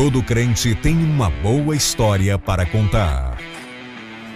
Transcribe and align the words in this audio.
Todo 0.00 0.22
crente 0.22 0.74
tem 0.74 0.96
uma 0.96 1.28
boa 1.28 1.76
história 1.76 2.38
para 2.38 2.64
contar. 2.64 3.36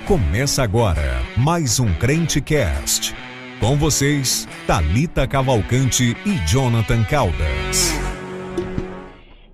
Começa 0.07 0.63
agora 0.63 1.23
mais 1.39 1.81
um 1.81 1.91
Crente 1.95 2.39
Cast. 2.43 3.17
Com 3.59 3.75
vocês, 3.75 4.47
Talita 4.67 5.27
Cavalcante 5.27 6.15
e 6.27 6.37
Jonathan 6.47 7.03
Caldas. 7.05 7.95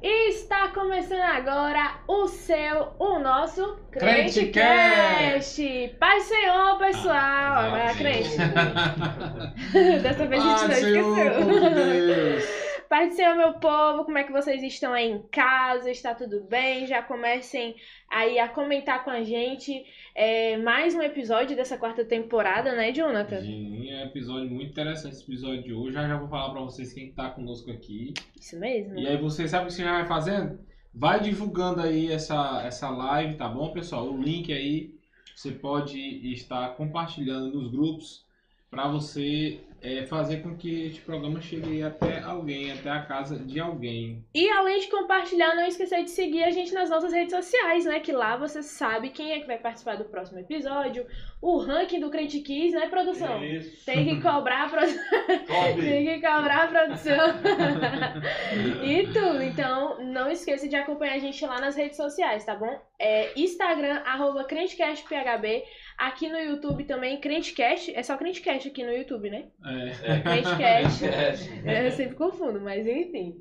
E 0.02 0.30
está 0.30 0.66
começando 0.74 1.20
agora 1.20 2.00
o 2.08 2.26
seu, 2.26 2.88
o 2.98 3.20
nosso 3.20 3.76
Crente 3.92 4.46
Crentecast. 4.46 5.94
Paz 6.00 6.24
Senhor, 6.24 6.76
pessoal. 6.78 7.14
Ah, 7.14 7.66
Agora, 7.66 7.94
crente. 7.94 8.36
Dessa 10.02 10.26
vez 10.26 10.42
a 10.42 10.58
gente 10.58 10.68
não 10.68 10.74
Senhor, 10.74 11.18
esqueceu. 11.28 12.69
Paz 12.90 13.10
do 13.10 13.14
Senhor, 13.14 13.36
meu 13.36 13.52
povo, 13.52 14.04
como 14.04 14.18
é 14.18 14.24
que 14.24 14.32
vocês 14.32 14.64
estão 14.64 14.92
aí 14.92 15.08
em 15.08 15.22
casa? 15.30 15.88
Está 15.92 16.12
tudo 16.12 16.40
bem? 16.40 16.88
Já 16.88 17.00
comecem 17.00 17.76
aí 18.10 18.36
a 18.40 18.48
comentar 18.48 19.04
com 19.04 19.10
a 19.10 19.22
gente 19.22 19.84
é, 20.12 20.56
mais 20.56 20.92
um 20.96 21.00
episódio 21.00 21.54
dessa 21.54 21.78
quarta 21.78 22.04
temporada, 22.04 22.74
né, 22.74 22.90
Jonathan? 22.90 23.42
Sim, 23.42 23.92
é 23.92 24.02
um 24.02 24.06
episódio 24.06 24.50
muito 24.50 24.72
interessante 24.72 25.14
esse 25.14 25.22
episódio 25.22 25.62
de 25.62 25.72
hoje. 25.72 25.92
Já 25.92 26.08
já 26.08 26.18
vou 26.18 26.26
falar 26.26 26.50
pra 26.50 26.62
vocês 26.62 26.92
quem 26.92 27.12
tá 27.12 27.30
conosco 27.30 27.70
aqui. 27.70 28.12
Isso 28.36 28.58
mesmo. 28.58 28.98
E 28.98 29.06
aí 29.06 29.16
você 29.16 29.46
sabe 29.46 29.66
o 29.66 29.66
que 29.68 29.74
você 29.74 29.84
já 29.84 29.92
vai 29.92 30.06
fazendo? 30.08 30.58
Vai 30.92 31.20
divulgando 31.20 31.82
aí 31.82 32.10
essa, 32.10 32.60
essa 32.66 32.90
live, 32.90 33.36
tá 33.36 33.48
bom, 33.48 33.72
pessoal? 33.72 34.10
O 34.10 34.20
link 34.20 34.52
aí 34.52 34.92
você 35.36 35.52
pode 35.52 35.96
estar 36.32 36.70
compartilhando 36.70 37.52
nos 37.52 37.70
grupos 37.70 38.26
pra 38.68 38.88
você 38.88 39.60
é, 39.82 40.06
fazer 40.06 40.42
com 40.42 40.56
que 40.56 40.86
este 40.86 41.00
programa 41.00 41.40
chegue 41.40 41.82
até 41.82 42.20
alguém, 42.20 42.72
até 42.72 42.90
a 42.90 43.02
casa 43.02 43.38
de 43.38 43.58
alguém. 43.58 44.24
E 44.34 44.48
além 44.50 44.80
de 44.80 44.88
compartilhar, 44.88 45.54
não 45.54 45.66
esquecer 45.66 46.04
de 46.04 46.10
seguir 46.10 46.44
a 46.44 46.50
gente 46.50 46.72
nas 46.72 46.90
nossas 46.90 47.12
redes 47.12 47.34
sociais, 47.34 47.84
né? 47.84 48.00
Que 48.00 48.12
lá 48.12 48.36
você 48.36 48.62
sabe 48.62 49.10
quem 49.10 49.32
é 49.32 49.40
que 49.40 49.46
vai 49.46 49.58
participar 49.58 49.96
do 49.96 50.04
próximo 50.04 50.38
episódio, 50.38 51.06
o 51.40 51.58
ranking 51.58 52.00
do 52.00 52.10
Crente 52.10 52.40
Kiss, 52.40 52.74
né, 52.74 52.88
produção? 52.88 53.42
Isso. 53.42 53.84
Tem 53.86 54.04
que 54.04 54.20
cobrar 54.20 54.64
a 54.64 54.68
produção. 54.68 55.02
Tem 55.80 56.04
que 56.04 56.14
cobrar 56.20 56.64
a 56.64 56.66
produção. 56.66 57.28
e 58.84 59.06
tudo. 59.06 59.42
Então, 59.42 60.02
não 60.04 60.30
esqueça 60.30 60.68
de 60.68 60.76
acompanhar 60.76 61.14
a 61.14 61.18
gente 61.18 61.44
lá 61.46 61.60
nas 61.60 61.76
redes 61.76 61.96
sociais, 61.96 62.44
tá 62.44 62.54
bom? 62.54 62.78
É 62.98 63.32
Instagram, 63.40 64.02
arroba 64.04 64.44
CrenteCastPHB. 64.44 65.62
Aqui 66.00 66.30
no 66.30 66.38
YouTube 66.38 66.84
também, 66.84 67.20
CrenteCast. 67.20 67.94
É 67.94 68.02
só 68.02 68.16
CrenteCast 68.16 68.68
aqui 68.68 68.82
no 68.82 68.90
YouTube, 68.90 69.28
né? 69.28 69.44
É. 69.62 70.20
CrenteCast. 70.24 71.04
É. 71.04 71.86
Eu 71.86 71.90
sempre 71.90 72.16
confundo, 72.16 72.58
mas 72.58 72.86
enfim. 72.86 73.38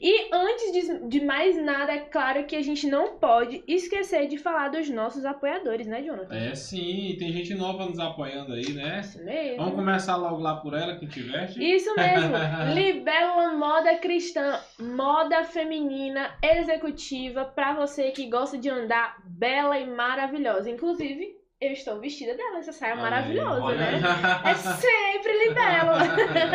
E 0.00 0.34
antes 0.34 0.72
de, 0.72 1.06
de 1.06 1.20
mais 1.20 1.62
nada, 1.62 1.92
é 1.92 1.98
claro 1.98 2.46
que 2.46 2.56
a 2.56 2.62
gente 2.62 2.86
não 2.86 3.18
pode 3.18 3.62
esquecer 3.68 4.26
de 4.26 4.38
falar 4.38 4.68
dos 4.68 4.88
nossos 4.88 5.26
apoiadores, 5.26 5.86
né, 5.86 6.02
Jonathan? 6.02 6.34
É 6.34 6.54
sim, 6.54 7.14
tem 7.18 7.30
gente 7.30 7.54
nova 7.54 7.84
nos 7.84 7.98
apoiando 7.98 8.54
aí, 8.54 8.72
né? 8.72 9.00
Isso 9.00 9.22
mesmo. 9.22 9.58
Vamos 9.58 9.74
começar 9.74 10.16
logo 10.16 10.40
lá 10.40 10.56
por 10.56 10.72
ela 10.72 10.96
que 10.96 11.06
tiveste. 11.06 11.62
Isso 11.62 11.94
mesmo. 11.94 12.32
Libélula 12.74 13.52
Moda 13.52 13.96
Cristã, 13.96 14.58
moda 14.80 15.44
feminina 15.44 16.30
executiva 16.42 17.44
pra 17.44 17.74
você 17.74 18.12
que 18.12 18.30
gosta 18.30 18.56
de 18.56 18.70
andar 18.70 19.18
bela 19.26 19.78
e 19.78 19.86
maravilhosa. 19.86 20.70
Inclusive, 20.70 21.37
eu 21.60 21.72
estou 21.72 21.98
vestida 22.00 22.36
dela, 22.36 22.58
essa 22.58 22.72
saia 22.72 22.94
maravilhosa, 22.94 23.62
Olha 23.62 23.78
né? 23.78 24.00
É 24.44 24.54
sempre 24.54 25.48
Libélula. 25.48 25.98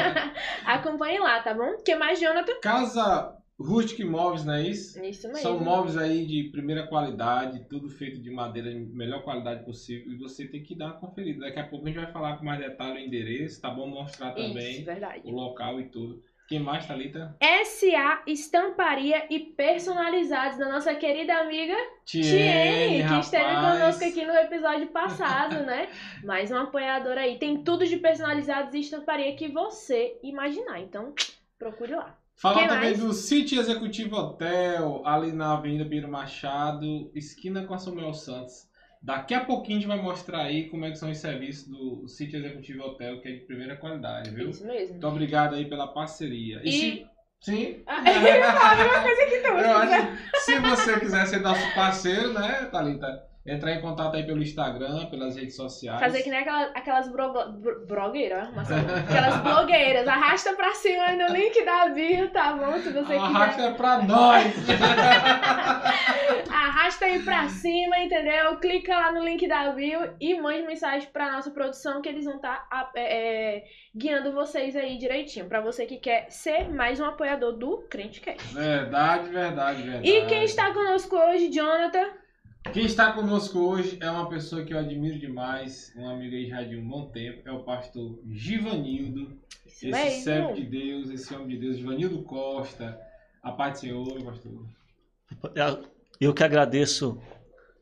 Acompanhe 0.66 1.20
lá, 1.20 1.42
tá 1.42 1.54
bom? 1.54 1.72
O 1.72 1.84
que 1.84 1.94
mais, 1.96 2.20
Jonathan? 2.20 2.54
Casa 2.62 3.38
Rustic 3.60 4.06
Móveis, 4.06 4.46
não 4.46 4.54
é 4.54 4.68
isso? 4.68 5.04
Isso 5.04 5.28
mesmo. 5.28 5.42
São 5.42 5.60
móveis 5.60 5.98
aí 5.98 6.26
de 6.26 6.50
primeira 6.52 6.88
qualidade, 6.88 7.66
tudo 7.70 7.90
feito 7.90 8.22
de 8.22 8.32
madeira 8.32 8.72
de 8.72 8.80
melhor 8.80 9.24
qualidade 9.24 9.64
possível 9.66 10.12
e 10.12 10.18
você 10.18 10.48
tem 10.48 10.64
que 10.64 10.76
dar 10.76 10.88
uma 10.88 11.00
conferida. 11.00 11.42
Daqui 11.42 11.60
a 11.60 11.68
pouco 11.68 11.86
a 11.86 11.90
gente 11.90 12.02
vai 12.02 12.12
falar 12.12 12.38
com 12.38 12.46
mais 12.46 12.60
detalhe 12.60 13.04
o 13.04 13.06
endereço, 13.06 13.62
tá 13.62 13.70
bom? 13.70 13.88
Mostrar 13.88 14.32
também 14.32 14.82
Isso, 14.82 14.90
o 15.26 15.32
local 15.32 15.80
e 15.80 15.86
tudo. 15.90 16.24
Quem 16.54 16.60
mais, 16.60 16.86
Thalita? 16.86 17.36
SA 17.66 18.22
Estamparia 18.28 19.26
e 19.28 19.40
Personalizados 19.40 20.60
da 20.60 20.72
nossa 20.72 20.94
querida 20.94 21.34
amiga 21.34 21.74
Tiene, 22.06 23.08
que 23.08 23.20
esteve 23.22 23.56
conosco 23.56 24.06
aqui 24.06 24.24
no 24.24 24.34
episódio 24.34 24.86
passado, 24.90 25.66
né? 25.66 25.90
Mais 26.24 26.52
um 26.52 26.58
apoiador 26.58 27.18
aí. 27.18 27.40
Tem 27.40 27.64
tudo 27.64 27.88
de 27.88 27.98
personalizados 27.98 28.76
e 28.76 28.82
estamparia 28.82 29.36
que 29.36 29.48
você 29.48 30.20
imaginar. 30.22 30.80
Então, 30.80 31.16
procure 31.58 31.96
lá. 31.96 32.16
Falar 32.36 32.60
Quem 32.60 32.68
também 32.68 32.90
mais? 32.92 33.00
do 33.00 33.14
City 33.14 33.58
Executivo 33.58 34.16
Hotel, 34.16 35.02
ali 35.08 35.32
na 35.32 35.54
Avenida 35.54 35.90
Pedro 35.90 36.12
Machado, 36.12 37.10
esquina 37.16 37.66
com 37.66 37.74
a 37.74 37.80
Samuel 37.80 38.14
Santos. 38.14 38.70
Daqui 39.04 39.34
a 39.34 39.44
pouquinho 39.44 39.78
a 39.78 39.82
gente 39.82 39.88
vai 39.90 40.02
mostrar 40.02 40.44
aí 40.44 40.70
como 40.70 40.86
é 40.86 40.92
que 40.92 40.98
são 40.98 41.12
os 41.12 41.18
serviços 41.18 41.68
do 41.68 42.08
City 42.08 42.38
Executivo 42.38 42.84
Hotel, 42.84 43.20
que 43.20 43.28
é 43.28 43.32
de 43.34 43.42
primeira 43.42 43.76
qualidade, 43.76 44.32
viu? 44.32 44.50
Isso 44.50 44.66
mesmo. 44.66 44.94
Muito 44.94 45.08
obrigado 45.08 45.56
aí 45.56 45.66
pela 45.66 45.88
parceria. 45.88 46.62
E- 46.64 46.72
se- 46.72 47.06
Sim? 47.42 47.84
Ah, 47.86 48.00
eu 48.10 48.22
ia 48.24 48.42
falar 48.42 48.72
a 48.72 48.76
mesma 48.78 49.02
coisa 49.02 49.26
que 49.26 49.38
tu. 49.40 49.48
Eu 49.50 49.72
acho 49.78 50.32
que 50.32 50.40
se 50.40 50.60
você 50.60 51.00
quiser 51.02 51.28
ser 51.28 51.42
nosso 51.42 51.76
parceiro, 51.76 52.32
né, 52.32 52.66
Thalita? 52.72 53.33
Entrar 53.46 53.74
em 53.74 53.82
contato 53.82 54.16
aí 54.16 54.24
pelo 54.26 54.42
Instagram, 54.42 55.08
pelas 55.08 55.36
redes 55.36 55.58
sociais. 55.58 56.00
Fazer 56.00 56.24
que 56.24 56.30
nem 56.30 56.40
aquela- 56.40 56.72
aquelas 56.74 57.10
bro, 57.12 57.34
bro, 57.60 57.86
blogueiras, 57.86 58.48
aquelas 58.58 59.38
blogueiras. 59.42 60.08
Arrasta 60.08 60.54
pra 60.54 60.74
cima 60.76 61.04
aí 61.04 61.18
no 61.18 61.28
link 61.28 61.66
da 61.66 61.90
bio, 61.90 62.30
tá 62.30 62.54
bom? 62.54 62.72
Se 62.80 62.90
você 62.94 63.02
quiser. 63.02 63.18
Arrasta 63.18 63.72
pra 63.72 64.02
nós! 64.04 64.46
Arrasta 66.50 67.06
aí 67.06 67.22
pra 67.22 67.50
cima, 67.50 68.00
entendeu? 68.00 68.56
Clica 68.58 68.96
lá 68.96 69.12
no 69.12 69.22
link 69.24 69.46
da 69.48 69.72
bio 69.72 70.14
e 70.22 70.40
mande 70.40 70.62
mensagem 70.64 71.10
pra 71.12 71.32
nossa 71.34 71.52
produção 71.52 72.02
que 72.02 72.08
eles 72.08 72.24
vão 72.24 72.38
estar 72.38 72.66
guiando 73.96 74.32
vocês 74.32 74.74
aí 74.76 74.98
direitinho. 74.98 75.48
Pra 75.48 75.60
você 75.60 75.86
que 75.86 75.98
quer 75.98 76.28
ser 76.30 76.70
mais 76.70 77.00
um 77.00 77.06
apoiador 77.06 77.54
do 77.58 77.80
Crente 77.90 78.22
Cast. 78.22 78.54
Verdade, 78.54 79.28
verdade, 79.30 79.82
verdade. 79.82 80.10
E 80.10 80.26
quem 80.28 80.44
está 80.44 80.72
conosco 80.74 81.16
hoje, 81.18 81.50
Jonathan? 81.52 82.23
Quem 82.72 82.86
está 82.86 83.12
conosco 83.12 83.60
hoje 83.60 83.98
é 84.00 84.10
uma 84.10 84.30
pessoa 84.30 84.64
que 84.64 84.74
eu 84.74 84.80
admiro 84.80 85.20
demais, 85.20 85.94
um 85.96 86.08
amigo 86.08 86.36
aí 86.36 86.48
já 86.48 86.64
de 86.64 86.76
um 86.76 86.88
bom 86.88 87.06
tempo, 87.10 87.48
é 87.48 87.52
o 87.52 87.64
pastor 87.64 88.20
Givanildo, 88.28 89.38
Isso 89.66 89.88
esse 89.88 90.24
servo 90.24 90.54
de. 90.54 90.64
Deus, 90.64 91.10
esse 91.10 91.34
homem 91.36 91.50
de 91.50 91.58
Deus, 91.58 91.78
Givanildo 91.78 92.24
Costa. 92.24 93.00
A 93.44 93.52
paz 93.52 93.74
do 93.74 93.80
Senhor, 93.80 94.24
pastor. 94.24 94.66
Eu 96.20 96.34
que 96.34 96.44
agradeço 96.44 97.22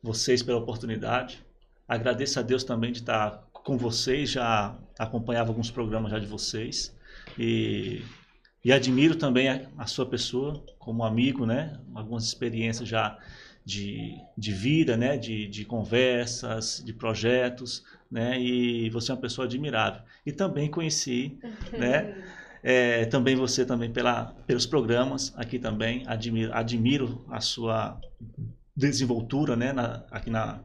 vocês 0.02 0.42
pela 0.42 0.58
oportunidade. 0.58 1.40
Agradeço 1.86 2.40
a 2.40 2.42
Deus 2.42 2.64
também 2.64 2.90
de 2.90 2.98
estar 2.98 3.46
com 3.52 3.78
vocês. 3.78 4.30
Já 4.30 4.76
acompanhava 4.98 5.50
alguns 5.50 5.70
programas 5.70 6.10
já 6.10 6.18
de 6.18 6.26
vocês. 6.26 6.94
E, 7.38 8.02
e 8.64 8.72
admiro 8.72 9.14
também 9.14 9.48
a, 9.48 9.68
a 9.78 9.86
sua 9.86 10.04
pessoa 10.04 10.64
como 10.78 11.04
amigo, 11.04 11.46
né? 11.46 11.78
Algumas 11.94 12.24
experiências 12.24 12.88
já 12.88 13.16
de, 13.64 14.16
de 14.36 14.52
vida, 14.52 14.96
né? 14.96 15.16
De, 15.16 15.46
de 15.48 15.64
conversas, 15.64 16.82
de 16.84 16.92
projetos, 16.92 17.82
né? 18.10 18.40
E 18.40 18.90
você 18.90 19.10
é 19.12 19.14
uma 19.14 19.20
pessoa 19.20 19.46
admirável. 19.46 20.02
E 20.26 20.32
também 20.32 20.70
conheci, 20.70 21.38
né? 21.72 22.14
É, 22.64 23.06
também 23.06 23.34
você 23.34 23.66
também 23.66 23.90
pela, 23.92 24.26
pelos 24.46 24.66
programas 24.66 25.32
aqui 25.36 25.58
também 25.58 26.04
admiro, 26.06 26.52
admiro 26.54 27.24
a 27.28 27.40
sua 27.40 28.00
desenvoltura 28.76 29.56
né, 29.56 29.72
na- 29.72 30.02
aqui 30.10 30.30
na 30.30 30.60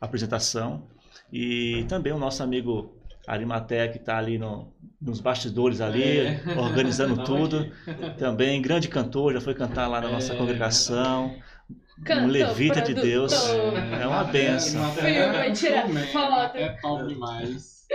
apresentação 0.00 0.86
e 1.32 1.84
também 1.88 2.12
o 2.12 2.18
nosso 2.18 2.42
amigo 2.42 2.94
Arimatea 3.26 3.88
que 3.88 3.98
está 3.98 4.16
ali 4.18 4.38
no- 4.38 4.72
nos 5.00 5.20
bastidores 5.20 5.80
ali 5.80 6.18
É. 6.18 6.58
organizando 6.58 7.16
tudo 7.24 7.60
aqui. 7.60 8.18
também 8.18 8.60
grande 8.62 8.88
cantor 8.88 9.32
já 9.34 9.40
foi 9.40 9.54
cantar 9.54 9.86
lá 9.88 10.00
na 10.00 10.08
nossa 10.08 10.32
É, 10.32 10.36
congregação 10.36 11.38
Cantor, 12.04 12.24
um 12.24 12.26
levita 12.28 12.80
de 12.80 12.94
Deus 12.94 13.34
produtor. 13.34 14.00
é 14.00 14.06
uma 14.06 14.24
benção 14.24 14.92
Filma, 14.92 15.50
tira 15.52 15.82
Showman, 15.82 16.06
foto. 16.06 16.56
É 16.56 16.68
top 16.80 17.06
demais. 17.06 17.86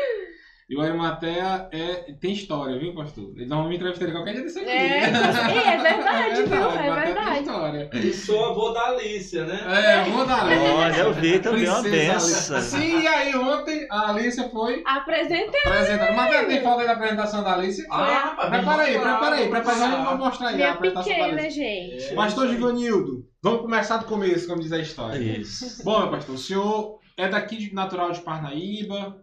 E 0.70 0.78
o 0.78 0.82
Arimatea 0.82 1.68
é, 1.72 2.14
tem 2.20 2.32
história, 2.32 2.80
viu, 2.80 2.96
pastor? 2.96 3.34
Ele 3.36 3.46
normalmente 3.46 3.78
entrevista 3.78 4.06
ele 4.06 4.14
qualquer 4.14 4.34
dia 4.34 4.44
desse 4.44 4.60
aqui. 4.60 4.70
É, 4.70 5.04
é, 5.04 5.08
é 5.08 5.78
verdade, 5.78 6.44
viu? 6.44 6.70
É 6.70 7.06
verdade. 7.06 7.40
história. 7.40 7.90
E 7.94 8.14
sou 8.14 8.46
avô 8.46 8.70
da 8.72 8.88
Alicia, 8.88 9.46
né? 9.46 9.60
É, 9.68 10.10
vou 10.10 10.26
dar 10.26 10.46
olha 10.46 10.98
eu 10.98 11.14
vi 11.14 11.40
também 11.40 11.68
uma 11.68 11.82
benção. 11.82 12.62
Sim, 12.62 13.02
e 13.02 13.08
aí 13.08 13.36
ontem 13.36 13.86
a 13.90 14.10
Alicia 14.12 14.50
foi 14.50 14.82
Apresenta 14.86 15.58
apresentada. 15.66 16.14
Mas 16.14 16.48
tem 16.48 16.62
foto 16.62 16.80
aí 16.80 16.88
da 16.88 16.94
apresentação 16.94 17.44
da 17.44 17.54
Alicia? 17.54 17.86
Ah, 17.90 18.06
rapaz, 18.06 18.50
prepara 18.50 18.84
aí, 18.84 18.94
prepara 19.00 19.36
aí, 19.36 19.50
mostrar, 19.50 19.62
prepara 19.62 19.86
aí, 19.86 20.06
vamos 20.06 20.20
mostrar 20.20 20.48
aí 20.48 20.54
a 20.54 20.58
minha 20.58 20.72
apresentação 20.72 21.12
da 21.12 21.20
pequena, 21.20 21.42
Alicia. 21.42 21.64
gente. 21.64 22.06
É. 22.06 22.16
Pastor 22.16 22.48
Givanildo, 22.48 23.28
vamos 23.42 23.62
começar 23.62 23.98
do 23.98 24.06
começo, 24.06 24.48
como 24.48 24.62
diz 24.62 24.72
a 24.72 24.80
história. 24.80 25.20
isso 25.20 25.84
Bom, 25.84 26.00
meu 26.00 26.10
pastor, 26.10 26.36
o 26.36 26.38
senhor 26.38 27.00
é 27.18 27.28
daqui 27.28 27.58
de 27.58 27.74
natural 27.74 28.12
de 28.12 28.22
Parnaíba, 28.22 29.23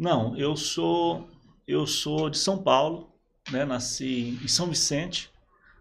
Não, 0.00 0.34
eu 0.34 0.56
sou 0.56 1.28
eu 1.68 1.86
sou 1.86 2.30
de 2.30 2.38
São 2.38 2.56
Paulo, 2.62 3.12
né? 3.52 3.66
Nasci 3.66 4.38
em 4.42 4.48
São 4.48 4.66
Vicente, 4.66 5.30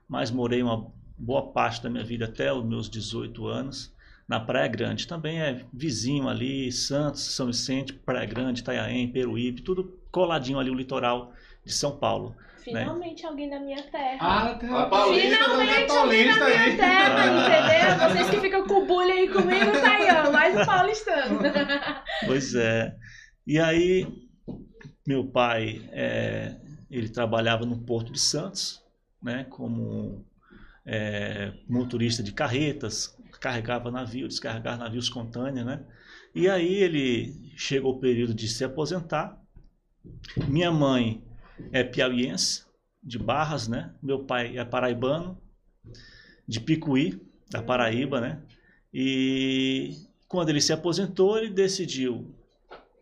mas 0.10 0.30
morei 0.30 0.62
uma 0.62 0.92
boa 1.18 1.54
parte 1.54 1.82
da 1.82 1.90
minha 1.90 2.04
vida 2.04 2.26
até 2.26 2.52
os 2.52 2.66
meus 2.66 2.90
18 2.90 3.48
anos 3.48 3.96
na 4.28 4.38
Praia 4.38 4.68
Grande. 4.68 5.08
Também 5.08 5.42
é 5.42 5.66
vizinho 5.72 6.28
ali, 6.28 6.70
Santos, 6.70 7.34
São 7.34 7.48
Vicente, 7.48 7.94
Praia 7.94 8.26
Grande, 8.26 8.60
Itanhaém, 8.60 9.08
Peruíbe, 9.10 9.62
tudo 9.62 9.98
coladinho 10.12 10.60
ali 10.60 10.70
o 10.70 10.76
litoral 10.76 11.32
de 11.64 11.72
São 11.72 11.96
Paulo. 11.98 12.36
Finalmente 12.62 13.26
alguém 13.26 13.50
da 13.50 13.58
minha 13.58 13.82
terra. 13.84 14.18
Ah, 14.20 14.56
tem 14.56 14.70
A 14.70 14.86
Paulista, 14.88 15.30
Finalmente 15.30 15.42
é 15.42 15.46
alguém 15.46 15.88
da 15.88 15.94
paulista 15.94 16.46
minha 16.46 16.60
aí. 16.60 16.78
terra, 16.78 17.26
entendeu? 17.26 18.10
Vocês 18.10 18.30
que 18.32 18.42
ficam 18.42 18.68
com 18.68 18.86
bullying 18.86 19.12
aí 19.12 19.30
comigo, 19.30 19.72
tá 19.80 19.92
aí, 19.92 20.28
ó, 20.28 20.30
mais 20.30 20.58
um 20.58 20.66
paulistano. 20.66 21.40
Pois 22.28 22.54
é. 22.54 22.94
E 23.50 23.58
aí, 23.58 24.06
meu 25.08 25.26
pai, 25.26 25.82
é, 25.92 26.56
ele 26.88 27.10
trabalhava 27.10 27.66
no 27.66 27.80
Porto 27.80 28.12
de 28.12 28.20
Santos, 28.20 28.80
né, 29.20 29.44
como 29.46 30.24
é, 30.86 31.52
motorista 31.68 32.22
de 32.22 32.32
carretas, 32.32 33.18
carregava 33.42 33.90
navio, 33.90 34.28
descarregava 34.28 34.78
navios 34.78 35.10
contâneos, 35.10 35.66
né? 35.66 35.84
E 36.36 36.48
aí 36.48 36.76
ele 36.76 37.52
chegou 37.58 37.96
o 37.96 38.00
período 38.00 38.36
de 38.36 38.48
se 38.48 38.64
aposentar. 38.64 39.42
Minha 40.48 40.70
mãe 40.72 41.24
é 41.72 41.84
piauiense, 41.84 42.66
de 43.02 43.18
Barras, 43.18 43.68
né? 43.68 43.96
Meu 44.00 44.26
pai 44.26 44.60
é 44.60 44.64
paraibano, 44.64 45.42
de 46.48 46.60
Picuí, 46.60 47.20
da 47.50 47.64
Paraíba, 47.64 48.22
né? 48.22 48.44
E 48.94 50.06
quando 50.28 50.50
ele 50.50 50.62
se 50.62 50.72
aposentou, 50.72 51.36
ele 51.40 51.50
decidiu, 51.50 52.32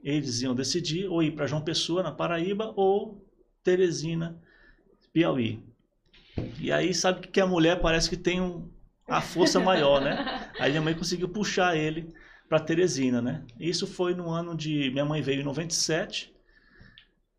eles 0.09 0.42
iam 0.42 0.56
decidir 0.56 1.06
ou 1.07 1.21
ir 1.21 1.31
para 1.31 1.48
João 1.48 1.62
Pessoa, 1.62 2.01
na 2.01 2.13
Paraíba, 2.13 2.71
ou 2.77 3.21
Teresina, 3.62 4.42
Piauí. 5.12 5.62
E 6.62 6.71
aí 6.71 6.94
sabe 6.94 7.27
que 7.27 7.42
a 7.42 7.45
mulher 7.45 7.81
parece 7.81 8.09
que 8.09 8.15
tem 8.15 8.39
um, 8.39 8.69
a 9.06 9.19
força 9.19 9.59
maior, 9.59 10.00
né? 10.00 10.50
Aí 10.59 10.71
minha 10.71 10.81
mãe 10.81 10.94
conseguiu 10.94 11.27
puxar 11.27 11.75
ele 11.75 12.13
para 12.48 12.57
Teresina, 12.57 13.21
né? 13.21 13.44
Isso 13.59 13.86
foi 13.86 14.13
no 14.13 14.30
ano 14.30 14.56
de 14.56 14.89
minha 14.92 15.04
mãe 15.04 15.21
veio 15.21 15.42
em 15.42 15.44
97, 15.44 16.33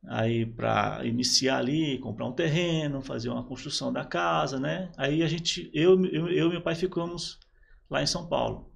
aí 0.06 0.44
para 0.44 1.00
iniciar 1.06 1.56
ali, 1.56 1.99
comprar 1.99 2.26
um 2.26 2.32
terreno, 2.32 3.00
fazer 3.00 3.31
uma 3.31 3.44
construção 3.44 3.91
da 3.91 4.05
casa, 4.05 4.61
né? 4.61 4.91
Aí 4.94 5.23
a 5.23 5.26
gente, 5.26 5.71
eu, 5.73 6.05
eu, 6.05 6.29
eu 6.29 6.49
e 6.49 6.50
meu 6.50 6.61
pai 6.61 6.75
ficamos 6.75 7.38
lá 7.88 8.03
em 8.03 8.06
São 8.06 8.26
Paulo. 8.29 8.71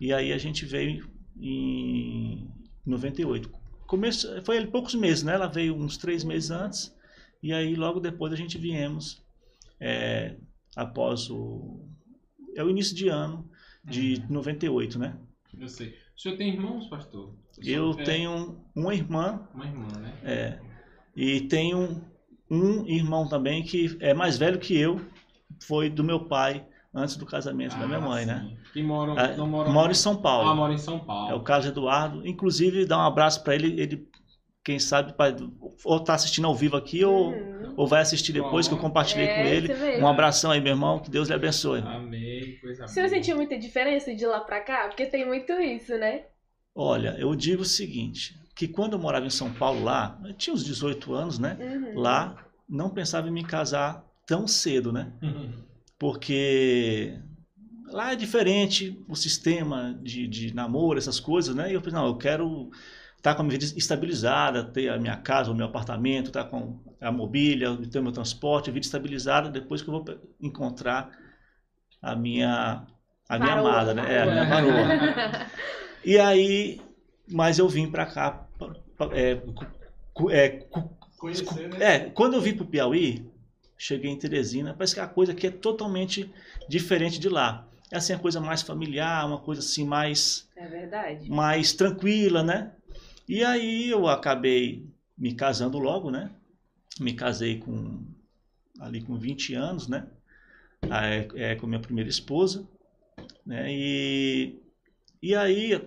E 0.00 0.12
aí 0.12 0.32
a 0.32 0.38
gente 0.38 0.66
veio 0.66 1.08
em 1.40 2.57
98. 2.90 3.50
Começo, 3.86 4.28
foi 4.44 4.58
ali 4.58 4.66
poucos 4.66 4.94
meses, 4.94 5.22
né? 5.22 5.34
Ela 5.34 5.46
veio 5.46 5.74
uns 5.74 5.96
três 5.96 6.24
meses 6.24 6.50
antes. 6.50 6.94
E 7.42 7.52
aí 7.52 7.74
logo 7.74 8.00
depois 8.00 8.32
a 8.32 8.36
gente 8.36 8.58
viemos 8.58 9.22
é, 9.80 10.36
após 10.76 11.30
o 11.30 11.84
é 12.56 12.64
o 12.64 12.70
início 12.70 12.94
de 12.96 13.08
ano 13.08 13.48
de 13.84 14.22
98, 14.28 14.98
né? 14.98 15.16
Eu 15.58 15.68
sei. 15.68 15.94
O 16.16 16.20
senhor 16.20 16.36
tem 16.36 16.52
irmãos, 16.52 16.88
pastor? 16.88 17.34
Eu 17.64 17.92
é 17.92 18.02
tenho 18.04 18.60
uma 18.74 18.94
irmã 18.94 19.48
Uma 19.54 19.64
irmã, 19.66 19.86
né? 19.98 20.18
É. 20.24 20.60
E 21.16 21.42
tenho 21.42 22.04
um 22.50 22.86
irmão 22.86 23.28
também 23.28 23.62
que 23.62 23.96
é 24.00 24.12
mais 24.12 24.36
velho 24.36 24.58
que 24.58 24.76
eu, 24.76 25.00
foi 25.62 25.88
do 25.88 26.02
meu 26.02 26.24
pai 26.24 26.66
antes 26.92 27.16
do 27.16 27.26
casamento 27.26 27.76
da 27.78 27.86
minha 27.86 27.98
Ah, 27.98 28.02
mãe, 28.02 28.24
sim. 28.24 28.30
né? 28.30 28.56
Que 28.78 28.86
moram, 28.86 29.14
Ah, 29.18 29.28
não 29.36 29.46
moram 29.46 29.72
Mora 29.72 29.90
em 29.92 29.94
São 29.94 30.12
Ah, 30.12 30.16
Paulo. 30.18 30.54
mora 30.56 30.72
em 30.72 30.78
São 30.78 30.98
Paulo. 30.98 31.30
É 31.30 31.34
o 31.34 31.40
Carlos 31.40 31.66
Eduardo. 31.66 32.26
Inclusive, 32.26 32.84
dá 32.86 32.98
um 32.98 33.06
abraço 33.06 33.42
para 33.42 33.54
ele. 33.54 33.80
Ele, 33.80 34.08
quem 34.64 34.78
sabe, 34.78 35.14
ou 35.84 36.00
tá 36.00 36.14
assistindo 36.14 36.46
ao 36.46 36.54
vivo 36.54 36.76
aqui 36.76 37.02
ou, 37.04 37.30
Uhum. 37.32 37.74
ou 37.76 37.86
vai 37.86 38.02
assistir 38.02 38.32
depois 38.32 38.68
que 38.68 38.74
eu 38.74 38.78
compartilhei 38.78 39.26
É, 39.26 39.34
com 39.34 39.40
ele. 39.48 40.02
Um 40.02 40.06
abração 40.06 40.50
aí, 40.50 40.60
meu 40.60 40.72
irmão. 40.72 40.98
Que 40.98 41.10
Deus 41.10 41.28
lhe 41.28 41.34
abençoe. 41.34 41.80
Amém, 41.80 42.56
coisa 42.60 42.86
Você 42.86 43.00
boa. 43.00 43.08
sentiu 43.08 43.36
muita 43.36 43.58
diferença 43.58 44.14
de 44.14 44.26
lá 44.26 44.40
pra 44.40 44.60
cá? 44.60 44.88
Porque 44.88 45.06
tem 45.06 45.26
muito 45.26 45.52
isso, 45.54 45.96
né? 45.98 46.22
Olha, 46.74 47.16
eu 47.18 47.34
digo 47.34 47.62
o 47.62 47.64
seguinte, 47.64 48.38
que 48.54 48.68
quando 48.68 48.92
eu 48.92 48.98
morava 48.98 49.26
em 49.26 49.30
São 49.30 49.50
Paulo 49.52 49.82
lá, 49.82 50.20
eu 50.24 50.32
tinha 50.34 50.54
uns 50.54 50.64
18 50.64 51.12
anos, 51.14 51.38
né? 51.38 51.56
Uhum. 51.58 51.98
Lá, 52.00 52.36
não 52.68 52.90
pensava 52.90 53.26
em 53.28 53.32
me 53.32 53.42
casar 53.44 54.04
tão 54.26 54.46
cedo, 54.46 54.92
né? 54.92 55.12
porque 55.98 57.18
lá 57.90 58.12
é 58.12 58.16
diferente 58.16 59.02
o 59.08 59.14
sistema 59.14 59.98
de, 60.02 60.26
de 60.26 60.54
namoro, 60.54 60.98
essas 60.98 61.20
coisas, 61.20 61.54
né? 61.54 61.70
E 61.70 61.74
eu 61.74 61.80
falei, 61.80 61.94
não, 61.94 62.06
eu 62.06 62.16
quero 62.16 62.70
estar 63.16 63.34
com 63.34 63.42
a 63.42 63.44
minha 63.44 63.58
vida 63.58 63.72
estabilizada, 63.76 64.64
ter 64.64 64.88
a 64.88 64.98
minha 64.98 65.16
casa, 65.16 65.50
o 65.50 65.54
meu 65.54 65.66
apartamento, 65.66 66.28
estar 66.28 66.44
com 66.44 66.80
a 67.00 67.10
mobília, 67.10 67.76
ter 67.90 67.98
o 67.98 68.02
meu 68.02 68.12
transporte, 68.12 68.70
a 68.70 68.72
vida 68.72 68.86
estabilizada, 68.86 69.50
depois 69.50 69.82
que 69.82 69.88
eu 69.88 69.92
vou 69.92 70.04
encontrar 70.40 71.10
a 72.00 72.14
minha, 72.14 72.86
a 73.28 73.38
minha 73.38 73.54
amada, 73.54 73.94
né? 73.94 74.14
É, 74.14 74.22
a 74.22 74.26
minha 74.26 74.44
varoa. 74.48 75.48
E 76.04 76.18
aí, 76.18 76.80
mas 77.30 77.58
eu 77.58 77.68
vim 77.68 77.90
para 77.90 78.06
cá, 78.06 78.46
é, 79.12 79.42
é, 80.30 80.66
Conhecer, 81.18 81.68
né? 81.68 81.78
é, 81.80 81.98
quando 82.10 82.34
eu 82.34 82.40
vim 82.40 82.54
pro 82.54 82.64
Piauí, 82.64 83.28
cheguei 83.76 84.10
em 84.10 84.16
Teresina, 84.16 84.72
parece 84.72 84.94
que 84.94 85.00
a 85.00 85.06
coisa 85.06 85.32
aqui 85.32 85.48
é 85.48 85.50
totalmente 85.50 86.32
diferente 86.68 87.18
de 87.18 87.28
lá. 87.28 87.67
É 87.90 87.96
assim, 87.96 88.12
a 88.12 88.18
coisa 88.18 88.40
mais 88.40 88.62
familiar, 88.62 89.26
uma 89.26 89.38
coisa 89.38 89.60
assim 89.60 89.84
mais, 89.84 90.48
É 90.56 90.66
verdade. 90.66 91.30
mais 91.30 91.72
tranquila, 91.72 92.42
né? 92.42 92.72
E 93.28 93.42
aí 93.44 93.88
eu 93.90 94.06
acabei 94.08 94.86
me 95.16 95.34
casando 95.34 95.78
logo, 95.78 96.10
né? 96.10 96.30
Me 97.00 97.12
casei 97.14 97.58
com 97.58 98.04
ali 98.80 99.00
com 99.02 99.16
20 99.18 99.54
anos, 99.54 99.88
né? 99.88 100.06
Aí, 100.90 101.28
é, 101.34 101.54
com 101.56 101.66
minha 101.66 101.80
primeira 101.80 102.08
esposa, 102.08 102.66
né? 103.44 103.66
E, 103.72 104.58
e 105.22 105.34
aí 105.34 105.80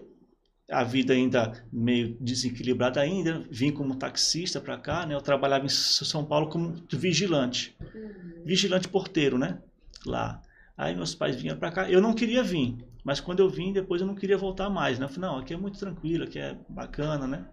a 0.70 0.84
vida 0.84 1.14
ainda 1.14 1.64
meio 1.72 2.16
desequilibrada 2.20 3.02
ainda, 3.02 3.44
vim 3.52 3.72
como 3.72 3.96
taxista 3.96 4.60
para 4.62 4.78
cá, 4.78 5.06
né? 5.06 5.14
Eu 5.14 5.22
trabalhava 5.22 5.66
em 5.66 5.70
São 5.70 6.24
Paulo 6.26 6.50
como 6.50 6.76
vigilante, 6.92 7.76
Uhum. 7.94 8.44
vigilante 8.46 8.88
porteiro, 8.88 9.38
né? 9.38 9.60
Lá. 10.06 10.42
Aí 10.82 10.96
meus 10.96 11.14
pais 11.14 11.36
vinham 11.36 11.56
para 11.56 11.72
cá. 11.72 11.88
Eu 11.88 12.02
não 12.02 12.12
queria 12.12 12.42
vir, 12.42 12.76
mas 13.04 13.20
quando 13.20 13.40
eu 13.40 13.48
vim, 13.48 13.72
depois 13.72 14.02
eu 14.02 14.08
não 14.08 14.16
queria 14.16 14.36
voltar 14.36 14.68
mais, 14.68 14.98
né? 14.98 15.06
Eu 15.06 15.10
falei, 15.10 15.30
não, 15.30 15.38
aqui 15.38 15.54
é 15.54 15.58
muito 15.58 15.78
tranquilo, 15.78 16.24
aqui 16.24 16.40
é 16.40 16.58
bacana, 16.68 17.28
né? 17.28 17.46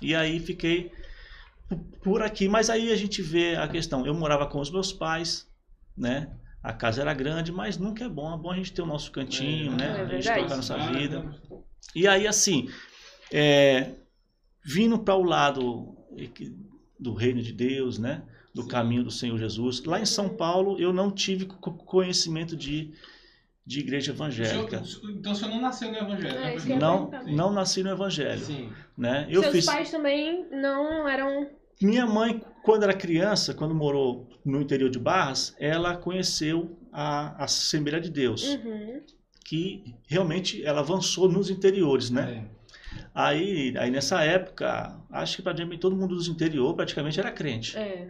E 0.00 0.14
aí 0.14 0.38
fiquei 0.38 0.92
por 2.04 2.22
aqui, 2.22 2.46
mas 2.48 2.70
aí 2.70 2.92
a 2.92 2.96
gente 2.96 3.20
vê 3.20 3.56
a 3.56 3.66
questão. 3.66 4.06
Eu 4.06 4.14
morava 4.14 4.46
com 4.46 4.60
os 4.60 4.70
meus 4.70 4.92
pais, 4.92 5.44
né? 5.96 6.30
A 6.62 6.72
casa 6.72 7.00
era 7.00 7.12
grande, 7.12 7.50
mas 7.50 7.78
nunca 7.78 8.04
é 8.04 8.08
bom. 8.08 8.32
É 8.32 8.38
bom 8.38 8.52
a 8.52 8.56
gente 8.56 8.72
ter 8.72 8.82
o 8.82 8.86
nosso 8.86 9.10
cantinho, 9.10 9.72
É, 9.72 9.76
né? 9.76 9.96
é 9.98 10.02
a 10.02 10.20
gente 10.20 10.42
tocar 10.42 10.52
a 10.54 10.56
nossa 10.56 10.76
Ah, 10.76 10.92
vida. 10.92 11.34
E 11.96 12.06
aí, 12.06 12.28
assim, 12.28 12.68
é, 13.32 13.90
vindo 14.64 15.00
para 15.00 15.16
o 15.16 15.24
lado 15.24 15.96
do 16.96 17.12
reino 17.12 17.42
de 17.42 17.52
Deus, 17.52 17.98
né? 17.98 18.22
Do 18.54 18.62
Sim. 18.62 18.68
caminho 18.68 19.02
do 19.04 19.10
Senhor 19.10 19.38
Jesus. 19.38 19.82
Lá 19.84 19.98
em 20.00 20.04
São 20.06 20.28
Paulo, 20.28 20.78
eu 20.78 20.92
não 20.92 21.10
tive 21.10 21.46
co- 21.46 21.72
conhecimento 21.72 22.54
de, 22.54 22.92
de 23.64 23.80
igreja 23.80 24.12
evangélica. 24.12 24.84
senhor- 24.84 25.10
então 25.10 25.32
o 25.32 25.34
senhor 25.34 25.50
não 25.52 25.60
nasceu 25.62 25.90
no 25.90 25.96
Evangelho, 25.96 26.36
É, 26.38 26.54
né? 26.58 26.76
Não, 26.76 27.10
não 27.28 27.52
nasci 27.52 27.82
no 27.82 27.90
evangelho, 27.90 28.44
Sim. 28.44 28.70
né? 28.96 29.26
Eu 29.30 29.40
Seus 29.42 29.54
fiz 29.54 29.64
pais 29.66 29.90
também 29.90 30.46
não 30.50 31.08
eram. 31.08 31.48
minha 31.80 32.04
mãe, 32.06 32.42
quando 32.62 32.82
era 32.82 32.92
criança, 32.92 33.54
quando 33.54 33.74
morou 33.74 34.28
no 34.44 34.60
interior 34.60 34.90
de 34.90 34.98
Barras, 34.98 35.56
ela 35.58 35.96
conheceu 35.96 36.76
a 36.92 37.42
a 37.42 37.44
Assembleia 37.44 38.02
de 38.02 38.10
Deus, 38.10 38.42
Uhum. 38.44 39.00
que 39.46 39.94
realmente 40.06 40.62
ela 40.62 40.80
avançou 40.80 41.26
nos 41.26 41.48
interiores, 41.48 42.10
né? 42.10 42.44
É. 42.48 42.62
Aí, 43.14 43.74
aí 43.78 43.90
nessa 43.90 44.22
época, 44.22 44.94
acho 45.10 45.36
que 45.36 45.42
praticamente 45.42 45.80
todo 45.80 45.96
mundo 45.96 46.14
dos 46.14 46.28
interior 46.28 46.74
praticamente 46.74 47.18
era 47.18 47.30
crente, 47.30 47.76
É. 47.78 48.08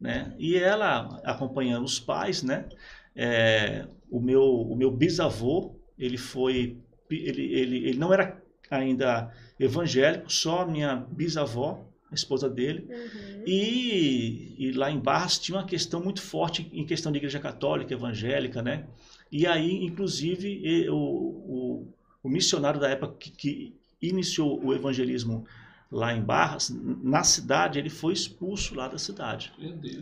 né? 0.00 0.34
E 0.38 0.56
ela 0.56 1.20
acompanhando 1.24 1.84
os 1.84 1.98
pais, 1.98 2.42
né? 2.42 2.68
É, 3.14 3.86
o 4.10 4.20
meu 4.20 4.42
o 4.44 4.76
meu 4.76 4.90
bisavô, 4.90 5.74
ele 5.98 6.18
foi 6.18 6.78
ele, 7.10 7.42
ele, 7.54 7.76
ele 7.88 7.98
não 7.98 8.12
era 8.12 8.42
ainda 8.70 9.32
evangélico, 9.58 10.30
só 10.30 10.60
a 10.62 10.66
minha 10.66 10.96
bisavó, 10.96 11.86
a 12.10 12.14
esposa 12.14 12.48
dele, 12.48 12.86
Uhum. 12.88 13.42
e, 13.46 14.54
e 14.58 14.72
lá 14.72 14.90
em 14.90 14.98
Barras 14.98 15.38
tinha 15.38 15.56
uma 15.58 15.64
questão 15.66 16.02
muito 16.02 16.20
forte 16.20 16.68
em 16.72 16.84
questão 16.84 17.10
de 17.12 17.18
igreja 17.18 17.38
católica, 17.38 17.94
evangélica, 17.94 18.62
né? 18.62 18.86
E 19.30 19.46
aí, 19.46 19.84
inclusive, 19.84 20.88
o, 20.90 20.94
o, 20.96 21.88
o 22.22 22.28
missionário 22.28 22.78
da 22.80 22.88
época 22.88 23.14
que, 23.18 23.30
que 23.30 23.76
iniciou 24.00 24.62
o 24.64 24.74
evangelismo 24.74 25.46
lá 25.90 26.12
em 26.14 26.20
Barras, 26.22 26.70
na 27.02 27.22
cidade, 27.22 27.78
ele 27.78 27.90
foi 27.90 28.12
expulso 28.12 28.74
lá 28.74 28.88
da 28.88 28.98
cidade. 28.98 29.52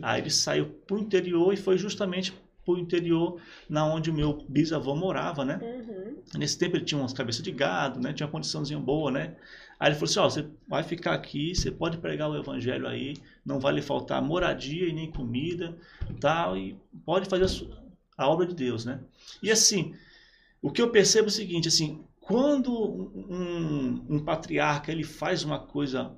Aí 0.01 0.21
ele 0.21 0.29
saiu 0.29 0.65
para 0.87 0.95
o 0.95 0.99
interior 0.99 1.53
e 1.53 1.57
foi 1.57 1.77
justamente 1.77 2.33
para 2.65 2.73
o 2.73 2.77
interior 2.79 3.39
na 3.69 3.85
onde 3.85 4.09
o 4.09 4.13
meu 4.13 4.43
bisavô 4.49 4.95
morava, 4.95 5.45
né? 5.45 5.59
Uhum. 5.61 6.17
Nesse 6.39 6.57
tempo 6.57 6.75
ele 6.75 6.85
tinha 6.85 6.99
umas 6.99 7.13
cabeças 7.13 7.43
de 7.43 7.51
gado, 7.51 7.99
né? 7.99 8.11
Tinha 8.13 8.25
uma 8.25 8.31
condiçãozinha 8.31 8.79
boa, 8.79 9.11
né? 9.11 9.35
Aí 9.79 9.89
ele 9.89 9.95
falou 9.95 10.09
assim, 10.09 10.19
ó, 10.19 10.29
você 10.29 10.45
vai 10.67 10.81
ficar 10.81 11.13
aqui, 11.13 11.53
você 11.53 11.69
pode 11.69 11.97
pregar 11.99 12.29
o 12.29 12.35
evangelho 12.37 12.87
aí, 12.87 13.15
não 13.45 13.59
vai 13.59 13.73
lhe 13.73 13.81
faltar 13.81 14.21
moradia 14.21 14.87
e 14.87 14.93
nem 14.93 15.11
comida, 15.11 15.77
tal, 16.19 16.57
e 16.57 16.75
pode 17.05 17.29
fazer 17.29 17.43
a, 17.43 17.47
su- 17.47 17.69
a 18.17 18.27
obra 18.27 18.47
de 18.47 18.55
Deus, 18.55 18.85
né? 18.85 18.99
E 19.43 19.51
assim, 19.51 19.93
o 20.61 20.71
que 20.71 20.81
eu 20.81 20.89
percebo 20.89 21.27
é 21.27 21.29
o 21.29 21.31
seguinte, 21.31 21.67
assim, 21.67 22.03
quando 22.25 22.71
um, 23.29 24.05
um 24.09 24.19
patriarca 24.23 24.91
ele 24.91 25.03
faz 25.03 25.43
uma 25.43 25.59
coisa 25.59 26.11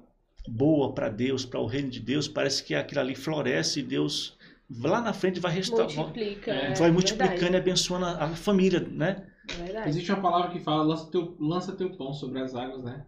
boa 0.48 0.94
para 0.94 1.10
Deus, 1.10 1.46
para 1.46 1.60
o 1.60 1.66
reino 1.66 1.90
de 1.90 2.00
Deus, 2.00 2.28
parece 2.28 2.64
que 2.64 2.74
aquilo 2.74 3.02
ali 3.02 3.16
floresce 3.16 3.80
e 3.82 3.84
Deus 3.84 4.38
lá 4.70 5.02
na 5.02 5.14
frente 5.14 5.40
vai 5.40 5.52
restaurar, 5.52 5.94
Multiplica. 5.96 6.52
É, 6.52 6.72
é 6.72 6.74
vai 6.76 6.92
multiplicando 6.92 7.52
verdade, 7.52 7.54
e 7.54 7.58
abençoando 7.58 8.06
a, 8.06 8.24
a 8.26 8.36
família, 8.36 8.80
né? 8.80 9.28
verdade. 9.58 9.90
Existe 9.90 10.12
uma 10.12 10.22
palavra 10.22 10.52
que 10.52 10.60
fala, 10.60 10.84
lança 10.84 11.12
teu, 11.12 11.36
lança 11.40 11.76
teu 11.76 11.90
pão 11.92 12.14
sobre 12.14 12.40
as 12.42 12.56
águas, 12.56 12.84
né? 12.84 13.06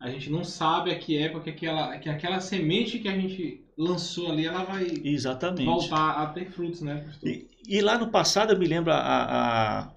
A 0.00 0.10
gente 0.10 0.30
não 0.30 0.42
sabe 0.42 0.90
a 0.90 0.98
que 0.98 1.16
época 1.16 1.44
que 1.44 1.50
aquela, 1.50 1.96
que 1.98 2.08
aquela 2.08 2.40
semente 2.40 2.98
que 2.98 3.08
a 3.08 3.12
gente 3.12 3.64
lançou 3.78 4.30
ali, 4.32 4.46
ela 4.46 4.64
vai 4.64 4.86
Exatamente. 5.04 5.64
voltar 5.64 6.22
a 6.22 6.26
ter 6.26 6.50
frutos, 6.50 6.80
né? 6.80 7.04
E, 7.22 7.46
e 7.66 7.80
lá 7.80 7.96
no 7.98 8.10
passado 8.10 8.52
eu 8.52 8.58
me 8.58 8.66
lembro 8.66 8.92
a, 8.92 8.98
a- 8.98 9.92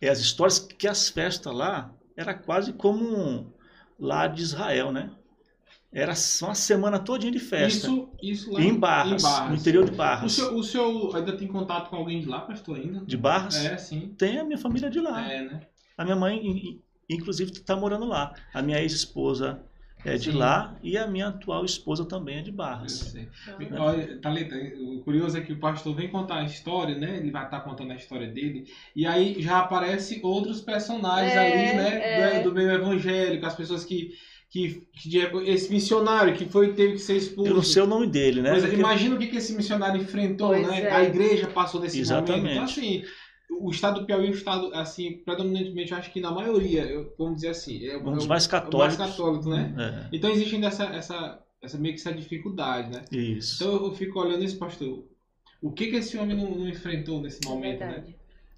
é 0.00 0.08
as 0.08 0.18
histórias 0.18 0.58
que 0.58 0.86
as 0.88 1.08
festas 1.08 1.52
lá 1.54 1.92
era 2.16 2.34
quase 2.34 2.72
como 2.72 3.04
um- 3.04 3.46
lá 3.98 4.26
de 4.26 4.42
Israel, 4.42 4.92
né? 4.92 5.10
Era 5.92 6.14
só 6.14 6.46
uma 6.46 6.54
semana 6.54 6.98
todinha 7.00 7.32
de 7.32 7.40
festa. 7.40 7.88
Isso, 7.88 8.08
isso 8.22 8.52
lá 8.52 8.60
em 8.60 8.78
Barras, 8.78 9.22
no 9.48 9.56
interior 9.56 9.84
de 9.84 9.90
O 9.90 9.96
Barras. 9.96 10.32
senhor, 10.32 10.54
o 10.54 10.62
senhor 10.62 11.16
ainda 11.16 11.36
tem 11.36 11.48
contato 11.48 11.90
com 11.90 11.96
alguém 11.96 12.20
de 12.20 12.26
lá, 12.28 12.40
pastor, 12.42 12.76
ainda? 12.76 13.00
De 13.04 13.16
Barras? 13.16 13.56
É, 13.56 13.76
sim. 13.76 14.14
Tem 14.16 14.38
a 14.38 14.44
minha 14.44 14.58
família 14.58 14.88
de 14.88 15.00
lá. 15.00 15.28
É, 15.28 15.42
né? 15.42 15.66
A 15.98 16.04
minha 16.04 16.14
mãe, 16.16 16.38
in- 16.46 16.56
in- 16.58 16.82
inclusive, 17.10 17.50
está 17.50 17.74
morando 17.74 18.06
lá. 18.06 18.32
A 18.54 18.62
minha 18.62 18.80
ex-esposa 18.80 19.62
é 20.04 20.16
de 20.16 20.30
Sim. 20.32 20.38
lá 20.38 20.76
e 20.82 20.96
a 20.96 21.06
minha 21.06 21.28
atual 21.28 21.64
esposa 21.64 22.04
também 22.04 22.38
é 22.38 22.42
de 22.42 22.50
Eu 22.50 22.56
Barras. 22.56 22.92
sei. 22.92 23.28
Ah, 23.48 23.82
Olha, 23.84 24.18
Thalita, 24.20 24.54
o 24.80 25.00
curioso 25.00 25.36
é 25.36 25.40
que 25.40 25.52
o 25.52 25.58
pastor 25.58 25.94
vem 25.94 26.08
contar 26.08 26.36
a 26.40 26.44
história, 26.44 26.96
né? 26.96 27.18
Ele 27.18 27.30
vai 27.30 27.44
estar 27.44 27.60
contando 27.60 27.92
a 27.92 27.96
história 27.96 28.28
dele. 28.28 28.64
E 28.96 29.06
aí 29.06 29.40
já 29.42 29.58
aparecem 29.58 30.20
outros 30.22 30.60
personagens 30.60 31.32
É, 31.34 31.38
ali, 31.38 31.76
né? 31.76 32.36
é. 32.38 32.42
Do, 32.42 32.50
do 32.50 32.54
meio 32.54 32.70
evangélico, 32.70 33.44
as 33.46 33.54
pessoas 33.54 33.84
que. 33.84 34.10
que, 34.50 34.82
que 34.94 35.18
esse 35.46 35.70
missionário 35.70 36.34
que 36.34 36.44
foi 36.46 36.72
teve 36.74 36.94
que 36.94 36.98
ser 36.98 37.16
expulso. 37.16 37.50
Eu 37.50 37.54
não 37.54 37.62
sei 37.62 37.82
o 37.82 37.86
nome 37.86 38.06
dele, 38.06 38.42
né? 38.42 38.50
Pois 38.50 38.64
é, 38.64 38.66
Porque- 38.66 38.80
imagina 38.80 39.14
o 39.14 39.18
que, 39.18 39.26
que 39.28 39.36
esse 39.36 39.52
missionário 39.54 40.00
enfrentou, 40.02 40.48
Pois 40.48 40.66
né? 40.66 40.82
é. 40.82 40.90
A 40.90 41.04
igreja 41.04 41.46
passou 41.46 41.80
desse 41.80 42.00
Exatamente. 42.00 42.38
momento. 42.38 42.52
Então, 42.54 42.64
assim, 42.64 43.04
o 43.50 43.70
estado 43.70 44.00
do 44.00 44.06
Piauí 44.06 44.26
é 44.26 44.30
um 44.30 44.34
estado, 44.34 44.70
assim, 44.74 45.18
predominantemente, 45.24 45.92
acho 45.94 46.12
que 46.12 46.20
na 46.20 46.30
maioria, 46.30 46.82
eu- 46.84 47.12
vamos 47.18 47.36
dizer 47.36 47.48
assim, 47.48 47.84
é, 47.86 47.96
Um 47.96 48.14
dos 48.14 48.24
é 48.24 48.28
mais 48.28 48.44
é 48.44 48.46
o 48.46 48.50
católicos. 48.50 48.98
mais 48.98 49.10
católico, 49.10 49.48
né? 49.50 49.74
É, 50.10 50.16
Então 50.16 50.30
existe 50.30 50.54
ainda 50.54 50.68
essa, 50.68 50.84
essa, 50.84 51.42
essa 51.62 51.78
meio 51.78 51.94
que 51.94 52.00
essa 52.00 52.12
dificuldade, 52.12 52.90
né? 52.90 53.04
isso. 53.12 53.62
Então 53.62 53.84
eu 53.86 53.92
fico 53.92 54.18
olhando 54.20 54.44
esse 54.44 54.56
pastor. 54.56 55.04
O 55.62 55.70
que 55.72 55.88
que 55.88 55.96
esse 55.96 56.16
homem 56.16 56.36
não, 56.36 56.50
não 56.58 56.68
enfrentou 56.68 57.20
nesse 57.20 57.40
é 57.44 57.48
momento, 57.48 57.80
né? 57.80 57.86
verdade. 57.86 58.16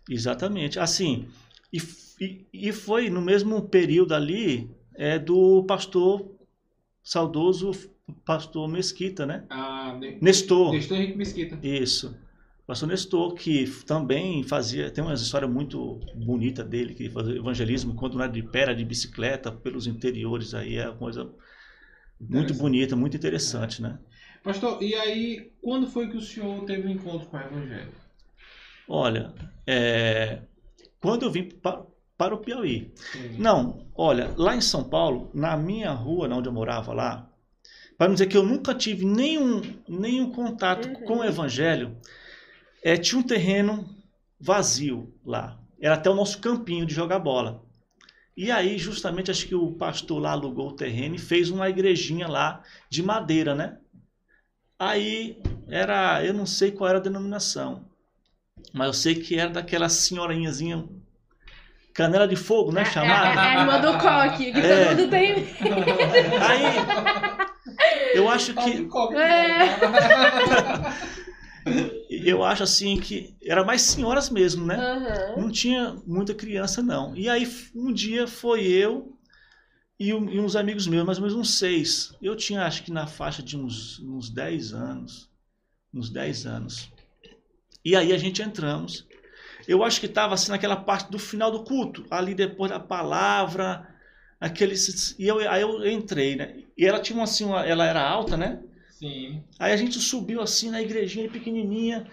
Exatamente. 0.09 0.79
Assim, 0.79 1.27
e, 1.73 1.79
e, 2.21 2.47
e 2.53 2.73
foi 2.73 3.09
no 3.11 3.21
mesmo 3.23 3.63
período 3.63 4.15
ali 4.15 4.71
é, 4.95 5.19
do 5.19 5.65
pastor 5.65 6.25
saudoso 7.03 7.73
pastor 8.25 8.69
Mesquita, 8.69 9.25
né? 9.27 9.45
Ah, 9.49 9.97
ne- 9.99 10.19
Nestor. 10.21 10.73
Nestor 10.73 10.99
Henrique 10.99 11.17
Mesquita. 11.19 11.59
Isso. 11.63 12.15
Pastor 12.67 12.89
Nestor, 12.89 13.35
que 13.35 13.67
também 13.87 14.43
fazia, 14.45 14.91
tem 14.91 15.03
uma 15.03 15.15
história 15.15 15.49
muito 15.49 16.01
bonita 16.15 16.63
dele, 16.65 16.95
que 16.95 17.11
fazia 17.11 17.37
evangelismo 17.37 17.95
quando 17.95 18.15
não 18.15 18.23
era 18.23 18.33
de 18.33 18.43
pé, 18.43 18.61
era 18.63 18.75
de 18.75 18.85
bicicleta 18.85 19.51
pelos 19.51 19.87
interiores 19.87 20.55
aí, 20.55 20.77
é 20.77 20.89
uma 20.89 20.97
coisa 20.97 21.29
muito 22.21 22.55
bonita, 22.55 22.95
muito 22.97 23.17
interessante, 23.17 23.83
né? 23.83 23.99
Pastor, 24.43 24.83
e 24.83 24.95
aí, 24.95 25.53
quando 25.61 25.87
foi 25.87 26.09
que 26.09 26.17
o 26.17 26.21
senhor 26.21 26.65
teve 26.65 26.87
um 26.89 26.91
encontro 26.93 27.27
com 27.29 27.37
o 27.37 27.41
evangelho? 27.41 27.93
Olha, 28.89 29.33
é, 29.67 30.41
quando 31.01 31.25
eu 31.25 31.31
vim 31.31 31.45
pa- 31.49 31.85
para 32.17 32.35
o 32.35 32.39
Piauí, 32.39 32.93
Sim. 32.95 33.37
Não, 33.39 33.87
olha, 33.95 34.33
lá 34.37 34.55
em 34.55 34.61
São 34.61 34.85
Paulo, 34.85 35.31
na 35.35 35.57
minha 35.57 35.91
rua, 35.93 36.29
na 36.29 36.37
onde 36.37 36.49
eu 36.49 36.53
morava 36.53 36.93
lá, 36.93 37.29
para 37.99 38.09
não 38.09 38.15
dizer 38.15 38.27
que 38.27 38.37
eu 38.37 38.43
nunca 38.43 38.75
tive 38.75 39.05
nenhum, 39.05 39.61
nenhum 39.89 40.31
contato 40.31 40.89
Uhum. 40.89 40.95
com 40.95 41.19
o 41.19 41.25
evangelho, 41.25 41.97
é, 42.83 42.97
tinha 42.97 43.19
um 43.19 43.23
terreno 43.23 43.89
vazio 44.41 45.13
lá. 45.25 45.59
Era 45.81 45.95
até 45.95 46.09
o 46.11 46.15
nosso 46.15 46.39
campinho 46.41 46.85
de 46.87 46.95
jogar 46.95 47.19
bola. 47.19 47.63
E 48.37 48.51
aí, 48.51 48.79
justamente, 48.79 49.31
acho 49.31 49.47
que 49.47 49.55
o 49.55 49.73
pastor 49.73 50.21
lá 50.21 50.33
alugou 50.33 50.69
o 50.69 50.77
terreno 50.77 51.15
e 51.17 51.19
fez 51.19 51.51
uma 51.51 51.69
igrejinha 51.69 52.27
lá 52.27 52.63
de 52.89 53.03
madeira, 53.03 53.55
né? 53.55 53.77
Aí 54.79 55.41
era, 55.69 56.25
eu 56.25 56.33
não 56.35 56.47
sei 56.47 56.71
qual 56.73 56.89
era 56.89 56.99
a 56.99 57.03
denominação, 57.03 57.85
mas 58.73 58.87
eu 58.87 58.93
sei 58.95 59.15
que 59.17 59.39
era 59.39 59.51
daquela 59.51 59.89
senhorinhazinha 59.89 60.85
canela 61.95 62.27
de 62.27 62.37
fogo, 62.37 62.73
né? 62.73 62.81
É, 62.81 62.85
é, 62.85 62.91
Chamada. 62.91 63.29
é 63.29 63.39
a 63.39 63.61
irmã 63.61 63.81
do 63.81 63.99
coque, 63.99 64.51
que 64.53 64.59
É. 64.61 64.87
todo 64.87 64.99
mundo 64.99 65.11
tem. 65.11 65.33
Aí, 66.41 68.17
eu 68.17 68.29
acho 68.31 68.55
que, 68.55 68.89
É. 69.19 69.77
eu 72.11 72.43
acho 72.45 72.63
assim 72.63 72.99
que 73.01 73.35
era 73.43 73.65
mais 73.65 73.83
senhoras 73.83 74.29
mesmo, 74.31 74.67
né? 74.67 74.77
Aham. 74.77 75.43
Não 75.43 75.51
tinha 75.51 75.97
muita 76.07 76.35
criança 76.35 76.83
não. 76.83 77.17
E 77.17 77.29
aí 77.29 77.47
um 77.75 77.93
dia 77.93 78.27
foi 78.27 78.67
eu 78.67 79.17
e, 79.99 80.13
um- 80.13 80.29
e 80.31 80.41
uns 80.41 80.57
amigos 80.57 80.87
meus, 80.87 81.05
mais 81.07 81.19
ou 81.19 81.23
menos 81.25 81.39
uns 81.39 81.55
seis. 81.59 82.15
Eu 82.21 82.37
tinha 82.37 82.65
acho 82.67 82.83
que 82.83 82.91
na 82.93 83.07
faixa 83.07 83.43
de 83.43 83.57
uns, 83.57 84.01
uns 84.01 84.29
10 84.31 84.73
anos, 84.73 85.31
uns 85.95 86.11
10 86.11 86.47
anos. 86.47 86.91
E 87.85 87.97
aí 87.97 88.13
a 88.13 88.19
gente 88.19 88.43
entramos. 88.43 89.07
Eu 89.67 89.85
acho 89.85 90.01
que 90.01 90.07
estava 90.07 90.35
assim 90.35 90.51
naquela 90.51 90.77
parte 90.77 91.11
do 91.11 91.19
final 91.19 91.51
do 91.51 91.65
culto, 91.65 92.05
ali 92.11 92.35
depois 92.35 92.71
da 92.71 92.81
palavra, 92.81 93.89
aqueles 94.41 95.15
e 95.19 95.27
eu 95.27 95.39
aí 95.49 95.63
eu 95.63 95.87
entrei, 95.89 96.35
né? 96.37 96.65
E 96.77 96.85
ela 96.85 97.01
tinha 97.01 97.23
assim, 97.23 97.45
uma, 97.45 97.65
ela 97.65 97.85
era 97.87 98.03
alta, 98.03 98.37
né? 98.37 98.61
Sim. 99.03 99.43
Aí 99.59 99.73
a 99.73 99.77
gente 99.77 99.99
subiu 99.99 100.41
assim 100.41 100.71
na 100.71 100.81
igrejinha 100.81 101.29
pequenininha. 101.29 102.07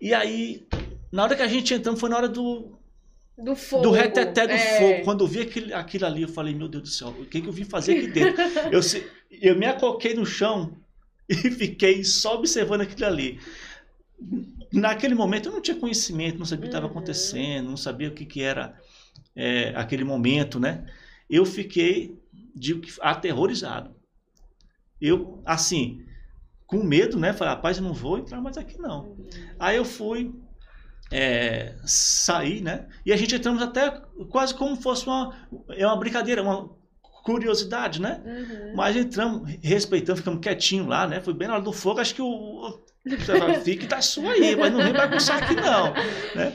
E 0.00 0.14
aí, 0.14 0.64
na 1.10 1.24
hora 1.24 1.34
que 1.34 1.42
a 1.42 1.48
gente 1.48 1.74
entramos, 1.74 1.98
foi 1.98 2.08
na 2.08 2.16
hora 2.16 2.28
do, 2.28 2.78
Do 3.36 3.56
fogo. 3.56 3.82
do 3.82 3.90
reteté 3.90 4.46
do 4.46 4.52
É. 4.52 4.78
fogo. 4.78 5.02
Quando 5.04 5.24
eu 5.24 5.28
vi 5.28 5.40
aquele, 5.40 5.72
aquilo 5.74 6.06
ali, 6.06 6.22
eu 6.22 6.28
falei, 6.28 6.54
meu 6.54 6.68
Deus 6.68 6.82
do 6.84 6.88
céu, 6.88 7.08
o 7.08 7.24
que, 7.26 7.40
que 7.40 7.48
eu 7.48 7.52
vim 7.52 7.64
fazer 7.64 7.98
aqui 7.98 8.06
dentro? 8.06 8.40
eu, 8.72 8.80
se- 8.80 9.04
eu 9.42 9.56
me 9.58 9.66
acoquei 9.66 10.14
no 10.14 10.24
chão 10.24 10.76
e 11.28 11.34
fiquei 11.34 12.04
só 12.04 12.36
observando 12.36 12.82
aquilo 12.82 13.06
ali. 13.06 13.40
Naquele 14.72 15.14
momento 15.16 15.48
eu 15.48 15.52
não 15.52 15.60
tinha 15.60 15.76
conhecimento, 15.76 16.38
não 16.38 16.46
sabia 16.46 16.60
o 16.66 16.68
que 16.68 16.76
estava 16.76 16.86
Uhum. 16.86 16.92
acontecendo, 16.92 17.68
não 17.68 17.76
sabia 17.76 18.08
o 18.08 18.12
que, 18.12 18.24
que 18.24 18.40
era 18.40 18.78
é, 19.34 19.72
aquele 19.74 20.04
momento, 20.04 20.60
né? 20.60 20.86
Eu 21.28 21.44
fiquei, 21.44 22.16
digo 22.54 22.80
que 22.80 22.92
aterrorizado. 23.00 23.94
Eu, 25.00 25.42
assim, 25.44 26.05
com 26.66 26.82
medo, 26.82 27.18
né? 27.18 27.32
Falei, 27.32 27.54
rapaz, 27.54 27.78
eu 27.78 27.84
não 27.84 27.94
vou 27.94 28.18
entrar 28.18 28.40
mais 28.40 28.56
aqui 28.56 28.78
não. 28.78 29.16
Aí 29.58 29.76
eu 29.76 29.84
fui 29.84 30.34
é, 31.10 31.76
sair, 31.84 32.60
né? 32.60 32.86
E 33.04 33.12
a 33.12 33.16
gente 33.16 33.34
entramos 33.34 33.62
até 33.62 33.90
quase 34.30 34.54
como 34.54 34.76
fosse 34.76 35.06
uma, 35.06 35.34
é 35.70 35.86
uma 35.86 35.96
brincadeira, 35.96 36.42
uma 36.42 36.68
curiosidade, 37.24 38.00
né? 38.00 38.22
Uhum. 38.24 38.76
Mas 38.76 38.96
entramos, 38.96 39.50
respeitando, 39.62 40.18
ficamos 40.18 40.40
quietinho 40.40 40.86
lá, 40.86 41.06
né? 41.06 41.20
Foi 41.20 41.34
bem 41.34 41.48
na 41.48 41.54
hora 41.54 41.62
do 41.62 41.72
fogo, 41.72 42.00
acho 42.00 42.14
que 42.14 42.22
o. 42.22 42.80
Você 43.04 43.38
vai, 43.38 43.58
fique 43.62 43.86
da 43.86 44.00
sua 44.00 44.32
aí, 44.32 44.56
mas 44.56 44.72
não 44.72 44.82
vem 44.82 44.92
bagunçar 44.92 45.42
aqui 45.42 45.54
não. 45.54 45.92
Né? 46.34 46.52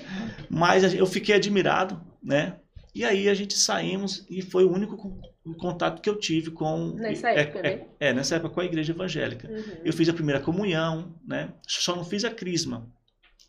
Mas 0.49 0.93
eu 0.93 1.05
fiquei 1.05 1.35
admirado, 1.35 2.01
né? 2.21 2.57
E 2.93 3.05
aí 3.05 3.29
a 3.29 3.33
gente 3.33 3.57
saímos 3.57 4.25
e 4.29 4.41
foi 4.41 4.65
o 4.65 4.71
único 4.71 4.97
con- 5.43 5.53
contato 5.53 6.01
que 6.01 6.09
eu 6.09 6.17
tive 6.17 6.51
com. 6.51 6.93
Nessa 6.95 7.29
é- 7.29 7.39
época, 7.41 7.59
é, 7.59 7.75
né? 7.77 7.85
é, 7.99 8.13
nessa 8.13 8.35
época 8.35 8.53
com 8.53 8.61
a 8.61 8.65
igreja 8.65 8.91
evangélica. 8.91 9.49
Uhum. 9.49 9.81
Eu 9.83 9.93
fiz 9.93 10.07
a 10.09 10.13
primeira 10.13 10.39
comunhão, 10.39 11.13
né? 11.25 11.53
Só 11.67 11.95
não 11.95 12.03
fiz 12.03 12.23
a 12.23 12.31
crisma, 12.31 12.87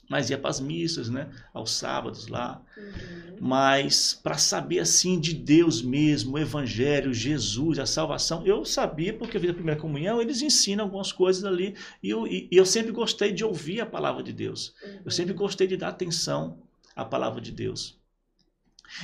mas 0.09 0.31
ia 0.31 0.39
para 0.39 0.51
as 0.51 0.61
missas, 0.61 1.09
né? 1.09 1.29
Aos 1.53 1.73
sábados 1.73 2.29
lá. 2.29 2.63
Uhum. 2.77 3.37
Mas 3.41 4.15
para 4.15 4.39
saber 4.39 4.79
assim 4.79 5.19
de 5.19 5.35
Deus 5.35 5.83
mesmo, 5.83 6.35
o 6.35 6.39
Evangelho, 6.39 7.13
Jesus, 7.13 7.79
a 7.79 7.87
salvação, 7.87 8.47
eu 8.47 8.65
sabia 8.65 9.13
porque 9.13 9.37
eu 9.37 9.41
fiz 9.41 9.51
a 9.51 9.55
primeira 9.55 9.81
comunhão. 9.81 10.21
Eles 10.21 10.43
ensinam 10.43 10.85
algumas 10.85 11.11
coisas 11.11 11.45
ali 11.45 11.75
e 12.03 12.11
eu, 12.11 12.27
e 12.27 12.49
eu 12.53 12.65
sempre 12.65 12.93
gostei 12.93 13.33
de 13.33 13.45
ouvir 13.45 13.81
a 13.81 13.87
palavra 13.87 14.23
de 14.23 14.33
Deus. 14.33 14.75
Uhum. 14.85 15.01
Eu 15.07 15.11
sempre 15.11 15.33
gostei 15.35 15.67
de 15.67 15.77
dar 15.77 15.89
atenção 15.89 16.59
à 16.95 17.05
palavra 17.05 17.41
de 17.41 17.51
Deus. 17.51 18.01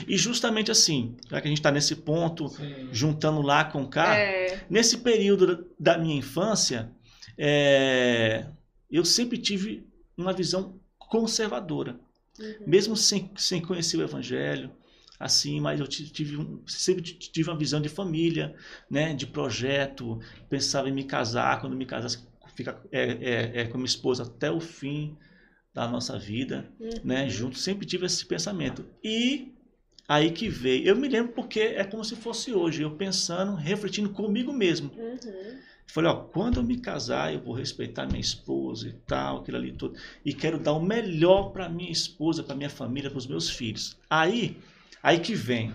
E 0.07 0.17
justamente 0.17 0.71
assim, 0.71 1.17
já 1.31 1.41
que 1.41 1.47
a 1.47 1.51
gente 1.51 1.59
está 1.59 1.71
nesse 1.71 1.97
ponto, 1.97 2.49
Sim. 2.49 2.89
juntando 2.93 3.41
lá 3.43 3.65
com 3.65 3.87
cá, 3.87 4.17
É. 4.17 4.49
Nesse 4.71 4.99
período 4.99 5.67
da 5.79 5.97
minha 5.99 6.17
infância, 6.17 6.91
é, 7.37 8.47
eu 8.91 9.05
sempre 9.05 9.39
tive 9.39 9.87
uma 10.17 10.33
visão 10.33 10.79
conservadora, 10.99 11.99
Uhum. 12.39 12.55
mesmo 12.67 12.97
sem, 12.97 13.31
sem 13.37 13.61
conhecer 13.63 13.97
o 13.97 14.03
Evangelho, 14.03 14.71
assim, 15.19 15.61
mas 15.61 15.81
eu 15.81 15.87
ti- 15.87 16.09
tive 16.11 16.37
um- 16.37 16.61
sempre 16.67 17.03
ti- 17.03 17.15
tive 17.31 17.49
uma 17.51 17.59
visão 17.59 17.81
de 17.81 17.89
família, 17.89 18.55
né, 18.91 19.15
de 19.15 19.27
projeto, 19.27 20.21
pensava 20.51 20.89
em 20.89 20.93
me 20.93 21.05
casar, 21.05 21.61
quando 21.61 21.75
me 21.77 21.87
casasse, 21.87 22.19
ficar 22.55 22.81
é, 22.93 23.03
é, 23.03 23.61
é, 23.61 23.65
com 23.67 23.79
minha 23.79 23.87
esposa 23.87 24.25
até 24.25 24.51
o 24.51 24.61
fim 24.61 25.17
da 25.73 25.87
nossa 25.89 26.19
vida, 26.19 26.69
Uhum. 26.81 26.91
né? 27.05 27.29
Junto, 27.29 27.57
sempre 27.59 27.87
tive 27.87 28.05
esse 28.07 28.27
pensamento. 28.27 28.85
E 29.05 29.53
aí 30.09 30.33
que 30.33 30.49
veio, 30.49 30.87
eu 30.87 30.97
me 30.97 31.07
lembro 31.07 31.33
porque 31.33 31.61
é 31.61 31.85
como 31.85 32.05
se 32.05 32.17
fosse 32.17 32.53
hoje, 32.53 32.83
eu 32.83 32.91
pensando, 32.93 33.55
refletindo 33.55 34.09
comigo 34.11 34.53
mesmo. 34.53 34.91
Uhum. 34.97 35.59
Falei, 35.87 36.11
ó, 36.11 36.17
quando 36.17 36.59
eu 36.59 36.63
me 36.63 36.79
casar, 36.79 37.33
eu 37.33 37.41
vou 37.41 37.55
respeitar 37.55 38.07
minha 38.07 38.21
esposa 38.21 38.89
e 38.89 38.93
tal, 38.93 39.39
aquilo 39.39 39.57
ali 39.57 39.73
tudo. 39.73 39.99
E 40.25 40.35
quero 40.35 40.59
dar 40.59 40.73
o 40.73 40.83
melhor 40.83 41.51
para 41.51 41.69
minha 41.69 41.91
esposa, 41.91 42.43
para 42.43 42.55
minha 42.57 42.69
família, 42.71 43.11
para 43.11 43.19
os 43.19 43.27
meus 43.27 43.49
filhos. 43.49 43.97
Aí, 44.11 44.57
aí 45.03 45.19
que 45.19 45.35
vem. 45.35 45.73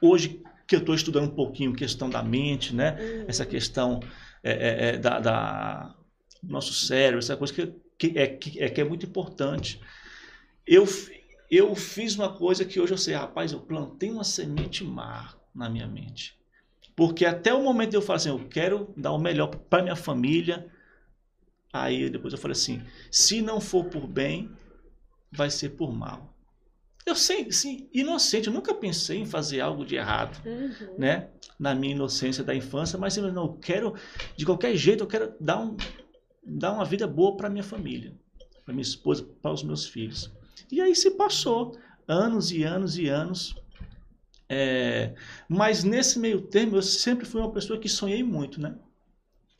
Hoje 0.00 0.40
que 0.66 0.76
eu 0.76 0.80
estou 0.80 0.94
estudando 0.94 1.24
um 1.30 1.34
pouquinho 1.34 1.74
questão 1.74 2.08
da 2.08 2.22
mente, 2.22 2.74
né? 2.74 2.96
Uhum. 3.00 3.24
Essa 3.28 3.44
questão 3.44 4.00
é, 4.42 4.52
é, 4.52 4.88
é, 4.90 4.96
da, 4.96 5.20
da- 5.20 5.94
do 6.42 6.52
nosso 6.52 6.72
cérebro, 6.72 7.18
essa 7.18 7.36
coisa 7.36 7.52
que, 7.52 7.72
que, 7.98 8.18
é, 8.18 8.26
que, 8.26 8.62
é, 8.62 8.68
que 8.68 8.80
é 8.80 8.84
muito 8.84 9.06
importante. 9.06 9.80
Eu, 10.66 10.86
eu 11.50 11.74
fiz 11.74 12.14
uma 12.16 12.32
coisa 12.32 12.64
que 12.64 12.80
hoje 12.80 12.92
eu 12.92 12.98
sei, 12.98 13.14
rapaz, 13.14 13.52
eu 13.52 13.60
plantei 13.60 14.10
uma 14.10 14.24
semente 14.24 14.82
má 14.84 15.34
na 15.54 15.68
minha 15.68 15.86
mente. 15.86 16.38
Porque 16.96 17.24
até 17.24 17.52
o 17.52 17.62
momento 17.62 17.90
de 17.90 17.96
eu 17.96 18.02
falar 18.02 18.16
assim, 18.16 18.28
eu 18.28 18.48
quero 18.48 18.92
dar 18.96 19.12
o 19.12 19.18
melhor 19.18 19.48
para 19.48 19.82
minha 19.82 19.96
família. 19.96 20.70
Aí 21.72 22.08
depois 22.08 22.32
eu 22.32 22.38
falei 22.38 22.52
assim, 22.52 22.82
se 23.10 23.42
não 23.42 23.60
for 23.60 23.84
por 23.86 24.06
bem, 24.06 24.50
vai 25.32 25.50
ser 25.50 25.70
por 25.70 25.92
mal. 25.92 26.32
Eu 27.04 27.14
sei, 27.14 27.52
sim, 27.52 27.88
inocente, 27.92 28.46
eu 28.46 28.52
nunca 28.52 28.72
pensei 28.74 29.18
em 29.18 29.26
fazer 29.26 29.60
algo 29.60 29.84
de 29.84 29.94
errado, 29.96 30.40
Uhum. 30.46 30.94
né? 30.98 31.28
Na 31.58 31.74
minha 31.74 31.94
inocência 31.94 32.42
da 32.42 32.54
infância, 32.54 32.98
mas 32.98 33.16
eu 33.16 33.30
não 33.30 33.44
eu 33.44 33.52
quero, 33.54 33.94
de 34.36 34.46
qualquer 34.46 34.74
jeito, 34.74 35.02
eu 35.02 35.06
quero 35.06 35.34
dar, 35.38 35.58
um, 35.60 35.76
dar 36.42 36.72
uma 36.72 36.84
vida 36.84 37.06
boa 37.06 37.36
para 37.36 37.50
minha 37.50 37.62
família, 37.64 38.14
para 38.64 38.72
minha 38.72 38.82
esposa, 38.82 39.22
para 39.42 39.52
os 39.52 39.62
meus 39.62 39.84
filhos. 39.86 40.32
E 40.70 40.80
aí 40.80 40.94
se 40.94 41.10
passou 41.12 41.76
anos 42.06 42.50
e 42.50 42.62
anos 42.62 42.98
e 42.98 43.08
anos. 43.08 43.54
É, 44.48 45.14
mas 45.48 45.84
nesse 45.84 46.18
meio 46.18 46.42
termo, 46.42 46.76
eu 46.76 46.82
sempre 46.82 47.24
fui 47.24 47.40
uma 47.40 47.50
pessoa 47.52 47.78
que 47.78 47.88
sonhei 47.88 48.22
muito, 48.22 48.60
né? 48.60 48.76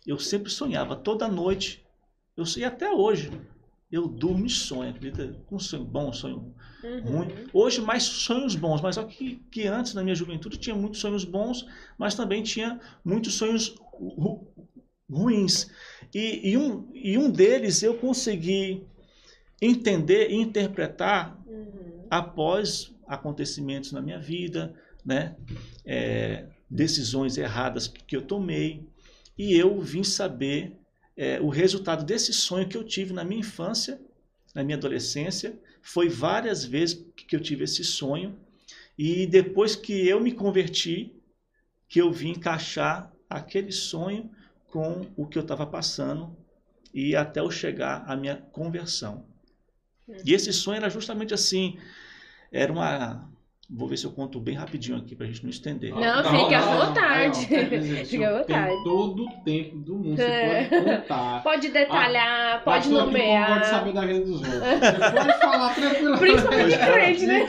Eu 0.06 0.18
sempre 0.18 0.50
sonhava, 0.50 0.94
toda 0.94 1.26
noite. 1.28 1.84
Eu 2.36 2.44
sei 2.44 2.64
até 2.64 2.90
hoje. 2.90 3.30
Eu 3.90 4.06
durmo 4.08 4.44
e 4.44 4.50
sonho, 4.50 4.90
acredita? 4.90 5.40
Com 5.46 5.58
sonho 5.58 5.84
bom, 5.84 6.12
sonho 6.12 6.54
Uhum. 6.82 7.00
ruim. 7.00 7.28
Hoje, 7.52 7.80
mais 7.80 8.02
sonhos 8.02 8.54
bons, 8.54 8.80
mas 8.82 8.96
só 8.96 9.04
que, 9.04 9.36
que 9.50 9.66
antes, 9.66 9.94
na 9.94 10.02
minha 10.02 10.14
juventude, 10.14 10.58
tinha 10.58 10.76
muitos 10.76 11.00
sonhos 11.00 11.24
bons, 11.24 11.64
mas 11.96 12.14
também 12.14 12.42
tinha 12.42 12.78
muitos 13.02 13.34
sonhos 13.34 13.74
ru- 13.92 14.46
ruins. 15.08 15.70
E, 16.14 16.50
e 16.50 16.58
um, 16.58 16.90
e 16.92 17.16
um 17.16 17.30
deles 17.30 17.82
eu 17.82 17.94
consegui 17.96 18.84
entender 19.64 20.30
e 20.30 20.34
interpretar 20.34 21.42
Uhum. 21.46 22.06
após 22.10 22.92
acontecimentos 23.06 23.92
na 23.92 24.00
minha 24.00 24.18
vida, 24.18 24.74
né? 25.04 25.36
É, 25.84 26.46
decisões 26.68 27.36
erradas 27.36 27.86
que, 27.86 28.16
eu 28.16 28.22
tomei, 28.22 28.82
e 29.36 29.54
eu 29.54 29.80
vim 29.80 30.02
saber 30.02 30.76
é, 31.16 31.40
o 31.40 31.48
resultado 31.48 32.04
desse 32.04 32.32
sonho 32.32 32.68
que 32.68 32.76
eu 32.76 32.82
tive 32.82 33.12
na 33.12 33.24
minha 33.24 33.40
infância, 33.40 34.00
na 34.54 34.64
minha 34.64 34.76
adolescência, 34.76 35.58
foi 35.82 36.08
várias 36.08 36.64
vezes 36.64 37.04
que 37.14 37.36
eu 37.36 37.40
tive 37.40 37.64
esse 37.64 37.84
sonho, 37.84 38.34
e 38.96 39.26
depois 39.26 39.76
que 39.76 40.08
eu 40.08 40.20
me 40.20 40.32
converti, 40.32 41.12
que 41.88 42.00
eu 42.00 42.10
vim 42.10 42.30
encaixar 42.30 43.12
aquele 43.28 43.72
sonho 43.72 44.30
com 44.68 45.06
o 45.16 45.26
que 45.26 45.38
eu 45.38 45.42
estava 45.42 45.66
passando 45.66 46.36
e 46.92 47.14
até 47.14 47.40
eu 47.40 47.50
chegar 47.50 48.04
à 48.06 48.16
minha 48.16 48.36
conversão. 48.36 49.24
E 50.24 50.32
esse 50.34 50.52
sonho 50.52 50.76
era 50.78 50.90
justamente 50.90 51.34
assim, 51.34 51.78
era 52.52 52.72
uma, 52.72 53.30
vou 53.70 53.88
ver 53.88 53.96
se 53.96 54.04
eu 54.04 54.10
conto 54.12 54.38
bem 54.40 54.54
rapidinho 54.54 54.98
aqui 54.98 55.14
para 55.14 55.26
a 55.26 55.28
gente 55.28 55.42
não 55.42 55.50
estender. 55.50 55.94
Não, 55.94 56.22
fique 56.24 56.54
à 56.54 56.60
não, 56.60 56.86
vontade. 56.86 57.40
não, 57.40 57.46
quer 57.68 57.78
dizer, 57.80 58.04
Fique 58.06 58.24
à 58.24 58.38
vontade. 58.38 58.84
Todo 58.84 59.24
o 59.24 59.30
tempo 59.44 59.78
do 59.78 59.94
mundo, 59.96 60.20
É. 60.20 60.64
você 60.64 60.68
pode 60.68 60.84
contar. 61.00 61.42
Pode 61.42 61.68
detalhar, 61.68 62.64
pode 62.64 62.88
Pastor 62.88 63.02
aqui 63.08 63.12
não 63.12 63.46
pode 63.46 63.66
saber 63.66 63.92
nomear. 63.92 63.94
da 63.94 64.06
vida 64.12 64.20
dos 64.24 64.34
outros. 64.42 64.54
Você 64.54 65.10
pode 65.12 65.38
falar 65.40 65.74
tranquilo. 65.74 66.18
Principalmente 66.18 66.78
crente, 66.78 67.26
né? 67.26 67.46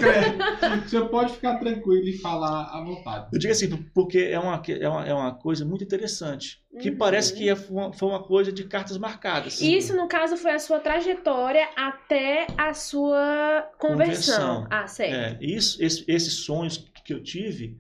Você 0.86 1.02
pode 1.02 1.34
ficar 1.34 1.56
tranquilo 1.60 2.08
e 2.08 2.18
falar 2.18 2.64
à 2.72 2.82
vontade. 2.84 3.28
Eu 3.34 3.40
digo 3.40 3.52
assim, 3.52 3.70
porque 3.94 4.20
é 4.20 4.40
uma, 4.40 4.62
é 4.68 4.90
uma, 4.90 5.06
é 5.08 5.14
uma 5.14 5.34
coisa 5.36 5.66
muito 5.66 5.84
interessante, 5.84 6.60
que 6.82 6.90
Uhum. 6.90 6.98
parece 6.98 7.34
que 7.34 7.50
é- 7.50 7.56
foi 7.56 7.76
uma, 7.76 7.94
foi 7.94 8.10
uma 8.10 8.24
coisa 8.24 8.52
de 8.52 8.64
cartas 8.66 8.98
marcadas. 8.98 9.60
Isso, 9.62 9.96
no 9.96 10.08
caso, 10.08 10.36
foi 10.38 10.52
a 10.52 10.60
sua 10.60 10.80
trajetória 10.80 11.68
até 11.76 12.48
a 12.58 12.74
sua 12.74 13.68
conversão. 13.80 14.64
Conversão. 14.66 14.68
Ah, 14.70 14.88
certo. 14.88 15.14
É, 15.14 15.38
isso, 15.42 15.82
esse- 15.84 16.05
esses 16.08 16.34
sonhos 16.34 16.90
que 17.04 17.14
eu 17.14 17.22
tive, 17.22 17.78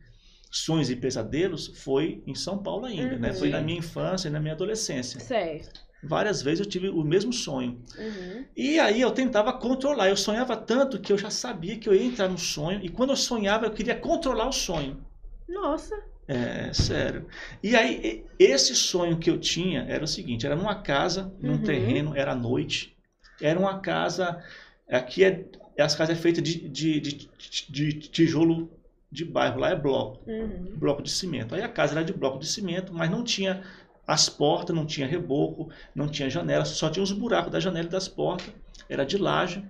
sonhos 0.51 0.89
e 0.89 0.95
pesadelos, 0.95 1.67
foi 1.83 2.23
em 2.25 2.35
São 2.35 2.57
Paulo 2.57 2.85
ainda, 2.85 3.17
né? 3.17 3.29
Uhum. 3.31 3.35
Foi 3.35 3.49
na 3.49 3.61
minha 3.61 3.79
infância 3.79 4.27
e 4.27 4.31
na 4.31 4.39
minha 4.39 4.53
adolescência. 4.53 5.19
Certo. 5.19 5.83
Várias 6.03 6.41
vezes 6.41 6.59
eu 6.59 6.65
tive 6.65 6.89
o 6.89 7.03
mesmo 7.03 7.33
sonho. 7.33 7.81
Uhum. 7.97 8.45
E 8.55 8.79
aí 8.79 9.01
eu 9.01 9.09
tentava 9.11 9.51
controlar. 9.53 10.07
Eu 10.09 10.15
sonhava 10.17 10.55
tanto 10.55 10.99
que 10.99 11.11
eu 11.11 11.17
já 11.17 11.31
sabia 11.31 11.77
que 11.77 11.89
eu 11.89 11.95
ia 11.95 12.03
entrar 12.03 12.27
no 12.29 12.37
sonho. 12.37 12.79
E 12.83 12.89
quando 12.89 13.09
eu 13.09 13.15
sonhava, 13.15 13.65
eu 13.65 13.71
queria 13.71 13.95
controlar 13.95 14.47
o 14.47 14.51
sonho. 14.51 15.03
Nossa. 15.49 15.95
É, 16.27 16.71
sério. 16.73 17.27
E 17.61 17.75
aí, 17.75 18.25
esse 18.39 18.75
sonho 18.75 19.17
que 19.17 19.29
eu 19.29 19.39
tinha 19.39 19.81
era 19.87 20.03
o 20.03 20.07
seguinte: 20.07 20.45
era 20.45 20.55
numa 20.55 20.75
casa, 20.75 21.33
num 21.39 21.53
Uhum. 21.53 21.63
terreno, 21.63 22.15
era 22.15 22.31
à 22.33 22.35
noite. 22.35 22.95
Era 23.41 23.59
uma 23.59 23.79
casa. 23.79 24.43
Aqui 24.89 25.23
é. 25.23 25.43
As 25.77 25.95
casas 25.95 26.17
é 26.17 26.21
feita 26.21 26.41
de, 26.41 26.67
de, 26.69 26.99
de, 26.99 27.29
de 27.69 27.93
tijolo 27.93 28.69
de 29.11 29.23
bairro, 29.25 29.59
lá 29.59 29.69
é 29.69 29.75
bloco, 29.75 30.29
Uhum. 30.29 30.73
bloco 30.75 31.01
de 31.01 31.09
cimento. 31.11 31.55
Aí 31.55 31.61
a 31.61 31.69
casa 31.69 31.93
era 31.93 32.03
de 32.03 32.13
bloco 32.13 32.39
de 32.39 32.47
cimento, 32.47 32.93
mas 32.93 33.09
não 33.09 33.23
tinha 33.23 33.63
as 34.07 34.29
portas, 34.29 34.75
não 34.75 34.85
tinha 34.85 35.07
reboco, 35.07 35.69
não 35.93 36.07
tinha 36.07 36.29
janela, 36.29 36.65
só 36.65 36.89
tinha 36.89 37.03
os 37.03 37.11
buracos 37.11 37.51
da 37.51 37.59
janela 37.59 37.87
e 37.87 37.91
das 37.91 38.07
portas, 38.07 38.53
era 38.89 39.05
de 39.05 39.17
laje. 39.17 39.63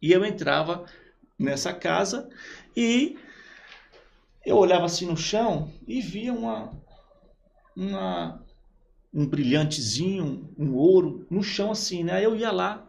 E 0.00 0.12
eu 0.12 0.24
entrava 0.24 0.84
nessa 1.38 1.72
casa 1.72 2.28
e 2.76 3.16
eu 4.44 4.56
olhava 4.56 4.86
assim 4.86 5.06
no 5.06 5.16
chão 5.16 5.72
e 5.86 6.00
via 6.00 6.32
uma, 6.32 6.72
uma 7.76 8.42
um 9.12 9.26
brilhantezinho, 9.26 10.50
um 10.58 10.74
ouro 10.74 11.26
no 11.30 11.42
chão 11.42 11.70
assim, 11.70 12.04
né? 12.04 12.14
Aí 12.14 12.24
eu 12.24 12.36
ia 12.36 12.50
lá, 12.52 12.86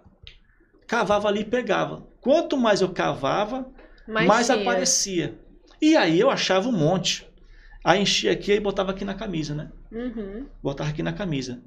cavava 0.87 1.27
ali 1.29 1.41
e 1.41 1.45
pegava. 1.45 2.08
Quanto 2.21 2.57
mais 2.57 2.81
eu 2.81 2.89
cavava, 2.89 3.71
mais 4.07 4.47
tinha. 4.47 4.59
aparecia. 4.59 5.39
E 5.81 5.95
aí 5.95 6.19
eu 6.19 6.29
achava 6.29 6.67
um 6.67 6.73
monte. 6.73 7.27
Aí 7.83 8.01
enchia 8.01 8.31
aqui 8.31 8.51
e 8.51 8.59
botava 8.59 8.91
aqui 8.91 9.05
na 9.05 9.13
camisa, 9.13 9.55
né? 9.55 9.71
Uhum. 9.91 10.45
Botava 10.61 10.89
aqui 10.89 11.01
na 11.01 11.13
camisa. 11.13 11.61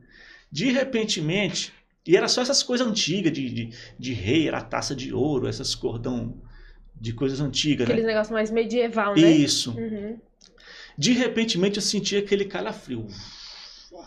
De 0.50 0.70
repentemente, 0.70 1.72
e 2.06 2.16
era 2.16 2.28
só 2.28 2.42
essas 2.42 2.62
coisas 2.62 2.86
antigas 2.86 3.32
de, 3.32 3.48
de, 3.48 3.70
de 3.98 4.12
rei, 4.12 4.48
era 4.48 4.60
taça 4.60 4.94
de 4.94 5.14
ouro, 5.14 5.48
essas 5.48 5.74
cordão 5.74 6.42
de 6.94 7.12
coisas 7.12 7.40
antigas, 7.40 7.86
Aqueles 7.86 8.04
né? 8.04 8.10
negócios 8.10 8.32
mais 8.32 8.50
medieval, 8.50 9.14
né? 9.14 9.30
Isso. 9.30 9.76
Uhum. 9.76 10.18
De 10.96 11.12
repentemente 11.12 11.76
eu 11.76 11.82
sentia 11.82 12.18
aquele 12.18 12.44
calafrio. 12.44 13.06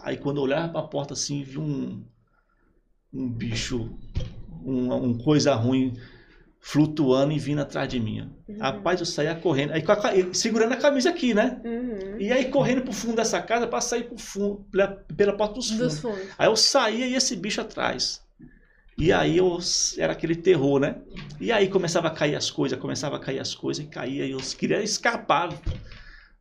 Aí 0.03 0.17
quando 0.17 0.37
eu 0.37 0.43
olhava 0.43 0.69
para 0.69 0.81
a 0.81 0.87
porta 0.87 1.13
assim, 1.13 1.43
vi 1.43 1.57
um, 1.57 2.05
um 3.11 3.27
bicho, 3.27 3.97
um, 4.63 4.93
um 4.93 5.17
coisa 5.17 5.55
ruim 5.55 5.97
flutuando 6.67 7.31
e 7.31 7.37
vindo 7.37 7.61
atrás 7.61 7.87
de 7.87 7.99
mim. 7.99 8.27
Uhum. 8.49 8.57
Rapaz, 8.57 8.99
eu 8.99 9.05
saía 9.05 9.35
correndo, 9.35 9.71
aí 9.71 9.83
a 9.87 10.33
segurando 10.33 10.73
a 10.73 10.75
camisa 10.75 11.11
aqui, 11.11 11.31
né? 11.31 11.61
Uhum. 11.63 12.19
E 12.19 12.31
aí 12.31 12.45
correndo 12.45 12.81
pro 12.81 12.91
fundo 12.91 13.17
dessa 13.17 13.39
casa 13.39 13.67
para 13.67 13.79
sair 13.79 14.05
pro 14.05 14.17
fundo, 14.17 14.65
pela, 14.71 14.87
pela 15.15 15.37
porta 15.37 15.53
dos 15.53 15.69
fundos. 15.69 15.93
Dos 15.93 15.99
fundos. 15.99 16.27
Aí 16.35 16.47
eu 16.47 16.55
saía 16.55 17.05
e 17.05 17.13
esse 17.13 17.35
bicho 17.35 17.61
atrás. 17.61 18.19
E 18.97 19.13
aí 19.13 19.37
eu, 19.37 19.59
era 19.99 20.13
aquele 20.13 20.35
terror, 20.35 20.79
né? 20.79 20.95
E 21.39 21.51
aí 21.51 21.69
começava 21.69 22.07
a 22.07 22.11
cair 22.11 22.35
as 22.35 22.49
coisas, 22.49 22.79
começava 22.79 23.17
a 23.17 23.19
cair 23.19 23.39
as 23.39 23.53
coisas 23.53 23.85
e 23.85 23.87
caía. 23.87 24.25
E 24.25 24.31
eu 24.31 24.39
queria 24.57 24.81
escapar 24.81 25.49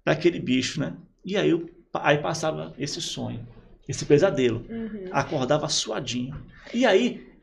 daquele 0.07 0.41
bicho, 0.41 0.81
né? 0.81 0.95
E 1.23 1.37
aí, 1.37 1.51
eu, 1.51 1.69
aí 1.93 2.17
passava 2.17 2.73
esse 2.79 2.99
sonho, 3.03 3.47
esse 3.87 4.07
pesadelo. 4.07 4.65
Uhum. 4.71 5.11
Acordava 5.13 5.69
suadinho. 5.69 6.35
E 6.73 6.87
aí, 6.87 7.34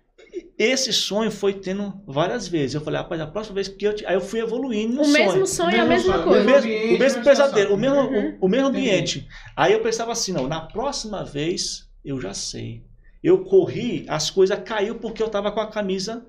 esse 0.57 0.93
sonho 0.93 1.31
foi 1.31 1.53
tendo 1.53 1.93
várias 2.07 2.47
vezes. 2.47 2.75
Eu 2.75 2.81
falei, 2.81 2.99
rapaz, 2.99 3.19
a 3.21 3.27
próxima 3.27 3.55
vez 3.55 3.67
que 3.67 3.85
eu. 3.85 3.95
te- 3.95 4.05
Aí 4.05 4.13
eu 4.15 4.21
fui 4.21 4.39
evoluindo 4.39 4.95
no 4.95 5.01
O 5.01 5.05
sonho. 5.05 5.13
mesmo 5.27 5.47
sonho 5.47 5.75
é 5.75 5.79
a 5.79 5.85
mesma 5.85 6.13
sonho, 6.13 6.25
O 6.25 6.29
coisa. 6.29 6.43
mesmo, 6.45 6.59
ambiente, 6.71 6.95
o 6.95 6.99
mesmo 6.99 7.23
pesadelo, 7.23 7.73
o 7.73 7.77
mesmo, 7.77 7.97
Uhum. 7.97 8.37
o, 8.41 8.45
o 8.45 8.49
mesmo 8.49 8.69
Entendi. 8.69 8.87
ambiente. 8.89 9.27
Aí 9.55 9.73
eu 9.73 9.81
pensava 9.81 10.11
assim, 10.11 10.31
não, 10.31 10.47
na 10.47 10.61
próxima 10.61 11.23
vez 11.23 11.87
eu 12.05 12.19
já 12.21 12.33
sei. 12.33 12.83
Eu 13.23 13.43
corri, 13.43 14.05
as 14.07 14.29
coisas 14.29 14.57
caiu 14.63 14.95
porque 14.95 15.21
eu 15.21 15.29
tava 15.29 15.51
com 15.51 15.59
a 15.59 15.67
camisa 15.67 16.25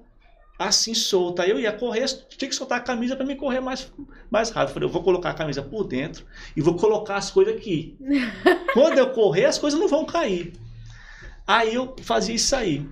assim 0.59 0.95
solta. 0.95 1.43
Aí 1.43 1.51
eu 1.51 1.59
ia 1.59 1.73
correr, 1.73 2.05
tinha 2.37 2.49
que 2.49 2.55
soltar 2.55 2.79
a 2.79 2.83
camisa 2.83 3.17
para 3.17 3.25
me 3.27 3.35
correr 3.35 3.61
mais, 3.61 3.91
mais 4.31 4.51
rápido. 4.51 4.69
Eu 4.71 4.75
falei, 4.75 4.89
eu 4.89 4.93
vou 4.93 5.03
colocar 5.03 5.31
a 5.31 5.35
camisa 5.35 5.63
por 5.63 5.85
dentro 5.85 6.25
e 6.57 6.61
vou 6.61 6.77
colocar 6.77 7.17
as 7.17 7.31
coisas 7.31 7.55
aqui. 7.57 7.97
Quando 8.75 8.99
eu 8.99 9.11
correr, 9.11 9.47
as 9.47 9.59
coisas 9.59 9.79
não 9.79 9.89
vão 9.89 10.05
cair. 10.05 10.53
Aí 11.47 11.75
eu 11.75 11.97
fazia 12.03 12.35
isso 12.35 12.55
aí. 12.55 12.87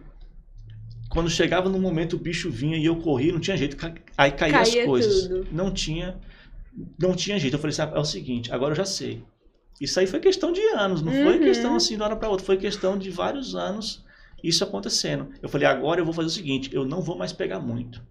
Quando 1.10 1.28
chegava 1.28 1.68
no 1.68 1.78
momento 1.78 2.14
o 2.14 2.18
bicho 2.18 2.50
vinha 2.50 2.78
e 2.78 2.84
eu 2.86 2.96
corria, 2.96 3.32
não 3.32 3.40
tinha 3.40 3.56
jeito, 3.56 3.76
aí 4.16 4.30
caía, 4.30 4.52
Caía 4.54 4.60
as 4.62 4.86
coisas. 4.86 5.22
tudo. 5.28 5.46
Não 5.52 5.70
tinha, 5.72 6.18
não 6.98 7.14
tinha 7.14 7.38
jeito. 7.38 7.54
Eu 7.54 7.58
falei 7.60 7.72
assim, 7.72 7.82
ah, 7.82 7.92
é 7.96 7.98
o 7.98 8.04
seguinte, 8.04 8.52
agora 8.52 8.72
eu 8.72 8.76
já 8.76 8.84
sei. 8.86 9.22
Isso 9.80 9.98
aí 9.98 10.06
foi 10.06 10.20
questão 10.20 10.52
de 10.52 10.60
anos, 10.74 11.02
não 11.02 11.12
foi 11.12 11.38
Uhum. 11.38 11.44
questão 11.44 11.74
assim 11.74 11.94
de 11.96 12.00
uma 12.00 12.06
hora 12.06 12.16
para 12.16 12.28
outra, 12.28 12.46
foi 12.46 12.56
questão 12.56 12.96
de 12.96 13.10
vários 13.10 13.54
anos 13.54 14.04
isso 14.42 14.62
acontecendo. 14.64 15.30
Eu 15.42 15.48
falei, 15.48 15.66
agora 15.66 16.00
eu 16.00 16.04
vou 16.04 16.14
fazer 16.14 16.28
o 16.28 16.30
seguinte, 16.30 16.70
eu 16.72 16.84
não 16.86 17.02
vou 17.02 17.16
mais 17.18 17.32
pegar 17.32 17.58
muito. 17.60 18.02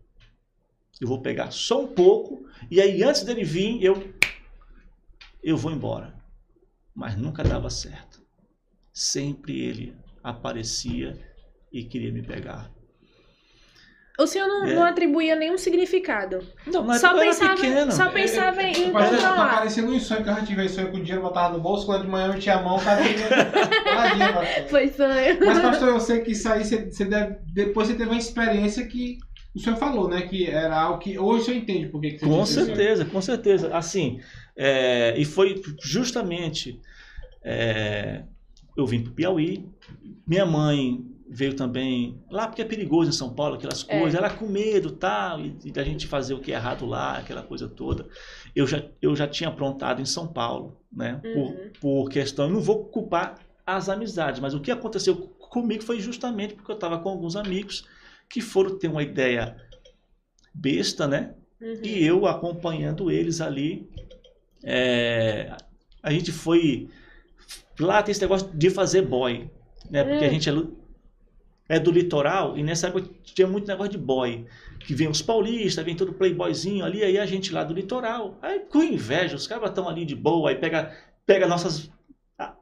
Eu 1.00 1.08
vou 1.08 1.22
pegar 1.22 1.50
só 1.52 1.82
um 1.82 1.88
pouco 1.88 2.46
e 2.70 2.82
aí 2.82 3.02
antes 3.02 3.24
dele 3.24 3.44
vir, 3.44 3.82
eu 3.82 4.14
eu 5.42 5.56
vou 5.56 5.72
embora. 5.72 6.14
Mas 6.94 7.16
nunca 7.18 7.44
dava 7.44 7.70
certo. 7.70 8.22
Sempre 8.92 9.58
ele 9.62 9.96
aparecia 10.22 11.18
e 11.72 11.84
queria 11.86 12.12
me 12.12 12.22
pegar. 12.22 12.70
O 14.20 14.28
senhor 14.28 14.48
não, 14.48 14.66
É. 14.66 14.74
não 14.76 14.84
atribuía 14.84 15.36
nenhum 15.36 15.58
significado. 15.58 16.40
Não, 16.68 16.84
na 16.84 16.96
Só 17.00 17.18
pensava, 17.18 17.56
pequeno. 17.56 17.92
só 17.92 18.10
pensava 18.10 18.62
em 18.64 18.92
Mas 18.92 19.10
tá 19.10 19.16
controlar. 19.16 19.56
parecendo 19.56 19.92
um 19.94 20.00
sonho 20.00 20.24
que 20.24 20.30
eu 20.30 20.34
já 20.36 20.46
tive 20.46 20.70
sonho 20.70 20.92
com 20.92 20.98
o 20.98 21.02
dinheiro 21.02 21.22
botava 21.22 21.54
no 21.56 21.62
bolso, 21.64 21.86
quando 21.86 22.04
de 22.04 22.08
manhã 22.10 22.28
eu 22.28 22.34
metia 22.34 22.56
a 22.56 22.62
mão, 22.62 22.76
o 22.78 22.84
cara. 22.84 23.02
Foi 24.70 24.88
sonho. 24.90 25.38
Mas, 25.46 25.60
pastor, 25.62 25.90
eu 25.90 26.00
sei 26.00 26.20
que 26.22 26.32
isso 26.32 26.48
aí, 26.52 26.64
você, 26.64 26.86
você 26.90 27.06
deve, 27.06 27.38
depois 27.54 27.88
você 27.88 27.96
teve 27.96 28.10
uma 28.10 28.18
experiência 28.20 28.86
que 28.86 29.18
o 29.56 29.60
senhor 29.60 29.78
falou, 29.78 30.08
né? 30.08 30.22
Que 30.24 30.48
era 30.48 30.80
algo 30.80 31.00
que 31.00 31.18
hoje 31.18 31.42
o 31.42 31.46
senhor 31.46 31.58
entende 31.58 31.88
por 31.88 32.02
que 32.02 32.12
que 32.12 32.20
você 32.20 32.26
Com 32.26 32.46
certeza, 32.46 33.06
com 33.06 33.22
certeza. 33.22 33.76
Assim, 33.76 34.20
é, 34.56 35.16
e 35.18 35.26
foi 35.26 35.62
justamente. 35.82 36.80
é, 37.44 38.24
eu 38.78 38.86
vim 38.86 39.02
para 39.02 39.12
o 39.12 39.14
Piauí, 39.16 39.66
minha 40.26 40.46
mãe 40.46 41.04
veio 41.32 41.56
também 41.56 42.20
lá 42.32 42.48
porque 42.48 42.62
é 42.62 42.66
perigoso 42.66 43.10
em 43.10 43.14
São 43.14 43.34
Paulo, 43.34 43.56
aquelas 43.56 43.86
É. 43.88 44.00
coisas, 44.00 44.16
ela 44.18 44.30
com 44.30 44.48
medo 44.48 44.92
tal, 44.92 45.40
e, 45.40 45.56
e 45.66 45.72
da 45.72 45.84
gente 45.84 46.08
fazer 46.08 46.34
o 46.34 46.40
que 46.40 46.52
é 46.52 46.56
errado 46.56 46.86
lá, 46.86 47.18
aquela 47.18 47.44
coisa 47.44 47.68
toda. 47.68 48.08
Eu 48.56 48.66
já, 48.66 48.84
eu 49.02 49.16
já 49.16 49.28
tinha 49.28 49.50
aprontado 49.50 50.02
em 50.02 50.06
São 50.06 50.28
Paulo, 50.28 50.78
né? 50.92 51.22
Uhum. 51.24 51.34
Por, 51.80 51.80
por 51.80 52.10
questão, 52.10 52.46
eu 52.46 52.52
não 52.52 52.62
vou 52.62 52.86
culpar 52.86 53.38
as 53.66 53.88
amizades, 53.90 54.40
mas 54.40 54.54
o 54.56 54.60
que 54.60 54.72
aconteceu 54.72 55.16
comigo 55.16 55.84
foi 55.84 56.00
justamente 56.00 56.56
porque 56.56 56.72
eu 56.72 56.76
estava 56.76 56.98
com 57.00 57.10
alguns 57.10 57.36
amigos 57.36 57.86
que 58.28 58.42
foram 58.42 58.78
ter 58.78 58.88
uma 58.88 59.04
ideia 59.04 59.56
besta, 60.54 61.08
né? 61.08 61.36
Uhum. 61.62 61.80
E 61.84 62.04
eu 62.04 62.26
acompanhando 62.26 63.12
eles 63.12 63.40
ali, 63.42 63.88
é, 64.64 65.56
a 66.02 66.12
gente 66.12 66.32
foi. 66.32 66.90
Lá 67.80 68.02
tem 68.04 68.12
esse 68.12 68.22
negócio 68.22 68.50
de 68.54 68.70
fazer 68.70 69.04
boy, 69.04 69.50
né? 69.90 70.04
Porque 70.04 70.26
a 70.26 70.28
Hum. 70.28 70.32
gente 70.32 70.50
é, 70.50 70.54
é 71.70 71.80
do 71.80 71.92
litoral 71.92 72.58
e 72.58 72.64
nessa 72.64 72.88
época 72.88 73.08
tinha 73.24 73.48
muito 73.48 73.68
negócio 73.68 73.92
de 73.92 73.98
boy. 73.98 74.46
Que 74.80 74.96
vem 74.96 75.08
os 75.08 75.22
paulistas, 75.22 75.86
vem 75.86 75.96
todo 75.96 76.14
playboyzinho 76.14 76.84
ali, 76.84 77.04
aí 77.04 77.18
a 77.20 77.26
gente 77.26 77.54
lá 77.54 77.64
do 77.64 77.74
litoral. 77.74 78.38
Aí 78.42 78.62
com 78.62 78.82
inveja, 78.82 79.36
os 79.36 79.46
caras 79.46 79.70
estão 79.70 79.88
ali 79.88 80.04
de 80.06 80.16
boa, 80.16 80.50
aí 80.50 80.56
pega, 80.56 80.92
pega 81.26 81.48
nossas 81.48 81.92
a- 82.38 82.56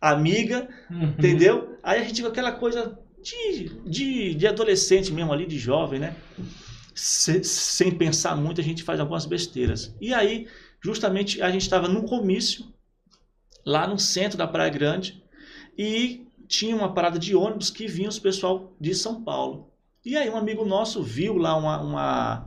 amiga, 0.00 0.68
Uhum. 0.90 1.02
entendeu? 1.18 1.76
Aí 1.82 2.00
a 2.00 2.04
gente 2.04 2.22
com 2.22 2.28
aquela 2.28 2.52
coisa 2.52 2.98
de, 3.22 3.70
de, 3.84 4.34
de 4.34 4.46
adolescente 4.46 5.12
mesmo 5.12 5.32
ali, 5.32 5.46
de 5.46 5.58
jovem, 5.58 5.98
né? 5.98 6.14
Se- 6.94 7.42
sem 7.42 7.90
pensar 7.90 8.36
muito, 8.36 8.60
a 8.60 8.64
gente 8.64 8.82
faz 8.82 9.00
algumas 9.00 9.26
besteiras. 9.26 9.94
E 10.00 10.14
aí, 10.14 10.46
justamente, 10.80 11.42
a 11.42 11.50
gente 11.50 11.62
estava 11.62 11.88
num 11.88 12.02
comício, 12.02 12.64
lá 13.64 13.86
no 13.88 13.98
centro 13.98 14.38
da 14.38 14.46
Praia 14.46 14.70
Grande, 14.70 15.22
e 15.76 16.25
tinha 16.48 16.74
uma 16.76 16.92
parada 16.92 17.18
de 17.18 17.34
ônibus 17.34 17.70
que 17.70 17.86
vinha 17.86 18.08
os 18.08 18.18
pessoal 18.18 18.72
de 18.80 18.94
São 18.94 19.22
Paulo. 19.22 19.70
E 20.04 20.16
aí 20.16 20.30
um 20.30 20.36
amigo 20.36 20.64
nosso 20.64 21.02
viu 21.02 21.36
lá 21.36 21.56
uma, 21.56 21.80
uma- 21.80 22.44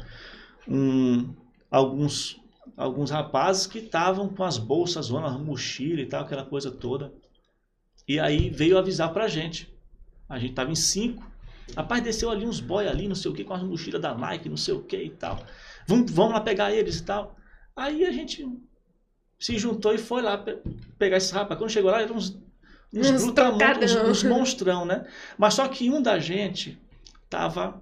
um- 0.67 1.33
alguns, 1.69 2.39
alguns 2.77 3.11
rapazes 3.11 3.67
que 3.67 3.79
estavam 3.79 4.29
com 4.29 4.43
as 4.43 4.57
bolsas, 4.57 5.09
uma 5.09 5.29
mochila 5.37 6.01
e 6.01 6.05
tal, 6.05 6.23
aquela 6.23 6.45
coisa 6.45 6.71
toda. 6.71 7.13
E 8.07 8.19
aí 8.19 8.49
veio 8.49 8.77
avisar 8.77 9.11
pra 9.13 9.27
gente. 9.27 9.71
A 10.27 10.39
gente 10.39 10.53
tava 10.53 10.71
em 10.71 10.75
cinco. 10.75 11.27
Rapaz, 11.75 12.01
desceu 12.03 12.31
ali 12.31 12.45
uns 12.45 12.59
boy 12.59 12.87
ali, 12.87 13.07
não 13.07 13.15
sei 13.15 13.29
o 13.29 13.33
que, 13.33 13.43
com 13.43 13.53
as 13.53 13.61
mochilas 13.61 14.01
da 14.01 14.15
Nike, 14.15 14.49
não 14.49 14.57
sei 14.57 14.73
o 14.73 14.81
que 14.81 14.97
e 14.97 15.09
tal. 15.11 15.43
Vamos, 15.87 16.11
vamos 16.11 16.33
lá 16.33 16.41
pegar 16.41 16.71
eles 16.73 16.97
e 16.99 17.03
tal. 17.03 17.35
Aí 17.75 18.05
a 18.05 18.11
gente 18.11 18.47
se 19.39 19.57
juntou 19.57 19.93
e 19.93 19.97
foi 19.97 20.21
lá 20.21 20.37
pe- 20.37 20.57
pegar 20.97 21.17
esses 21.17 21.31
rapazes. 21.31 21.59
Quando 21.59 21.69
chegou 21.71 21.91
lá, 21.91 22.01
eram 22.01 22.15
uns, 22.15 22.37
uns, 22.93 23.09
Uns 23.11 23.23
brutamontes, 23.23 23.91
trocadão. 23.91 24.11
uns 24.11 24.23
monstrão, 24.23 24.85
né? 24.85 25.05
Mas 25.37 25.53
só 25.53 25.67
que 25.67 25.89
um 25.89 26.01
da 26.01 26.19
gente 26.19 26.77
tava 27.29 27.81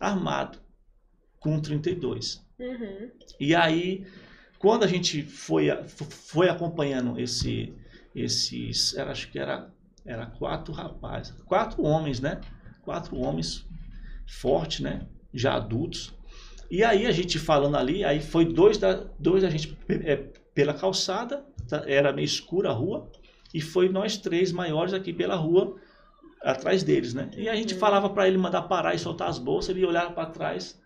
armado 0.00 0.58
com 1.40 1.54
um 1.54 1.60
32. 1.60 2.44
Uhum. 2.58 3.10
E 3.38 3.54
aí, 3.54 4.06
quando 4.58 4.84
a 4.84 4.86
gente 4.86 5.22
foi, 5.22 5.68
foi 5.86 6.48
acompanhando 6.48 7.18
esse, 7.20 7.72
esses, 8.14 8.94
era- 8.96 9.10
acho 9.12 9.30
que 9.30 9.38
era, 9.38 9.70
era 10.04 10.26
quatro 10.26 10.72
rapazes, 10.72 11.32
quatro 11.44 11.82
homens, 11.82 12.20
né? 12.20 12.40
Quatro 12.82 13.16
homens 13.16 13.66
fortes, 14.26 14.80
né? 14.80 15.06
Já 15.34 15.54
adultos. 15.54 16.14
E 16.70 16.82
aí 16.82 17.06
a 17.06 17.12
gente 17.12 17.38
falando 17.38 17.76
ali, 17.76 18.02
aí 18.04 18.20
foi 18.20 18.44
dois 18.44 18.78
da, 18.78 19.04
dois 19.18 19.42
da 19.42 19.50
gente 19.50 19.76
é, 19.88 20.16
pela 20.54 20.72
calçada, 20.74 21.44
tá? 21.68 21.84
era 21.86 22.12
meio 22.12 22.24
escura 22.24 22.70
a 22.70 22.72
rua, 22.72 23.10
e 23.56 23.60
foi 23.62 23.88
nós 23.88 24.18
três 24.18 24.52
maiores 24.52 24.92
aqui 24.92 25.14
pela 25.14 25.34
rua 25.34 25.76
atrás 26.42 26.82
deles, 26.82 27.14
né? 27.14 27.30
E 27.34 27.48
a 27.48 27.56
gente 27.56 27.72
Uhum. 27.72 27.80
falava 27.80 28.10
para 28.10 28.28
ele 28.28 28.36
mandar 28.36 28.60
parar 28.64 28.94
e 28.94 28.98
soltar 28.98 29.30
as 29.30 29.38
bolsas, 29.38 29.74
ele 29.74 29.86
olhava 29.86 30.12
para 30.12 30.28
trás 30.28 30.78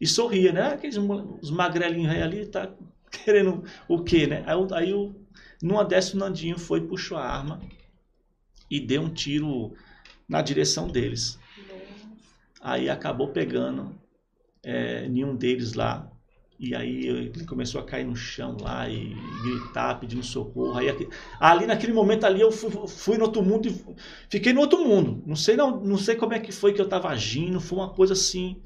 e 0.00 0.08
sorria, 0.08 0.50
né? 0.52 0.72
Aqueles 0.72 0.96
os 0.96 1.52
magrelinhos 1.52 2.12
aí 2.12 2.20
ali, 2.20 2.46
tá 2.46 2.68
querendo 3.24 3.62
o 3.86 4.02
quê, 4.02 4.26
né? 4.26 4.42
Aí, 4.44 4.56
aí 4.72 4.92
o, 4.92 5.14
numa 5.62 5.84
dessas 5.84 6.14
o 6.14 6.18
Nandinho 6.18 6.58
foi, 6.58 6.80
puxou 6.80 7.16
a 7.16 7.24
arma 7.24 7.60
e 8.68 8.80
deu 8.80 9.02
um 9.02 9.14
tiro 9.14 9.72
na 10.28 10.42
direção 10.42 10.88
deles. 10.88 11.38
Aí 12.60 12.90
acabou 12.90 13.28
pegando 13.28 13.94
é, 14.64 15.08
nenhum 15.08 15.36
deles 15.36 15.74
lá. 15.74 16.09
E 16.62 16.74
aí 16.74 17.06
ele 17.06 17.46
começou 17.46 17.80
a 17.80 17.84
cair 17.84 18.04
no 18.04 18.14
chão 18.14 18.58
lá 18.60 18.86
e 18.86 19.16
gritar, 19.42 19.98
pedindo 19.98 20.22
socorro. 20.22 20.76
Aí, 20.76 20.94
ali 21.40 21.66
naquele 21.66 21.94
momento 21.94 22.24
ali 22.24 22.42
eu 22.42 22.52
fui, 22.52 22.70
fui 22.86 23.16
no 23.16 23.24
outro 23.24 23.42
mundo 23.42 23.66
e 23.66 23.82
fiquei 24.28 24.52
no 24.52 24.60
outro 24.60 24.84
mundo. 24.84 25.22
Não 25.26 25.34
sei, 25.34 25.56
não, 25.56 25.80
não 25.80 25.96
sei 25.96 26.16
como 26.16 26.34
é 26.34 26.38
que 26.38 26.52
foi 26.52 26.74
que 26.74 26.80
eu 26.80 26.84
estava 26.84 27.08
agindo. 27.08 27.62
Foi 27.62 27.78
uma 27.78 27.88
coisa 27.88 28.12
assim 28.12 28.60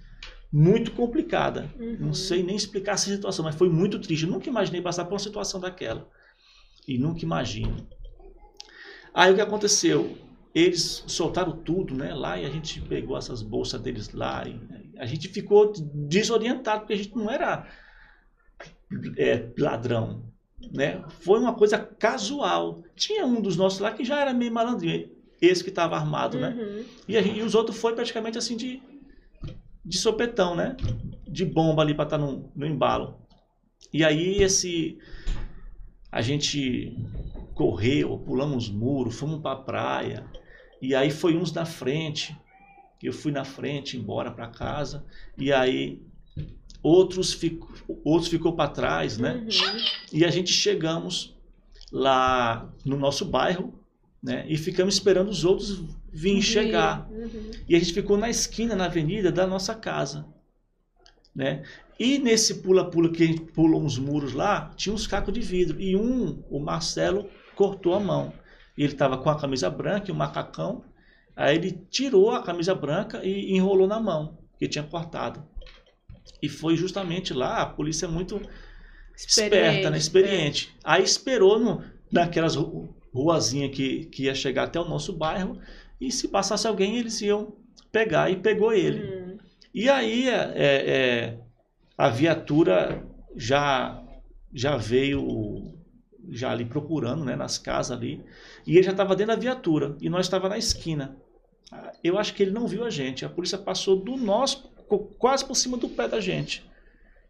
muito 0.52 0.90
complicada. 0.90 1.72
Uhum. 1.78 1.96
Não 2.00 2.12
sei 2.12 2.42
nem 2.42 2.56
explicar 2.56 2.94
essa 2.94 3.08
situação, 3.08 3.44
mas 3.44 3.54
foi 3.54 3.68
muito 3.68 4.00
triste. 4.00 4.24
Eu 4.24 4.32
nunca 4.32 4.48
imaginei 4.48 4.82
passar 4.82 5.04
por 5.04 5.12
uma 5.12 5.20
situação 5.20 5.60
daquela. 5.60 6.08
E 6.88 6.98
nunca 6.98 7.24
imagino. 7.24 7.76
Aí 9.14 9.30
o 9.30 9.36
que 9.36 9.40
aconteceu? 9.40 10.18
Eles 10.52 11.04
soltaram 11.06 11.52
tudo, 11.52 11.94
né, 11.94 12.12
lá 12.12 12.40
e 12.40 12.44
a 12.44 12.50
gente 12.50 12.80
pegou 12.80 13.16
essas 13.16 13.40
bolsas 13.40 13.80
deles 13.80 14.12
lá 14.12 14.44
e 14.46 14.60
a 14.98 15.06
gente 15.06 15.28
ficou 15.28 15.72
desorientado 15.72 16.80
porque 16.80 16.92
a 16.92 16.96
gente 16.96 17.16
não 17.16 17.30
era 17.30 17.68
é, 19.16 19.48
ladrão, 19.58 20.22
né? 20.72 21.02
Foi 21.20 21.38
uma 21.38 21.54
coisa 21.54 21.78
casual. 21.78 22.82
Tinha 22.96 23.24
um 23.26 23.40
dos 23.40 23.56
nossos 23.56 23.80
lá 23.80 23.92
que 23.92 24.04
já 24.04 24.20
era 24.20 24.32
meio 24.32 24.52
malandrinho, 24.52 25.08
esse 25.40 25.62
que 25.62 25.70
estava 25.70 25.96
armado, 25.96 26.38
né? 26.38 26.50
Uhum. 26.58 26.84
E, 27.08 27.16
a 27.16 27.22
gente- 27.22 27.38
e 27.38 27.42
os 27.42 27.54
outros 27.54 27.76
foi 27.78 27.94
praticamente 27.94 28.38
assim 28.38 28.56
de, 28.56 28.80
de 29.84 29.98
sopetão, 29.98 30.54
né? 30.54 30.76
De 31.26 31.44
bomba 31.44 31.82
ali 31.82 31.94
para 31.94 32.04
estar 32.04 32.18
no, 32.18 32.50
no 32.54 32.66
embalo. 32.66 33.18
E 33.92 34.04
aí 34.04 34.42
esse 34.42 34.98
a 36.10 36.22
gente 36.22 36.96
correu, 37.54 38.18
pulamos 38.18 38.68
muros, 38.70 39.18
fomos 39.18 39.40
para 39.40 39.52
a 39.52 39.56
praia. 39.62 40.24
E 40.80 40.94
aí 40.94 41.10
foi 41.10 41.36
uns 41.36 41.52
na 41.52 41.64
frente. 41.64 42.36
Eu 43.02 43.12
fui 43.12 43.30
na 43.32 43.44
frente 43.44 43.96
embora 43.96 44.30
para 44.30 44.46
casa. 44.48 45.04
E 45.36 45.52
aí 45.52 46.00
outros 46.84 47.32
ficou 47.32 47.74
outros 48.04 48.30
ficou 48.30 48.52
para 48.52 48.70
trás, 48.70 49.18
né? 49.18 49.34
Uhum. 49.34 49.78
E 50.12 50.24
a 50.24 50.30
gente 50.30 50.52
chegamos 50.52 51.34
lá 51.90 52.70
no 52.84 52.96
nosso 52.96 53.24
bairro, 53.24 53.74
né? 54.22 54.44
E 54.48 54.56
ficamos 54.56 54.94
esperando 54.94 55.28
os 55.30 55.44
outros 55.44 55.82
virem 56.12 56.40
chegar. 56.40 57.10
Uhum. 57.10 57.50
E 57.68 57.74
a 57.74 57.78
gente 57.78 57.92
ficou 57.92 58.16
na 58.16 58.30
esquina, 58.30 58.76
na 58.76 58.86
avenida 58.86 59.32
da 59.32 59.46
nossa 59.46 59.74
casa. 59.74 60.26
Né? 61.34 61.64
E 61.98 62.18
nesse 62.18 62.56
pula-pula 62.62 63.10
que 63.10 63.22
a 63.22 63.26
gente 63.26 63.40
pulou 63.40 63.82
uns 63.82 63.98
muros 63.98 64.32
lá, 64.32 64.72
tinha 64.76 64.94
uns 64.94 65.06
cacos 65.06 65.34
de 65.34 65.40
vidro. 65.40 65.80
E 65.80 65.96
um, 65.96 66.42
o 66.48 66.60
Marcelo, 66.60 67.28
cortou 67.54 67.94
a 67.94 68.00
mão. 68.00 68.32
E 68.76 68.82
ele 68.82 68.92
estava 68.92 69.18
com 69.18 69.28
a 69.28 69.38
camisa 69.38 69.68
branca 69.68 70.08
e 70.08 70.12
o 70.12 70.14
macacão. 70.14 70.84
Aí 71.36 71.56
ele 71.56 71.72
tirou 71.90 72.30
a 72.30 72.42
camisa 72.42 72.74
branca 72.74 73.20
e 73.24 73.52
enrolou 73.52 73.86
na 73.86 74.00
mão, 74.00 74.38
que 74.58 74.68
tinha 74.68 74.84
cortado. 74.84 75.42
E 76.42 76.48
foi 76.48 76.76
justamente 76.76 77.32
lá, 77.32 77.62
a 77.62 77.66
polícia 77.66 78.06
é 78.06 78.08
muito 78.08 78.40
esperta, 79.16 79.90
né? 79.90 79.96
experiente. 79.96 80.74
Aí 80.82 81.02
esperou 81.02 81.58
no, 81.58 81.84
naquelas 82.10 82.56
ru- 82.56 82.94
ruazinhas 83.12 83.74
que, 83.74 84.06
que 84.06 84.24
ia 84.24 84.34
chegar 84.34 84.64
até 84.64 84.80
o 84.80 84.88
nosso 84.88 85.12
bairro 85.12 85.58
e 86.00 86.10
se 86.10 86.28
passasse 86.28 86.66
alguém, 86.66 86.96
eles 86.96 87.20
iam 87.20 87.52
pegar 87.90 88.30
e 88.30 88.36
pegou 88.36 88.72
ele. 88.72 89.02
Hum. 89.04 89.38
E 89.72 89.88
aí 89.88 90.28
é, 90.28 90.52
é, 90.54 91.38
a 91.96 92.08
viatura 92.08 93.04
já, 93.36 94.02
já 94.52 94.76
veio 94.76 95.72
já 96.30 96.50
ali 96.50 96.64
procurando, 96.64 97.24
né, 97.24 97.36
nas 97.36 97.58
casas 97.58 97.96
ali, 97.96 98.24
e 98.66 98.76
ele 98.76 98.82
já 98.82 98.92
estava 98.92 99.14
dentro 99.14 99.34
da 99.34 99.40
viatura, 99.40 99.96
e 100.00 100.08
nós 100.08 100.26
estava 100.26 100.48
na 100.48 100.56
esquina. 100.56 101.16
Eu 102.02 102.18
acho 102.18 102.34
que 102.34 102.42
ele 102.42 102.52
não 102.52 102.66
viu 102.66 102.84
a 102.84 102.90
gente, 102.90 103.24
a 103.24 103.28
polícia 103.28 103.58
passou 103.58 103.96
do 103.96 104.16
nosso, 104.16 104.70
quase 105.18 105.44
por 105.44 105.54
cima 105.54 105.76
do 105.76 105.88
pé 105.88 106.08
da 106.08 106.20
gente, 106.20 106.64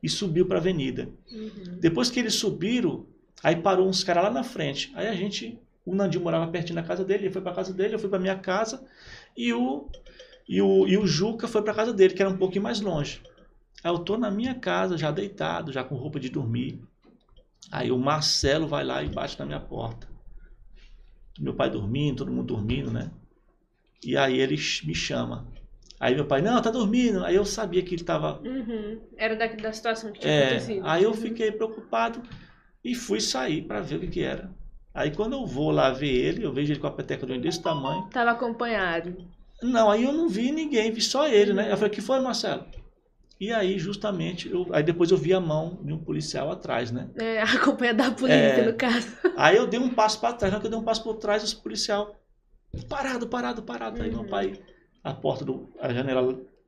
e 0.03 0.09
subiu 0.09 0.47
para 0.47 0.59
a 0.59 0.61
avenida. 0.61 1.09
Uhum. 1.31 1.79
Depois 1.81 2.11
que 2.11 2.21
eles 2.21 2.35
subiram, 2.35 3.07
aí 3.43 3.57
parou 3.57 3.89
uns 3.89 4.05
caras 4.05 4.25
lá 4.25 4.31
na 4.31 4.43
frente, 4.45 4.93
aí 4.95 5.07
a 5.07 5.15
gente, 5.15 5.59
o 5.85 5.95
Nandinho 5.95 6.23
morava 6.23 6.51
pertinho 6.51 6.77
da 6.77 6.83
casa 6.83 7.05
dele, 7.05 7.25
ele 7.25 7.33
foi 7.33 7.43
para 7.43 7.55
casa 7.55 7.73
dele, 7.73 7.95
eu 7.95 7.99
fui 7.99 8.09
para 8.09 8.19
minha 8.19 8.37
casa, 8.37 8.85
e 9.37 9.53
o, 9.53 9.89
e 10.49 10.61
o, 10.61 10.87
e 10.87 10.97
o 10.97 11.07
Juca 11.07 11.49
foi 11.49 11.63
para 11.63 11.75
casa 11.75 11.93
dele, 11.93 12.15
que 12.15 12.23
era 12.23 12.31
um 12.31 12.37
pouquinho 12.37 12.63
mais 12.63 12.81
longe. 12.81 13.21
Aí 13.83 13.91
eu 13.91 13.99
tô 13.99 14.17
na 14.17 14.31
minha 14.31 14.55
casa, 14.55 14.97
já 14.97 15.11
deitado, 15.11 15.71
já 15.71 15.85
com 15.85 15.95
roupa 15.95 16.19
de 16.19 16.31
dormir. 16.31 16.81
Aí 17.71 17.91
o 17.93 17.99
Marcelo 17.99 18.67
vai 18.67 18.85
lá 18.85 19.03
e 19.03 19.09
bate 19.09 19.39
na 19.39 19.45
minha 19.45 19.61
porta. 19.61 20.09
Meu 21.39 21.55
pai 21.55 21.69
dormindo, 21.69 22.19
todo 22.19 22.31
mundo 22.31 22.47
dormindo, 22.47 22.91
né? 22.91 23.11
E 24.03 24.17
aí 24.17 24.39
ele 24.39 24.57
me 24.85 24.95
chama. 24.95 25.47
Aí 26.01 26.15
meu 26.15 26.27
pai, 26.27 26.43
não, 26.43 26.61
tá 26.61 26.71
dormindo. 26.71 27.25
Aí 27.25 27.35
eu 27.37 27.45
sabia 27.45 27.83
que 27.83 27.95
ele 27.95 28.03
estava. 28.03 28.41
Uhum. 28.41 29.01
Era 29.17 29.37
da, 29.37 29.47
da 29.47 29.73
situação 29.73 30.13
que 30.13 30.21
tinha 30.21 30.33
É, 30.33 30.49
acontecido. 30.55 30.83
aí 30.87 31.03
eu 31.05 31.11
Uhum. 31.11 31.17
fiquei 31.17 31.53
preocupado 31.53 32.23
e 32.85 32.95
fui 32.95 33.21
sair 33.21 33.63
para 33.63 33.81
ver 33.81 33.97
o 33.97 34.01
que, 34.01 34.09
que 34.09 34.23
era. 34.23 34.51
Aí 34.93 35.11
quando 35.11 35.33
eu 35.35 35.47
vou 35.47 35.71
lá 35.71 35.91
ver 35.91 36.11
ele, 36.13 36.45
eu 36.45 36.53
vejo 36.53 36.73
ele 36.73 36.81
com 36.81 36.87
a 36.87 36.91
peteca 36.91 37.27
de 37.27 37.39
desse 37.39 37.63
tamanho. 37.63 38.09
Tava 38.11 38.33
acompanhado. 38.33 39.17
Não, 39.63 39.91
aí 39.91 40.05
eu 40.05 40.13
não 40.13 40.29
vi 40.29 40.53
ninguém, 40.53 40.91
vi 40.93 41.01
só 41.01 41.27
ele, 41.27 41.53
né? 41.55 41.73
Eu 41.73 41.77
falei, 41.77 41.91
que 41.91 42.01
foi, 42.01 42.21
Marcelo? 42.21 42.67
E 43.41 43.53
aí, 43.53 43.79
justamente, 43.79 44.49
eu, 44.49 44.67
aí 44.73 44.83
depois 44.83 45.11
eu 45.11 45.17
vi 45.17 45.33
a 45.33 45.41
mão 45.41 45.79
de 45.83 45.93
um 45.93 45.99
policial 45.99 46.51
atrás, 46.51 46.91
né? 46.93 47.09
É, 47.17 47.41
acompanhado 47.43 47.99
da 47.99 48.11
polícia, 48.11 48.63
É. 48.63 48.63
no 48.63 48.75
caso. 48.75 49.09
Aí 49.37 49.57
eu 49.57 49.67
dei 49.67 49.81
um 49.81 49.89
passo 49.91 50.21
para 50.21 50.35
trás, 50.35 50.53
na 50.53 50.59
hora 50.59 50.61
que 50.61 50.67
eu 50.67 50.71
dei 50.71 50.79
um 50.79 50.85
passo 50.85 51.03
para 51.03 51.15
trás, 51.15 51.43
os 51.43 51.55
policial 51.55 52.15
parado, 52.89 53.27
parado, 53.27 53.63
parado. 53.63 54.03
Aí 54.03 54.11
meu 54.11 54.21
Uhum. 54.21 54.27
pai, 54.27 54.53
a 55.05 55.13
porta 55.13 55.45
do, 55.45 55.69
a 55.79 55.93
janela 55.93 56.23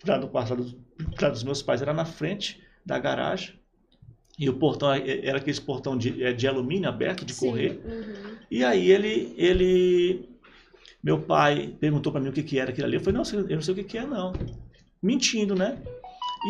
lá 0.07 0.19
do 0.19 0.29
quarto 0.29 0.51
lá 0.51 0.57
dos, 0.57 0.77
lá 1.21 1.31
dos 1.31 1.43
meus 1.43 1.63
pais 1.63 1.81
era 1.81 1.95
na 1.95 2.05
frente 2.05 2.63
da 2.85 2.99
garagem. 2.99 3.55
E 4.39 4.51
o 4.51 4.55
portão 4.55 4.93
é, 4.93 5.27
era 5.27 5.39
aquele 5.39 5.59
portão 5.63 5.97
de, 5.97 6.23
é, 6.23 6.33
de 6.35 6.47
alumínio 6.47 6.89
aberto, 6.89 7.25
de 7.25 7.33
Sim. 7.33 7.47
correr. 7.49 7.81
Uhum. 7.83 8.37
E 8.51 8.63
aí 8.63 8.91
ele, 8.91 9.35
ele, 9.39 10.29
meu 11.03 11.23
pai 11.23 11.75
perguntou 11.81 12.13
para 12.13 12.21
mim 12.21 12.29
o 12.29 12.33
que, 12.33 12.43
que 12.43 12.59
era 12.59 12.71
aquilo 12.71 12.87
ali. 12.87 12.97
Eu 12.97 13.01
falei, 13.01 13.19
não, 13.19 13.41
eu 13.49 13.57
não 13.57 13.63
sei 13.63 13.73
o 13.73 13.77
que, 13.77 13.85
que 13.85 13.97
é 13.97 14.07
não. 14.07 14.35
Mentindo, 15.03 15.55
né? 15.55 15.79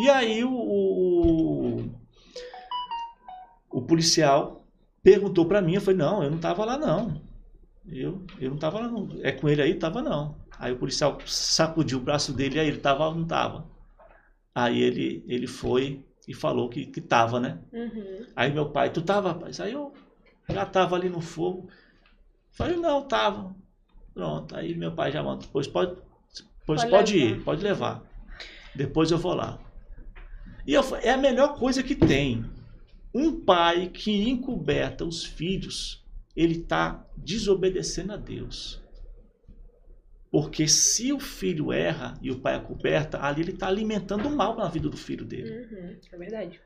E 0.03 0.09
aí 0.09 0.43
o, 0.43 0.51
o, 0.51 1.91
o 3.71 3.81
policial 3.81 4.65
perguntou 5.01 5.45
para 5.45 5.61
mim, 5.61 5.75
eu 5.75 5.81
falei, 5.81 5.97
não, 5.97 6.21
eu 6.21 6.29
não 6.29 6.37
tava 6.37 6.65
lá 6.65 6.77
não. 6.77 7.21
Eu, 7.87 8.21
eu 8.37 8.49
não 8.49 8.57
tava 8.57 8.79
lá 8.81 8.89
não. 8.89 9.07
É 9.23 9.31
com 9.31 9.47
ele 9.47 9.61
aí? 9.61 9.73
Tava 9.75 10.01
não. 10.01 10.35
Aí 10.59 10.71
o 10.71 10.77
policial 10.77 11.17
sacudiu 11.25 11.99
o 11.99 12.01
braço 12.01 12.33
dele, 12.33 12.59
aí 12.59 12.67
ele 12.67 12.79
tava, 12.79 13.13
não 13.13 13.25
tava. 13.25 13.65
Aí 14.53 14.81
ele, 14.81 15.23
ele 15.27 15.45
foi 15.45 16.03
e 16.27 16.33
falou 16.33 16.67
que, 16.67 16.85
que 16.87 16.99
tava, 16.99 17.39
né? 17.39 17.59
Uhum. 17.71 18.25
Aí 18.35 18.51
meu 18.51 18.69
pai, 18.69 18.89
tu 18.89 19.01
tava, 19.01 19.29
rapaz? 19.29 19.59
Aí 19.59 19.73
eu 19.73 19.93
já 20.49 20.65
tava 20.65 20.95
ali 20.95 21.09
no 21.09 21.21
fogo. 21.21 21.69
Falei, 22.51 22.75
não, 22.75 23.03
tava. 23.03 23.55
Pronto. 24.13 24.55
Aí 24.55 24.75
meu 24.75 24.91
pai 24.91 25.11
já 25.11 25.21
mandou, 25.21 25.47
pois 25.53 25.67
pode, 25.67 25.95
pois 26.65 26.81
Pode 26.81 26.91
pode, 26.91 27.17
ir, 27.17 27.43
pode 27.43 27.63
levar. 27.63 28.03
Depois 28.75 29.11
eu 29.11 29.17
vou 29.17 29.35
lá. 29.35 29.59
E 30.65 30.73
eu, 30.73 30.83
é 30.97 31.11
a 31.11 31.17
melhor 31.17 31.57
coisa 31.57 31.83
que 31.83 31.95
tem. 31.95 32.43
Um 33.13 33.39
pai 33.39 33.89
que 33.89 34.29
encoberta 34.29 35.05
os 35.05 35.23
filhos, 35.23 36.03
ele 36.35 36.59
está 36.59 37.05
desobedecendo 37.15 38.13
a 38.13 38.17
Deus. 38.17 38.81
Porque 40.29 40.67
se 40.67 41.13
o 41.13 41.19
filho 41.19 41.71
erra 41.71 42.13
e 42.21 42.29
o 42.31 42.39
pai 42.39 42.55
é 42.55 42.59
coberta, 42.59 43.19
ali 43.23 43.41
ele 43.41 43.51
está 43.51 43.67
alimentando 43.67 44.27
o 44.27 44.35
mal 44.35 44.57
na 44.57 44.67
vida 44.67 44.89
do 44.89 44.97
filho 44.97 45.23
dele. 45.25 45.51
Uhum. 45.71 45.95
É 46.11 46.17
verdade. 46.17 46.59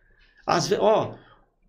Às 0.45 0.67
vezes, 0.67 0.83
ó, 0.83 1.15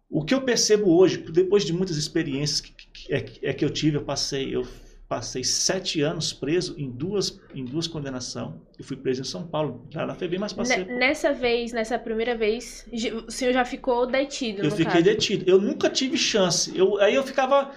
o 0.08 0.24
que 0.24 0.32
eu 0.34 0.42
percebo 0.42 0.90
hoje, 0.96 1.18
depois 1.18 1.64
de 1.64 1.72
muitas 1.72 1.96
experiências 1.96 2.60
que, 2.60 2.72
que- 2.72 3.12
é, 3.12 3.50
é 3.50 3.52
que 3.52 3.64
eu 3.64 3.70
tive, 3.70 3.96
eu 3.98 4.04
passei, 4.04 4.54
eu 4.56 4.66
passei 5.06 5.44
sete 5.44 6.00
anos 6.00 6.32
preso 6.32 6.74
em 6.78 6.90
duas, 6.90 7.38
em 7.54 7.62
duas 7.66 7.86
condenações. 7.86 8.54
Eu 8.78 8.84
fui 8.84 8.96
preso 8.96 9.20
em 9.20 9.24
São 9.24 9.46
Paulo, 9.46 9.86
lá 9.94 10.06
na 10.06 10.14
FEBEM, 10.14 10.38
mas 10.40 10.54
passei. 10.54 10.86
Ne- 10.86 10.96
Nessa 10.96 11.34
vez, 11.34 11.72
nessa 11.72 11.98
primeira 11.98 12.34
vez, 12.34 12.86
o 13.26 13.30
senhor 13.30 13.52
já 13.52 13.66
ficou 13.66 14.06
detido, 14.06 14.62
eu 14.62 14.70
fiquei 14.70 14.86
caso. 14.86 15.04
detido. 15.04 15.44
Eu 15.46 15.60
nunca 15.60 15.90
tive 15.90 16.16
chance. 16.16 16.74
Eu, 16.76 16.98
aí 16.98 17.14
eu 17.14 17.22
ficava 17.22 17.70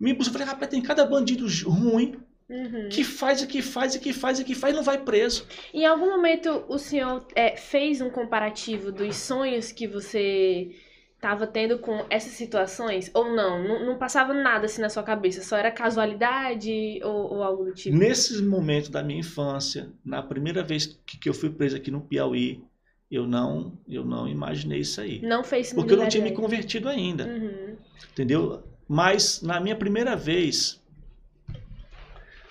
me 0.00 0.14
buscando, 0.14 0.32
falei, 0.38 0.48
rapaz, 0.48 0.70
tem 0.70 0.80
cada 0.80 1.04
bandido 1.04 1.46
ruim 1.68 2.16
Uhum. 2.52 2.90
que 2.90 3.02
faz 3.02 3.40
e 3.42 3.46
que 3.46 3.62
faz 3.62 3.94
e 3.94 3.98
que 3.98 4.12
faz 4.12 4.38
e 4.38 4.44
que 4.44 4.54
faz 4.54 4.74
e 4.74 4.76
não 4.76 4.82
vai 4.82 4.98
preso. 4.98 5.46
Em 5.72 5.86
algum 5.86 6.10
momento 6.10 6.64
o 6.68 6.78
senhor 6.78 7.26
é, 7.34 7.56
fez 7.56 8.02
um 8.02 8.10
comparativo 8.10 8.92
dos 8.92 9.16
sonhos 9.16 9.72
que 9.72 9.86
você 9.86 10.70
estava 11.14 11.46
tendo 11.46 11.78
com 11.78 12.04
essas 12.10 12.32
situações? 12.32 13.10
Ou 13.14 13.34
não? 13.34 13.62
não? 13.62 13.86
não 13.86 13.96
passava 13.96 14.34
nada 14.34 14.66
assim 14.66 14.82
na 14.82 14.90
sua 14.90 15.04
cabeça? 15.04 15.40
Só 15.40 15.56
era 15.56 15.70
casualidade 15.70 17.00
ou, 17.04 17.34
ou 17.34 17.42
algo 17.42 17.64
do 17.64 17.72
tipo? 17.72 17.96
Nesse 17.96 18.42
momento 18.42 18.90
da 18.90 19.02
minha 19.02 19.20
infância, 19.20 19.90
na 20.04 20.22
primeira 20.22 20.62
vez 20.62 21.00
que, 21.06 21.16
que 21.16 21.28
eu 21.28 21.34
fui 21.34 21.48
preso 21.48 21.76
aqui 21.76 21.90
no 21.90 22.00
Piauí, 22.00 22.62
eu 23.10 23.26
não, 23.26 23.78
eu 23.88 24.04
não 24.04 24.26
imaginei 24.26 24.80
isso 24.80 25.00
aí. 25.00 25.22
Não 25.22 25.44
fez 25.44 25.72
Porque 25.72 25.94
eu 25.94 25.98
não 25.98 26.08
tinha 26.08 26.24
me 26.24 26.32
convertido 26.32 26.88
ainda, 26.88 27.26
Uhum. 27.26 27.76
entendeu? 28.10 28.62
Mas 28.88 29.40
na 29.42 29.60
minha 29.60 29.76
primeira 29.76 30.16
vez, 30.16 30.81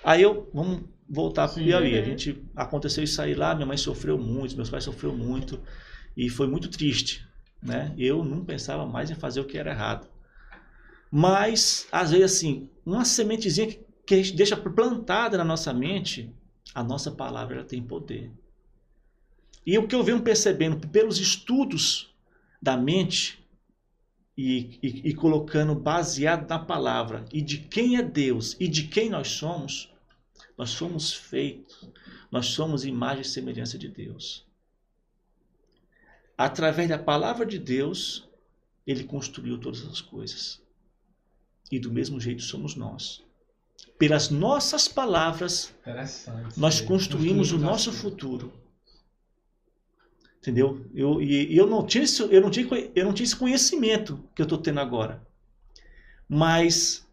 aí 0.04 0.22
eu, 0.22 0.50
vamos 0.52 0.82
voltar 1.08 1.48
para 1.48 1.60
o. 1.60 1.64
Piauí. 1.64 1.96
A 1.98 2.00
Uhum. 2.00 2.04
gente 2.04 2.42
aconteceu 2.56 3.04
isso 3.04 3.20
aí 3.22 3.34
lá, 3.34 3.54
minha 3.54 3.66
mãe 3.66 3.76
sofreu 3.76 4.18
muito, 4.18 4.56
meus 4.56 4.70
pais 4.70 4.84
sofreram 4.84 5.16
muito 5.16 5.60
e 6.16 6.28
foi 6.28 6.46
muito 6.46 6.68
triste, 6.70 7.26
né? 7.62 7.94
Eu 7.98 8.24
não 8.24 8.44
pensava 8.44 8.86
mais 8.86 9.10
em 9.10 9.14
fazer 9.14 9.40
o 9.40 9.44
que 9.44 9.58
era 9.58 9.70
errado. 9.70 10.08
Mas 11.10 11.86
às 11.92 12.10
vezes 12.10 12.36
assim, 12.36 12.68
uma 12.84 13.04
sementezinha 13.04 13.66
que, 13.68 13.80
que 14.06 14.14
a 14.14 14.16
gente 14.18 14.34
deixa 14.34 14.56
plantada 14.56 15.38
na 15.38 15.44
nossa 15.44 15.72
mente, 15.72 16.32
a 16.74 16.82
nossa 16.82 17.10
palavra 17.10 17.56
ela 17.56 17.64
tem 17.64 17.82
poder. 17.82 18.30
E 19.66 19.76
o 19.78 19.86
que 19.86 19.94
eu 19.94 20.02
venho 20.02 20.22
percebendo 20.22 20.88
pelos 20.88 21.18
estudos 21.18 22.12
da 22.60 22.76
mente 22.76 23.44
e, 24.36 24.78
e, 24.82 25.10
e 25.10 25.14
colocando 25.14 25.74
baseado 25.74 26.48
na 26.48 26.58
palavra 26.58 27.24
e 27.32 27.42
de 27.42 27.58
quem 27.58 27.96
é 27.96 28.02
Deus 28.02 28.56
e 28.58 28.66
de 28.68 28.84
quem 28.88 29.10
nós 29.10 29.28
somos, 29.28 29.91
nós 30.56 30.70
somos 30.70 31.12
feitos, 31.12 31.88
nós 32.30 32.46
somos 32.46 32.84
imagem 32.84 33.22
e 33.22 33.24
semelhança 33.24 33.78
de 33.78 33.88
Deus. 33.88 34.44
Através 36.36 36.88
da 36.88 36.98
palavra 36.98 37.44
de 37.46 37.58
Deus, 37.58 38.28
ele 38.86 39.04
construiu 39.04 39.58
todas 39.58 39.84
as 39.86 40.00
coisas. 40.00 40.60
E 41.70 41.78
do 41.78 41.92
mesmo 41.92 42.20
jeito 42.20 42.42
somos 42.42 42.74
nós. 42.74 43.22
Pelas 43.98 44.30
nossas 44.30 44.88
palavras, 44.88 45.72
nós 46.56 46.80
construímos 46.80 47.52
o 47.52 47.58
nosso 47.58 47.90
assim. 47.90 47.98
futuro. 47.98 48.52
Entendeu? 50.38 50.84
Eu, 50.92 51.22
e, 51.22 51.56
eu, 51.56 51.68
não 51.68 51.86
tinha, 51.86 52.04
eu, 52.30 52.40
não 52.40 52.50
tinha, 52.50 52.66
eu 52.96 53.04
não 53.04 53.14
tinha 53.14 53.24
esse 53.24 53.36
conhecimento 53.36 54.22
que 54.34 54.42
eu 54.42 54.44
estou 54.44 54.58
tendo 54.58 54.80
agora. 54.80 55.24
Mas 56.28 57.06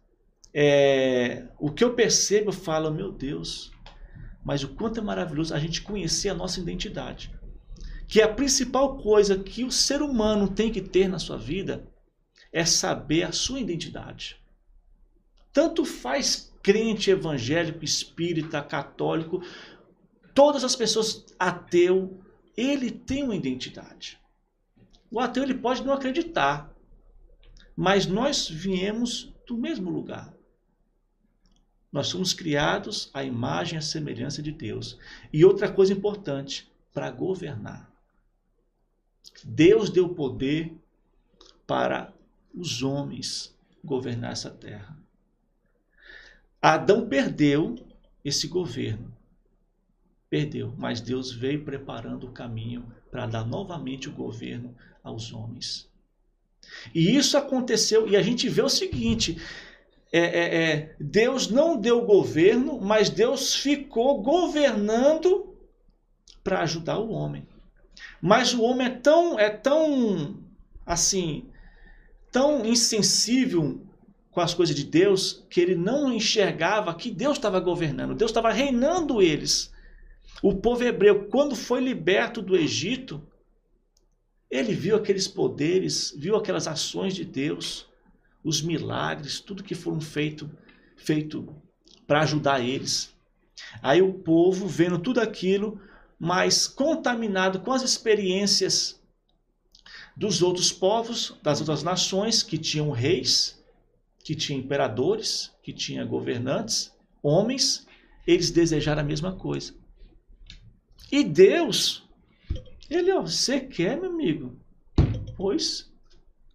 é, 0.52 1.46
o 1.58 1.70
que 1.70 1.84
eu 1.84 1.94
percebo, 1.94 2.48
eu 2.48 2.52
falo, 2.52 2.90
meu 2.90 3.12
Deus, 3.12 3.70
mas 4.44 4.62
o 4.62 4.68
quanto 4.68 5.00
é 5.00 5.02
maravilhoso 5.02 5.54
a 5.54 5.58
gente 5.58 5.82
conhecer 5.82 6.28
a 6.28 6.34
nossa 6.34 6.60
identidade. 6.60 7.32
Que 8.08 8.20
a 8.20 8.32
principal 8.32 8.98
coisa 8.98 9.38
que 9.38 9.62
o 9.62 9.70
ser 9.70 10.02
humano 10.02 10.48
tem 10.48 10.72
que 10.72 10.80
ter 10.80 11.08
na 11.08 11.18
sua 11.18 11.36
vida 11.36 11.88
é 12.52 12.64
saber 12.64 13.22
a 13.22 13.32
sua 13.32 13.60
identidade. 13.60 14.40
Tanto 15.52 15.84
faz 15.84 16.52
crente, 16.62 17.10
evangélico, 17.10 17.84
espírita, 17.84 18.62
católico, 18.62 19.42
todas 20.34 20.64
as 20.64 20.74
pessoas 20.74 21.24
ateu, 21.38 22.20
ele 22.56 22.90
tem 22.90 23.22
uma 23.22 23.36
identidade. 23.36 24.18
O 25.10 25.20
ateu 25.20 25.42
ele 25.42 25.54
pode 25.54 25.84
não 25.84 25.92
acreditar, 25.92 26.72
mas 27.76 28.06
nós 28.06 28.48
viemos 28.48 29.32
do 29.46 29.56
mesmo 29.56 29.90
lugar. 29.90 30.32
Nós 31.92 32.06
somos 32.06 32.32
criados 32.32 33.10
à 33.12 33.24
imagem 33.24 33.74
e 33.74 33.78
à 33.78 33.82
semelhança 33.82 34.42
de 34.42 34.52
Deus. 34.52 34.98
E 35.32 35.44
outra 35.44 35.70
coisa 35.70 35.92
importante, 35.92 36.70
para 36.92 37.10
governar. 37.10 37.90
Deus 39.44 39.90
deu 39.90 40.08
poder 40.08 40.72
para 41.66 42.12
os 42.54 42.82
homens 42.82 43.54
governar 43.82 44.32
essa 44.32 44.50
terra. 44.50 44.96
Adão 46.60 47.08
perdeu 47.08 47.76
esse 48.24 48.46
governo. 48.46 49.16
perdeu, 50.30 50.72
mas 50.78 51.00
Deus 51.00 51.32
veio 51.32 51.64
preparando 51.64 52.28
o 52.28 52.32
caminho 52.32 52.86
para 53.10 53.26
dar 53.26 53.44
novamente 53.44 54.08
o 54.08 54.12
governo 54.12 54.74
aos 55.02 55.32
homens. 55.32 55.90
E 56.94 57.16
isso 57.16 57.36
aconteceu, 57.36 58.08
e 58.08 58.16
a 58.16 58.22
gente 58.22 58.48
vê 58.48 58.62
o 58.62 58.68
seguinte: 58.68 59.36
é, 60.12 60.20
é, 60.20 60.62
é, 60.62 60.96
Deus 60.98 61.48
não 61.48 61.76
deu 61.76 62.04
governo, 62.04 62.80
mas 62.80 63.08
Deus 63.08 63.54
ficou 63.54 64.20
governando 64.20 65.54
para 66.42 66.62
ajudar 66.62 66.98
o 66.98 67.10
homem. 67.10 67.46
Mas 68.20 68.52
o 68.52 68.62
homem 68.62 68.88
é 68.88 68.90
tão, 68.90 69.38
é 69.38 69.48
tão, 69.48 70.36
assim, 70.84 71.44
tão 72.32 72.64
insensível 72.66 73.80
com 74.30 74.40
as 74.40 74.54
coisas 74.54 74.74
de 74.74 74.84
Deus 74.84 75.44
que 75.48 75.60
ele 75.60 75.74
não 75.74 76.12
enxergava 76.12 76.94
que 76.94 77.10
Deus 77.10 77.36
estava 77.36 77.60
governando, 77.60 78.14
Deus 78.14 78.30
estava 78.30 78.52
reinando 78.52 79.22
eles. 79.22 79.72
O 80.42 80.54
povo 80.54 80.82
hebreu, 80.82 81.26
quando 81.26 81.54
foi 81.54 81.80
liberto 81.80 82.40
do 82.40 82.56
Egito, 82.56 83.22
ele 84.50 84.74
viu 84.74 84.96
aqueles 84.96 85.28
poderes, 85.28 86.14
viu 86.16 86.36
aquelas 86.36 86.66
ações 86.66 87.14
de 87.14 87.24
Deus, 87.24 87.89
os 88.44 88.62
milagres, 88.62 89.40
tudo 89.40 89.62
que 89.62 89.74
foram 89.74 90.00
feito, 90.00 90.50
feito 90.96 91.54
para 92.06 92.22
ajudar 92.22 92.60
eles. 92.60 93.14
Aí 93.82 94.00
o 94.00 94.14
povo, 94.14 94.66
vendo 94.66 94.98
tudo 94.98 95.20
aquilo, 95.20 95.80
mas 96.18 96.66
contaminado 96.66 97.60
com 97.60 97.72
as 97.72 97.82
experiências 97.82 99.00
dos 100.16 100.42
outros 100.42 100.72
povos, 100.72 101.36
das 101.42 101.60
outras 101.60 101.82
nações 101.82 102.42
que 102.42 102.58
tinham 102.58 102.90
reis, 102.90 103.58
que 104.24 104.34
tinham 104.34 104.60
imperadores, 104.60 105.52
que 105.62 105.72
tinham 105.72 106.06
governantes, 106.06 106.92
homens, 107.22 107.86
eles 108.26 108.50
desejaram 108.50 109.02
a 109.02 109.04
mesma 109.04 109.34
coisa. 109.34 109.74
E 111.10 111.24
Deus 111.24 112.02
ele, 112.90 113.12
ó, 113.12 113.22
você 113.22 113.60
quer, 113.60 113.98
meu 114.00 114.10
amigo? 114.10 114.58
Pois 115.36 115.89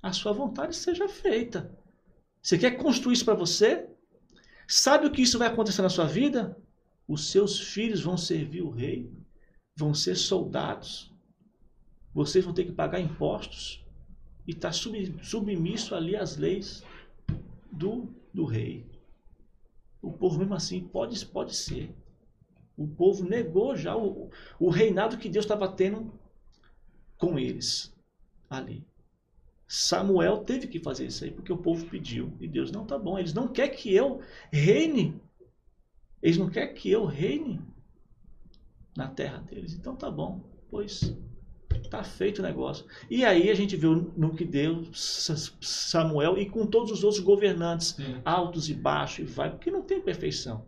a 0.06 0.14
sua 0.14 0.32
vontade 0.32 0.76
seja 0.76 1.10
feita. 1.10 1.76
Você 2.40 2.60
quer 2.60 2.78
construir 2.78 3.14
isso 3.14 3.26
para 3.26 3.34
você? 3.34 3.90
Sabe 4.68 5.08
o 5.08 5.12
que 5.12 5.24
isso 5.24 5.40
vai 5.40 5.48
acontecer 5.48 5.82
na 5.82 5.90
sua 5.90 6.06
vida? 6.06 6.56
Os 7.08 7.32
seus 7.32 7.60
filhos 7.60 8.04
vão 8.04 8.16
servir 8.16 8.62
o 8.62 8.70
rei, 8.70 9.12
vão 9.76 9.96
ser 9.96 10.16
soldados. 10.16 11.12
Vocês 12.14 12.46
vão 12.46 12.54
ter 12.54 12.66
que 12.66 12.72
pagar 12.72 13.00
impostos 13.00 13.84
e 14.46 14.52
estar 14.52 14.70
tá 14.70 14.74
submisso 15.24 15.96
ali 15.96 16.16
às 16.16 16.38
leis 16.38 16.84
do, 17.72 18.08
do 18.32 18.46
rei. 18.46 18.86
O 20.04 20.12
povo 20.12 20.38
mesmo 20.38 20.54
assim 20.54 20.88
pode, 20.88 21.26
pode 21.26 21.56
ser. 21.56 21.90
O 22.78 22.88
povo 22.88 23.28
negou 23.28 23.76
já 23.76 23.98
o, 23.98 24.30
o 24.60 24.70
reinado 24.70 25.18
que 25.18 25.30
Deus 25.30 25.46
estava 25.46 25.68
tendo 25.68 26.14
com 27.18 27.40
eles 27.40 27.92
ali. 28.48 28.86
Samuel 29.68 30.40
teve 30.40 30.68
que 30.68 30.80
fazer 30.80 31.08
isso 31.08 31.24
aí 31.24 31.32
porque 31.32 31.52
o 31.52 31.58
povo 31.58 31.86
pediu 31.88 32.32
e 32.40 32.48
Deus 32.48 32.72
não 32.72 32.86
tá 32.86 32.98
bom. 32.98 33.18
Eles 33.18 33.34
não 33.34 33.48
querem 33.48 33.76
que 33.76 33.94
eu 33.94 34.22
reine. 34.52 35.20
Eles 36.22 36.38
não 36.38 36.50
querem 36.50 36.74
que 36.74 36.90
eu 36.90 37.06
reine 37.06 37.60
na 38.96 39.08
terra 39.08 39.40
deles. 39.40 39.74
Então 39.74 39.96
tá 39.96 40.10
bom, 40.10 40.42
pois 40.70 41.16
tá 41.90 42.04
feito 42.04 42.40
o 42.40 42.44
negócio. 42.44 42.86
E 43.10 43.24
aí 43.24 43.50
a 43.50 43.54
gente 43.54 43.76
viu 43.76 44.12
no 44.16 44.36
que 44.36 44.46
deu 44.46 44.84
Samuel 44.94 46.38
e 46.38 46.50
com 46.50 46.66
todos 46.66 46.92
os 46.92 47.04
outros 47.04 47.22
governantes, 47.22 47.90
Sim. 47.90 48.22
altos 48.24 48.70
e 48.70 48.74
baixos, 48.74 49.20
e 49.20 49.24
vai, 49.24 49.50
porque 49.50 49.72
não 49.72 49.82
tem 49.82 50.02
perfeição. 50.02 50.66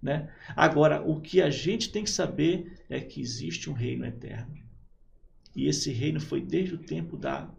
Né? 0.00 0.32
Agora, 0.54 1.02
o 1.02 1.20
que 1.20 1.42
a 1.42 1.50
gente 1.50 1.90
tem 1.90 2.04
que 2.04 2.10
saber 2.10 2.80
é 2.88 3.00
que 3.00 3.20
existe 3.20 3.68
um 3.68 3.72
reino 3.72 4.04
eterno. 4.04 4.56
E 5.56 5.66
esse 5.66 5.90
reino 5.90 6.20
foi 6.20 6.40
desde 6.40 6.74
o 6.74 6.78
tempo 6.78 7.16
da 7.16 7.50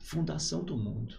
fundação 0.00 0.64
do 0.64 0.76
mundo. 0.76 1.16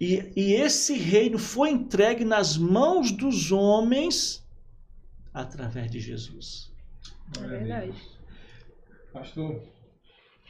E, 0.00 0.32
e 0.34 0.54
esse 0.54 0.94
reino 0.94 1.38
foi 1.38 1.70
entregue 1.70 2.24
nas 2.24 2.56
mãos 2.56 3.12
dos 3.12 3.52
homens 3.52 4.44
através 5.32 5.90
de 5.90 6.00
Jesus. 6.00 6.72
É 7.38 7.46
verdade. 7.46 7.94
Pastor, 9.12 9.62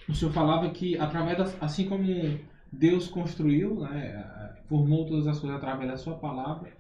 o 0.09 0.15
senhor 0.15 0.33
falava 0.33 0.71
que 0.71 0.97
através 0.97 1.37
da, 1.37 1.65
assim 1.65 1.89
como 1.89 2.41
Deus 2.73 3.09
construiu, 3.09 3.81
né, 3.81 4.55
formou 4.69 5.07
todas 5.07 5.27
as 5.27 5.39
coisas 5.39 5.59
através 5.59 5.91
da 5.91 5.97
sua 5.97 6.15
palavra, 6.15 6.73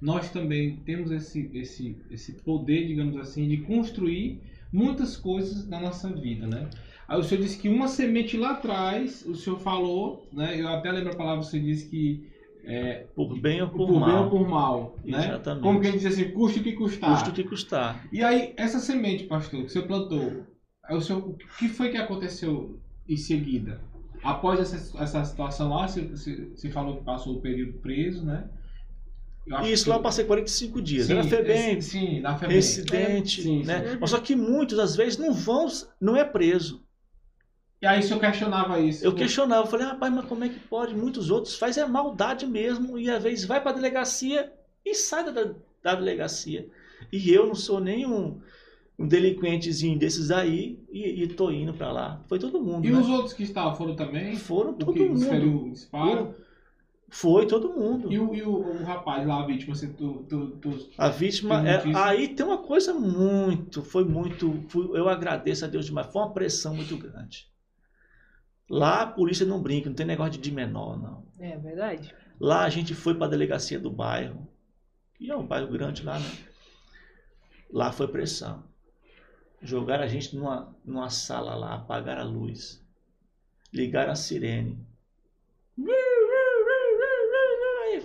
nós 0.00 0.30
também 0.30 0.76
temos 0.76 1.10
esse, 1.10 1.50
esse, 1.54 1.96
esse 2.10 2.34
poder, 2.34 2.86
digamos 2.86 3.16
assim, 3.16 3.48
de 3.48 3.58
construir 3.58 4.40
muitas 4.72 5.16
coisas 5.16 5.66
na 5.66 5.80
nossa 5.80 6.12
vida, 6.12 6.46
né? 6.46 6.68
Aí 7.06 7.18
o 7.18 7.22
senhor 7.22 7.42
disse 7.42 7.58
que 7.58 7.68
uma 7.68 7.88
semente 7.88 8.36
lá 8.36 8.52
atrás, 8.52 9.24
o 9.26 9.34
senhor 9.34 9.58
falou, 9.58 10.26
né? 10.32 10.60
Eu 10.60 10.68
até 10.68 10.90
lembro 10.90 11.12
a 11.12 11.16
palavra, 11.16 11.42
você 11.42 11.58
disse 11.58 11.88
que 11.88 12.32
é, 12.66 13.06
por 13.14 13.38
bem 13.38 13.60
ou 13.60 13.68
por, 13.68 13.86
por 13.86 14.00
mal. 14.00 14.08
bem 14.08 14.18
ou 14.18 14.30
por 14.30 14.48
mal, 14.48 14.96
né? 15.04 15.18
Exatamente. 15.18 15.62
Como 15.62 15.80
quem 15.80 15.92
diz 15.92 16.06
assim, 16.06 16.30
custe 16.30 16.60
o 16.60 16.62
que 16.62 16.72
custar. 16.72 17.10
Custe 17.10 17.30
o 17.30 17.32
que 17.32 17.44
custar. 17.44 18.06
E 18.10 18.22
aí, 18.22 18.54
essa 18.56 18.78
semente, 18.78 19.24
pastor, 19.24 19.60
que 19.60 19.66
o 19.66 19.70
senhor 19.70 19.86
plantou, 19.86 20.46
o, 20.90 21.00
senhor, 21.00 21.20
o 21.28 21.36
que 21.58 21.68
foi 21.68 21.90
que 21.90 21.98
aconteceu 21.98 22.80
em 23.06 23.16
seguida? 23.16 23.80
Após 24.22 24.58
essa, 24.60 25.02
essa 25.02 25.24
situação 25.24 25.68
lá, 25.68 25.86
você, 25.86 26.02
você 26.02 26.70
falou 26.70 26.96
que 26.96 27.04
passou 27.04 27.34
o 27.34 27.40
período 27.42 27.74
preso, 27.80 28.24
né? 28.24 28.48
Isso, 29.64 29.84
que... 29.84 29.90
lá 29.90 29.96
eu 29.96 30.02
passei 30.02 30.24
45 30.24 30.80
dias. 30.80 31.06
Sim, 31.06 31.14
na 31.14 31.24
FEBEM, 31.24 31.80
sim, 31.82 32.20
na 32.20 32.38
FEBEM. 32.38 32.56
residente, 32.56 33.42
sim, 33.42 33.62
né? 33.62 33.90
Sim. 33.90 33.98
Mas 34.00 34.10
só 34.10 34.18
que 34.18 34.34
muitos, 34.34 34.78
às 34.78 34.96
vezes, 34.96 35.18
não 35.18 35.34
vão, 35.34 35.66
não 36.00 36.16
é 36.16 36.24
preso. 36.24 36.82
E 37.84 37.86
aí 37.86 38.00
o 38.00 38.02
senhor 38.02 38.18
questionava 38.18 38.80
isso? 38.80 39.04
Eu 39.04 39.14
questionava, 39.14 39.66
eu 39.66 39.70
falei, 39.70 39.86
rapaz, 39.86 40.10
mas 40.10 40.24
como 40.24 40.42
é 40.42 40.48
que 40.48 40.58
pode? 40.58 40.94
Muitos 40.94 41.30
outros 41.30 41.58
fazem 41.58 41.84
a 41.84 41.86
maldade 41.86 42.46
mesmo 42.46 42.98
e 42.98 43.10
às 43.10 43.22
vezes 43.22 43.44
vai 43.44 43.60
para 43.60 43.72
a 43.72 43.74
delegacia 43.74 44.50
e 44.82 44.94
sai 44.94 45.30
da, 45.30 45.52
da 45.82 45.94
delegacia. 45.94 46.66
E 47.12 47.30
eu 47.30 47.46
não 47.46 47.54
sou 47.54 47.80
nem 47.80 48.06
um, 48.06 48.40
delinquentezinho 48.98 49.98
desses 49.98 50.30
aí 50.30 50.78
e, 50.90 51.24
e 51.24 51.28
tô 51.28 51.50
indo 51.50 51.74
para 51.74 51.92
lá. 51.92 52.24
Foi 52.26 52.38
todo 52.38 52.58
mundo. 52.58 52.86
E 52.86 52.90
né? 52.90 52.98
os 52.98 53.06
outros 53.06 53.34
que 53.34 53.42
estavam 53.42 53.74
foram 53.74 53.94
também? 53.94 54.34
Foram 54.34 54.72
todo 54.72 54.98
mundo. 54.98 55.66
O 55.66 55.70
disparo? 55.70 56.34
Foi 57.10 57.46
todo 57.46 57.68
mundo. 57.68 58.10
E 58.10 58.18
o, 58.18 58.34
e 58.34 58.42
o, 58.42 58.50
o 58.50 58.82
rapaz 58.82 59.26
lá, 59.26 59.42
a 59.42 59.46
vítima, 59.46 59.74
assim, 59.74 59.92
tu, 59.92 60.24
tu, 60.26 60.52
tu 60.52 60.88
A 60.96 61.10
vítima, 61.10 61.68
é, 61.68 61.82
aí 61.94 62.28
tem 62.28 62.46
uma 62.46 62.62
coisa 62.62 62.94
muito, 62.94 63.82
foi 63.82 64.06
muito, 64.06 64.64
foi, 64.68 64.86
eu 64.98 65.06
agradeço 65.06 65.66
a 65.66 65.68
Deus 65.68 65.84
demais, 65.84 66.06
foi 66.06 66.22
uma 66.22 66.32
pressão 66.32 66.74
muito 66.74 66.96
grande. 66.96 67.52
Lá 68.68 69.02
a 69.02 69.06
polícia 69.06 69.46
não 69.46 69.62
brinca, 69.62 69.88
não 69.88 69.96
tem 69.96 70.06
negócio 70.06 70.40
de 70.40 70.50
menor, 70.50 70.98
não. 70.98 71.26
É 71.38 71.56
verdade. 71.56 72.14
Lá 72.40 72.64
a 72.64 72.70
gente 72.70 72.94
foi 72.94 73.14
para 73.14 73.26
a 73.26 73.30
delegacia 73.30 73.78
do 73.78 73.90
bairro, 73.90 74.48
que 75.14 75.30
é 75.30 75.36
um 75.36 75.46
bairro 75.46 75.70
grande 75.70 76.02
lá, 76.02 76.18
né? 76.18 76.30
Lá 77.70 77.92
foi 77.92 78.08
pressão. 78.08 78.64
Jogaram 79.62 80.04
a 80.04 80.08
gente 80.08 80.34
numa, 80.36 80.74
numa 80.84 81.10
sala 81.10 81.54
lá, 81.54 81.74
apagaram 81.74 82.22
a 82.22 82.24
luz, 82.24 82.82
ligaram 83.72 84.12
a 84.12 84.16
sirene 84.16 84.86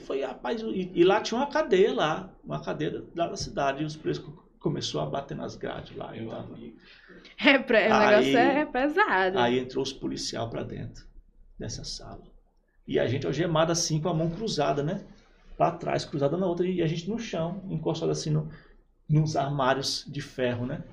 foi, 0.10 0.24
rapaz, 0.24 0.60
e, 0.62 0.92
e, 0.96 1.04
lá 1.04 1.22
tinha 1.22 1.40
uma 1.40 1.46
cadeia 1.46 1.94
lá, 1.94 2.34
uma 2.44 2.60
cadeia 2.64 3.06
lá 3.16 3.28
da 3.28 3.38
cidade, 3.38 3.84
e 3.84 3.86
os 3.86 3.96
presos 3.96 4.26
começou 4.60 5.02
a 5.02 5.06
bater 5.06 5.38
nas 5.38 5.56
grades 5.56 5.96
lá. 5.96 6.18
Eu 6.18 6.30
tava... 6.30 6.58
É, 7.40 7.58
o 7.58 8.00
negócio 8.00 8.38
é 8.38 8.66
pesado. 8.66 9.40
Aí 9.40 9.60
entrou 9.60 9.84
os 9.84 9.94
policial 9.94 10.50
para 10.50 10.64
dentro 10.64 11.06
dessa 11.58 11.84
sala. 11.84 12.24
E 12.88 13.00
a 13.00 13.08
gente 13.08 13.26
algemado 13.26 13.72
assim 13.72 14.02
com 14.02 14.10
a 14.10 14.14
mão 14.14 14.30
cruzada, 14.30 14.82
né? 14.82 15.04
Para 15.58 15.72
trás, 15.72 16.06
cruzada 16.06 16.38
na 16.38 16.46
outra, 16.46 16.66
e 16.66 16.82
a 16.82 16.88
gente 16.88 17.10
no 17.10 17.20
chão, 17.20 17.62
encostado 17.70 18.12
assim 18.12 18.30
no, 18.30 18.50
nos 19.08 19.36
armários 19.36 20.06
de 20.08 20.22
ferro, 20.22 20.66
né? 20.66 20.84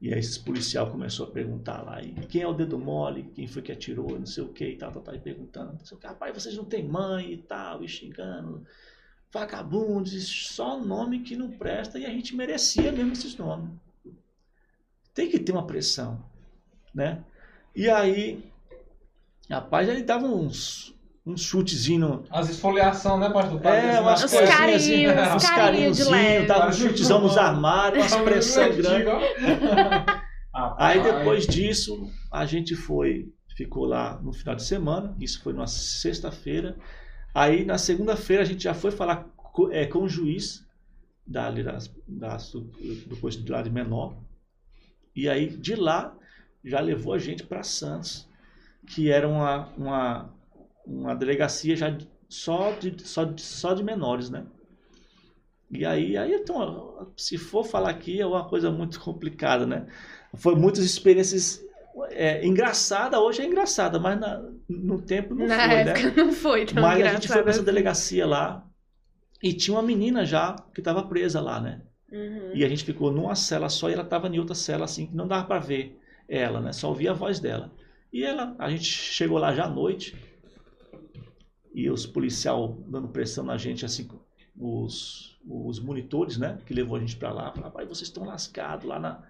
E 0.00 0.12
aí 0.12 0.18
esses 0.18 0.36
policial 0.36 0.90
começou 0.90 1.26
a 1.26 1.30
perguntar 1.30 1.82
lá, 1.82 2.02
e 2.02 2.12
quem 2.26 2.42
é 2.42 2.46
o 2.46 2.52
dedo 2.52 2.78
mole, 2.78 3.30
quem 3.34 3.46
foi 3.46 3.62
que 3.62 3.70
atirou, 3.70 4.18
não 4.18 4.26
sei 4.26 4.42
o 4.42 4.48
que, 4.48 4.64
e 4.64 4.76
tal, 4.76 4.90
tal, 4.90 5.02
tal, 5.02 5.14
e 5.14 5.20
perguntando, 5.20 5.74
não 5.74 5.84
sei 5.84 5.96
o 5.96 6.00
que, 6.00 6.06
rapaz, 6.06 6.34
vocês 6.34 6.56
não 6.56 6.64
têm 6.64 6.88
mãe 6.88 7.32
e 7.32 7.36
tal, 7.36 7.84
e 7.84 7.88
xingando, 7.88 8.66
vagabundos, 9.32 10.12
só 10.26 10.76
nome 10.76 11.20
que 11.20 11.36
não 11.36 11.52
presta, 11.52 12.00
e 12.00 12.04
a 12.04 12.10
gente 12.10 12.34
merecia 12.34 12.90
mesmo 12.90 13.12
esses 13.12 13.36
nomes. 13.36 13.70
Tem 15.14 15.28
que 15.28 15.38
ter 15.38 15.52
uma 15.52 15.66
pressão, 15.66 16.24
né? 16.94 17.22
E 17.74 17.88
aí, 17.88 18.44
rapaz, 19.50 19.88
ele 19.88 20.02
dava 20.02 20.26
uns, 20.26 20.94
um 21.24 21.36
chutezinho. 21.36 22.24
As 22.30 22.48
esfoliação, 22.48 23.18
né, 23.18 23.30
pastor? 23.30 23.64
É, 23.66 24.00
umas 24.00 24.24
os 24.24 24.32
carinhos, 24.32 24.82
assim, 24.82 25.06
né? 25.06 25.34
uns 25.34 25.50
carinhos 25.50 25.96
de 25.96 26.04
leve. 26.04 26.46
Tava 26.46 26.68
um 26.68 26.72
chutezão 26.72 27.20
nos 27.20 27.36
armários, 27.36 28.12
umas 28.12 28.22
pressão 28.22 28.70
grande. 28.74 29.06
Aí 30.76 31.02
depois 31.02 31.46
disso, 31.46 32.10
a 32.30 32.44
gente 32.44 32.76
foi, 32.76 33.32
ficou 33.56 33.86
lá 33.86 34.20
no 34.22 34.32
final 34.32 34.54
de 34.54 34.62
semana, 34.62 35.16
isso 35.18 35.42
foi 35.42 35.52
numa 35.52 35.66
sexta-feira. 35.66 36.76
Aí 37.34 37.64
na 37.64 37.78
segunda-feira 37.78 38.42
a 38.42 38.46
gente 38.46 38.64
já 38.64 38.74
foi 38.74 38.90
falar 38.90 39.26
com, 39.34 39.72
é, 39.72 39.86
com 39.86 40.00
o 40.00 40.08
juiz 40.08 40.66
dali 41.26 41.62
das, 41.62 41.90
das, 42.06 42.52
do, 42.52 42.60
do 42.60 43.16
posto 43.16 43.42
de 43.42 43.50
lá 43.50 43.62
de 43.62 43.70
menor. 43.70 44.14
E 45.14 45.28
aí 45.28 45.48
de 45.48 45.74
lá 45.74 46.16
já 46.64 46.80
levou 46.80 47.12
a 47.14 47.18
gente 47.18 47.44
para 47.44 47.62
Santos, 47.62 48.28
que 48.86 49.10
era 49.10 49.28
uma, 49.28 49.68
uma, 49.76 50.34
uma 50.86 51.14
delegacia 51.14 51.76
já 51.76 51.96
só 52.28 52.72
de, 52.72 53.02
só, 53.06 53.24
de, 53.24 53.42
só 53.42 53.74
de 53.74 53.82
menores, 53.82 54.30
né? 54.30 54.46
E 55.70 55.84
aí, 55.86 56.16
aí 56.16 56.34
então, 56.34 57.12
se 57.16 57.38
for 57.38 57.64
falar 57.64 57.90
aqui, 57.90 58.20
é 58.20 58.26
uma 58.26 58.46
coisa 58.48 58.70
muito 58.70 59.00
complicada, 59.00 59.66
né? 59.66 59.86
Foi 60.36 60.54
muitas 60.54 60.84
experiências 60.84 61.62
é, 62.10 62.44
engraçada, 62.46 63.20
hoje 63.20 63.42
é 63.42 63.46
engraçada, 63.46 63.98
mas 63.98 64.18
na, 64.20 64.42
no 64.68 65.00
tempo 65.00 65.34
não 65.34 65.46
Na 65.46 65.56
foi, 65.66 65.74
época 65.74 66.10
né? 66.10 66.12
não 66.16 66.32
foi 66.32 66.66
tão 66.66 66.82
Mas 66.82 67.02
a 67.02 67.08
gente 67.08 67.28
foi 67.28 67.42
pra 67.42 67.50
essa 67.50 67.60
assim. 67.60 67.64
delegacia 67.64 68.26
lá 68.26 68.66
e 69.42 69.52
tinha 69.54 69.76
uma 69.76 69.82
menina 69.82 70.24
já 70.24 70.54
que 70.74 70.80
estava 70.80 71.06
presa 71.08 71.40
lá, 71.40 71.60
né? 71.60 71.82
Uhum. 72.12 72.50
E 72.54 72.64
a 72.64 72.68
gente 72.68 72.84
ficou 72.84 73.10
numa 73.10 73.34
cela 73.34 73.68
só 73.70 73.88
e 73.88 73.94
ela 73.94 74.02
estava 74.02 74.28
em 74.28 74.38
outra 74.38 74.54
cela 74.54 74.84
assim, 74.84 75.06
que 75.06 75.16
não 75.16 75.26
dava 75.26 75.46
para 75.46 75.58
ver 75.58 75.98
ela, 76.28 76.60
né? 76.60 76.72
Só 76.72 76.88
ouvia 76.88 77.12
a 77.12 77.14
voz 77.14 77.40
dela. 77.40 77.72
E 78.12 78.22
ela, 78.22 78.54
a 78.58 78.70
gente 78.70 78.84
chegou 78.84 79.38
lá 79.38 79.54
já 79.54 79.64
à 79.64 79.68
noite 79.68 80.14
e 81.74 81.88
os 81.88 82.04
policial 82.04 82.78
dando 82.86 83.08
pressão 83.08 83.44
na 83.44 83.56
gente, 83.56 83.86
assim, 83.86 84.06
os, 84.58 85.38
os 85.48 85.80
monitores, 85.80 86.36
né? 86.36 86.58
Que 86.66 86.74
levou 86.74 86.96
a 86.96 87.00
gente 87.00 87.16
para 87.16 87.32
lá, 87.32 87.50
falaram, 87.52 87.72
pai, 87.72 87.86
vocês 87.86 88.08
estão 88.08 88.24
lascados 88.24 88.86
lá 88.86 89.00
na, 89.00 89.22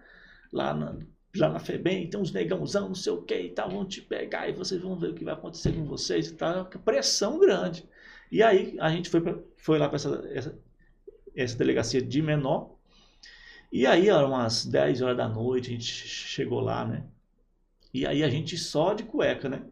lá 0.52 0.74
na, 0.74 0.96
lá 1.36 1.48
na 1.48 1.60
FEBEM, 1.60 2.10
tem 2.10 2.20
uns 2.20 2.32
negãozão, 2.32 2.88
não 2.88 2.94
sei 2.96 3.12
o 3.12 3.22
que 3.22 3.38
e 3.38 3.50
tal, 3.50 3.70
vão 3.70 3.86
te 3.86 4.00
pegar 4.02 4.48
e 4.48 4.52
vocês 4.52 4.80
vão 4.82 4.98
ver 4.98 5.10
o 5.10 5.14
que 5.14 5.24
vai 5.24 5.34
acontecer 5.34 5.72
com 5.72 5.84
vocês 5.84 6.28
e 6.28 6.34
tal. 6.34 6.64
Pressão 6.64 7.38
grande. 7.38 7.88
E 8.32 8.42
aí 8.42 8.76
a 8.80 8.90
gente 8.90 9.08
foi, 9.08 9.20
pra, 9.20 9.38
foi 9.56 9.78
lá 9.78 9.88
para 9.88 9.96
essa, 9.96 10.28
essa, 10.32 10.58
essa 11.36 11.56
delegacia 11.56 12.00
de 12.02 12.22
menor. 12.22 12.70
E 13.72 13.86
aí, 13.86 14.08
eram 14.08 14.28
umas 14.28 14.66
10 14.66 15.00
horas 15.02 15.16
da 15.16 15.28
noite, 15.28 15.68
a 15.70 15.72
gente 15.72 15.84
chegou 15.84 16.60
lá, 16.60 16.84
né? 16.84 17.04
E 17.92 18.06
aí 18.06 18.22
a 18.22 18.28
gente 18.28 18.56
só 18.56 18.94
de 18.94 19.04
cueca, 19.04 19.48
né? 19.48 19.62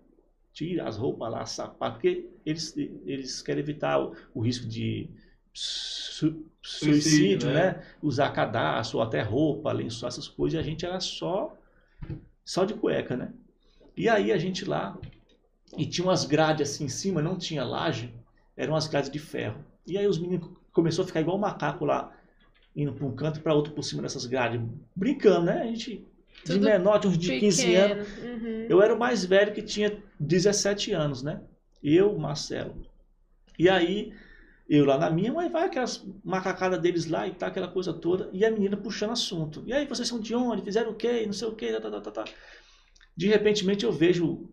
Tira 0.53 0.89
as 0.89 0.97
roupas 0.97 1.31
lá, 1.31 1.47
sapato, 1.47 1.95
porque 1.97 2.29
eles, 2.45 2.77
eles 2.77 3.43
querem 3.43 3.63
evitar 3.63 4.01
o, 4.01 4.15
o 4.35 4.41
risco 4.41 4.67
de 4.69 5.09
su- 5.53 6.45
suicídio, 6.63 7.49
Suicídio, 7.49 7.49
né? 7.49 7.73
né? 7.73 7.85
Usar 8.03 8.31
cadastro, 8.33 8.99
ou 8.99 9.05
até 9.05 9.23
roupa, 9.23 9.73
lençol, 9.73 10.09
essas 10.09 10.29
coisas. 10.29 10.57
E 10.57 10.61
a 10.61 10.63
gente 10.63 10.85
era 10.85 11.01
só, 11.01 11.57
só 12.45 12.65
de 12.65 12.75
cueca, 12.75 13.17
né? 13.17 13.33
E 13.97 14.09
aí 14.09 14.33
a 14.33 14.39
gente 14.39 14.65
lá, 14.65 14.99
e 15.77 15.87
tinha 15.87 16.07
umas 16.07 16.25
grades 16.25 16.71
assim 16.71 16.85
em 16.85 16.89
cima, 16.89 17.23
não 17.23 17.37
tinha 17.39 17.65
laje, 17.65 18.15
eram 18.57 18.75
umas 18.75 18.87
grades 18.89 19.11
de 19.11 19.19
ferro. 19.19 19.65
E 19.87 19.99
aí 19.99 20.07
os 20.07 20.19
meninos 20.19 20.51
começou 20.73 21.05
a 21.05 21.07
ficar 21.07 21.21
igual 21.21 21.39
macaco 21.39 21.85
lá, 21.85 22.12
indo 22.75 22.93
para 22.93 23.07
um 23.07 23.14
canto 23.14 23.39
e 23.39 23.43
para 23.43 23.55
outro 23.55 23.73
por 23.73 23.83
cima 23.83 24.03
dessas 24.03 24.27
grades, 24.27 24.61
brincando, 24.95 25.47
né? 25.47 25.62
A 25.62 25.66
gente 25.66 26.07
de 26.45 26.53
Tudo 26.53 26.64
menor, 26.64 26.99
de 26.99 27.07
uns 27.09 27.18
de 27.18 27.39
15 27.39 27.75
anos. 27.75 28.09
Pequeno. 28.09 28.33
Uhum. 28.33 28.66
Eu 28.68 28.83
era 28.83 28.95
o 28.95 28.99
mais 28.99 29.25
velho 29.25 29.53
que 29.53 29.62
tinha 29.62 30.03
17 30.18 30.93
anos, 30.93 31.23
né? 31.23 31.41
Eu, 31.83 32.18
Marcelo. 32.18 32.75
E 33.59 33.68
aí, 33.68 34.12
eu 34.68 34.87
lá 34.87 34.97
na 34.97 35.11
minha, 35.11 35.33
mas 35.33 35.53
vai 35.53 35.64
aquelas 35.64 36.03
macacadas 36.25 36.81
deles 36.81 37.07
lá 37.07 37.27
e 37.27 37.33
tá, 37.33 37.49
aquela 37.49 37.68
coisa 37.68 37.93
toda, 37.93 38.31
e 38.33 38.45
a 38.45 38.51
menina 38.51 38.77
puxando 38.77 39.11
assunto. 39.11 39.62
E 39.66 39.73
aí, 39.73 39.87
vocês 39.87 40.09
são 40.09 40.18
de 40.18 40.35
onde? 40.35 40.62
Fizeram 40.62 40.93
o 40.93 40.95
quê? 40.95 41.25
Não 41.27 41.33
sei 41.33 41.49
o 41.49 41.55
quê, 41.55 41.73
tá, 41.73 41.91
tá, 41.91 42.01
tá, 42.01 42.11
tá. 42.11 42.25
De 43.14 43.27
repentemente 43.27 43.85
eu 43.85 43.93
vejo, 43.93 44.49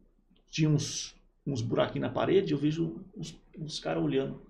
tinha 0.51 0.69
uns, 0.69 1.15
uns 1.45 1.61
buraquinhos 1.61 2.07
na 2.07 2.13
parede, 2.13 2.51
eu 2.51 2.57
vejo 2.57 3.01
uns, 3.15 3.39
uns 3.57 3.79
caras 3.79 4.03
olhando 4.03 4.41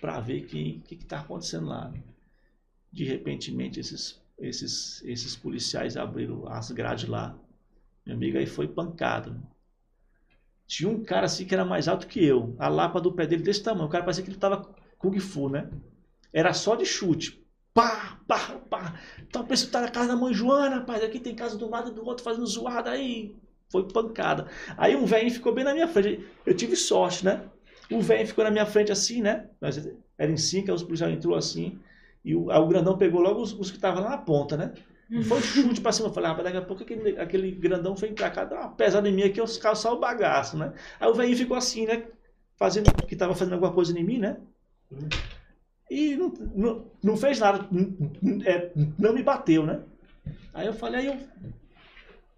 para 0.00 0.20
ver 0.20 0.44
o 0.44 0.46
que, 0.46 0.80
que, 0.80 0.96
que 0.96 1.04
tá 1.04 1.20
acontecendo 1.20 1.66
lá. 1.66 1.92
De 2.92 3.04
repentemente, 3.04 3.80
esses, 3.80 4.20
esses, 4.38 5.02
esses 5.04 5.36
policiais 5.36 5.96
abriram 5.96 6.46
as 6.48 6.70
grades 6.70 7.08
lá. 7.08 7.36
Meu 8.06 8.16
amigo, 8.16 8.38
aí 8.38 8.46
foi 8.46 8.66
pancada. 8.66 9.36
Tinha 10.66 10.88
um 10.90 11.02
cara 11.02 11.26
assim 11.26 11.46
que 11.46 11.54
era 11.54 11.64
mais 11.64 11.88
alto 11.88 12.06
que 12.06 12.24
eu. 12.24 12.54
A 12.58 12.68
lapa 12.68 13.00
do 13.00 13.12
pé 13.12 13.26
dele 13.26 13.42
desse 13.42 13.62
tamanho. 13.62 13.86
O 13.86 13.90
cara 13.90 14.04
parecia 14.04 14.22
que 14.22 14.30
ele 14.30 14.38
tava 14.38 14.68
Kung 14.98 15.18
Fu, 15.18 15.48
né? 15.48 15.70
Era 16.32 16.52
só 16.52 16.74
de 16.74 16.84
chute. 16.84 17.42
Pá, 17.72 18.18
pá, 18.26 18.60
pá. 18.68 19.00
Então 19.26 19.46
pensa 19.46 19.66
que 19.66 19.72
tá 19.72 19.80
na 19.80 19.90
casa 19.90 20.08
da 20.08 20.16
mãe 20.16 20.34
Joana, 20.34 20.76
rapaz. 20.76 21.02
Aqui 21.02 21.20
tem 21.20 21.34
casa 21.34 21.56
do 21.56 21.70
lado 21.70 21.90
e 21.90 21.94
do 21.94 22.04
outro 22.04 22.24
fazendo 22.24 22.46
zoada 22.46 22.90
aí. 22.90 23.34
Foi 23.70 23.86
pancada. 23.88 24.48
Aí 24.76 24.96
um 24.96 25.04
velho 25.04 25.30
ficou 25.30 25.54
bem 25.54 25.64
na 25.64 25.72
minha 25.72 25.88
frente. 25.88 26.26
Eu 26.44 26.54
tive 26.54 26.76
sorte, 26.76 27.24
né? 27.24 27.48
O 27.90 28.00
velho 28.00 28.26
ficou 28.26 28.44
na 28.44 28.50
minha 28.50 28.66
frente 28.66 28.92
assim, 28.92 29.22
né? 29.22 29.46
Nós 29.60 29.76
era 30.18 30.30
em 30.30 30.36
cinco, 30.36 30.68
aí 30.68 30.74
os 30.74 30.82
policiais 30.82 31.14
entrou 31.14 31.34
assim. 31.34 31.78
E 32.24 32.34
o, 32.34 32.50
o 32.50 32.66
grandão 32.66 32.98
pegou 32.98 33.20
logo 33.20 33.40
os, 33.40 33.52
os 33.52 33.70
que 33.70 33.76
estavam 33.76 34.02
lá 34.02 34.10
na 34.10 34.18
ponta, 34.18 34.56
né? 34.56 34.72
Foi 35.24 35.38
um 35.38 35.42
chute 35.42 35.80
pra 35.80 35.90
cima. 35.90 36.08
Eu 36.08 36.12
falei, 36.12 36.30
ah, 36.30 36.34
mas 36.34 36.44
daqui 36.44 36.56
a 36.58 36.62
pouco 36.62 36.82
aquele, 36.82 37.18
aquele 37.18 37.50
grandão 37.50 37.94
vem 37.94 38.12
pra 38.12 38.28
cá, 38.30 38.44
dá 38.44 38.56
uma 38.60 38.68
pesada 38.70 39.08
em 39.08 39.12
mim 39.12 39.22
aqui, 39.22 39.40
eu 39.40 39.46
calçar 39.58 39.90
o 39.92 39.98
bagaço, 39.98 40.56
né? 40.58 40.72
Aí 41.00 41.08
o 41.08 41.14
velhinho 41.14 41.36
ficou 41.36 41.56
assim, 41.56 41.86
né? 41.86 42.04
Fazendo, 42.56 42.92
que 43.06 43.16
tava 43.16 43.34
fazendo 43.34 43.54
alguma 43.54 43.72
coisa 43.72 43.98
em 43.98 44.04
mim, 44.04 44.18
né? 44.18 44.36
E 45.90 46.14
não, 46.16 46.32
não, 46.54 46.84
não 47.02 47.16
fez 47.16 47.38
nada, 47.38 47.66
não, 47.70 47.94
não- 48.20 48.42
é, 48.44 48.70
não 48.98 49.14
me 49.14 49.22
bateu, 49.22 49.64
né? 49.64 49.80
Aí 50.52 50.66
eu 50.66 50.74
falei, 50.74 51.00
aí 51.00 51.06
eu. 51.06 51.16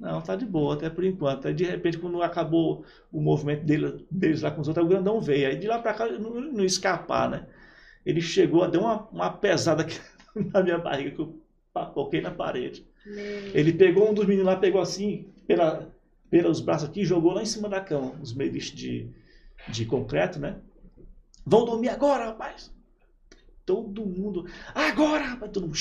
Não, 0.00 0.22
tá 0.22 0.34
de 0.34 0.46
boa, 0.46 0.74
até 0.74 0.88
por 0.88 1.04
enquanto. 1.04 1.46
Aí 1.46 1.52
de 1.52 1.64
repente, 1.64 1.98
quando 1.98 2.22
acabou 2.22 2.86
o 3.12 3.20
movimento 3.20 3.66
dele, 3.66 4.06
deles 4.10 4.40
lá 4.40 4.50
com 4.50 4.62
os 4.62 4.68
outros, 4.68 4.86
o 4.86 4.88
grandão 4.88 5.20
veio. 5.20 5.46
Aí 5.46 5.58
de 5.58 5.66
lá 5.66 5.78
pra 5.78 5.92
cá, 5.92 6.06
não, 6.06 6.40
não 6.40 6.64
escapar, 6.64 7.28
né? 7.28 7.46
Ele 8.04 8.22
chegou, 8.22 8.66
deu 8.66 8.80
uma, 8.80 9.06
uma 9.12 9.30
pesada 9.30 9.82
aqui 9.82 10.00
na 10.34 10.62
minha 10.62 10.78
barriga, 10.78 11.10
que 11.10 11.20
eu 11.20 11.38
papoquei 11.70 12.22
na 12.22 12.30
parede. 12.30 12.86
Meu. 13.04 13.54
Ele 13.54 13.74
pegou 13.74 14.10
um 14.10 14.14
dos 14.14 14.24
meninos 14.24 14.46
lá, 14.46 14.56
pegou 14.56 14.80
assim, 14.80 15.28
pela, 15.46 15.92
pelos 16.30 16.60
braços 16.60 16.88
aqui, 16.88 17.04
jogou 17.04 17.34
lá 17.34 17.42
em 17.42 17.46
cima 17.46 17.68
da 17.68 17.80
cama, 17.80 18.14
os 18.22 18.32
meios 18.32 18.64
de, 18.64 19.06
de 19.68 19.84
concreto, 19.84 20.38
né? 20.38 20.56
Vão 21.44 21.66
dormir 21.66 21.90
agora, 21.90 22.24
rapaz! 22.24 22.72
Todo 23.66 24.06
mundo, 24.06 24.46
agora, 24.74 25.24
rapaz! 25.24 25.52
Todo 25.52 25.66
mundo! 25.66 25.76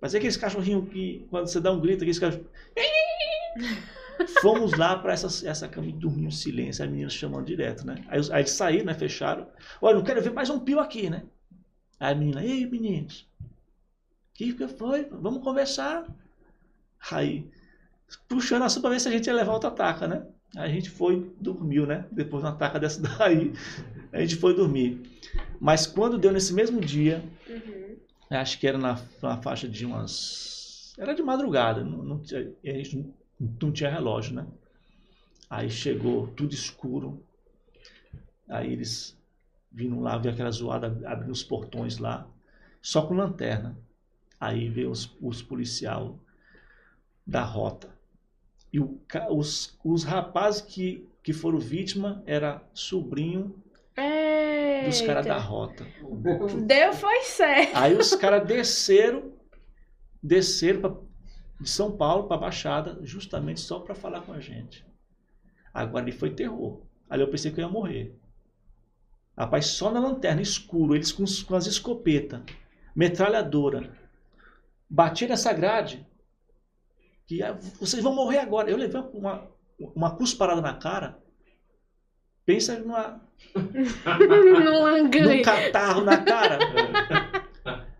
Mas 0.00 0.14
é 0.14 0.18
aqueles 0.18 0.36
cachorrinhos 0.36 0.88
que, 0.88 1.26
quando 1.30 1.46
você 1.46 1.60
dá 1.60 1.72
um 1.72 1.80
grito, 1.80 1.98
aqueles 1.98 2.18
cachorros. 2.18 2.46
Fomos 4.40 4.76
lá 4.78 4.96
para 4.98 5.12
essa, 5.12 5.48
essa 5.48 5.68
cama 5.68 5.88
e 5.88 5.92
dormir 5.92 6.26
em 6.26 6.30
silêncio, 6.30 6.82
a 6.84 6.86
menina 6.88 7.10
chamando 7.10 7.44
direto, 7.46 7.86
né? 7.86 8.02
Aí, 8.08 8.20
aí 8.32 8.40
eles 8.40 8.50
saíram, 8.50 8.86
né? 8.86 8.94
Fecharam. 8.94 9.46
Olha, 9.80 9.96
não 9.96 10.04
quero 10.04 10.22
ver 10.22 10.32
mais 10.32 10.48
um 10.48 10.58
pio 10.58 10.80
aqui, 10.80 11.10
né? 11.10 11.24
Aí 12.00 12.12
a 12.12 12.14
menina, 12.14 12.42
ei, 12.44 12.66
meninos, 12.66 13.26
o 13.40 14.34
que 14.34 14.52
que 14.54 14.68
foi? 14.68 15.04
Vamos 15.10 15.42
conversar. 15.42 16.06
Aí, 17.10 17.46
puxando 18.28 18.62
assunto 18.62 18.82
para 18.82 18.90
ver 18.90 19.00
se 19.00 19.08
a 19.08 19.12
gente 19.12 19.26
ia 19.26 19.34
levar 19.34 19.52
outra 19.52 19.70
taca, 19.70 20.08
né? 20.08 20.26
Aí 20.56 20.70
a 20.70 20.74
gente 20.74 20.88
foi, 20.90 21.30
dormiu, 21.40 21.86
né? 21.86 22.06
Depois 22.10 22.42
de 22.42 22.48
uma 22.48 22.56
taca 22.56 22.78
dessa 22.80 23.00
daí, 23.02 23.52
a 24.12 24.20
gente 24.20 24.36
foi 24.36 24.54
dormir. 24.54 25.02
Mas 25.60 25.86
quando 25.86 26.18
deu 26.18 26.32
nesse 26.32 26.52
mesmo 26.54 26.80
dia, 26.80 27.22
Uhum. 27.48 27.96
acho 28.30 28.58
que 28.58 28.66
era 28.66 28.78
na, 28.78 28.98
na 29.22 29.40
faixa 29.42 29.68
de 29.68 29.84
umas. 29.84 30.94
Era 30.98 31.14
de 31.14 31.22
madrugada, 31.22 31.84
não, 31.84 32.02
não 32.02 32.22
a 32.64 32.68
gente 32.68 33.06
não, 33.38 33.72
tinha 33.72 33.90
relógio, 33.90 34.34
né? 34.34 34.46
Aí 35.48 35.70
chegou 35.70 36.26
tudo 36.28 36.54
escuro. 36.54 37.22
Aí 38.48 38.72
eles 38.72 39.16
vindo 39.70 40.00
lá, 40.00 40.16
ver 40.16 40.30
aquela 40.30 40.50
zoada, 40.50 40.86
abrindo 41.06 41.32
os 41.32 41.42
portões 41.42 41.98
lá, 41.98 42.26
só 42.80 43.02
com 43.02 43.14
lanterna. 43.14 43.76
Aí 44.40 44.68
veio 44.68 44.90
os, 44.90 45.14
os 45.20 45.42
policial 45.42 46.18
da 47.26 47.42
rota. 47.42 47.94
E 48.72 48.80
o 48.80 49.00
os, 49.30 49.78
os 49.84 50.04
rapazes 50.04 50.62
que, 50.62 51.06
que 51.22 51.32
foram 51.32 51.58
vítima 51.58 52.22
era 52.26 52.62
sobrinho 52.72 53.62
dos 54.86 55.00
caras 55.00 55.26
da 55.26 55.34
Eita. 55.34 55.46
rota. 55.46 55.86
Deu 56.66 56.92
foi 56.92 57.22
certo. 57.22 57.74
Aí 57.74 57.94
os 57.94 58.14
caras 58.14 58.46
desceram, 58.46 59.32
desceram 60.22 61.05
de 61.60 61.68
São 61.68 61.96
Paulo 61.96 62.28
para 62.28 62.36
Baixada, 62.36 62.98
justamente 63.02 63.60
só 63.60 63.80
para 63.80 63.94
falar 63.94 64.20
com 64.22 64.32
a 64.32 64.40
gente. 64.40 64.84
Agora 65.72 66.04
ali 66.04 66.12
foi 66.12 66.30
terror. 66.30 66.82
Ali 67.08 67.22
eu 67.22 67.30
pensei 67.30 67.50
que 67.50 67.60
eu 67.60 67.66
ia 67.66 67.70
morrer. 67.70 68.18
Rapaz, 69.36 69.66
só 69.66 69.90
na 69.90 70.00
lanterna, 70.00 70.40
escuro, 70.40 70.94
eles 70.94 71.12
com, 71.12 71.24
com 71.46 71.54
as 71.54 71.66
escopetas, 71.66 72.40
metralhadora. 72.94 73.94
Bati 74.88 75.26
nessa 75.26 75.52
grade, 75.52 76.06
que 77.26 77.42
ah, 77.42 77.58
vocês 77.78 78.02
vão 78.02 78.14
morrer 78.14 78.38
agora. 78.38 78.70
Eu 78.70 78.76
levei 78.76 79.00
uma, 79.12 79.46
uma 79.78 80.16
cusparada 80.16 80.62
na 80.62 80.74
cara. 80.74 81.18
Pensa 82.46 82.78
numa, 82.78 83.20
no 83.54 83.62
num 85.34 85.42
catarro 85.42 86.02
na 86.02 86.18
cara. 86.18 86.58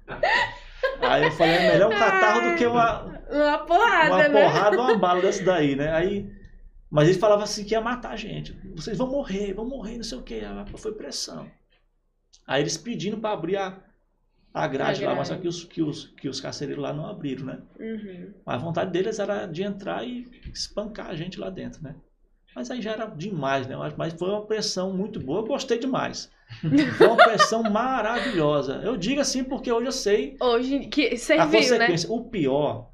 Aí 1.00 1.24
eu 1.24 1.32
falei, 1.32 1.54
é 1.54 1.72
melhor 1.72 1.92
um 1.92 1.98
catarro 1.98 2.50
do 2.50 2.56
que 2.56 2.64
uma, 2.64 3.15
Uma 3.30 3.58
porrada, 3.58 4.14
uma 4.14 4.28
né? 4.28 4.42
porrada 4.42 4.76
ou 4.76 4.84
uma 4.84 4.98
bala 4.98 5.20
dessa 5.20 5.44
daí, 5.44 5.74
né? 5.74 5.92
Aí, 5.92 6.30
mas 6.90 7.08
ele 7.08 7.18
falava 7.18 7.42
assim 7.44 7.64
que 7.64 7.72
ia 7.74 7.80
matar 7.80 8.12
a 8.12 8.16
gente. 8.16 8.52
Vocês 8.74 8.96
vão 8.96 9.08
morrer, 9.08 9.52
vão 9.52 9.68
morrer, 9.68 9.96
não 9.96 10.04
sei 10.04 10.18
o 10.18 10.22
que. 10.22 10.40
Foi 10.76 10.92
pressão. 10.92 11.50
Aí 12.46 12.62
eles 12.62 12.76
pedindo 12.76 13.18
para 13.18 13.32
abrir 13.32 13.56
a, 13.56 13.78
a 14.54 14.66
grade 14.68 15.04
A 15.04 15.08
lá, 15.08 15.14
mas 15.16 15.28
só 15.28 15.36
que 15.36 15.48
os, 15.48 15.64
que, 15.64 15.82
os, 15.82 16.06
que 16.16 16.28
os 16.28 16.40
carcereiros 16.40 16.82
lá 16.82 16.92
não 16.92 17.06
abriram, 17.06 17.46
né? 17.46 17.58
Uhum. 17.78 18.32
A 18.46 18.56
vontade 18.56 18.92
deles 18.92 19.18
era 19.18 19.46
de 19.46 19.62
entrar 19.62 20.06
e 20.06 20.26
espancar 20.52 21.08
a 21.08 21.16
gente 21.16 21.40
lá 21.40 21.50
dentro, 21.50 21.82
né? 21.82 21.96
Mas 22.54 22.70
aí 22.70 22.80
já 22.80 22.92
era 22.92 23.04
demais, 23.04 23.66
né? 23.66 23.76
Mas- 23.98 24.14
foi 24.14 24.30
uma 24.30 24.46
pressão 24.46 24.90
muito 24.92 25.20
boa, 25.20 25.40
eu 25.40 25.46
gostei 25.46 25.78
demais. 25.78 26.30
Foi 26.96 27.08
uma 27.08 27.16
pressão 27.16 27.60
maravilhosa. 27.64 28.80
Eu 28.84 28.96
digo 28.96 29.20
assim 29.20 29.42
porque 29.42 29.70
hoje 29.72 29.86
eu 29.88 29.92
sei 29.92 30.36
Hoje, 30.40 30.86
que 30.86 31.08
a 31.08 31.18
serviu, 31.18 31.50
né? 31.50 31.58
consequência. 31.58 32.12
O 32.12 32.24
pior 32.30 32.92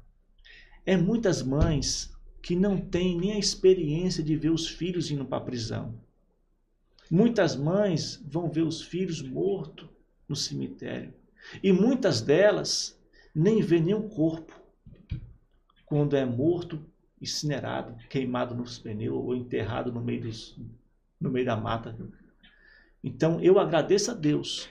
é 0.85 0.97
muitas 0.97 1.41
mães 1.41 2.13
que 2.41 2.55
não 2.55 2.77
têm 2.77 3.17
nem 3.17 3.31
a 3.33 3.39
experiência 3.39 4.23
de 4.23 4.35
ver 4.35 4.49
os 4.49 4.67
filhos 4.67 5.09
indo 5.09 5.25
para 5.25 5.37
a 5.37 5.45
prisão. 5.45 5.97
Muitas 7.09 7.55
mães 7.55 8.21
vão 8.27 8.49
ver 8.49 8.63
os 8.63 8.81
filhos 8.81 9.21
mortos 9.21 9.87
no 10.27 10.35
cemitério. 10.35 11.13
E 11.61 11.71
muitas 11.71 12.21
delas 12.21 12.99
nem 13.33 13.61
vê 13.61 13.79
nenhum 13.79 14.07
corpo 14.09 14.59
quando 15.85 16.15
é 16.15 16.25
morto, 16.25 16.83
incinerado, 17.21 17.95
queimado 18.09 18.55
nos 18.55 18.79
pneus 18.79 19.15
ou 19.15 19.35
enterrado 19.35 19.91
no 19.91 20.01
meio, 20.01 20.23
dos, 20.23 20.57
no 21.19 21.29
meio 21.29 21.45
da 21.45 21.55
mata. 21.55 21.95
Então 23.03 23.39
eu 23.41 23.59
agradeço 23.59 24.11
a 24.11 24.13
Deus 24.13 24.69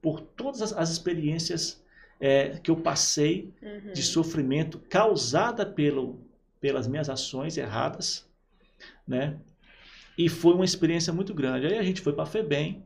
por 0.00 0.20
todas 0.20 0.62
as, 0.62 0.72
as 0.72 0.90
experiências 0.90 1.82
é, 2.20 2.58
que 2.62 2.70
eu 2.70 2.76
passei 2.76 3.52
Uhum. 3.62 3.92
de 3.92 4.02
sofrimento 4.02 4.78
causada 4.88 5.64
pelo, 5.64 6.20
pelas 6.60 6.86
minhas 6.86 7.08
ações 7.08 7.56
erradas, 7.56 8.26
né? 9.06 9.36
E 10.16 10.28
foi 10.28 10.54
uma 10.54 10.64
experiência 10.64 11.12
muito 11.12 11.32
grande. 11.32 11.66
Aí 11.66 11.78
a 11.78 11.82
gente 11.82 12.00
foi 12.00 12.12
para 12.12 12.24
a 12.24 12.26
FEBEM 12.26 12.82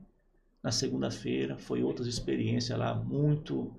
na 0.63 0.71
segunda-feira, 0.71 1.57
foi 1.57 1.83
outra 1.83 2.07
experiência 2.07 2.77
lá 2.77 2.95
muito 2.95 3.75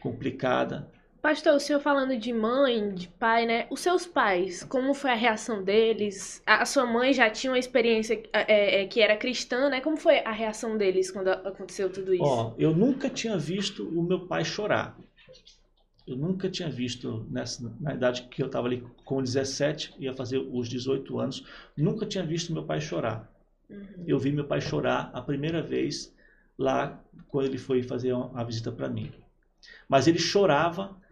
complicada. 0.00 0.90
Pastor, 1.26 1.56
o 1.56 1.58
senhor 1.58 1.80
falando 1.80 2.16
de 2.16 2.32
mãe, 2.32 2.94
de 2.94 3.08
pai, 3.08 3.46
né? 3.46 3.66
Os 3.68 3.80
seus 3.80 4.06
pais, 4.06 4.62
como 4.62 4.94
foi 4.94 5.10
a 5.10 5.16
reação 5.16 5.60
deles? 5.60 6.40
A 6.46 6.64
sua 6.64 6.86
mãe 6.86 7.12
já 7.12 7.28
tinha 7.28 7.50
uma 7.50 7.58
experiência 7.58 8.22
é, 8.32 8.82
é, 8.82 8.86
que 8.86 9.00
era 9.00 9.16
cristã, 9.16 9.68
né? 9.68 9.80
Como 9.80 9.96
foi 9.96 10.20
a 10.20 10.30
reação 10.30 10.78
deles 10.78 11.10
quando 11.10 11.26
aconteceu 11.26 11.90
tudo 11.90 12.14
isso? 12.14 12.22
Ó, 12.22 12.54
eu 12.56 12.72
nunca 12.72 13.10
tinha 13.10 13.36
visto 13.36 13.88
o 13.88 14.04
meu 14.04 14.20
pai 14.28 14.44
chorar. 14.44 14.96
Eu 16.06 16.16
nunca 16.16 16.48
tinha 16.48 16.70
visto, 16.70 17.26
nessa, 17.28 17.74
na 17.80 17.94
idade 17.94 18.28
que 18.30 18.40
eu 18.40 18.46
estava 18.46 18.68
ali 18.68 18.86
com 19.04 19.20
17, 19.20 19.96
ia 19.98 20.14
fazer 20.14 20.38
os 20.38 20.68
18 20.68 21.18
anos, 21.18 21.44
nunca 21.76 22.06
tinha 22.06 22.22
visto 22.22 22.52
meu 22.52 22.62
pai 22.62 22.80
chorar. 22.80 23.28
Uhum. 23.68 24.04
Eu 24.06 24.16
vi 24.16 24.30
meu 24.30 24.44
pai 24.44 24.60
chorar 24.60 25.10
a 25.12 25.20
primeira 25.20 25.60
vez 25.60 26.14
lá 26.56 27.02
quando 27.26 27.46
ele 27.46 27.58
foi 27.58 27.82
fazer 27.82 28.12
uma, 28.12 28.26
uma 28.26 28.44
visita 28.44 28.70
para 28.70 28.88
mim. 28.88 29.10
Mas 29.88 30.06
ele 30.06 30.20
chorava, 30.20 31.04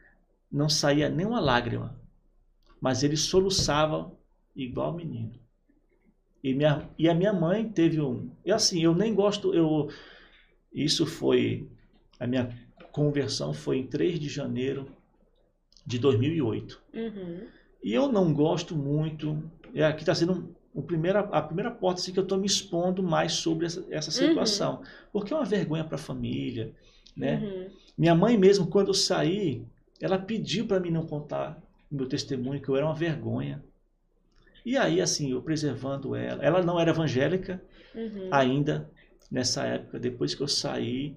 não 0.54 0.68
saía 0.68 1.08
nem 1.08 1.26
uma 1.26 1.40
lágrima, 1.40 1.98
mas 2.80 3.02
ele 3.02 3.16
soluçava 3.16 4.12
igual 4.54 4.94
menino. 4.94 5.32
E, 6.42 6.54
minha, 6.54 6.88
e 6.98 7.08
a 7.08 7.14
minha 7.14 7.32
mãe 7.32 7.68
teve 7.68 8.00
um. 8.00 8.30
E 8.44 8.52
assim, 8.52 8.82
eu 8.82 8.94
nem 8.94 9.14
gosto. 9.14 9.52
Eu, 9.52 9.88
isso 10.72 11.06
foi. 11.06 11.68
A 12.20 12.26
minha 12.26 12.56
conversão 12.92 13.52
foi 13.52 13.78
em 13.78 13.86
3 13.86 14.20
de 14.20 14.28
janeiro 14.28 14.86
de 15.84 15.98
2008. 15.98 16.80
Uhum. 16.94 17.48
E 17.82 17.92
eu 17.92 18.12
não 18.12 18.32
gosto 18.32 18.76
muito. 18.76 19.42
É, 19.74 19.84
aqui 19.84 20.02
está 20.02 20.14
sendo 20.14 20.32
um- 20.34 20.54
o 20.72 20.82
primeira, 20.82 21.20
a 21.20 21.40
primeira 21.42 21.70
porta 21.70 22.00
assim, 22.00 22.12
que 22.12 22.18
eu 22.18 22.22
estou 22.24 22.38
me 22.38 22.46
expondo 22.46 23.02
mais 23.02 23.32
sobre 23.32 23.66
essa, 23.66 23.84
essa 23.90 24.10
situação. 24.10 24.82
Porque 25.12 25.32
é 25.32 25.36
uma 25.36 25.44
vergonha 25.44 25.84
para 25.84 25.96
a 25.96 25.98
família. 25.98 26.72
Né? 27.16 27.38
Uhum. 27.38 27.70
Minha 27.96 28.14
mãe, 28.14 28.36
mesmo, 28.36 28.66
quando 28.66 28.88
eu 28.88 28.94
saí, 28.94 29.64
ela 30.00 30.18
pediu 30.18 30.66
para 30.66 30.80
mim 30.80 30.90
não 30.90 31.06
contar 31.06 31.62
o 31.90 31.94
meu 31.96 32.06
testemunho, 32.08 32.60
que 32.60 32.68
eu 32.68 32.76
era 32.76 32.86
uma 32.86 32.94
vergonha. 32.94 33.62
E 34.64 34.76
aí, 34.76 35.00
assim, 35.00 35.30
eu 35.32 35.42
preservando 35.42 36.14
ela. 36.16 36.42
Ela 36.44 36.62
não 36.62 36.80
era 36.80 36.90
evangélica 36.90 37.62
Uhum. 37.94 38.28
ainda 38.30 38.90
nessa 39.30 39.64
época. 39.66 39.98
Depois 39.98 40.34
que 40.34 40.42
eu 40.42 40.48
saí, 40.48 41.14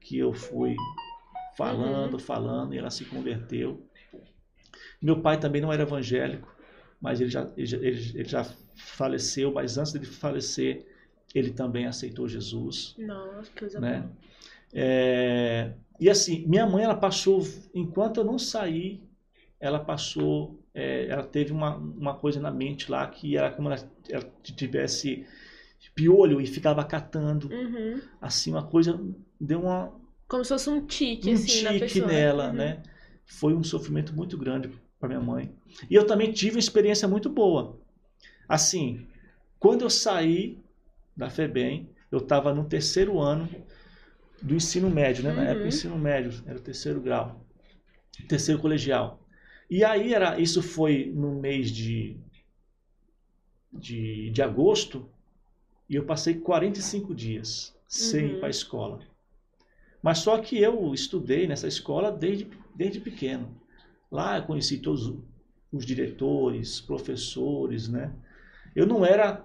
que 0.00 0.18
eu 0.18 0.32
fui 0.32 0.76
falando, 1.56 2.18
falando, 2.18 2.74
e 2.74 2.78
ela 2.78 2.90
se 2.90 3.04
converteu. 3.04 3.82
Meu 5.00 5.20
pai 5.20 5.38
também 5.38 5.60
não 5.60 5.72
era 5.72 5.82
evangélico, 5.82 6.54
mas 7.00 7.20
ele 7.20 7.30
já, 7.30 7.50
ele, 7.56 7.66
já- 7.66 7.76
ele- 7.78 8.12
ele 8.14 8.28
já 8.28 8.44
faleceu. 8.74 9.52
Mas 9.52 9.76
antes 9.78 9.92
dele 9.92 10.06
falecer, 10.06 10.86
ele 11.34 11.50
também 11.50 11.86
aceitou 11.86 12.28
Jesus 12.28 12.94
Nossa, 12.98 13.50
que 13.50 13.58
coisa 13.60 13.80
né? 13.80 14.00
boa. 14.00 14.12
É, 14.74 15.72
e 16.00 16.10
assim, 16.10 16.44
minha 16.46 16.66
mãe, 16.66 16.84
ela 16.84 16.96
passou, 16.96 17.42
enquanto 17.74 18.18
eu 18.18 18.24
não 18.24 18.38
saí, 18.38 19.00
ela 19.60 19.78
passou, 19.78 20.58
é, 20.74 21.06
ela 21.06 21.22
teve 21.24 21.52
uma, 21.52 21.76
uma 21.76 22.14
coisa 22.14 22.40
na 22.40 22.50
mente 22.50 22.90
lá 22.90 23.06
que 23.06 23.36
era 23.36 23.50
como 23.52 23.70
ela, 23.70 23.90
ela 24.10 24.24
tivesse 24.42 25.24
piolho 25.94 26.40
e 26.40 26.46
ficava 26.46 26.84
catando, 26.84 27.48
Uhum. 27.50 28.00
assim, 28.20 28.50
uma 28.50 28.62
coisa, 28.66 28.98
deu 29.40 29.60
uma, 29.62 29.92
Como 30.28 30.44
se 30.44 30.48
fosse 30.48 30.70
um 30.70 30.84
tique, 30.86 31.30
um 31.30 31.34
assim, 31.34 31.62
na 31.62 31.70
tique 31.70 31.80
pessoa. 31.80 32.06
nela, 32.08 32.46
Uhum. 32.48 32.52
né? 32.54 32.82
Foi 33.26 33.54
um 33.54 33.62
sofrimento 33.64 34.14
muito 34.14 34.36
grande 34.36 34.70
para 34.98 35.08
minha 35.08 35.20
mãe. 35.20 35.52
E 35.90 35.94
eu 35.94 36.06
também 36.06 36.32
tive 36.32 36.56
uma 36.56 36.60
experiência 36.60 37.06
muito 37.08 37.28
boa. 37.28 37.78
Assim, 38.48 39.06
quando 39.58 39.82
eu 39.82 39.90
saí 39.90 40.58
da 41.16 41.30
FEBEM, 41.30 41.88
eu 42.10 42.18
estava 42.18 42.52
no 42.54 42.64
terceiro 42.64 43.18
ano 43.20 43.48
do 44.42 44.54
ensino 44.54 44.90
médio, 44.90 45.24
né? 45.24 45.32
Na 45.32 45.42
Uhum. 45.42 45.48
época, 45.48 45.68
ensino 45.68 45.98
médio, 45.98 46.42
era 46.46 46.58
o 46.58 46.62
terceiro 46.62 47.00
grau, 47.00 47.40
terceiro 48.28 48.60
colegial. 48.60 49.20
E 49.70 49.84
aí 49.84 50.14
era, 50.14 50.38
isso 50.40 50.62
foi 50.62 51.12
no 51.14 51.40
mês 51.40 51.70
de, 51.70 52.16
de, 53.72 54.30
de 54.30 54.42
agosto, 54.42 55.08
e 55.88 55.94
eu 55.96 56.04
passei 56.04 56.34
45 56.34 57.14
dias 57.14 57.74
sem 57.86 58.32
ir 58.32 58.34
Uhum. 58.34 58.38
para 58.38 58.48
a 58.48 58.50
escola. 58.50 59.00
Mas 60.02 60.18
só 60.18 60.38
que 60.38 60.58
eu 60.58 60.92
estudei 60.94 61.46
nessa 61.46 61.68
escola 61.68 62.10
desde, 62.10 62.48
desde 62.74 63.00
pequeno. 63.00 63.48
Lá 64.10 64.38
eu 64.38 64.44
conheci 64.44 64.78
todos 64.78 65.14
os 65.72 65.86
diretores, 65.86 66.80
professores, 66.80 67.88
né? 67.88 68.12
Eu 68.74 68.86
não 68.86 69.04
era 69.04 69.44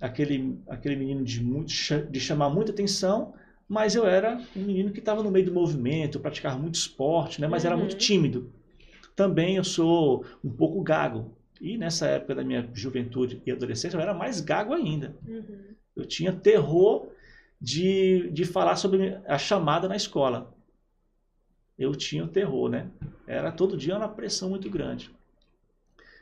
aquele, 0.00 0.58
aquele 0.68 0.96
menino 0.96 1.24
de, 1.24 1.42
muito, 1.42 1.72
de 2.10 2.20
chamar 2.20 2.50
muita 2.50 2.72
atenção, 2.72 3.34
mas 3.72 3.94
eu 3.94 4.06
era 4.06 4.38
um 4.54 4.62
menino 4.62 4.90
que 4.92 4.98
estava 4.98 5.22
no 5.22 5.30
meio 5.30 5.46
do 5.46 5.52
movimento, 5.54 6.20
praticava 6.20 6.58
muito 6.58 6.74
esporte, 6.74 7.40
né? 7.40 7.48
Mas 7.48 7.64
era 7.64 7.74
muito 7.74 7.92
Uhum. 7.92 7.98
tímido. 7.98 8.52
Também 9.16 9.56
eu 9.56 9.64
sou 9.64 10.26
um 10.44 10.50
pouco 10.50 10.82
gago. 10.82 11.34
E 11.58 11.78
nessa 11.78 12.06
época 12.06 12.34
da 12.34 12.44
minha 12.44 12.68
juventude 12.74 13.40
e 13.46 13.50
adolescência 13.50 13.96
eu 13.96 14.00
era 14.02 14.12
mais 14.12 14.42
gago 14.42 14.74
ainda. 14.74 15.16
Uhum. 15.26 15.74
Eu 15.96 16.04
tinha 16.04 16.32
terror 16.34 17.08
de, 17.58 18.28
de 18.30 18.44
falar 18.44 18.76
sobre 18.76 19.18
a 19.26 19.38
chamada 19.38 19.88
na 19.88 19.96
escola. 19.96 20.52
Eu 21.78 21.94
tinha 21.94 22.24
o 22.24 22.28
terror, 22.28 22.68
né? 22.68 22.90
Era 23.26 23.50
todo 23.50 23.74
dia 23.74 23.96
uma 23.96 24.08
pressão 24.08 24.50
muito 24.50 24.68
grande. 24.68 25.10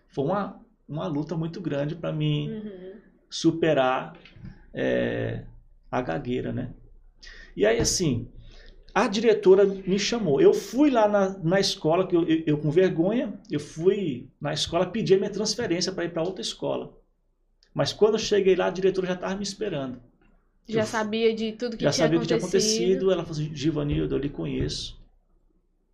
Foi 0.06 0.24
uma, 0.24 0.60
uma 0.88 1.08
luta 1.08 1.36
muito 1.36 1.60
grande 1.60 1.96
para 1.96 2.12
mim 2.12 2.48
Uhum. 2.48 2.92
superar 3.28 4.16
é, 4.72 5.42
a 5.90 6.00
gagueira, 6.00 6.52
né? 6.52 6.70
E 7.60 7.66
aí, 7.66 7.78
assim, 7.78 8.26
a 8.94 9.06
diretora 9.06 9.66
me 9.66 9.98
chamou. 9.98 10.40
Eu 10.40 10.54
fui 10.54 10.90
lá 10.90 11.06
na, 11.06 11.38
na 11.40 11.60
escola, 11.60 12.06
que 12.06 12.16
eu, 12.16 12.26
eu, 12.26 12.42
eu 12.46 12.56
com 12.56 12.70
vergonha, 12.70 13.38
eu 13.50 13.60
fui 13.60 14.30
na 14.40 14.54
escola 14.54 14.86
pedir 14.86 15.16
a 15.16 15.18
minha 15.18 15.28
transferência 15.28 15.92
para 15.92 16.06
ir 16.06 16.10
para 16.10 16.22
outra 16.22 16.40
escola. 16.40 16.96
Mas 17.74 17.92
quando 17.92 18.14
eu 18.14 18.18
cheguei 18.18 18.56
lá, 18.56 18.68
a 18.68 18.70
diretora 18.70 19.08
já 19.08 19.12
estava 19.12 19.36
me 19.36 19.42
esperando. 19.42 20.00
Já 20.66 20.80
Eu 20.80 20.86
sabia 20.86 21.34
de 21.34 21.52
tudo 21.52 21.76
que 21.76 21.84
já 21.84 21.90
tinha 21.90 22.06
sabia 22.06 22.18
o 22.18 22.22
que 22.22 22.32
acontecido. 22.32 22.76
tinha 22.76 22.86
acontecido. 22.86 23.12
Ela 23.12 23.24
falou 23.26 23.42
assim, 23.42 23.54
Givanildo, 23.54 24.14
eu 24.14 24.18
lhe 24.18 24.30
conheço. 24.30 24.98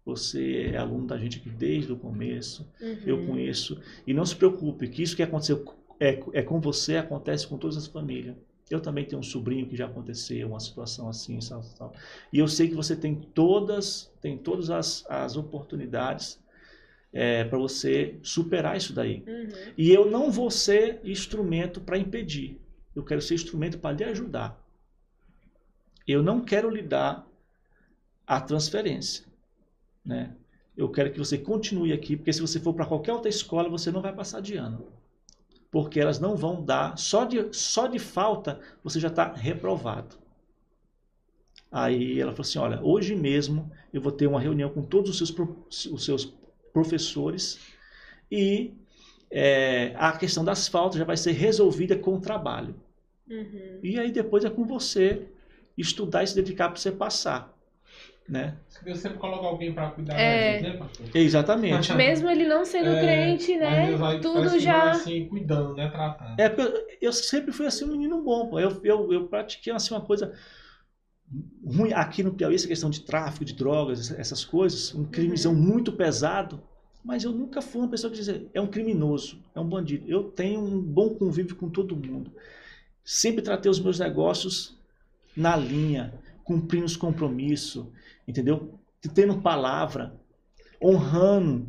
Você 0.04 0.70
é 0.72 0.76
aluno 0.76 1.04
da 1.04 1.18
gente 1.18 1.40
aqui 1.40 1.50
desde 1.50 1.92
o 1.92 1.96
começo. 1.96 2.64
Uhum. 2.80 2.98
Eu 3.04 3.26
conheço. 3.26 3.82
E 4.06 4.14
não 4.14 4.24
se 4.24 4.36
preocupe, 4.36 4.86
que 4.86 5.02
isso 5.02 5.16
que 5.16 5.22
aconteceu 5.24 5.64
é, 5.98 6.22
é 6.32 6.42
com 6.42 6.60
você, 6.60 6.96
acontece 6.96 7.44
com 7.44 7.58
todas 7.58 7.76
as 7.76 7.88
famílias. 7.88 8.36
Eu 8.70 8.80
também 8.80 9.04
tenho 9.04 9.20
um 9.20 9.24
sobrinho 9.24 9.66
que 9.66 9.76
já 9.76 9.86
aconteceu 9.86 10.48
uma 10.48 10.60
situação 10.60 11.08
assim, 11.08 11.38
tal, 11.38 11.62
tal. 11.78 11.94
E 12.32 12.38
eu 12.38 12.48
sei 12.48 12.68
que 12.68 12.74
você 12.74 12.96
tem 12.96 13.14
todas, 13.14 14.12
tem 14.20 14.36
todas 14.36 14.70
as, 14.70 15.04
as 15.08 15.36
oportunidades 15.36 16.40
para 17.48 17.58
você 17.58 18.18
superar 18.22 18.76
isso 18.76 18.92
daí. 18.92 19.24
Uhum. 19.26 19.72
E 19.76 19.90
eu 19.90 20.10
não 20.10 20.30
vou 20.30 20.50
ser 20.50 21.00
instrumento 21.04 21.80
para 21.80 21.96
impedir. 21.96 22.60
Eu 22.94 23.02
quero 23.04 23.22
ser 23.22 23.34
instrumento 23.34 23.78
para 23.78 23.96
lhe 23.96 24.04
ajudar. 24.04 24.60
Eu 26.06 26.22
não 26.22 26.40
quero 26.40 26.68
lhe 26.68 26.82
dar 26.82 27.26
a 28.26 28.40
transferência. 28.40 29.24
Né? 30.04 30.34
Eu 30.76 30.90
quero 30.90 31.10
que 31.10 31.18
você 31.18 31.38
continue 31.38 31.92
aqui, 31.92 32.16
porque 32.16 32.32
se 32.32 32.40
você 32.40 32.60
for 32.60 32.74
para 32.74 32.86
qualquer 32.86 33.12
outra 33.12 33.28
escola, 33.28 33.68
você 33.68 33.90
não 33.90 34.02
vai 34.02 34.14
passar 34.14 34.40
de 34.40 34.56
ano. 34.56 34.86
Porque 35.76 36.00
elas 36.00 36.18
não 36.18 36.34
vão 36.34 36.64
dar, 36.64 36.96
só 36.96 37.26
de, 37.26 37.54
só 37.54 37.86
de 37.86 37.98
falta, 37.98 38.58
você 38.82 38.98
já 38.98 39.08
está 39.08 39.34
reprovado. 39.34 40.16
Aí 41.70 42.18
ela 42.18 42.32
falou 42.32 42.48
assim, 42.48 42.58
olha, 42.58 42.80
hoje 42.82 43.14
mesmo 43.14 43.70
eu 43.92 44.00
vou 44.00 44.10
ter 44.10 44.26
uma 44.26 44.40
reunião 44.40 44.70
com 44.70 44.80
todos 44.80 45.10
os 45.10 45.28
seus, 45.28 45.86
os 45.92 46.02
seus 46.02 46.32
professores 46.72 47.58
e 48.32 48.72
é, 49.30 49.94
a 49.98 50.12
questão 50.12 50.42
das 50.42 50.66
faltas 50.66 50.98
já 50.98 51.04
vai 51.04 51.18
ser 51.18 51.32
resolvida 51.32 51.94
com 51.94 52.14
o 52.14 52.20
trabalho. 52.22 52.74
Uhum. 53.28 53.78
E 53.82 53.98
aí 53.98 54.10
depois 54.10 54.46
é 54.46 54.48
com 54.48 54.64
você 54.64 55.28
estudar 55.76 56.24
e 56.24 56.26
se 56.26 56.34
dedicar 56.34 56.70
para 56.70 56.80
você 56.80 56.90
passar, 56.90 57.54
né? 58.28 58.56
Deus 58.84 58.98
sempre 58.98 59.18
coloca 59.18 59.46
alguém 59.46 59.72
pra 59.72 59.90
cuidar 59.90 60.14
É. 60.18 60.52
da 60.52 60.58
gente, 60.58 60.72
né, 60.72 60.76
pastor? 60.78 61.06
Exatamente. 61.14 61.92
Mesmo 61.94 62.28
ele 62.28 62.46
não 62.46 62.64
sendo 62.64 62.90
É, 62.90 63.00
crente, 63.00 63.56
né? 63.56 63.94
Vai- 63.96 64.20
Tudo 64.20 64.58
já. 64.58 64.78
vai, 64.80 64.90
assim, 64.90 65.26
cuidando, 65.28 65.74
né? 65.74 65.88
Tratando. 65.88 66.38
É, 66.40 66.48
porque 66.48 66.96
eu, 67.00 67.12
sempre 67.12 67.52
fui 67.52 67.66
assim 67.66 67.84
um 67.84 67.92
menino 67.92 68.22
bom, 68.22 68.48
pô. 68.48 68.58
Eu, 68.60 68.80
eu, 68.84 69.12
eu 69.12 69.28
pratiquei 69.28 69.72
assim, 69.72 69.94
uma 69.94 70.00
coisa 70.00 70.32
ruim 71.64 71.92
aqui 71.92 72.22
no 72.22 72.32
Piauí, 72.32 72.54
essa 72.54 72.68
questão 72.68 72.90
de 72.90 73.00
tráfico 73.00 73.44
de 73.44 73.54
drogas, 73.54 74.10
essas 74.12 74.44
coisas, 74.44 74.94
um 74.94 75.04
crimezão 75.04 75.54
muito 75.54 75.92
pesado, 75.92 76.62
mas 77.04 77.24
eu 77.24 77.32
nunca 77.32 77.60
fui 77.60 77.80
uma 77.80 77.88
pessoa 77.88 78.10
que 78.10 78.16
dizia, 78.16 78.46
é 78.54 78.60
um 78.60 78.66
criminoso, 78.66 79.38
é 79.54 79.60
um 79.60 79.64
bandido. 79.68 80.04
Eu 80.08 80.24
tenho 80.24 80.60
um 80.60 80.80
bom 80.80 81.10
convívio 81.14 81.56
com 81.56 81.68
todo 81.68 81.96
mundo. 81.96 82.30
Sempre 83.04 83.42
tratei 83.42 83.70
os 83.70 83.80
meus 83.80 83.98
negócios 83.98 84.76
na 85.36 85.56
linha, 85.56 86.12
cumprindo 86.44 86.86
os 86.86 86.96
compromissos, 86.96 87.86
entendeu? 88.26 88.78
Tendo 89.14 89.40
palavra, 89.40 90.14
honrando, 90.82 91.66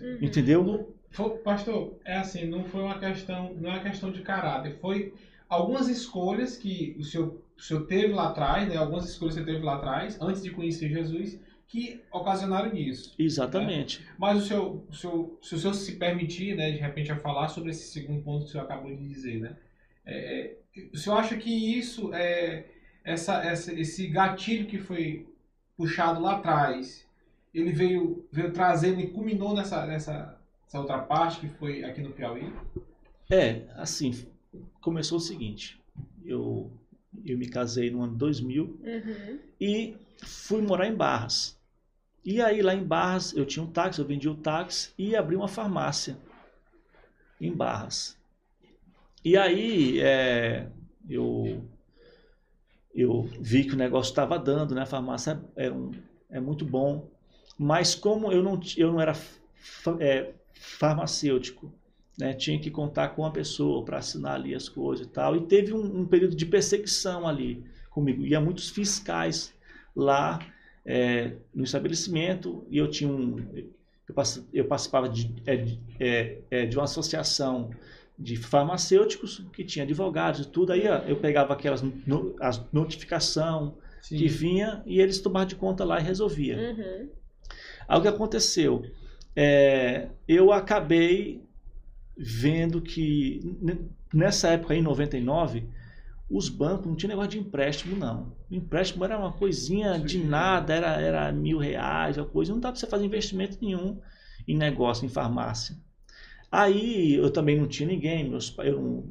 Uhum. 0.00 0.18
entendeu? 0.20 0.94
Foi- 1.10 1.38
pastor, 1.38 1.98
é 2.04 2.16
assim, 2.16 2.46
não 2.46 2.64
foi 2.64 2.82
uma 2.82 2.98
questão, 2.98 3.54
não 3.54 3.70
é 3.70 3.74
uma 3.74 3.82
questão 3.82 4.10
de 4.10 4.22
caráter, 4.22 4.78
foi 4.80 5.12
algumas 5.48 5.88
escolhas 5.88 6.56
que 6.56 6.96
o 6.98 7.02
senhor, 7.04 7.40
o 7.56 7.60
senhor 7.60 7.86
teve 7.86 8.12
lá 8.12 8.28
atrás, 8.28 8.68
né? 8.68 8.76
Algumas 8.76 9.08
escolhas 9.08 9.34
que 9.34 9.40
você 9.42 9.46
teve 9.52 9.64
lá 9.64 9.76
atrás, 9.76 10.18
antes 10.20 10.42
de 10.42 10.50
conhecer 10.50 10.88
Jesus, 10.88 11.38
que 11.66 12.00
ocasionaram 12.10 12.74
isso. 12.76 13.14
Exatamente. 13.18 14.04
Mas 14.18 14.42
o 14.42 14.46
senhor, 14.46 14.82
o 14.88 14.94
senhor, 14.94 15.38
se 15.42 15.54
o 15.54 15.58
senhor 15.58 15.74
se 15.74 15.96
permitir, 15.96 16.54
né, 16.54 16.70
de 16.70 16.78
repente, 16.78 17.10
a 17.12 17.16
falar 17.16 17.48
sobre 17.48 17.70
esse 17.70 17.90
segundo 17.92 18.22
ponto 18.22 18.44
que 18.44 18.48
o 18.50 18.52
senhor 18.52 18.64
acabou 18.64 18.94
de 18.94 19.06
dizer, 19.08 19.40
né? 19.40 19.56
é, 20.04 20.54
é, 20.76 20.86
o 20.92 20.96
senhor 20.98 21.16
acha 21.16 21.36
que 21.36 21.50
isso, 21.78 22.12
é, 22.12 22.64
essa, 23.04 23.42
essa, 23.44 23.72
esse 23.72 24.06
gatilho 24.08 24.66
que 24.66 24.78
foi 24.78 25.26
puxado 25.76 26.20
lá 26.20 26.36
atrás, 26.36 27.06
ele 27.52 27.72
veio, 27.72 28.26
veio 28.30 28.52
trazendo 28.52 29.00
e 29.00 29.10
culminou 29.10 29.54
nessa, 29.54 29.86
nessa, 29.86 30.38
nessa 30.64 30.80
outra 30.80 30.98
parte 30.98 31.40
que 31.40 31.48
foi 31.48 31.84
aqui 31.84 32.00
no 32.00 32.10
Piauí? 32.12 32.52
É, 33.30 33.62
assim, 33.76 34.26
começou 34.80 35.18
o 35.18 35.20
seguinte, 35.20 35.80
eu, 36.24 36.70
eu 37.24 37.36
me 37.38 37.48
casei 37.48 37.90
no 37.90 38.02
ano 38.02 38.14
2000 38.14 38.64
Uhum. 38.64 39.38
e 39.60 39.96
fui 40.24 40.62
morar 40.62 40.86
em 40.86 40.94
Barras. 40.94 41.58
E 42.24 42.40
aí 42.40 42.62
lá 42.62 42.74
em 42.74 42.84
Barras 42.84 43.32
eu 43.34 43.44
tinha 43.44 43.64
um 43.64 43.70
táxi, 43.70 43.98
eu 44.00 44.06
vendia 44.06 44.30
o 44.30 44.36
táxi 44.36 44.92
e 44.96 45.16
abri 45.16 45.34
uma 45.34 45.48
farmácia 45.48 46.16
em 47.40 47.52
Barras. 47.52 48.16
E 49.24 49.36
aí 49.36 50.00
é, 50.00 50.68
eu, 51.08 51.64
eu 52.94 53.22
vi 53.40 53.64
que 53.64 53.74
o 53.74 53.78
negócio 53.78 54.10
estava 54.10 54.38
dando, 54.38 54.74
né? 54.74 54.82
A 54.82 54.86
farmácia 54.86 55.40
é, 55.56 55.70
um, 55.70 55.90
é 56.30 56.40
muito 56.40 56.64
bom. 56.64 57.08
Mas 57.58 57.94
como 57.94 58.32
eu 58.32 58.42
não, 58.42 58.60
eu 58.76 58.92
não 58.92 59.00
era 59.00 59.14
é, 60.00 60.30
farmacêutico, 60.54 61.72
né? 62.18 62.32
Tinha 62.34 62.58
que 62.58 62.70
contar 62.70 63.10
com 63.10 63.22
uma 63.22 63.32
pessoa 63.32 63.84
para 63.84 63.98
assinar 63.98 64.34
ali 64.34 64.54
as 64.54 64.68
coisas 64.68 65.06
e 65.06 65.10
tal. 65.10 65.36
E 65.36 65.42
teve 65.46 65.72
um, 65.72 66.00
um 66.00 66.06
período 66.06 66.36
de 66.36 66.46
perseguição 66.46 67.26
ali 67.26 67.64
comigo. 67.90 68.24
Ia 68.24 68.40
muitos 68.40 68.68
fiscais 68.70 69.52
lá 69.94 70.38
é, 70.84 71.32
no 71.54 71.64
estabelecimento 71.64 72.64
e 72.70 72.78
eu 72.78 72.88
tinha 72.90 73.08
um 73.10 73.36
eu, 74.08 74.14
eu 74.52 74.64
participava 74.66 75.08
de, 75.08 75.34
é, 75.46 75.56
de- 75.56 75.80
é, 75.98 76.38
é, 76.50 76.66
de 76.66 76.76
uma 76.76 76.84
associação 76.84 77.70
de 78.22 78.36
farmacêuticos 78.36 79.44
que 79.52 79.64
tinha 79.64 79.84
advogados 79.84 80.40
e 80.40 80.48
tudo 80.48 80.72
aí 80.72 80.86
ó, 80.88 80.98
eu 80.98 81.16
pegava 81.16 81.52
aquelas 81.52 81.82
no, 81.82 82.34
as 82.40 82.62
notificação 82.72 83.76
Sim. 84.00 84.16
que 84.16 84.28
vinha 84.28 84.82
e 84.86 85.00
eles 85.00 85.20
tomavam 85.20 85.48
de 85.48 85.56
conta 85.56 85.84
lá 85.84 86.00
e 86.00 86.02
resolvia 86.02 86.56
Uhum. 86.56 87.08
Aí 87.88 87.98
o 87.98 88.02
que 88.02 88.08
aconteceu? 88.08 88.82
É, 89.34 90.08
eu 90.28 90.52
acabei 90.52 91.42
vendo 92.16 92.80
que 92.80 93.40
nessa 94.12 94.48
época, 94.48 94.74
em 94.74 94.82
99, 94.82 95.64
os 96.30 96.48
bancos 96.48 96.86
não 96.86 96.94
tinham 96.94 97.10
negócio 97.10 97.32
de 97.32 97.38
empréstimo, 97.38 97.96
não. 97.96 98.34
O 98.50 98.54
empréstimo 98.54 99.04
era 99.04 99.18
uma 99.18 99.32
coisinha 99.32 99.98
de 99.98 100.18
Sim. 100.18 100.24
nada, 100.24 100.74
era, 100.74 101.00
era 101.00 101.32
mil 101.32 101.58
reais, 101.58 102.16
uma 102.16 102.26
coisa. 102.26 102.52
Não 102.52 102.60
dá 102.60 102.70
para 102.70 102.78
você 102.78 102.86
fazer 102.86 103.04
investimento 103.04 103.58
nenhum 103.60 104.00
em 104.46 104.56
negócio, 104.56 105.04
em 105.04 105.08
farmácia. 105.08 105.76
Aí 106.52 107.14
eu 107.14 107.30
também 107.30 107.56
não 107.56 107.66
tinha 107.66 107.88
ninguém, 107.88 108.28
meus, 108.28 108.54
eu, 108.58 108.78
não, 108.78 109.04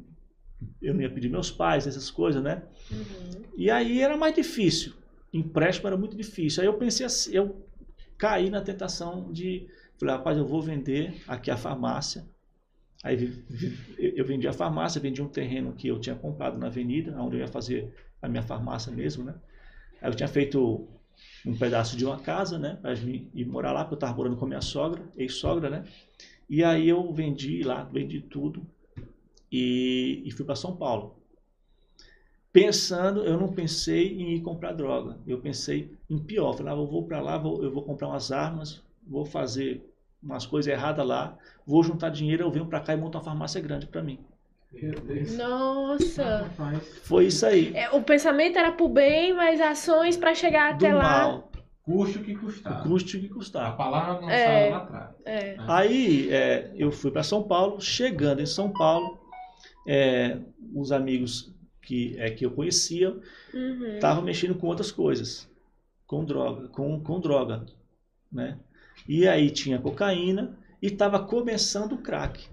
eu 0.80 0.94
não 0.94 1.00
ia 1.00 1.10
pedir 1.10 1.28
meus 1.28 1.50
pais, 1.50 1.88
essas 1.88 2.08
coisas, 2.08 2.40
né? 2.40 2.62
Uhum. 2.88 3.42
E 3.56 3.68
aí 3.68 4.00
era 4.00 4.16
mais 4.16 4.32
difícil. 4.32 4.92
Empréstimo 5.32 5.88
era 5.88 5.96
muito 5.96 6.16
difícil. 6.16 6.62
Aí 6.62 6.68
eu 6.68 6.74
pensei 6.74 7.04
assim, 7.04 7.32
eu 7.32 7.66
caí 8.16 8.48
na 8.48 8.60
tentação 8.60 9.32
de, 9.32 9.66
falei, 9.98 10.14
rapaz, 10.14 10.38
eu 10.38 10.46
vou 10.46 10.62
vender 10.62 11.20
aqui 11.26 11.50
a 11.50 11.56
farmácia. 11.56 12.24
Aí 13.02 13.44
eu 13.98 14.24
vendi 14.24 14.46
a 14.46 14.52
farmácia, 14.52 15.00
vendi 15.00 15.20
um 15.20 15.28
terreno 15.28 15.72
que 15.72 15.88
eu 15.88 15.98
tinha 15.98 16.14
comprado 16.14 16.56
na 16.56 16.68
avenida, 16.68 17.20
onde 17.20 17.34
eu 17.34 17.40
ia 17.40 17.48
fazer 17.48 17.92
a 18.22 18.28
minha 18.28 18.42
farmácia 18.44 18.92
mesmo, 18.92 19.24
né? 19.24 19.34
Aí 20.00 20.08
eu 20.08 20.14
tinha 20.14 20.28
feito 20.28 20.86
um 21.44 21.56
pedaço 21.56 21.96
de 21.96 22.04
uma 22.04 22.20
casa, 22.20 22.58
né, 22.58 22.78
para 22.80 22.94
mim 22.96 23.28
ir 23.34 23.44
morar 23.44 23.72
lá, 23.72 23.80
porque 23.84 23.94
eu 23.94 23.96
estava 23.96 24.14
morando 24.14 24.36
com 24.36 24.44
a 24.44 24.48
minha 24.48 24.60
sogra, 24.60 25.02
ex-sogra, 25.16 25.68
né? 25.68 25.84
E 26.52 26.62
aí 26.62 26.86
eu 26.86 27.10
vendi 27.14 27.62
lá, 27.62 27.82
vendi 27.84 28.20
tudo 28.20 28.60
e, 29.50 30.22
e 30.22 30.30
fui 30.32 30.44
para 30.44 30.54
São 30.54 30.76
Paulo 30.76 31.16
pensando, 32.52 33.24
eu 33.24 33.38
não 33.38 33.50
pensei 33.50 34.12
em 34.20 34.34
ir 34.34 34.42
comprar 34.42 34.72
droga. 34.72 35.16
Eu 35.26 35.38
pensei 35.38 35.90
em 36.10 36.18
pior. 36.18 36.52
Falei, 36.52 36.74
ah, 36.74 36.76
eu 36.76 36.86
vou 36.86 37.04
para 37.04 37.22
lá, 37.22 37.38
vou- 37.38 37.64
eu 37.64 37.72
vou 37.72 37.82
comprar 37.82 38.08
umas 38.08 38.30
armas, 38.30 38.82
vou 39.06 39.24
fazer 39.24 39.80
umas 40.22 40.44
coisas 40.44 40.70
erradas 40.70 41.06
lá, 41.06 41.38
vou 41.66 41.82
juntar 41.82 42.10
dinheiro, 42.10 42.42
eu 42.42 42.50
venho 42.50 42.66
para 42.66 42.80
cá 42.80 42.92
e 42.92 42.98
monto 42.98 43.16
uma 43.16 43.24
farmácia 43.24 43.58
grande 43.58 43.86
para 43.86 44.02
mim. 44.02 44.18
Meu 44.70 44.92
Deus. 45.00 45.34
Nossa. 45.38 46.50
Foi 47.02 47.28
isso 47.28 47.46
aí. 47.46 47.74
É, 47.74 47.88
o 47.92 48.02
pensamento 48.02 48.58
era 48.58 48.72
pro 48.72 48.90
bem, 48.90 49.32
mas 49.32 49.58
ações 49.58 50.18
pra 50.18 50.34
chegar 50.34 50.76
Do 50.76 50.84
até 50.84 50.92
lá. 50.94 51.02
Mal, 51.02 51.51
custe 51.82 52.18
o 52.18 52.24
que 52.24 52.32
o 52.34 52.40
custar. 52.40 52.82
custo 52.82 53.18
que 53.18 53.26
A 53.26 53.32
custar. 53.34 53.76
palavra 53.76 54.20
não 54.20 54.30
É. 54.30 54.70
lá 54.70 54.76
atrás. 54.78 55.10
É. 55.24 55.56
Aí 55.66 56.30
é, 56.30 56.72
eu 56.76 56.90
fui 56.92 57.10
para 57.10 57.22
São 57.22 57.42
Paulo, 57.42 57.80
chegando 57.80 58.40
em 58.40 58.46
São 58.46 58.72
Paulo, 58.72 59.18
é, 59.86 60.38
os 60.74 60.92
amigos 60.92 61.52
que, 61.82 62.16
é, 62.18 62.30
que 62.30 62.46
eu 62.46 62.50
conhecia 62.52 63.10
Uhum. 63.52 63.94
estavam 63.94 64.22
mexendo 64.22 64.54
com 64.54 64.68
outras 64.68 64.92
coisas, 64.92 65.50
com 66.06 66.24
droga, 66.24 66.68
com, 66.68 67.00
com 67.00 67.20
droga, 67.20 67.66
né? 68.30 68.58
E 69.08 69.26
aí 69.26 69.50
tinha 69.50 69.78
cocaína 69.80 70.56
e 70.80 70.86
estava 70.86 71.18
começando 71.24 71.92
o 71.94 71.98
crack. 71.98 72.48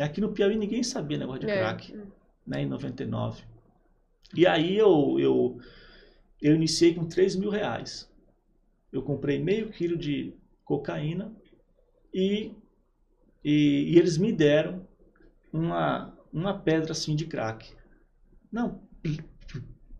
Aqui 0.00 0.20
no 0.20 0.32
Piauí 0.32 0.56
ninguém 0.56 0.82
sabia 0.82 1.18
negócio 1.18 1.42
de 1.42 1.50
É. 1.50 1.58
crack, 1.58 1.94
né? 2.46 2.62
Em 2.62 2.66
99. 2.66 3.42
E 4.34 4.46
aí 4.46 4.76
eu, 4.76 5.16
eu, 5.20 5.58
eu 6.40 6.54
iniciei 6.54 6.94
com 6.94 7.04
3 7.04 7.36
mil 7.36 7.50
reais. 7.50 8.10
Eu 8.94 9.02
comprei 9.02 9.40
meio 9.40 9.70
quilo 9.70 9.96
de 9.96 10.32
cocaína 10.64 11.34
e, 12.14 12.52
e, 13.44 13.92
e 13.92 13.98
eles 13.98 14.16
me 14.16 14.32
deram 14.32 14.86
uma, 15.52 16.16
uma 16.32 16.56
pedra 16.56 16.92
assim 16.92 17.16
de 17.16 17.26
crack. 17.26 17.74
Não, 18.52 18.80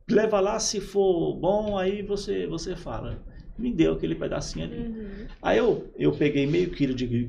leva 0.08 0.38
lá, 0.38 0.60
se 0.60 0.80
for 0.80 1.34
bom, 1.34 1.76
aí 1.76 2.02
você, 2.02 2.46
você 2.46 2.76
fala. 2.76 3.20
Me 3.58 3.72
deu 3.72 3.94
aquele 3.94 4.14
pedacinho 4.14 4.64
ali. 4.64 4.78
Uhum. 4.78 5.26
Aí 5.42 5.58
eu, 5.58 5.92
eu 5.96 6.12
peguei 6.12 6.46
meio 6.46 6.70
quilo 6.70 6.94
de 6.94 7.28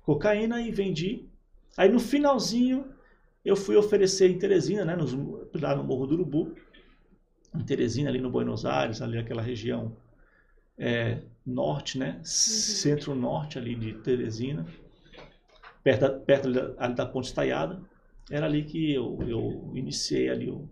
cocaína 0.00 0.62
e 0.62 0.70
vendi. 0.70 1.28
Aí 1.76 1.90
no 1.90 2.00
finalzinho 2.00 2.86
eu 3.44 3.54
fui 3.54 3.76
oferecer 3.76 4.30
em 4.30 4.38
Teresina, 4.38 4.82
né, 4.82 4.96
nos, 4.96 5.12
lá 5.60 5.76
no 5.76 5.84
Morro 5.84 6.06
do 6.06 6.14
Urubu, 6.14 6.54
em 7.54 7.62
Teresina, 7.62 8.08
ali 8.08 8.18
no 8.18 8.30
Buenos 8.30 8.64
Aires, 8.64 9.02
ali 9.02 9.18
naquela 9.18 9.42
região 9.42 9.94
é, 10.78 11.18
norte, 11.46 11.98
né, 11.98 12.20
centro-norte 12.24 13.58
ali 13.58 13.74
de 13.74 13.94
Teresina, 13.94 14.66
perto, 15.82 16.00
da- 16.00 16.18
perto 16.18 16.46
ali 16.48 16.54
da, 16.54 16.74
ali 16.78 16.94
da 16.94 17.06
Ponte 17.06 17.26
Estaiada. 17.26 17.80
Era 18.30 18.46
ali 18.46 18.64
que 18.64 18.92
eu, 18.92 19.18
eu 19.28 19.70
iniciei 19.74 20.30
ali 20.30 20.48
o, 20.50 20.66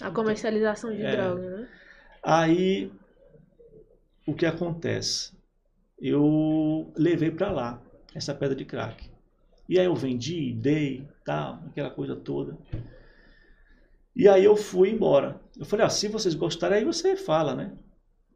A 0.00 0.10
comercialização 0.10 0.90
de 0.94 1.02
É. 1.02 1.16
droga, 1.16 1.50
né? 1.58 1.68
Aí, 2.22 2.90
o 4.26 4.34
que 4.34 4.46
acontece? 4.46 5.32
Eu 6.00 6.92
levei 6.96 7.30
para 7.30 7.50
lá 7.52 7.82
essa 8.14 8.34
pedra 8.34 8.56
de 8.56 8.64
crack. 8.64 9.10
E 9.68 9.78
aí 9.78 9.86
eu 9.86 9.94
vendi, 9.94 10.52
dei, 10.52 11.06
tal, 11.24 11.60
aquela 11.68 11.90
coisa 11.90 12.16
toda. 12.16 12.56
E 14.14 14.28
aí 14.28 14.44
eu 14.44 14.56
fui 14.56 14.90
embora. 14.90 15.40
Eu 15.58 15.64
falei, 15.64 15.86
ah, 15.86 15.90
se 15.90 16.08
vocês 16.08 16.34
gostarem, 16.34 16.78
aí 16.78 16.84
você 16.84 17.16
fala, 17.16 17.54
né? 17.54 17.72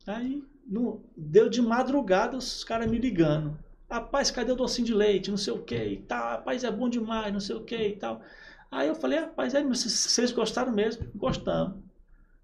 Aí 0.07 0.43
no, 0.67 1.03
deu 1.17 1.49
de 1.49 1.61
madrugada 1.63 2.37
os 2.37 2.65
caras 2.65 2.91
me 2.91 2.99
ligando. 2.99 3.59
Rapaz, 3.91 4.31
cadê 4.31 4.51
o 4.53 4.57
docinho 4.57 4.87
de 4.87 4.95
leite? 4.95 5.31
Não 5.31 5.37
sei 5.39 5.53
o 5.53 5.63
que 5.63 5.77
e 5.77 5.97
tal. 5.99 6.31
Rapaz, 6.31 6.65
é 6.65 6.71
bom 6.71 6.89
demais, 6.89 7.33
não 7.33 7.41
sei 7.41 7.55
o 7.57 7.65
que 7.65 7.77
e 7.77 7.97
tal. 7.97 8.21
Aí 8.71 8.89
eu 8.89 8.95
falei, 8.95 9.21
rapaz, 9.21 9.55
é, 9.55 9.63
vocês 9.63 10.33
gostaram 10.33 10.73
mesmo? 10.73 11.07
Gostamos. 11.15 11.77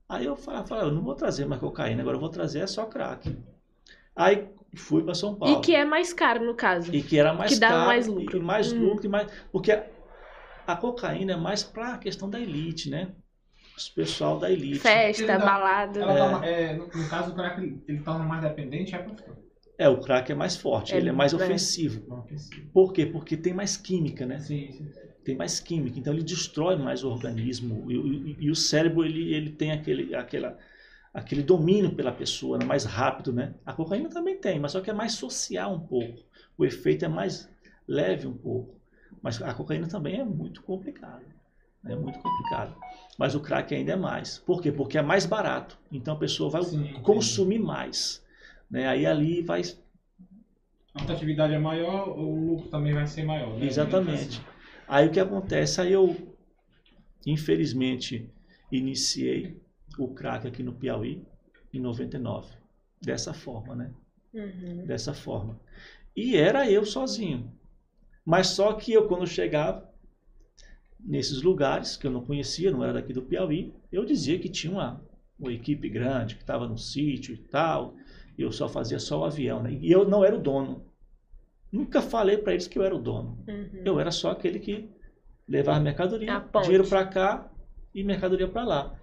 Aí 0.09 0.25
eu 0.27 0.37
falei, 0.37 0.65
falei, 0.67 0.85
eu 0.85 0.93
não 0.93 1.03
vou 1.03 1.15
trazer 1.15 1.47
mais 1.47 1.61
cocaína, 1.61 2.03
agora 2.03 2.17
eu 2.17 2.21
vou 2.21 2.29
trazer 2.29 2.61
é 2.61 2.67
só 2.67 2.85
crack. 2.87 3.37
Aí 4.15 4.49
fui 4.77 5.03
para 5.03 5.15
São 5.15 5.35
Paulo. 5.35 5.59
E 5.59 5.61
que 5.61 5.75
é 5.75 5.85
mais 5.85 6.13
caro, 6.13 6.45
no 6.45 6.55
caso. 6.55 6.95
E 6.95 7.03
que 7.03 7.19
era 7.19 7.33
mais 7.33 7.55
que 7.55 7.61
dá 7.61 7.69
caro. 7.69 7.87
mais 7.87 8.07
lucro. 8.07 8.37
E 8.37 8.41
mais 8.41 8.73
Hum. 8.73 8.81
lucro, 8.85 9.07
e 9.07 9.09
mais. 9.09 9.31
Porque 9.51 9.73
a, 9.73 9.87
a 10.67 10.77
cocaína 10.77 11.33
é 11.33 11.37
mais 11.37 11.63
para 11.63 11.95
a 11.95 11.99
questão 11.99 12.29
da 12.29 12.39
elite, 12.41 12.91
né? 12.91 13.09
Os 13.81 13.89
pessoal 13.89 14.39
da 14.39 14.51
elite. 14.51 14.79
Festa, 14.79 15.23
Ele 15.23 15.27
dá- 15.33 15.39
balada. 15.39 16.01
Ela 16.01 16.15
dá 16.15 16.25
uma- 16.27 16.47
é, 16.47 16.75
no, 16.75 16.87
no 16.87 17.09
caso, 17.09 17.33
o 17.33 17.35
crack 17.35 17.61
ele, 17.61 17.83
ele 17.89 18.01
torna 18.01 18.25
mais 18.25 18.43
dependente, 18.43 18.95
é? 18.95 19.07
É, 19.79 19.89
o 19.89 19.99
crack 19.99 20.31
é 20.31 20.35
mais 20.35 20.55
forte, 20.57 20.93
É, 20.93 20.99
ele 20.99 21.09
é 21.09 21.13
mais 21.13 21.33
é. 21.33 21.37
ofensivo. 21.37 22.03
Que 22.29 22.39
sim. 22.39 22.61
Por 22.75 22.93
quê? 22.93 23.07
Porque 23.07 23.37
tem 23.39 23.55
mais 23.55 23.79
química, 23.79 24.27
né? 24.27 24.39
Sim, 24.41 24.71
sim. 24.71 24.91
Tem 25.25 25.35
mais 25.35 25.61
química, 25.61 25.99
então 25.99 26.13
ele 26.13 26.23
destrói 26.23 26.77
mais 26.77 27.03
o 27.05 27.09
organismo. 27.11 27.91
E, 27.91 27.95
e- 27.97 28.37
e 28.41 28.51
o 28.51 28.55
cérebro, 28.55 29.05
ele, 29.05 29.33
ele 29.33 29.51
tem 29.51 29.73
aquele, 29.73 30.15
aquela, 30.15 30.59
aquele 31.15 31.43
domínio 31.43 31.95
pela 31.95 32.13
pessoa, 32.13 32.59
né? 32.59 32.65
mais 32.67 32.85
rápido, 32.85 33.33
né? 33.33 33.55
A 33.65 33.73
cocaína 33.73 34.11
também 34.11 34.37
tem, 34.37 34.59
mas 34.61 34.73
só 34.73 34.81
que 34.83 34.91
é 34.91 34.95
mais 34.95 35.13
social 35.13 35.75
um 35.75 35.81
pouco. 35.81 36.23
O 36.59 36.65
efeito 36.67 37.05
é 37.05 37.09
mais 37.09 37.49
leve 37.89 38.27
um 38.27 38.37
pouco. 38.37 38.79
Mas 39.23 39.41
a 39.43 39.55
cocaína 39.55 39.89
também 39.89 40.21
é 40.21 40.25
muito 40.25 40.63
complicado. 40.63 41.25
É 41.85 41.97
muito 41.97 42.19
complicado. 42.19 42.75
Mas 43.19 43.35
o 43.35 43.41
crack 43.41 43.75
ainda 43.75 43.93
é 43.93 43.97
mais. 43.97 44.39
Por 44.39 44.61
quê? 44.61 44.71
Porque 44.71 44.99
é 44.99 45.03
mais 45.03 45.25
barato. 45.25 45.79
Então 45.91 46.15
a 46.15 46.19
pessoa 46.19 46.51
vai 46.51 46.63
Sim, 46.63 46.83
entendi. 46.83 47.01
consumir 47.01 47.59
mais. 47.59 48.25
Né? 48.71 48.87
Aí 48.87 49.07
ali 49.07 49.43
vai. 49.43 49.63
A 50.95 51.01
rotatividade 51.01 51.55
é 51.55 51.59
maior, 51.59 52.09
o 52.09 52.53
lucro 52.53 52.69
também 52.69 52.93
vai 52.93 53.07
ser 53.07 53.25
maior. 53.25 53.57
Né? 53.57 53.67
Exatamente. 53.67 54.41
Aí 54.87 55.07
o 55.07 55.11
que 55.11 55.21
acontece? 55.21 55.81
Aí 55.81 55.93
eu, 55.93 56.17
infelizmente, 57.27 58.29
iniciei 58.71 59.61
o 59.99 60.09
crack 60.09 60.47
aqui 60.47 60.63
no 60.63 60.73
Piauí 60.73 61.25
em 61.73 61.81
99. 61.81 62.49
Dessa 63.01 63.33
forma, 63.33 63.75
né? 63.75 63.91
Uhum. 64.35 64.85
Dessa 64.85 65.15
forma. 65.15 65.59
E 66.15 66.37
era 66.37 66.71
eu 66.71 66.85
sozinho. 66.85 67.51
Mas 68.25 68.49
só 68.49 68.75
que 68.75 68.93
eu, 68.93 69.09
quando 69.09 69.27
chegava 69.27 69.90
nesses 71.05 71.43
lugares 71.43 71.97
que 71.97 72.07
eu 72.07 72.11
não 72.11 72.25
conhecia, 72.25 72.71
não 72.71 72.83
era 72.83 72.95
daqui 72.95 73.13
do 73.13 73.23
Piauí, 73.23 73.73
eu 73.91 74.05
dizia 74.05 74.39
que 74.39 74.49
tinha 74.49 74.73
uma, 74.73 75.03
uma 75.39 75.53
equipe 75.53 75.89
grande, 75.89 76.35
que 76.35 76.43
estava 76.43 76.67
no 76.67 76.79
sítio 76.79 77.35
e 77.35 77.39
tal. 77.39 77.95
E 78.39 78.43
eu 78.43 78.53
só 78.53 78.69
fazia 78.69 78.99
só 78.99 79.21
o 79.21 79.25
avião, 79.25 79.63
né? 79.63 79.77
E 79.81 79.91
eu 79.91 80.09
não 80.09 80.25
era 80.25 80.37
o 80.37 80.41
dono. 80.41 80.85
Nunca 81.71 82.01
falei 82.01 82.39
para 82.39 82.53
eles 82.53 82.67
que 82.67 82.79
eu 82.79 82.83
era 82.83 82.95
o 82.95 82.99
dono. 82.99 83.39
Uhum. 83.47 83.83
Eu 83.85 84.01
era 84.01 84.11
só 84.11 84.31
aquele 84.31 84.59
que 84.59 84.89
levava 85.47 85.81
mercadoria, 85.81 86.45
dinheiro 86.63 86.87
para 86.89 87.07
cá 87.07 87.51
e 87.95 88.03
mercadoria 88.03 88.49
para 88.49 88.65
lá. 88.65 89.01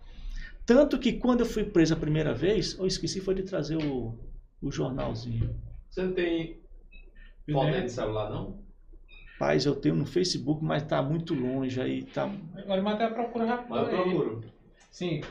Tanto 0.66 1.00
que 1.00 1.14
quando 1.14 1.42
eu 1.42 1.46
fui 1.46 1.64
preso 1.64 1.94
a 1.94 1.98
primeira 1.98 2.34
vez, 2.34 2.78
eu 2.78 2.86
esqueci 2.86 3.22
foi 3.22 3.36
de 3.36 3.44
trazer 3.44 3.78
o, 3.78 4.18
o 4.62 4.72
jornalzinho. 4.72 5.56
Você 5.90 6.04
não 6.04 6.14
tem 6.14 6.60
foto 7.52 7.82
de 7.82 7.90
celular, 7.90 8.30
não? 8.30 8.67
Paz, 9.38 9.66
eu 9.66 9.76
tenho 9.76 9.96
no 9.96 10.06
Facebook, 10.06 10.64
mas 10.64 10.84
tá 10.84 11.02
muito 11.02 11.34
longe 11.36 11.80
aí, 11.80 12.04
tá. 12.06 12.32
Agora, 12.56 12.82
mas 12.82 12.96
até 12.96 13.08
procura 13.10 13.46
rápido. 13.46 13.70
Mas 13.70 13.84
eu 13.84 13.90
procuro. 13.90 14.44
Sim, 14.90 15.22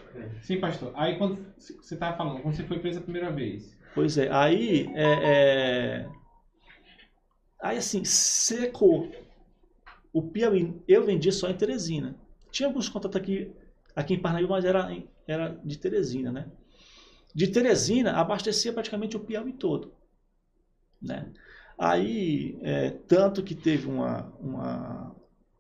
sim, 0.43 0.61
pastor. 0.61 0.93
Aí 0.95 1.17
quando 1.19 1.45
você 1.59 1.95
estava 1.95 2.17
falando, 2.17 2.41
quando 2.41 2.55
você 2.55 2.63
foi 2.63 2.79
preso 2.79 3.01
a 3.01 3.03
primeira 3.03 3.33
vez. 3.33 3.77
Pois 3.95 4.17
é, 4.17 4.31
aí 4.31 4.87
é, 4.95 5.13
é- 6.05 6.11
aí 7.61 7.79
assim, 7.79 8.05
secou. 8.05 9.11
O 10.13 10.23
Piauí, 10.23 10.73
eu 10.87 11.05
vendia 11.05 11.33
só 11.33 11.51
em 11.51 11.57
Teresina. 11.57 12.15
Tinha 12.51 12.69
alguns 12.69 12.89
contatos 12.89 13.17
aqui, 13.21 13.51
aqui 13.95 14.15
em 14.15 14.19
Parnaíba, 14.19 14.51
mas 14.51 14.65
era, 14.65 14.89
era 15.27 15.61
de 15.65 15.77
Teresina, 15.79 16.31
né? 16.31 16.47
De 17.35 17.49
Teresina, 17.49 18.13
abastecia 18.13 18.73
praticamente 18.73 19.17
o 19.17 19.21
Piauí 19.21 19.53
todo, 19.53 19.93
né? 21.03 21.31
Aí, 21.79 22.59
é, 22.63 22.91
tanto 22.91 23.43
que 23.43 23.55
teve 23.55 23.87
uma, 23.87 24.33
uma, 24.41 25.15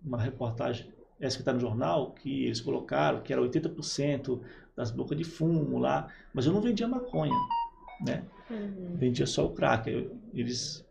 uma 0.05 0.19
reportagem, 0.21 0.91
essa 1.21 1.37
que 1.37 1.43
está 1.43 1.53
no 1.53 1.61
jornal, 1.61 2.13
que 2.13 2.45
eles 2.47 2.61
colocaram 2.61 3.21
que 3.23 3.33
era 3.33 3.43
80% 3.43 4.41
das 4.75 4.91
bocas 4.91 5.17
de 5.17 5.25
fumo 5.25 5.79
lá, 5.79 6.13
mas 6.33 6.47
eu 6.47 6.53
não 6.53 6.61
vendia 6.61 6.87
maconha, 6.89 7.35
né? 8.05 8.25
Uhum. 8.51 8.95
vendia 8.97 9.27
só 9.27 9.45
o 9.47 9.51
crack. 9.55 9.91
Eu- 9.91 10.17
Eles, 10.35 10.85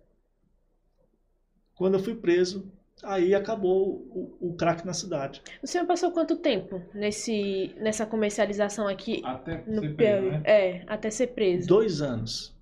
quando 1.76 1.96
eu 1.96 2.00
fui 2.00 2.16
preso, 2.16 2.72
aí 3.04 3.36
acabou 3.36 3.98
o, 4.10 4.50
o 4.50 4.54
crack 4.56 4.86
na 4.86 4.94
cidade. 4.94 5.42
O 5.62 5.68
senhor 5.68 5.86
passou 5.86 6.12
quanto 6.12 6.36
tempo 6.38 6.82
nesse, 6.94 7.74
nessa 7.78 8.06
comercialização 8.06 8.88
aqui 8.88 9.22
Até 9.24 9.64
no 9.68 9.82
ser 9.82 9.96
preso, 9.96 10.22
Piauí? 10.22 10.32
né? 10.32 10.42
É, 10.46 10.84
até 10.88 11.10
ser 11.10 11.28
preso. 11.28 11.68
Dois 11.68 12.02
anos, 12.02 12.56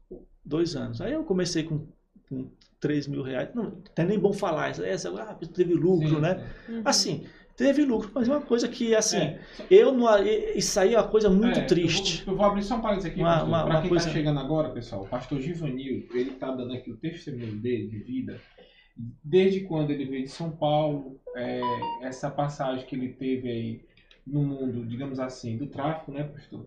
dois 0.43 0.75
anos. 0.75 0.99
Aí 1.01 1.13
eu 1.13 1.23
comecei 1.23 1.63
com, 1.63 1.85
com 2.29 2.49
3 2.79 3.07
mil 3.07 3.21
reais. 3.21 3.49
Não, 3.53 3.81
é 3.95 4.03
nem 4.03 4.19
bom 4.19 4.33
falar. 4.33 4.69
Essa, 4.69 5.09
ah, 5.21 5.35
teve 5.53 5.73
lucro, 5.73 6.07
Sim, 6.15 6.19
né? 6.21 6.45
Uhum. 6.67 6.81
Assim, 6.83 7.25
teve 7.55 7.85
lucro, 7.85 8.11
mas 8.13 8.27
é 8.27 8.31
uma 8.31 8.41
coisa 8.41 8.67
que 8.67 8.93
assim, 8.95 9.17
É, 9.17 9.39
eu 9.69 9.91
não, 9.91 10.07
isso 10.55 10.79
aí 10.79 10.93
é 10.95 10.99
uma 10.99 11.07
coisa 11.07 11.29
muito 11.29 11.59
É, 11.59 11.65
triste. 11.65 12.19
Eu 12.19 12.25
vou, 12.25 12.33
eu 12.33 12.37
vou 12.39 12.45
abrir 12.47 12.63
só 12.63 12.75
um 12.75 12.81
parênteses 12.81 13.11
aqui, 13.11 13.19
Uma- 13.21 13.29
pastor. 13.29 13.47
uma- 13.47 13.63
Pra 13.63 13.73
uma 13.75 13.81
quem 13.81 13.89
coisa- 13.89 14.05
tá 14.07 14.11
chegando 14.13 14.39
agora, 14.39 14.69
pessoal, 14.69 15.03
o 15.03 15.07
pastor 15.07 15.39
Givanil, 15.39 16.07
ele 16.13 16.31
tá 16.31 16.51
dando 16.53 16.73
aqui 16.73 16.91
o 16.91 16.97
testemunho 16.97 17.55
dele 17.57 17.87
de 17.87 17.99
vida. 17.99 18.39
Desde 19.23 19.61
quando 19.61 19.89
ele 19.91 20.05
veio 20.05 20.23
de 20.23 20.29
São 20.29 20.51
Paulo, 20.51 21.19
é, 21.35 21.61
essa 22.01 22.29
passagem 22.29 22.85
que 22.85 22.95
ele 22.95 23.09
teve 23.09 23.49
aí 23.49 23.81
no 24.25 24.41
mundo, 24.43 24.85
digamos 24.85 25.19
assim, 25.19 25.57
do 25.57 25.65
tráfico, 25.67 26.11
né, 26.11 26.23
pastor? 26.23 26.65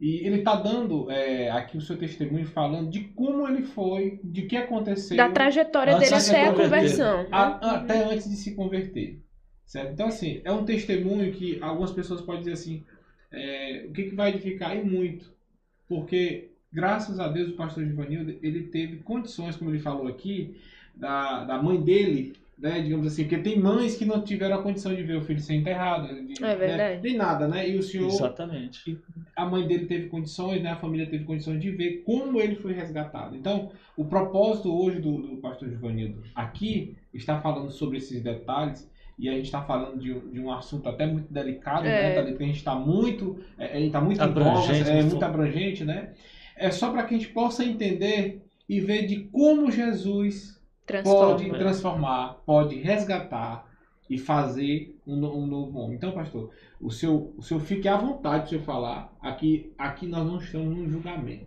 E 0.00 0.26
ele 0.26 0.42
tá 0.42 0.56
dando 0.56 1.10
é, 1.10 1.50
aqui 1.50 1.76
o 1.76 1.80
seu 1.80 1.96
testemunho 1.98 2.46
falando 2.46 2.90
de 2.90 3.00
como 3.08 3.46
ele 3.46 3.62
foi, 3.62 4.18
de 4.24 4.42
que 4.42 4.56
aconteceu. 4.56 5.16
Da 5.16 5.28
trajetória 5.28 5.92
dele 5.98 6.14
até 6.14 6.46
a 6.46 6.52
conversão. 6.54 7.26
A- 7.30 7.74
até 7.76 8.04
antes 8.04 8.28
de 8.30 8.36
se 8.36 8.54
converter. 8.54 9.20
Certo? 9.66 9.92
Então, 9.92 10.08
assim, 10.08 10.40
é 10.42 10.50
um 10.50 10.64
testemunho 10.64 11.30
que 11.32 11.58
algumas 11.60 11.92
pessoas 11.92 12.22
podem 12.22 12.40
dizer 12.40 12.52
assim: 12.54 12.82
é, 13.30 13.84
o 13.88 13.92
que, 13.92 14.04
que 14.04 14.14
vai 14.14 14.30
edificar? 14.30 14.74
E 14.76 14.82
muito. 14.82 15.30
Porque, 15.86 16.50
graças 16.72 17.20
a 17.20 17.28
Deus, 17.28 17.50
o 17.50 17.56
pastor 17.56 17.84
Givanildo, 17.84 18.36
ele 18.42 18.64
teve 18.64 18.96
condições, 18.98 19.54
como 19.56 19.70
ele 19.70 19.80
falou 19.80 20.08
aqui, 20.08 20.56
da, 20.94 21.44
da 21.44 21.62
mãe 21.62 21.80
dele, 21.80 22.32
né? 22.60 22.80
Digamos 22.80 23.06
assim, 23.06 23.22
porque 23.24 23.38
tem 23.38 23.58
mães 23.58 23.96
que 23.96 24.04
não 24.04 24.20
tiveram 24.22 24.56
a 24.58 24.62
condição 24.62 24.94
de 24.94 25.02
ver 25.02 25.16
o 25.16 25.22
filho 25.22 25.40
ser 25.40 25.54
enterrado. 25.54 26.08
de- 26.26 26.42
É 26.44 26.54
verdade. 26.54 26.94
Né? 26.96 27.00
Nem 27.02 27.16
nada, 27.16 27.48
né? 27.48 27.68
E 27.68 27.76
o 27.78 27.82
senhor 27.82 28.08
Exatamente. 28.08 28.98
a 29.34 29.46
mãe 29.46 29.66
dele 29.66 29.86
teve 29.86 30.08
condições, 30.08 30.62
né? 30.62 30.70
a 30.70 30.76
família 30.76 31.06
teve 31.06 31.24
condições 31.24 31.60
de 31.60 31.70
ver 31.70 32.02
como 32.04 32.40
ele 32.40 32.56
foi 32.56 32.72
resgatado. 32.72 33.34
Então, 33.36 33.70
o 33.96 34.04
propósito 34.04 34.72
hoje 34.72 35.00
do, 35.00 35.18
do 35.18 35.36
pastor 35.38 35.68
Givanildo 35.70 36.22
aqui 36.34 36.96
está 37.14 37.40
falando 37.40 37.70
sobre 37.70 37.96
esses 37.98 38.22
detalhes 38.22 38.88
e 39.18 39.28
a 39.28 39.32
gente 39.32 39.44
está 39.46 39.62
falando 39.62 39.98
de, 39.98 40.12
um- 40.12 40.30
de 40.30 40.40
um 40.40 40.50
assunto 40.52 40.88
até 40.88 41.06
muito 41.06 41.32
delicado, 41.32 41.86
É. 41.86 42.14
né? 42.14 42.14
Tá- 42.22 42.36
que 42.36 42.42
a 42.42 42.46
gente 42.46 42.56
está 42.56 42.74
muito, 42.74 43.38
é, 43.58 43.88
tá 43.90 44.00
muito 44.00 44.20
Abrangente, 44.20 44.88
é 44.88 44.94
muito 44.94 45.10
muito 45.10 45.22
abrangente, 45.24 45.84
né? 45.84 46.10
É 46.56 46.70
só 46.70 46.90
para 46.90 47.04
que 47.04 47.14
a 47.14 47.18
gente 47.18 47.30
possa 47.32 47.64
entender 47.64 48.42
e 48.68 48.80
ver 48.80 49.06
de 49.06 49.20
como 49.32 49.70
Jesus 49.70 50.59
Transforma. 50.90 51.34
pode 51.36 51.50
transformar, 51.50 52.34
pode 52.46 52.74
resgatar 52.76 53.66
e 54.08 54.18
fazer 54.18 54.96
um, 55.06 55.14
um 55.24 55.46
novo 55.46 55.78
homem. 55.78 55.96
Então, 55.96 56.12
pastor, 56.12 56.50
o 56.80 56.90
seu, 56.90 57.32
o 57.36 57.42
senhor 57.42 57.60
fique 57.60 57.86
à 57.86 57.96
vontade 57.96 58.48
para 58.48 58.58
você 58.58 58.64
falar. 58.64 59.16
Aqui, 59.20 59.72
aqui 59.78 60.06
nós 60.06 60.26
não 60.26 60.38
estamos 60.38 60.76
num 60.76 60.88
julgamento. 60.90 61.46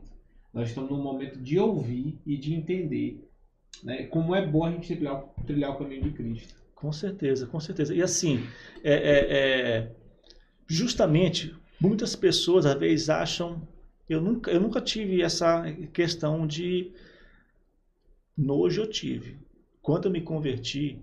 Nós 0.53 0.69
estamos 0.69 0.89
num 0.91 1.01
momento 1.01 1.39
de 1.39 1.59
ouvir 1.59 2.17
e 2.25 2.37
de 2.37 2.53
entender 2.53 3.19
né, 3.83 4.03
como 4.03 4.33
é 4.35 4.45
bom 4.45 4.65
a 4.65 4.71
gente 4.71 4.95
trilhar, 4.95 5.23
trilhar 5.45 5.71
o 5.71 5.75
caminho 5.77 6.03
de 6.03 6.11
Cristo. 6.11 6.55
Com 6.75 6.91
certeza, 6.91 7.47
com 7.47 7.59
certeza. 7.59 7.93
E 7.93 8.01
assim, 8.01 8.45
é, 8.83 8.93
é- 8.93 9.27
é, 9.31 9.91
justamente, 10.67 11.55
muitas 11.79 12.15
pessoas 12.15 12.65
às 12.65 12.77
vezes 12.79 13.09
acham. 13.09 13.61
Eu 14.09 14.21
nunca, 14.21 14.51
eu 14.51 14.59
nunca 14.59 14.79
tive 14.81 15.21
essa 15.21 15.63
questão 15.93 16.45
de 16.45 16.91
nojo, 18.37 18.81
eu 18.81 18.89
tive. 18.89 19.37
Quando 19.81 20.05
eu 20.05 20.11
me 20.11 20.21
converti, 20.21 20.99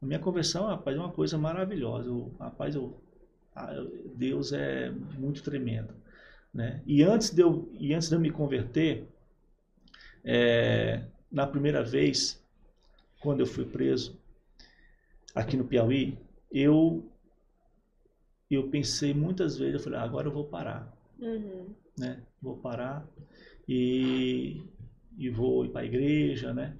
a 0.00 0.06
minha 0.06 0.18
conversão, 0.18 0.66
rapaz, 0.66 0.96
é 0.96 1.00
uma 1.00 1.10
coisa 1.12 1.38
maravilhosa. 1.38 2.08
Eu, 2.08 2.32
rapaz, 2.38 2.74
eu, 2.74 3.00
ah, 3.54 3.72
eu- 3.74 4.12
Deus 4.14 4.52
é 4.52 4.90
muito 4.90 5.42
tremendo. 5.42 5.94
Né? 6.52 6.82
E, 6.86 7.02
antes 7.02 7.30
de 7.30 7.42
eu, 7.42 7.68
e 7.78 7.94
antes 7.94 8.08
de 8.08 8.14
eu 8.14 8.20
me 8.20 8.30
converter, 8.30 9.06
é, 10.24 11.02
na 11.30 11.46
primeira 11.46 11.82
vez, 11.82 12.42
quando 13.20 13.40
eu 13.40 13.46
fui 13.46 13.64
preso, 13.64 14.16
aqui 15.34 15.56
no 15.56 15.64
Piauí, 15.64 16.16
eu 16.50 17.04
eu 18.50 18.68
pensei 18.68 19.12
muitas 19.12 19.56
vezes, 19.58 19.74
eu 19.74 19.80
falei, 19.80 19.98
"Ah, 19.98 20.02
agora 20.02 20.28
eu 20.28 20.32
vou 20.32 20.44
parar, 20.44 20.92
Uhum. 21.18 21.74
né? 21.98 22.22
Vou 22.40 22.56
parar 22.56 23.06
e, 23.68 24.62
e 25.16 25.28
vou 25.30 25.64
ir 25.64 25.70
para 25.70 25.82
a 25.82 25.84
igreja, 25.84 26.52
né? 26.52 26.76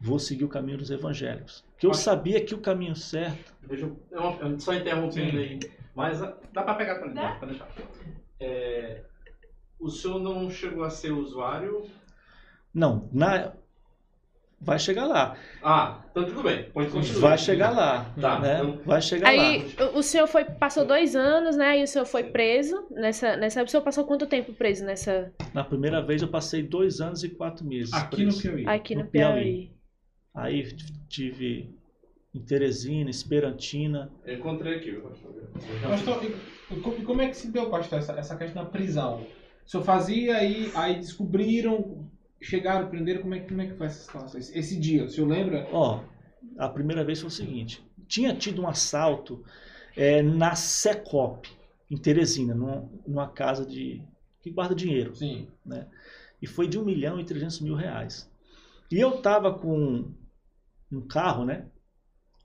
Vou 0.00 0.18
seguir 0.18 0.44
o 0.44 0.48
caminho 0.48 0.78
dos 0.78 0.90
evangélicos. 0.90 1.64
Que 1.78 1.86
eu 1.86 1.90
Acho- 1.90 2.00
sabia 2.02 2.44
que 2.44 2.54
o 2.54 2.58
caminho 2.58 2.94
certo 2.96 3.54
Deixa 3.62 3.84
eu, 3.84 3.96
eu- 4.10 4.60
só 4.60 4.74
interrompendo 4.74 5.38
aí. 5.38 5.60
Mas 5.94 6.20
ah, 6.22 6.36
dá 6.52 6.62
pra 6.62 6.74
pegar 6.74 6.98
também, 6.98 7.14
Dá? 7.14 7.30
dá 7.32 7.36
pra 7.36 7.48
deixar. 7.48 7.68
É, 8.40 9.02
o 9.78 9.88
senhor 9.88 10.18
não 10.20 10.50
chegou 10.50 10.82
a 10.84 10.90
ser 10.90 11.12
usuário? 11.12 11.84
Não, 12.74 13.08
na... 13.12 13.52
vai 14.62 14.78
chegar 14.78 15.06
lá. 15.06 15.36
Ah, 15.62 16.00
então 16.10 16.24
tudo 16.24 16.42
bem. 16.42 16.70
Pode 16.70 16.90
continuar. 16.90 17.20
Vai 17.20 17.38
chegar 17.38 17.70
lá. 17.70 18.04
Tá, 18.20 18.38
né? 18.40 18.60
então- 18.62 18.80
Vai 18.84 19.02
chegar 19.02 19.28
Aí 19.28 19.64
lá. 19.78 19.86
o- 19.92 19.98
o 19.98 20.02
senhor 20.02 20.26
foi, 20.26 20.44
passou 20.44 20.84
dois 20.84 21.14
anos, 21.16 21.56
né? 21.56 21.78
E 21.80 21.82
o 21.82 21.86
senhor 21.88 22.04
foi 22.04 22.24
preso 22.24 22.86
nessa, 22.90 23.36
nessa. 23.36 23.62
O 23.62 23.68
senhor 23.68 23.82
passou 23.82 24.04
quanto 24.04 24.26
tempo 24.26 24.52
preso 24.52 24.84
nessa. 24.84 25.32
Na 25.52 25.64
primeira 25.64 26.00
vez 26.00 26.22
eu 26.22 26.28
passei 26.28 26.62
dois 26.62 27.00
anos 27.00 27.22
e 27.24 27.28
quatro 27.28 27.64
meses. 27.66 27.92
Aqui 27.92 28.24
no 28.24 28.32
preso. 28.32 28.42
Piauí. 28.42 28.66
Aqui 28.68 28.94
no 28.94 29.02
No 29.04 29.10
Piauí. 29.10 29.42
Piauí. 29.42 29.72
Aí 30.34 30.74
tive 31.08 31.74
em 32.34 32.40
Teresina, 32.40 33.10
Esperantina. 33.10 34.10
Eu 34.24 34.36
encontrei 34.36 34.76
aqui, 34.76 34.92
pastor? 34.92 35.34
Pastor, 35.82 36.32
co- 36.82 36.94
e 36.98 37.02
como 37.02 37.20
é 37.20 37.28
que 37.28 37.36
se 37.36 37.50
deu, 37.50 37.68
pastor, 37.68 37.98
essa, 37.98 38.12
essa 38.12 38.36
questão 38.36 38.64
da 38.64 38.70
prisão? 38.70 39.26
O 39.66 39.70
senhor 39.70 39.82
fazia 39.84 40.36
aí, 40.38 40.70
aí 40.74 40.94
descobriram, 40.96 42.08
chegaram, 42.42 42.88
prenderam, 42.88 43.22
como 43.22 43.34
é, 43.34 43.40
que- 43.40 43.48
como 43.48 43.62
é 43.62 43.66
que 43.66 43.74
foi 43.74 43.86
essa 43.86 44.02
situação? 44.02 44.38
Esse, 44.40 44.78
dia, 44.78 45.04
o 45.04 45.08
senhor 45.08 45.28
lembra? 45.28 45.68
Ó, 45.72 46.00
a 46.58 46.68
primeira 46.68 47.04
vez 47.04 47.20
foi 47.20 47.28
o 47.28 47.30
seguinte: 47.30 47.82
tinha 48.06 48.34
tido 48.34 48.62
um 48.62 48.68
assalto 48.68 49.44
é, 49.96 50.22
na 50.22 50.54
Secop, 50.54 51.48
em 51.90 51.96
Teresina, 51.96 52.54
numa, 52.54 52.88
numa 53.06 53.28
casa 53.28 53.64
de 53.66 54.02
que 54.42 54.50
guarda 54.50 54.74
dinheiro. 54.74 55.14
Sim. 55.14 55.48
E 56.40 56.46
foi 56.46 56.66
de 56.66 56.78
1 56.78 56.84
milhão 56.84 57.20
e 57.20 57.24
300 57.24 57.60
mil 57.60 57.74
reais. 57.74 58.28
E 58.90 58.98
eu 58.98 59.22
tava 59.22 59.54
com 59.56 60.12
um 60.90 61.00
carro, 61.00 61.44
né? 61.44 61.66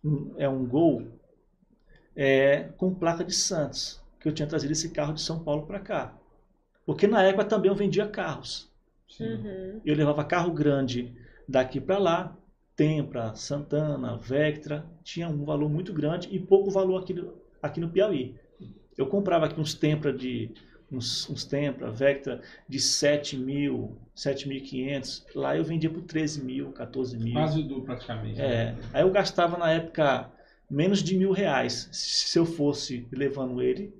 Um- 0.03 0.33
é 0.37 0.47
um 0.47 0.65
Gol 0.65 1.07
é, 2.15 2.69
com 2.77 2.93
placa 2.93 3.23
de 3.23 3.33
Santos, 3.33 4.01
que 4.19 4.27
eu 4.27 4.33
tinha 4.33 4.47
trazido 4.47 4.71
esse 4.71 4.89
carro 4.89 5.13
de 5.13 5.21
São 5.21 5.43
Paulo 5.43 5.65
para 5.65 5.79
cá. 5.79 6.13
Porque 6.85 7.05
na 7.07 7.21
época 7.23 7.45
também 7.45 7.69
eu 7.69 7.75
vendia 7.75 8.07
carros. 8.07 8.69
Uhum. 9.19 9.81
Eu 9.85 9.95
levava 9.95 10.23
carro 10.23 10.51
grande 10.53 11.13
daqui 11.47 11.79
para 11.79 11.97
lá, 11.97 12.37
Tempra, 12.75 13.33
Santana, 13.35 14.17
Vectra, 14.17 14.85
tinha 15.03 15.27
um 15.27 15.43
valor 15.43 15.69
muito 15.69 15.93
grande 15.93 16.27
e 16.31 16.39
pouco 16.39 16.69
valor 16.69 17.01
aqui 17.01 17.13
no, 17.13 17.33
aqui 17.61 17.79
no 17.79 17.89
Piauí. 17.89 18.35
Eu 18.97 19.07
comprava 19.07 19.45
aqui 19.45 19.59
uns 19.59 19.73
Tempra 19.73 20.13
de 20.13 20.51
uns, 20.91 21.29
uns 21.29 21.43
Tempra, 21.43 21.91
Vectra 21.91 22.41
de 22.67 22.79
7 22.79 23.37
mil, 23.37 23.97
7.500, 24.15 25.23
lá 25.35 25.57
eu 25.57 25.63
vendia 25.63 25.89
por 25.89 26.01
13 26.01 26.43
mil, 26.43 26.71
14 26.71 27.17
mil. 27.17 27.33
Quase 27.33 27.59
o 27.59 27.63
do 27.63 27.81
praticamente. 27.81 28.39
É, 28.39 28.75
aí 28.93 29.01
eu 29.01 29.11
gastava 29.11 29.57
na 29.57 29.71
época 29.71 30.31
menos 30.69 31.01
de 31.01 31.17
mil 31.17 31.31
reais 31.31 31.89
se 31.91 32.37
eu 32.37 32.45
fosse 32.45 33.07
levando 33.11 33.61
ele 33.61 33.93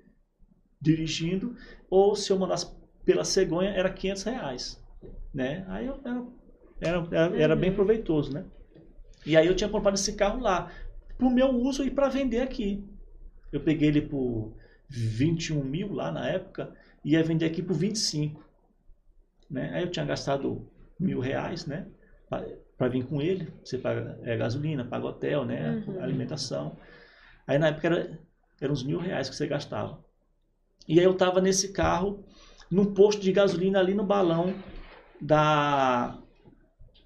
dirigindo 0.82 1.56
ou 1.90 2.16
se 2.16 2.32
eu 2.32 2.38
mandasse 2.38 2.68
pela 3.06 3.24
cegonha 3.24 3.70
era 3.70 3.90
500 3.90 4.24
reais, 4.24 4.84
né? 5.38 5.64
Aí 5.70 5.86
eu, 5.86 6.00
era, 6.04 6.26
era, 6.82 7.08
era, 7.12 7.42
era 7.44 7.56
bem 7.56 7.70
Uhum. 7.70 7.76
proveitoso, 7.76 8.34
né? 8.34 8.44
E 9.26 9.38
aí 9.38 9.46
eu 9.46 9.56
tinha 9.56 9.70
comprado 9.70 9.94
esse 9.96 10.14
carro 10.14 10.40
lá 10.42 10.72
para 11.18 11.28
o 11.28 11.32
meu 11.32 11.50
uso 11.50 11.84
e 11.84 11.92
para 11.92 12.10
vender 12.10 12.40
aqui. 12.42 12.84
Eu 13.52 13.60
peguei 13.62 13.88
ele 13.90 14.02
por 14.02 14.54
21 14.90 15.64
mil 15.64 15.94
lá 15.94 16.12
na 16.12 16.28
época 16.28 16.74
e 17.06 17.12
ia 17.12 17.24
vender 17.24 17.46
aqui 17.46 17.62
por 17.62 17.76
25, 17.76 18.44
né? 19.50 19.72
Aí 19.74 19.84
eu 19.84 19.92
tinha 19.92 20.06
gastado 20.06 20.68
mil 21.00 21.20
reais, 21.20 21.66
né? 21.66 21.86
para 22.78 22.90
vir 22.90 23.06
com 23.06 23.22
ele, 23.22 23.48
você 23.64 23.78
paga 23.78 24.20
é, 24.24 24.36
gasolina, 24.38 24.84
paga 24.84 25.06
hotel, 25.08 25.46
né, 25.46 25.82
Uhum. 25.88 26.04
alimentação. 26.04 26.76
Aí 27.48 27.58
na 27.58 27.70
época 27.70 27.88
era, 27.88 28.20
eram 28.62 28.74
uns 28.74 28.84
mil 28.84 29.00
reais 29.00 29.30
que 29.30 29.36
você 29.36 29.48
gastava. 29.48 30.04
E 30.88 31.00
aí 31.00 31.06
eu 31.06 31.14
tava 31.16 31.40
nesse 31.42 31.72
carro, 31.72 32.24
num 32.70 32.94
posto 32.94 33.22
de 33.22 33.32
gasolina 33.32 33.80
ali 33.80 33.94
no 33.96 34.04
balão 34.06 34.54
da 35.22 36.18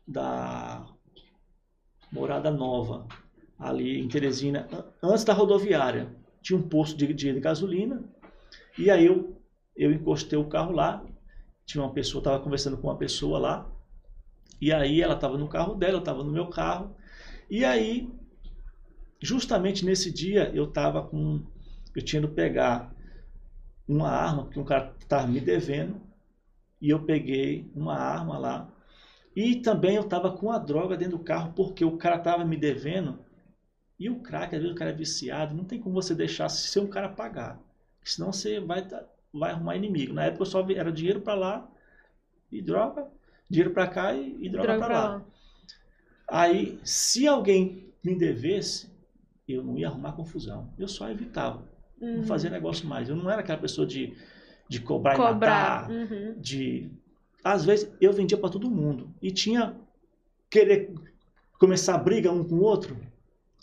da 0.08 0.86
Morada 2.12 2.52
Nova, 2.52 3.08
ali 3.58 4.00
em 4.00 4.08
Teresina, 4.08 4.68
an- 4.72 4.86
antes 5.12 5.24
da 5.24 5.34
rodoviária. 5.34 6.16
Tinha 6.42 6.58
um 6.58 6.68
posto 6.68 6.98
de, 6.98 7.14
de 7.14 7.40
gasolina 7.40 8.04
e 8.78 8.90
aí 8.92 9.06
eu 9.06 9.38
eu 9.76 9.92
encostei 9.92 10.38
o 10.38 10.50
carro 10.50 10.74
lá, 10.74 11.04
tinha 11.66 11.84
uma 11.84 11.94
pessoa, 11.94 12.22
estava 12.22 12.44
conversando 12.44 12.78
com 12.78 12.88
uma 12.88 12.98
pessoa 12.98 13.40
lá, 13.40 13.70
e 14.62 14.72
aí 14.74 15.02
ela 15.02 15.16
estava 15.16 15.38
no 15.38 15.48
carro 15.50 15.76
dela, 15.76 16.00
estava 16.00 16.24
no 16.24 16.32
meu 16.32 16.48
carro. 16.48 16.96
E 17.50 17.66
aí, 17.66 18.10
justamente 19.22 19.86
nesse 19.86 20.12
dia, 20.12 20.52
eu 20.54 20.66
estava 20.66 21.04
com. 21.04 21.42
Eu 21.96 22.02
tinha 22.02 22.20
ido 22.20 22.30
pegar 22.30 22.94
uma 23.88 24.10
arma, 24.10 24.48
que 24.50 24.60
um 24.60 24.64
cara 24.66 24.96
estava 25.00 25.28
me 25.28 25.40
devendo. 25.40 26.02
E 26.82 26.90
eu 26.90 27.04
peguei 27.04 27.70
uma 27.76 27.96
arma 27.96 28.38
lá. 28.38 28.70
E 29.36 29.58
também 29.58 29.96
eu 29.96 30.04
estava 30.04 30.32
com 30.32 30.52
a 30.52 30.58
droga 30.58 30.98
dentro 30.98 31.18
do 31.18 31.24
carro, 31.24 31.54
porque 31.56 31.86
o 31.86 31.98
cara 31.98 32.18
estava 32.18 32.44
me 32.46 32.58
devendo. 32.58 33.20
E 34.00 34.10
o 34.10 34.20
crack, 34.22 34.56
às 34.56 34.62
vezes 34.62 34.76
o 34.76 34.80
cara 34.80 34.92
é 34.92 34.96
viciado, 34.96 35.56
não 35.56 35.64
tem 35.64 35.80
como 35.80 35.96
você 35.96 36.16
deixar 36.16 36.50
se 36.50 36.80
um 36.80 36.88
cara 36.88 37.10
pagar. 37.10 37.60
Senão 38.04 38.34
você 38.34 38.60
vai, 38.60 38.86
tá- 38.88 39.06
vai 39.34 39.52
arrumar 39.52 39.76
inimigo. 39.76 40.14
Na 40.14 40.26
época 40.26 40.42
eu 40.44 40.48
só 40.48 40.68
era 40.72 40.92
dinheiro 40.92 41.22
para 41.22 41.36
lá 41.36 41.70
e 42.52 42.62
droga 42.62 43.08
dinheiro 43.50 43.72
para 43.72 43.88
cá 43.88 44.14
e, 44.14 44.38
e 44.46 44.50
droga, 44.50 44.68
Droga 44.68 44.86
para 44.88 44.94
lá. 45.18 45.26
Aí, 46.28 46.80
se 46.84 47.28
alguém 47.28 47.94
me 48.04 48.16
devesse, 48.16 48.90
eu 49.48 49.64
não 49.64 49.78
ia 49.78 49.88
arrumar 49.88 50.14
confusão. 50.14 50.70
Eu 50.78 50.88
só 50.88 51.10
evitava. 51.10 51.64
Uhum. 52.00 52.18
Não 52.18 52.24
fazia 52.24 52.50
negócio 52.50 52.88
mais. 52.88 53.10
Eu 53.10 53.16
não 53.16 53.30
era 53.30 53.42
aquela 53.42 53.60
pessoa 53.60 53.86
de, 53.86 54.16
de 54.72 54.80
cobrar, 54.80 55.16
e 55.16 55.18
Cobrar. 55.18 55.34
matar. 55.82 55.92
Uhum. 55.92 56.36
De... 56.40 56.90
Às 57.44 57.66
vezes, 57.66 57.92
eu 58.00 58.14
vendia 58.14 58.38
para 58.38 58.50
todo 58.50 58.72
mundo. 58.72 59.14
E 59.22 59.30
tinha 59.30 59.76
querer 60.50 60.94
começar 61.60 61.96
a 61.96 61.98
briga 61.98 62.32
um 62.32 62.42
com 62.42 62.56
o 62.56 62.62
outro. 62.62 62.98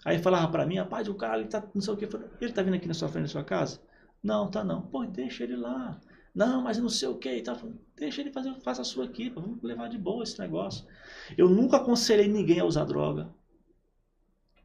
Aí 0.04 0.18
falava 0.18 0.52
para 0.52 0.66
mim, 0.66 0.76
rapaz, 0.76 1.08
o 1.08 1.14
cara 1.14 1.32
ali 1.32 1.46
tá 1.46 1.64
não 1.74 1.80
sei 1.80 1.94
o 1.94 1.96
que. 1.96 2.06
Ele 2.42 2.52
tá 2.52 2.60
vindo 2.62 2.74
aqui 2.74 2.86
na 2.86 2.92
sua 2.92 3.08
frente, 3.08 3.22
na 3.22 3.28
sua 3.28 3.42
casa? 3.42 3.80
Não, 4.22 4.50
tá 4.50 4.62
não. 4.62 4.82
Pô, 4.82 5.02
deixa 5.06 5.44
ele 5.44 5.56
lá. 5.56 5.98
Não, 6.34 6.60
mas 6.60 6.76
não 6.76 6.90
sei 6.90 7.08
o 7.08 7.14
que. 7.14 7.40
Tá, 7.40 7.56
deixa 7.96 8.20
ele 8.20 8.30
fazer, 8.30 8.54
faça 8.60 8.82
a 8.82 8.84
sua 8.84 9.06
aqui. 9.06 9.30
pô, 9.30 9.40
Vamos 9.40 9.62
levar 9.62 9.88
de 9.88 9.96
boa 9.96 10.22
esse 10.22 10.38
negócio. 10.38 10.84
Eu 11.38 11.48
nunca 11.48 11.78
aconselhei 11.78 12.28
ninguém 12.28 12.60
a 12.60 12.66
usar 12.66 12.84
droga. 12.84 13.30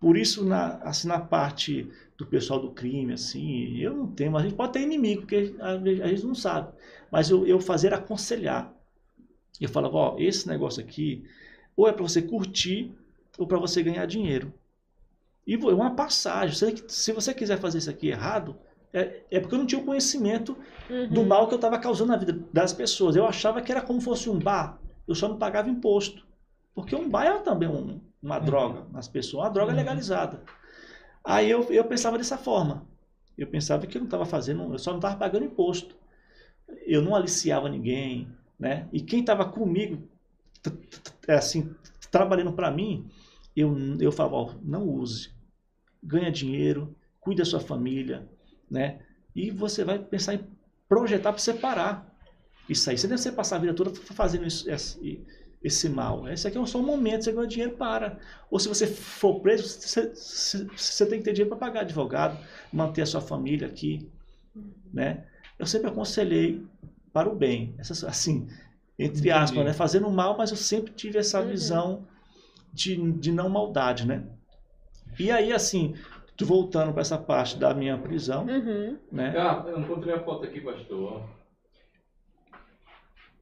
Por 0.03 0.17
isso, 0.17 0.45
na, 0.45 0.75
assim, 0.83 1.07
na 1.07 1.19
parte 1.19 1.89
do 2.17 2.27
pessoal 2.27 2.59
do 2.59 2.71
crime, 2.71 3.13
assim, 3.13 3.77
eu 3.77 3.95
não 3.95 4.07
tenho, 4.07 4.31
mas 4.33 4.43
a 4.43 4.47
gente 4.47 4.57
pode 4.57 4.73
ter 4.73 4.81
inimigo, 4.81 5.21
porque 5.23 5.55
a, 5.59 5.71
a 5.71 6.07
gente 6.09 6.25
não 6.25 6.35
sabe. 6.35 6.73
Mas 7.11 7.29
eu, 7.31 7.47
eu 7.47 7.59
fazer 7.61 7.93
aconselhar. 7.93 8.73
Eu 9.61 9.69
falava, 9.69 9.97
ó, 9.97 10.15
esse 10.19 10.47
negócio 10.47 10.83
aqui, 10.83 11.23
ou 11.75 11.87
é 11.87 11.93
para 11.93 12.03
você 12.03 12.21
curtir, 12.21 12.91
ou 13.37 13.47
para 13.47 13.59
você 13.59 13.83
ganhar 13.83 14.05
dinheiro. 14.07 14.53
E 15.47 15.55
é 15.55 15.57
uma 15.73 15.95
passagem. 15.95 16.55
Se, 16.55 16.83
se 16.87 17.11
você 17.11 17.33
quiser 17.33 17.59
fazer 17.59 17.79
isso 17.79 17.89
aqui 17.89 18.07
errado, 18.09 18.55
é, 18.93 19.21
é 19.31 19.39
porque 19.39 19.55
eu 19.55 19.59
não 19.59 19.65
tinha 19.65 19.81
o 19.81 19.85
conhecimento 19.85 20.57
Uhum. 20.89 21.07
do 21.07 21.23
mal 21.25 21.47
que 21.47 21.53
eu 21.53 21.57
estava 21.57 21.79
causando 21.79 22.11
na 22.11 22.17
vida 22.17 22.39
das 22.51 22.73
pessoas. 22.73 23.15
Eu 23.15 23.25
achava 23.25 23.61
que 23.61 23.71
era 23.71 23.81
como 23.81 24.01
fosse 24.01 24.29
um 24.29 24.39
bar, 24.39 24.79
eu 25.07 25.15
só 25.15 25.27
não 25.27 25.37
pagava 25.37 25.69
imposto. 25.69 26.25
Porque 26.75 26.95
um 26.95 27.09
bar 27.09 27.25
é 27.25 27.39
também 27.39 27.69
um- 27.69 27.99
uma 28.23 28.39
Uhum. 28.39 28.45
droga 28.45 28.85
nas 28.91 29.07
pessoas, 29.09 29.45
uma 29.45 29.51
droga 29.51 29.71
Uhum. 29.71 29.77
legalizada. 29.77 30.41
Aí 31.23 31.49
eu, 31.49 31.63
eu 31.71 31.85
pensava 31.85 32.17
dessa 32.17 32.37
forma. 32.37 32.85
Eu 33.37 33.47
pensava 33.47 33.87
que 33.87 33.97
eu 33.97 34.01
não 34.01 34.07
estava 34.07 34.25
fazendo, 34.25 34.73
eu 34.73 34.79
só 34.79 34.91
não 34.91 34.99
estava 34.99 35.15
pagando 35.17 35.45
imposto. 35.45 35.95
Eu 36.85 37.01
não 37.01 37.15
aliciava 37.15 37.69
ninguém, 37.69 38.27
né? 38.59 38.87
E 38.91 39.01
quem 39.01 39.21
estava 39.21 39.45
comigo, 39.45 40.01
t- 40.61 41.31
assim, 41.31 41.73
trabalhando 42.11 42.53
para 42.53 42.71
mim, 42.71 43.09
eu, 43.55 43.75
eu 43.99 44.11
falava, 44.11 44.35
ó, 44.35 44.53
não 44.63 44.87
use. 44.87 45.31
Ganha 46.03 46.31
dinheiro, 46.31 46.95
cuide 47.19 47.39
da 47.41 47.45
sua 47.45 47.59
família, 47.59 48.27
né? 48.69 48.99
E 49.35 49.51
você 49.51 49.83
vai 49.83 49.99
pensar 49.99 50.35
em 50.35 50.45
projetar 50.87 51.31
para 51.31 51.39
separar 51.41 52.13
isso 52.69 52.89
aí. 52.89 52.97
Você 52.97 53.07
deve 53.07 53.21
ser 53.21 53.33
passar 53.33 53.57
a 53.57 53.59
vida 53.59 53.73
toda 53.73 53.91
fazendo 53.95 54.45
isso, 54.45 54.69
esse, 55.63 55.87
mal. 55.89 56.27
Esse 56.27 56.47
aqui 56.47 56.57
é 56.57 56.65
só 56.65 56.79
um 56.79 56.83
momento, 56.85 57.23
você 57.23 57.31
ganha 57.31 57.47
dinheiro, 57.47 57.73
para. 57.77 58.19
Ou 58.51 58.59
se 58.59 58.67
você 58.67 58.85
for 58.87 59.39
preso, 59.39 59.63
você, 59.67 60.09
você- 60.13 60.65
você 60.75 61.05
tem 61.05 61.19
que 61.19 61.25
ter 61.25 61.33
dinheiro 61.33 61.49
para 61.55 61.67
pagar 61.67 61.81
advogado, 61.81 62.37
manter 62.71 63.01
a 63.03 63.05
sua 63.05 63.21
família 63.21 63.67
aqui, 63.67 64.09
né? 64.93 65.25
Eu 65.57 65.65
sempre 65.65 65.89
aconselhei 65.89 66.65
para 67.13 67.29
o 67.29 67.35
bem, 67.35 67.75
Essas- 67.77 68.03
assim, 68.03 68.47
entre 68.97 69.19
Entendi. 69.19 69.31
aspas, 69.31 69.65
né? 69.65 69.73
Fazendo 69.73 70.09
mal, 70.09 70.37
mas 70.37 70.51
eu 70.51 70.57
sempre 70.57 70.91
tive 70.93 71.17
essa 71.19 71.39
Uhum. 71.41 71.47
visão 71.47 72.07
de, 72.73 72.95
de 73.13 73.31
não 73.31 73.49
maldade, 73.49 74.05
né? 74.07 74.23
E 75.19 75.31
aí, 75.31 75.53
assim, 75.53 75.95
voltando 76.41 76.91
para 76.91 77.01
essa 77.01 77.17
parte 77.17 77.57
da 77.57 77.73
minha 77.73 77.97
prisão, 77.97 78.45
Uhum. 78.45 78.97
né? 79.11 79.33
Ah, 79.37 79.63
eu 79.67 79.79
encontrei 79.79 80.13
a 80.15 80.23
foto 80.23 80.43
aqui, 80.45 80.59
pastor. 80.59 81.23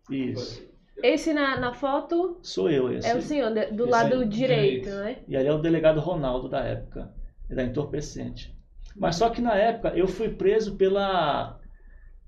Isso. 0.10 0.71
Esse 1.04 1.34
na, 1.34 1.60
na 1.60 1.74
foto 1.74 2.38
Sou 2.42 2.70
eu 2.70 2.92
esse. 2.92 3.08
é 3.08 3.16
o 3.16 3.22
senhor, 3.22 3.52
do 3.72 3.86
Esse 3.86 3.92
lado 3.92 4.16
aí, 4.16 4.28
direito, 4.28 4.86
direito. 4.86 4.90
né? 4.90 5.18
E 5.28 5.36
ali 5.38 5.48
é 5.48 5.54
o 5.54 5.60
delegado 5.62 6.00
Ronaldo 6.00 6.50
da 6.50 6.60
época, 6.62 7.14
da 7.50 7.64
entorpecente. 7.64 8.56
Mas 8.96 9.16
só 9.16 9.30
que 9.30 9.42
na 9.42 9.56
época 9.56 9.90
eu 9.96 10.08
fui 10.08 10.30
preso 10.30 10.76
pela 10.76 11.60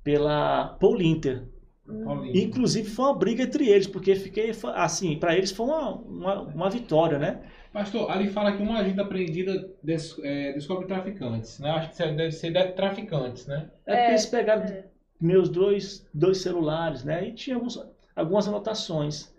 pela 0.03 0.67
Paulinter. 0.79 1.43
Paulinho. 2.03 2.33
Inclusive 2.33 2.89
foi 2.89 3.05
uma 3.05 3.15
briga 3.17 3.43
entre 3.43 3.67
eles, 3.69 3.87
porque 3.87 4.15
fiquei 4.15 4.51
assim, 4.75 5.17
para 5.19 5.35
eles 5.37 5.51
foi 5.51 5.65
uma, 5.67 5.95
uma, 5.95 6.41
uma 6.41 6.69
vitória, 6.69 7.19
né? 7.19 7.43
Pastor, 7.71 8.09
ali 8.11 8.29
fala 8.29 8.55
que 8.55 8.61
uma 8.61 8.79
agente 8.79 8.99
apreendida 8.99 9.69
des- 9.81 10.17
é, 10.23 10.53
descobre 10.53 10.85
traficantes, 10.87 11.59
né? 11.59 11.71
Acho 11.71 11.89
que 11.91 12.03
deve 12.13 12.31
ser 12.31 12.51
de 12.51 12.71
traficantes, 12.73 13.47
né? 13.47 13.69
É 13.85 13.95
porque 13.95 13.95
É, 13.95 14.09
eles 14.11 14.25
pegaram 14.27 14.63
é. 14.63 14.85
meus 15.19 15.49
dois, 15.49 16.05
dois 16.13 16.37
celulares, 16.39 17.03
né? 17.03 17.27
E 17.27 17.33
tinha 17.33 17.55
alguns, 17.55 17.77
algumas 18.15 18.47
anotações. 18.47 19.31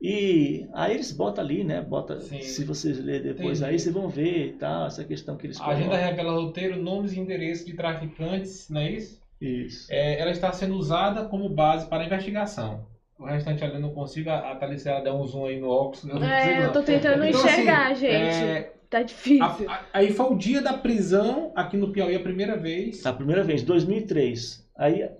E 0.00 0.68
aí 0.74 0.94
eles 0.94 1.10
botam 1.10 1.42
ali, 1.42 1.64
né? 1.64 1.80
Bota, 1.82 2.20
Sim. 2.20 2.40
se 2.40 2.64
vocês 2.64 2.98
lerem 3.04 3.32
depois 3.34 3.58
Entendi. 3.58 3.64
aí, 3.74 3.78
vocês 3.78 3.92
vão 3.94 4.08
ver 4.08 4.46
e 4.46 4.52
tal, 4.52 4.86
essa 4.86 5.04
questão 5.04 5.36
que 5.36 5.46
eles 5.46 5.60
A 5.60 5.66
agenda 5.68 5.96
revela 5.96 6.32
roteiro, 6.34 6.80
nomes 6.80 7.12
e 7.12 7.18
endereços 7.18 7.66
de 7.66 7.74
traficantes, 7.74 8.68
não 8.70 8.80
é 8.80 8.92
isso? 8.92 9.20
Isso. 9.40 9.86
É, 9.92 10.20
ela 10.20 10.30
está 10.30 10.52
sendo 10.52 10.74
usada 10.76 11.24
como 11.24 11.48
base 11.48 11.86
para 11.88 12.04
a 12.04 12.06
investigação. 12.06 12.86
O 13.18 13.24
restante 13.24 13.64
ali 13.64 13.74
eu 13.74 13.80
não 13.80 13.90
consigo, 13.92 14.30
a 14.30 14.54
Thalissa 14.54 14.90
ela 14.90 15.00
deu 15.00 15.14
um 15.14 15.26
zoom 15.26 15.46
aí 15.46 15.58
no 15.60 15.68
óculos. 15.68 16.04
eu 16.04 16.14
não 16.14 16.24
É, 16.24 16.64
eu 16.66 16.72
tô 16.72 16.82
tentando 16.82 17.24
Então, 17.24 17.40
assim, 17.40 17.48
enxergar, 17.62 17.94
gente. 17.94 18.12
é, 18.44 18.72
Tá 18.88 19.02
difícil. 19.02 19.44
a- 19.44 19.74
a- 19.74 19.84
aí 19.92 20.12
foi 20.12 20.26
o 20.26 20.36
dia 20.38 20.62
da 20.62 20.72
prisão 20.74 21.52
aqui 21.56 21.76
no 21.76 21.90
Piauí 21.92 22.14
a 22.14 22.20
primeira 22.20 22.56
vez. 22.56 23.04
A 23.04 23.12
primeira 23.12 23.42
vez, 23.42 23.62
2003. 23.64 24.64
Aí, 24.76 25.10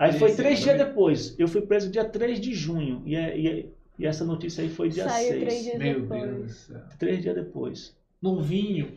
aí 0.00 0.18
foi 0.18 0.32
três 0.34 0.60
também. 0.60 0.76
dias 0.76 0.88
depois. 0.88 1.34
Eu 1.38 1.46
fui 1.48 1.60
preso 1.62 1.90
dia 1.90 2.04
3 2.04 2.40
de 2.40 2.54
junho. 2.54 3.02
E, 3.06 3.14
é- 3.14 3.38
e, 3.38 3.46
é- 3.48 3.66
e 3.98 4.06
essa 4.06 4.24
notícia 4.24 4.62
aí 4.62 4.68
foi 4.70 4.88
dia 4.88 5.08
Saiu 5.08 5.28
6. 5.28 5.40
três 5.44 5.62
dias 5.64 5.78
Meu 5.78 6.00
depois. 6.00 6.22
Deus 6.22 6.42
do 6.46 6.48
céu. 6.52 6.80
Três 6.98 7.22
dias 7.22 7.34
depois. 7.34 7.96
Novinho. 8.20 8.92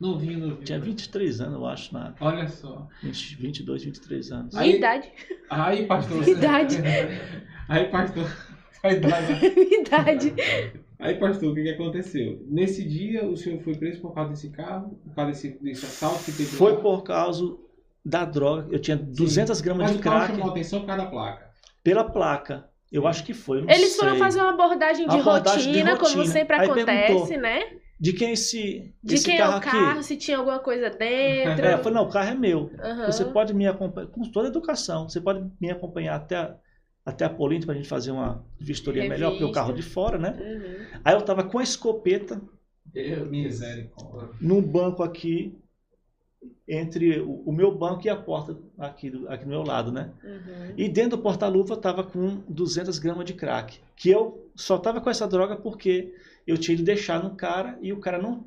Novinho, 0.00 0.38
novinho. 0.40 0.64
Tinha 0.64 0.78
23 0.78 1.40
anos, 1.40 1.54
eu 1.54 1.66
acho, 1.66 1.94
na 1.94 2.14
Olha 2.20 2.48
só. 2.48 2.88
20, 3.02 3.36
22, 3.36 3.84
23 3.84 4.32
anos. 4.32 4.54
Aí- 4.56 4.76
idade. 4.76 5.10
Aí, 5.48 5.86
pastor. 5.86 6.28
Idade. 6.28 6.76
Aí, 7.68 7.88
pastor. 7.88 8.30
A 8.82 8.92
idade. 8.92 9.32
Idade. 9.80 10.34
Aí, 10.98 11.14
pastor, 11.14 11.52
o 11.52 11.54
que, 11.54 11.62
que 11.62 11.70
aconteceu? 11.70 12.44
Nesse 12.48 12.86
dia, 12.86 13.24
o 13.24 13.36
senhor 13.36 13.60
foi 13.62 13.74
preso 13.76 14.00
por 14.00 14.12
causa 14.14 14.30
desse 14.30 14.50
carro? 14.50 14.98
Por 15.04 15.14
causa 15.14 15.30
desse, 15.32 15.48
desse 15.62 15.86
assalto 15.86 16.24
que 16.24 16.32
teve 16.32 16.50
Foi 16.50 16.72
lá? 16.72 16.80
por 16.80 17.02
causa 17.02 17.56
da 18.04 18.24
droga. 18.24 18.66
Eu 18.70 18.78
tinha 18.78 18.96
200 18.96 19.60
gramas 19.60 19.84
Mas 19.84 19.92
de 19.92 19.98
o 19.98 20.00
crack 20.02 20.26
chamou 20.34 20.50
atenção 20.50 20.80
por 20.80 20.86
causa 20.86 21.04
da 21.04 21.10
placa. 21.10 21.50
pela 21.82 22.04
placa. 22.04 22.68
Eu 22.92 23.06
acho 23.08 23.24
que 23.24 23.34
foi. 23.34 23.64
Eles 23.68 23.96
foram 23.96 24.12
sei. 24.12 24.18
fazer 24.20 24.40
uma 24.40 24.50
abordagem 24.52 25.08
de, 25.08 25.16
Abordagem 25.18 25.72
de 25.72 25.78
rotina, 25.80 25.96
como 25.96 26.14
rotina. 26.16 26.26
sempre 26.32 26.56
Aí 26.56 26.70
acontece, 26.70 27.36
né? 27.36 27.60
De 27.98 28.12
quem 28.12 28.32
esse, 28.32 28.94
De 29.02 29.14
esse 29.14 29.24
quem 29.24 29.34
é 29.36 29.38
carro 29.38 29.54
o 29.54 29.56
aqui? 29.56 29.70
carro, 29.70 30.02
se 30.02 30.16
tinha 30.16 30.36
alguma 30.36 30.58
coisa 30.58 30.90
dentro. 30.90 31.64
É, 31.64 31.74
eu 31.74 31.78
falei, 31.78 31.94
não, 31.94 32.04
o 32.04 32.08
carro 32.10 32.28
é 32.30 32.34
meu. 32.34 32.70
Aham. 32.78 33.06
Você 33.06 33.24
pode 33.24 33.54
me 33.54 33.66
acompanhar, 33.66 34.08
com 34.08 34.22
toda 34.30 34.46
a 34.48 34.50
educação, 34.50 35.08
você 35.08 35.20
pode 35.20 35.44
me 35.60 35.70
acompanhar 35.70 36.14
até, 36.16 36.36
a- 36.36 36.54
até 37.04 37.24
a 37.24 37.30
Polícia 37.30 37.66
para 37.66 37.74
a 37.74 37.76
gente 37.78 37.88
fazer 37.88 38.10
uma 38.12 38.44
vistoria 38.60 39.08
melhor, 39.08 39.30
porque 39.30 39.44
o 39.44 39.46
Revista. 39.48 39.60
carro 39.60 39.72
de 39.72 39.82
fora, 39.82 40.18
né? 40.18 40.36
Uhum. 40.38 41.00
Aí 41.04 41.14
eu 41.14 41.22
tava 41.22 41.42
com 41.44 41.58
a 41.58 41.62
escopeta 41.62 42.40
Eu, 42.94 43.26
Misericórdia. 43.26 44.36
num 44.40 44.60
banco 44.62 45.02
aqui, 45.02 45.56
entre 46.66 47.20
o, 47.20 47.42
o 47.46 47.52
meu 47.52 47.76
banco 47.76 48.06
e 48.06 48.08
a 48.10 48.16
porta 48.16 48.56
aqui 48.78 49.10
do, 49.10 49.28
aqui 49.28 49.44
do 49.44 49.50
meu 49.50 49.62
lado, 49.62 49.92
né? 49.92 50.10
Uhum. 50.22 50.74
E 50.76 50.88
dentro 50.88 51.16
do 51.16 51.22
porta-luva 51.22 51.76
tava 51.76 52.02
com 52.02 52.42
200 52.48 52.98
gramas 52.98 53.24
de 53.26 53.34
crack, 53.34 53.78
que 53.96 54.10
eu 54.10 54.48
só 54.54 54.78
tava 54.78 55.00
com 55.00 55.10
essa 55.10 55.26
droga 55.28 55.56
porque 55.56 56.14
eu 56.46 56.56
tinha 56.56 56.76
de 56.76 56.82
deixar 56.82 57.22
no 57.22 57.34
cara 57.34 57.78
e 57.82 57.92
o 57.92 57.98
cara 58.00 58.18
não, 58.18 58.46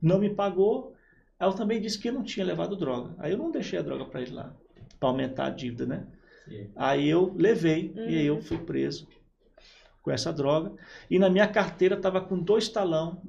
não 0.00 0.18
me 0.18 0.30
pagou. 0.30 0.94
Aí 1.38 1.48
eu 1.48 1.52
também 1.52 1.80
disse 1.80 1.98
que 1.98 2.08
eu 2.08 2.12
não 2.12 2.22
tinha 2.22 2.46
levado 2.46 2.76
droga. 2.76 3.14
Aí 3.18 3.32
eu 3.32 3.38
não 3.38 3.50
deixei 3.50 3.78
a 3.78 3.82
droga 3.82 4.04
para 4.04 4.22
ele 4.22 4.32
lá, 4.32 4.54
para 4.98 5.08
aumentar 5.08 5.46
a 5.46 5.50
dívida, 5.50 5.84
né? 5.84 6.06
Sim. 6.48 6.70
Aí 6.76 7.08
eu 7.08 7.34
levei 7.36 7.92
Uhum. 7.96 8.08
e 8.08 8.18
aí 8.18 8.26
eu 8.26 8.40
fui 8.40 8.58
preso 8.58 9.06
com 10.02 10.10
essa 10.10 10.32
droga. 10.32 10.72
E 11.10 11.18
na 11.18 11.28
minha 11.28 11.48
carteira 11.48 11.96
estava 11.96 12.20
com 12.20 12.38
dois 12.38 12.68
talão 12.68 13.22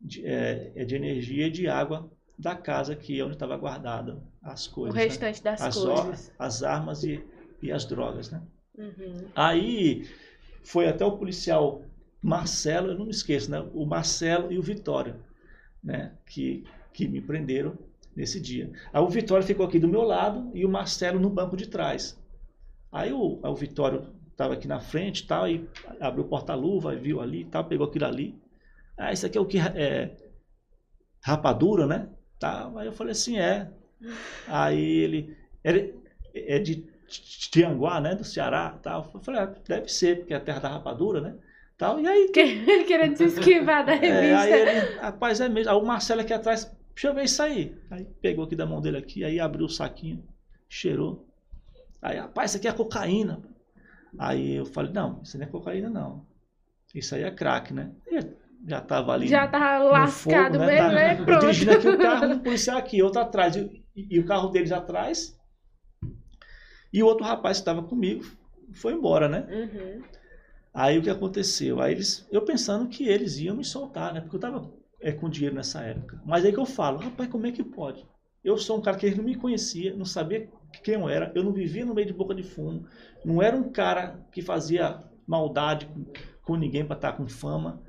de, 0.00 0.24
é, 0.26 0.84
de 0.84 0.94
energia 0.94 1.46
e 1.46 1.50
de 1.50 1.66
água 1.66 2.10
da 2.38 2.54
casa 2.56 2.96
que 2.96 3.18
é 3.20 3.24
onde 3.24 3.34
estava 3.34 3.56
guardada 3.56 4.22
as 4.42 4.66
O 4.66 4.70
coisas. 4.74 4.94
né? 4.94 5.02
restante 5.04 5.42
das 5.42 5.60
as, 5.60 5.74
coisas. 5.74 6.28
o- 6.28 6.32
as 6.42 6.62
armas 6.62 7.04
e, 7.04 7.24
e 7.62 7.70
as 7.72 7.84
drogas, 7.84 8.30
né? 8.30 8.42
Uhum. 8.76 9.28
Aí 9.34 10.08
foi 10.64 10.88
até 10.88 11.04
o 11.04 11.16
policial 11.16 11.82
Marcelo, 12.22 12.88
eu 12.88 12.98
não 12.98 13.04
me 13.04 13.10
esqueço, 13.12 13.50
né? 13.50 13.60
O 13.74 13.84
Marcelo 13.86 14.50
e 14.52 14.58
o 14.58 14.62
Vitório, 14.62 15.16
né? 15.82 16.12
Que, 16.26 16.64
que 16.92 17.06
me 17.06 17.20
prenderam 17.20 17.76
nesse 18.16 18.40
dia. 18.40 18.72
Aí 18.92 19.00
o 19.02 19.08
Vitório 19.08 19.46
ficou 19.46 19.66
aqui 19.66 19.78
do 19.78 19.88
meu 19.88 20.02
lado 20.02 20.50
e 20.54 20.64
o 20.64 20.68
Marcelo 20.68 21.20
no 21.20 21.30
banco 21.30 21.56
de 21.56 21.66
trás. 21.68 22.18
Aí 22.90 23.12
o, 23.12 23.40
aí 23.42 23.50
o 23.50 23.54
Vitório 23.56 24.06
estava 24.30 24.54
aqui 24.54 24.66
na 24.66 24.80
frente 24.80 25.20
e 25.20 25.26
tal, 25.26 25.48
e 25.48 25.68
abriu 26.00 26.24
o 26.24 26.28
porta-luva, 26.28 26.94
viu 26.96 27.20
ali 27.20 27.42
e 27.42 27.44
tal, 27.44 27.64
pegou 27.64 27.86
aquilo 27.86 28.06
ali. 28.06 28.34
Ah, 28.96 29.12
isso 29.12 29.26
aqui 29.26 29.36
é 29.38 29.40
o 29.40 29.46
que 29.46 29.58
é 29.58 30.16
rapadura, 31.22 31.86
né? 31.86 32.08
Tá. 32.44 32.70
Aí 32.76 32.86
eu 32.86 32.92
falei 32.92 33.12
assim, 33.12 33.38
é. 33.38 33.70
Aí 34.46 34.78
ele, 34.98 35.34
ele 35.64 35.94
é 36.34 36.58
de 36.58 36.84
Tianguá, 37.50 38.00
né, 38.02 38.14
do 38.14 38.22
Ceará, 38.24 38.78
tal. 38.82 39.10
Eu 39.14 39.20
falei, 39.20 39.40
ah, 39.40 39.54
deve 39.66 39.88
ser, 39.88 40.18
porque 40.18 40.34
é 40.34 40.36
a 40.36 40.40
terra 40.40 40.58
da 40.60 40.68
rapadura, 40.68 41.20
né? 41.22 41.36
Tal. 41.78 41.98
E 42.00 42.06
aí, 42.06 42.28
Que- 42.34 42.84
Querendo 42.84 43.16
se 43.16 43.24
esquivar 43.24 43.86
da 43.86 43.94
é, 43.94 44.34
aí 44.34 44.50
revista. 44.50 44.56
ele, 44.56 45.00
rapaz, 45.00 45.40
é 45.40 45.48
mesmo. 45.48 45.70
Aí 45.72 45.76
o 45.76 45.84
Marcelo 45.86 46.20
aqui 46.20 46.34
atrás, 46.34 46.70
deixa 46.94 47.08
eu 47.08 47.14
ver 47.14 47.24
isso 47.24 47.42
aí. 47.42 47.74
Aí 47.90 48.04
pegou 48.20 48.44
aqui 48.44 48.54
da 48.54 48.66
mão 48.66 48.80
dele 48.80 48.98
aqui, 48.98 49.24
aí 49.24 49.40
abriu 49.40 49.64
o 49.64 49.70
saquinho, 49.70 50.22
cheirou. 50.68 51.26
Aí, 52.02 52.18
rapaz, 52.18 52.50
isso 52.50 52.58
aqui 52.58 52.68
é 52.68 52.72
cocaína. 52.72 53.40
Aí 54.18 54.56
eu 54.56 54.66
falei, 54.66 54.92
não, 54.92 55.22
isso 55.22 55.38
não 55.38 55.46
é 55.46 55.48
cocaína, 55.48 55.88
não. 55.88 56.26
Isso 56.94 57.14
aí 57.14 57.22
é 57.22 57.30
crack, 57.30 57.72
né? 57.72 57.90
E 58.06 58.43
já 58.66 58.80
tava 58.80 59.12
ali. 59.12 59.28
Já 59.28 59.46
tá 59.46 59.78
no 59.78 59.90
lascado 59.90 60.54
fogo, 60.54 60.64
né? 60.64 60.66
mesmo, 60.66 60.88
Tá- 60.88 60.94
né? 60.94 61.20
eu 61.20 61.24
Pronto. 61.24 61.40
Dirigindo 61.40 61.72
aqui 61.72 61.88
o 61.88 61.98
carro, 61.98 62.26
um 62.32 62.38
policial 62.38 62.78
aqui, 62.78 63.02
outro 63.02 63.20
atrás. 63.20 63.56
E, 63.56 63.84
e- 63.94 64.06
e 64.16 64.18
o 64.20 64.26
carro 64.26 64.48
deles 64.48 64.72
atrás. 64.72 65.38
E 66.92 67.02
o 67.02 67.06
outro 67.06 67.24
rapaz 67.24 67.58
que 67.58 67.62
estava 67.62 67.82
comigo 67.82 68.24
foi 68.72 68.92
embora, 68.92 69.28
né? 69.28 69.46
Uhum. 69.50 70.02
Aí 70.72 70.98
o 70.98 71.02
que 71.02 71.10
aconteceu? 71.10 71.80
Aí 71.80 71.92
eles, 71.92 72.26
eu 72.30 72.42
pensando 72.42 72.88
que 72.88 73.06
eles 73.08 73.38
iam 73.38 73.56
me 73.56 73.64
soltar, 73.64 74.12
né? 74.12 74.20
Porque 74.20 74.36
eu 74.36 74.40
tava 74.40 74.72
é, 75.00 75.12
com 75.12 75.28
dinheiro 75.28 75.54
nessa 75.54 75.82
época. 75.82 76.20
Mas 76.24 76.44
aí 76.44 76.52
que 76.52 76.58
eu 76.58 76.66
falo, 76.66 76.98
rapaz, 76.98 77.28
como 77.30 77.46
é 77.46 77.52
que 77.52 77.62
pode? 77.62 78.04
Eu 78.42 78.56
sou 78.58 78.78
um 78.78 78.80
cara 78.80 78.96
que 78.96 79.06
eles 79.06 79.16
não 79.16 79.24
me 79.24 79.34
conhecia, 79.36 79.94
não 79.94 80.04
sabia 80.04 80.48
quem 80.82 80.94
eu 80.94 81.08
era, 81.08 81.30
eu 81.34 81.42
não 81.44 81.52
vivia 81.52 81.84
no 81.84 81.94
meio 81.94 82.06
de 82.06 82.12
boca 82.12 82.34
de 82.34 82.42
fumo, 82.42 82.86
não 83.24 83.40
era 83.40 83.56
um 83.56 83.70
cara 83.70 84.20
que 84.32 84.42
fazia 84.42 84.98
maldade 85.26 85.86
com, 85.86 86.04
com 86.42 86.56
ninguém 86.56 86.84
para 86.84 86.96
estar 86.96 87.12
com 87.12 87.26
fama. 87.26 87.80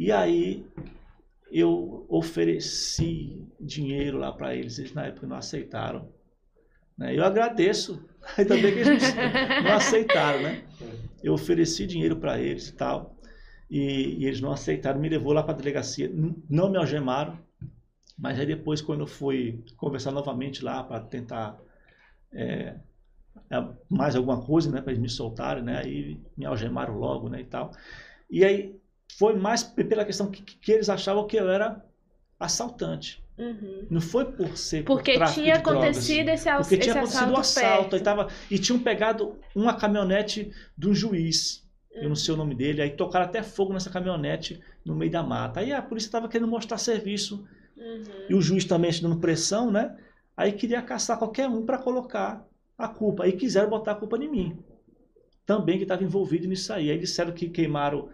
E 0.00 0.10
aí 0.10 0.66
eu 1.52 2.06
ofereci 2.08 3.46
dinheiro 3.60 4.16
lá 4.16 4.32
para 4.32 4.54
eles, 4.54 4.78
eles 4.78 4.94
na 4.94 5.04
época 5.04 5.26
não 5.26 5.36
aceitaram. 5.36 6.10
Né? 6.96 7.14
Eu 7.14 7.22
agradeço, 7.22 8.02
ainda 8.38 8.54
bem 8.54 8.72
que 8.72 8.78
eles 8.78 9.14
não, 9.62 9.72
aceitaram, 9.72 10.42
né? 10.42 10.64
Eu 11.22 11.34
ofereci 11.34 11.86
dinheiro 11.86 12.16
para 12.16 12.40
eles 12.40 12.68
e 12.68 12.72
tal, 12.72 13.14
e, 13.70 14.22
e 14.22 14.24
eles 14.24 14.40
não 14.40 14.52
aceitaram, 14.52 14.98
me 14.98 15.06
levou 15.06 15.34
lá 15.34 15.42
para 15.42 15.52
a 15.52 15.58
delegacia, 15.58 16.10
não 16.48 16.70
me 16.70 16.78
algemaram, 16.78 17.38
mas 18.18 18.40
aí 18.40 18.46
depois 18.46 18.80
quando 18.80 19.00
eu 19.00 19.06
fui 19.06 19.62
conversar 19.76 20.12
novamente 20.12 20.64
lá 20.64 20.82
para 20.82 21.00
tentar 21.00 21.60
é, 22.32 22.74
é, 23.50 23.68
mais 23.86 24.16
alguma 24.16 24.40
coisa, 24.40 24.70
né, 24.70 24.80
para 24.80 24.92
eles 24.92 25.02
me 25.02 25.10
soltarem, 25.10 25.62
né, 25.62 25.76
aí 25.84 26.18
me 26.38 26.46
algemaram 26.46 26.96
logo, 26.96 27.28
né, 27.28 27.42
e 27.42 27.44
tal. 27.44 27.70
E 28.30 28.42
aí 28.46 28.80
foi 29.18 29.34
mais 29.36 29.62
pela 29.62 30.04
questão 30.04 30.30
que, 30.30 30.42
que 30.42 30.72
eles 30.72 30.88
achavam 30.88 31.26
que 31.26 31.36
eu 31.36 31.48
era 31.50 31.84
assaltante. 32.38 33.22
Uhum. 33.38 33.86
Não 33.90 34.00
foi 34.00 34.26
por 34.26 34.56
ser 34.56 34.84
por 34.84 34.96
Porque 34.96 35.14
tráfico 35.14 35.40
tinha 35.40 35.56
de 35.56 35.62
drogas. 35.62 35.80
acontecido 35.86 36.28
esse, 36.28 36.48
al- 36.48 36.60
Porque 36.60 36.76
tinha 36.76 36.94
acontecido 36.94 37.30
o 37.32 37.36
assalto 37.38 37.80
perto. 37.90 37.96
aí 37.96 38.02
tava, 38.02 38.28
e 38.50 38.58
tinham 38.58 38.78
pegado 38.78 39.38
uma 39.54 39.74
caminhonete 39.74 40.52
de 40.76 40.88
um 40.88 40.94
juiz, 40.94 41.66
eu 41.94 42.08
não 42.08 42.16
sei 42.16 42.34
o 42.34 42.36
nome 42.36 42.54
dele, 42.54 42.82
aí 42.82 42.90
tocaram 42.90 43.24
até 43.24 43.42
fogo 43.42 43.72
nessa 43.72 43.88
caminhonete 43.90 44.60
no 44.84 44.94
meio 44.94 45.10
da 45.10 45.22
mata. 45.22 45.60
Aí 45.60 45.72
a 45.72 45.80
polícia 45.80 46.08
estava 46.08 46.28
querendo 46.28 46.48
mostrar 46.48 46.76
serviço, 46.78 47.44
Uhum. 47.76 48.02
e 48.28 48.34
o 48.34 48.42
juiz 48.42 48.66
também 48.66 48.90
dando 49.00 49.18
pressão, 49.18 49.70
né? 49.70 49.96
Aí 50.36 50.52
queria 50.52 50.82
caçar 50.82 51.18
qualquer 51.18 51.48
um 51.48 51.64
para 51.64 51.78
colocar 51.78 52.46
a 52.76 52.86
culpa. 52.88 53.24
Aí 53.24 53.32
quiseram 53.32 53.70
botar 53.70 53.92
a 53.92 53.94
culpa 53.94 54.18
em 54.18 54.28
mim. 54.30 54.58
Também 55.46 55.78
que 55.78 55.84
estava 55.84 56.04
envolvido 56.04 56.46
nisso 56.46 56.72
aí. 56.74 56.90
Aí 56.90 56.98
disseram 56.98 57.32
que 57.32 57.48
queimaram 57.48 58.10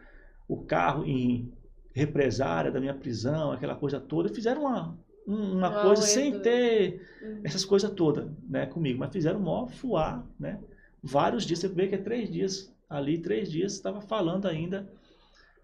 o 0.48 0.56
carro 0.64 1.04
em 1.04 1.52
represária 1.94 2.70
da 2.70 2.80
minha 2.80 2.94
prisão, 2.94 3.52
aquela 3.52 3.74
coisa 3.74 3.98
toda, 4.00 4.28
fizeram 4.28 4.62
uma, 4.62 4.98
um- 5.26 5.58
uma 5.58 5.70
Um 5.70 5.80
coisa 5.82 6.02
sem 6.02 6.32
auê, 6.32 6.40
ter 6.40 7.06
Uhum. 7.22 7.40
essas 7.44 7.64
coisas 7.64 7.90
todas, 7.90 8.28
né, 8.48 8.66
comigo, 8.66 8.98
mas 8.98 9.12
fizeram 9.12 9.40
mó 9.40 9.66
fuar, 9.66 10.24
né? 10.38 10.60
Vários 11.02 11.44
dias, 11.44 11.60
você 11.60 11.68
vê 11.68 11.88
que 11.88 11.94
é 11.94 11.98
três 11.98 12.30
dias, 12.30 12.72
ali 12.88 13.18
três 13.18 13.50
dias, 13.50 13.72
estava 13.74 14.00
falando 14.00 14.46
ainda 14.46 14.86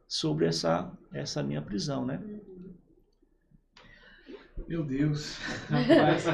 sobre 0.09 0.47
essa, 0.47 0.91
essa 1.13 1.43
minha 1.43 1.63
prisão, 1.63 2.05
né? 2.07 2.21
Meu 4.69 4.85
Deus. 4.85 5.37
Rapaz. 5.69 6.25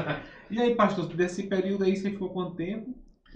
E 0.49 0.59
aí, 0.59 0.75
pastor, 0.75 1.07
desse 1.15 1.43
período 1.43 1.83
aí 1.83 1.95
você 1.95 2.11
ficou 2.11 2.29
quanto 2.29 2.55
tempo? 2.55 2.93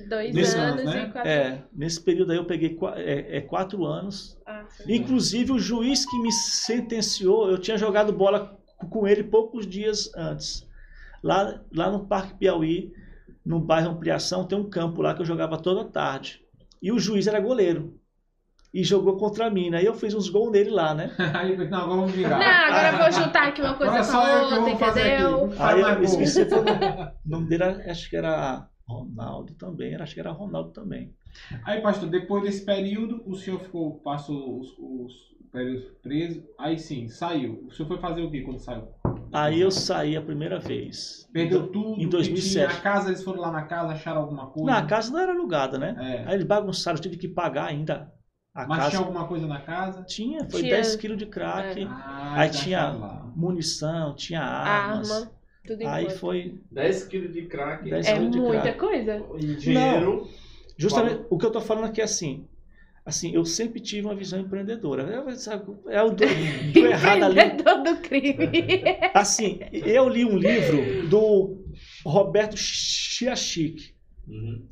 Dois 0.10 0.34
Dois 0.34 0.56
anos, 0.56 0.86
né? 0.86 1.04
e 1.08 1.12
quatro. 1.12 1.30
É, 1.30 1.64
nesse 1.72 2.02
período 2.02 2.32
aí 2.32 2.38
eu 2.38 2.46
peguei 2.46 2.78
é, 2.96 3.38
é, 3.38 3.42
quatro 3.42 3.86
anos, 3.86 4.38
Ah, 4.46 4.64
inclusive 4.88 5.52
o 5.52 5.60
juiz 5.60 6.06
que 6.06 6.20
me 6.20 6.32
sentenciou, 6.32 7.50
eu 7.50 7.58
tinha 7.60 7.78
jogado 7.78 8.12
bola 8.12 8.58
com 8.90 9.08
ele 9.08 9.24
poucos 9.24 9.68
dias 9.68 10.12
antes, 10.16 10.68
lá, 11.24 11.62
lá 11.74 11.92
no 11.92 12.06
Parque 12.08 12.34
Piauí, 12.36 12.92
no 13.46 13.60
bairro 13.60 13.92
Ampliação, 13.92 14.46
tem 14.48 14.58
um 14.58 14.70
campo 14.70 15.02
lá 15.02 15.14
que 15.14 15.22
eu 15.22 15.26
jogava 15.26 15.58
toda 15.58 15.86
tarde, 15.86 16.42
e 16.82 16.92
o 16.92 16.98
juiz 17.00 17.28
era 17.28 17.40
goleiro, 17.40 18.00
e 18.74 18.84
jogou 18.84 19.16
contra 19.18 19.50
mim, 19.52 19.70
né? 19.70 19.84
E 19.84 19.86
eu 19.86 19.94
fiz 19.94 20.16
uns 20.16 20.28
gols 20.28 20.52
nele 20.52 20.72
lá, 20.72 20.96
né? 20.96 21.12
Aí 21.36 21.52
eu 21.52 21.56
falei, 21.56 21.70
não, 21.70 21.78
agora 21.82 21.96
vamos 21.98 22.12
vingar. 22.14 22.40
Não, 22.40 22.46
agora 22.76 22.90
eu 22.90 22.98
vou 23.04 23.12
juntar 23.24 23.48
aqui 23.50 23.62
uma 23.62 23.76
coisa 23.76 23.94
Agora 23.94 24.12
com 24.12 24.18
a 24.18 24.60
outra, 24.70 24.90
entendeu? 24.90 25.54
Aí 25.60 25.82
eu 25.82 26.04
esqueci 26.04 26.42
o 26.42 27.30
nome- 27.30 27.48
dele, 27.48 27.64
era- 27.64 27.92
acho 27.92 28.10
que 28.10 28.16
era 28.16 28.68
Ronaldo 28.88 29.54
também, 29.56 29.94
era- 29.94 30.04
acho 30.04 30.14
que 30.14 30.20
era 30.20 30.32
Ronaldo 30.32 30.72
também. 30.72 31.14
Aí, 31.64 31.82
pastor, 31.82 32.10
depois 32.10 32.44
desse 32.44 32.66
período, 32.66 33.24
o 33.26 33.36
senhor 33.36 33.60
ficou, 33.60 34.00
passou 34.00 34.60
os, 34.60 34.70
os 34.78 35.14
períodos 35.52 35.86
preso. 36.02 36.44
Aí 36.60 36.78
sim, 36.78 37.08
saiu. 37.08 37.66
O 37.68 37.72
senhor 37.72 37.88
foi 37.88 37.98
fazer 37.98 38.22
o 38.22 38.30
que 38.30 38.42
quando 38.42 38.60
saiu? 38.60 38.88
Aí 39.32 39.60
eu 39.62 39.72
saí 39.72 40.16
a 40.16 40.22
primeira 40.22 40.60
vez. 40.60 41.28
Perdeu 41.34 41.68
tudo. 41.72 41.94
Em 42.00 42.06
que 42.06 42.08
2007. 42.08 42.52
tinha. 42.70 42.80
A 42.80 42.82
casa, 42.82 43.10
eles 43.10 43.24
foram 43.24 43.42
lá 43.42 43.52
na 43.52 43.64
casa, 43.64 43.94
acharam 43.94 44.22
alguma 44.22 44.48
coisa? 44.48 44.70
Não, 44.72 44.78
a 44.78 44.86
casa 44.86 45.12
não 45.12 45.20
era 45.20 45.32
alugada, 45.32 45.78
né? 45.80 45.96
É. 46.00 46.28
Aí 46.28 46.34
eles 46.36 46.46
bagunçaram, 46.46 46.98
eu 46.98 47.02
tive 47.02 47.18
que 47.18 47.28
pagar 47.28 47.66
ainda 47.66 48.14
a 48.54 48.68
Mas 48.68 48.78
casa. 48.78 48.90
tinha 48.92 49.00
alguma 49.02 49.28
coisa 49.28 49.48
na 49.48 49.60
casa? 49.62 50.04
Tinha, 50.04 50.48
foi 50.48 50.62
Tinha. 50.62 50.76
10 50.76 50.96
quilos 50.98 51.18
de 51.18 51.26
crack, 51.26 51.84
Ah, 51.90 52.36
Aí 52.42 52.50
tinha- 52.52 52.80
acharam 52.90 53.00
lá. 53.00 53.32
munição, 53.36 54.16
tinha 54.16 54.42
armas. 54.42 55.12
Arma, 55.12 55.32
tudo 55.66 55.88
Aí 55.88 56.06
conta. 56.06 56.18
foi 56.18 56.56
10 56.72 57.04
quilos 57.06 57.34
de 57.34 57.44
crack 57.44 57.90
10 57.90 58.06
É 58.08 58.14
quilos 58.14 58.32
de 58.32 58.40
muita 58.40 58.62
crack. 58.62 58.80
coisa. 58.80 59.26
e 59.40 59.56
dinheiro. 59.56 60.28
Justamente 60.78 61.22
o 61.30 61.38
que 61.38 61.46
eu 61.46 61.52
tô 61.52 61.62
falando 61.62 61.86
aqui 61.86 62.02
é 62.02 62.04
assim. 62.04 62.46
Assim, 63.06 63.34
eu 63.36 63.44
sempre 63.44 63.82
tive 63.82 64.08
uma 64.08 64.16
visão 64.16 64.40
empreendedora. 64.40 65.04
É, 65.30 65.36
sabe, 65.36 65.74
é 65.88 66.02
o 66.02 66.10
do, 66.12 66.26
do 66.26 66.80
errado 66.86 67.24
ali. 67.24 67.40
Empreendedor 67.42 67.84
do 67.84 67.98
crime. 68.02 68.50
Assim, 69.14 69.60
eu 69.74 70.08
li 70.08 70.24
um 70.24 70.38
livro 70.38 71.08
do 71.10 71.58
Roberto 72.06 72.56
Chiachique. 72.56 73.94
Uhum. 74.26 74.64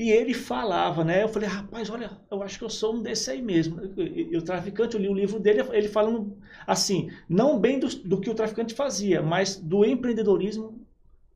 E 0.00 0.10
ele 0.10 0.32
falava, 0.32 1.04
né? 1.04 1.22
Eu 1.22 1.28
falei, 1.28 1.46
rapaz, 1.46 1.90
olha, 1.90 2.12
eu 2.30 2.42
acho 2.42 2.58
que 2.58 2.64
eu 2.64 2.70
sou 2.70 2.94
um 2.94 3.02
desse 3.02 3.30
aí 3.30 3.42
mesmo. 3.42 3.82
E 3.98 4.34
o 4.34 4.40
traficante, 4.40 4.94
eu 4.96 5.02
li 5.02 5.10
o 5.10 5.12
livro 5.12 5.38
dele, 5.38 5.60
ele 5.72 5.88
falando 5.88 6.38
assim, 6.66 7.10
não 7.28 7.60
bem 7.60 7.78
do, 7.78 7.86
do 7.86 8.18
que 8.18 8.30
o 8.30 8.34
traficante 8.34 8.72
fazia, 8.72 9.20
mas 9.20 9.56
do 9.56 9.84
empreendedorismo 9.84 10.80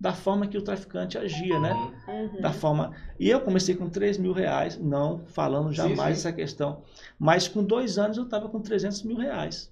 da 0.00 0.14
forma 0.14 0.46
que 0.46 0.56
o 0.56 0.62
traficante 0.62 1.18
agia, 1.18 1.60
né? 1.60 1.74
Uhum. 2.08 2.40
Da 2.40 2.54
forma. 2.54 2.96
E 3.20 3.28
eu 3.28 3.42
comecei 3.42 3.74
com 3.74 3.90
3 3.90 4.16
mil 4.16 4.32
reais, 4.32 4.78
não 4.78 5.26
falando 5.26 5.70
jamais 5.70 5.98
Sim, 5.98 6.22
sim. 6.22 6.28
essa 6.28 6.32
questão. 6.32 6.82
Mas 7.18 7.46
com 7.46 7.62
dois 7.62 7.98
anos 7.98 8.16
eu 8.16 8.24
estava 8.24 8.48
com 8.48 8.62
300 8.62 9.02
mil 9.02 9.18
reais 9.18 9.70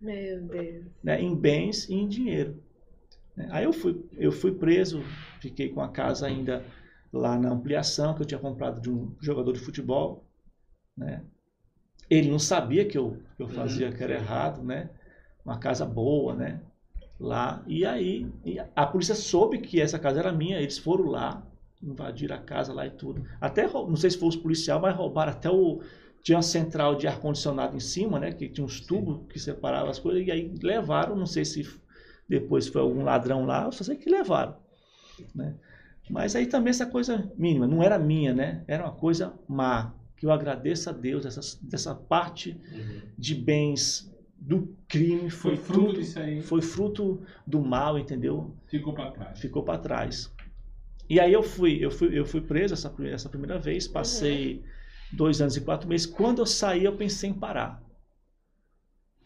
Meu 0.00 0.40
Deus. 0.40 0.86
né, 1.04 1.20
em 1.20 1.36
bens 1.36 1.86
e 1.86 1.96
em 1.96 2.08
dinheiro. 2.08 2.56
Aí 3.50 3.64
eu 3.64 3.74
fui, 3.74 4.02
eu 4.16 4.32
fui 4.32 4.52
preso, 4.52 5.02
fiquei 5.38 5.68
com 5.68 5.82
a 5.82 5.88
casa 5.88 6.26
ainda 6.26 6.64
lá 7.12 7.38
na 7.38 7.50
ampliação 7.50 8.14
que 8.14 8.22
eu 8.22 8.26
tinha 8.26 8.40
comprado 8.40 8.80
de 8.80 8.90
um 8.90 9.14
jogador 9.20 9.52
de 9.52 9.60
futebol. 9.60 10.26
Né. 10.96 11.22
Ele 12.08 12.30
não 12.30 12.38
sabia 12.38 12.84
que 12.84 12.96
eu, 12.96 13.22
que 13.36 13.42
eu 13.42 13.48
fazia 13.48 13.92
que 13.92 14.02
era 14.02 14.14
errado, 14.14 14.62
né? 14.62 14.90
Uma 15.44 15.58
casa 15.58 15.84
boa, 15.84 16.34
né? 16.34 16.60
Lá. 17.18 17.62
E 17.66 17.84
aí 17.84 18.30
a 18.74 18.86
polícia 18.86 19.14
soube 19.14 19.58
que 19.58 19.80
essa 19.80 19.98
casa 19.98 20.20
era 20.20 20.32
minha, 20.32 20.60
eles 20.60 20.78
foram 20.78 21.06
lá, 21.06 21.46
invadiram 21.82 22.36
a 22.36 22.38
casa 22.38 22.72
lá 22.72 22.86
e 22.86 22.90
tudo. 22.90 23.24
Até, 23.40 23.66
não 23.66 23.96
sei 23.96 24.10
se 24.10 24.18
foi 24.18 24.28
os 24.28 24.36
policiais, 24.36 24.80
mas 24.80 24.96
roubaram 24.96 25.32
até 25.32 25.50
o. 25.50 25.80
Tinha 26.22 26.36
uma 26.36 26.42
central 26.42 26.94
de 26.94 27.08
ar-condicionado 27.08 27.76
em 27.76 27.80
cima, 27.80 28.20
né? 28.20 28.30
Que 28.30 28.48
tinha 28.48 28.64
uns 28.64 28.80
tubos 28.80 29.26
que 29.28 29.40
separavam 29.40 29.90
as 29.90 29.98
coisas, 29.98 30.24
e 30.24 30.30
aí 30.30 30.54
levaram, 30.62 31.16
não 31.16 31.26
sei 31.26 31.44
se 31.44 31.66
depois 32.28 32.68
foi 32.68 32.80
algum 32.80 33.02
ladrão 33.02 33.44
lá, 33.44 33.64
eu 33.64 33.72
só 33.72 33.82
sei 33.82 33.96
que 33.96 34.08
levaram. 34.08 34.56
Né? 35.34 35.56
Mas 36.10 36.34
aí 36.36 36.46
também 36.46 36.70
essa 36.70 36.86
coisa 36.86 37.30
mínima, 37.36 37.66
não 37.66 37.82
era 37.82 37.98
minha, 37.98 38.34
né? 38.34 38.64
Era 38.66 38.84
uma 38.84 38.92
coisa 38.92 39.32
má. 39.48 39.94
Que 40.16 40.26
eu 40.26 40.30
agradeço 40.32 40.90
a 40.90 40.92
Deus, 40.92 41.24
essa, 41.26 41.40
dessa 41.62 41.94
parte 41.94 42.52
Uhum. 42.72 43.00
de 43.18 43.34
bens 43.34 44.10
do 44.38 44.76
crime 44.88 45.30
Foi 45.30 45.56
foi, 45.56 45.56
fruto 45.56 45.80
fruto, 45.84 46.00
disso 46.00 46.18
aí. 46.18 46.42
foi 46.42 46.60
fruto 46.62 47.22
do 47.46 47.60
mal, 47.62 47.98
entendeu? 47.98 48.54
Ficou 48.66 48.92
pra 48.92 49.10
trás. 49.10 49.38
ficou 49.40 49.62
para 49.62 49.78
trás. 49.78 50.32
E 51.08 51.20
aí 51.20 51.32
eu 51.32 51.42
fui, 51.42 51.78
eu 51.84 51.90
fui, 51.90 52.18
eu 52.18 52.24
fui 52.24 52.40
preso 52.40 52.74
essa, 52.74 52.92
essa 53.04 53.28
primeira 53.28 53.58
vez, 53.58 53.86
passei 53.86 54.62
dois 55.12 55.40
anos 55.40 55.56
e 55.56 55.60
quatro 55.60 55.88
meses. 55.88 56.06
Quando 56.06 56.40
eu 56.40 56.46
saí, 56.46 56.84
eu 56.84 56.96
pensei 56.96 57.30
em 57.30 57.34
parar. 57.34 57.82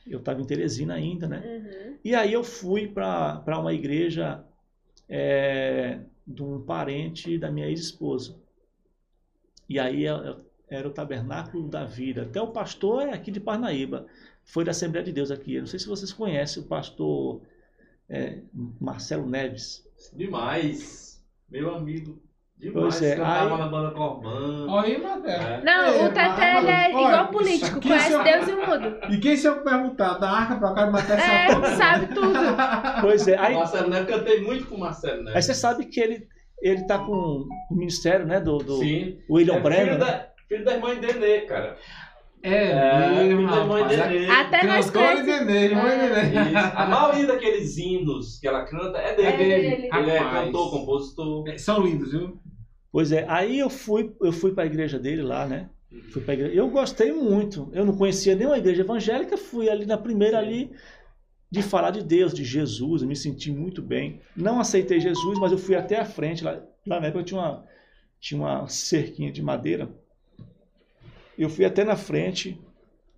Eu 0.06 0.18
estava 0.18 0.40
em 0.40 0.44
Teresina 0.44 0.94
ainda, 0.94 1.26
né? 1.26 1.42
Uhum. 1.44 1.96
E 2.04 2.14
aí 2.14 2.32
eu 2.32 2.44
fui 2.44 2.86
para 2.86 3.42
uma 3.58 3.72
igreja 3.72 4.44
é, 5.08 6.00
de 6.26 6.42
um 6.42 6.60
parente 6.60 7.38
da 7.38 7.50
minha 7.50 7.68
ex-esposa. 7.68 8.36
E 9.68 9.78
aí 9.78 10.04
eu- 10.04 10.16
eu- 10.16 10.46
era 10.68 10.88
o 10.88 10.92
Tabernáculo 10.92 11.68
da 11.68 11.84
Vida. 11.84 12.22
Até 12.22 12.40
o 12.42 12.48
pastor 12.50 13.02
é 13.02 13.12
aqui 13.12 13.30
de 13.30 13.38
Parnaíba. 13.38 14.06
Foi 14.44 14.64
da 14.64 14.72
Assembleia 14.72 15.04
de 15.04 15.12
Deus 15.12 15.30
aqui. 15.30 15.54
Eu 15.54 15.60
não 15.60 15.66
sei 15.66 15.78
se 15.78 15.86
vocês 15.86 16.12
conhecem 16.12 16.62
o 16.62 16.66
pastor 16.66 17.40
é, 18.08 18.40
Marcelo 18.80 19.28
Neves. 19.28 19.84
Demais. 20.12 21.24
Meu 21.48 21.74
amigo. 21.74 22.20
Demais. 22.59 22.72
Pois 22.98 23.02
é, 23.02 23.16
Cantava 23.16 23.54
aí- 23.54 23.59
na 23.61 23.68
banda. 23.68 23.92
Olha 23.98 24.86
aí, 24.86 25.02
Matheus. 25.02 25.26
É. 25.34 25.61
Não, 25.62 25.84
É, 25.84 26.07
o 26.07 26.09
Teté 26.12 26.57
ele 26.59 26.70
é 26.70 26.90
igual 26.90 27.28
político, 27.28 27.76
aqui 27.78 27.88
conhece 27.88 28.12
eu- 28.12 28.24
Deus 28.24 28.48
e 28.48 28.52
o 28.52 28.66
mundo. 28.66 28.96
E 29.12 29.18
quem 29.18 29.36
se 29.36 29.46
eu 29.46 29.62
perguntar 29.62 30.14
da 30.14 30.30
arca 30.30 30.57
pra 30.57 30.72
cá, 30.74 30.90
Matheus 30.90 31.20
É, 31.20 31.48
sabe 31.48 31.66
sabe 31.76 32.07
tudo. 32.14 32.32
Pois 33.02 33.28
é, 33.28 33.36
aí, 33.38 33.54
Marcelo 33.54 33.90
Neves, 33.90 34.09
cantei 34.14 34.40
muito 34.40 34.66
com 34.66 34.76
o 34.76 34.80
Marcelo 34.80 35.18
Neves. 35.18 35.37
aí 35.37 35.42
você 35.42 35.54
sabe 35.54 35.84
que 35.87 36.00
ele 36.00 36.26
ele 36.62 36.87
tá 36.87 36.99
com 36.99 37.12
o 37.12 37.46
ministério, 37.70 38.24
né, 38.24 38.41
do, 38.41 38.57
do 38.57 38.78
Sim. 38.78 39.18
William 39.30 39.57
é 39.57 39.61
Brennan. 39.61 39.84
filho, 39.84 39.99
né? 39.99 40.04
da, 40.07 40.26
filho 40.49 40.64
da 40.64 40.72
irmã 40.74 40.95
Denê, 40.95 41.41
cara. 41.42 41.76
É, 42.42 42.71
É, 42.71 43.08
mesmo, 43.25 43.38
filho 43.38 43.50
da 43.50 43.57
irmã 43.57 43.80
rapaz. 43.80 44.11
Denê. 44.11 44.30
Até 44.30 44.64
nós 44.64 44.91
Cantor 44.91 45.13
e 45.13 45.25
conhecemos. 45.25 45.46
Nenê, 45.46 45.67
É. 45.67 46.29
Nenê. 46.29 46.49
Isso. 46.49 46.76
A 46.76 46.87
maioria 46.87 47.26
daqueles 47.26 47.76
hinos 47.76 48.38
que 48.38 48.46
ela 48.46 48.64
canta 48.64 48.99
é 48.99 49.14
dele. 49.14 49.29
É 49.29 49.37
dele. 49.37 49.91
Ele 49.92 50.11
é 50.11 50.18
Rapaz. 50.18 50.46
cantor, 50.46 50.71
compositor. 50.71 51.49
É, 51.49 51.58
São 51.58 51.84
lindos, 51.84 52.13
viu? 52.13 52.38
Pois 52.92 53.13
é, 53.13 53.26
aí 53.29 53.58
eu 53.58 53.68
fui, 53.68 54.14
eu 54.22 54.33
fui 54.33 54.53
para 54.53 54.63
a 54.63 54.67
igreja 54.67 54.99
dele 54.99 55.22
lá, 55.22 55.46
né? 55.46 55.68
Fui 56.13 56.22
pra 56.22 56.34
igreja. 56.34 56.54
Eu 56.54 56.68
gostei 56.68 57.13
muito. 57.13 57.68
Eu 57.72 57.84
não 57.84 57.96
conhecia 57.96 58.34
nenhuma 58.34 58.58
igreja 58.58 58.83
evangélica, 58.83 59.37
fui 59.37 59.68
ali 59.68 59.84
na 59.84 59.99
primeira 59.99 60.38
ali 60.38 60.71
de 61.50 61.63
falar 61.63 61.91
de 61.91 62.03
Deus, 62.03 62.34
de 62.34 62.45
Jesus, 62.45 63.03
eu 63.03 63.08
me 63.08 63.14
senti 63.17 63.50
muito 63.50 63.80
bem. 63.80 64.21
Não 64.37 64.58
aceitei 64.61 64.99
Jesus, 65.00 65.38
mas 65.38 65.53
eu 65.53 65.58
fui 65.58 65.75
até 65.75 65.99
a 66.00 66.04
frente 66.04 66.42
lá, 66.42 66.61
lá 66.87 67.00
na 67.00 67.07
época 67.07 67.25
tinha 67.25 67.41
uma 67.41 67.64
tinha 68.18 68.41
uma 68.41 68.67
cerquinha 68.68 69.30
de 69.30 69.42
madeira. 69.42 69.88
Eu 71.38 71.50
fui 71.50 71.64
até 71.64 71.84
na 71.84 71.96
frente, 71.96 72.58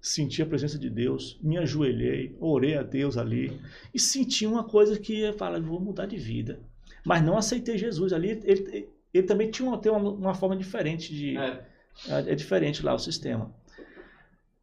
senti 0.01 0.43
a 0.43 0.47
presença 0.47 0.78
de 0.78 0.90
Deus, 0.90 1.39
me 1.43 1.57
ajoelhei, 1.59 2.36
orei 2.40 2.77
a 2.77 2.82
Deus 2.82 3.16
ali 3.16 3.61
e 3.95 3.99
senti 3.99 4.47
uma 4.47 4.65
coisa 4.65 4.99
que 4.99 5.20
eu 5.20 5.32
falei, 5.32 5.61
vou 5.61 5.81
mudar 5.81 6.07
de 6.07 6.16
vida. 6.16 6.61
Mas 7.05 7.23
não 7.23 7.36
aceitei 7.39 7.78
Jesus 7.78 8.12
ali, 8.12 8.40
ele, 8.45 8.89
ele 9.15 9.27
também 9.27 9.51
tinha 9.51 9.69
uma, 9.69 9.78
tem 9.78 9.90
uma, 9.90 10.11
uma 10.11 10.35
forma 10.35 10.57
diferente 10.57 11.15
de 11.15 11.36
É. 11.36 11.65
é, 12.09 12.35
diferente 12.35 12.85
lá 12.85 12.95
o 12.95 12.99
sistema. 12.99 13.55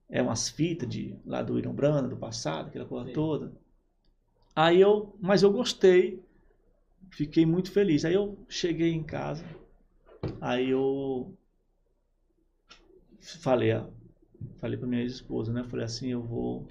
É 0.09 0.21
umas 0.21 0.49
fitas 0.49 0.87
de, 0.87 1.15
lá 1.25 1.41
do 1.41 1.53
William 1.53 1.73
Brana, 1.73 2.07
do 2.07 2.15
passado, 2.15 2.67
aquela 2.67 2.85
coisa 2.85 3.07
Sim. 3.07 3.13
toda. 3.13 3.51
Aí 4.55 4.79
eu, 4.79 5.15
mas 5.19 5.43
eu 5.43 5.51
gostei, 5.51 6.21
fiquei 7.09 7.45
muito 7.45 7.71
feliz. 7.71 8.05
Aí 8.05 8.13
eu 8.13 8.37
cheguei 8.47 8.93
em 8.93 9.03
casa, 9.03 9.43
aí 10.39 10.69
eu 10.69 11.35
falei, 13.25 13.71
falei 14.59 14.77
para 14.77 14.87
minha 14.87 15.01
ex-esposa, 15.01 15.51
né? 15.51 15.63
Falei 15.63 15.85
assim, 15.85 16.09
eu 16.09 16.21
vou, 16.21 16.67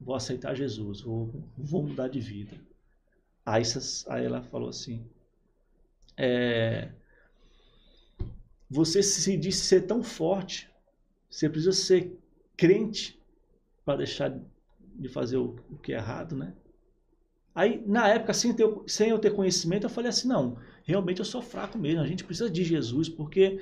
vou 0.00 0.14
aceitar 0.14 0.54
Jesus, 0.54 1.02
vou, 1.02 1.32
vou 1.56 1.82
mudar 1.82 2.08
de 2.08 2.20
vida. 2.20 2.56
Aí, 3.44 3.62
aí 4.08 4.24
ela 4.24 4.42
falou 4.42 4.68
assim, 4.68 5.04
é, 6.16 6.90
você 8.70 9.02
se 9.02 9.36
disse 9.36 9.66
ser 9.66 9.82
tão 9.82 10.02
forte, 10.02 10.70
você 11.28 11.48
precisa 11.48 11.72
ser 11.72 12.18
crente 12.56 13.20
para 13.84 13.98
deixar 13.98 14.38
de 14.94 15.08
fazer 15.08 15.36
o, 15.36 15.56
o 15.70 15.76
que 15.76 15.92
é 15.92 15.96
errado, 15.96 16.36
né? 16.36 16.54
Aí, 17.54 17.82
na 17.86 18.08
época, 18.08 18.32
sem, 18.32 18.54
ter, 18.54 18.66
sem 18.86 19.10
eu 19.10 19.18
ter 19.18 19.34
conhecimento, 19.34 19.84
eu 19.84 19.90
falei 19.90 20.08
assim, 20.08 20.26
não, 20.26 20.56
realmente 20.84 21.18
eu 21.18 21.24
sou 21.24 21.42
fraco 21.42 21.76
mesmo, 21.76 22.00
a 22.00 22.06
gente 22.06 22.24
precisa 22.24 22.48
de 22.48 22.64
Jesus, 22.64 23.10
porque 23.10 23.60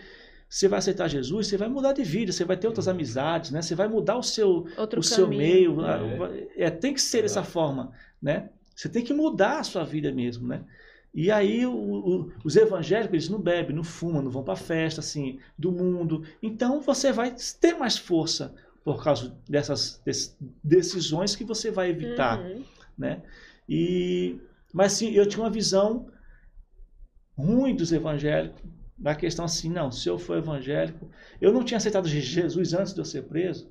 você 0.51 0.67
vai 0.67 0.81
aceitar 0.81 1.07
Jesus, 1.09 1.47
você 1.47 1.57
vai 1.57 1.69
mudar 1.69 1.93
de 1.93 2.03
vida, 2.03 2.33
você 2.33 2.45
vai 2.45 2.57
ter 2.57 2.67
outras 2.67 2.89
amizades, 2.89 3.53
né? 3.53 3.63
Você 3.63 3.77
vai 3.77 3.87
mudar 3.87 4.17
o 4.17 4.23
seu, 4.23 4.67
Outro 4.77 4.99
o 4.99 5.03
seu 5.03 5.27
caminho. 5.27 5.77
meio. 5.77 5.87
É. 5.87 6.49
É, 6.67 6.71
tem 6.71 6.93
que 6.93 7.01
ser 7.01 7.23
dessa 7.23 7.45
forma, 7.45 7.93
né? 8.21 8.51
Você 8.75 8.89
tem 8.89 9.05
que 9.05 9.15
mudar 9.15 9.61
a 9.61 9.63
sua 9.65 9.85
vida 9.85 10.11
mesmo, 10.13 10.49
né? 10.49 10.65
E 11.15 11.31
aí 11.31 11.65
o- 11.65 11.73
o- 11.73 12.33
os 12.45 12.57
evangélicos 12.57 13.13
eles 13.15 13.29
não 13.29 13.41
bebem, 13.41 13.77
não 13.77 13.85
fumam, 13.85 14.23
não 14.23 14.31
vão 14.31 14.43
para 14.43 14.57
festa 14.57 15.01
assim 15.01 15.39
do 15.57 15.71
mundo. 15.71 16.25
Então 16.43 16.81
você 16.81 17.13
vai 17.13 17.33
ter 17.61 17.75
mais 17.75 17.97
força 17.97 18.53
por 18.83 19.03
causa 19.05 19.33
dessas 19.49 20.01
des- 20.05 20.37
decisões 20.65 21.37
que 21.37 21.45
você 21.45 21.71
vai 21.71 21.91
evitar 21.91 22.41
Uhum. 22.41 22.65
né? 22.99 23.23
E 23.69 24.37
mas 24.73 24.93
sim, 24.93 25.11
eu 25.13 25.27
tinha 25.27 25.43
uma 25.45 25.51
visão 25.51 26.07
ruim 27.37 27.75
dos 27.75 27.93
evangélicos, 27.93 28.61
da 29.01 29.15
questão 29.17 29.45
assim, 29.45 29.71
não, 29.71 29.91
se 29.91 30.09
eu 30.09 30.19
for 30.19 30.37
evangélico, 30.39 31.11
eu 31.41 31.53
não 31.53 31.65
tinha 31.65 31.79
aceitado 31.79 32.09
Je- 32.09 32.21
Jesus 32.21 32.75
antes 32.75 32.95
de 32.95 33.01
eu 33.01 33.05
ser 33.05 33.23
preso, 33.25 33.69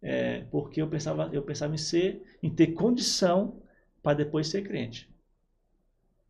é, 0.00 0.44
porque 0.50 0.80
eu 0.82 0.88
pensava, 0.88 1.30
eu 1.32 1.42
pensava 1.42 1.74
em 1.74 1.78
ser, 1.78 2.22
em 2.42 2.50
ter 2.50 2.68
condição 2.68 3.56
para 4.02 4.16
depois 4.16 4.48
ser 4.48 4.62
crente. 4.62 5.08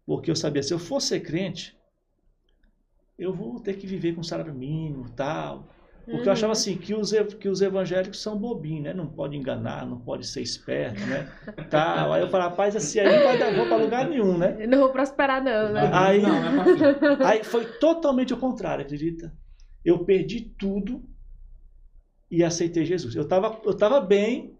Porque 0.07 0.31
eu 0.31 0.37
sabia, 0.37 0.63
se 0.63 0.73
eu 0.73 0.79
for 0.79 1.01
ser 1.01 1.19
crente, 1.21 1.77
eu 3.19 3.33
vou 3.33 3.59
ter 3.61 3.75
que 3.79 3.87
viver 3.87 4.15
com 4.15 4.23
salário 4.23 4.55
mínimo, 4.55 5.09
tal, 5.11 5.67
porque 6.05 6.29
eu 6.29 6.33
achava 6.33 6.53
assim 6.53 6.77
que 6.77 6.95
os, 6.95 7.13
que 7.39 7.49
os 7.49 7.61
evangélicos 7.61 8.21
são 8.21 8.37
bobinhos, 8.37 8.85
né? 8.85 8.93
Não 8.95 9.07
pode 9.07 9.37
enganar, 9.37 9.87
não 9.87 9.99
pode 10.01 10.27
ser 10.27 10.43
esperto, 10.43 11.01
né? 11.07 11.31
Tal. 11.71 12.13
Aí 12.13 12.23
eu 12.23 12.29
falei, 12.29 12.49
rapaz, 12.49 12.75
assim 12.75 12.99
aí 13.01 13.17
não 13.17 13.23
vai 13.25 13.39
dar 13.39 13.55
vou 13.55 13.67
para 13.67 13.77
lugar 13.77 14.09
nenhum, 14.09 14.37
né? 14.37 14.57
Eu 14.59 14.69
Não 14.69 14.79
vou 14.79 14.91
prosperar, 14.91 15.43
não, 15.43 15.73
né? 15.73 15.91
Aí- 15.93 16.21
não, 16.21 16.53
não 16.53 16.63
é. 16.63 17.25
Aí 17.25 17.45
foi 17.45 17.65
totalmente 17.79 18.35
o 18.35 18.37
contrário, 18.37 18.85
acredita? 18.85 19.33
Eu 19.85 20.05
perdi 20.05 20.41
tudo 20.41 21.05
e 22.31 22.43
aceitei 22.43 22.85
Jesus. 22.85 23.15
Eu 23.15 23.27
tava, 23.27 23.61
eu 23.65 23.77
tava 23.77 24.01
bem. 24.01 24.59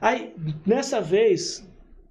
Aí, 0.00 0.34
nessa 0.66 1.00
vez, 1.00 1.66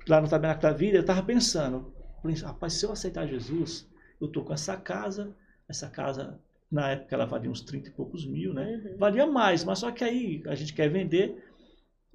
lá 0.07 0.21
no 0.21 0.29
Tabernáculo 0.29 0.71
da 0.71 0.77
Vida, 0.77 0.97
eu 0.97 1.05
tava 1.05 1.21
pensando, 1.23 1.93
falei, 2.21 2.37
rapaz, 2.37 2.73
se 2.73 2.85
eu 2.85 2.91
aceitar 2.91 3.27
Jesus, 3.27 3.87
eu 4.19 4.27
tô 4.27 4.43
com 4.43 4.53
essa 4.53 4.77
casa, 4.77 5.35
essa 5.67 5.89
casa, 5.89 6.39
na 6.72 6.89
época 6.91 7.14
ela 7.15 7.26
valia 7.26 7.49
uns 7.52 7.61
30 7.61 7.89
e 7.89 7.91
poucos 7.91 8.26
mil, 8.26 8.53
né? 8.53 8.81
Uhum. 8.85 8.98
Valia 8.98 9.27
mais, 9.27 9.64
mas 9.64 9.80
só 9.80 9.91
que 9.91 10.03
aí 10.03 10.41
a 10.48 10.56
gente 10.56 10.73
quer 10.73 10.89
vender 10.89 11.43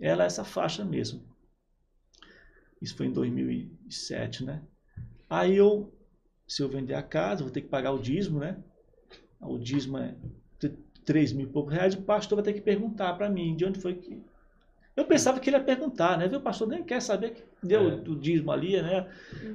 ela 0.00 0.24
essa 0.24 0.44
faixa 0.44 0.84
mesmo. 0.84 1.20
Isso 2.80 2.96
foi 2.96 3.06
em 3.06 3.12
2007, 3.12 4.44
né? 4.44 4.62
Aí 5.28 5.56
eu, 5.56 5.92
se 6.46 6.62
eu 6.62 6.68
vender 6.68 6.94
a 6.94 7.02
casa, 7.02 7.42
vou 7.42 7.52
ter 7.52 7.62
que 7.62 7.68
pagar 7.68 7.92
o 7.92 7.98
dízimo, 7.98 8.38
né? 8.38 8.56
O 9.40 9.58
dízimo 9.58 9.98
é 9.98 10.14
t- 10.58 10.72
3 11.04 11.32
mil 11.32 11.46
e 11.46 11.50
poucos 11.50 11.72
reais, 11.72 11.94
o 11.94 12.02
pastor 12.02 12.36
vai 12.36 12.44
ter 12.44 12.52
que 12.52 12.60
perguntar 12.60 13.14
para 13.14 13.28
mim 13.28 13.54
de 13.56 13.64
onde 13.64 13.80
foi 13.80 13.94
que... 13.94 14.22
Eu 14.94 15.04
pensava 15.04 15.38
que 15.38 15.50
ele 15.50 15.56
ia 15.56 15.62
perguntar, 15.62 16.16
né? 16.18 16.26
O 16.34 16.40
pastor 16.40 16.66
nem 16.68 16.82
quer 16.82 17.02
saber 17.02 17.32
que 17.34 17.42
deu 17.66 17.90
É. 17.90 17.94
o 18.08 18.14
dízimo 18.16 18.50
ali, 18.50 18.80
né? 18.80 19.06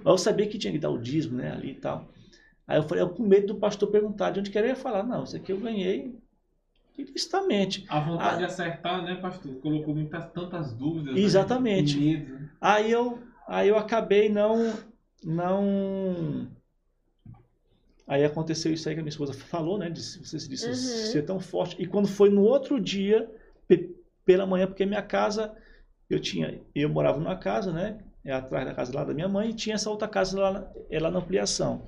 Mas 0.04 0.06
eu 0.06 0.18
sabia 0.18 0.48
que 0.48 0.58
tinha 0.58 0.72
que 0.72 0.78
dar 0.80 0.90
o 0.92 1.00
dízimo, 1.00 1.38
né? 1.38 1.52
Ali 1.52 1.72
e 1.72 1.76
tal. 1.76 2.08
Aí 2.72 2.78
eu 2.78 2.84
falei, 2.84 3.04
eu 3.04 3.10
com 3.10 3.24
medo 3.24 3.48
do 3.48 3.56
pastor 3.56 3.90
perguntar 3.92 4.32
de 4.32 4.40
onde 4.40 4.50
que 4.50 4.58
ele 4.58 4.68
ia 4.70 4.76
falar. 4.78 5.04
Não, 5.04 5.26
isso 5.26 5.36
aqui 5.36 5.52
eu 5.52 5.60
ganhei 5.60 6.16
ilicitamente. 6.98 7.86
A 7.90 8.00
vontade 8.00 8.36
Ah. 8.36 8.38
de 8.38 8.44
acertar, 8.46 9.04
né, 9.04 9.16
pastor? 9.16 9.54
Colocou 9.56 9.94
muitas, 9.94 10.32
tantas 10.32 10.72
dúvidas. 10.74 11.18
Exatamente. 11.18 12.00
Né? 12.00 12.06
Medo. 12.20 12.50
Aí 12.62 12.90
eu, 12.90 13.20
aí 13.46 13.68
eu 13.68 13.78
acabei 13.78 14.30
não, 14.30 14.74
não. 15.22 16.48
Aí 18.08 18.24
aconteceu 18.24 18.74
isso 18.74 18.88
aí 18.88 18.96
que 18.96 19.00
a 19.02 19.04
minha 19.04 19.10
esposa 19.12 19.34
falou, 19.54 19.78
né? 19.78 19.90
De, 19.90 20.02
você 20.02 20.40
se 20.40 20.48
disse 20.50 20.68
Uhum. 20.68 20.74
ser 20.76 21.24
tão 21.26 21.40
forte. 21.40 21.76
E 21.78 21.86
quando 21.86 22.08
foi 22.08 22.30
no 22.30 22.42
outro 22.44 22.80
dia, 22.80 23.30
pe- 23.68 23.94
pela 24.26 24.46
manhã, 24.46 24.66
porque 24.66 24.86
minha 24.86 25.02
casa, 25.02 25.54
eu 26.10 26.20
tinha, 26.22 26.60
eu 26.74 26.88
morava 26.90 27.20
numa 27.20 27.36
casa, 27.36 27.74
né? 27.74 28.00
É 28.24 28.32
atrás 28.32 28.66
da 28.66 28.74
casa 28.74 28.94
lá 28.94 29.04
da 29.04 29.14
minha 29.14 29.28
mãe, 29.28 29.50
e 29.50 29.54
tinha 29.54 29.76
essa 29.76 29.90
outra 29.90 30.08
casa 30.08 30.40
lá, 30.40 30.72
é 30.90 31.00
lá 31.00 31.10
na 31.10 31.20
ampliação. 31.20 31.82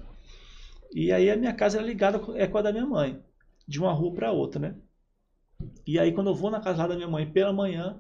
E 0.93 1.11
aí 1.11 1.29
a 1.29 1.35
minha 1.35 1.53
casa 1.53 1.77
era 1.77 1.85
ligada 1.85 2.21
é 2.35 2.47
com 2.47 2.57
a 2.57 2.61
da 2.61 2.71
minha 2.71 2.85
mãe, 2.85 3.21
de 3.67 3.79
uma 3.79 3.91
rua 3.91 4.13
para 4.13 4.31
outra, 4.31 4.59
né? 4.59 4.75
E 5.87 5.97
aí 5.97 6.11
quando 6.11 6.27
eu 6.29 6.35
vou 6.35 6.51
na 6.51 6.59
casa 6.59 6.83
lá 6.83 6.87
da 6.87 6.95
minha 6.95 7.07
mãe 7.07 7.29
pela 7.29 7.51
manhã, 7.51 7.99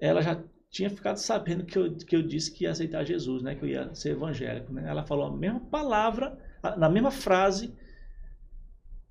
ela 0.00 0.20
já 0.20 0.42
tinha 0.70 0.90
ficado 0.90 1.16
sabendo 1.16 1.64
que 1.64 1.78
eu, 1.78 1.96
que 1.96 2.16
eu 2.16 2.22
disse 2.22 2.52
que 2.52 2.64
ia 2.64 2.70
aceitar 2.70 3.04
Jesus, 3.04 3.42
né? 3.42 3.54
Que 3.54 3.64
eu 3.64 3.68
ia 3.68 3.94
ser 3.94 4.10
evangélico, 4.10 4.72
né? 4.72 4.84
Ela 4.86 5.04
falou 5.06 5.26
a 5.26 5.36
mesma 5.36 5.60
palavra, 5.60 6.38
na 6.76 6.88
mesma 6.88 7.10
frase. 7.10 7.72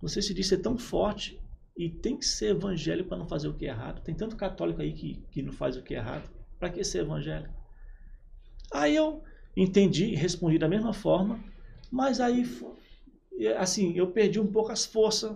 Você 0.02 0.22
se 0.22 0.34
diz 0.34 0.47
ser 0.47 0.60
tão 0.60 0.77
forte 0.77 1.41
e 1.76 1.89
tem 1.89 2.18
que 2.18 2.26
ser 2.26 2.52
evangélico 2.52 3.10
para 3.10 3.18
não 3.18 3.27
fazer 3.27 3.47
o 3.47 3.53
que 3.53 3.65
é 3.65 3.69
errado. 3.69 4.02
Tem 4.02 4.14
tanto 4.14 4.35
católico 4.35 4.81
aí 4.81 4.93
que, 4.93 5.15
que 5.31 5.41
não 5.41 5.52
faz 5.52 5.76
o 5.76 5.81
que 5.81 5.95
é 5.95 5.97
errado. 5.97 6.30
Para 6.60 6.69
que 6.69 6.84
ser 6.84 6.99
evangélico? 6.99 7.53
Aí 8.72 8.95
eu 8.95 9.23
entendi 9.56 10.06
e 10.06 10.15
respondi 10.15 10.57
da 10.57 10.68
mesma 10.68 10.93
forma, 10.93 11.39
mas 11.96 12.20
aí, 12.20 12.44
assim, 13.58 13.94
eu 13.96 14.12
perdi 14.12 14.38
um 14.38 14.52
pouco 14.52 14.70
as 14.70 14.86
forças 14.86 15.34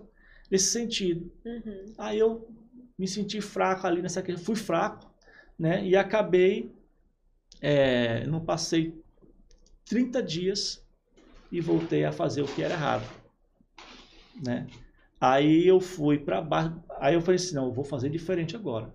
nesse 0.51 0.71
sentido. 0.71 1.31
Uhum. 1.45 1.93
Aí 1.97 2.19
eu 2.19 2.49
me 2.97 3.07
senti 3.07 3.39
fraco 3.39 3.87
ali 3.87 4.01
nessa 4.01 4.21
questão, 4.21 4.43
fui 4.43 4.57
fraco, 4.57 5.09
né? 5.57 5.85
E 5.85 5.95
acabei, 5.95 6.69
é, 7.61 8.27
não 8.27 8.43
passei 8.43 8.93
30 9.85 10.21
dias 10.21 10.85
e 11.49 11.61
voltei 11.61 12.03
a 12.03 12.11
fazer 12.11 12.41
o 12.41 12.45
que 12.45 12.61
era 12.61 12.73
errado, 12.73 13.09
né? 14.43 14.67
Aí 15.17 15.65
eu 15.65 15.79
fui 15.79 16.19
para 16.19 16.41
Barra, 16.41 16.83
aí 16.99 17.13
eu 17.13 17.21
falei 17.21 17.37
assim, 17.37 17.55
não, 17.55 17.67
eu 17.67 17.73
vou 17.73 17.85
fazer 17.85 18.09
diferente 18.09 18.57
agora. 18.57 18.93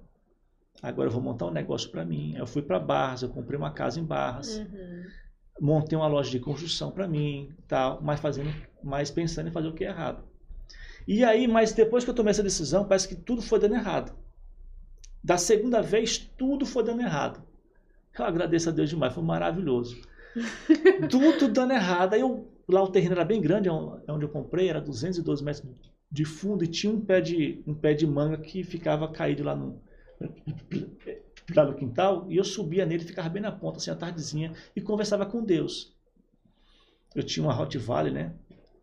Agora 0.82 1.08
eu 1.08 1.12
vou 1.12 1.22
montar 1.22 1.46
um 1.46 1.50
negócio 1.50 1.90
para 1.90 2.04
mim. 2.04 2.34
Eu 2.36 2.46
fui 2.46 2.60
para 2.60 2.78
Barras, 2.78 3.22
eu 3.22 3.30
comprei 3.30 3.58
uma 3.58 3.70
casa 3.70 3.98
em 3.98 4.04
Barras, 4.04 4.58
Uhum. 4.58 5.23
Montei 5.60 5.96
uma 5.96 6.06
loja 6.06 6.30
de 6.30 6.40
construção 6.40 6.90
para 6.90 7.06
mim, 7.06 7.50
tal, 7.68 8.00
mas 8.02 8.20
fazendo, 8.20 8.52
mas 8.82 9.10
pensando 9.10 9.48
em 9.48 9.52
fazer 9.52 9.68
o 9.68 9.72
que 9.72 9.84
é 9.84 9.88
errado. 9.88 10.22
E 11.06 11.22
aí, 11.24 11.46
mas 11.46 11.72
depois 11.72 12.04
que 12.04 12.10
eu 12.10 12.14
tomei 12.14 12.30
essa 12.30 12.42
decisão, 12.42 12.86
parece 12.86 13.08
que 13.08 13.14
tudo 13.14 13.42
foi 13.42 13.58
dando 13.58 13.74
errado. 13.74 14.12
Da 15.22 15.36
segunda 15.38 15.80
vez, 15.82 16.18
tudo 16.18 16.66
foi 16.66 16.82
dando 16.82 17.02
errado. 17.02 17.42
Eu 18.18 18.24
agradeço 18.24 18.68
a 18.68 18.72
Deus 18.72 18.90
demais, 18.90 19.12
foi 19.12 19.22
maravilhoso. 19.22 20.00
tudo 21.10 21.48
dando 21.48 21.72
errado. 21.72 22.14
Aí 22.14 22.20
eu, 22.20 22.48
lá 22.68 22.82
o 22.82 22.88
terreno 22.88 23.14
era 23.14 23.24
bem 23.24 23.40
grande, 23.40 23.68
é 23.68 23.72
onde 23.72 24.24
eu 24.24 24.28
comprei, 24.28 24.68
era 24.68 24.80
212 24.80 25.44
metros 25.44 25.64
de 26.10 26.24
fundo 26.24 26.62
e 26.62 26.68
tinha 26.68 26.92
um 26.92 27.00
pé 27.00 27.20
de, 27.20 27.62
um 27.66 27.74
pé 27.74 27.92
de 27.92 28.06
manga 28.06 28.38
que 28.38 28.62
ficava 28.62 29.08
caído 29.08 29.42
lá 29.42 29.56
no, 29.56 29.80
lá 31.54 31.64
no 31.64 31.74
quintal. 31.74 32.26
E 32.30 32.36
eu 32.36 32.44
subia 32.44 32.86
nele, 32.86 33.04
ficava 33.04 33.28
bem 33.28 33.42
na 33.42 33.52
ponta, 33.52 33.78
assim, 33.78 33.90
à 33.90 33.96
tardezinha, 33.96 34.52
e 34.74 34.80
conversava 34.80 35.26
com 35.26 35.44
Deus. 35.44 35.94
Eu 37.14 37.22
tinha 37.22 37.44
uma 37.44 37.52
Rottweiler, 37.52 38.12
né? 38.12 38.34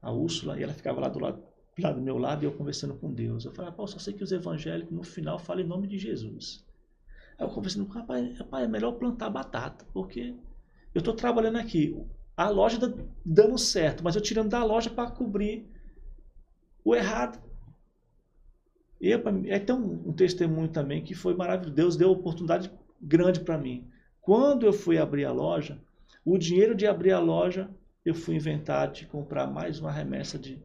A 0.02 0.12
Úrsula, 0.12 0.60
e 0.60 0.64
ela 0.64 0.74
ficava 0.74 1.00
lá 1.00 1.10
do 1.10 1.20
lado 1.20 1.44
lá 1.80 1.92
do 1.92 2.02
meu 2.02 2.18
lado 2.18 2.44
e 2.44 2.46
eu 2.46 2.52
conversando 2.52 2.94
com 2.96 3.12
Deus. 3.12 3.46
Eu 3.46 3.52
falei, 3.52 3.72
pô, 3.72 3.88
só 3.88 3.98
sei 3.98 4.14
que 4.14 4.24
os 4.24 4.32
evangélicos 4.32 4.94
no 4.94 5.04
final 5.04 5.40
falam 5.40 5.64
em 5.64 5.68
nome 5.68 5.88
de 5.88 5.98
Jesus. 5.98 6.66
Aí 7.38 7.46
eu 7.46 7.50
conversando 7.50 7.86
com 7.86 7.94
rapaz, 7.94 8.38
rapaz, 8.38 8.66
é 8.66 8.68
melhor 8.68 8.94
plantar 8.94 9.30
batata, 9.30 9.86
porque 9.94 10.36
eu 10.94 11.00
estou 11.00 11.14
trabalhando 11.14 11.58
aqui, 11.58 11.98
a 12.36 12.50
loja 12.50 12.80
tá 12.80 12.94
dando 13.26 13.58
certo, 13.58 14.04
mas 14.04 14.16
eu 14.16 14.22
tirando 14.22 14.50
da 14.50 14.64
loja 14.64 14.90
para 14.90 15.10
cobrir 15.10 15.66
o 16.84 16.96
errado. 16.96 17.42
E 19.02 19.12
é 19.12 19.60
tem 19.60 19.76
um, 19.76 20.10
um 20.10 20.14
testemunho 20.14 20.68
também 20.68 21.04
que 21.04 21.16
foi 21.16 21.34
maravilhoso. 21.34 21.76
Deus 21.76 21.98
deu 21.98 22.12
oportunidade 22.12 22.72
grande 23.02 23.40
para 23.40 23.58
mim. 23.58 23.90
Quando 24.22 24.66
eu 24.66 24.72
fui 24.72 25.00
abrir 25.00 25.26
a 25.26 25.32
loja, 25.32 25.82
o 26.24 26.38
dinheiro 26.38 26.76
de 26.76 26.86
abrir 26.86 27.12
a 27.12 27.20
loja, 27.20 27.68
eu 28.06 28.14
fui 28.14 28.36
inventar 28.36 28.92
de 28.92 29.08
comprar 29.08 29.48
mais 29.48 29.80
uma 29.80 29.92
remessa 29.92 30.38
de, 30.38 30.62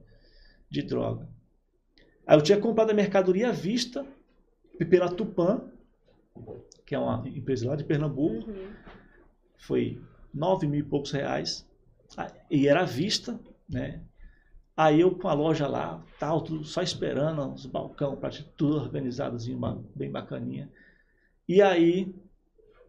de 0.68 0.82
droga. 0.82 1.26
Aí 2.26 2.36
eu 2.36 2.42
tinha 2.42 2.60
comprado 2.60 2.90
a 2.90 2.94
mercadoria 2.94 3.48
à 3.48 3.52
vista 3.52 4.06
pela 4.90 5.08
Tupã, 5.08 5.62
que 6.84 6.94
é 6.94 6.98
uma 6.98 7.26
empresa 7.26 7.68
lá 7.68 7.76
de 7.76 7.84
Pernambuco. 7.84 8.50
Uhum. 8.50 8.68
Foi 9.56 9.98
nove 10.34 10.66
mil 10.66 10.80
e 10.80 10.82
poucos 10.82 11.10
reais. 11.10 11.66
Ah, 12.16 12.30
E 12.50 12.68
era 12.68 12.82
à 12.82 12.84
vista, 12.84 13.40
né? 13.66 14.02
Aí 14.76 15.00
eu 15.00 15.14
com 15.16 15.26
a 15.28 15.32
loja 15.32 15.66
lá, 15.66 16.02
tal, 16.20 16.40
tudo 16.42 16.62
só 16.64 16.82
esperando, 16.82 17.52
os 17.54 17.64
balcão, 17.64 18.14
pra- 18.16 18.30
tudo 18.56 18.76
organizadozinho, 18.76 19.58
bem 19.94 20.10
bacaninha. 20.10 20.70
E 21.48 21.62
aí 21.62 22.14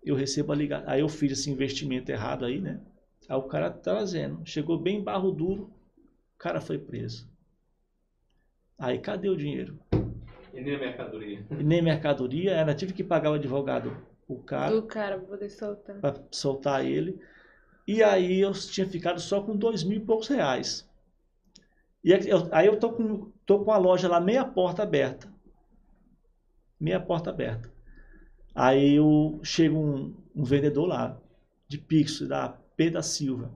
eu 0.04 0.16
recebo 0.16 0.52
a 0.52 0.56
ligação. 0.56 0.90
Aí 0.90 1.00
eu 1.00 1.08
fiz 1.08 1.32
esse 1.32 1.50
investimento 1.50 2.12
errado 2.12 2.44
aí, 2.46 2.60
né? 2.60 2.80
Aí 3.30 3.38
o 3.38 3.44
cara 3.44 3.70
trazendo. 3.70 4.42
Chegou 4.46 4.78
bem 4.78 4.98
em 4.98 5.04
barro 5.04 5.32
duro, 5.32 5.72
o 6.36 6.38
cara 6.38 6.60
foi 6.60 6.78
preso. 6.78 7.28
Aí 8.78 9.00
cadê 9.00 9.30
o 9.30 9.38
dinheiro? 9.38 9.80
E 10.54 10.62
nem 10.62 10.76
a 10.76 10.80
mercadoria. 10.80 11.46
E 11.52 11.64
nem 11.64 11.82
mercadoria, 11.82 12.60
ainda 12.60 12.74
tive 12.76 12.94
que 12.94 13.04
pagar 13.04 13.32
o 13.32 13.36
advogado 13.36 13.96
o 14.28 14.36
cara 14.40 14.76
O 14.78 14.82
cara 14.84 15.18
pra 15.18 15.28
poder 15.28 15.50
soltar. 15.50 15.96
para 16.02 16.16
soltar 16.32 16.86
ele. 16.86 17.18
E 17.88 18.04
aí 18.04 18.42
eu 18.42 18.52
tinha 18.52 18.86
ficado 18.88 19.22
só 19.22 19.42
com 19.42 19.56
dois 19.56 19.84
mil 19.84 19.98
e 19.98 20.02
poucos 20.06 20.28
reais. 20.28 20.87
E 22.08 22.14
aí 22.14 22.28
eu, 22.28 22.40
aí 22.52 22.66
eu 22.68 22.80
tô 22.80 22.90
com, 22.92 23.32
tô 23.46 23.56
com 23.64 23.72
a 23.72 23.78
loja 23.78 24.08
lá, 24.08 24.20
meia 24.20 24.44
porta 24.46 24.82
aberta. 24.84 25.28
Meia 26.80 27.00
porta 27.00 27.30
aberta. 27.30 27.72
Aí 28.56 28.96
eu, 28.96 29.40
chega 29.44 29.76
um, 29.76 30.14
um 30.36 30.44
vendedor 30.46 30.88
lá, 30.88 31.18
de 31.68 31.78
Pix, 31.78 32.22
da 32.28 32.50
P 32.78 32.90
da 32.92 33.04
Silva. 33.04 33.52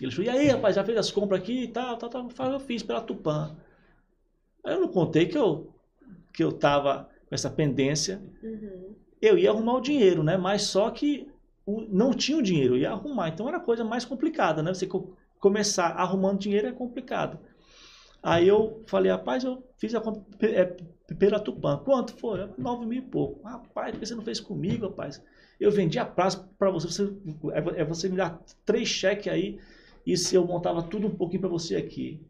Ele 0.00 0.10
falou, 0.12 0.26
e 0.26 0.30
aí, 0.30 0.48
rapaz, 0.48 0.76
já 0.76 0.84
fez 0.84 0.98
as 0.98 1.10
compras 1.10 1.40
aqui 1.40 1.64
e 1.64 1.68
tal, 1.68 1.96
tal, 1.96 2.10
tal. 2.10 2.52
Eu 2.52 2.60
fiz 2.60 2.82
pela 2.82 3.00
Tupã. 3.00 3.56
Aí 4.64 4.74
eu 4.74 4.80
não 4.80 4.88
contei 4.88 5.26
que 5.26 5.36
eu, 5.36 5.72
que 6.32 6.42
eu 6.44 6.52
tava 6.52 7.08
com 7.28 7.34
essa 7.34 7.50
pendência 7.50 8.22
Uhum. 8.42 8.94
eu 9.20 9.38
ia 9.38 9.50
arrumar 9.50 9.74
o 9.74 9.80
dinheiro, 9.80 10.22
né? 10.22 10.36
Mas 10.36 10.62
só 10.62 10.90
que 10.90 11.28
o- 11.66 11.82
não 11.82 12.12
tinha 12.12 12.38
o 12.38 12.42
dinheiro, 12.42 12.74
eu 12.74 12.78
ia 12.80 12.90
arrumar. 12.90 13.28
Então 13.28 13.48
era 13.48 13.60
coisa 13.60 13.84
mais 13.84 14.04
complicada, 14.04 14.62
né? 14.62 14.74
Você 14.74 14.86
começar 15.42 15.88
arrumando 15.88 16.40
dinheiro 16.40 16.68
é 16.68 16.72
complicado. 16.72 17.38
Aí 18.22 18.46
eu 18.46 18.82
falei, 18.86 19.10
rapaz, 19.10 19.42
eu 19.44 19.64
fiz 19.76 19.94
a 19.94 20.00
compra 20.00 20.22
é, 20.42 20.64
pela 21.18 21.40
Tupã. 21.40 21.78
Quanto 21.78 22.16
foi? 22.16 22.48
Nove 22.56 22.86
mil 22.86 22.98
e 23.00 23.02
pouco. 23.02 23.42
Rapaz, 23.46 23.90
por 23.92 24.00
que 24.00 24.06
você 24.06 24.14
não 24.14 24.22
fez 24.22 24.40
comigo, 24.40 24.86
rapaz? 24.88 25.22
Eu 25.60 25.70
vendi 25.72 25.98
a 25.98 26.06
praça 26.06 26.48
para 26.58 26.70
você, 26.70 26.86
você 26.88 27.02
é 27.76 27.82
é 27.82 27.84
você 27.84 28.08
me 28.08 28.16
dar 28.16 28.40
três 28.64 28.88
cheques 28.88 29.32
aí 29.32 29.58
e 30.06 30.16
se 30.16 30.34
eu 30.36 30.44
montava 30.46 30.82
tudo 30.82 31.08
um 31.08 31.16
pouquinho 31.16 31.40
para 31.42 31.50
você 31.50 31.76
aqui. 31.76 32.20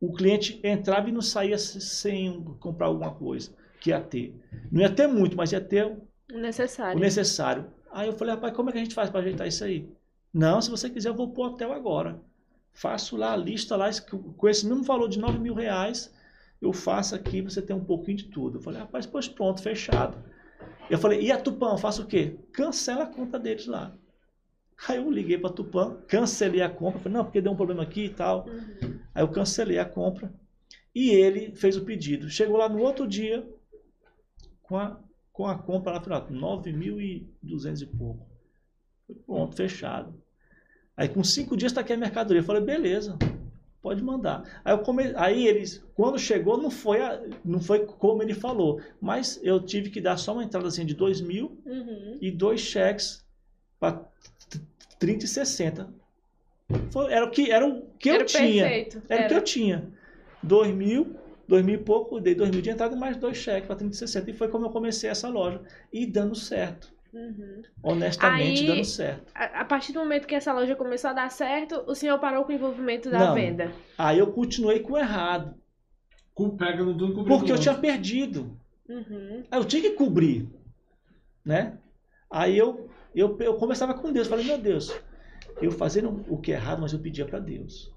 O 0.00 0.12
cliente 0.14 0.60
entrava 0.64 1.08
e 1.08 1.12
não 1.12 1.22
saía 1.22 1.58
se- 1.58 1.80
sem 1.80 2.42
comprar 2.60 2.86
alguma 2.86 3.14
coisa 3.14 3.50
que 3.80 3.90
ia 3.90 4.00
ter. 4.00 4.34
Não 4.72 4.80
ia 4.82 4.90
ter 4.90 5.06
muito, 5.06 5.36
mas 5.36 5.52
ia 5.52 5.60
ter 5.60 5.96
O 6.32 6.38
necessário. 6.38 6.98
o 6.98 7.00
necessário. 7.00 7.66
Aí 7.90 8.08
eu 8.08 8.12
falei, 8.14 8.34
rapaz, 8.34 8.54
como 8.54 8.68
é 8.68 8.72
que 8.72 8.78
a 8.78 8.82
gente 8.84 8.94
faz 8.94 9.10
para 9.10 9.20
ajeitar 9.20 9.46
isso 9.46 9.64
aí? 9.64 9.88
Não, 10.32 10.60
se 10.60 10.70
você 10.70 10.90
quiser, 10.90 11.08
eu 11.10 11.14
vou 11.14 11.30
pro 11.32 11.44
hotel 11.44 11.72
agora. 11.72 12.20
Faço 12.76 13.16
lá 13.16 13.32
a 13.32 13.36
lista 13.36 13.74
lá, 13.74 13.88
com 14.36 14.46
esse 14.46 14.66
mesmo 14.66 14.84
valor 14.84 15.08
de 15.08 15.18
9 15.18 15.38
mil 15.38 15.54
reais, 15.54 16.14
eu 16.60 16.74
faço 16.74 17.14
aqui, 17.14 17.40
você 17.40 17.62
tem 17.62 17.74
um 17.74 17.82
pouquinho 17.82 18.18
de 18.18 18.24
tudo. 18.24 18.58
Eu 18.58 18.62
falei, 18.62 18.80
rapaz, 18.80 19.06
pois 19.06 19.26
pronto, 19.26 19.62
fechado. 19.62 20.22
Eu 20.90 20.98
falei, 20.98 21.22
e 21.22 21.32
a 21.32 21.40
Tupã, 21.40 21.78
faço 21.78 22.02
o 22.02 22.06
quê? 22.06 22.38
Cancela 22.52 23.04
a 23.04 23.06
conta 23.06 23.38
deles 23.38 23.66
lá. 23.66 23.96
Aí 24.86 24.98
eu 24.98 25.10
liguei 25.10 25.38
para 25.38 25.48
Tupã, 25.48 25.96
cancelei 26.06 26.60
a 26.60 26.68
compra, 26.68 27.00
falei, 27.00 27.16
não, 27.16 27.24
porque 27.24 27.40
deu 27.40 27.50
um 27.50 27.56
problema 27.56 27.82
aqui 27.82 28.04
e 28.04 28.10
tal. 28.10 28.46
Uhum. 28.46 29.00
Aí 29.14 29.22
eu 29.22 29.28
cancelei 29.28 29.78
a 29.78 29.86
compra 29.86 30.30
e 30.94 31.08
ele 31.08 31.54
fez 31.54 31.78
o 31.78 31.84
pedido. 31.84 32.28
Chegou 32.28 32.58
lá 32.58 32.68
no 32.68 32.82
outro 32.82 33.08
dia 33.08 33.48
com 34.62 34.76
a, 34.76 35.00
com 35.32 35.46
a 35.46 35.56
compra 35.56 35.94
lá, 35.94 36.00
falei, 36.02 36.18
ó, 36.18 36.58
9.200 36.60 37.80
e 37.80 37.86
pouco. 37.86 38.26
Pronto, 39.24 39.56
fechado. 39.56 40.25
Aí 40.96 41.08
com 41.08 41.22
cinco 41.22 41.56
dias 41.56 41.72
está 41.72 41.80
aqui 41.82 41.92
a 41.92 41.96
mercadoria. 41.96 42.40
Eu 42.40 42.44
falei, 42.44 42.62
beleza, 42.62 43.18
pode 43.82 44.02
mandar. 44.02 44.60
Aí, 44.64 44.72
eu 44.72 44.78
come... 44.78 45.12
Aí 45.16 45.46
eles, 45.46 45.84
quando 45.94 46.18
chegou, 46.18 46.56
não 46.56 46.70
foi, 46.70 47.00
a- 47.02 47.22
não 47.44 47.60
foi 47.60 47.80
como 47.84 48.22
ele 48.22 48.34
falou, 48.34 48.80
mas 49.00 49.38
eu 49.42 49.60
tive 49.60 49.90
que 49.90 50.00
dar 50.00 50.16
só 50.16 50.32
uma 50.32 50.42
entrada 50.44 50.66
assim 50.68 50.86
de 50.86 50.94
2 50.94 51.20
mil 51.20 51.58
Uhum. 51.66 52.16
e 52.20 52.30
dois 52.30 52.60
cheques 52.60 53.24
para 53.78 54.00
30 54.98 55.24
e 55.26 55.28
60. 55.28 55.88
Foi, 56.90 57.12
era 57.12 57.24
o 57.26 57.30
que, 57.30 57.50
era 57.50 57.66
o 57.66 57.82
que 57.98 58.08
Era 58.08 58.22
eu 58.22 58.26
tinha. 58.26 58.62
perfeito. 58.64 59.02
Era 59.08 59.24
o 59.24 59.28
que 59.28 59.34
eu 59.34 59.42
tinha. 59.44 59.84
Dois 60.42 60.74
mil, 60.74 61.14
dois 61.46 61.64
mil 61.64 61.74
e 61.76 61.78
pouco, 61.78 62.18
dei 62.20 62.34
dois 62.34 62.50
mil 62.50 62.60
de 62.62 62.70
entrada 62.70 62.96
e 62.96 62.98
mais 62.98 63.16
dois 63.16 63.36
cheques 63.36 63.66
para 63.66 63.76
30,60. 63.76 64.28
E 64.28 64.32
foi 64.32 64.48
como 64.48 64.66
eu 64.66 64.70
comecei 64.70 65.08
essa 65.10 65.28
loja. 65.28 65.60
E 65.92 66.06
dando 66.06 66.34
certo. 66.34 66.92
Uhum. 67.12 67.62
Honestamente, 67.82 68.60
Aí- 68.62 68.66
dando 68.66 68.84
certo. 68.84 69.32
A, 69.34 69.60
a 69.60 69.64
partir 69.64 69.92
do 69.92 70.00
momento 70.00 70.26
que 70.26 70.34
essa 70.34 70.52
loja 70.52 70.76
começou 70.76 71.10
a 71.10 71.12
dar 71.12 71.30
certo, 71.30 71.82
o 71.86 71.94
senhor 71.94 72.18
parou 72.18 72.44
com 72.44 72.52
o 72.52 72.54
envolvimento 72.54 73.10
da 73.10 73.18
Não. 73.18 73.34
venda. 73.34 73.72
Aí 73.96 74.18
eu 74.18 74.32
continuei 74.32 74.80
com 74.80 74.92
o 74.94 74.98
errado. 74.98 75.54
Cu- 76.34 76.56
Pega 76.56 76.82
no 76.84 76.96
tudo 76.96 77.24
Porque 77.24 77.50
eu 77.50 77.56
com 77.56 77.62
tinha 77.62 77.74
perdido. 77.74 78.58
Uhum. 78.88 79.44
Aí 79.50 79.58
eu 79.58 79.64
tinha 79.64 79.82
que 79.82 79.90
cobrir. 79.92 80.48
Né? 81.44 81.78
Aí 82.30 82.58
eu, 82.58 82.90
eu, 83.14 83.36
eu 83.40 83.54
conversava 83.54 83.94
com 83.94 84.12
Deus. 84.12 84.26
Falei, 84.28 84.44
meu 84.44 84.58
Deus, 84.58 84.92
eu 85.62 85.70
fazendo 85.70 86.24
o 86.28 86.38
que 86.38 86.52
é 86.52 86.56
errado, 86.56 86.80
mas 86.82 86.92
eu 86.92 86.98
pedia 86.98 87.24
para 87.24 87.38
Deus. 87.38 87.90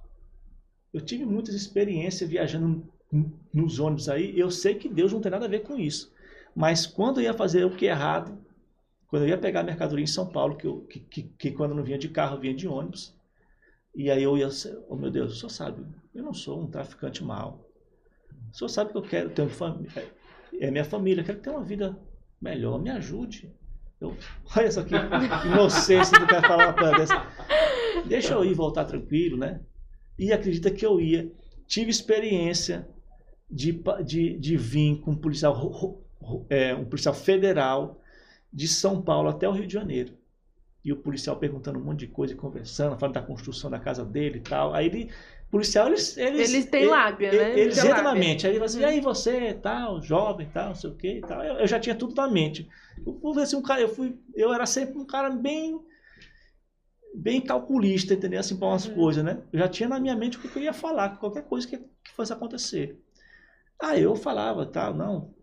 Eu 0.93 1.01
tive 1.01 1.25
muitas 1.25 1.53
experiências 1.55 2.29
viajando 2.29 2.87
nos 3.53 3.79
ônibus 3.79 4.07
aí. 4.07 4.39
Eu 4.39 4.49
sei 4.49 4.75
que 4.75 4.87
Deus 4.87 5.11
não 5.11 5.19
tem 5.19 5.31
nada 5.31 5.45
a 5.45 5.49
ver 5.49 5.63
com 5.63 5.77
isso. 5.77 6.13
Mas 6.55 6.85
quando 6.87 7.19
eu 7.19 7.23
ia 7.25 7.33
fazer 7.33 7.65
o 7.65 7.75
que 7.75 7.87
é 7.87 7.91
errado, 7.91 8.37
quando 9.09 9.23
eu 9.23 9.29
ia 9.29 9.37
pegar 9.37 9.61
a 9.61 9.63
mercadoria 9.63 10.03
em 10.03 10.07
São 10.07 10.27
Paulo, 10.27 10.55
que, 10.55 10.67
eu, 10.67 10.81
que, 10.81 10.99
que, 10.99 11.23
que 11.23 11.51
quando 11.51 11.73
não 11.73 11.83
vinha 11.83 11.97
de 11.97 12.09
carro, 12.09 12.39
vinha 12.39 12.53
de 12.53 12.67
ônibus. 12.67 13.17
E 13.95 14.09
aí 14.11 14.21
eu 14.21 14.37
ia, 14.37 14.47
oh 14.87 14.95
meu 14.95 15.09
Deus, 15.09 15.33
o 15.33 15.35
senhor 15.35 15.49
sabe, 15.49 15.83
eu 16.13 16.23
não 16.23 16.33
sou 16.33 16.61
um 16.61 16.67
traficante 16.67 17.23
mau. 17.23 17.67
O 18.51 18.55
senhor 18.55 18.69
sabe 18.69 18.91
que 18.91 18.97
eu 18.97 19.01
quero 19.01 19.29
ter 19.31 19.49
família, 19.49 20.13
é 20.59 20.69
minha 20.69 20.85
família, 20.85 21.21
eu 21.21 21.25
quero 21.25 21.39
ter 21.39 21.49
uma 21.49 21.63
vida 21.63 21.97
melhor, 22.39 22.79
me 22.79 22.91
ajude. 22.91 23.51
Eu, 23.99 24.15
olha 24.55 24.67
isso 24.67 24.79
aqui, 24.79 24.93
inocência 25.47 26.19
do 26.19 26.27
cara 26.27 26.47
falar 26.47 26.67
uma 26.67 26.73
coisa 26.73 26.95
dessa. 26.95 27.27
Deixa 28.07 28.33
eu 28.35 28.45
ir 28.45 28.53
voltar 28.53 28.85
tranquilo, 28.85 29.37
né? 29.37 29.59
E 30.17 30.31
acredita 30.31 30.69
que 30.69 30.85
eu 30.85 31.01
ia. 31.01 31.31
Tive 31.65 31.89
experiência 31.89 32.87
de, 33.49 33.81
de, 34.05 34.37
de 34.37 34.57
vir 34.57 34.99
com 35.01 35.11
um 35.11 35.15
policial, 35.15 35.99
é, 36.49 36.75
um 36.75 36.85
policial 36.85 37.13
federal 37.13 37.99
de 38.51 38.67
São 38.67 39.01
Paulo 39.01 39.29
até 39.29 39.47
o 39.47 39.51
Rio 39.51 39.67
de 39.67 39.73
Janeiro. 39.73 40.17
E 40.83 40.93
o 40.93 40.97
policial 40.97 41.35
perguntando 41.35 41.77
um 41.77 41.83
monte 41.83 41.99
de 41.99 42.07
coisa, 42.07 42.33
conversando, 42.35 42.97
falando 42.97 43.15
da 43.15 43.21
construção 43.21 43.69
da 43.69 43.79
casa 43.79 44.05
dele 44.05 44.37
e 44.37 44.41
tal. 44.41 44.73
Aí 44.73 44.85
ele, 44.85 45.11
policial, 45.51 45.87
eles. 45.87 46.17
Eles, 46.17 46.49
Eles 46.53 46.65
têm 46.65 46.81
ele- 46.83 46.89
lábia, 46.91 47.29
ele- 47.29 47.37
né? 47.37 47.59
Eles 47.59 47.83
entram 47.83 48.03
na 48.03 48.15
mente. 48.15 48.45
Aí 48.47 48.51
ele 48.53 48.59
fala 48.59 48.65
assim, 48.65 48.79
e 48.79 48.85
aí 48.85 49.01
você, 49.01 49.53
tal, 49.53 50.01
jovem, 50.01 50.49
tal, 50.49 50.69
não 50.69 50.75
sei 50.75 50.89
o 50.89 50.95
que 50.95 51.17
e 51.17 51.21
tal. 51.21 51.43
Eu, 51.43 51.55
eu 51.55 51.67
já 51.67 51.79
tinha 51.79 51.95
tudo 51.95 52.15
na 52.15 52.29
mente. 52.29 52.67
Eu 53.05 53.39
assim, 53.39 53.55
um 53.57 53.61
cara, 53.61 53.81
eu 53.81 53.89
fui, 53.89 54.17
eu 54.33 54.53
era 54.53 54.65
sempre 54.65 54.97
um 54.97 55.05
cara 55.05 55.29
bem 55.29 55.79
bem 57.13 57.41
calculista, 57.41 58.13
entendeu? 58.13 58.39
Assim, 58.39 58.55
para 58.55 58.67
umas 58.67 58.85
Uhum. 58.85 58.95
coisas, 58.95 59.23
né? 59.23 59.41
Eu 59.51 59.59
já 59.59 59.67
tinha 59.67 59.89
na 59.89 59.99
minha 59.99 60.15
mente 60.15 60.37
o 60.37 60.39
que 60.41 60.55
eu 60.57 60.63
ia 60.63 60.73
falar, 60.73 61.17
qualquer 61.17 61.43
coisa 61.43 61.67
que, 61.67 61.77
que 61.77 62.11
fosse 62.15 62.31
acontecer. 62.31 62.97
Aí 63.81 64.01
eu 64.03 64.15
falava, 64.15 64.65
tal, 64.65 64.93
não, 64.93 65.33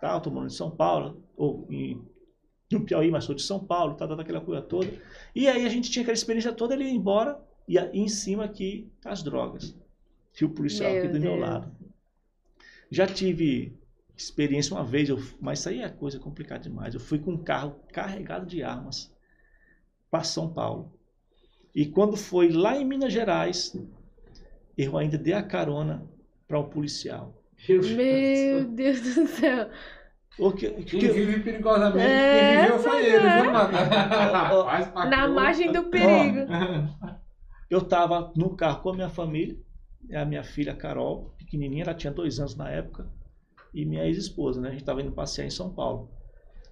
tal, 0.00 0.20
tô 0.20 0.30
morando 0.30 0.50
em 0.50 0.54
São 0.54 0.70
Paulo, 0.70 1.22
ou 1.36 1.66
em, 1.70 2.02
no 2.72 2.84
Piauí, 2.84 3.10
mas 3.10 3.24
sou 3.24 3.34
de 3.34 3.42
São 3.42 3.60
Paulo, 3.60 3.94
tal, 3.94 4.08
tal, 4.08 4.20
aquela 4.20 4.40
coisa 4.40 4.62
toda. 4.62 4.92
E 5.34 5.48
aí 5.48 5.64
a 5.64 5.68
gente 5.68 5.90
tinha 5.90 6.02
aquela 6.02 6.14
experiência 6.14 6.52
toda, 6.52 6.74
ele 6.74 6.84
ia 6.84 6.90
embora, 6.90 7.38
e 7.66 7.78
aí 7.78 7.90
em 7.92 8.08
cima 8.08 8.44
aqui 8.44 8.90
as 9.04 9.22
drogas. 9.22 9.74
E 10.40 10.44
o 10.44 10.50
policial 10.50 10.92
Meu 10.92 10.98
aqui 10.98 11.08
do 11.08 11.20
meu 11.20 11.36
Deus. 11.36 11.40
lado. 11.40 11.72
Já 12.90 13.06
tive 13.06 13.78
experiência 14.16 14.74
uma 14.74 14.84
vez, 14.84 15.08
eu, 15.08 15.18
mas 15.40 15.60
isso 15.60 15.68
aí 15.68 15.80
é 15.80 15.88
coisa 15.88 16.18
complicada 16.18 16.62
demais. 16.62 16.94
Eu 16.94 17.00
fui 17.00 17.18
com 17.18 17.32
um 17.32 17.42
carro 17.42 17.76
carregado 17.92 18.46
de 18.46 18.62
armas 18.62 19.12
para 20.10 20.24
São 20.24 20.52
Paulo. 20.52 20.92
E 21.74 21.86
quando 21.86 22.16
foi 22.16 22.50
lá 22.50 22.76
em 22.76 22.84
Minas 22.84 23.12
Gerais, 23.12 23.76
eu 24.76 24.96
ainda 24.98 25.16
dei 25.16 25.32
a 25.32 25.42
carona 25.42 26.06
para 26.46 26.60
um 26.60 26.68
policial. 26.68 27.34
Meu 27.68 28.64
Deus 28.64 29.00
do 29.00 29.26
céu. 29.26 29.70
O 30.38 30.50
que- 30.52 30.70
Quem 30.70 31.00
que- 31.00 31.08
vive 31.08 31.40
perigosamente, 31.40 31.98
É, 32.10 32.52
quem 32.56 32.62
viveu 32.62 32.78
foi 32.78 33.04
ele, 33.06 33.18
viu, 33.42 33.52
mano? 33.52 33.70
Ó, 34.94 35.04
Na 35.06 35.28
margem 35.28 35.70
do 35.70 35.84
perigo. 35.84 36.46
eu 37.70 37.78
estava 37.78 38.32
no 38.34 38.56
carro 38.56 38.80
com 38.82 38.90
a 38.90 38.94
minha 38.94 39.08
família, 39.10 39.56
é 40.08 40.18
a 40.18 40.24
minha 40.24 40.42
filha 40.42 40.74
Carol, 40.74 41.34
pequenininha, 41.38 41.84
ela 41.84 41.94
tinha 41.94 42.12
dois 42.12 42.38
anos 42.40 42.56
na 42.56 42.68
época, 42.70 43.06
e 43.74 43.84
minha 43.84 44.04
ex-esposa, 44.06 44.60
né? 44.60 44.68
A 44.68 44.70
gente 44.72 44.80
estava 44.80 45.00
indo 45.02 45.12
passear 45.12 45.46
em 45.46 45.50
São 45.50 45.70
Paulo. 45.70 46.10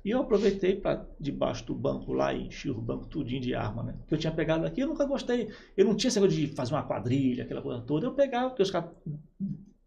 E 0.02 0.10
eu 0.10 0.20
aproveitei 0.22 0.74
para 0.76 1.04
debaixo 1.20 1.64
do 1.66 1.74
banco 1.74 2.12
lá 2.14 2.32
e 2.32 2.46
enchi 2.46 2.70
o 2.70 2.80
banco 2.80 3.06
tudinho 3.06 3.40
de 3.42 3.54
arma, 3.54 3.82
né? 3.82 3.94
Que 4.08 4.14
eu 4.14 4.18
tinha 4.18 4.32
pegado 4.32 4.64
aqui, 4.64 4.80
eu 4.80 4.88
nunca 4.88 5.04
gostei. 5.04 5.50
Eu 5.76 5.84
não 5.84 5.94
tinha 5.94 6.08
esse 6.08 6.18
negócio 6.18 6.38
de 6.40 6.46
fazer 6.54 6.72
uma 6.74 6.82
quadrilha, 6.82 7.44
aquela 7.44 7.60
coisa 7.60 7.82
toda. 7.82 8.06
Eu 8.06 8.12
pegava, 8.14 8.48
porque 8.48 8.62
os 8.62 8.70
caras 8.70 8.88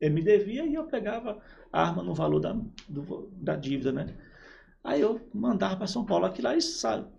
eh, 0.05 0.09
me 0.09 0.21
deviam 0.21 0.65
e 0.67 0.73
eu 0.75 0.84
pegava 0.85 1.39
a 1.71 1.81
arma 1.81 2.03
no 2.03 2.13
valor 2.13 2.39
da, 2.39 2.53
do- 2.89 3.30
da 3.31 3.55
dívida, 3.55 3.91
né? 3.91 4.15
Aí 4.84 4.99
eu 4.99 5.21
mandava 5.34 5.77
para 5.77 5.88
São 5.88 6.05
Paulo, 6.05 6.25
aqui 6.25 6.41
lá 6.41 6.55
e 6.55 6.59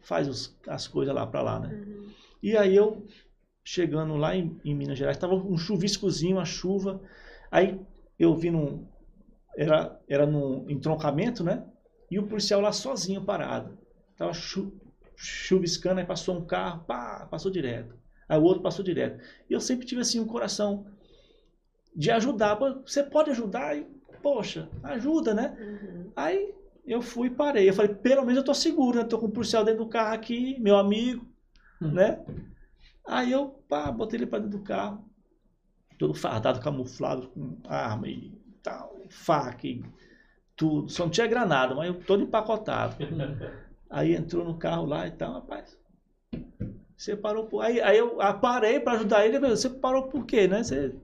faz 0.02 0.28
os- 0.28 0.56
as 0.68 0.86
coisas 0.86 1.14
lá 1.14 1.26
para 1.26 1.42
lá, 1.42 1.60
né? 1.60 1.68
Uhum. 1.74 2.08
E 2.42 2.56
aí 2.56 2.76
eu, 2.76 3.06
chegando 3.64 4.16
lá 4.16 4.36
em, 4.36 4.60
em 4.64 4.74
Minas 4.74 4.98
Gerais, 4.98 5.16
estava 5.16 5.34
um 5.34 5.56
chuviscozinho, 5.56 6.36
uma 6.36 6.44
chuva. 6.44 7.00
Aí 7.50 7.80
eu 8.18 8.34
vi 8.34 8.50
num. 8.50 8.86
Era, 9.56 9.98
era 10.08 10.26
num 10.26 10.68
entroncamento, 10.68 11.42
né? 11.42 11.64
E 12.10 12.18
o 12.18 12.26
policial 12.26 12.60
lá 12.60 12.70
sozinho 12.72 13.24
parado. 13.24 13.78
Tava 14.18 14.34
chu, 14.34 14.72
chuviscando, 15.16 16.00
aí 16.00 16.06
passou 16.06 16.36
um 16.36 16.44
carro, 16.44 16.84
pá, 16.84 17.26
passou 17.30 17.50
direto. 17.50 17.94
Aí 18.28 18.38
o 18.38 18.42
outro 18.42 18.62
passou 18.62 18.84
direto. 18.84 19.22
E 19.48 19.52
eu 19.54 19.60
sempre 19.60 19.86
tive 19.86 20.00
assim 20.02 20.20
um 20.20 20.26
coração 20.26 20.86
de 21.94 22.10
ajudar. 22.10 22.54
Você 22.56 23.02
pode 23.02 23.30
ajudar? 23.30 23.76
E, 23.76 23.86
poxa, 24.22 24.68
ajuda, 24.82 25.34
né? 25.34 25.56
Uhum. 25.60 26.12
Aí 26.16 26.54
eu 26.86 27.00
fui 27.00 27.28
e 27.28 27.30
parei. 27.30 27.68
Eu 27.68 27.74
falei, 27.74 27.94
pelo 27.94 28.22
menos 28.22 28.38
eu 28.38 28.44
tô 28.44 28.54
seguro, 28.54 28.98
né? 28.98 29.04
Tô 29.04 29.18
com 29.18 29.26
o 29.26 29.32
policial 29.32 29.64
dentro 29.64 29.84
do 29.84 29.90
carro 29.90 30.14
aqui, 30.14 30.58
meu 30.60 30.76
amigo, 30.76 31.26
Hum. 31.80 31.92
né? 31.92 32.24
Aí 33.06 33.32
eu, 33.32 33.48
pá, 33.68 33.90
botei 33.90 34.18
ele 34.18 34.26
pra 34.26 34.38
dentro 34.38 34.58
do 34.58 34.64
carro, 34.64 35.04
todo 35.98 36.14
fardado, 36.14 36.60
camuflado, 36.60 37.28
com 37.28 37.58
arma 37.66 38.08
e 38.08 38.32
tal, 38.62 38.96
faca 39.10 39.66
e 39.66 39.84
tudo. 40.56 40.88
Só 40.88 41.04
não 41.04 41.10
tinha 41.10 41.26
granada, 41.26 41.74
mas 41.74 41.88
eu 41.88 41.94
todo 41.94 42.22
empacotado. 42.22 42.96
Aí 43.90 44.14
entrou 44.14 44.44
no 44.44 44.56
carro 44.56 44.86
lá 44.86 45.06
e 45.06 45.10
tal, 45.12 45.34
rapaz. 45.34 45.78
Você 46.96 47.14
parou 47.16 47.46
por. 47.46 47.60
Aí, 47.60 47.80
aí 47.80 47.98
eu 47.98 48.20
ah, 48.20 48.32
parei 48.32 48.80
para 48.80 48.94
ajudar 48.94 49.26
ele. 49.26 49.38
Você 49.38 49.68
parou 49.68 50.04
por 50.04 50.24
quê, 50.24 50.48
né? 50.48 50.62
Você... 50.62 50.94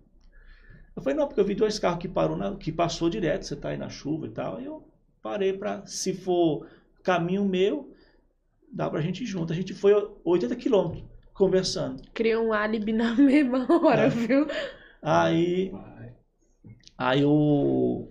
Eu 0.96 1.02
falei, 1.02 1.16
não, 1.18 1.26
porque 1.26 1.40
eu 1.40 1.44
vi 1.44 1.54
dois 1.54 1.78
carros 1.78 2.00
que 2.00 2.08
parou 2.08 2.36
na... 2.36 2.56
que 2.56 2.70
passou 2.72 3.08
direto, 3.08 3.44
você 3.44 3.56
tá 3.56 3.70
aí 3.70 3.76
na 3.76 3.88
chuva 3.88 4.26
e 4.26 4.30
tal. 4.30 4.56
Aí 4.56 4.64
eu 4.64 4.84
parei 5.22 5.52
para, 5.52 5.84
se 5.86 6.12
for 6.14 6.66
caminho 7.02 7.44
meu, 7.44 7.92
dá 8.72 8.90
pra 8.90 9.00
gente 9.00 9.22
ir 9.22 9.26
junto. 9.26 9.52
A 9.52 9.56
gente 9.56 9.72
foi 9.74 9.92
80 10.24 10.56
quilômetros 10.56 11.04
conversando. 11.32 12.02
Cria 12.12 12.40
um 12.40 12.52
álibi 12.52 12.92
na 12.92 13.14
mesma 13.16 13.66
hora, 13.82 14.02
É. 14.02 14.08
viu? 14.08 14.46
Aí, 15.02 15.72
aí 16.98 17.24
o 17.24 18.08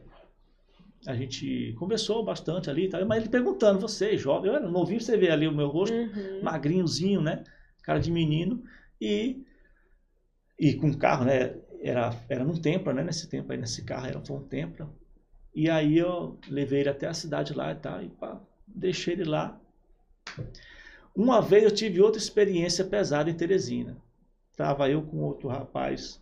a 1.07 1.15
gente 1.15 1.73
conversou 1.79 2.23
bastante 2.23 2.69
ali, 2.69 2.85
e 2.85 2.89
tal, 2.89 3.03
mas 3.05 3.19
ele 3.21 3.29
perguntando, 3.29 3.79
você, 3.79 4.17
jovem, 4.17 4.51
eu 4.51 4.57
era 4.57 4.69
novinho, 4.69 4.99
você 4.99 5.15
vê 5.17 5.29
ali 5.31 5.47
o 5.47 5.51
meu 5.51 5.67
rosto, 5.67 5.95
Uhum. 5.95 6.41
magrinhozinho, 6.43 7.21
né? 7.21 7.43
Cara 7.83 7.99
de 7.99 8.11
menino 8.11 8.63
e 8.99 9.43
e 10.59 10.73
com 10.73 10.93
carro, 10.93 11.23
né? 11.25 11.55
Era 11.81 12.15
era 12.29 12.43
num 12.43 12.53
Tempra, 12.61 12.93
né? 12.93 13.03
Nesse 13.03 13.27
tempo 13.27 13.51
aí 13.51 13.57
nesse 13.57 13.83
carro 13.83 14.05
era 14.07 14.19
um 14.19 14.43
Tempra. 14.47 14.87
E 15.55 15.69
aí 15.69 15.97
eu 15.97 16.39
levei 16.49 16.81
ele 16.81 16.89
até 16.89 17.07
a 17.07 17.13
cidade 17.15 17.53
lá 17.53 17.71
e 17.71 17.75
tal 17.75 18.03
e 18.03 18.09
pá, 18.09 18.41
deixei 18.67 19.13
ele 19.15 19.25
lá. 19.25 19.59
Uma 21.15 21.41
vez 21.41 21.63
eu 21.63 21.71
tive 21.71 22.01
outra 22.01 22.19
experiência 22.19 22.83
pesada 22.85 23.29
em 23.29 23.33
Teresina. 23.35 23.97
Tava 24.55 24.89
eu 24.89 25.01
com 25.03 25.17
outro 25.17 25.47
rapaz 25.49 26.21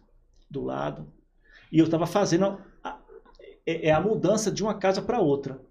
do 0.49 0.63
lado 0.63 1.07
e 1.71 1.79
eu 1.79 1.85
estava 1.85 2.07
fazendo 2.07 2.45
a, 2.45 2.59
a- 2.83 3.01
é 3.65 3.89
é 3.89 3.91
a 3.91 4.01
mudança 4.01 4.51
de 4.51 4.63
uma 4.63 4.75
casa 4.75 5.01
para 5.01 5.19
outra. 5.21 5.61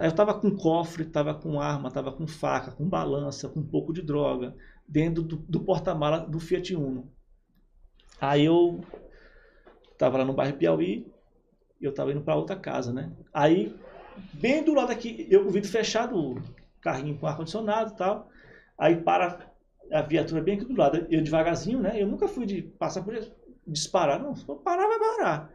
Eu 0.00 0.08
estava 0.08 0.32
com 0.40 0.56
cofre, 0.56 1.02
estava 1.02 1.34
com 1.34 1.60
arma, 1.60 1.88
estava 1.88 2.10
com 2.12 2.26
faca, 2.26 2.70
com 2.72 2.88
balança, 2.88 3.48
com 3.48 3.60
um 3.60 3.66
pouco 3.66 3.92
de 3.92 4.00
droga, 4.02 4.54
dentro 4.88 5.22
do, 5.22 5.36
do 5.36 5.60
porta-mala 5.60 6.20
do 6.20 6.38
Fiat 6.40 6.74
Uno. 6.76 7.10
Aí 8.20 8.44
eu 8.44 8.80
estava 9.92 10.18
lá 10.18 10.24
no 10.24 10.32
bairro 10.32 10.56
Piauí, 10.56 11.06
e 11.80 11.84
eu 11.84 11.90
estava 11.90 12.12
indo 12.12 12.20
para 12.22 12.36
outra 12.36 12.56
casa, 12.56 12.92
né? 12.92 13.12
Aí, 13.32 13.74
bem 14.34 14.62
do 14.62 14.74
lado 14.74 14.90
aqui, 14.92 15.26
eu 15.30 15.42
com 15.42 15.48
o 15.48 15.52
vidro 15.52 15.68
fechado, 15.70 16.16
o 16.18 16.42
carrinho 16.80 17.18
com 17.18 17.26
ar-condicionado 17.26 17.92
e 17.92 17.96
tal. 17.96 18.30
Aí 18.78 18.96
para 18.96 19.50
a 19.92 20.02
viatura 20.02 20.42
bem 20.42 20.56
aqui 20.56 20.64
do 20.64 20.76
lado. 20.76 21.06
Eu 21.10 21.22
devagarzinho, 21.22 21.80
né? 21.80 22.00
Eu 22.00 22.06
nunca 22.06 22.26
fui 22.26 22.46
de 22.46 22.62
passar 22.62 23.02
por 23.02 23.14
isso, 23.14 23.32
disparar, 23.66 24.20
não. 24.22 24.34
Se 24.34 24.44
parar, 24.44 24.86
vai 24.86 24.98
parar. 24.98 25.50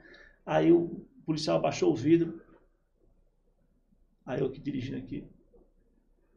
Aí 0.45 0.72
o 0.72 1.06
policial 1.26 1.57
abaixou 1.57 1.91
o 1.91 1.95
vidro. 1.95 2.41
Aí 4.26 4.40
eu 4.40 4.48
aqui 4.48 4.60
dirigindo 4.60 4.98
aqui. 4.98 5.23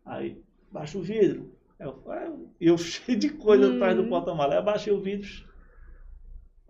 Aí, 0.04 0.42
baixa 0.70 0.96
o 0.98 1.02
vidro. 1.02 1.52
Eu, 1.78 2.02
eu 2.60 2.78
cheio 2.78 3.18
de 3.18 3.28
coisa 3.30 3.68
Hum. 3.68 3.76
atrás 3.76 3.96
do 3.96 4.08
porta-malas. 4.08 4.52
Aí 4.52 4.58
eu 4.60 4.64
baixei 4.64 4.92
o 4.92 5.00
vidro. 5.00 5.28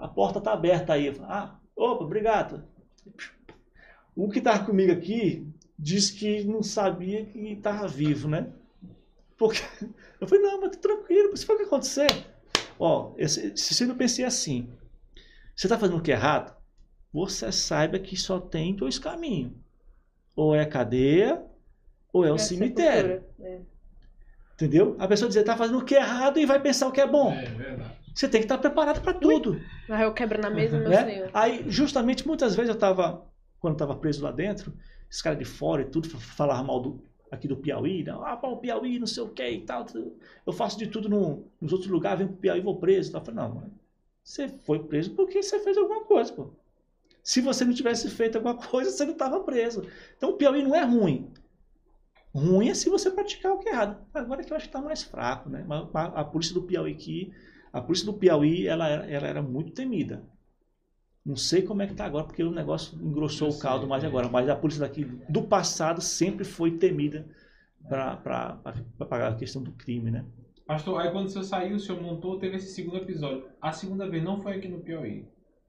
A 0.02 0.08
porta 0.08 0.40
tá 0.40 0.52
aberta 0.52 0.94
aí. 0.94 1.06
Eu 1.06 1.14
falei, 1.14 1.30
ah, 1.30 1.56
opa, 1.76 2.02
obrigado. 2.04 2.64
O 4.16 4.28
que 4.28 4.40
tava 4.40 4.64
comigo 4.64 4.90
aqui 4.90 5.46
disse 5.78 6.14
que 6.14 6.42
não 6.42 6.60
sabia 6.60 7.24
que 7.24 7.38
estava 7.52 7.86
vivo, 7.86 8.28
né? 8.28 8.52
Porque 9.38 9.60
eu 10.20 10.26
falei, 10.26 10.42
não, 10.42 10.60
mas 10.60 10.72
tá 10.72 10.78
tranquilo, 10.82 11.36
se 11.36 11.46
for 11.46 11.54
o 11.54 11.58
que 11.58 11.64
acontecer. 11.64 12.08
Ó, 12.80 13.14
esse, 13.16 13.56
se 13.56 13.84
eu 13.84 13.94
pensei 13.94 14.24
assim, 14.24 14.68
você 15.54 15.68
tá 15.68 15.78
fazendo 15.78 15.98
o 15.98 16.02
que 16.02 16.10
é 16.10 16.16
errado, 16.16 16.52
você 17.12 17.52
saiba 17.52 17.96
que 18.00 18.16
só 18.16 18.40
tem 18.40 18.74
dois 18.74 18.98
caminhos. 18.98 19.52
Ou 20.34 20.52
é 20.52 20.62
a 20.62 20.68
cadeia, 20.68 21.44
ou 22.12 22.24
é 22.26 22.32
o 22.32 22.34
É 22.34 22.38
cemitério. 22.38 23.20
sepultura, 23.20 23.48
é. 23.48 23.60
Entendeu? 24.54 24.96
A 24.98 25.06
pessoa 25.06 25.28
dizer, 25.28 25.44
tá 25.44 25.56
fazendo 25.56 25.78
o 25.78 25.84
que 25.84 25.94
é 25.94 25.98
errado 26.00 26.40
e 26.40 26.46
vai 26.46 26.60
pensar 26.60 26.88
o 26.88 26.92
que 26.92 27.00
é 27.00 27.06
bom. 27.06 27.32
É 27.32 27.44
verdade. 27.44 28.01
Você 28.14 28.28
tem 28.28 28.40
que 28.40 28.44
estar 28.44 28.58
preparado 28.58 29.00
para 29.00 29.14
tudo. 29.14 29.60
Mas 29.88 30.00
eu 30.00 30.12
quebro 30.12 30.40
na 30.40 30.50
mesa, 30.50 30.78
meu 30.78 30.90
né? 30.90 31.04
senhor. 31.04 31.30
Aí, 31.32 31.64
justamente, 31.68 32.26
muitas 32.26 32.54
vezes 32.54 32.68
eu 32.70 32.78
tava, 32.78 33.26
quando 33.58 33.74
eu 33.74 33.78
tava 33.78 33.96
preso 33.96 34.22
lá 34.22 34.30
dentro, 34.30 34.72
esse 35.10 35.22
cara 35.22 35.36
de 35.36 35.44
fora 35.44 35.82
e 35.82 35.86
tudo, 35.86 36.08
fa- 36.08 36.18
falava 36.18 36.62
mal 36.62 36.80
do, 36.80 37.02
aqui 37.30 37.48
do 37.48 37.56
Piauí, 37.56 38.04
né? 38.04 38.12
ah, 38.12 38.38
o 38.42 38.56
Piauí, 38.58 38.98
não 38.98 39.06
sei 39.06 39.22
o 39.22 39.28
que 39.28 39.46
e 39.48 39.60
tal. 39.62 39.86
Eu 40.46 40.52
faço 40.52 40.78
de 40.78 40.86
tudo 40.86 41.08
no- 41.08 41.44
nos 41.60 41.72
outros 41.72 41.90
lugares, 41.90 42.18
venho 42.18 42.30
pro 42.30 42.38
Piauí 42.40 42.60
e 42.60 42.62
vou 42.62 42.76
preso. 42.78 43.16
Eu 43.16 43.20
falei, 43.20 43.34
não, 43.40 43.54
mano, 43.54 43.72
você 44.22 44.48
foi 44.48 44.78
preso 44.80 45.10
porque 45.14 45.42
você 45.42 45.58
fez 45.60 45.76
alguma 45.78 46.04
coisa, 46.04 46.32
pô. 46.32 46.50
Se 47.22 47.40
você 47.40 47.64
não 47.64 47.72
tivesse 47.72 48.10
feito 48.10 48.36
alguma 48.36 48.54
coisa, 48.58 48.90
você 48.90 49.04
não 49.04 49.12
estava 49.12 49.40
preso. 49.40 49.82
Então 50.16 50.30
o 50.30 50.34
Piauí 50.34 50.62
não 50.62 50.74
é 50.74 50.84
ruim. 50.84 51.32
Ruim 52.34 52.68
é 52.70 52.74
se 52.74 52.88
você 52.88 53.10
praticar 53.10 53.52
o 53.52 53.58
que 53.58 53.68
é 53.68 53.72
errado. 53.72 53.98
Agora 54.14 54.42
que 54.42 54.52
eu 54.52 54.56
acho 54.56 54.64
que 54.66 54.70
está 54.70 54.80
mais 54.80 55.02
fraco, 55.02 55.50
né? 55.50 55.64
Mas 55.68 55.86
a, 55.94 56.20
a 56.20 56.24
polícia 56.24 56.54
do 56.54 56.62
Piauí 56.62 56.92
aqui, 56.92 57.32
a 57.72 57.80
polícia 57.80 58.06
do 58.06 58.14
Piauí, 58.14 58.66
ela, 58.66 58.88
era- 58.88 59.06
ela 59.10 59.26
era 59.26 59.42
muito 59.42 59.72
temida. 59.72 60.22
Não 61.24 61.36
sei 61.36 61.62
como 61.62 61.82
é 61.82 61.86
que 61.86 61.94
tá 61.94 62.04
agora, 62.04 62.24
porque 62.24 62.42
o 62.42 62.50
negócio 62.50 62.98
engrossou 63.00 63.48
Eu 63.48 63.54
o 63.54 63.58
caldo 63.58 63.82
sei, 63.82 63.88
mais 63.88 64.02
é. 64.04 64.06
agora. 64.06 64.28
Mas 64.28 64.48
a 64.48 64.56
polícia 64.56 64.80
daqui 64.80 65.04
do 65.28 65.42
passado 65.44 66.00
sempre 66.00 66.44
foi 66.44 66.72
temida 66.78 67.26
para 67.88 68.16
pagar 69.08 69.32
a 69.32 69.36
questão 69.36 69.62
do 69.62 69.72
crime, 69.72 70.10
né? 70.10 70.24
Pastor, 70.66 71.00
aí 71.00 71.10
quando 71.10 71.28
você 71.28 71.42
saiu, 71.44 71.76
o 71.76 71.80
senhor 71.80 72.00
montou, 72.00 72.38
teve 72.38 72.56
esse 72.56 72.72
segundo 72.72 72.96
episódio. 72.96 73.44
A 73.60 73.72
segunda 73.72 74.08
vez 74.08 74.22
não 74.22 74.40
foi 74.40 74.54
aqui 74.56 74.68
no 74.68 74.80
Piauí. 74.80 75.24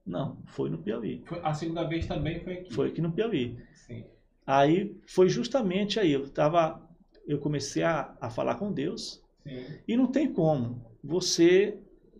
Não, 0.06 0.38
foi 0.46 0.70
no 0.70 0.78
Piauí. 0.78 1.22
Foi- 1.26 1.40
a 1.42 1.54
segunda 1.54 1.84
vez 1.84 2.06
também 2.06 2.40
foi 2.40 2.54
aqui. 2.54 2.72
Foi 2.74 2.88
aqui 2.88 3.00
no 3.00 3.12
Piauí. 3.12 3.56
Sim. 3.74 4.04
Aí 4.46 4.96
foi 5.06 5.28
justamente 5.28 5.98
aí, 5.98 6.12
eu 6.12 6.28
tava, 6.28 6.80
eu 7.26 7.38
comecei 7.38 7.82
a, 7.82 8.14
a 8.20 8.28
falar 8.30 8.56
com 8.56 8.72
Deus 8.72 9.22
Sim. 9.42 9.64
e 9.88 9.96
não 9.96 10.06
tem 10.06 10.32
como 10.32 10.84
você 11.02 11.78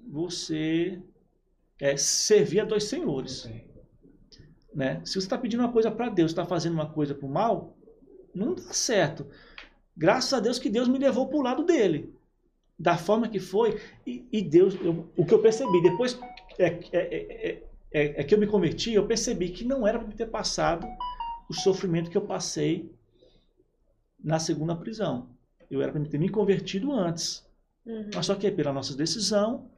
você 0.08 1.00
é, 1.80 1.96
servir 1.96 2.60
a 2.60 2.64
dois 2.64 2.84
senhores, 2.84 3.48
né? 4.74 5.00
Se 5.04 5.12
você 5.14 5.18
está 5.20 5.38
pedindo 5.38 5.60
uma 5.60 5.72
coisa 5.72 5.90
para 5.90 6.08
Deus, 6.08 6.30
está 6.30 6.44
fazendo 6.44 6.74
uma 6.74 6.88
coisa 6.90 7.14
para 7.14 7.26
o 7.26 7.30
mal, 7.30 7.76
não 8.34 8.54
dá 8.54 8.72
certo. 8.72 9.26
Graças 9.96 10.32
a 10.32 10.40
Deus 10.40 10.58
que 10.58 10.68
Deus 10.68 10.88
me 10.88 10.98
levou 10.98 11.28
para 11.28 11.38
o 11.38 11.42
lado 11.42 11.62
dele, 11.64 12.12
da 12.78 12.96
forma 12.96 13.28
que 13.28 13.38
foi 13.38 13.80
e, 14.06 14.26
e 14.32 14.42
Deus, 14.42 14.74
eu- 14.82 15.08
o 15.16 15.24
que 15.24 15.32
eu 15.32 15.40
percebi 15.40 15.80
depois 15.82 16.18
é, 16.58 16.66
é, 16.66 16.78
é, 16.92 17.48
é- 17.48 17.62
é- 17.92 18.20
é 18.20 18.24
que 18.24 18.34
eu 18.34 18.38
me 18.38 18.46
converti, 18.46 18.92
eu 18.92 19.06
percebi 19.06 19.50
que 19.50 19.64
não 19.64 19.86
era 19.86 19.98
para 19.98 20.08
me 20.08 20.14
ter 20.14 20.26
passado 20.26 20.84
o 21.48 21.54
sofrimento 21.54 22.10
que 22.10 22.16
eu 22.16 22.22
passei 22.26 22.90
na 24.22 24.38
segunda 24.40 24.74
prisão. 24.74 25.28
Eu 25.70 25.80
era 25.82 25.92
para 25.92 26.04
ter 26.04 26.18
me 26.18 26.28
convertido 26.28 26.92
antes. 26.92 27.44
Uhum. 27.86 28.10
Mas 28.14 28.26
só 28.26 28.34
que 28.34 28.50
pela 28.50 28.72
nossa 28.72 28.96
decisão, 28.96 29.70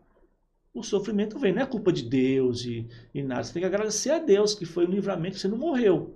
o 0.81 0.82
sofrimento 0.82 1.39
vem. 1.39 1.53
Não 1.53 1.62
é 1.62 1.66
culpa 1.66 1.93
de 1.93 2.03
Deus 2.03 2.65
e, 2.65 2.86
e 3.15 3.23
nada. 3.23 3.44
Você 3.44 3.53
tem 3.53 3.62
que 3.62 3.66
agradecer 3.66 4.11
a 4.11 4.19
Deus 4.19 4.55
que 4.55 4.65
foi 4.65 4.86
um 4.86 4.90
livramento, 4.90 5.35
que 5.36 5.40
você 5.40 5.48
não 5.48 5.59
morreu. 5.59 6.15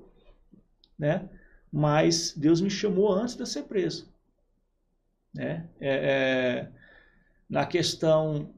Né? 0.99 1.29
Mas 1.73 2.35
Deus 2.37 2.61
me 2.61 2.71
chamou 2.71 3.13
antes 3.13 3.35
de 3.35 3.43
eu 3.43 3.47
ser 3.47 3.63
preso. 3.63 4.09
Né? 5.35 5.69
É, 5.81 5.91
é, 5.91 6.69
na 7.49 7.65
questão, 7.67 8.51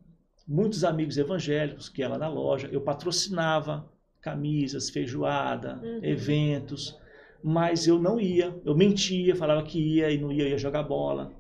muitos 0.47 0.85
amigos 0.85 1.17
evangélicos 1.19 1.89
que 1.89 2.05
lá 2.05 2.19
na 2.19 2.29
loja, 2.29 2.69
eu 2.73 2.81
patrocinava 2.81 3.91
camisas, 4.21 4.89
feijoada, 4.91 5.81
Uhum. 5.83 6.01
eventos, 6.03 6.99
mas 7.43 7.87
eu 7.87 7.99
não 7.99 8.21
ia. 8.21 8.55
Eu 8.65 8.75
mentia, 8.75 9.35
falava 9.37 9.63
que 9.65 9.79
ia 9.79 10.11
e 10.11 10.19
não 10.19 10.33
ia, 10.33 10.45
eu 10.45 10.49
ia 10.51 10.59
jogar 10.59 10.83
bola. 10.85 11.33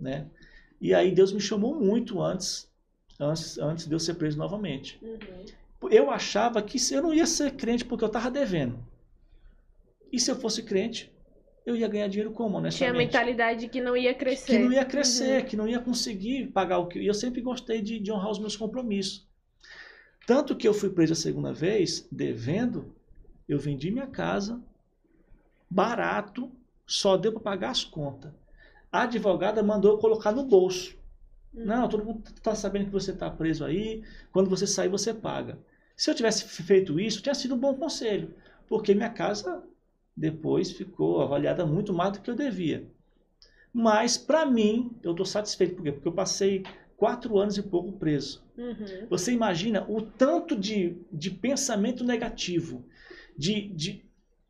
Né? 0.00 0.26
E 0.80 0.92
aí 0.92 1.12
Deus 1.12 1.32
me 1.32 1.40
chamou 1.40 1.78
muito 1.80 2.20
antes, 2.20 2.70
antes, 3.20 3.58
antes 3.58 3.86
de 3.86 3.94
eu 3.94 3.98
ser 3.98 4.14
preso 4.14 4.38
novamente. 4.38 4.98
Uhum. 5.02 5.88
Eu 5.90 6.10
achava 6.10 6.62
que 6.62 6.78
eu 6.92 7.02
não 7.02 7.12
ia 7.12 7.26
ser 7.26 7.52
crente 7.52 7.84
porque 7.84 8.04
eu 8.04 8.08
estava 8.08 8.30
devendo. 8.30 8.78
E 10.10 10.18
se 10.18 10.30
eu 10.30 10.36
fosse 10.36 10.62
crente, 10.62 11.12
eu 11.66 11.74
ia 11.76 11.88
ganhar 11.88 12.08
dinheiro 12.08 12.30
como, 12.32 12.60
Tinha 12.70 12.90
a 12.90 12.92
mentalidade 12.92 13.60
de 13.60 13.68
que 13.68 13.80
não 13.80 13.96
ia 13.96 14.14
crescer. 14.14 14.46
que 14.46 14.58
não 14.58 14.72
ia 14.72 14.84
crescer, 14.84 15.42
Uhum. 15.42 15.48
que 15.48 15.56
não 15.56 15.68
ia 15.68 15.78
conseguir 15.80 16.46
pagar 16.48 16.78
o 16.78 16.86
que. 16.86 16.98
E 16.98 17.06
eu 17.06 17.14
sempre 17.14 17.40
gostei 17.40 17.82
de, 17.82 17.98
de 17.98 18.12
honrar 18.12 18.30
os 18.30 18.38
meus 18.38 18.56
compromissos. 18.56 19.26
Tanto 20.26 20.56
que 20.56 20.66
eu 20.66 20.72
fui 20.72 20.88
preso 20.90 21.12
a 21.12 21.16
segunda 21.16 21.52
vez, 21.52 22.06
devendo, 22.10 22.94
eu 23.48 23.58
vendi 23.58 23.90
minha 23.90 24.06
casa, 24.06 24.58
barato, 25.70 26.50
só 26.86 27.16
deu 27.16 27.32
para 27.32 27.42
pagar 27.42 27.70
as 27.70 27.84
contas. 27.84 28.32
A 28.90 29.02
advogada 29.02 29.62
mandou 29.62 29.92
eu 29.92 29.98
colocar 29.98 30.32
no 30.32 30.44
bolso. 30.44 30.96
Não, 31.54 31.88
todo 31.88 32.04
mundo 32.04 32.22
está 32.34 32.54
sabendo 32.54 32.86
que 32.86 32.92
você 32.92 33.12
está 33.12 33.30
preso 33.30 33.64
aí. 33.64 34.02
Quando 34.32 34.50
você 34.50 34.66
sair, 34.66 34.88
você 34.88 35.14
paga. 35.14 35.58
Se 35.96 36.10
eu 36.10 36.14
tivesse 36.14 36.48
feito 36.62 36.98
isso, 36.98 37.22
tinha 37.22 37.34
sido 37.34 37.54
um 37.54 37.58
bom 37.58 37.74
conselho, 37.74 38.34
porque 38.68 38.94
minha 38.94 39.10
casa 39.10 39.62
depois 40.16 40.72
ficou 40.72 41.22
avaliada 41.22 41.64
muito 41.64 41.92
mais 41.92 42.12
do 42.12 42.20
que 42.20 42.30
eu 42.30 42.34
devia. 42.34 42.88
Mas, 43.72 44.16
para 44.16 44.44
mim, 44.46 44.90
eu 45.02 45.12
estou 45.12 45.26
satisfeito. 45.26 45.76
Por 45.76 45.82
quê? 45.82 45.92
Porque 45.92 46.08
eu 46.08 46.12
passei 46.12 46.64
quatro 46.96 47.38
anos 47.38 47.56
e 47.56 47.62
pouco 47.62 47.92
preso. 47.92 48.42
Uhum. 48.56 49.06
Você 49.10 49.32
imagina 49.32 49.84
o 49.88 50.00
tanto 50.00 50.56
de, 50.56 50.96
de 51.12 51.30
pensamento 51.30 52.04
negativo, 52.04 52.84
de, 53.36 53.68
de, 53.68 54.04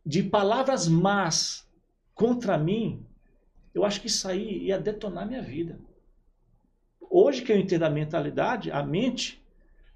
de 0.05 0.23
palavras 0.23 0.87
más 0.87 1.67
contra 2.15 2.57
mim, 2.59 3.05
eu 3.75 3.85
acho 3.85 4.01
que 4.01 4.07
isso 4.07 4.29
aí 4.29 4.67
ia 4.67 4.79
detonar 4.79 5.27
minha 5.27 5.43
vida. 5.43 5.79
Hoje 7.17 7.43
que 7.43 7.53
eu 7.53 7.57
entendo 7.57 7.85
a 7.85 7.91
mentalidade, 7.91 8.73
a 8.73 8.83
mente, 8.83 9.41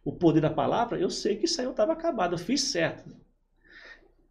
o 0.04 0.12
poder 0.12 0.40
da 0.40 0.48
palavra, 0.48 1.00
eu 1.00 1.10
sei 1.10 1.34
que 1.34 1.46
isso 1.46 1.60
aí 1.60 1.66
eu 1.66 1.72
estava 1.72 1.92
acabado, 1.92 2.34
eu 2.34 2.38
fiz 2.38 2.60
certo. 2.60 3.12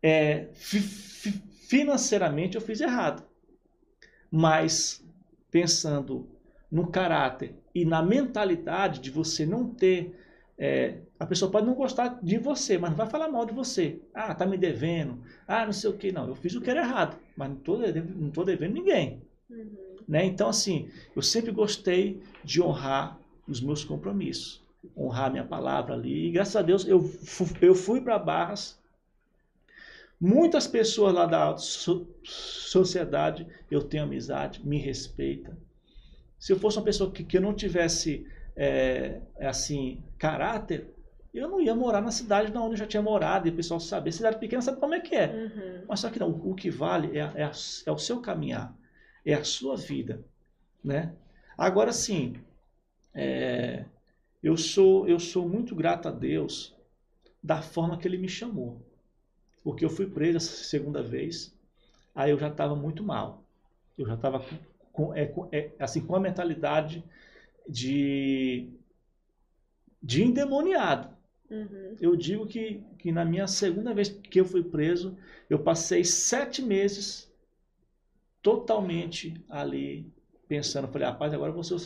É, 0.01 0.47
fi, 0.53 0.79
fi, 0.79 1.31
financeiramente 1.67 2.55
eu 2.55 2.61
fiz 2.61 2.79
errado. 2.79 3.25
Mas 4.31 5.05
pensando 5.51 6.29
no 6.71 6.87
caráter 6.87 7.55
e 7.75 7.83
na 7.83 8.01
mentalidade 8.01 9.01
de 9.01 9.11
você 9.11 9.45
não 9.45 9.67
ter. 9.67 10.17
É, 10.57 10.99
a 11.19 11.25
pessoa 11.25 11.51
pode 11.51 11.67
não 11.67 11.73
gostar 11.73 12.21
de 12.23 12.37
você, 12.37 12.77
mas 12.77 12.91
não 12.91 12.97
vai 12.97 13.09
falar 13.09 13.27
mal 13.27 13.45
de 13.45 13.53
você. 13.53 13.99
Ah, 14.13 14.33
tá 14.33 14.45
me 14.45 14.57
devendo. 14.57 15.21
Ah, 15.45 15.65
não 15.65 15.73
sei 15.73 15.89
o 15.89 15.97
que. 15.97 16.09
Não, 16.09 16.25
eu 16.25 16.35
fiz 16.35 16.55
o 16.55 16.61
que 16.61 16.69
era 16.69 16.79
errado, 16.79 17.19
mas 17.35 17.49
não 17.49 17.57
estou 17.57 17.77
devendo, 17.77 18.15
não 18.15 18.31
tô 18.31 18.45
devendo 18.45 18.75
ninguém. 18.75 19.21
Uhum. 19.49 19.86
Né? 20.07 20.25
Então, 20.25 20.47
assim, 20.47 20.89
eu 21.15 21.21
sempre 21.21 21.51
gostei 21.51 22.21
de 22.43 22.61
honrar 22.61 23.19
os 23.47 23.59
meus 23.59 23.83
compromissos, 23.83 24.61
honrar 24.95 25.25
a 25.25 25.29
minha 25.29 25.43
palavra 25.43 25.93
ali. 25.93 26.27
E 26.27 26.31
graças 26.31 26.55
a 26.55 26.61
Deus 26.61 26.87
eu, 26.87 27.11
eu 27.61 27.75
fui 27.75 27.99
para 27.99 28.17
Barras. 28.17 28.79
Muitas 30.19 30.65
pessoas 30.65 31.13
lá 31.13 31.25
da 31.25 31.57
so 31.57 32.07
sociedade 32.23 33.45
eu 33.69 33.83
tenho 33.83 34.03
amizade, 34.03 34.65
me 34.65 34.77
respeita. 34.77 35.55
Se 36.39 36.51
eu 36.51 36.59
fosse 36.59 36.77
uma 36.77 36.83
pessoa 36.83 37.11
que, 37.11 37.23
que 37.23 37.37
eu 37.37 37.41
não 37.41 37.53
tivesse 37.53 38.25
é, 38.55 39.19
assim 39.39 40.01
caráter, 40.17 40.87
eu 41.33 41.47
não 41.47 41.61
ia 41.61 41.75
morar 41.75 42.01
na 42.01 42.11
cidade 42.11 42.51
onde 42.57 42.73
eu 42.73 42.77
já 42.77 42.87
tinha 42.87 43.01
morado 43.01 43.47
e 43.47 43.51
o 43.51 43.55
pessoal 43.55 43.79
saber. 43.79 44.11
Cidade 44.11 44.39
pequena 44.39 44.61
sabe 44.61 44.79
como 44.79 44.95
é 44.95 44.99
que 44.99 45.15
é. 45.15 45.27
Uhum. 45.27 45.85
Mas 45.87 45.99
só 45.99 46.09
que 46.09 46.19
não, 46.19 46.29
o 46.29 46.55
que 46.55 46.69
vale 46.69 47.17
é, 47.17 47.21
é, 47.35 47.51
é 47.85 47.91
o 47.91 47.97
seu 47.97 48.19
caminhar 48.19 48.73
é 49.27 49.33
a 49.33 49.43
sua 49.43 49.75
vida, 49.75 50.23
né? 50.81 51.13
Agora 51.57 51.91
sim, 51.91 52.37
é, 53.13 53.83
eu 54.41 54.55
sou 54.55 55.05
eu 55.05 55.19
sou 55.19 55.49
muito 55.49 55.75
grato 55.75 56.07
a 56.07 56.11
Deus 56.11 56.73
da 57.43 57.61
forma 57.61 57.97
que 57.97 58.07
Ele 58.07 58.17
me 58.17 58.29
chamou, 58.29 58.81
porque 59.65 59.83
eu 59.83 59.89
fui 59.89 60.07
preso 60.07 60.37
a 60.37 60.39
segunda 60.39 61.03
vez, 61.03 61.53
aí 62.15 62.31
eu 62.31 62.39
já 62.39 62.47
estava 62.47 62.73
muito 62.73 63.03
mal, 63.03 63.43
eu 63.97 64.05
já 64.07 64.13
estava 64.13 64.39
com, 64.93 65.07
com, 65.07 65.13
é, 65.13 65.33
é, 65.51 65.71
assim 65.77 65.99
com 65.99 66.15
a 66.15 66.21
mentalidade 66.21 67.03
de 67.67 68.69
de 70.01 70.23
endemoniado. 70.23 71.09
Uhum. 71.49 71.97
Eu 71.99 72.15
digo 72.15 72.47
que, 72.47 72.81
que 72.97 73.11
na 73.11 73.25
minha 73.25 73.45
segunda 73.47 73.93
vez 73.93 74.07
que 74.07 74.39
eu 74.39 74.45
fui 74.45 74.63
preso, 74.63 75.17
eu 75.49 75.59
passei 75.59 76.05
sete 76.05 76.61
meses 76.61 77.26
totalmente 78.47 79.43
ali 79.49 80.09
pensando, 80.47 80.87
falei, 80.87 81.05
rapaz, 81.05 81.33
agora 81.33 81.49
eu 81.49 81.53
vou 81.53 81.65
ser 81.65 81.73
o 81.73 81.81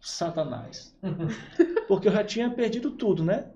Satanás. 0.00 0.96
Porque 1.88 2.06
eu 2.06 2.12
já 2.12 2.22
tinha 2.22 2.48
perdido 2.48 2.92
tudo, 2.92 3.24
né? 3.24 3.50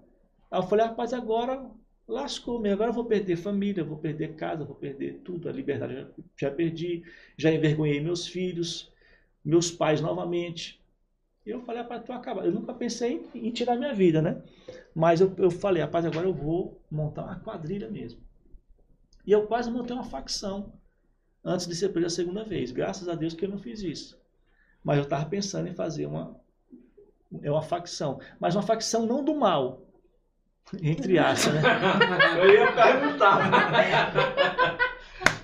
Aí 0.51 0.59
eu 0.59 0.65
falei, 0.65 0.85
rapaz, 0.85 1.13
agora 1.13 1.65
lascou-me, 2.09 2.69
agora 2.73 2.91
eu 2.91 2.95
vou 2.95 3.05
perder 3.05 3.37
família, 3.37 3.85
vou 3.85 3.99
perder 3.99 4.35
casa, 4.35 4.65
vou 4.65 4.75
perder 4.75 5.21
tudo, 5.23 5.49
a 5.49 5.53
liberdade 5.53 5.95
já, 5.95 6.07
já 6.37 6.51
perdi, 6.51 7.05
já 7.37 7.53
envergonhei 7.53 8.01
meus 8.01 8.27
filhos, 8.27 8.93
meus 9.45 9.71
pais 9.71 10.01
novamente. 10.01 10.83
E 11.47 11.51
eu 11.51 11.61
falei, 11.61 11.83
rapaz, 11.83 12.03
tu 12.03 12.13
acaba. 12.13 12.45
Eu 12.45 12.51
nunca 12.51 12.75
pensei 12.75 13.25
em, 13.33 13.47
em, 13.47 13.53
tirar 13.53 13.77
minha 13.77 13.95
vida, 13.95 14.21
né? 14.21 14.43
Mas 14.93 15.21
eu, 15.21 15.33
eu 15.39 15.53
falei, 15.53 15.85
rapaz, 15.85 16.05
agora 16.05 16.27
eu 16.27 16.35
vou 16.35 16.81
montar 16.91 17.23
uma 17.23 17.39
quadrilha 17.39 17.89
mesmo. 17.89 18.21
E 19.25 19.31
eu 19.31 19.47
quase 19.47 19.71
montei 19.71 19.95
uma 19.95 20.05
facção 20.05 20.73
antes 21.45 21.67
de 21.67 21.75
ser 21.75 21.91
preso 21.91 22.07
a 22.07 22.11
segunda 22.11 22.45
vez. 22.45 22.71
Graças 22.71 23.09
a 23.09 23.15
Deus 23.15 23.35
que 23.35 23.45
eu 23.45 23.49
não 23.49 23.59
fiz 23.59 23.83
isso. 23.83 24.19
Mas 24.83 24.99
eu 24.99 25.05
estava 25.05 25.27
pensando 25.27 25.69
em 25.69 25.75
fazer 25.75 26.07
uma, 26.07 26.37
é 27.43 27.51
uma 27.51 27.63
facção. 27.63 28.21
Mas 28.39 28.55
uma 28.55 28.63
facção 28.63 29.07
não 29.07 29.25
do 29.25 29.35
mal. 29.35 29.83
Entre 30.83 31.19
aspas, 31.19 31.55
né? 31.55 31.61
eu 32.39 32.53
ia 32.53 32.73
perguntar. 32.73 33.51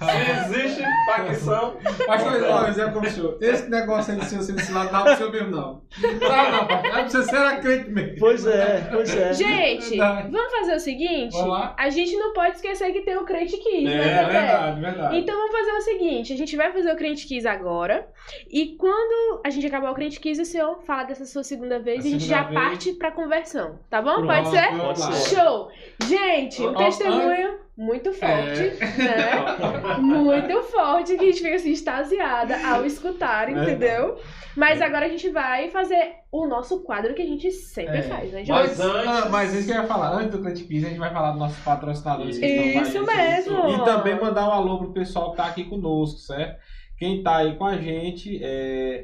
Se 0.01 0.55
existe 0.57 0.83
facção. 1.07 1.77
Pastor, 2.07 2.43
ó, 2.49 2.67
exemplo 2.69 2.93
como 2.95 3.07
o 3.07 3.11
senhor. 3.11 3.39
Esse 3.41 3.69
negócio 3.69 4.15
aí 4.15 4.21
de 4.21 4.27
senhor 4.27 4.43
ser 4.43 4.53
ensinado 4.55 4.93
não 4.93 5.01
é 5.01 5.05
pro 5.05 5.17
senhor 5.17 5.33
mesmo, 5.33 5.51
não. 5.51 5.83
Não, 6.03 6.51
não, 6.53 6.67
pastor. 6.67 6.87
É 6.87 6.91
pra 6.93 7.09
você 7.09 7.23
ser 7.25 7.61
crente 7.61 7.91
mesmo. 7.91 8.17
Pois 8.19 8.47
é, 8.47 8.89
pois 8.91 9.15
é. 9.17 9.33
Gente, 9.35 9.91
Verdade. 9.91 10.31
vamos 10.31 10.53
fazer 10.53 10.75
o 10.75 10.81
seguinte? 10.81 11.33
Vamos 11.33 11.51
lá. 11.51 11.75
A 11.79 11.91
gente 11.91 12.17
não 12.17 12.33
pode 12.33 12.57
esquecer 12.57 12.93
que 12.93 13.01
tem 13.03 13.17
o 13.17 13.25
Crente 13.25 13.57
Kiss, 13.57 13.87
É, 13.87 13.99
né? 13.99 14.25
Verdade, 14.25 14.81
verdade. 14.81 15.19
Então 15.19 15.37
vamos 15.37 15.53
fazer 15.53 15.73
o 15.73 15.81
seguinte, 15.83 16.33
a 16.33 16.37
gente 16.37 16.57
vai 16.57 16.73
fazer 16.73 16.93
o 16.93 16.97
Crente 16.97 17.27
Kiss 17.27 17.47
agora. 17.47 18.09
E 18.51 18.77
quando 18.77 19.41
a 19.45 19.51
gente 19.51 19.67
acabar 19.67 19.91
o 19.91 19.95
Crente 19.95 20.19
Kiss, 20.19 20.41
o 20.41 20.45
senhor 20.47 20.81
fala 20.87 21.05
dessa 21.05 21.27
sua 21.27 21.43
segunda 21.45 21.79
vez 21.79 22.05
A 22.05 22.09
e 22.09 22.09
a 22.09 22.13
gente 22.13 22.25
já 22.27 22.43
vez. 22.45 22.55
parte 22.61 22.93
pra 22.95 23.11
conversão. 23.11 23.79
Tá 23.91 24.01
bom? 24.01 24.15
Pronto, 24.15 24.27
Pode 24.27 24.51
ser? 24.51 24.77
Pode 24.79 25.01
ser. 25.17 25.37
Show! 25.37 25.69
Gente, 26.07 26.63
um 26.63 26.75
testemunho 26.75 27.59
muito 27.81 28.13
forte, 28.13 28.63
né? 28.99 29.97
Muito 29.99 30.63
forte, 30.65 31.17
que 31.17 31.25
a 31.25 31.27
gente 31.27 31.41
fica 31.43 31.57
assim, 31.57 31.71
extasiada 31.73 32.55
ao 32.69 32.85
escutar, 32.85 33.47
Verdade. 33.47 33.71
entendeu? 33.71 34.19
Mas 34.57 34.83
agora 34.83 35.07
a 35.07 35.09
gente 35.09 35.31
vai 35.31 35.71
fazer 35.71 36.15
o 36.31 36.47
nosso 36.47 36.81
quadro 36.83 37.15
que 37.15 37.23
a 37.23 37.27
gente 37.27 37.51
sempre 37.51 37.99
É. 37.99 38.03
faz, 38.03 38.33
né, 38.33 38.45
Mas 38.47 38.77
João? 38.77 38.91
antes. 38.97 39.09
Ah, 39.09 39.29
mas 39.31 39.55
isso 39.55 39.67
que 39.67 39.73
eu 39.73 39.77
ia 39.83 39.87
falar, 39.87 40.11
antes 40.13 40.31
do 40.33 40.43
Crente 40.43 40.65
Kiss, 40.65 40.85
a 40.87 40.89
gente 40.91 40.99
vai 40.99 41.11
falar 41.13 41.31
dos 41.31 41.41
nossos 41.41 41.59
patrocinadores 41.65 42.39
que 42.39 42.47
estão 42.47 42.73
com 42.73 42.79
a 42.79 42.83
Isso 42.83 42.93
gente. 42.93 43.17
mesmo! 43.17 43.71
E 43.71 43.85
também 43.85 44.21
mandar 44.21 44.49
um 44.49 44.53
alô 44.53 44.79
pro 44.79 44.93
pessoal 44.93 45.31
que 45.31 45.37
tá 45.39 45.47
aqui 45.47 45.65
conosco, 45.65 46.19
certo? 46.21 46.59
Quem 46.99 47.23
tá 47.23 47.39
aí 47.39 47.57
com 47.57 47.65
a 47.65 47.77
gente 47.79 48.39
é. 48.43 49.03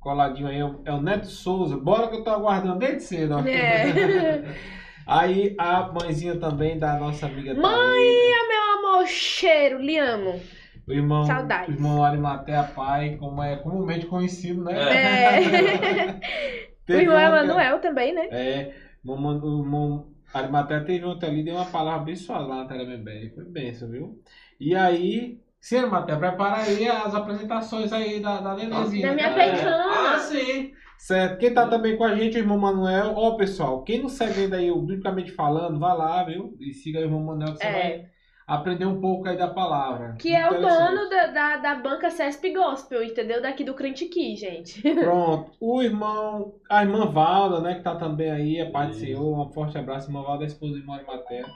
Coladinho 0.00 0.48
aí 0.48 0.58
é 0.58 0.64
o- 0.64 0.80
é 0.86 0.92
o 0.92 1.00
Neto 1.02 1.26
Souza. 1.26 1.76
Bora 1.76 2.08
que 2.08 2.16
eu 2.16 2.24
tô 2.24 2.30
aguardando 2.30 2.78
desde 2.78 3.02
cedo, 3.02 3.36
ó. 3.36 3.40
É. 3.46 4.42
Aí 5.10 5.56
a 5.58 5.90
mãezinha 5.92 6.38
também 6.38 6.78
da 6.78 6.96
nossa 6.96 7.26
amiga 7.26 7.52
Mãe, 7.52 7.62
Thalita, 7.62 8.46
Meu 8.46 8.78
amor, 8.78 9.06
cheiro, 9.08 9.80
lhe 9.80 9.98
amo. 9.98 10.40
o 10.86 10.92
irmão, 10.92 11.24
saudades. 11.24 11.68
o 11.68 11.72
irmão 11.72 12.04
Arimatea 12.04 12.62
Pai, 12.62 13.16
como 13.16 13.42
é 13.42 13.56
comumente 13.56 14.06
conhecido, 14.06 14.62
né? 14.62 14.72
É. 14.72 15.40
o 16.14 16.86
Teve 16.86 17.02
irmão 17.02 17.18
Emanuel 17.18 17.80
também, 17.80 18.14
né? 18.14 18.28
É, 18.30 18.72
o 19.04 19.10
irmão 19.10 20.12
Arimatea 20.32 20.84
teve 20.84 21.04
ontem 21.04 21.26
ali, 21.28 21.42
deu 21.42 21.56
uma 21.56 21.66
palavra 21.66 22.02
abençoada 22.02 22.44
lá 22.44 22.56
na 22.58 22.66
Telemembé. 22.66 23.32
Foi 23.34 23.44
benção, 23.44 23.90
viu? 23.90 24.22
E 24.60 24.76
aí, 24.76 25.40
sim, 25.60 25.78
Arimatea, 25.78 26.18
prepara 26.18 26.58
aí 26.62 26.88
as 26.88 27.12
apresentações 27.16 27.92
aí 27.92 28.20
da, 28.20 28.40
da 28.40 28.54
Nenezinha. 28.54 29.08
Da 29.08 29.14
minha 29.16 29.30
né? 29.30 29.34
peitana. 29.34 30.14
Ah, 30.14 30.18
sim. 30.18 30.72
Certo. 31.00 31.38
Quem 31.38 31.54
tá 31.54 31.66
também 31.66 31.96
com 31.96 32.04
a 32.04 32.14
gente, 32.14 32.36
o 32.36 32.40
irmão 32.40 32.58
Manuel. 32.58 33.14
Ó, 33.16 33.34
pessoal, 33.36 33.82
quem 33.82 34.02
não 34.02 34.08
segue 34.08 34.40
ainda 34.42 34.56
aí 34.58 34.70
o 34.70 34.80
Biblicamente 34.82 35.32
Falando, 35.32 35.78
vai 35.78 35.96
lá, 35.96 36.22
viu? 36.24 36.54
E 36.60 36.74
siga 36.74 36.98
o 37.00 37.02
irmão 37.02 37.20
Manuel, 37.24 37.54
que 37.54 37.58
você 37.58 37.66
É. 37.66 37.72
vai 37.72 38.06
aprender 38.46 38.84
um 38.84 39.00
pouco 39.00 39.26
aí 39.26 39.36
da 39.36 39.48
palavra. 39.48 40.16
Que 40.18 40.34
é 40.34 40.46
o 40.48 40.60
dono 40.60 41.08
da, 41.08 41.26
da, 41.28 41.56
da 41.56 41.74
banca 41.76 42.10
CESP 42.10 42.52
Gospel, 42.52 43.02
entendeu? 43.02 43.40
Daqui 43.40 43.64
do 43.64 43.72
Crente 43.74 44.06
Key, 44.06 44.36
gente. 44.36 44.82
Pronto. 44.94 45.50
O 45.58 45.82
irmão, 45.82 46.54
a 46.68 46.82
irmã 46.82 47.06
Valda, 47.06 47.60
né, 47.60 47.76
que 47.76 47.82
tá 47.82 47.96
também 47.96 48.30
aí, 48.30 48.60
a 48.60 48.70
paz 48.70 48.90
do. 48.90 48.94
Senhor. 48.96 49.40
Um 49.40 49.50
forte 49.52 49.78
abraço, 49.78 50.08
irmã 50.10 50.22
Valda, 50.22 50.44
a 50.44 50.48
esposa 50.48 50.74
do 50.74 50.78
irmão 50.80 50.96
Arimatea. 50.96 51.46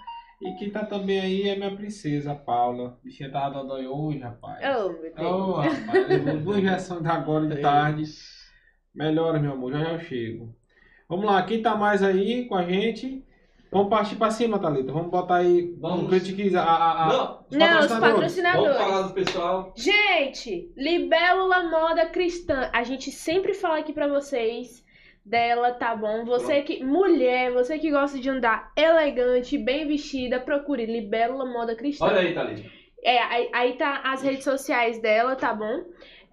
E 0.40 0.52
quem 0.54 0.70
tá 0.70 0.84
também 0.84 1.20
aí 1.20 1.48
é 1.48 1.56
minha 1.56 1.74
princesa, 1.76 2.34
Paula. 2.34 2.98
Bichinha 3.04 3.30
tava 3.30 3.60
dodói 3.60 3.86
hoje, 3.86 4.18
rapaz. 4.18 4.58
Oh, 4.78 4.88
meu 4.88 5.14
Deus. 5.14 5.20
Ô, 5.20 5.52
rapaz, 5.60 6.08
levou 6.08 6.38
duas 6.38 6.58
injeções 6.58 7.06
agora 7.06 7.46
de 7.46 7.56
tarde. 7.62 8.04
Melhora, 8.94 9.38
meu 9.38 9.52
amor, 9.52 9.72
já 9.72 9.78
já 9.78 9.92
eu 9.92 10.00
chego. 10.00 10.54
Vamos 11.08 11.26
lá, 11.26 11.42
quem 11.42 11.60
tá 11.60 11.74
mais 11.74 12.02
aí 12.02 12.46
com 12.46 12.54
a 12.54 12.62
gente? 12.62 13.24
Vamos 13.74 13.90
partir 13.90 14.14
pra 14.14 14.30
cima, 14.30 14.56
Thalita. 14.56 14.92
Vamos 14.92 15.10
botar 15.10 15.38
aí 15.38 15.74
Vamos. 15.80 16.12
a, 16.54 16.60
a, 16.62 17.04
a, 17.04 17.08
Não, 17.08 17.44
os 17.50 17.56
Não, 17.56 17.80
os 17.80 17.86
patrocinadores. 17.88 17.98
patrocinadores. 17.98 18.76
vamos 18.76 18.92
falar 18.92 19.02
do 19.08 19.14
pessoal. 19.14 19.74
Gente, 19.76 20.72
Libélula 20.76 21.64
Moda 21.64 22.06
Cristã. 22.06 22.70
A 22.72 22.84
gente 22.84 23.10
sempre 23.10 23.52
fala 23.52 23.78
aqui 23.78 23.92
pra 23.92 24.06
vocês 24.06 24.84
dela, 25.24 25.72
tá 25.72 25.96
bom? 25.96 26.24
Você 26.24 26.62
que 26.62 26.84
mulher, 26.84 27.52
você 27.52 27.76
que 27.76 27.90
gosta 27.90 28.16
de 28.20 28.30
andar 28.30 28.70
elegante, 28.76 29.58
bem 29.58 29.88
vestida, 29.88 30.38
procure 30.38 30.86
Libélula 30.86 31.44
Moda 31.44 31.74
Cristã. 31.74 32.04
Olha 32.04 32.20
aí, 32.20 32.32
Thalita. 32.32 32.70
É, 33.02 33.18
aí, 33.18 33.50
aí 33.52 33.72
tá 33.74 34.02
as 34.04 34.22
redes 34.22 34.44
sociais 34.44 35.00
dela, 35.02 35.34
tá 35.34 35.52
bom? 35.52 35.84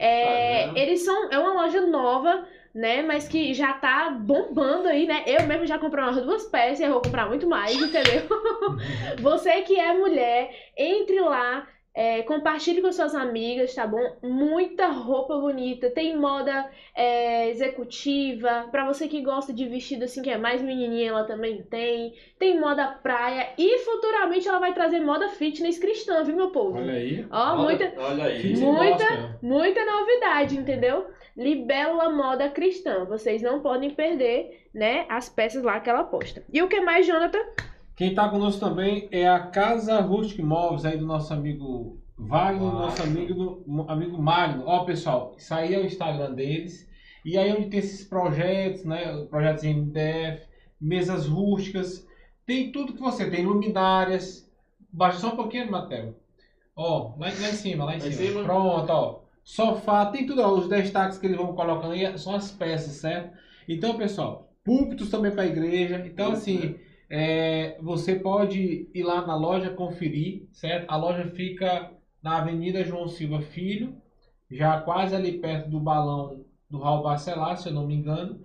É, 0.02 0.64
Instagram. 0.64 0.82
eles 0.82 1.06
são 1.06 1.30
é 1.32 1.38
uma 1.38 1.54
loja 1.54 1.82
nova, 1.82 2.48
né? 2.74 3.02
Mas 3.02 3.28
que 3.28 3.54
já 3.54 3.74
tá 3.74 4.10
bombando 4.10 4.88
aí, 4.88 5.06
né? 5.06 5.24
Eu 5.28 5.46
mesmo 5.46 5.66
já 5.68 5.78
comprei 5.78 6.04
umas 6.04 6.22
duas 6.24 6.46
peças 6.46 6.80
e 6.80 6.84
eu 6.84 6.92
vou 6.92 7.02
comprar 7.02 7.28
muito 7.28 7.48
mais, 7.48 7.76
entendeu? 7.76 8.24
Você 9.22 9.62
que 9.62 9.80
é 9.80 9.94
mulher, 9.94 10.50
entre 10.78 11.20
lá, 11.20 11.68
É, 11.94 12.22
compartilhe 12.24 12.82
com 12.82 12.90
suas 12.92 13.14
amigas, 13.14 13.76
tá 13.76 13.86
bom? 13.86 14.16
Muita 14.24 14.88
roupa 14.88 15.38
bonita. 15.38 15.90
Tem 15.90 16.16
moda 16.16 16.70
é, 16.96 17.50
executiva. 17.50 18.68
Pra 18.72 18.86
você 18.86 19.08
que 19.08 19.22
gosta 19.22 19.52
de 19.52 19.68
vestido 19.68 20.06
assim, 20.06 20.22
que 20.22 20.30
é 20.30 20.38
mais 20.38 20.62
menininha, 20.62 21.10
ela 21.10 21.24
também 21.26 21.62
tem. 21.64 22.14
Tem 22.40 22.58
moda 22.60 22.88
praia. 23.04 23.50
E 23.58 23.80
futuramente 23.80 24.48
ela 24.48 24.60
vai 24.60 24.74
trazer 24.74 25.02
moda 25.02 25.28
fitness 25.30 25.78
cristã, 25.78 26.24
viu, 26.24 26.36
meu 26.36 26.50
povo? 26.52 26.78
Olha 26.78 26.94
aí. 26.94 27.26
Ó, 27.30 27.38
Olha- 27.38 27.58
muita, 27.64 27.94
Olha 27.98 28.24
aí. 28.24 28.56
Muita- 28.58 29.40
muita 29.42 29.86
novidade, 29.86 30.58
entendeu? 30.58 31.08
Libélula 31.36 32.10
Moda 32.10 32.50
Cristã. 32.50 33.06
Vocês 33.06 33.42
não 33.42 33.62
podem 33.62 33.90
perder, 33.90 34.68
né, 34.74 35.06
as 35.10 35.30
peças 35.30 35.64
lá 35.64 35.80
que 35.80 35.90
ela 35.90 36.04
posta. 36.04 36.44
E 36.54 36.62
o 36.62 36.68
que 36.68 36.80
mais, 36.82 37.06
Jonathan? 37.08 37.40
Quem 37.96 38.14
tá 38.16 38.28
conosco 38.30 38.60
também 38.60 39.08
é 39.12 39.28
a 39.28 39.40
Casa 39.40 40.00
Rustic 40.00 40.40
Móveis 40.40 40.86
aí 40.86 40.98
do 40.98 41.06
nosso 41.06 41.34
amigo 41.34 42.00
Wagner, 42.18 42.62
Wagner. 42.64 42.82
nosso 42.82 43.04
amigo, 43.04 43.86
amigo 43.88 44.22
Magno. 44.22 44.64
Ó, 44.66 44.84
pessoal, 44.86 45.36
isso 45.38 45.54
aí 45.54 45.74
é 45.74 45.80
o 45.80 45.86
Instagram 45.86 46.34
deles. 46.34 46.90
E 47.24 47.38
aí 47.38 47.52
onde 47.52 47.68
tem 47.68 47.80
esses 47.80 48.04
projetos, 48.08 48.84
né? 48.86 49.26
Projetos 49.30 49.64
em 49.64 49.74
MDF, 49.76 50.48
mesas 50.80 51.28
rústicas, 51.28 52.08
tem 52.46 52.72
tudo 52.72 52.94
que 52.94 53.00
você 53.02 53.30
tem, 53.30 53.46
luminárias. 53.46 54.50
Baixa 54.92 55.20
só 55.20 55.28
um 55.34 55.36
pouquinho, 55.36 55.70
Matheus. 55.72 56.16
Ó, 56.76 57.14
lá, 57.20 57.28
lá 57.28 57.30
em 57.30 57.36
cima, 57.54 57.86
lá 57.86 57.96
em 57.96 58.00
Lá 58.00 58.12
cima. 58.12 58.16
cima. 58.16 58.44
Pronto, 58.44 58.90
ó. 58.90 59.20
Sofá, 59.44 60.06
tem 60.08 60.26
tudo, 60.26 60.42
ó. 60.42 60.52
Os 60.54 60.68
destaques 60.68 61.18
que 61.20 61.28
eles 61.28 61.38
vão 61.38 61.54
colocando 61.54 61.94
aí 61.94 62.18
são 62.18 62.34
as 62.36 62.50
peças, 62.52 62.94
certo? 62.96 63.38
Então, 63.68 63.96
pessoal, 63.96 64.50
púlpitos 64.64 65.10
também 65.10 65.32
para 65.32 65.46
igreja. 65.46 66.04
Então, 66.06 66.32
assim, 66.32 66.76
é, 67.14 67.76
você 67.82 68.16
pode 68.16 68.88
ir 68.94 69.04
lá 69.04 69.28
na 69.28 69.36
loja 69.36 69.70
conferir, 69.70 70.48
certo? 70.54 70.90
A 70.90 70.96
loja 70.96 71.26
fica 71.26 71.92
na 72.24 72.38
Avenida 72.38 72.86
João 72.86 73.10
Silva 73.10 73.42
Filho, 73.42 73.98
já 74.50 74.80
quase 74.80 75.14
ali 75.14 75.34
perto 75.34 75.70
do 75.70 75.78
balão 75.78 76.46
do 76.70 76.80
Raul 76.80 77.04
Barcelar, 77.04 77.58
se 77.58 77.68
eu 77.68 77.74
não 77.74 77.86
me 77.86 77.96
engano. 77.96 78.40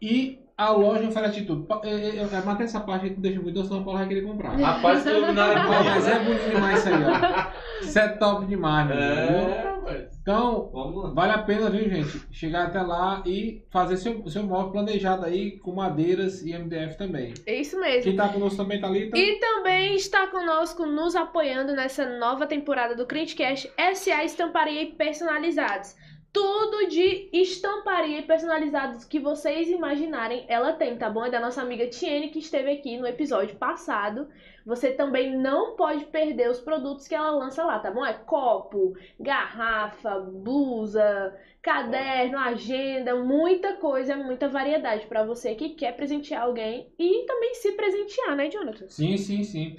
E 0.00 0.38
a 0.56 0.70
loja 0.70 1.08
oferece 1.08 1.42
tudo. 1.42 1.66
É, 1.82 1.90
é, 1.90 2.16
é, 2.18 2.44
Mantém 2.44 2.64
essa 2.64 2.78
parte 2.78 3.06
aí 3.06 3.14
que 3.14 3.20
deixa 3.20 3.40
muito, 3.40 3.64
senão 3.64 3.80
o 3.80 3.84
Paulo 3.84 3.98
vai 3.98 4.06
querer 4.06 4.22
comprar. 4.22 4.56
Rapaz, 4.56 5.04
Ó, 5.04 5.10
boa. 5.10 5.82
mas 5.82 6.06
é 6.06 6.18
bonito 6.20 6.50
demais 6.50 6.78
isso 6.78 6.88
aí, 6.88 6.94
ó. 7.04 7.84
Isso 7.84 7.98
é 7.98 8.08
top 8.08 8.46
demais, 8.46 8.86
meu? 8.86 8.96
É, 8.96 9.71
rapaz. 9.82 10.18
Então. 10.20 11.12
Vale 11.14 11.32
a 11.32 11.38
pena, 11.38 11.68
viu, 11.68 11.88
gente? 11.88 12.22
Chegar 12.30 12.66
até 12.66 12.80
lá 12.80 13.22
e 13.26 13.64
fazer 13.70 13.96
seu, 13.96 14.26
seu 14.28 14.42
móvel 14.44 14.70
planejado 14.70 15.26
aí 15.26 15.58
com 15.58 15.74
madeiras 15.74 16.42
e 16.42 16.56
MDF 16.56 16.96
também. 16.96 17.34
É 17.46 17.60
isso 17.60 17.78
mesmo. 17.78 18.02
Quem 18.02 18.16
tá 18.16 18.28
conosco 18.28 18.56
também 18.56 18.80
tá 18.80 18.86
ali, 18.86 19.10
tá? 19.10 19.18
E 19.18 19.38
também 19.38 19.94
está 19.94 20.26
conosco, 20.28 20.86
nos 20.86 21.14
apoiando 21.14 21.72
nessa 21.72 22.18
nova 22.18 22.46
temporada 22.46 22.94
do 22.94 23.06
Crentecast, 23.06 23.70
SA 23.94 24.24
Estamparia 24.24 24.82
e 24.82 24.92
Personalizados. 24.92 25.94
Tudo 26.32 26.88
de 26.88 27.28
estamparia 27.30 28.20
e 28.20 28.22
personalizados 28.22 29.04
que 29.04 29.20
vocês 29.20 29.68
imaginarem, 29.68 30.46
ela 30.48 30.72
tem, 30.72 30.96
tá 30.96 31.10
bom? 31.10 31.26
É 31.26 31.30
da 31.30 31.38
nossa 31.38 31.60
amiga 31.60 31.86
Tiene, 31.88 32.30
que 32.30 32.38
esteve 32.38 32.70
aqui 32.70 32.96
no 32.96 33.06
episódio 33.06 33.56
passado. 33.56 34.28
Você 34.64 34.92
também 34.92 35.36
não 35.36 35.76
pode 35.76 36.06
perder 36.06 36.48
os 36.48 36.58
produtos 36.58 37.06
que 37.06 37.14
ela 37.14 37.30
lança 37.32 37.62
lá, 37.64 37.78
tá 37.78 37.90
bom? 37.90 38.06
É 38.06 38.14
copo, 38.14 38.94
garrafa, 39.20 40.20
blusa, 40.20 41.36
caderno, 41.60 42.38
agenda, 42.38 43.14
muita 43.14 43.74
coisa, 43.74 44.16
muita 44.16 44.48
variedade 44.48 45.06
pra 45.06 45.24
você 45.24 45.54
que 45.54 45.70
quer 45.70 45.94
presentear 45.94 46.44
alguém 46.44 46.88
e 46.98 47.24
também 47.26 47.54
se 47.54 47.72
presentear, 47.72 48.34
né, 48.36 48.48
Jonathan? 48.48 48.88
Sim, 48.88 49.18
sim, 49.18 49.44
sim. 49.44 49.76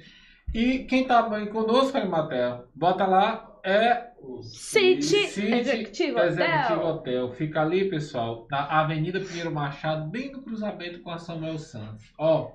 E 0.54 0.84
quem 0.84 1.04
tá 1.04 1.28
aí 1.34 1.48
conosco, 1.48 1.96
Arimatea, 1.96 2.64
bota 2.74 3.04
lá, 3.06 3.53
é 3.64 4.10
O 4.20 4.42
City 4.42 5.02
City 5.28 5.52
Executive 5.54 6.18
Executive 6.18 6.72
Hotel. 6.74 6.86
Hotel. 6.86 7.32
Fica 7.32 7.62
ali, 7.62 7.88
pessoal, 7.88 8.46
na 8.50 8.64
Avenida 8.80 9.20
Pinheiro 9.20 9.52
Machado, 9.52 10.08
bem 10.10 10.30
no 10.30 10.42
cruzamento 10.42 11.00
com 11.02 11.10
a 11.10 11.18
Samuel 11.18 11.58
Santos. 11.58 12.12
Ó, 12.18 12.52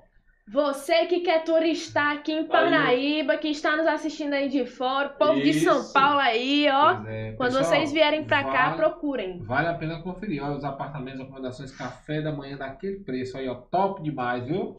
Você 0.51 1.05
que 1.05 1.19
quer 1.19 1.43
turistar 1.43 2.15
aqui 2.15 2.31
em 2.31 2.45
Parnaíba, 2.45 3.37
que 3.37 3.49
está 3.49 3.75
nos 3.75 3.85
assistindo 3.85 4.33
aí 4.33 4.49
de 4.49 4.65
fora, 4.65 5.09
povo 5.09 5.39
de 5.41 5.53
São 5.53 5.79
Isso. 5.81 5.93
Paulo 5.93 6.19
aí, 6.19 6.67
ó. 6.71 7.03
é, 7.07 7.33
Quando 7.33 7.53
pessoal, 7.57 7.65
vocês 7.65 7.91
vierem 7.91 8.25
cá, 8.25 8.41
vale- 8.43 8.77
procurem. 8.77 9.39
Vale 9.43 9.67
a 9.67 9.73
pena 9.75 10.01
conferir. 10.01 10.43
Olha 10.43 10.55
os 10.57 10.63
apartamentos, 10.63 11.21
acomodações, 11.21 11.71
café 11.75 12.21
da 12.21 12.31
manhã 12.31 12.57
daquele 12.57 12.99
preço 13.01 13.37
aí, 13.37 13.47
ó. 13.47 13.53
Top 13.55 14.01
demais, 14.01 14.43
viu? 14.45 14.75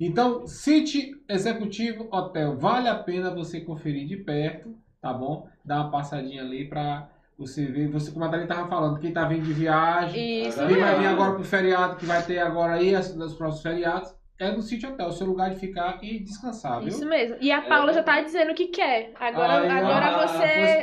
Então, 0.00 0.44
City 0.48 1.12
Executivo 1.28 2.08
Hotel. 2.10 2.56
Vale 2.58 2.88
a 2.88 2.96
pena 2.96 3.30
você 3.32 3.60
conferir 3.60 4.08
de 4.08 4.16
perto, 4.16 4.74
tá 5.02 5.12
bom? 5.12 5.48
Dá 5.64 5.82
uma 5.82 5.90
passadinha 5.90 6.42
ali 6.42 6.66
pra 6.68 7.08
você 7.36 7.66
ver. 7.66 7.88
Você, 7.88 8.12
como 8.12 8.24
a 8.24 8.28
Dani 8.28 8.46
tava 8.46 8.68
falando, 8.68 9.00
quem 9.00 9.12
tá 9.12 9.24
vindo 9.24 9.44
de 9.44 9.52
viagem, 9.52 10.46
Isso 10.46 10.64
quem 10.66 10.78
vai 10.78 10.98
vir 10.98 11.06
agora 11.06 11.34
pro 11.34 11.44
feriado, 11.44 11.96
que 11.96 12.06
vai 12.06 12.22
ter 12.22 12.38
agora 12.38 12.74
aí, 12.74 12.94
as- 12.94 13.14
nos 13.14 13.34
próximos 13.34 13.62
feriados, 13.62 14.14
é 14.38 14.50
no 14.52 14.62
City 14.62 14.86
Hotel. 14.86 15.08
O 15.08 15.12
seu 15.12 15.26
lugar 15.26 15.50
de 15.50 15.56
ficar 15.56 15.98
e 16.02 16.20
descansar, 16.20 16.78
viu? 16.78 16.88
Isso 16.88 17.04
mesmo. 17.06 17.36
E 17.40 17.50
a 17.50 17.62
Paula 17.62 17.92
já 17.92 18.02
tá 18.02 18.20
dizendo 18.20 18.54
que 18.54 18.68
quer. 18.68 19.12
Agora, 19.18 19.54
ó. 19.64 19.70
agora 19.70 20.06
ah, 20.06 20.26
você 20.26 20.80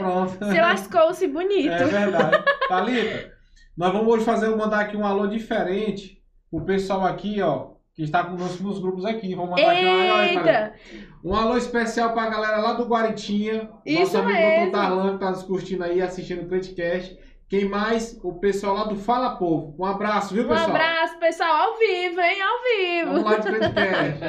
se 0.54 0.62
lascou-se 0.62 1.28
bonito. 1.28 1.72
É 1.72 1.86
verdade. 1.86 2.44
Thalita, 2.68 3.32
nós 3.78 3.94
vamos 3.94 4.14
hoje 4.14 4.26
fazer, 4.26 4.50
mandar 4.56 4.82
aqui 4.82 4.98
um 4.98 5.06
alô 5.06 5.28
diferente 5.28 6.22
pro 6.52 6.66
pessoal 6.66 7.06
aqui, 7.06 7.41
ó, 7.41 7.72
que 7.99 8.05
está 8.05 8.23
conosco 8.23 8.63
nos 8.63 8.80
grupos 8.80 9.03
aqui. 9.03 9.35
Vamos 9.35 9.49
mandar 9.51 9.71
aqui 9.73 9.85
um 9.85 9.91
alô, 9.91 10.13
aí, 10.15 10.34
Thalita. 10.35 10.39
Eita! 10.39 10.73
um 11.21 11.35
alô 11.35 11.57
especial 11.57 12.13
pra 12.13 12.30
galera 12.30 12.57
lá 12.59 12.71
do 12.71 12.85
Guaritinha. 12.85 13.69
Isso 13.85 13.99
nosso 14.13 14.17
amigo 14.19 14.38
mesmo. 14.39 14.71
Darlan, 14.71 15.13
que 15.15 15.19
tá 15.19 15.30
nos 15.31 15.43
curtindo 15.43 15.84
aí, 15.84 16.01
assistindo 16.01 16.43
o 16.43 16.47
Crentcast. 16.47 17.19
Quem 17.49 17.65
mais? 17.65 18.17
O 18.23 18.34
pessoal 18.39 18.73
lá 18.76 18.84
do 18.85 18.95
Fala 18.95 19.35
Povo. 19.35 19.76
Um 19.77 19.84
abraço, 19.84 20.34
viu, 20.34 20.45
Um 20.45 20.47
pessoal? 20.47 20.69
abraço, 20.69 21.17
pessoal, 21.19 21.51
ao 21.51 21.77
vivo, 21.77 22.21
hein? 22.21 22.41
Ao 22.41 22.59
vivo. 22.63 23.11
Vamos 23.11 23.23
lá 23.23 23.38
de 23.38 23.47
Crentcast. 23.49 24.19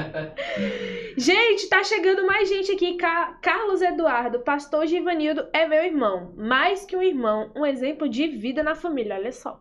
Gente, 1.16 1.68
tá 1.68 1.84
chegando 1.84 2.26
mais 2.26 2.48
gente 2.48 2.72
aqui. 2.72 2.96
Ca- 2.96 3.38
Carlos 3.40 3.82
Eduardo, 3.82 4.40
pastor 4.40 4.86
Givanildo 4.86 5.46
é 5.52 5.66
meu 5.68 5.84
irmão. 5.84 6.32
Mais 6.36 6.84
que 6.84 6.96
um 6.96 7.02
irmão, 7.02 7.52
um 7.54 7.64
exemplo 7.64 8.08
de 8.08 8.26
vida 8.26 8.62
na 8.64 8.74
família. 8.74 9.14
Olha 9.14 9.30
só. 9.32 9.60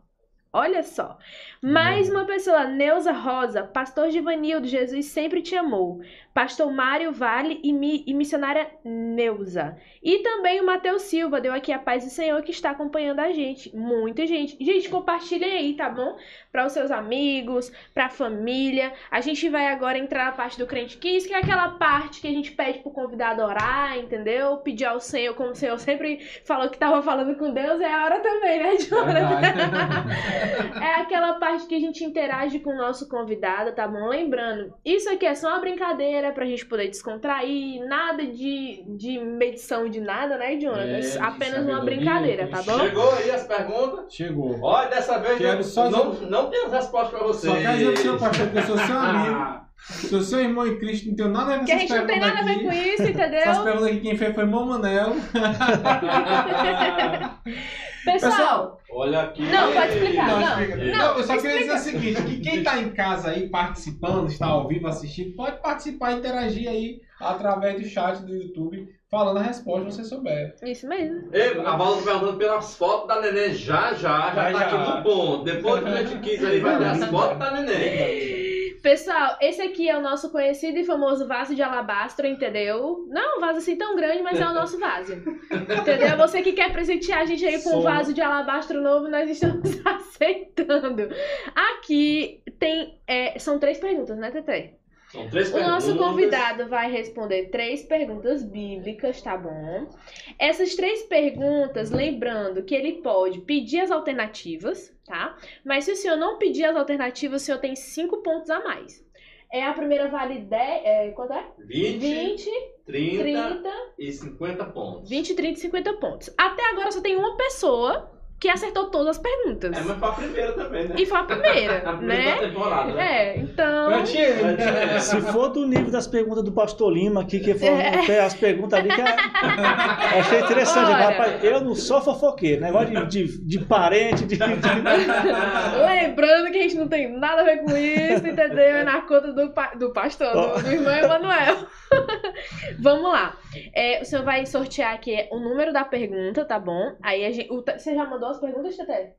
Olha 0.51 0.81
só. 0.81 1.15
Mais 1.61 2.09
uma 2.09 2.23
pessoa, 2.23 2.63
Neuza 2.63 3.11
Rosa, 3.11 3.63
pastor 3.63 4.09
Givanildo, 4.11 4.65
Jesus 4.65 5.07
sempre 5.07 5.41
te 5.41 5.57
amou. 5.57 5.99
Pastor 6.33 6.71
Mário 6.71 7.11
Vale 7.11 7.59
e, 7.61 7.73
mi- 7.73 8.01
e 8.07 8.13
missionária 8.13 8.69
Neuza. 8.85 9.75
E 10.01 10.19
também 10.19 10.61
o 10.61 10.65
Matheus 10.65 11.01
Silva, 11.01 11.41
deu 11.41 11.51
aqui 11.51 11.73
a 11.73 11.79
paz 11.79 12.05
do 12.05 12.09
Senhor 12.09 12.41
que 12.43 12.51
está 12.51 12.69
acompanhando 12.69 13.19
a 13.19 13.33
gente. 13.33 13.75
Muita 13.75 14.25
gente. 14.25 14.55
Gente, 14.63 14.87
compartilhem 14.87 15.51
aí, 15.51 15.73
tá 15.73 15.89
bom? 15.89 16.15
Para 16.49 16.65
os 16.65 16.71
seus 16.71 16.91
amigos, 16.91 17.69
para 17.93 18.05
a 18.05 18.09
família. 18.09 18.93
A 19.11 19.19
gente 19.19 19.49
vai 19.49 19.67
agora 19.67 19.97
entrar 19.97 20.27
na 20.27 20.31
parte 20.31 20.57
do 20.57 20.65
Crente 20.65 20.95
Kiss, 20.97 21.27
que 21.27 21.33
é 21.33 21.39
aquela 21.39 21.71
parte 21.71 22.21
que 22.21 22.27
a 22.27 22.31
gente 22.31 22.51
pede 22.53 22.79
pro 22.79 22.91
convidado 22.91 23.41
orar, 23.41 23.97
entendeu? 23.97 24.57
Pedir 24.57 24.85
ao 24.85 25.01
Senhor, 25.01 25.33
como 25.35 25.49
o 25.49 25.55
Senhor 25.55 25.77
sempre 25.77 26.19
falou 26.45 26.69
que 26.69 26.77
tava 26.77 27.01
falando 27.01 27.35
com 27.37 27.51
Deus, 27.51 27.81
é 27.81 27.91
a 27.93 28.05
hora 28.05 28.19
também, 28.21 28.59
né, 28.63 28.77
Jonathan? 28.77 29.41
Verdade. 29.41 30.79
É 30.79 31.01
aquela 31.01 31.33
parte 31.33 31.48
que 31.57 31.75
a 31.75 31.79
gente 31.79 32.03
interage 32.03 32.59
com 32.59 32.71
o 32.71 32.77
nosso 32.77 33.07
convidado, 33.09 33.73
tá 33.73 33.87
bom? 33.87 34.07
Lembrando, 34.07 34.73
isso 34.85 35.09
aqui 35.09 35.25
é 35.25 35.35
só 35.35 35.49
uma 35.49 35.59
brincadeira 35.59 36.31
pra 36.31 36.45
gente 36.45 36.65
poder 36.65 36.87
descontrair, 36.87 37.85
nada 37.87 38.25
de, 38.25 38.83
de 38.87 39.19
medição 39.19 39.89
de 39.89 39.99
nada, 40.01 40.37
né, 40.37 40.57
Jonathan? 40.57 40.85
É, 40.85 41.19
Apenas 41.21 41.65
uma 41.65 41.81
brincadeira, 41.81 42.47
tá 42.47 42.61
bom? 42.61 42.79
Chegou 42.79 43.11
aí 43.13 43.31
as 43.31 43.45
perguntas? 43.47 44.13
Chegou. 44.13 44.59
Olha, 44.61 44.89
dessa 44.89 45.17
vez 45.19 45.37
Quero 45.37 45.59
eu 45.59 45.63
só 45.63 45.89
não, 45.89 46.13
não 46.13 46.49
tenho 46.49 46.69
resposta 46.69 47.17
pra 47.17 47.27
vocês. 47.27 47.51
Só 47.53 47.59
quero 47.59 47.77
dizer 47.77 47.93
pro 47.93 48.01
seu 48.01 48.17
pastor 48.17 48.47
que 48.49 48.57
eu 48.57 48.63
sou 48.63 48.77
seu 48.77 48.97
amigo. 48.97 49.59
Sou 49.81 50.21
seu 50.21 50.41
irmão 50.41 50.67
em 50.67 50.77
Cristo, 50.77 51.07
não 51.07 51.15
tenho 51.15 51.29
nada 51.29 51.45
a 51.45 51.49
ver 51.53 51.59
com 51.59 51.65
Que 51.65 51.71
a 51.71 51.75
essas 51.75 51.87
gente 51.89 51.99
não 51.99 52.05
tem 52.07 52.19
nada 52.19 52.39
a 52.39 52.43
ver 52.43 52.61
com 52.61 52.67
aqui. 52.69 52.77
isso, 52.79 53.01
Essas 53.01 53.09
entendeu? 53.15 53.41
perguntas 53.63 53.83
aqui 53.83 53.99
quem 54.01 54.17
fez 54.17 54.35
foi 54.35 54.45
Mamanel. 54.45 55.15
Pessoal, 58.05 58.79
Olha 58.91 59.21
aqui. 59.21 59.41
Não, 59.43 59.71
pode 59.73 59.93
explicar, 59.93 60.27
Não, 60.27 60.39
não. 60.39 60.49
explica. 60.61 60.75
Não, 60.77 60.97
Não, 60.97 61.17
eu 61.17 61.23
só 61.23 61.35
queria 61.37 61.51
explica. 61.59 61.75
dizer 61.75 61.89
o 61.89 61.91
seguinte, 62.01 62.21
que 62.23 62.39
quem 62.41 62.63
tá 62.63 62.79
em 62.79 62.89
casa 62.89 63.29
aí 63.29 63.49
participando, 63.49 64.27
está 64.27 64.47
ao 64.47 64.67
vivo 64.67 64.87
assistindo, 64.87 65.35
pode 65.35 65.61
participar, 65.61 66.13
interagir 66.13 66.67
aí 66.69 66.99
através 67.19 67.79
do 67.81 67.87
chat 67.87 68.19
do 68.23 68.33
YouTube, 68.35 68.87
falando 69.11 69.37
a 69.37 69.43
resposta 69.43 69.91
se 69.91 69.97
você 69.97 70.03
souber. 70.05 70.55
isso 70.63 70.87
mesmo. 70.87 71.29
Ei, 71.33 71.59
a 71.59 71.75
Vala 71.75 71.97
tá 71.97 72.03
perguntando 72.03 72.37
pelas 72.37 72.75
fotos 72.75 73.07
da 73.07 73.21
neném 73.21 73.53
já, 73.53 73.93
já, 73.93 74.33
já, 74.33 74.33
Já, 74.33 74.33
tá 74.33 74.51
já. 74.51 74.59
aqui 74.81 74.97
no 74.97 75.03
ponto. 75.03 75.43
Depois 75.43 75.83
que 75.83 75.89
a 75.89 76.03
gente 76.03 76.19
quis 76.21 76.43
aí, 76.43 76.59
vai 76.59 76.77
ter 76.77 76.85
as 76.85 77.03
fotos 77.05 77.37
da 77.37 77.51
neném. 77.51 78.48
Pessoal, 78.81 79.37
esse 79.41 79.61
aqui 79.61 79.89
é 79.89 79.97
o 79.97 80.01
nosso 80.01 80.31
conhecido 80.31 80.77
e 80.77 80.85
famoso 80.85 81.27
vaso 81.27 81.53
de 81.53 81.61
alabastro, 81.61 82.25
entendeu? 82.25 83.05
Não 83.09 83.21
é 83.21 83.37
um 83.37 83.39
vaso 83.39 83.59
assim 83.59 83.75
tão 83.75 83.95
grande, 83.95 84.23
mas 84.23 84.39
é 84.39 84.45
o 84.45 84.53
nosso 84.53 84.79
vaso. 84.79 85.13
Entendeu? 85.13 86.17
Você 86.17 86.41
que 86.41 86.53
quer 86.53 86.71
presentear 86.71 87.19
a 87.19 87.25
gente 87.25 87.45
aí 87.45 87.61
com 87.61 87.77
um 87.77 87.81
vaso 87.81 88.13
de 88.13 88.21
alabastro 88.21 88.81
novo, 88.81 89.09
nós 89.09 89.29
estamos 89.29 89.69
aceitando. 89.85 91.09
Aqui 91.55 92.41
tem. 92.57 92.99
é, 93.07 93.37
são 93.37 93.59
três 93.59 93.77
perguntas, 93.77 94.17
né, 94.17 94.31
Tete? 94.31 94.78
São 95.11 95.27
três 95.27 95.51
O 95.51 95.59
nosso 95.59 95.97
convidado 95.97 96.67
vai 96.67 96.91
responder 96.91 97.49
três 97.49 97.81
perguntas 97.81 98.43
bíblicas, 98.43 99.21
tá 99.21 99.35
bom? 99.35 99.89
Essas 100.37 100.75
três 100.75 101.03
perguntas, 101.03 101.89
lembrando 101.89 102.63
que 102.63 102.75
ele 102.75 103.01
pode 103.01 103.41
pedir 103.41 103.79
as 103.79 103.89
alternativas, 103.89 104.95
tá? 105.05 105.35
Mas 105.65 105.85
se 105.85 105.91
o 105.91 105.95
senhor 105.95 106.15
não 106.15 106.37
pedir 106.37 106.65
as 106.65 106.75
alternativas, 106.75 107.41
o 107.41 107.45
senhor 107.45 107.57
tem 107.57 107.75
cinco 107.75 108.17
pontos 108.17 108.51
a 108.51 108.59
mais. 108.59 109.03
É 109.51 109.63
a 109.63 109.73
primeira 109.73 110.07
vale 110.09 110.41
10, 110.41 110.85
é, 110.85 111.09
quanto 111.09 111.33
é? 111.33 111.43
20, 111.57 111.97
20, 111.97 112.51
30, 112.85 113.23
30, 113.23 113.69
e 113.97 114.11
50 114.11 114.65
pontos. 114.65 115.09
20, 115.09 115.33
30 115.33 115.57
e 115.57 115.61
50 115.61 115.93
pontos. 115.93 116.29
Até 116.37 116.69
agora 116.69 116.91
só 116.91 117.01
tem 117.01 117.15
uma 117.15 117.35
pessoa 117.35 118.18
que 118.39 118.47
acertou 118.47 118.85
todas 118.89 119.17
as 119.17 119.17
perguntas. 119.17 119.75
É, 119.77 119.81
mas 119.81 119.97
foi 119.99 120.07
a 120.07 120.11
primeira 120.13 120.51
também, 120.53 120.87
né? 120.87 120.95
E 120.97 121.05
foi 121.05 121.17
a 121.19 121.23
primeira, 121.23 121.77
A 121.89 121.93
primeira 121.93 122.23
da 122.23 122.41
né? 122.41 122.47
temporada, 122.47 122.93
né? 122.93 123.03
É, 123.33 123.37
então. 123.39 123.91
Eu 123.91 124.03
tinha- 124.05 124.23
É. 124.27 124.99
Se 124.99 125.19
for 125.21 125.49
do 125.49 125.67
nível 125.67 125.91
das 125.91 126.07
perguntas 126.07 126.43
do 126.43 126.51
Pastor 126.51 126.91
Lima 126.93 127.21
aqui, 127.21 127.39
que 127.39 127.53
foram 127.53 127.77
até 127.79 128.21
as 128.21 128.33
perguntas 128.33 128.79
ali 128.79 128.89
que 128.89 129.01
é- 129.01 129.03
eu 129.05 129.09
achei 130.21 130.39
interessante. 130.39 130.85
Olha. 130.91 131.09
Rapaz, 131.09 131.43
eu 131.43 131.59
não 131.61 131.75
sou 131.75 132.01
fofoqueiro, 132.01 132.61
negócio 132.61 133.07
de, 133.07 133.25
de, 133.25 133.37
de 133.45 133.59
parente, 133.65 134.23
de, 134.25 134.37
de- 134.37 134.43
Lembrando 135.85 136.51
que 136.51 136.57
a 136.57 136.61
gente 136.61 136.75
não 136.75 136.87
tem 136.87 137.11
nada 137.17 137.41
a 137.41 137.45
ver 137.45 137.57
com 137.63 137.75
isso, 137.75 138.25
entendeu? 138.27 138.59
É 138.59 138.83
na 138.83 139.01
conta 139.01 139.31
do, 139.33 139.49
pa- 139.49 139.73
do 139.75 139.91
pastor, 139.91 140.31
do, 140.31 140.63
do 140.63 140.71
irmão 140.71 140.93
Emanuel. 140.93 141.57
Vamos 142.79 143.11
lá. 143.11 143.37
É, 143.73 144.01
o 144.01 144.05
senhor 144.05 144.23
vai 144.23 144.45
sortear 144.45 144.93
aqui 144.93 145.27
o 145.31 145.39
número 145.39 145.71
da 145.73 145.83
pergunta, 145.83 146.45
tá 146.45 146.59
bom? 146.59 146.95
Aí 147.03 147.25
a 147.25 147.31
gente. 147.31 147.51
o 147.51 147.61
você 147.63 147.93
já 147.95 148.05
mandou 148.05 148.29
as 148.29 148.39
perguntas, 148.39 148.75
Tete? 148.77 149.13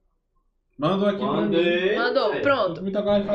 Mandou 0.79 1.09
aqui. 1.09 1.21
Mandei. 1.23 1.97
Mandou, 1.97 2.33
É. 2.35 2.41
pronto. 2.41 2.83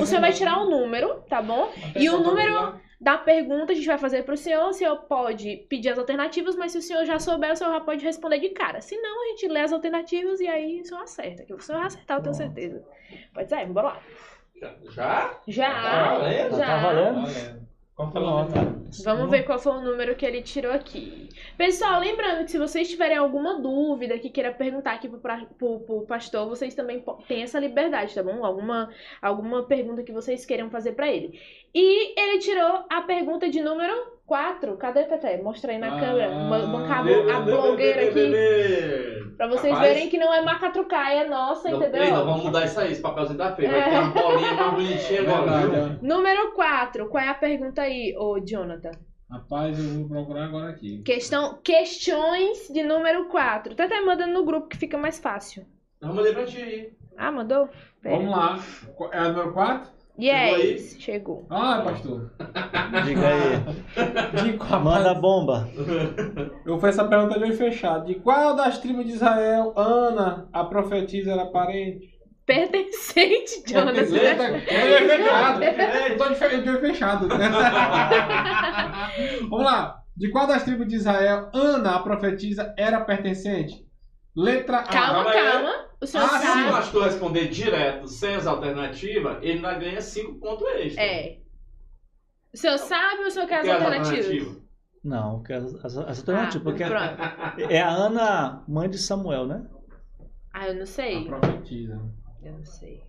O 0.02 0.06
senhor 0.06 0.22
vai 0.22 0.34
tirar 0.34 0.60
o 0.62 0.70
número, 0.70 1.22
tá 1.30 1.42
bom? 1.42 1.70
Até 1.90 2.00
e 2.00 2.10
o 2.10 2.18
botar 2.18 2.30
número-. 2.30 2.86
Da 3.00 3.18
pergunta 3.18 3.74
a 3.74 3.76
gente 3.76 3.86
vai 3.86 3.98
fazer 3.98 4.24
pro 4.24 4.38
senhor. 4.38 4.70
O 4.70 4.74
senhor 4.74 4.96
pode 5.04 5.58
pedir 5.70 5.90
as 5.90 6.00
alternativas, 6.00 6.56
mas 6.56 6.72
se 6.72 6.78
o 6.78 6.82
senhor 6.82 7.06
já 7.06 7.20
souber, 7.20 7.52
o 7.52 7.56
senhor 7.56 7.74
já 7.74 7.82
pode 7.82 8.04
responder 8.04 8.40
de 8.40 8.50
cara. 8.50 8.82
Se 8.82 8.98
não, 8.98 9.22
a 9.24 9.28
gente 9.28 9.48
lê 9.50 9.60
as 9.60 9.74
alternativas 9.74 10.40
e 10.40 10.48
aí 10.48 10.82
o 10.82 10.86
senhor 10.86 11.04
acerta. 11.04 11.44
Que 11.44 11.54
o 11.54 11.60
senhor 11.60 11.80
vai 11.80 11.88
acertar, 11.88 12.18
eu 12.18 12.24
tenho 12.24 12.34
certeza. 12.34 12.84
Pode 13.34 13.50
ser? 13.50 13.66
Bora 13.68 13.88
lá. 13.90 14.00
Já? 14.90 15.40
Já, 15.48 15.70
Tá 15.74 16.14
valendo? 16.18 16.58
já. 16.58 16.66
Tá 16.66 16.78
valendo? 16.82 17.68
Valendo. 17.98 18.12
Qual 18.12 18.12
foi 18.12 18.22
o 18.22 18.26
Pronto. 18.26 18.56
nome? 18.56 18.86
Vamos 19.04 19.30
ver 19.30 19.44
qual 19.44 19.60
foi 19.60 19.72
o 19.74 19.82
número 19.82 20.16
que 20.16 20.26
ele 20.26 20.42
tirou 20.42 20.72
aqui. 20.72 21.30
Pessoal, 21.58 22.00
lembrando 22.00 22.44
que 22.46 22.52
se 22.52 22.58
vocês 22.58 22.90
tiverem 22.90 23.18
alguma 23.18 23.60
dúvida 23.62 24.20
que 24.20 24.30
queira 24.30 24.52
perguntar 24.52 24.94
aqui 24.94 25.08
pro, 25.08 25.20
pra- 25.20 25.46
pro- 25.58 25.80
pro 25.80 26.02
pastor, 26.06 26.48
vocês 26.48 26.76
também 26.76 27.04
têm 27.28 27.44
essa 27.44 27.60
liberdade, 27.60 28.14
tá 28.14 28.22
bom? 28.22 28.44
Alguma, 28.46 28.90
alguma 29.22 29.64
pergunta 29.64 30.04
que 30.04 30.12
vocês 30.12 30.46
queiram 30.46 30.70
fazer 30.70 30.92
pra 30.94 31.10
ele. 31.10 31.40
E 31.74 32.20
ele 32.20 32.40
tirou 32.40 32.84
a 32.90 33.02
pergunta 33.02 33.50
de 33.50 33.62
número 33.62 34.15
4. 34.26 34.76
Cadê, 34.78 35.04
Tete? 35.04 35.42
Mostra 35.44 35.72
aí 35.72 35.78
na 35.78 35.96
Ah, 35.96 36.00
câmera. 36.00 36.30
Ba- 36.50 36.66
Bancar 36.66 37.00
a 37.00 37.04
Bê, 37.04 37.22
blo- 37.22 37.32
a 37.32 37.40
bê, 37.42 37.52
blogueira 37.52 38.02
aqui. 38.10 39.36
Pra 39.38 39.48
vocês 39.48 39.74
Rapaz, 39.74 39.94
verem 39.94 40.10
que 40.10 40.18
não 40.18 40.34
é 40.34 40.42
macatrucaia, 40.42 41.22
é 41.22 41.28
nossa, 41.28 41.70
não- 41.70 41.78
entendeu? 41.82 42.04
Ei, 42.04 42.10
nós 42.12 42.26
vamos 42.26 42.44
mudar 42.46 42.66
isso 42.66 42.80
aí, 42.80 42.92
esse 42.94 43.02
papelzinho 43.02 43.38
da 43.38 43.54
feira. 43.56 43.74
Vai 43.74 43.82
É. 43.82 43.90
ter 43.92 43.98
uma 44.00 44.10
bolinha 44.12 44.54
mais 44.54 44.72
bonitinha 44.74 45.22
agora, 45.22 45.42
Verdade, 45.60 45.68
viu? 45.68 45.84
ó. 45.84 45.90
Número 46.02 46.52
4. 46.54 47.10
Qual 47.10 47.24
é 47.24 47.28
a 47.28 47.34
pergunta 47.34 47.82
aí, 47.82 48.16
ô 48.18 48.40
Jonathan? 48.40 48.92
Rapaz, 49.30 49.78
eu 49.78 50.00
vou 50.00 50.08
procurar 50.08 50.46
agora 50.46 50.70
aqui. 50.70 51.02
Questão, 51.04 51.60
questões 51.64 52.70
de 52.70 52.82
número 52.84 53.26
4. 53.26 53.76
Tete 53.76 54.00
manda 54.02 54.26
no 54.26 54.46
grupo 54.46 54.68
que 54.70 54.78
fica 54.78 54.98
mais 54.98 55.20
fácil. 55.20 55.66
Eu 56.02 56.14
mandei 56.14 56.32
pra 56.34 56.46
ti 56.46 56.62
aí. 56.62 56.90
Ah, 57.18 57.32
mandou? 57.32 57.68
Pera. 58.02 58.16
Vamos 58.18 58.32
lá. 58.32 58.60
É 59.12 59.18
a 59.18 59.30
número 59.30 59.52
4? 59.52 59.90
Yes, 60.18 60.96
chegou. 61.00 61.46
Ah, 61.50 61.82
pastor. 61.84 62.32
Diga 63.06 63.28
aí. 63.28 63.60
De 64.44 64.54
qual, 64.58 64.82
Manda 64.82 65.12
a 65.12 65.16
bomba. 65.16 65.68
Eu 66.66 66.80
fiz 66.80 66.90
essa 66.90 67.04
pergunta 67.06 67.38
de 67.38 67.44
olho 67.46 67.56
fechado. 67.58 68.06
De 68.06 68.16
qual 68.16 68.56
das 68.56 68.80
tribos 68.80 69.06
de 69.06 69.12
Israel 69.12 69.74
Ana, 69.76 70.48
a 70.54 70.64
profetisa, 70.64 71.34
era 71.34 71.46
parente? 71.46 72.16
Pertencente, 72.46 73.64
Jonas. 73.68 74.12
Eita, 74.14 74.48
né? 74.52 74.64
é 74.68 74.88
de 74.88 74.94
olho 74.94 75.10
fechado. 75.10 75.64
Eu 75.64 76.18
tô 76.18 76.30
de 76.62 76.70
olho 76.70 76.80
fechado. 76.80 77.28
Vamos 79.50 79.66
lá. 79.66 79.98
De 80.16 80.32
qual 80.32 80.48
das 80.48 80.64
tribos 80.64 80.88
de 80.88 80.96
Israel 80.96 81.50
Ana, 81.54 81.96
a 81.96 82.00
profetisa, 82.00 82.74
era 82.78 83.02
pertencente? 83.02 83.84
Letra 84.36 84.78
A. 84.78 84.84
Calma, 84.84 85.26
Calma 85.26 85.32
aí. 85.32 85.52
calma. 85.52 85.72
O 86.06 86.08
senhor 86.08 86.24
Ah, 86.26 86.30
Se 86.40 86.46
o 86.46 86.50
sabe. 86.52 86.70
pastor 86.72 87.04
responder 87.06 87.48
direto, 87.48 88.08
sem 88.08 88.36
as 88.36 88.46
alternativas, 88.46 89.38
ele 89.42 89.54
ainda 89.54 89.74
ganha 89.74 90.00
5 90.02 90.36
pontos 90.36 90.68
extra. 90.76 91.04
É. 91.04 91.40
O 92.54 92.58
senhor 92.58 92.78
sabe 92.78 93.22
ou 93.22 93.28
o 93.28 93.32
senhor 93.32 93.48
quer 93.48 93.60
as 93.60 93.66
Quer 93.66 93.72
as 93.72 93.82
alternativas? 93.82 94.26
alternativas? 94.26 94.66
Não, 95.04 95.42
que 95.44 95.52
as, 95.54 95.66
as, 95.84 95.98
as 95.98 95.98
Ah, 95.98 96.10
alternativas. 96.22 96.64
porque 96.64 96.86
pronto. 96.86 97.72
é 97.72 97.82
a 97.82 97.90
Ana, 97.90 98.64
mãe 98.68 98.88
de 98.88 99.00
Samuel, 99.00 99.48
né? 99.48 99.66
Ah, 100.54 100.68
eu 100.68 100.76
não 100.76 100.84
A 100.84 100.86
sei. 100.86 101.26
profetisa. 101.26 102.00
Eu 102.44 102.54
não 102.54 102.66
sei. 102.66 103.04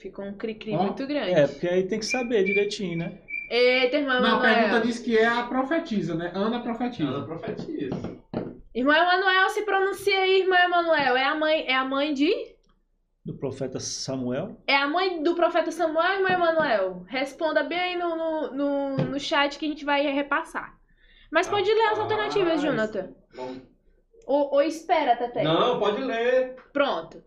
Ficou 0.00 0.24
um 0.24 0.34
cri-cri 0.34 0.74
Ó, 0.74 0.82
muito 0.82 1.06
grande. 1.06 1.30
É, 1.30 1.46
porque 1.46 1.68
aí 1.68 1.84
tem 1.86 2.00
que 2.00 2.04
saber 2.06 2.42
direitinho, 2.44 2.98
né? 2.98 3.18
Eita, 3.48 3.96
irmã 3.98 4.20
Não, 4.20 4.38
a 4.38 4.40
pergunta 4.40 4.80
diz 4.80 4.98
que 4.98 5.16
é 5.16 5.26
a 5.26 5.44
profetisa, 5.44 6.14
né? 6.16 6.32
Ana 6.34 6.60
profetiza. 6.60 7.22
profetiza. 7.22 8.16
Irmã 8.74 8.96
Emanuel, 8.96 9.50
se 9.50 9.62
pronuncia 9.62 10.18
aí, 10.18 10.40
irmã 10.40 10.56
Emanuel. 10.56 11.16
É 11.16 11.24
a 11.24 11.34
mãe, 11.34 11.64
é 11.66 11.74
a 11.74 11.84
mãe 11.84 12.14
de? 12.14 12.30
Do 13.24 13.34
profeta 13.34 13.78
Samuel. 13.78 14.56
É 14.66 14.74
a 14.76 14.86
mãe 14.88 15.22
do 15.22 15.34
profeta 15.34 15.70
Samuel, 15.70 16.14
irmã 16.20 16.30
Emanuel? 16.30 17.04
Responda 17.06 17.62
bem 17.62 17.78
aí 17.78 17.96
no, 17.96 18.16
no, 18.16 18.50
no, 18.52 18.96
no 18.96 19.20
chat 19.20 19.58
que 19.58 19.66
a 19.66 19.68
gente 19.68 19.84
vai 19.84 20.02
repassar. 20.06 20.76
Mas 21.30 21.48
pode 21.48 21.72
ler 21.72 21.86
as 21.88 21.98
alternativas, 21.98 22.60
Jonathan. 22.60 23.14
Vamos- 23.34 23.62
Ou, 24.26 24.54
ou 24.54 24.62
espera, 24.62 25.16
Tete. 25.16 25.42
Não, 25.44 25.78
pode 25.78 26.02
ler. 26.02 26.56
Pronto. 26.72 27.22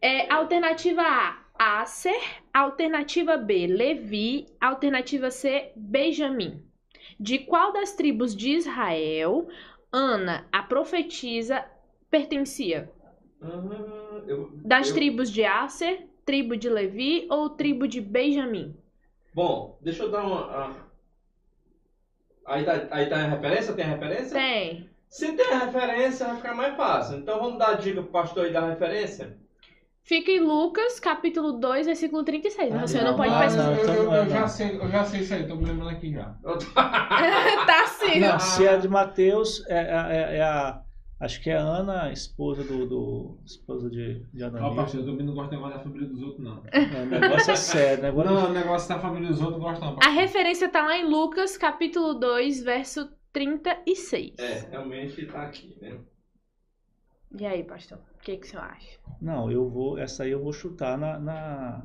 É, 0.00 0.30
alternativa 0.32 1.02
A, 1.02 1.80
Acer. 1.80 2.20
Alternativa 2.52 3.36
B, 3.36 3.66
Levi. 3.66 4.46
Alternativa 4.60 5.30
C, 5.30 5.72
Benjamim. 5.74 6.62
De 7.18 7.38
qual 7.40 7.72
das 7.72 7.92
tribos 7.94 8.34
de 8.36 8.50
Israel 8.52 9.48
Ana, 10.00 10.46
a 10.52 10.62
profetisa, 10.62 11.64
pertencia? 12.10 12.92
Ah, 13.40 13.48
eu- 14.26 14.50
Das 14.62 14.88
eu- 14.88 14.94
tribos 14.94 15.30
de 15.30 15.42
Acer, 15.42 16.06
tribo 16.22 16.54
de 16.54 16.68
Levi 16.68 17.26
ou 17.30 17.48
tribo 17.48 17.88
de 17.88 18.00
Benjamim? 18.02 18.76
Bom, 19.34 19.78
deixa 19.80 20.02
eu 20.02 20.10
dar 20.10 20.22
uma. 20.22 20.40
a- 20.40 20.86
Aí 22.44 22.64
tá, 22.64 22.86
aí 22.90 23.06
tá 23.08 23.16
a 23.16 23.26
referência? 23.26 23.72
Tem 23.72 23.84
a 23.86 23.88
referência? 23.88 24.38
Tem. 24.38 24.90
Se 25.08 25.32
tem 25.32 25.46
a 25.46 25.58
referência, 25.64 26.26
vai 26.26 26.36
ficar 26.36 26.54
mais 26.54 26.76
fácil. 26.76 27.18
Então 27.18 27.40
vamos 27.40 27.58
dar 27.58 27.70
a 27.70 27.74
dica 27.74 28.02
pro 28.02 28.10
pastor 28.12 28.44
aí 28.44 28.52
da 28.52 28.68
referência? 28.68 29.36
Fica 30.06 30.30
em 30.30 30.38
Lucas, 30.38 31.00
capítulo 31.00 31.54
2, 31.54 31.84
versículo 31.86 32.22
36. 32.22 32.72
Ah, 32.72 32.86
você 32.86 32.98
não, 32.98 33.10
não, 33.10 33.16
pode 33.16 33.34
ah, 33.34 33.38
pesquisar. 33.40 33.64
não. 33.64 33.76
eu, 33.76 33.86
eu- 33.88 34.12
eu 34.12 34.24
não. 34.24 34.30
já 34.30 34.46
sei, 34.46 34.76
eu 34.76 34.88
já 34.88 35.04
sei 35.04 35.20
isso 35.20 35.34
aí, 35.34 35.48
tô 35.48 35.56
me 35.56 35.64
lembrando 35.64 35.88
aqui 35.90 36.12
já. 36.12 36.26
tá 37.66 37.86
sim. 37.88 38.20
Não, 38.20 38.38
se 38.38 38.64
é 38.64 38.76
de 38.78 38.86
Mateus, 38.86 39.66
é, 39.66 39.78
é- 39.80 40.36
é 40.36 40.42
a. 40.42 40.80
Acho 41.18 41.42
que 41.42 41.50
é 41.50 41.56
a 41.56 41.60
Ana, 41.60 42.12
esposa 42.12 42.62
do. 42.62 42.86
do 42.86 43.38
esposa 43.44 43.90
de, 43.90 44.22
de 44.32 44.44
Ó, 44.44 44.46
Ananias. 44.46 44.76
pastor, 44.76 45.00
eu 45.00 45.06
também 45.06 45.26
não 45.26 45.34
gosto 45.34 45.50
de 45.50 45.56
negócio 45.56 45.76
da 45.78 45.82
família 45.82 46.08
dos 46.08 46.22
outros, 46.22 46.44
não. 46.44 46.62
É, 46.70 47.02
o 47.02 47.06
negócio 47.06 47.50
é 47.50 47.56
sério. 47.56 47.98
o 47.98 48.02
Negócio 48.06 48.30
Não, 48.32 48.50
o 48.50 48.52
negócio 48.52 48.88
da 48.88 48.98
família 49.00 49.28
dos 49.30 49.40
outros 49.40 49.56
eu 49.56 49.62
gosto 49.68 49.80
não. 49.80 49.92
A 49.92 49.94
pastor. 49.96 50.12
referência 50.14 50.68
tá 50.68 50.82
lá 50.84 50.96
em 50.96 51.04
Lucas, 51.04 51.56
capítulo 51.56 52.14
2, 52.14 52.62
verso 52.62 53.10
36. 53.32 54.34
É, 54.38 54.68
realmente 54.70 55.26
tá 55.26 55.42
aqui, 55.42 55.76
né? 55.82 55.98
E 57.40 57.44
aí, 57.44 57.64
pastor? 57.64 57.98
O 58.26 58.28
que, 58.28 58.38
que 58.38 58.46
o 58.48 58.50
senhor 58.50 58.64
acha? 58.64 58.98
Não, 59.22 59.48
eu 59.52 59.68
vou. 59.70 59.96
Essa 59.98 60.24
aí 60.24 60.32
eu 60.32 60.42
vou 60.42 60.52
chutar 60.52 60.98
na. 60.98 61.16
na- 61.16 61.82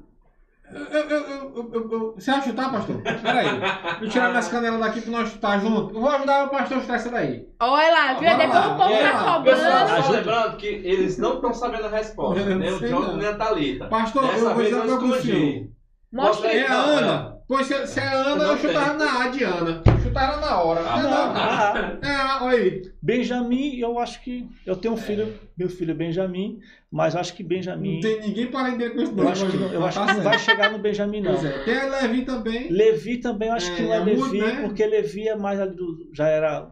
Eu, 0.73 0.81
eu, 0.81 1.09
eu, 1.09 1.27
eu, 1.55 1.71
eu, 1.73 1.91
eu- 1.91 2.13
Você 2.15 2.31
vai 2.31 2.41
chutar, 2.41 2.71
pastor? 2.71 2.99
Pera 3.03 3.39
aí. 3.41 3.59
Deixa 3.59 4.03
eu 4.05 4.09
tirar 4.09 4.29
minhas 4.29 4.47
canelas 4.47 4.79
daqui 4.79 5.01
pra 5.01 5.11
nós 5.11 5.29
chutar 5.29 5.59
junto. 5.59 5.93
Eu 5.93 6.01
vou 6.01 6.09
ajudar 6.09 6.45
o 6.45 6.49
pastor 6.49 6.77
a 6.77 6.81
chutar 6.81 6.95
essa 6.95 7.11
daí. 7.11 7.47
Olha 7.59 7.91
lá, 7.91 8.13
viu? 8.15 8.29
Depois 8.29 8.49
lá, 8.49 8.67
o 8.73 8.77
povo 8.77 8.89
tá. 8.89 9.11
Pessoal, 9.11 9.37
cobrando. 9.37 9.59
só 9.61 9.95
Ajuda. 9.97 10.17
lembrando 10.17 10.57
que 10.57 10.65
eles 10.67 11.17
não 11.19 11.35
estão 11.35 11.53
sabendo 11.53 11.85
a 11.85 11.89
resposta. 11.89 12.55
Nem 12.55 12.73
o 12.73 12.79
Jonathan 12.79 13.07
não. 13.11 13.17
nem 13.17 13.27
a 13.27 13.35
Thalita. 13.37 13.85
Pastor, 13.87 14.21
Dessa 14.23 14.37
eu 14.37 14.45
vou 14.45 14.55
vez 14.55 14.69
dizer 14.69 14.79
eu 14.79 14.83
uma 14.87 14.99
coisa 14.99 15.13
pro 15.13 15.21
senhor. 15.23 15.37
escondi. 15.47 15.71
Mostra 16.11 16.49
aí. 16.49 16.57
É 16.57 16.67
a 16.67 16.73
Ana. 16.73 17.37
Pois 17.47 17.67
se, 17.67 17.85
se 17.87 17.99
é 17.99 18.07
a 18.07 18.13
Ana, 18.13 18.43
eu 18.45 18.57
chutava 18.57 18.93
na 18.95 19.23
A 19.23 19.27
de 19.27 19.43
Ana. 19.43 19.83
Chutava 20.11 20.41
na 20.41 20.61
hora. 20.61 20.81
Ah, 20.81 21.01
Não, 21.01 21.09
não. 21.09 21.41
Ah, 21.41 21.97
É, 22.01 22.43
olha 22.43 22.57
aí. 22.57 22.91
Benjamin, 23.01 23.77
eu 23.77 23.97
acho 23.97 24.21
que. 24.21 24.47
Eu 24.65 24.75
tenho 24.75 24.93
um 24.93 24.97
filho, 24.97 25.39
meu 25.57 25.69
filho 25.69 25.91
é 25.91 25.93
Benjamin, 25.93 26.59
mas 26.91 27.15
acho 27.15 27.33
que 27.33 27.43
Benjamin. 27.43 27.95
Não 27.95 28.01
tem 28.01 28.19
ninguém 28.21 28.47
para 28.47 28.69
render 28.69 28.89
com 28.91 29.01
esse 29.01 29.17
Eu 29.17 29.27
acho 29.27 29.47
que, 29.49 29.57
não- 29.57 29.73
eu 29.73 29.85
acho 29.85 29.99
que 30.01 30.13
não 30.13 30.21
vai 30.23 30.37
chegar 30.37 30.71
no 30.71 30.77
Benjamin, 30.79 31.21
não. 31.21 31.31
Pois 31.33 31.45
é. 31.45 31.63
Tem 31.63 31.77
a 31.77 31.85
Levi 32.01 32.25
também. 32.25 32.71
Levi 32.71 33.17
também, 33.17 33.47
eu 33.49 33.55
acho 33.55 33.75
que 33.75 33.81
É, 33.81 33.85
não 33.85 33.93
é 33.93 33.97
é 33.97 34.03
Levi, 34.03 34.17
muito, 34.19 34.37
né? 34.55 34.61
porque 34.61 34.85
Levi 34.85 35.27
é 35.27 35.35
mais 35.35 35.59
ali 35.59 35.75
do, 35.75 36.09
já 36.13 36.27
era 36.27 36.71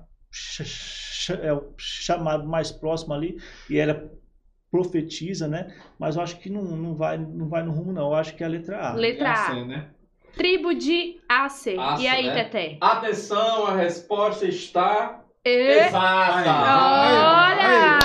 é 1.42 1.54
o 1.54 1.74
chamado 1.78 2.48
mais 2.48 2.72
próximo 2.72 3.14
ali 3.14 3.40
e 3.70 3.78
era 3.78 4.12
profetiza, 4.72 5.48
né? 5.48 5.74
Mas 5.98 6.16
eu 6.16 6.22
acho 6.22 6.38
que 6.40 6.50
não, 6.50 6.62
não 6.64 6.96
vai 6.96 7.18
não 7.18 7.48
vai 7.50 7.64
no 7.64 7.72
rumo 7.72 7.92
não. 7.92 8.08
Eu 8.10 8.14
acho 8.16 8.36
que 8.36 8.44
é 8.44 8.46
a 8.46 8.50
letra 8.50 8.80
A. 8.80 8.94
Letra 8.94 9.26
É 9.26 9.32
a 9.32 9.34
A. 9.34 9.36
C, 9.56 9.66
né? 9.66 9.90
Tribo 10.36 10.74
de 10.74 11.20
Acer. 11.28 11.80
Acer, 11.80 12.04
e 12.04 12.08
aí, 12.08 12.28
né? 12.28 12.44
Teté? 12.46 12.78
Atenção, 12.82 13.66
a 13.68 13.76
resposta 13.76 14.46
está 14.46 15.22
E... 15.46 15.50
exata. 15.50 16.50
Olha! 17.60 18.00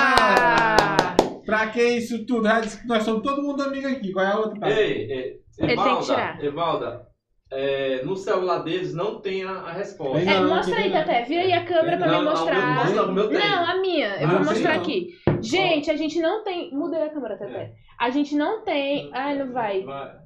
Pra 1.44 1.68
que 1.68 1.82
isso 1.82 2.24
tudo? 2.26 2.48
Nós 2.86 3.02
somos 3.02 3.22
todo 3.22 3.42
mundo 3.42 3.62
amigo 3.62 3.86
aqui. 3.86 4.12
Qual 4.12 4.24
é 4.24 4.30
a 4.32 4.38
outra? 4.38 4.70
Ei, 4.70 5.10
ei, 5.12 5.40
tem 5.56 5.66
que 5.66 5.72
Evalda, 5.74 6.02
tirar. 6.04 6.42
Evalda, 6.44 7.06
é, 7.52 8.02
no 8.02 8.16
celular 8.16 8.60
deles 8.60 8.94
não 8.94 9.20
tem 9.20 9.44
a, 9.44 9.50
a 9.52 9.72
resposta. 9.72 10.18
É, 10.28 10.40
Não, 10.40 10.48
mostra 10.48 10.76
aí, 10.78 10.90
não. 10.90 10.98
Teté. 11.04 11.22
Vira 11.24 11.42
aí 11.42 11.52
a 11.52 11.64
câmera 11.64 11.96
pra 11.98 12.06
Não, 12.06 12.18
me 12.20 12.24
não, 12.24 12.30
mostrar. 12.32 12.56
o 12.58 12.62
meu- 12.66 12.74
mostra, 12.74 13.02
o 13.02 13.12
meu 13.12 13.28
tem. 13.28 13.38
Não, 13.38 13.70
a 13.70 13.76
minha. 13.80 14.08
Eu 14.16 14.26
Ah, 14.28 14.30
vou 14.30 14.44
mostrar 14.44 14.74
não. 14.74 14.80
aqui. 14.80 15.08
Gente, 15.42 15.90
a 15.90 15.96
gente 15.96 16.18
não 16.20 16.42
tem. 16.42 16.70
Mudei 16.72 17.02
a 17.02 17.10
câmera, 17.10 17.36
Teté. 17.36 17.72
A 18.00 18.08
gente 18.10 18.34
não 18.34 18.64
tem. 18.64 19.10
Ai, 19.12 19.36
não 19.38 19.52
vai. 19.52 19.82
Vai. 19.82 20.23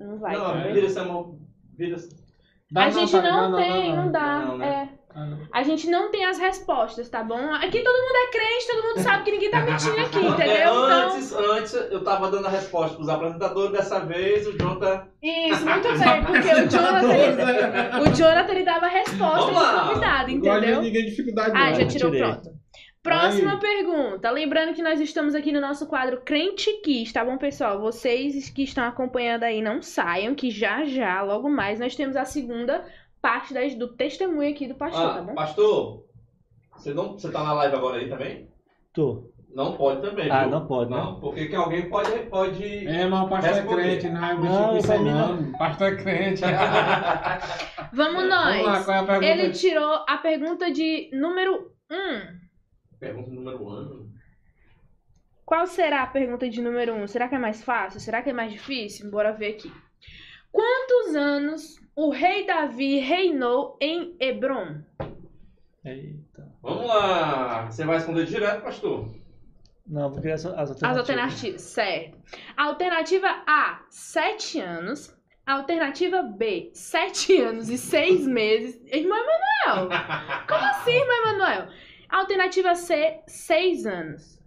Não 0.00 0.18
vai. 0.18 0.36
não, 0.36 0.72
vira 0.72 0.86
essa 0.86 1.04
mão. 1.04 1.38
Vira. 1.76 1.96
Dá 2.72 2.84
a 2.84 2.90
gente 2.90 3.12
tá? 3.12 3.22
não, 3.22 3.56
tem, 3.56 3.94
não, 3.96 4.10
dá. 4.12 4.38
Não, 4.40 4.58
né? 4.58 4.88
É. 4.96 5.00
Ah, 5.12 5.26
não. 5.26 5.38
A 5.52 5.62
gente 5.64 5.90
não 5.90 6.08
tem 6.12 6.24
as 6.24 6.38
respostas, 6.38 7.08
tá 7.08 7.24
bom? 7.24 7.52
Aqui 7.54 7.82
todo 7.82 8.00
mundo 8.00 8.14
é 8.14 8.30
crente, 8.30 8.66
todo 8.70 8.82
mundo 8.86 9.00
sabe 9.00 9.24
que 9.24 9.32
ninguém 9.32 9.50
tá 9.50 9.60
mentindo 9.62 9.98
aqui, 10.00 10.18
É, 10.22 10.28
entendeu? 10.28 10.56
Então, 10.56 10.84
antes, 10.84 11.32
antes 11.32 11.74
eu 11.74 12.04
tava 12.04 12.30
dando 12.30 12.46
a 12.46 12.50
resposta 12.50 12.94
pros 12.96 13.08
apresentadores, 13.08 13.72
dessa 13.72 13.98
vez 13.98 14.46
o 14.46 14.56
tá. 14.78 15.08
isso, 15.20 15.64
muito 15.66 15.88
bem, 15.98 16.24
porque 16.24 16.54
o 16.54 16.68
Jonathan, 16.68 17.12
ele, 17.12 18.08
o 18.08 18.14
Jonathan 18.14 18.52
ele 18.52 18.64
dava 18.64 18.86
a 18.86 18.88
resposta 18.88 19.52
pro 19.52 19.88
convidado, 19.88 20.28
Não 20.28 20.36
entendeu? 20.36 20.82
ninguém 20.82 21.04
dificuldade, 21.06 21.50
Ah, 21.56 21.70
não. 21.70 21.74
já 21.74 21.86
tirou 21.88 22.10
tirei. 22.12 22.28
pronto. 22.32 22.59
Próxima 23.02 23.52
Aí. 23.54 23.60
pergunta. 23.60 24.30
Lembrando 24.30 24.74
que 24.74 24.82
nós 24.82 25.00
estamos 25.00 25.34
aqui 25.34 25.50
no 25.52 25.60
nosso 25.60 25.86
quadro 25.86 26.20
Crente 26.20 26.70
Kiss, 26.82 27.12
tá 27.14 27.24
bom, 27.24 27.38
pessoal? 27.38 27.80
Vocês 27.80 28.50
que 28.50 28.62
estão 28.62 28.84
acompanhando 28.84 29.44
aí, 29.44 29.62
não 29.62 29.80
saiam, 29.80 30.34
que 30.34 30.50
já 30.50 30.84
já, 30.84 31.22
logo 31.22 31.48
mais, 31.48 31.80
nós 31.80 31.96
temos 31.96 32.14
a 32.14 32.26
segunda 32.26 32.84
parte 33.22 33.54
das- 33.54 33.74
do 33.74 33.88
testemunho 33.96 34.50
aqui 34.50 34.66
do 34.66 34.74
pastor, 34.74 35.02
Ah, 35.10 35.14
tá 35.14 35.22
bom? 35.22 35.34
pastor, 35.34 36.04
você, 36.76 36.92
não, 36.92 37.12
você 37.14 37.30
tá 37.30 37.42
na 37.42 37.54
live 37.54 37.74
agora 37.76 37.96
aí 37.98 38.08
também? 38.08 38.48
Tô. 38.92 39.30
Não 39.54 39.72
pode 39.76 40.00
também, 40.02 40.30
Ah, 40.30 40.42
viu? 40.42 40.50
não 40.50 40.66
pode, 40.66 40.90
né? 40.90 40.96
Não, 40.96 41.18
porque 41.20 41.46
que 41.46 41.56
alguém 41.56 41.88
pode. 41.88 42.10
pode... 42.28 42.86
É, 42.86 43.04
mas 43.06 43.20
o 43.20 43.28
pastor 43.28 43.50
é 43.50 43.54
Responder. 43.54 43.82
crente, 43.82 44.08
não 44.10 44.24
é 44.24 44.34
Não, 44.34 44.40
bicho 44.42 44.76
isso 44.92 45.02
mim 45.02 45.10
não. 45.10 45.52
Pastor 45.58 45.88
é 45.92 45.96
crente. 45.96 46.42
Vamos 47.92 48.14
Vamos 48.14 48.28
lá, 48.28 48.56
nós. 48.62 48.84
qual 48.84 48.96
é 48.96 49.00
a 49.00 49.04
pergunta? 49.04 49.26
Ele 49.26 49.50
tirou 49.50 50.04
a 50.08 50.18
pergunta 50.18 50.70
de 50.70 51.10
número 51.12 51.72
1. 51.90 52.40
Pergunta 53.00 53.30
número 53.30 53.66
1. 53.66 54.10
Qual 55.46 55.66
será 55.66 56.02
a 56.02 56.06
pergunta 56.06 56.48
de 56.48 56.60
número 56.60 56.94
1? 56.94 57.06
Será 57.08 57.28
que 57.28 57.34
é 57.34 57.38
mais 57.38 57.64
fácil? 57.64 57.98
Será 57.98 58.22
que 58.22 58.28
é 58.28 58.32
mais 58.32 58.52
difícil? 58.52 59.10
Bora 59.10 59.32
ver 59.32 59.54
aqui. 59.54 59.72
Quantos 60.52 61.16
anos 61.16 61.80
o 61.96 62.10
rei 62.10 62.46
Davi 62.46 62.98
reinou 62.98 63.78
em 63.80 64.14
Hebron? 64.20 64.82
Eita. 65.82 66.46
Vamos 66.62 66.86
lá. 66.86 67.70
Você 67.70 67.84
vai 67.84 67.96
responder 67.96 68.26
direto, 68.26 68.62
pastor? 68.62 69.08
Não, 69.86 70.10
vou 70.10 70.20
criar 70.20 70.34
as, 70.34 70.44
as 70.44 70.70
alternativas. 70.70 70.90
As 70.90 70.98
alternativas, 70.98 71.60
certo. 71.62 72.18
Alternativa 72.56 73.42
A, 73.46 73.82
7 73.88 74.60
anos. 74.60 75.16
Alternativa 75.46 76.22
B, 76.22 76.70
7 76.74 77.40
anos 77.40 77.70
e 77.70 77.78
6 77.78 78.26
meses. 78.26 78.80
Irmã 78.92 79.16
Emanuel! 79.16 79.88
Como 80.46 80.64
assim, 80.64 80.92
irmã 80.92 81.14
Emanuel? 81.24 81.68
Alternativa 82.10 82.74
C, 82.74 83.20
6 83.26 83.86
anos. 83.86 84.40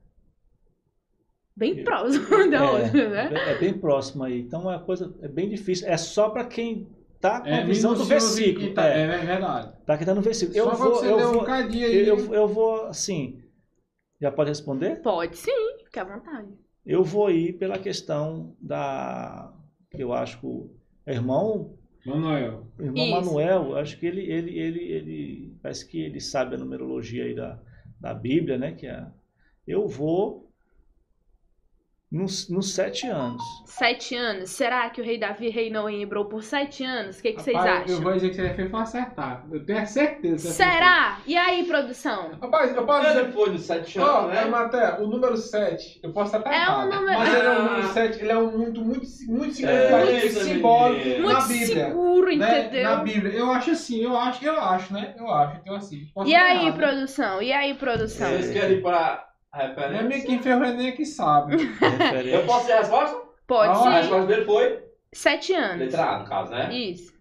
Bem 1.55 1.83
próximo 1.83 2.25
da 2.49 2.71
outra, 2.71 3.09
né? 3.09 3.31
É, 3.33 3.51
é 3.51 3.57
bem 3.59 3.77
próximo 3.77 4.23
aí. 4.23 4.41
Então 4.41 4.61
é 4.71 4.75
uma 4.75 4.83
coisa 4.83 5.13
é 5.21 5.27
bem 5.27 5.49
difícil. 5.49 5.87
É 5.87 5.97
só 5.97 6.29
para 6.29 6.45
quem 6.45 6.87
tá 7.21 7.41
com 7.41 7.47
a 7.47 7.57
É 7.57 7.63
visão 7.63 7.93
do 7.93 8.03
versículo. 8.03 8.73
tá- 8.73 8.87
é, 8.87 9.01
É 9.03 9.17
verdade. 9.25 9.71
tá 9.85 9.93
aqui 9.93 10.05
tá 10.05 10.15
no 10.15 10.21
versículo. 10.21 10.57
Eu 10.57 10.65
Só 10.65 10.75
vou, 10.75 10.95
você 10.95 11.11
eu 11.11 11.17
deu 11.17 11.27
um 11.27 11.31
vou, 11.31 11.39
bocadinho 11.41 11.85
aí. 11.87 12.07
eu, 12.07 12.33
eu 12.33 12.47
vou 12.47 12.85
assim. 12.87 13.39
Já 14.19 14.31
pode 14.31 14.49
responder? 14.49 15.01
Pode 15.01 15.37
sim, 15.37 15.51
fica 15.85 16.01
à 16.01 16.05
vontade. 16.05 16.47
Eu 16.85 17.03
vou 17.03 17.29
ir 17.29 17.53
pela 17.53 17.77
questão 17.77 18.55
da 18.59 19.53
que 19.91 20.01
eu 20.03 20.11
acho 20.11 20.39
que 20.39 20.45
o 20.47 20.71
irmão, 21.05 21.77
Manuel. 22.05 22.67
o 22.79 22.83
irmão 22.83 23.05
Isso. 23.05 23.15
Manuel, 23.15 23.75
acho 23.77 23.97
que 23.99 24.05
ele 24.07 24.21
ele 24.21 24.57
ele 24.59 24.79
ele 24.91 25.52
parece 25.63 25.87
que 25.87 25.99
ele 25.99 26.19
sabe 26.19 26.55
a 26.55 26.59
numerologia 26.59 27.23
aí 27.23 27.33
da, 27.33 27.59
da 27.99 28.13
Bíblia, 28.13 28.57
né, 28.57 28.73
que 28.73 28.85
é 28.85 29.07
eu 29.65 29.87
vou 29.87 30.42
nos, 32.13 32.47
nos 32.47 32.73
sete 32.73 33.07
anos. 33.07 33.41
7 33.73 34.15
anos. 34.15 34.51
Será 34.51 34.87
que 34.91 35.01
o 35.01 35.03
rei 35.03 35.17
Davi 35.17 35.49
reinou 35.49 35.89
em 35.89 36.03
Hebron 36.03 36.25
por 36.25 36.43
7 36.43 36.85
anos? 36.85 37.17
O 37.17 37.21
que, 37.23 37.33
que 37.33 37.41
vocês 37.41 37.57
Rapaz, 37.57 37.89
Eu 37.89 37.95
acham? 37.95 38.01
vou 38.03 38.13
dizer 38.13 38.29
que 38.29 38.35
você 38.35 38.53
fez 38.53 38.69
pra 38.69 38.81
acertar. 38.81 39.43
Eu 39.51 39.65
tenho 39.65 39.87
certeza. 39.87 40.47
você 40.47 40.63
Será? 40.63 41.17
E 41.25 41.35
aí, 41.35 41.63
produção? 41.65 42.29
Rapaz, 42.39 42.75
eu 42.75 42.85
posso 42.85 43.07
dizer. 43.07 43.31
Foi 43.33 43.49
nos 43.49 43.61
7 43.63 43.99
Ó, 43.99 44.19
anos, 44.19 44.37
é, 44.37 44.43
né? 44.43 44.45
Maté, 44.45 45.01
o 45.01 45.07
número 45.07 45.35
7, 45.35 46.01
eu 46.03 46.11
posso 46.13 46.37
estar 46.37 46.53
É 46.53 46.69
um 46.69 46.85
número- 46.87 47.17
Mas 47.17 47.33
ele 47.33 47.47
é 47.47 47.49
um 47.49 47.53
Ah. 47.53 47.59
número 47.63 47.87
7, 47.87 48.19
ele 48.19 48.31
é 48.31 48.37
um 48.37 48.57
muito, 48.59 48.81
muito, 48.85 49.07
muito 49.27 49.51
É, 49.51 49.53
significativo 49.55 50.25
isso, 50.27 50.39
simbólico 50.43 51.05
menino. 51.07 51.27
na 51.29 51.33
Muito 51.33 51.47
Bíblia. 51.47 51.85
seguro, 51.87 52.37
né? 52.37 52.59
entendeu? 52.59 52.83
Na 52.83 52.95
Bíblia. 52.97 53.33
Eu 53.33 53.51
acho 53.51 53.71
assim, 53.71 54.03
eu 54.03 54.15
acho, 54.15 54.45
eu 54.45 54.61
acho, 54.61 54.93
né? 54.93 55.15
Eu 55.17 55.27
acho, 55.33 55.57
então 55.61 55.75
assim. 55.75 56.07
E 56.27 56.35
aí, 56.35 56.57
errado, 56.59 56.77
né? 56.77 56.85
produção? 56.85 57.41
E 57.41 57.51
aí, 57.51 57.73
produção? 57.73 58.27
Vocês 58.29 58.51
querem 58.51 58.77
ir 58.77 58.81
para 58.83 59.32
é 59.53 59.67
referência? 59.67 60.03
meio 60.03 60.25
quem 60.25 60.39
fez 60.41 60.57
o 60.59 60.63
Enem 60.63 60.91
que 60.95 61.05
sabe. 61.05 61.57
Referente. 61.57 62.29
Eu 62.29 62.45
posso 62.45 62.65
ter 62.65 62.73
a 62.73 62.79
resposta? 62.79 63.21
Pode 63.47 63.71
Ah, 63.71 63.89
A 63.89 63.97
resposta 63.99 64.25
dele 64.27 64.45
foi 64.45 64.83
7 65.13 65.53
anos. 65.53 65.77
letra 65.79 66.03
A, 66.03 66.19
no 66.19 66.25
caso, 66.25 66.51
né? 66.51 66.73
Isso. 66.73 67.13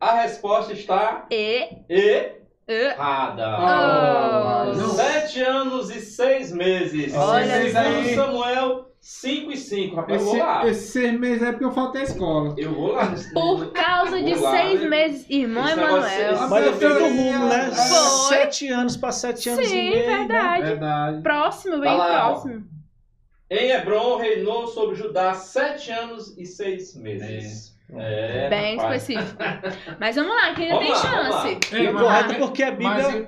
A 0.00 0.12
resposta 0.22 0.72
está 0.72 1.26
E. 1.30 1.68
E. 1.88 2.32
errada. 2.68 3.46
Ah, 3.46 4.64
Oh. 4.72 4.88
Sete 4.90 5.40
anos 5.42 5.90
e 5.90 6.00
seis 6.00 6.52
meses. 6.52 7.12
Olha 7.14 7.54
aí. 7.54 8.14
Samuel, 8.14 8.89
5 9.00 9.50
e 9.52 9.56
5. 9.56 9.96
Rapaz, 9.96 10.20
eu 10.20 10.26
vou 10.26 10.36
lá. 10.36 10.66
Esse, 10.66 10.70
esse 10.80 10.92
seis 10.92 11.18
meses 11.18 11.42
é 11.42 11.50
porque 11.52 11.64
eu 11.64 11.72
faltei 11.72 12.02
a 12.02 12.04
escola. 12.04 12.54
Eu 12.58 12.74
vou 12.74 12.92
lá. 12.92 13.12
Por 13.32 13.72
causa 13.72 14.22
de 14.22 14.34
Vou 14.34 14.42
lá, 14.44 14.50
6 14.60 14.80
né? 14.82 14.88
meses, 14.88 15.26
irmão 15.30 15.64
Esse 15.64 15.72
Emanuel. 15.72 16.04
esse- 16.04 16.48
Mas 16.50 16.66
eu 16.66 16.72
fiz 16.74 16.90
o 16.90 17.04
rumo, 17.08 17.46
né? 17.46 17.70
Foi. 17.70 18.36
Sete 18.36 18.68
anos 18.68 18.96
para 18.98 19.12
sete 19.12 19.48
anos 19.48 19.66
Sim, 19.66 19.74
e 19.76 19.90
meio. 19.90 20.06
né? 20.10 20.18
verdade. 20.18 20.62
Verdade. 20.64 21.22
Próximo, 21.22 21.78
bem 21.80 21.90
Tá 21.90 21.96
lá, 21.96 22.28
ó. 22.28 22.32
próximo. 22.32 22.64
Em 23.50 23.70
Hebron 23.72 24.16
reinou 24.18 24.66
sobre 24.68 24.94
Judá 24.94 25.32
sete 25.34 25.90
anos 25.90 26.36
e 26.38 26.44
seis 26.46 26.94
meses. 26.94 27.70
É, 27.92 28.48
Bem 28.48 28.76
rapaz. 28.76 29.02
específico. 29.08 29.42
Mas 29.98 30.14
vamos 30.14 30.30
lá, 30.32 30.54
que 30.54 30.62
ainda 30.62 30.78
tem 30.78 30.88
Vamos 30.92 31.02
vamos 31.02 31.28
lá. 31.34 31.42
chance. 31.42 31.58
Mas- 31.72 32.00
correto 32.02 32.34
porque 32.36 32.62
a 32.62 32.70
Bíblia 32.70 32.90
mas- 33.10 33.26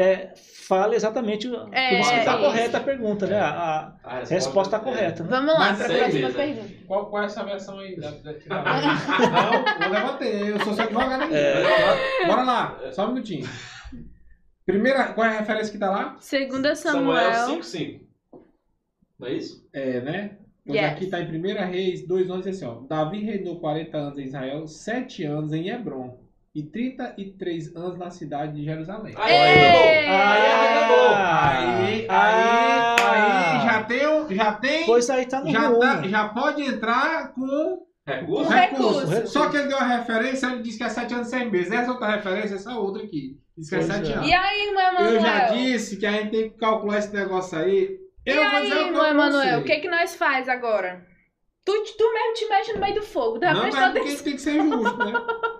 é, 0.00 0.34
fala 0.66 0.94
exatamente 0.94 1.48
o 1.48 1.68
É, 1.72 1.88
por 1.90 2.00
isso 2.00 2.10
que 2.12 2.18
está 2.18 2.34
isso. 2.34 2.44
correta 2.44 2.76
a 2.78 2.80
pergunta, 2.80 3.26
né? 3.26 3.40
A, 3.40 3.92
A 4.04 4.16
a 4.18 4.24
resposta 4.24 4.76
está 4.76 4.76
é- 4.76 4.80
correta. 4.92 5.22
Né? 5.24 5.28
Vamos 5.30 5.54
lá 5.54 5.74
para 5.74 5.84
a 5.84 5.98
próxima 5.98 6.30
pergunta. 6.30 6.74
Qual, 6.86 7.06
qual 7.10 7.22
é 7.22 7.26
essa 7.26 7.44
versão 7.44 7.78
aí? 7.78 7.96
Da, 7.96 8.10
da, 8.10 8.32
da- 8.32 8.38
não, 9.80 9.86
eu 9.86 9.92
levantei, 9.92 10.52
eu 10.52 10.60
sou 10.60 10.72
seu 10.74 10.84
advogado 10.84 11.22
aqui. 11.24 11.34
É. 11.34 12.26
Bora 12.26 12.42
lá, 12.42 12.78
só 12.92 13.04
um 13.06 13.08
minutinho. 13.12 13.48
Primeira, 14.64 15.12
qual 15.14 15.26
é 15.26 15.30
a 15.36 15.38
referência 15.40 15.72
que 15.72 15.78
tá 15.78 15.90
lá? 15.90 16.16
Segunda 16.20 16.74
Samuel 16.74 17.32
Samuel. 17.32 17.62
5, 17.62 17.64
5. 17.64 18.04
Não 19.18 19.26
é 19.28 19.32
isso? 19.32 19.66
É, 19.72 20.00
né? 20.00 20.30
Pois 20.66 20.78
Yes. 20.78 20.92
aqui 20.92 21.06
tá 21.06 21.18
em 21.20 21.24
1 21.40 21.66
Reis 21.70 22.06
2, 22.06 22.28
11, 22.28 22.50
assim, 22.50 22.66
ó. 22.66 22.80
Davi 22.86 23.24
reinou 23.24 23.58
40 23.58 23.96
anos 23.96 24.18
em 24.18 24.24
Israel, 24.24 24.66
7 24.66 25.24
anos 25.24 25.52
em 25.54 25.70
Hebron 25.70 26.18
e 26.58 26.70
33 26.70 27.74
anos 27.76 27.98
na 27.98 28.10
cidade 28.10 28.54
de 28.54 28.64
Jerusalém. 28.64 29.14
Aí, 29.16 29.32
Ei! 29.34 30.06
arredondou. 30.08 31.14
Aí. 31.16 31.66
Aí, 31.68 32.06
aí, 32.08 32.08
Ah. 32.08 32.96
aí, 33.60 33.66
já 33.66 33.82
tem, 33.84 34.36
já 34.36 34.52
tem, 34.54 34.86
Pois 34.86 35.08
aí 35.10 35.26
tá 35.26 35.40
no 35.40 35.50
já, 35.50 35.72
tá- 35.78 36.02
já 36.06 36.28
pode 36.28 36.62
entrar 36.62 37.32
com 37.34 37.86
Recurso? 38.06 38.42
Um 38.50 38.54
recurso. 38.54 39.06
recurso. 39.06 39.32
Só 39.32 39.48
que 39.50 39.56
ele 39.58 39.68
deu 39.68 39.76
a 39.76 39.84
referência, 39.84 40.46
ele 40.46 40.62
disse 40.62 40.78
que 40.78 40.84
é 40.84 40.88
7 40.88 41.12
anos 41.12 41.26
e 41.26 41.30
6 41.30 41.50
meses. 41.50 41.70
Essa 41.70 41.90
outra 41.90 42.08
referência, 42.08 42.54
essa 42.54 42.72
outra 42.78 43.02
aqui, 43.02 43.36
diz 43.56 43.68
que 43.68 43.74
é 43.74 43.78
Pois 43.80 43.90
7 43.92 44.10
é. 44.10 44.14
anos. 44.14 44.28
E 44.28 44.32
aí, 44.32 44.66
irmão 44.68 44.82
Emanuel? 44.88 45.12
Eu 45.14 45.20
já 45.20 45.48
disse 45.50 45.96
que 45.98 46.06
a 46.06 46.12
gente 46.12 46.30
tem 46.30 46.50
que 46.50 46.56
calcular 46.56 46.98
esse 46.98 47.14
negócio 47.14 47.58
aí. 47.58 47.98
E 48.26 48.30
Eu 48.30 48.36
vou 48.36 48.44
aí, 48.44 48.62
dizer 48.62 48.74
o 48.76 48.78
que 48.78 48.88
irmão 48.88 49.06
Emanuel, 49.06 49.60
o 49.60 49.64
que, 49.64 49.76
que 49.80 49.88
nós 49.90 50.16
faz 50.16 50.48
agora? 50.48 51.06
Tu, 51.66 51.72
tu 51.98 52.14
mesmo 52.14 52.32
te 52.32 52.48
mexe 52.48 52.72
no 52.72 52.80
meio 52.80 52.94
do 52.94 53.02
fogo, 53.02 53.38
tá? 53.38 53.52
Não, 53.52 53.62
mas 53.70 53.92
tem 54.22 54.32
que 54.32 54.38
ser 54.38 54.54
justo, 54.54 54.96
né? 55.04 55.12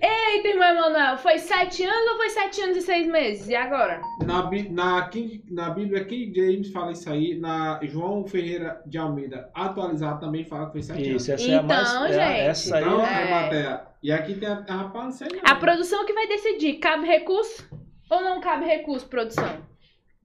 Eita, 0.00 0.48
irmão 0.48 0.68
Emanuel, 0.68 1.16
foi 1.18 1.38
7 1.38 1.82
anos 1.84 2.10
ou 2.12 2.16
foi 2.16 2.28
7 2.30 2.60
anos 2.62 2.76
e 2.76 2.82
6 2.82 3.06
meses? 3.08 3.48
E 3.48 3.54
agora? 3.54 4.00
Na, 4.24 4.50
na, 4.70 5.08
King- 5.08 5.42
na 5.50 5.70
Bíblia, 5.70 6.04
King 6.04 6.34
James 6.34 6.70
fala 6.70 6.92
isso 6.92 7.08
aí. 7.10 7.38
Na 7.38 7.80
João 7.82 8.26
Ferreira 8.26 8.82
de 8.86 8.98
Almeida, 8.98 9.50
atualizado, 9.54 10.20
também 10.20 10.44
fala 10.44 10.66
que 10.66 10.72
foi 10.72 10.82
7 10.82 11.08
anos. 11.08 11.22
Isso, 11.22 11.32
essa 11.32 11.50
é 11.50 11.54
a 11.54 11.62
mais. 11.62 11.88
Então, 11.88 12.06
é 12.06 12.08
a- 12.08 12.12
gente. 12.28 12.40
essa 12.48 12.76
aí 12.76 12.82
Então, 12.84 13.06
é. 13.06 13.08
é, 13.08 13.26
É. 13.26 13.30
matéria. 13.30 13.86
E 14.02 14.12
aqui 14.12 14.34
tem 14.34 14.48
a, 14.48 14.64
a 14.68 14.74
rapaz, 14.74 15.04
não 15.04 15.12
sei 15.12 15.28
não. 15.28 15.40
A 15.50 15.54
produção 15.54 16.04
que 16.04 16.12
vai 16.12 16.26
decidir, 16.26 16.74
cabe 16.74 17.06
recurso 17.06 17.66
ou 18.10 18.22
não 18.22 18.40
cabe 18.40 18.66
recurso, 18.66 19.06
produção? 19.08 19.48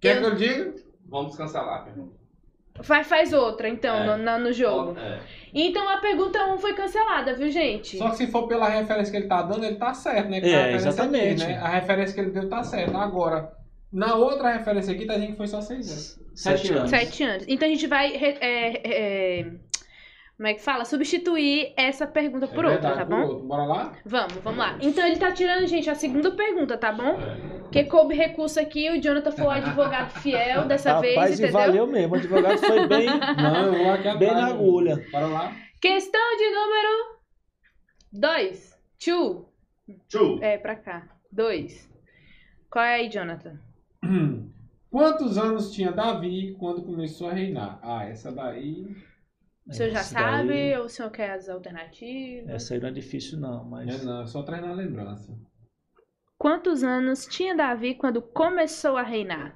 Quer 0.01 0.19
que 0.19 0.25
eu 0.25 0.35
diga? 0.35 0.75
Vamos 1.07 1.35
meu 1.85 1.93
irmão. 1.93 2.18
Vai, 2.81 3.03
faz 3.03 3.33
outra, 3.33 3.67
então, 3.69 3.95
É. 3.97 4.05
no, 4.05 4.17
na- 4.17 4.37
no 4.39 4.51
jogo. 4.53 4.97
É. 4.99 5.19
Então 5.53 5.87
a 5.89 5.97
pergunta 5.97 6.45
1 6.45 6.57
foi 6.59 6.73
cancelada, 6.73 7.33
viu, 7.35 7.49
gente? 7.49 7.97
Só 7.97 8.09
que 8.11 8.17
se 8.17 8.27
for 8.27 8.47
pela 8.47 8.69
referência 8.69 9.11
que 9.11 9.17
ele 9.17 9.27
tá 9.27 9.41
dando, 9.41 9.63
ele 9.65 9.75
tá 9.75 9.93
certo, 9.93 10.29
né? 10.29 10.39
Que 10.41 10.49
É, 10.49 10.63
a 10.65 10.71
exatamente. 10.73 11.43
Aqui, 11.43 11.53
né? 11.53 11.59
A 11.59 11.67
referência 11.69 12.13
que 12.13 12.21
ele 12.21 12.29
deu 12.31 12.47
tá 12.47 12.63
certa. 12.63 12.97
Agora, 12.97 13.51
na 13.91 14.13
outra 14.15 14.51
referência 14.51 14.93
aqui, 14.93 15.05
tá 15.05 15.15
dizendo 15.15 15.31
que 15.31 15.37
foi 15.37 15.47
só 15.47 15.59
seis 15.61 15.89
anos. 15.89 16.19
Sete 16.35 16.71
anos. 16.73 16.89
Sete 16.89 17.23
anos. 17.23 17.45
Então 17.47 17.67
a 17.67 17.71
gente 17.71 17.87
vai. 17.87 18.15
é, 18.15 18.37
é, 19.39 19.45
como 20.39 20.47
é 20.47 20.53
que 20.53 20.61
fala? 20.61 20.85
Substituir 20.85 21.73
essa 21.75 22.07
pergunta 22.07 22.47
por 22.47 22.63
é 22.63 22.69
outra, 22.69 22.95
tá 22.95 23.03
bom? 23.03 23.23
outro. 23.23 23.45
Bora 23.45 23.65
lá? 23.65 23.97
Vamos, 24.05 24.35
vamos 24.35 24.57
lá. 24.57 24.77
Então 24.81 25.05
ele 25.05 25.17
tá 25.17 25.33
tirando, 25.33 25.67
gente, 25.67 25.89
a 25.89 25.95
segunda 25.95 26.31
pergunta, 26.31 26.77
tá 26.77 26.93
bom? 26.93 27.19
É. 27.19 27.59
Porque 27.63 27.83
coube 27.83 28.15
recurso 28.15 28.57
aqui, 28.57 28.89
o 28.89 29.01
Jonathan 29.01 29.31
foi 29.31 29.45
o 29.45 29.49
advogado 29.49 30.11
fiel 30.21 30.63
dessa 30.63 31.01
vez, 31.01 31.15
Rapaz, 31.15 31.31
e 31.31 31.43
entendeu? 31.43 31.59
valeu 31.59 31.87
mesmo. 31.87 32.13
O 32.13 32.17
advogado 32.17 32.57
foi 32.57 32.87
bem, 32.87 33.05
Não, 33.35 33.65
eu 33.73 33.83
vou 33.83 33.91
aqui 33.91 34.07
atrás. 34.07 34.17
bem 34.17 34.31
na 34.31 34.47
agulha. 34.47 35.05
Bora 35.11 35.27
lá. 35.27 35.55
Questão 35.81 36.37
de 36.37 36.49
número 36.51 37.19
2. 38.13 38.79
Two. 38.97 39.45
Tchu. 40.07 40.39
É, 40.41 40.57
pra 40.57 40.77
cá. 40.77 41.05
2. 41.33 41.89
Qual 42.71 42.85
é 42.85 42.95
aí, 42.95 43.09
Jonathan? 43.09 43.59
Quantos 44.89 45.37
anos 45.37 45.73
tinha 45.73 45.91
Davi 45.91 46.55
quando 46.57 46.81
começou 46.83 47.27
a 47.27 47.33
reinar? 47.33 47.77
Ah, 47.83 48.05
essa 48.05 48.31
daí. 48.31 48.87
O 49.69 49.73
senhor 49.73 49.91
já 49.91 50.03
sabe 50.03 50.47
daí- 50.47 50.77
ou 50.77 50.85
o 50.85 50.89
senhor 50.89 51.11
quer 51.11 51.31
as 51.31 51.47
alternativas? 51.47 52.49
Essa 52.49 52.73
aí 52.73 52.79
não 52.79 52.89
é 52.89 52.91
difícil, 52.91 53.39
não, 53.39 53.63
mas. 53.65 54.01
É, 54.01 54.05
não, 54.05 54.21
é 54.23 54.27
só 54.27 54.41
treinar 54.43 54.71
a 54.71 54.73
lembrança. 54.73 55.37
Quantos 56.37 56.83
anos 56.83 57.25
tinha 57.27 57.55
Davi 57.55 57.95
quando 57.95 58.21
começou 58.21 58.97
a 58.97 59.03
reinar? 59.03 59.55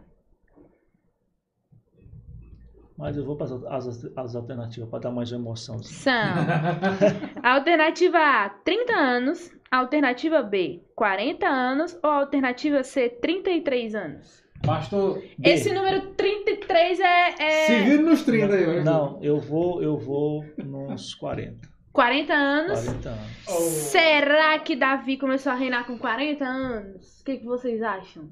Mas 2.97 3.17
eu 3.17 3.25
vou 3.25 3.35
para 3.35 3.47
as, 3.75 4.05
as 4.15 4.35
alternativas 4.35 4.89
para 4.89 4.99
dar 4.99 5.11
mais 5.11 5.31
uma 5.31 5.39
emoção. 5.39 5.81
São 5.81 6.13
alternativa 7.43 8.17
A, 8.19 8.49
30 8.49 8.93
anos, 8.93 9.51
alternativa 9.71 10.43
B, 10.43 10.83
40 10.95 11.47
anos 11.47 11.97
ou 12.03 12.09
alternativa 12.09 12.83
C, 12.83 13.09
33 13.09 13.95
anos? 13.95 14.42
Pastor, 14.65 15.21
B. 15.37 15.49
Esse 15.49 15.73
número 15.73 16.01
33 16.15 16.99
é, 16.99 17.03
é 17.37 17.65
se 17.67 17.79
vira 17.83 18.01
nos 18.01 18.23
30 18.23 18.53
aí, 18.55 18.65
olha. 18.65 18.83
Não, 18.83 19.19
eu 19.21 19.39
vou, 19.39 19.83
eu 19.83 19.97
vou 19.97 20.43
nos 20.57 21.13
40. 21.15 21.67
40 21.91 22.33
anos. 22.33 22.79
40 22.85 23.09
anos. 23.09 23.27
Será 23.61 24.57
que 24.59 24.75
Davi 24.75 25.17
começou 25.17 25.51
a 25.51 25.55
reinar 25.55 25.85
com 25.85 25.97
40 25.97 26.45
anos? 26.45 27.19
O 27.21 27.25
que, 27.25 27.37
que 27.37 27.45
vocês 27.45 27.81
acham? 27.81 28.29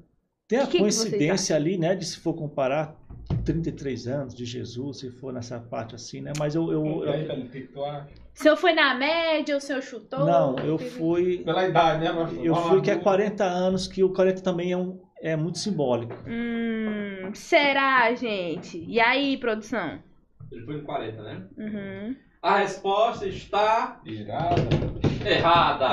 Tem 0.48 0.58
a 0.58 0.64
Que 0.66 0.72
que 0.72 0.78
coincidência 0.80 1.54
ali, 1.54 1.78
né, 1.78 1.94
de 1.94 2.04
se 2.04 2.18
for 2.18 2.34
comparar 2.34 2.96
33 3.44 4.06
anos 4.08 4.34
de 4.34 4.44
Jesus, 4.44 4.98
se 5.00 5.10
for 5.10 5.32
nessa 5.32 5.58
parte 5.60 5.94
assim, 5.94 6.20
né? 6.20 6.32
Mas 6.38 6.54
eu, 6.54 6.72
eu, 6.72 6.84
eu- 7.04 7.44
o 7.44 7.48
que 7.48 7.60
que? 7.62 7.78
O 7.78 8.02
senhor 8.34 8.56
foi 8.56 8.72
na 8.72 8.94
média 8.94 9.54
ou 9.54 9.58
o 9.58 9.60
senhor 9.60 9.82
chutou? 9.82 10.24
não, 10.26 10.56
eu 10.58 10.76
Que- 10.78 10.84
fui, 10.90 11.38
Pela 11.44 11.68
idade, 11.68 12.04
né, 12.04 12.10
eu 12.42 12.54
fui 12.54 12.80
que 12.82 12.90
é 12.90 12.94
vamos- 12.94 13.04
40 13.04 13.44
anos, 13.44 13.86
que 13.86 14.02
o 14.02 14.10
40 14.12 14.40
também 14.42 14.72
é 14.72 14.76
um 14.76 14.98
é 15.22 15.36
muito 15.36 15.58
simbólico. 15.58 16.14
Hum, 16.26 17.30
será, 17.34 18.12
gente? 18.14 18.84
E 18.86 19.00
aí, 19.00 19.36
produção? 19.36 19.98
Ele 20.50 20.64
foi 20.66 20.76
no 20.78 20.82
40, 20.82 21.22
né? 21.22 21.42
Uhum. 21.56 22.16
A 22.42 22.56
resposta 22.58 23.26
está 23.26 24.00
Irada. 24.04 24.54
errada. 25.24 25.86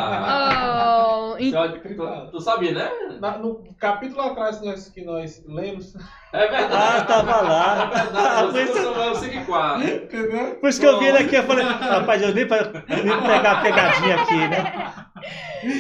Oh, 1.32 1.36
Você 1.38 1.56
olha- 1.56 1.80
tu, 1.80 2.32
tu 2.32 2.40
sabia, 2.42 2.72
né? 2.74 2.90
Na- 3.22 3.38
no 3.38 3.64
capítulo 3.80 4.20
atrás 4.22 4.58
que 4.60 4.66
nós, 4.66 4.90
que 4.90 5.06
nós 5.06 5.44
lemos, 5.48 5.96
É 6.34 6.48
verdade. 6.48 6.74
Ah, 6.76 7.04
tava 7.06 7.42
lá. 7.42 7.84
É 7.84 7.88
verdade. 8.04 8.52
Por 8.52 8.62
isso- 8.62 8.74
Você 8.74 8.84
Samuel 8.84 9.16
5 9.16 9.36
e 9.36 9.46
4. 9.46 9.84
entendeu? 9.88 10.56
Por 10.56 10.70
isso 10.70 10.80
que 10.80 10.86
eu 10.88 11.00
vi 11.00 11.06
ele 11.06 11.18
aqui, 11.20 11.36
eu 11.36 11.44
falei, 11.44 11.66
rapaz, 11.66 12.22
eu 12.22 12.34
nem 12.36 12.48
pra 12.48 12.64
nem 12.64 13.22
pegar 13.22 13.52
a 13.52 13.62
pegadinha 13.62 14.16
aqui, 14.16 14.36
né? 14.36 15.06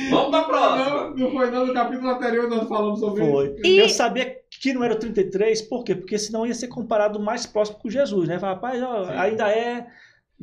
Vamos 0.10 0.30
pra 0.30 0.40
Não, 0.42 0.48
próxima. 0.48 1.10
não 1.16 1.32
foi 1.32 1.52
não, 1.52 1.66
no 1.68 1.74
capítulo 1.74 2.10
anterior 2.10 2.50
nós 2.50 2.68
falamos 2.68 3.00
sobre 3.00 3.26
Foi. 3.30 3.56
E- 3.64 3.78
Eu 3.78 3.90
sabia 3.90 4.38
que 4.50 4.74
não 4.74 4.84
era 4.84 4.94
o 4.94 5.00
33, 5.00 5.62
por 5.62 5.84
quê? 5.84 5.96
Porque 5.96 6.18
senão 6.18 6.46
ia 6.46 6.54
ser 6.54 6.68
comparado 6.68 7.20
mais 7.20 7.46
próximo 7.46 7.80
com 7.80 7.90
Jesus, 7.90 8.28
né? 8.28 8.38
Fala, 8.40 8.54
Rapaz, 8.54 8.82
ó, 8.84 9.06
ainda 9.10 9.50
é, 9.50 9.88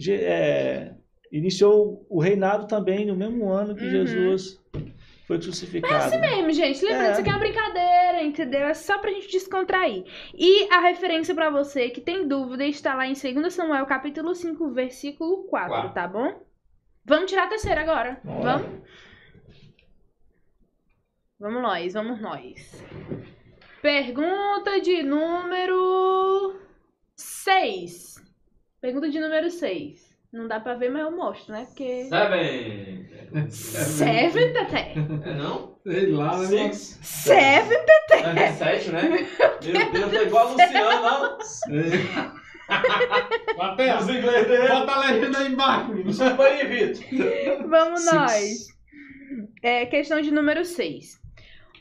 é, 0.09 0.93
Iniciou 1.33 2.07
o 2.09 2.21
reinado 2.21 2.67
também 2.69 3.05
no 3.05 3.17
mesmo 3.17 3.51
ano 3.51 3.75
que 3.75 3.85
Uhum. 3.85 3.91
Jesus 3.91 4.61
foi 5.27 5.39
crucificado. 5.41 6.11
né? 6.19 6.37
mesmo, 6.37 6.53
gente. 6.53 6.85
Lembrando, 6.85 7.07
É. 7.09 7.11
isso 7.13 7.21
aqui 7.21 7.29
é 7.31 7.33
uma 7.33 7.39
brincadeira, 7.41 8.23
entendeu? 8.23 8.61
É 8.61 8.75
só 8.75 8.97
pra 8.99 9.11
gente 9.11 9.29
descontrair. 9.29 10.05
E 10.33 10.73
a 10.73 10.79
referência 10.81 11.35
pra 11.35 11.51
você 11.51 11.91
que 11.91 12.01
tem 12.01 12.29
dúvida 12.29 12.65
está 12.65 12.95
lá 12.95 13.09
em 13.09 13.15
2 13.15 13.51
Samuel, 13.53 13.85
capítulo 13.87 14.35
5, 14.37 14.71
versículo 14.71 15.45
4, 15.49 15.69
Quatro. 15.69 15.93
tá 15.95 16.07
bom? 16.07 16.33
Vamos 17.07 17.31
tirar 17.31 17.45
a 17.45 17.49
terceira 17.49 17.83
agora. 17.83 18.21
Bora. 18.25 18.59
Vamos? 18.59 18.87
Vamos 21.39 21.63
nós, 21.63 21.93
vamos 21.93 22.21
nós. 22.21 22.83
Pergunta 23.81 24.81
de 24.81 25.03
número 25.03 26.61
6. 27.15 28.17
Pergunta 28.81 29.09
de 29.09 29.21
número 29.21 29.51
6. 29.51 30.17
Não 30.33 30.49
dá 30.49 30.59
pra 30.59 30.75
ver, 30.75 30.91
mas 30.91 31.03
eu 31.03 31.11
mostro, 31.13 31.53
né? 31.53 31.65
Porque. 31.67 32.09
Seven. 32.09 33.51
Seven, 33.51 34.53
Tete. 34.53 34.99
É 35.25 35.35
não? 35.35 35.79
Sei 35.85 36.11
lá, 36.11 36.37
né? 36.39 36.73
Six. 36.73 36.99
Seven, 37.03 37.79
É 38.37 38.53
sete, 38.53 38.91
né? 38.91 39.03
Meu 39.93 40.09
Deus, 40.09 40.13
tá 40.13 40.23
igual 40.23 40.49
a 40.49 40.51
Luciano, 40.51 41.03
não? 41.03 42.46
Até, 42.69 43.97
Os 43.99 44.09
inglês 44.09 44.47
dele. 44.47 44.69
bota 44.69 44.93
a 44.93 45.01
legenda 45.01 45.39
aí 45.39 45.53
embaixo. 45.53 45.95
Desculpa 46.03 46.43
aí, 46.45 46.67
Vitor. 46.67 47.69
Vamos 47.69 48.01
Six. 48.01 48.15
nós. 48.15 48.67
É, 49.63 49.87
questão 49.87 50.21
de 50.21 50.31
número 50.31 50.65
6. 50.65 51.21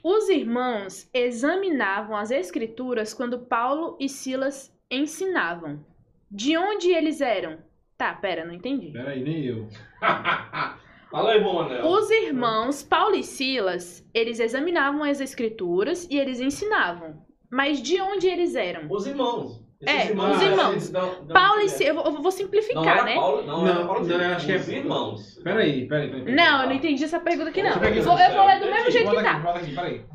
Os 0.04 0.30
irmãos 0.30 1.10
examinavam 1.14 2.16
as 2.16 2.30
escrituras 2.32 3.14
quando 3.14 3.40
Paulo 3.40 3.98
e 4.00 4.08
Silas 4.08 4.72
ensinavam. 4.90 5.84
De 6.30 6.58
onde 6.58 6.92
eles 6.92 7.22
eram? 7.22 7.58
Tá, 7.98 8.14
pera, 8.14 8.46
não 8.46 8.54
entendi. 8.54 8.92
Peraí, 8.92 9.24
nem 9.24 9.46
eu. 9.46 9.68
Fala 11.10 11.32
aí, 11.32 11.42
bom 11.42 11.54
Manel. 11.56 11.86
Os 11.88 12.10
irmãos 12.12 12.84
Paulo 12.84 13.16
e 13.16 13.24
Silas, 13.24 14.06
eles 14.14 14.40
examinavam 14.40 15.04
as 15.04 15.22
escrituras 15.22 16.08
e 16.12 16.18
eles 16.20 16.40
ensinavam. 16.40 17.24
Mas 17.50 17.82
de 17.82 18.02
onde 18.02 18.28
eles 18.28 18.54
eram? 18.54 18.88
Os 18.92 19.08
irmãos. 19.08 19.64
É, 19.86 20.04
os 20.04 20.42
irmãos. 20.42 20.90
dão- 20.90 21.26
dão- 21.26 21.34
Paulo 21.34 21.62
e 21.62 21.66
é. 21.66 21.68
Silas, 21.68 21.88
eu 21.90 21.96
vou- 21.96 22.06
eu 22.06 22.12
vou 22.14 22.22
Não 22.24 22.32
simplificar, 22.32 22.86
era 22.88 23.04
né? 23.04 23.16
Paulo, 23.16 23.42
não, 23.44 23.62
Não, 23.62 23.68
era 23.68 23.86
Paulo. 23.86 24.08
não, 24.08 24.22
eu 24.22 24.36
acho 24.36 24.46
que 24.46 24.52
é- 24.54 24.56
Os 24.56 24.68
irmãos. 24.70 25.40
Peraí, 25.44 25.88
peraí, 25.88 26.08
peraí. 26.10 26.24
peraí. 26.24 26.36
Não, 26.36 26.62
eu 26.62 26.68
não 26.70 26.76
entendi 26.76 27.04
essa 27.04 27.20
pergunta 27.20 27.50
aqui, 27.50 27.62
não. 27.62 27.72
Eu 27.72 28.04
vou, 28.04 28.18
eu 28.18 28.34
vou 28.34 28.46
ler 28.46 28.60
do 28.60 28.66
mesmo 28.68 28.92
jeito 28.92 29.10
que 29.12 29.24
tá. 29.24 29.62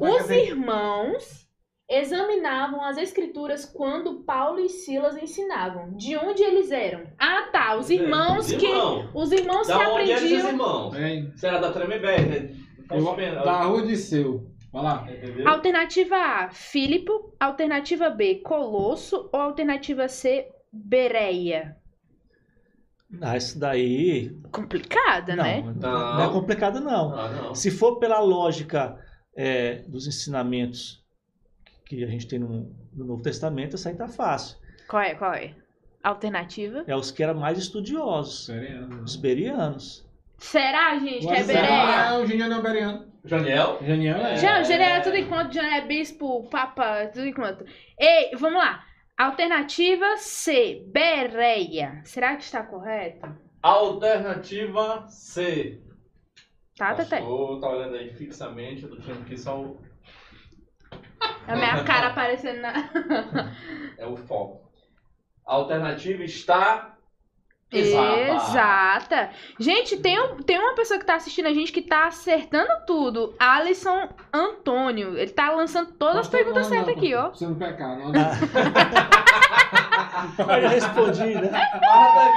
Os 0.01 0.31
irmãos 0.31 1.47
examinavam 1.89 2.83
as 2.85 2.97
escrituras 2.99 3.65
quando 3.65 4.21
Paulo 4.25 4.61
e 4.61 4.69
Silas 4.69 5.17
ensinavam. 5.17 5.91
De 5.97 6.17
onde 6.17 6.43
eles 6.43 6.71
eram? 6.71 7.03
Ah, 7.19 7.49
tá. 7.53 7.77
Os 7.77 7.91
irmãos 7.91 8.47
Os 8.47 8.53
que. 8.57 8.67
irmãos. 8.67 9.11
Os 9.13 9.33
irmãos 9.33 9.67
que 9.67 9.73
eram 9.73 9.83
os 9.97 10.11
aprendiam. 10.11 10.49
irmãos? 10.49 10.95
Era 11.43 11.59
da 11.59 11.73
Tremembé, 11.73 12.19
né? 12.21 12.51
Eu- 12.93 13.45
Da 13.45 13.63
rua 13.63 13.83
de 13.87 13.97
seu. 13.97 14.50
Vai 14.73 14.83
lá. 14.83 15.07
Alternativa 15.47 16.17
A, 16.17 16.51
Filipo. 16.51 17.35
Alternativa 17.41 18.09
B, 18.11 18.37
Colosso. 18.37 19.29
Ou 19.33 19.41
alternativa 19.41 20.09
C, 20.09 20.49
Bereia. 20.73 21.77
Ah, 23.21 23.37
isso 23.37 23.59
daí. 23.59 24.31
Complicada, 24.53 25.35
Não, 25.35 25.43
né? 25.43 25.63
não, 25.63 25.75
Não. 25.75 26.23
é 26.23 26.33
complicado, 26.33 26.81
não. 26.81 27.13
Ah, 27.19 27.29
não. 27.29 27.55
Se 27.57 27.71
for 27.71 27.99
pela 27.99 28.21
lógica 28.21 28.97
é, 29.37 29.83
dos 29.89 30.07
ensinamentos 30.07 31.05
que 31.85 32.05
a 32.05 32.07
gente 32.07 32.29
tem 32.29 32.39
no, 32.39 32.73
no 32.93 33.05
Novo 33.05 33.23
Testamento, 33.23 33.75
isso 33.75 33.89
aí 33.89 33.97
tá 33.97 34.07
fácil. 34.07 34.57
Qual 34.89 35.03
é? 35.03 35.15
Qual 35.17 35.33
é? 35.35 35.57
Alternativa. 36.05 36.85
É 36.87 36.95
os 36.95 37.11
que 37.11 37.21
eram 37.23 37.35
mais 37.41 37.59
estudiosos, 37.59 38.47
Peraí. 38.47 38.79
os 39.05 39.17
berianos. 39.17 40.09
Será, 40.39 40.97
gente, 40.99 41.27
que 41.27 41.33
é 41.33 41.41
Agora, 41.41 41.47
Bereia? 41.47 42.09
Ah, 42.09 42.19
o 42.19 42.27
Juniano 42.27 42.55
é 42.55 42.59
o 42.59 42.63
Beriano. 42.63 43.10
Janiel? 43.25 43.79
Janiel 43.83 44.17
é. 44.19 44.37
Já, 44.37 44.63
já 44.63 44.75
é 44.75 45.01
tudo 45.01 45.17
enquanto, 45.17 45.53
já 45.53 45.77
é 45.77 45.81
bispo, 45.83 46.49
papa, 46.49 47.07
tudo 47.13 47.27
enquanto. 47.27 47.65
Ei, 47.99 48.31
vamos 48.37 48.59
lá. 48.59 48.85
Alternativa 49.19 50.17
C, 50.17 50.83
Bereia. 50.87 52.01
Será 52.05 52.37
que 52.37 52.43
está 52.45 52.63
correto? 52.63 53.29
Alternativa 53.63 55.07
C. 55.09 55.81
Tá, 56.79 56.95
Tete? 56.95 57.11
Pastor, 57.11 57.61
tá 57.61 57.69
olhando 57.69 57.97
aí 57.97 58.11
fixamente, 58.15 58.85
eu 58.85 58.89
tô 58.91 58.97
achando 58.97 59.25
que 59.27 59.37
só 59.37 59.61
o- 59.61 59.79
A 61.47 61.55
minha 61.57 61.85
cara 61.85 62.07
aparecendo 62.13 62.63
na. 62.63 62.73
é 63.99 64.07
o 64.07 64.17
foco. 64.17 64.71
A 65.47 65.55
alternativa 65.55 66.25
está 66.25 66.97
exata. 67.79 68.33
Exata. 68.33 69.31
Gente, 69.59 69.97
tem, 69.99 70.21
um, 70.21 70.37
tem 70.39 70.59
uma 70.59 70.75
pessoa 70.75 70.99
que 70.99 71.07
tá 71.07 71.15
assistindo 71.15 71.47
a 71.47 71.55
gente 71.55 71.73
que 71.73 71.83
tá 71.83 72.07
acertando 72.07 72.71
tudo. 72.87 73.35
Alisson 73.39 74.09
Antônio. 74.33 75.17
Ele 75.17 75.31
tá 75.31 75.51
lançando 75.53 75.93
todas 75.93 76.19
as 76.19 76.29
perguntas 76.29 76.69
não, 76.69 76.77
não, 76.77 76.85
certas 76.85 76.97
aqui, 76.97 77.15
ó. 77.15 77.31
Você 77.31 77.47
não 77.47 77.55
pecar, 77.55 77.99
não. 77.99 78.13
Aí 80.49 80.65
eu 80.65 80.69
respondi, 80.69 81.35
né? 81.35 81.51
Ah, 81.83 82.33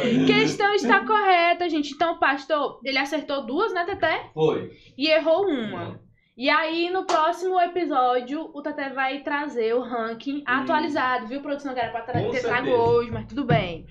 terminou. 0.00 0.26
Questão 0.26 0.74
está 0.74 1.04
correta, 1.04 1.68
gente. 1.68 1.92
Então, 1.92 2.18
pastor, 2.18 2.80
ele 2.84 2.98
acertou 2.98 3.44
duas, 3.44 3.72
né, 3.74 3.84
Teté? 3.84 4.30
Foi. 4.32 4.70
E 4.96 5.08
errou 5.08 5.46
uma. 5.46 6.00
E 6.36 6.48
aí, 6.48 6.88
no 6.90 7.04
próximo 7.04 7.60
episódio, 7.60 8.50
o 8.54 8.62
Teté 8.62 8.88
vai 8.90 9.20
trazer 9.20 9.74
o 9.74 9.82
ranking 9.82 10.42
atualizado, 10.46 11.26
viu, 11.26 11.42
produção? 11.42 11.74
Que 11.74 11.80
era 11.80 11.90
pra 11.90 12.02
tra 12.02 12.22
Com 12.22 12.30
ter 12.30 12.40
trago 12.40 12.66
certeza. 12.66 12.82
hoje, 12.82 13.10
mas 13.10 13.26
tudo 13.26 13.44
bem. 13.44 13.86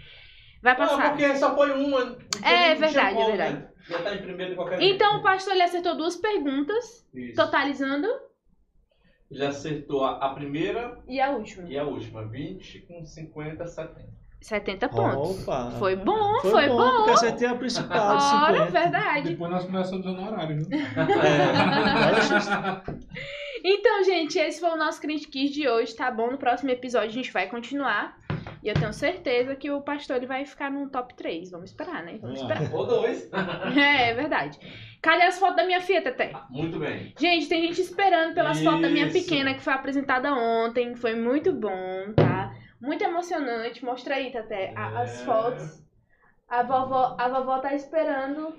Vai 0.62 0.78
Não, 0.78 0.88
passar. 0.88 1.10
porque 1.10 1.36
só 1.36 1.56
foi 1.56 1.72
uma. 1.72 2.18
É, 2.44 2.76
tinha 2.76 2.78
verdade, 2.90 3.22
é 3.22 3.26
verdade. 3.26 3.54
né? 3.56 3.68
Já 3.90 4.02
tá 4.02 4.16
em 4.16 4.22
primeiro 4.22 4.52
de 4.52 4.56
qualquer 4.56 4.82
Então, 4.82 5.18
o 5.18 5.24
pastor 5.24 5.54
ele 5.54 5.64
acertou 5.64 5.98
duas 5.98 6.16
perguntas. 6.16 7.06
Isso. 7.14 7.36
totalizando, 7.36 8.08
Ele 9.30 9.46
acertou 9.46 10.04
a, 10.04 10.18
a 10.18 10.30
primeira 10.36 11.00
e 11.08 11.20
a 11.20 11.32
última. 11.32 11.68
e 11.68 11.78
a 11.78 11.84
última. 11.84 12.24
20 12.26 12.80
com 12.82 13.04
50, 13.04 13.66
70. 13.68 14.22
70 14.42 14.90
pontos. 14.90 15.44
Opa. 15.48 15.72
Foi 15.78 15.96
bom, 15.96 16.40
foi, 16.42 16.68
bom. 16.68 16.92
Porque 16.98 17.12
acertei 17.12 17.48
a 17.48 17.56
principal 17.56 18.16
Ora, 18.16 18.66
50. 18.66 18.72
verdade. 18.72 19.30
Depois 19.30 19.52
nós 19.52 19.66
começamos 19.66 20.04
os 20.06 20.12
honorários, 20.12 20.68
viu? 20.68 20.80
É, 20.80 20.82
Então, 23.64 24.04
gente, 24.04 24.40
esse 24.40 24.60
foi 24.60 24.70
o 24.72 24.76
nosso 24.78 25.00
Crente 25.00 25.28
Kiss 25.28 25.54
de 25.54 25.70
hoje, 25.70 25.96
tá 25.96 26.10
bom? 26.10 26.32
No 26.32 26.38
próximo 26.40 26.72
episódio 26.72 27.10
a 27.10 27.14
gente 27.14 27.32
vai 27.32 27.48
continuar. 27.48 28.18
E 28.64 28.68
eu 28.68 28.76
tenho 28.76 28.94
certeza 28.94 29.56
que 29.56 29.72
o 29.72 29.82
pastor 29.82 30.18
ele 30.18 30.28
vai 30.28 30.46
ficar 30.46 30.70
no 30.70 30.88
top 30.90 31.16
3. 31.16 31.50
Vamos 31.50 31.72
esperar, 31.72 32.04
né? 32.04 32.20
Vamos 32.22 32.42
lá. 32.44 32.54
esperar. 32.56 32.74
Ou 32.76 32.86
dois. 32.86 33.30
É, 33.76 34.10
é 34.12 34.14
verdade. 34.14 34.60
Cadê 35.02 35.24
as 35.24 35.40
fotos 35.40 35.56
da 35.56 35.66
minha 35.66 35.82
filha, 35.82 36.02
Teté? 36.04 36.32
Muito 36.50 36.78
bem. 36.78 37.12
Gente, 37.18 37.48
tem 37.50 37.62
gente 37.64 37.82
esperando 37.82 38.36
pelas 38.36 38.62
fotos 38.62 38.82
da 38.82 38.90
minha 38.90 39.08
Isso. 39.08 39.20
pequena 39.28 39.54
que 39.56 39.62
foi 39.62 39.74
apresentada 39.74 40.32
ontem. 40.34 40.94
Foi 40.96 41.16
muito 41.16 41.52
bom, 41.54 42.14
tá? 42.16 42.54
Muito 42.80 43.04
emocionante. 43.04 43.84
Mostra 43.84 44.16
aí, 44.16 44.32
Teté, 44.32 44.74
a- 44.76 45.02
as 45.02 45.22
É. 45.22 45.26
fotos. 45.26 45.82
A 46.48 46.62
vovó, 46.64 47.16
a 47.20 47.28
vovó 47.30 47.58
tá 47.60 47.74
esperando. 47.74 48.54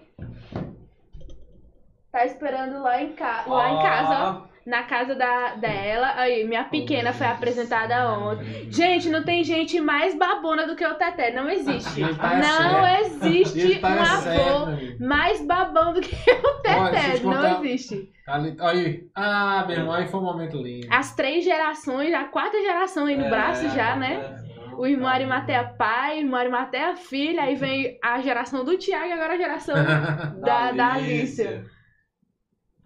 Tá 2.11 2.27
esperando 2.27 2.83
lá 2.83 3.01
em, 3.03 3.13
ca... 3.15 3.45
lá 3.47 3.71
em 3.71 3.83
casa, 3.83 4.25
ó. 4.49 4.52
Na 4.65 4.85
casa 4.85 5.15
da, 5.15 5.55
dela. 5.57 6.13
Aí, 6.17 6.45
minha 6.45 6.65
pequena 6.65 7.13
foi 7.13 7.27
apresentada 7.27 8.09
ontem. 8.13 8.71
Gente, 8.71 9.09
não 9.09 9.25
tem 9.25 9.43
gente 9.43 9.81
mais 9.81 10.17
babona 10.17 10.67
do 10.67 10.77
que 10.77 10.87
o 10.87 10.95
Teté. 10.95 11.33
Não 11.33 11.51
existe. 11.51 12.01
Tá 12.17 12.37
Não 12.37 12.87
existe 12.87 13.79
tá 13.81 13.89
um 13.89 14.03
avô 14.03 14.67
mais 15.01 15.45
babão 15.45 15.93
do 15.93 16.01
que 16.01 16.15
o 16.15 16.55
Teté. 16.63 17.19
te 17.19 17.25
Não 17.27 17.65
existe. 17.65 18.09
Ali, 18.27 18.57
aí. 18.61 19.05
Ah, 19.15 19.65
meu 19.67 19.79
irmão, 19.79 19.95
aí 19.95 20.07
foi 20.07 20.21
um 20.21 20.25
momento 20.25 20.57
lindo. 20.59 20.87
As 20.91 21.15
três 21.15 21.45
gerações, 21.45 22.15
a 22.15 22.25
quarta 22.25 22.61
geração 22.61 23.07
aí 23.07 23.17
no 23.17 23.25
É, 23.25 23.31
braço 23.31 23.69
já, 23.71 23.97
né? 23.97 24.39
O 24.79 24.87
irmão 24.87 25.09
Arimateia 25.09 25.65
pai, 25.65 26.17
o 26.17 26.21
irmão 26.21 26.39
Arimateia 26.41 26.97
filha, 26.97 27.43
aí 27.43 27.55
vem 27.57 27.99
a 28.03 28.21
geração 28.21 28.65
do 28.65 28.77
Tiago 28.79 29.07
e 29.07 29.13
agora 29.13 29.35
a 29.35 29.37
geração 29.37 29.75
da, 30.41 30.73
da 30.73 30.93
Alicia. 30.95 31.65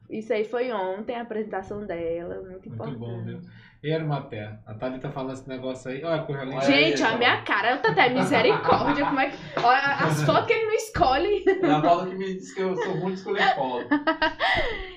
Isso 0.08 0.32
aí 0.32 0.44
foi 0.44 0.72
ontem, 0.72 1.16
a 1.16 1.22
apresentação 1.22 1.86
dela, 1.86 2.42
muito 2.42 2.68
Muito 2.68 2.90
importante. 2.92 2.98
bom, 2.98 3.22
viu? 3.24 3.40
E 3.86 3.90
era 3.92 4.04
uma 4.04 4.20
terra. 4.22 4.58
A 4.66 4.74
Thalita 4.74 5.08
falando 5.10 5.34
esse 5.34 5.48
negócio 5.48 5.88
aí. 5.88 6.02
Olha, 6.02 6.26
linda. 6.42 6.56
Olha 6.56 6.60
Gente, 6.62 7.04
aí, 7.04 7.14
a 7.14 7.16
minha 7.16 7.42
cara, 7.42 7.70
eu 7.70 7.78
tô 7.80 7.92
até 7.92 8.08
misericórdia, 8.08 9.06
como 9.06 9.20
é 9.20 9.30
que... 9.30 9.36
Olha, 9.62 9.78
as 10.00 10.24
fotos 10.24 10.46
que 10.46 10.54
ele 10.54 10.64
não 10.66 10.72
escolhe. 10.72 11.44
É 11.62 11.70
a 11.70 11.80
Paula 11.80 12.06
que 12.08 12.16
me 12.16 12.34
disse 12.34 12.52
que 12.52 12.62
eu 12.62 12.74
sou 12.74 12.94
ruim 12.94 13.12
de 13.12 13.18
escolher 13.20 13.54
foto. 13.54 13.86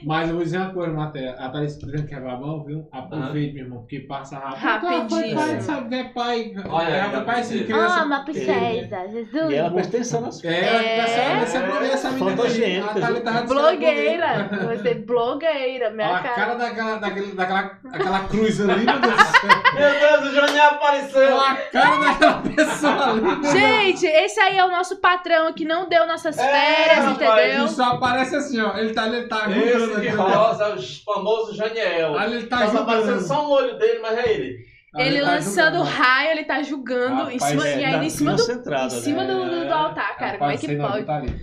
Mas 0.03 0.29
eu 0.29 0.35
vou 0.35 0.43
dizer 0.43 0.57
uma 0.57 0.73
coisa, 0.73 0.91
Matéria. 0.91 1.33
A 1.33 1.49
Thalita 1.49 1.85
dizendo 1.85 2.07
que 2.07 2.15
é 2.15 2.19
babão, 2.19 2.63
viu? 2.63 2.89
Aproveite, 2.91 3.53
meu 3.53 3.63
irmão, 3.65 3.79
porque 3.81 3.99
passa 3.99 4.39
rápido. 4.39 4.57
Rapidíssimo. 4.87 5.35
Pai, 5.35 5.47
pai, 5.49 5.61
sabe, 5.61 5.89
né, 5.95 6.11
pai? 6.11 6.53
Olha 6.67 6.87
aí, 6.87 7.15
é, 7.15 7.21
pai, 7.21 7.39
assim, 7.41 7.57
Gabriel. 7.59 7.77
criança. 7.77 8.01
Ama, 8.01 8.23
princesa, 8.25 9.07
Jesus. 9.11 9.51
E 9.51 9.53
ela 9.55 9.69
presta 9.69 9.97
atenção 9.97 10.21
nas 10.21 10.43
É, 10.43 10.47
É. 10.49 10.97
essa, 10.97 11.21
essa, 11.21 11.57
essa 11.85 12.11
menina 12.11 12.39
a 13.37 13.41
Blogueira. 13.43 14.49
Você 14.75 14.95
blogueira, 14.95 15.91
minha 15.91 16.07
A 16.17 16.23
cara. 16.23 16.35
cara 16.35 16.55
daquela, 16.55 16.95
daquele, 16.97 17.35
daquela 17.35 17.77
aquela 17.93 18.19
cruz 18.27 18.59
ali, 18.61 18.78
meu 18.79 18.99
Deus 18.99 19.15
do 19.15 19.25
céu. 19.25 19.49
Meu 19.73 19.99
Deus, 19.99 20.21
o 20.31 20.35
Johnny 20.47 20.59
apareceu! 20.59 21.39
A 21.41 21.55
cara 21.55 21.95
daquela 21.97 22.41
pessoa 22.41 23.09
ali. 23.11 23.51
Gente, 23.51 24.05
esse 24.05 24.39
aí 24.39 24.57
é 24.57 24.65
o 24.65 24.69
nosso 24.69 24.97
patrão 24.97 25.53
que 25.53 25.65
não 25.65 25.87
deu 25.87 26.05
nossas 26.07 26.37
É, 26.37 26.43
férias, 26.43 27.05
rapaz, 27.05 27.21
entendeu? 27.39 27.59
Ele 27.59 27.67
só 27.69 27.83
aparece 27.93 28.35
assim, 28.35 28.59
ó. 28.61 28.75
Ele 28.77 28.93
tá, 28.93 29.07
ele 29.07 29.27
tá 29.27 29.49
Esse 29.49 29.93
aqui. 29.93 30.07
rosa, 30.09 30.75
o 30.75 30.81
famoso 31.13 31.55
Janiel. 31.55 32.17
Ali 32.17 32.35
ele 32.35 32.47
tá 32.47 32.67
Tá 32.67 32.79
aparecendo 32.79 33.21
só 33.21 33.47
um 33.47 33.51
olho 33.51 33.77
dele, 33.77 33.99
mas 34.01 34.17
é 34.17 34.31
ele. 34.33 34.69
Ali 34.95 35.07
Ele 35.09 35.21
tá 35.21 35.31
lançando 35.31 35.77
jogando. 35.77 35.93
raio, 35.93 36.31
ele 36.31 36.43
tá 36.45 36.63
julgando 36.63 37.29
em 37.29 37.33
Rapaz, 37.37 37.43
cima, 37.51 37.67
é, 37.67 37.79
e 37.79 37.85
ainda 37.85 38.05
em 38.05 38.09
cima 38.09 38.31
do, 38.33 38.37
concentrado, 38.37 38.95
em 38.95 39.01
cima 39.01 39.23
né? 39.23 39.33
do, 39.33 39.45
do- 39.45 39.67
do 39.67 39.73
altar, 39.73 40.17
cara. 40.17 40.37
Como 40.37 40.49
é 40.49 40.53
Rapaz, 40.55 40.59
que 40.61 40.65
sei 40.65 40.75
não, 40.77 40.91
pode? 40.91 41.05
tá 41.05 41.15
ali. 41.17 41.39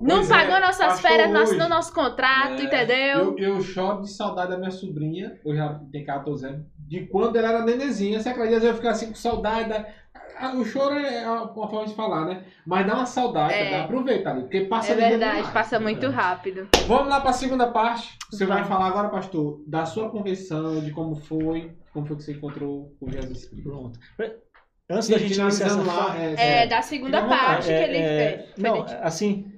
Não 0.00 0.16
Pois 0.16 0.28
pagou 0.28 0.56
é, 0.56 0.60
nossas 0.60 1.00
férias, 1.00 1.30
não 1.30 1.42
assinou 1.42 1.68
nosso 1.68 1.92
contrato, 1.94 2.60
É. 2.60 2.64
entendeu? 2.64 3.36
Eu, 3.36 3.38
eu 3.38 3.60
choro 3.60 4.02
de 4.02 4.10
saudade 4.10 4.50
da 4.50 4.58
minha 4.58 4.70
sobrinha, 4.70 5.38
hoje 5.44 5.58
ela 5.60 5.80
tem 5.92 6.04
14 6.04 6.46
anos, 6.46 6.66
de 6.78 7.06
quando 7.06 7.36
ela 7.36 7.48
era 7.48 7.64
nenenzinha. 7.64 8.20
Você 8.20 8.28
acredita? 8.28 8.64
Eu 8.66 8.74
fico 8.74 8.88
assim 8.88 9.08
com 9.08 9.14
saudade. 9.14 9.68
Da... 9.68 9.86
O 10.54 10.64
choro 10.64 10.96
é 10.96 11.28
uma 11.28 11.68
forma 11.68 11.86
de 11.86 11.94
falar, 11.94 12.24
né? 12.26 12.44
Mas 12.66 12.86
dá 12.86 12.94
uma 12.94 13.06
saudade, 13.06 13.54
É. 13.54 13.80
aproveita 13.80 14.30
ali, 14.30 14.42
porque 14.42 14.62
passa 14.62 14.92
É 14.92 14.94
verdade, 14.94 15.36
demais. 15.36 15.50
passa 15.52 15.80
muito 15.80 16.08
rápido. 16.10 16.68
Vamos 16.86 17.08
lá 17.08 17.20
para 17.20 17.30
a 17.30 17.32
segunda 17.34 17.66
parte. 17.68 18.16
Você 18.30 18.46
vai 18.46 18.64
falar 18.64 18.86
agora, 18.86 19.08
pastor, 19.08 19.60
da 19.66 19.84
sua 19.84 20.08
conversão, 20.10 20.80
de 20.80 20.90
como 20.92 21.16
foi, 21.16 21.72
como 21.92 22.06
foi 22.06 22.16
que 22.16 22.22
você 22.22 22.32
encontrou 22.32 22.94
com 23.00 23.10
Jesus 23.10 23.46
Cristo. 23.46 23.68
Pronto. 23.68 23.98
Antes 24.90 25.08
da 25.08 25.18
gente 25.18 25.38
iniciar 25.38 25.66
essa 25.66 25.82
lá, 25.82 26.16
é, 26.18 26.62
É, 26.62 26.66
da 26.66 26.80
segunda 26.82 27.22
parte 27.26 27.66
que 27.66 27.72
ele 27.72 27.98
fez. 27.98 28.50
Foi 28.54 28.62
não, 28.62 28.86
assim, 29.02 29.52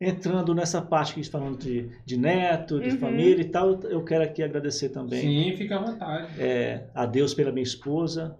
entrando 0.00 0.54
nessa 0.54 0.80
parte 0.80 1.12
que 1.14 1.20
a 1.20 1.22
gente 1.22 1.32
tá 1.32 1.38
falando 1.38 1.58
de, 1.58 1.90
de 2.04 2.16
neto, 2.16 2.80
de 2.80 2.90
Uhum. 2.90 2.98
família 2.98 3.42
e 3.42 3.48
tal, 3.48 3.80
eu 3.82 4.04
quero 4.04 4.22
aqui 4.24 4.42
agradecer 4.42 4.90
também 4.90 5.20
Sim, 5.20 5.56
fica 5.56 5.76
à 5.76 5.84
vontade. 5.84 6.40
é, 6.40 6.88
a 6.94 7.04
Deus 7.04 7.34
pela 7.34 7.50
minha 7.50 7.64
esposa, 7.64 8.38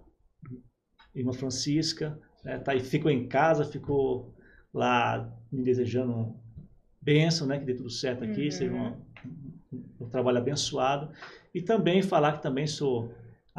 irmã 1.13 1.33
Francisca, 1.33 2.17
né, 2.43 2.57
tá, 2.59 2.71
aí 2.71 2.79
ficou 2.79 3.11
em 3.11 3.27
casa, 3.27 3.65
ficou 3.65 4.33
lá 4.73 5.29
me 5.51 5.61
desejando 5.63 6.33
bênção, 7.01 7.45
né, 7.47 7.59
que 7.59 7.65
dê 7.65 7.73
tudo 7.73 7.89
certo 7.89 8.23
aqui, 8.23 8.45
Uhum. 8.45 8.51
seja 8.51 8.73
um, 8.73 8.95
um 9.99 10.09
trabalho 10.09 10.37
abençoado. 10.37 11.09
E 11.53 11.61
também 11.61 12.01
falar 12.01 12.33
que 12.33 12.43
também 12.43 12.67
sou 12.67 13.11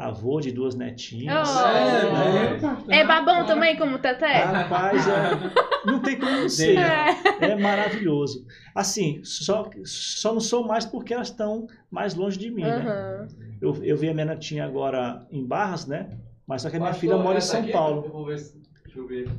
avô 0.07 0.39
de 0.39 0.51
duas 0.51 0.75
netinhas. 0.75 1.49
Oh. 1.49 1.67
É, 1.67 2.11
né? 2.11 2.55
é, 2.55 2.59
pastor. 2.59 2.93
É 2.93 3.05
babão 3.07 3.45
também, 3.45 3.77
como 3.77 3.95
o 3.95 3.99
Teté? 3.99 4.43
Rapaz, 4.43 5.07
é, 5.07 5.85
não 5.85 5.99
tem 5.99 6.19
como 6.19 6.31
não 6.31 6.49
ser. 6.49 6.77
É. 6.77 7.51
É 7.51 7.55
maravilhoso. 7.55 8.45
Assim, 8.75 9.23
só, 9.23 9.69
só 9.85 10.33
não 10.33 10.39
sou 10.41 10.65
mais 10.65 10.85
porque 10.85 11.13
elas 11.13 11.27
estão 11.29 11.67
mais 11.89 12.15
longe 12.15 12.37
de 12.37 12.49
mim, 12.49 12.63
né? 12.63 12.75
Aham. 12.77 13.27
Eu, 13.61 13.83
eu 13.83 13.95
vi 13.97 14.09
a 14.09 14.13
minha 14.13 14.25
netinha 14.25 14.65
agora 14.65 15.25
em 15.31 15.45
Barras, 15.45 15.85
né? 15.85 16.17
Mas 16.47 16.63
só 16.63 16.69
que 16.69 16.75
a 16.75 16.79
minha 16.79 16.91
Pastor, 16.91 17.01
filha 17.09 17.17
mora 17.17 17.35
em 17.35 17.37
essa 17.37 17.51
São 17.51 17.61
aqui, 17.61 17.71
Paulo. 17.71 18.03
Eu 18.05 18.11
vou 18.11 18.25
ver 18.25 18.39
se. 18.39 18.59
Deixa 18.83 18.99
eu 18.99 19.07
ver. 19.07 19.29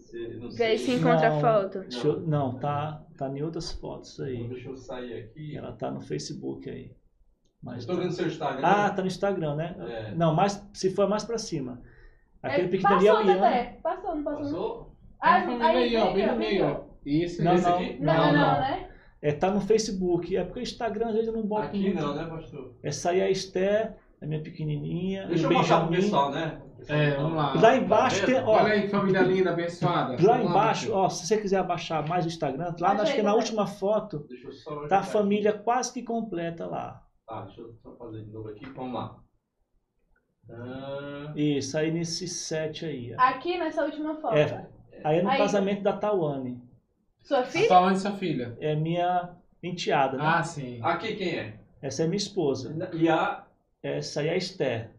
Se, 0.00 0.28
não 0.40 0.50
Vê 0.50 0.56
sei. 0.76 0.78
se 0.78 0.90
encontra 0.92 1.28
a 1.28 1.30
Não. 1.30 1.40
foto. 1.40 1.80
Deixa 1.80 2.06
eu- 2.06 2.20
não, 2.20 2.58
tá, 2.58 3.02
tá 3.16 3.28
em 3.28 3.42
outras 3.42 3.72
fotos 3.72 4.18
aí. 4.20 4.46
Deixa 4.48 4.68
eu 4.68 4.76
sair 4.76 5.14
aqui. 5.14 5.56
Ela 5.56 5.72
tá 5.72 5.90
no 5.90 6.00
Facebook 6.00 6.68
aí. 6.68 6.90
Mas 7.62 7.78
Estou 7.78 7.96
vendo 7.96 8.12
seu 8.12 8.26
Instagram. 8.26 8.60
Ah, 8.66 8.90
tá 8.90 9.02
no 9.02 9.08
Instagram, 9.08 9.54
né? 9.56 9.74
É. 9.88 10.14
Não, 10.14 10.34
mais, 10.34 10.64
se 10.72 10.90
for 10.90 11.08
mais 11.08 11.24
pra 11.24 11.38
cima. 11.38 11.80
Aquele 12.42 12.66
É, 12.66 12.70
pequeno 12.70 12.94
ali 12.94 13.06
é 13.08 13.12
o 13.12 13.16
passou, 13.16 13.30
Ian. 13.32 13.66
Passou, 13.82 14.14
não 14.16 14.24
passou. 14.24 14.42
não? 14.42 14.50
Passou? 14.52 14.92
Ah, 15.20 15.40
no 15.40 15.58
meio 15.58 15.78
aí, 15.78 15.96
ó, 15.96 16.12
bem 16.12 16.26
no 16.26 16.36
vem, 16.36 16.38
meio, 16.38 16.66
ó. 16.66 16.80
Isso, 17.04 17.42
Não, 17.42 17.54
esse 17.54 17.64
não. 17.64 17.74
aqui? 17.76 17.98
Não, 18.00 18.14
não, 18.14 18.32
não. 18.32 18.60
né? 18.60 18.88
É, 19.22 19.32
tá 19.32 19.50
no 19.50 19.60
Facebook. 19.60 20.36
É 20.36 20.44
porque 20.44 20.60
o 20.60 20.62
Instagram 20.62 21.08
às 21.08 21.14
vezes 21.14 21.28
eu 21.28 21.34
não 21.34 21.42
boto 21.46 21.66
Aqui 21.68 21.80
muito. 21.80 22.00
não, 22.00 22.14
né, 22.14 22.24
pastor? 22.26 22.74
Essa 22.82 23.10
aí 23.10 23.20
é 23.20 23.24
a 23.24 23.30
Esther, 23.30 23.96
a 24.20 24.26
minha 24.26 24.42
pequenininha. 24.42 25.26
Deixa 25.26 25.46
eu 25.46 25.50
mostrar 25.52 25.80
pro 25.80 25.90
pessoal, 25.96 26.30
né? 26.30 26.60
É, 26.88 27.16
vamos 27.16 27.34
lá. 27.36 27.54
Lá 27.54 27.76
embaixo 27.76 28.20
Tá 28.20 28.26
tem, 28.26 28.36
ó, 28.36 28.48
Olha 28.50 28.72
aí, 28.74 28.88
família 28.88 29.22
linda, 29.22 29.50
abençoada. 29.50 30.10
lá 30.12 30.16
Vamos 30.34 30.50
embaixo, 30.50 30.86
pastor. 30.86 31.04
ó, 31.04 31.08
se 31.08 31.26
você 31.26 31.38
quiser 31.38 31.56
abaixar 31.58 32.06
mais 32.06 32.24
o 32.24 32.28
Instagram, 32.28 32.74
lá 32.78 32.92
acho 32.92 33.02
aí, 33.10 33.16
que 33.16 33.22
na 33.22 33.34
última 33.34 33.66
foto 33.66 34.24
Deixa 34.28 34.46
eu 34.46 34.52
só. 34.52 34.86
tá 34.86 34.98
a 34.98 35.02
família 35.02 35.52
quase 35.52 35.92
que 35.92 36.02
completa 36.02 36.66
lá. 36.66 37.02
Tá, 37.26 37.42
deixa 37.42 37.60
eu 37.60 37.74
só 37.82 37.94
fazer 37.96 38.24
de 38.24 38.30
novo 38.30 38.48
aqui. 38.48 38.64
Vamos 38.66 38.94
lá. 38.94 39.18
Ah, 40.48 41.32
Isso, 41.34 41.76
aí 41.76 41.90
nesse 41.90 42.28
set 42.28 42.84
aí. 42.84 43.14
ó. 43.14 43.20
Aqui 43.20 43.58
nessa 43.58 43.84
última 43.84 44.14
foto. 44.16 44.36
É, 44.36 44.68
aí 45.02 45.18
é 45.18 45.22
no 45.22 45.28
Aí. 45.30 45.38
casamento 45.38 45.82
da 45.82 45.92
Tawane. 45.96 46.62
Sua 47.22 47.42
filha? 47.44 47.66
falando 47.68 47.94
de 47.94 48.00
sua 48.00 48.12
filha. 48.12 48.56
É 48.60 48.76
minha 48.76 49.36
enteada, 49.60 50.16
né? 50.16 50.24
Ah, 50.24 50.42
sim. 50.44 50.78
aqui 50.82 51.16
quem 51.16 51.36
é? 51.36 51.58
Essa 51.82 52.04
é 52.04 52.06
minha 52.06 52.16
esposa. 52.16 52.74
E 52.94 53.08
a. 53.08 53.44
Essa 53.82 54.20
aí 54.20 54.28
é 54.28 54.32
a 54.32 54.36
Esther. 54.36 54.90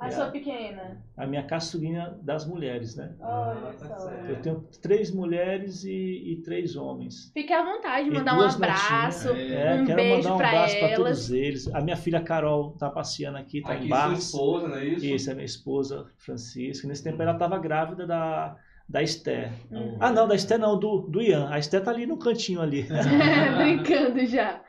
A 0.00 0.06
É. 0.06 0.10
sua 0.12 0.26
pequena. 0.30 1.02
a 1.16 1.26
minha 1.26 1.42
caçulinha 1.42 2.16
das 2.22 2.46
mulheres, 2.46 2.94
né? 2.94 3.16
Olha 3.18 3.68
Ah, 3.68 3.72
tá 3.76 3.98
só. 3.98 4.08
certo. 4.08 4.28
Eu 4.30 4.40
tenho 4.42 4.68
três 4.80 5.10
mulheres 5.10 5.82
e, 5.82 5.90
e 6.34 6.42
três 6.44 6.76
homens. 6.76 7.32
Fique 7.34 7.52
à 7.52 7.64
vontade 7.64 8.04
de 8.08 8.14
mandar 8.14 8.38
um 8.38 8.42
abraço. 8.42 9.34
netinhas. 9.34 9.50
É, 9.52 9.74
Um 9.74 9.84
quero 9.86 9.96
beijo 9.96 10.16
mandar 10.16 10.34
um 10.34 10.38
pra 10.38 10.48
abraço 10.50 10.78
para 10.78 10.88
elas. 10.88 10.96
todos 10.96 11.30
eles. 11.32 11.74
A 11.74 11.80
minha 11.80 11.96
filha 11.96 12.20
Carol 12.20 12.76
tá 12.78 12.88
passeando 12.88 13.38
aqui, 13.38 13.60
tá 13.60 13.72
Aqui 13.72 13.86
em 13.86 13.88
sua 13.88 13.96
Barras. 13.98 14.18
esposa, 14.24 14.68
não 14.68 14.76
é 14.76 14.84
isso? 14.84 15.04
Isso, 15.04 15.30
é 15.30 15.34
minha 15.34 15.44
esposa, 15.46 16.06
Francisca. 16.16 16.86
Nesse 16.86 17.02
tempo 17.02 17.20
ela 17.20 17.32
estava 17.32 17.58
grávida 17.58 18.06
da, 18.06 18.56
da 18.88 19.02
Esther. 19.02 19.50
Uhum. 19.68 19.96
Ah, 19.98 20.12
não, 20.12 20.28
da 20.28 20.36
Esther 20.36 20.60
não, 20.60 20.78
do, 20.78 21.00
do 21.08 21.20
Ian. 21.20 21.48
A 21.50 21.58
Esther 21.58 21.82
tá 21.82 21.90
ali 21.90 22.06
no 22.06 22.16
cantinho 22.18 22.60
ali. 22.60 22.86
Brincando 23.58 24.24
já. 24.26 24.60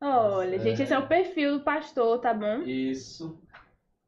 Olha, 0.00 0.50
Certo. 0.50 0.62
gente, 0.62 0.82
esse 0.82 0.92
é 0.92 0.98
o 0.98 1.08
perfil 1.08 1.58
do 1.58 1.64
pastor, 1.64 2.20
tá 2.20 2.32
bom? 2.32 2.62
Isso. 2.62 3.42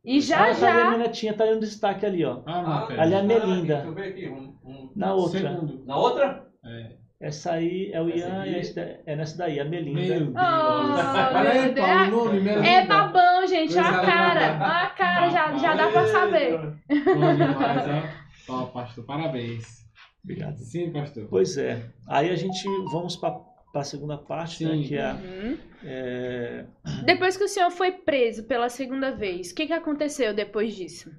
E 0.05 0.21
já 0.21 0.39
ah, 0.39 0.45
ali 0.45 0.51
a 0.53 0.55
já. 0.55 0.85
minha 0.87 0.99
netinha, 0.99 1.35
tá 1.35 1.45
ali 1.45 1.55
no 1.55 1.61
destaque 1.61 2.07
ali, 2.07 2.25
ó. 2.25 2.43
Ah, 2.47 2.63
não, 2.63 2.87
pera. 2.87 3.03
Ali 3.03 3.15
é 3.15 3.17
a 3.17 3.21
ah, 3.21 3.23
Melinda. 3.23 3.75
Deixa 3.75 3.89
eu 3.89 3.95
ver 3.95 4.09
aqui. 4.09 4.29
Um, 4.29 4.55
um- 4.65 4.93
Na 4.97 5.15
outra. 5.15 5.41
Segundo. 5.41 5.85
Na 5.85 5.97
outra? 5.97 6.47
É. 6.65 7.01
Essa 7.21 7.53
aí 7.53 7.91
é 7.93 8.01
o 8.01 8.09
Ian 8.09 8.47
e 8.47 8.57
a. 8.57 9.03
É 9.05 9.15
nessa 9.15 9.37
daí, 9.37 9.61
a 9.61 9.65
Melinda. 9.65 10.01
Meu 10.01 10.09
Deus. 10.09 10.35
Oh, 10.35 11.43
meu 11.43 11.75
Deus. 11.75 11.87
Paulo, 11.87 12.23
o 12.23 12.25
nome, 12.25 12.41
Melinda. 12.41 12.67
É 12.67 12.87
babão, 12.87 13.47
gente. 13.47 13.77
Olha 13.77 13.89
a 13.89 14.07
cara. 14.07 14.41
Olha 14.41 14.83
a 14.85 14.87
cara, 14.91 15.29
já, 15.29 15.59
já 15.59 15.75
dá 15.75 15.91
pra 15.91 16.07
saber. 16.07 16.59
Bom 16.59 17.35
demais, 17.35 17.89
ó. 17.89 18.47
Top, 18.47 18.73
pastor. 18.73 19.05
Parabéns. 19.05 19.81
Obrigado. 20.25 20.57
Sim, 20.61 20.93
pastor. 20.93 21.27
Pois 21.29 21.59
é. 21.59 21.83
Aí 22.09 22.31
a 22.31 22.37
gente 22.37 22.67
vamos 22.91 23.17
para 23.17 23.39
a 23.75 23.85
segunda 23.85 24.19
parte, 24.19 24.65
né, 24.65 24.73
Sim. 24.77 24.83
que 24.83 24.97
é, 24.97 25.13
Uhum. 25.13 25.59
é, 25.85 26.65
Depois 27.05 27.37
que 27.37 27.45
o 27.45 27.49
senhor 27.49 27.71
foi 27.71 27.93
preso 27.93 28.45
pela 28.45 28.69
segunda 28.69 29.11
vez, 29.13 29.51
o 29.51 29.55
que, 29.55 29.67
que 29.67 29.73
aconteceu 29.73 30.35
depois 30.35 30.75
disso? 30.75 31.11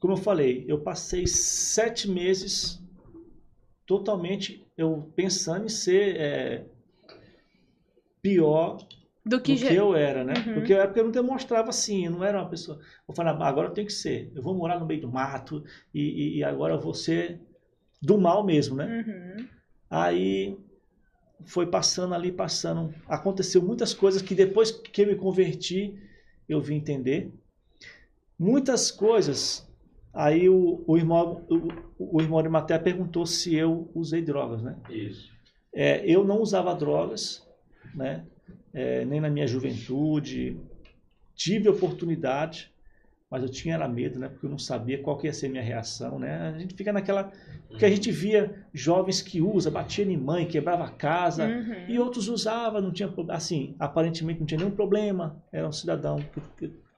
como 0.00 0.14
eu 0.14 0.16
falei, 0.16 0.64
eu 0.66 0.80
passei 0.80 1.24
sete 1.26 2.10
meses 2.10 2.82
totalmente 3.86 4.66
eu 4.76 5.12
pensando 5.14 5.66
em 5.66 5.68
ser 5.68 6.16
é, 6.16 6.64
pior 8.20 8.78
Do 9.24 9.40
que 9.40 9.54
do 9.54 9.60
que 9.66 9.74
eu 9.74 9.94
era, 9.94 10.24
né? 10.24 10.34
Uhum. 10.46 10.54
Porque 10.54 10.72
eu, 10.72 10.84
porque 10.84 11.00
eu 11.00 11.04
não 11.04 11.10
demonstrava 11.12 11.68
assim, 11.70 12.06
eu 12.06 12.10
não 12.12 12.24
era 12.24 12.40
uma 12.40 12.48
pessoa. 12.50 12.80
Eu 13.08 13.14
falava, 13.14 13.44
"Ah, 13.44 13.48
agora 13.48 13.68
eu 13.68 13.72
tenho 13.72 13.86
que 13.86 13.92
ser. 13.92 14.30
Eu 14.34 14.42
vou 14.42 14.54
morar 14.54 14.78
no 14.80 14.86
meio 14.86 15.00
do 15.00 15.10
mato 15.10 15.64
e, 15.94 16.00
e- 16.02 16.36
e 16.38 16.44
agora 16.44 16.74
eu 16.74 16.80
vou 16.80 16.94
ser 16.94 17.40
do 18.02 18.18
mal 18.18 18.44
mesmo, 18.44 18.76
né? 18.76 19.04
Uhum. 19.06 19.48
Aí 19.90 20.56
foi 21.44 21.66
passando 21.66 22.14
ali, 22.14 22.32
passando. 22.32 22.94
Aconteceu 23.06 23.62
muitas 23.62 23.94
coisas 23.94 24.22
que 24.22 24.34
depois 24.34 24.70
que 24.70 25.02
eu 25.02 25.06
me 25.06 25.16
converti, 25.16 25.98
eu 26.48 26.60
vim 26.60 26.76
entender. 26.76 27.32
Muitas 28.38 28.90
coisas. 28.90 29.66
Aí 30.12 30.48
o, 30.48 30.82
o 30.86 30.96
irmão, 30.96 31.46
o, 31.98 32.16
o 32.16 32.20
irmão 32.20 32.42
de 32.42 32.48
Maté 32.48 32.78
perguntou 32.78 33.26
se 33.26 33.54
eu 33.54 33.90
usei 33.94 34.22
drogas, 34.22 34.62
né? 34.62 34.76
Isso. 34.90 35.30
É, 35.72 36.04
eu 36.04 36.24
não 36.24 36.40
usava 36.40 36.74
drogas, 36.74 37.46
né? 37.94 38.24
É, 38.72 39.04
nem 39.04 39.20
na 39.20 39.30
minha 39.30 39.46
juventude. 39.46 40.58
Tive 41.34 41.68
oportunidade, 41.68 42.72
mas 43.30 43.42
eu 43.42 43.48
tinha 43.48 43.74
era 43.74 43.86
medo, 43.86 44.18
né? 44.18 44.28
Porque 44.28 44.46
eu 44.46 44.50
não 44.50 44.58
sabia 44.58 45.02
qual 45.02 45.18
que 45.18 45.26
ia 45.26 45.32
ser 45.32 45.46
a 45.46 45.50
minha 45.50 45.62
reação, 45.62 46.18
né? 46.18 46.52
A 46.54 46.58
gente 46.58 46.74
fica 46.74 46.92
naquela... 46.92 47.30
Porque 47.68 47.84
a 47.84 47.90
gente 47.90 48.10
via 48.10 48.66
jovens 48.72 49.20
que 49.20 49.40
usa, 49.42 49.70
batia 49.70 50.04
em 50.04 50.16
mãe, 50.16 50.46
quebrava 50.46 50.84
a 50.84 50.90
casa, 50.90 51.46
Uhum. 51.46 51.84
e 51.88 51.98
outros 51.98 52.28
usavam, 52.28 52.80
não 52.80 52.90
tinha 52.92 53.08
problema. 53.08 53.36
Assim, 53.36 53.76
aparentemente 53.78 54.40
não 54.40 54.46
tinha 54.46 54.58
nenhum 54.58 54.70
problema, 54.70 55.42
era 55.52 55.68
um 55.68 55.72
cidadão 55.72 56.18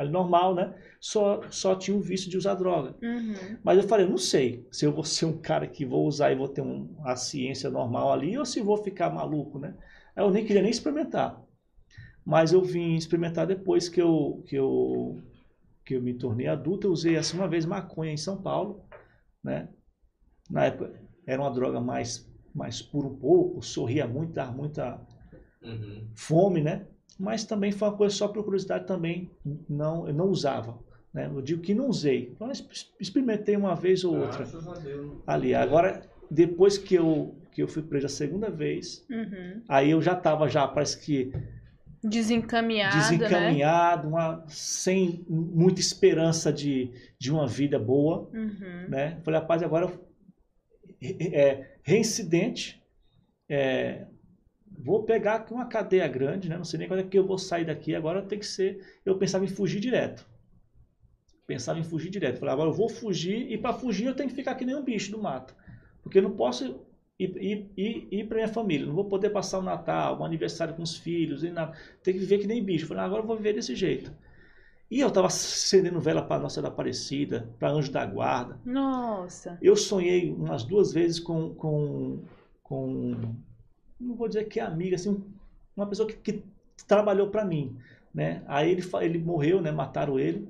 normal, 0.08 0.54
né? 0.54 0.72
Só, 1.00 1.42
só 1.50 1.74
tinha 1.74 1.96
o 1.96 2.00
vício 2.00 2.30
de 2.30 2.36
usar 2.36 2.54
droga. 2.54 2.94
Uhum. 3.02 3.58
Mas 3.62 3.78
eu 3.78 3.84
falei, 3.88 4.06
eu 4.06 4.10
não 4.10 4.16
sei 4.18 4.66
se 4.70 4.84
eu 4.86 4.92
vou 4.92 5.04
ser 5.04 5.26
um 5.26 5.36
cara 5.36 5.66
que 5.66 5.84
vou 5.84 6.06
usar 6.06 6.30
e 6.32 6.36
vou 6.36 6.48
ter 6.48 6.62
um, 6.62 6.94
a 7.04 7.16
ciência 7.16 7.68
normal 7.68 8.12
ali 8.12 8.38
ou 8.38 8.44
se 8.44 8.60
vou 8.62 8.76
ficar 8.78 9.10
maluco, 9.10 9.58
né? 9.58 9.74
Eu 10.16 10.30
nem 10.30 10.44
queria 10.44 10.62
nem 10.62 10.70
experimentar. 10.70 11.42
Mas 12.24 12.52
eu 12.52 12.62
vim 12.62 12.94
experimentar 12.94 13.46
depois 13.46 13.88
que 13.88 14.00
eu, 14.00 14.42
que 14.46 14.56
eu, 14.56 15.18
que 15.90 15.94
eu 15.96 16.00
me 16.00 16.14
tornei 16.14 16.46
adulto. 16.46 16.86
Eu 16.86 16.92
usei 16.92 17.16
assim 17.16 17.36
uma 17.36 17.48
vez 17.48 17.66
maconha 17.66 18.12
em 18.12 18.16
São 18.16 18.40
Paulo, 18.40 18.84
né? 19.42 19.68
Na 20.48 20.66
época 20.66 20.92
era 21.26 21.42
uma 21.42 21.50
droga 21.50 21.80
mais, 21.80 22.30
mais 22.54 22.80
pura 22.80 23.08
um 23.08 23.16
pouco, 23.16 23.60
sorria 23.60 24.06
muito, 24.06 24.32
dava 24.32 24.52
muita 24.52 25.00
Uhum. 25.62 26.08
fome, 26.14 26.62
né? 26.62 26.86
Mas 27.18 27.44
também 27.44 27.72
foi 27.72 27.88
uma 27.88 27.96
coisa 27.96 28.14
só 28.14 28.28
por 28.28 28.44
curiosidade 28.44 28.86
também, 28.86 29.30
não, 29.68 30.06
eu 30.08 30.14
não 30.14 30.26
usava. 30.28 30.78
Né? 31.12 31.26
Eu 31.26 31.42
digo 31.42 31.60
que 31.60 31.74
não 31.74 31.88
usei, 31.88 32.34
mas 32.38 32.64
experimentei 32.98 33.56
uma 33.56 33.74
vez 33.74 34.04
ou 34.04 34.14
outra 34.14 34.48
ali. 35.26 35.54
Agora, 35.54 36.08
depois 36.30 36.78
que 36.78 36.94
eu, 36.94 37.34
que 37.52 37.62
eu 37.62 37.68
fui 37.68 37.82
preso 37.82 38.06
a 38.06 38.08
segunda 38.08 38.48
vez, 38.48 39.04
Uhum. 39.10 39.60
aí 39.68 39.90
eu 39.90 40.00
já 40.00 40.12
estava 40.12 40.48
já, 40.48 40.66
parece 40.68 40.98
que 41.04 41.32
Desencaminhado, 42.02 42.96
né? 42.96 43.02
desencaminhado, 43.02 44.08
uma, 44.08 44.44
sem 44.48 45.24
muita 45.28 45.80
esperança 45.80 46.52
de, 46.52 46.90
de 47.18 47.30
uma 47.30 47.46
vida 47.46 47.78
boa, 47.78 48.28
Uhum. 48.32 48.88
né? 48.88 49.20
Falei, 49.22 49.40
rapaz, 49.40 49.62
agora 49.62 49.92
é, 51.02 51.76
reincidente, 51.82 52.82
é, 53.48 54.06
vou 54.82 55.02
pegar 55.04 55.34
aqui 55.36 55.52
uma 55.52 55.66
cadeia 55.66 56.08
grande, 56.08 56.48
né? 56.48 56.56
Não 56.56 56.64
sei 56.64 56.78
nem 56.78 56.88
quando 56.88 57.00
é 57.00 57.04
que 57.04 57.18
eu 57.18 57.26
vou 57.26 57.36
sair 57.38 57.64
daqui, 57.66 57.94
agora 57.94 58.22
tem 58.22 58.38
que 58.38 58.46
ser. 58.46 58.80
Eu 59.04 59.18
pensava 59.18 59.44
em 59.44 59.48
fugir 59.48 59.80
direto. 59.80 60.26
Pensava 61.46 61.78
em 61.78 61.84
fugir 61.84 62.10
direto. 62.10 62.38
Falei, 62.38 62.54
agora 62.54 62.70
eu 62.70 62.74
vou 62.74 62.88
fugir, 62.88 63.50
e 63.50 63.58
para 63.58 63.74
fugir 63.74 64.06
eu 64.06 64.14
tenho 64.14 64.28
que 64.28 64.34
ficar 64.34 64.54
que 64.54 64.64
nem 64.64 64.76
um 64.76 64.84
bicho 64.84 65.10
do 65.10 65.20
mato. 65.20 65.54
Porque 66.02 66.18
eu 66.18 66.22
não 66.22 66.36
posso 66.36 66.80
ir, 67.24 67.36
ir, 67.42 67.70
ir, 67.76 68.08
ir 68.10 68.24
para 68.26 68.36
minha 68.36 68.48
família, 68.48 68.86
não 68.86 68.94
vou 68.94 69.04
poder 69.04 69.30
passar 69.30 69.58
o 69.58 69.62
Natal, 69.62 70.18
um 70.18 70.24
aniversário 70.24 70.74
com 70.74 70.82
os 70.82 70.96
filhos, 70.96 71.44
e 71.44 71.50
nada. 71.50 71.76
Tem 72.02 72.14
que 72.14 72.20
viver 72.20 72.38
que 72.38 72.46
nem 72.46 72.64
bicho. 72.64 72.86
Falei, 72.86 73.04
agora 73.04 73.22
eu 73.22 73.26
vou 73.26 73.36
viver 73.36 73.54
desse 73.54 73.74
jeito. 73.74 74.12
E 74.90 75.00
eu 75.00 75.08
estava 75.08 75.28
acendendo 75.28 76.00
vela 76.00 76.20
para 76.20 76.42
Nossa 76.42 76.56
Senhora 76.56 76.72
Aparecida, 76.72 77.48
para 77.58 77.70
Anjo 77.70 77.92
da 77.92 78.04
Guarda. 78.04 78.58
Nossa. 78.64 79.56
Eu 79.62 79.76
sonhei 79.76 80.32
umas 80.32 80.64
duas 80.64 80.92
vezes 80.92 81.20
com, 81.20 81.54
com, 81.54 82.24
com 82.62 83.36
não 84.00 84.16
vou 84.16 84.26
dizer 84.26 84.48
que 84.48 84.58
é 84.58 84.64
amiga, 84.64 84.96
assim, 84.96 85.22
uma 85.76 85.86
pessoa 85.86 86.08
que, 86.08 86.14
que 86.14 86.42
trabalhou 86.88 87.28
para 87.28 87.44
mim, 87.44 87.76
né? 88.12 88.42
Aí 88.48 88.70
ele, 88.70 88.82
ele 89.00 89.18
morreu, 89.18 89.60
né? 89.60 89.70
Mataram 89.70 90.18
ele. 90.18 90.48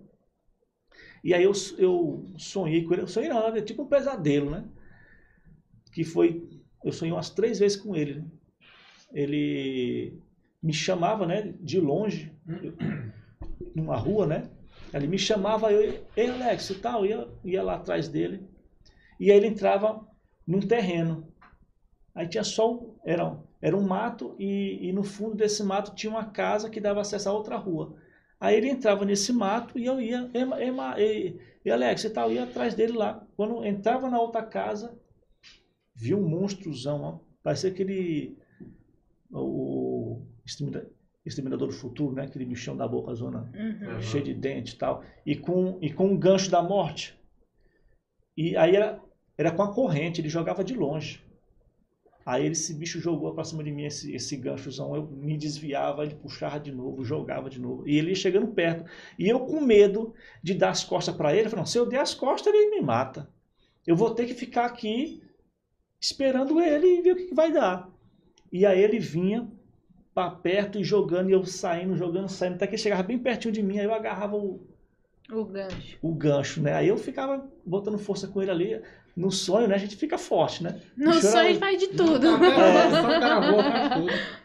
E 1.22 1.34
aí 1.34 1.42
eu, 1.42 1.52
eu 1.76 2.24
sonhei 2.38 2.84
com 2.84 2.94
ele, 2.94 3.02
eu 3.02 3.09
sonhei 3.09 3.28
não, 3.28 3.47
é 3.48 3.60
tipo 3.60 3.82
um 3.82 3.86
pesadelo, 3.86 4.51
né? 4.51 4.64
Que 5.92 6.02
foi, 6.02 6.48
eu 6.85 6.93
sonhei 6.93 7.12
umas 7.12 7.31
três 7.31 7.59
vezes 7.59 7.77
com 7.77 7.94
ele. 7.94 8.20
né? 8.20 8.24
Ele 9.12 10.19
me 10.62 10.73
chamava, 10.73 11.27
né? 11.27 11.55
De 11.61 11.81
longe, 11.81 12.32
numa 13.74 13.97
rua, 13.97 14.27
né? 14.27 14.51
Ele 14.93 15.07
me 15.07 15.19
chamava, 15.19 15.73
eu, 15.73 16.05
ei 16.16 16.31
Alex 16.31 16.70
e 16.70 16.74
tal, 16.77 17.07
ia, 17.07 17.28
ia 17.44 17.62
lá 17.62 17.74
atrás 17.77 18.09
dele. 18.09 18.48
E 19.19 19.31
aí 19.31 19.36
ele 19.36 19.47
entrava 19.47 20.07
num 20.47 20.61
terreno. 20.61 21.28
Aí 22.15 22.27
tinha 22.27 22.43
só, 22.43 22.81
era, 23.05 23.39
era 23.62 23.77
um 23.77 23.86
mato 23.86 24.35
e, 24.39 24.89
e 24.89 24.93
no 24.93 25.05
fundo 25.05 25.36
desse 25.36 25.62
mato 25.62 25.94
tinha 25.94 26.11
uma 26.11 26.24
casa 26.24 26.69
que 26.69 26.81
dava 26.81 27.01
acesso 27.01 27.28
a 27.28 27.32
outra 27.32 27.57
rua. 27.57 27.94
Aí 28.40 28.57
ele 28.57 28.69
entrava 28.69 29.05
nesse 29.05 29.32
mato 29.32 29.78
e 29.78 29.85
eu 29.85 30.01
ia, 30.01 30.28
e, 30.35 31.02
e, 31.02 31.40
e 31.65 31.70
Alex 31.70 32.05
e 32.05 32.11
tal, 32.11 32.32
ia 32.32 32.44
atrás 32.44 32.74
dele 32.74 32.94
lá. 32.94 33.24
Quando 33.36 33.65
entrava 33.65 34.11
na 34.11 34.19
outra 34.20 34.43
casa, 34.43 34.98
vi 36.01 36.14
um 36.14 36.27
monstrozão, 36.27 37.02
ó, 37.02 37.18
parecia 37.43 37.70
aquele, 37.70 38.36
o 39.31 40.22
extermina- 40.47 40.86
exterminador 41.24 41.68
do 41.68 41.74
futuro, 41.74 42.14
né? 42.14 42.22
Aquele 42.24 42.47
bichão 42.47 42.77
da 42.77 42.89
boca 42.89 43.14
zona 43.14 43.51
Uhum. 43.55 44.01
cheio 44.01 44.24
de 44.24 44.35
dente 44.35 44.74
e 44.74 44.78
tal, 44.78 45.05
e 45.27 45.36
com, 45.36 45.78
e 45.82 45.93
com 45.93 46.06
um 46.09 46.16
gancho 46.16 46.51
da 46.51 46.62
morte. 46.62 47.14
E 48.36 48.56
aí 48.56 48.74
era, 48.74 48.98
era 49.36 49.51
com 49.51 49.62
a 49.62 49.72
corrente, 49.74 50.20
ele 50.20 50.28
jogava 50.28 50.64
de 50.64 50.74
longe. 50.74 51.20
Aí 52.24 52.47
esse 52.47 52.72
bicho 52.74 53.01
jogou 53.01 53.35
pra 53.35 53.44
cima 53.44 53.62
de 53.64 53.70
mim 53.72 53.85
esse, 53.85 54.14
esse 54.14 54.36
ganchozão, 54.36 54.94
eu 54.94 55.06
me 55.06 55.36
desviava, 55.36 56.05
ele 56.05 56.14
puxava 56.14 56.60
de 56.60 56.70
novo, 56.70 57.05
jogava 57.05 57.51
de 57.51 57.60
novo. 57.60 57.86
E 57.89 57.97
ele 57.98 58.10
ia 58.10 58.14
chegando 58.14 58.47
perto. 58.48 58.89
E 59.18 59.28
eu 59.28 59.40
com 59.40 59.60
medo 59.60 60.14
de 60.43 60.55
dar 60.55 60.70
as 60.70 60.85
costas 60.85 61.14
para 61.14 61.35
ele, 61.35 61.48
não, 61.55 61.66
se 61.66 61.77
eu 61.78 61.86
der 61.86 62.01
as 62.01 62.14
costas, 62.14 62.52
ele 62.55 62.70
me 62.70 62.81
mata. 62.81 63.28
Eu 63.86 63.97
vou 63.97 64.14
ter 64.14 64.27
que 64.27 64.35
ficar 64.35 64.66
aqui 64.66 65.22
esperando 66.01 66.60
ele 66.60 66.98
e 66.98 67.02
ver 67.02 67.12
o 67.12 67.16
que 67.16 67.35
vai 67.35 67.52
dar. 67.52 67.89
E 68.52 68.64
aí 68.66 68.82
ele 68.82 68.98
vinha 68.98 69.48
para 70.14 70.31
perto 70.31 70.78
e 70.78 70.85
jogando, 70.85 71.31
e 71.31 71.32
eu 71.32 71.44
saindo, 71.44 71.97
jogando, 71.97 72.28
saindo, 72.28 72.55
até 72.55 72.66
que 72.66 72.74
ele 72.74 72.82
chegava 72.82 73.02
bem 73.02 73.18
pertinho 73.18 73.52
de 73.55 73.62
mim, 73.62 73.78
aí 73.78 73.85
eu 73.85 73.94
agarrava 73.94 74.36
o, 74.36 74.66
O 75.31 75.44
gancho. 75.44 75.98
o 76.02 76.12
gancho, 76.14 76.60
né? 76.62 76.74
Aí 76.74 76.89
eu 76.89 76.97
ficava 76.97 77.48
botando 77.64 77.98
força 77.98 78.27
com 78.27 78.43
ele 78.43 78.51
ali. 78.51 78.82
No 79.16 79.31
sonho, 79.31 79.68
né? 79.68 79.74
A 79.74 79.78
gente 79.78 79.97
fica 79.97 80.16
forte, 80.16 80.62
né? 80.62 80.81
No 80.97 81.12
sonho 81.14 81.39
a 81.39 81.48
gente 81.48 81.59
faz 81.59 81.78
de 81.78 81.89
tudo. 81.89 82.27
É. 82.27 82.40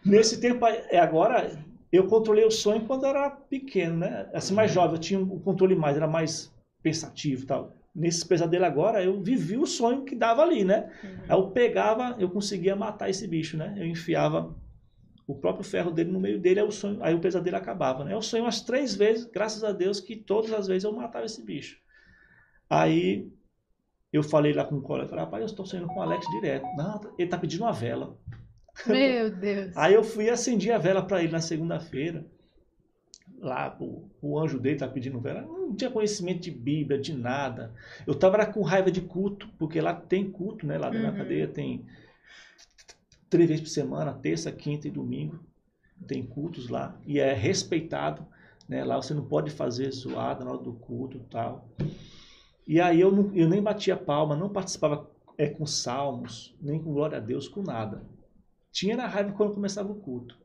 Nesse 0.03 0.39
tempo, 0.41 0.65
é 0.65 0.97
agora, 0.97 1.51
eu 1.91 2.07
controlei 2.07 2.43
o 2.45 2.51
sonho 2.51 2.81
quando 2.85 3.03
eu 3.03 3.09
era 3.09 3.29
pequeno, 3.29 3.97
né? 3.97 4.27
Assim, 4.33 4.53
mais 4.53 4.71
jovem, 4.71 4.95
eu 4.95 4.99
tinha 4.99 5.19
um 5.19 5.39
controle 5.39 5.75
mais, 5.75 5.95
era 5.95 6.07
mais, 6.07 6.51
pensativo 6.81 7.43
e 7.43 7.45
tal. 7.45 7.73
Nesse 7.95 8.27
pesadelo 8.27 8.65
agora, 8.65 9.01
eu 9.01 9.21
vivi 9.21 9.55
o 9.57 9.65
sonho 9.65 10.03
que 10.03 10.15
dava 10.15 10.41
ali, 10.41 10.65
né? 10.65 10.91
Uhum. 11.01 11.17
Aí 11.29 11.37
eu 11.37 11.51
pegava, 11.51 12.15
eu 12.19 12.29
conseguia 12.29 12.75
matar 12.75 13.09
esse 13.09 13.25
bicho, 13.25 13.55
né? 13.55 13.73
Eu 13.77 13.85
enfiava 13.85 14.53
o 15.25 15.33
próprio 15.33 15.63
ferro 15.63 15.91
dele 15.91 16.11
no 16.11 16.19
meio 16.19 16.39
dele, 16.39 16.59
aí 16.59 16.67
o, 16.67 16.71
sonho, 16.71 17.01
aí 17.01 17.15
o 17.15 17.19
pesadelo 17.19 17.55
acabava, 17.55 18.03
né? 18.03 18.13
Eu 18.13 18.21
sonhei 18.21 18.45
umas 18.45 18.61
três 18.61 18.95
vezes, 18.95 19.25
graças 19.25 19.63
a 19.63 19.71
Deus, 19.71 19.99
que 19.99 20.15
todas 20.15 20.51
as 20.51 20.67
vezes 20.67 20.83
eu 20.83 20.91
matava 20.91 21.25
esse 21.25 21.43
bicho. 21.43 21.79
Aí 22.69 23.31
eu 24.11 24.23
falei 24.23 24.53
lá 24.53 24.65
com 24.65 24.75
o 24.75 24.81
colega, 24.81 25.09
falei, 25.09 25.25
rapaz, 25.25 25.41
eu 25.41 25.47
estou 25.47 25.65
sonhando 25.65 25.87
com 25.87 25.99
o 25.99 26.01
Alex 26.01 26.27
direto. 26.29 26.65
Não, 26.75 27.01
ele 27.17 27.29
tá 27.29 27.37
pedindo 27.37 27.63
uma 27.63 27.73
vela. 27.73 28.17
Meu 28.85 29.31
Deus. 29.31 29.75
Aí 29.75 29.93
eu 29.93 30.03
fui 30.03 30.25
e 30.25 30.29
acendi 30.29 30.71
a 30.71 30.77
vela 30.77 31.01
para 31.01 31.23
ele 31.23 31.31
na 31.31 31.39
segunda-feira. 31.39 32.25
Lá, 33.39 33.75
o, 33.79 34.09
o 34.21 34.39
anjo 34.39 34.59
dele 34.59 34.77
tá 34.79 34.87
pedindo 34.87 35.19
vela. 35.19 35.41
Eu 35.41 35.47
Não 35.67 35.75
tinha 35.75 35.91
conhecimento 35.91 36.41
de 36.41 36.51
Bíblia, 36.51 36.99
de 36.99 37.13
nada. 37.13 37.73
Eu 38.07 38.15
tava 38.15 38.37
lá 38.37 38.45
com 38.45 38.61
raiva 38.61 38.89
de 38.91 39.01
culto, 39.01 39.49
porque 39.59 39.79
lá 39.81 39.93
tem 39.93 40.29
culto, 40.31 40.65
né? 40.65 40.77
Lá 40.77 40.89
dentro 40.89 41.05
Uhum. 41.07 41.11
da 41.13 41.17
cadeia 41.17 41.47
tem 41.47 41.85
três 43.29 43.47
vezes 43.49 43.63
por 43.63 43.69
semana, 43.69 44.13
terça, 44.13 44.51
quinta 44.51 44.87
e 44.87 44.91
domingo. 44.91 45.39
Tem 46.07 46.25
cultos 46.25 46.69
lá. 46.69 46.97
E 47.05 47.19
é 47.19 47.33
respeitado. 47.33 48.25
Né? 48.67 48.83
Lá 48.83 48.95
você 48.97 49.13
não 49.13 49.25
pode 49.25 49.51
fazer 49.51 49.91
zoada 49.91 50.43
na 50.43 50.51
hora 50.51 50.63
do 50.63 50.73
culto 50.73 51.17
e 51.17 51.21
tal. 51.29 51.67
E 52.67 52.81
aí 52.81 52.99
eu, 52.99 53.11
não, 53.11 53.33
eu 53.35 53.47
nem 53.47 53.61
batia 53.61 53.95
palma, 53.95 54.35
não 54.35 54.49
participava 54.49 55.09
é, 55.37 55.47
com 55.47 55.65
salmos, 55.65 56.55
nem 56.61 56.81
com 56.81 56.93
glória 56.93 57.17
a 57.17 57.21
Deus, 57.21 57.47
com 57.47 57.61
nada. 57.61 58.03
Tinha 58.71 58.97
na 58.97 59.07
raiva 59.07 59.31
quando 59.33 59.53
começava 59.53 59.91
o 59.91 59.95
culto. 59.95 60.37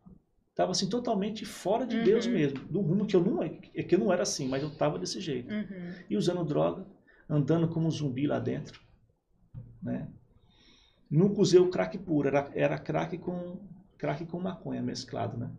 Tava 0.60 0.72
assim 0.72 0.90
totalmente 0.90 1.46
fora 1.46 1.86
de 1.86 1.96
Uhum. 1.96 2.04
Deus 2.04 2.26
mesmo, 2.26 2.58
do 2.66 2.82
rumo 2.82 3.06
que 3.06 3.16
eu 3.16 3.24
não 3.24 3.42
é 3.42 3.48
que 3.48 3.94
eu 3.94 3.98
não 3.98 4.12
era 4.12 4.24
assim, 4.24 4.46
mas 4.46 4.62
eu 4.62 4.68
tava 4.68 4.98
desse 4.98 5.18
jeito. 5.18 5.50
Uhum. 5.54 5.94
E 6.10 6.18
usando 6.18 6.44
droga, 6.44 6.86
andando 7.26 7.66
como 7.66 7.86
um 7.86 7.90
zumbi 7.90 8.26
lá 8.26 8.38
dentro, 8.38 8.78
né? 9.82 10.06
Nunca 11.10 11.40
usei 11.40 11.58
o 11.58 11.70
crack 11.70 11.96
puro, 11.96 12.28
era, 12.28 12.50
era 12.54 12.78
crack 12.78 13.16
com 13.16 13.56
crack 13.96 14.26
com 14.26 14.38
maconha 14.38 14.82
mesclado, 14.82 15.38
né? 15.38 15.50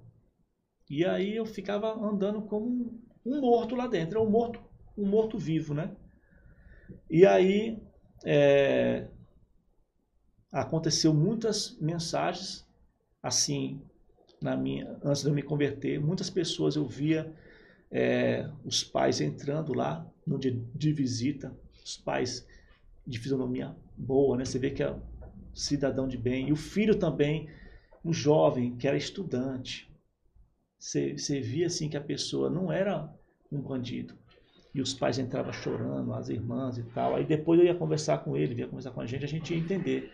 E 0.87 1.03
aí 1.03 1.35
eu 1.35 1.47
ficava 1.47 1.91
andando 1.99 2.43
como 2.43 3.01
um, 3.25 3.41
morto 3.41 3.75
lá 3.75 3.87
dentro, 3.87 4.21
um 4.21 4.29
morto, 4.29 4.61
um 4.95 5.07
morto 5.07 5.35
vivo, 5.35 5.73
né? 5.73 5.95
E 7.09 7.25
aí 7.25 7.81
é, 8.23 9.07
aconteceu 10.51 11.11
muitas 11.11 11.75
mensagens 11.79 12.69
assim 13.23 13.81
na 14.41 14.57
minha 14.57 14.97
antes 15.03 15.21
de 15.21 15.29
eu 15.29 15.33
me 15.33 15.43
converter, 15.43 15.99
muitas 15.99 16.29
pessoas 16.29 16.75
eu 16.75 16.85
via 16.85 17.31
é, 17.91 18.49
os 18.65 18.83
pais 18.83 19.21
entrando 19.21 19.73
lá 19.73 20.05
no 20.25 20.39
dia 20.39 20.57
de 20.73 20.91
visita, 20.91 21.55
os 21.83 21.97
pais 21.97 22.47
de 23.05 23.19
fisionomia 23.19 23.75
boa, 23.97 24.37
né? 24.37 24.45
Você 24.45 24.57
vê 24.57 24.71
que 24.71 24.81
é 24.81 24.95
cidadão 25.53 26.07
de 26.07 26.17
bem 26.17 26.49
e 26.49 26.51
o 26.53 26.55
filho 26.55 26.95
também, 26.95 27.49
um 28.03 28.13
jovem 28.13 28.75
que 28.77 28.87
era 28.87 28.97
estudante. 28.97 29.89
Você, 30.79 31.17
você 31.17 31.39
via 31.39 31.67
assim 31.67 31.89
que 31.89 31.97
a 31.97 32.01
pessoa 32.01 32.49
não 32.49 32.71
era 32.71 33.13
um 33.51 33.59
bandido. 33.61 34.15
E 34.73 34.81
os 34.81 34.93
pais 34.93 35.19
entravam 35.19 35.51
chorando, 35.51 36.13
as 36.13 36.29
irmãs 36.29 36.77
e 36.77 36.83
tal. 36.83 37.15
Aí 37.15 37.25
depois 37.25 37.59
eu 37.59 37.65
ia 37.65 37.75
conversar 37.75 38.19
com 38.19 38.37
ele, 38.37 38.55
ia 38.55 38.67
conversar 38.67 38.91
com 38.91 39.01
a 39.01 39.05
gente, 39.05 39.25
a 39.25 39.27
gente 39.27 39.53
ia 39.53 39.59
entender. 39.59 40.11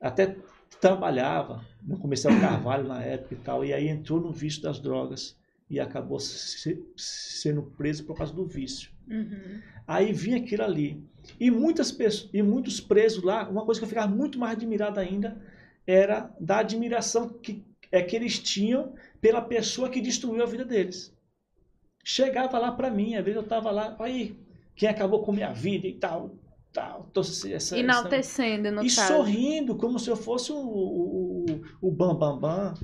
Até 0.00 0.36
trabalhava 0.80 1.64
no 1.82 1.98
comercial 1.98 2.38
Carvalho 2.40 2.86
na 2.86 3.02
época 3.02 3.34
e 3.34 3.38
tal, 3.38 3.64
e 3.64 3.72
aí 3.72 3.88
entrou 3.88 4.20
no 4.20 4.32
vício 4.32 4.62
das 4.62 4.78
drogas 4.80 5.36
e 5.68 5.80
acabou 5.80 6.20
se- 6.20 6.84
sendo 6.96 7.62
preso 7.62 8.04
por 8.04 8.16
causa 8.16 8.32
do 8.32 8.46
vício. 8.46 8.90
Uhum. 9.08 9.60
Aí 9.86 10.12
vinha 10.12 10.36
aquilo 10.38 10.62
ali. 10.62 11.02
E 11.38 11.50
muitas 11.50 11.90
pessoas, 11.90 12.30
e 12.32 12.42
muitos 12.42 12.80
presos 12.80 13.22
lá, 13.22 13.48
uma 13.48 13.64
coisa 13.64 13.80
que 13.80 13.84
eu 13.84 13.88
ficava 13.88 14.12
muito 14.12 14.38
mais 14.38 14.54
admirado 14.56 15.00
ainda 15.00 15.40
era 15.86 16.30
da 16.40 16.58
admiração 16.58 17.28
que 17.28 17.62
é 17.90 18.02
que 18.02 18.16
eles 18.16 18.38
tinham 18.38 18.94
pela 19.20 19.40
pessoa 19.40 19.88
que 19.88 20.00
destruiu 20.00 20.42
a 20.42 20.46
vida 20.46 20.64
deles. 20.64 21.14
Chegava 22.02 22.58
lá 22.58 22.72
para 22.72 22.90
mim, 22.90 23.14
às 23.14 23.24
vezes 23.24 23.40
eu 23.40 23.46
tava 23.46 23.70
lá, 23.70 23.96
aí 23.98 24.36
quem 24.74 24.88
acabou 24.88 25.22
com 25.22 25.32
minha 25.32 25.52
vida 25.52 25.86
e 25.86 25.94
tal, 25.94 26.34
tal, 26.74 27.06
então, 27.10 27.22
essa, 27.22 27.48
essa- 27.48 27.78
Enaltecendo, 27.78 28.70
no 28.72 28.82
e 28.84 28.94
caso. 28.94 29.14
sorrindo 29.14 29.76
como 29.76 29.98
se 29.98 30.10
eu 30.10 30.16
fosse 30.16 30.52
o, 30.52 30.56
o, 30.56 31.44
o, 31.80 31.88
o 31.88 31.90
bam 31.90 32.14
bam 32.16 32.38
bam, 32.38 32.74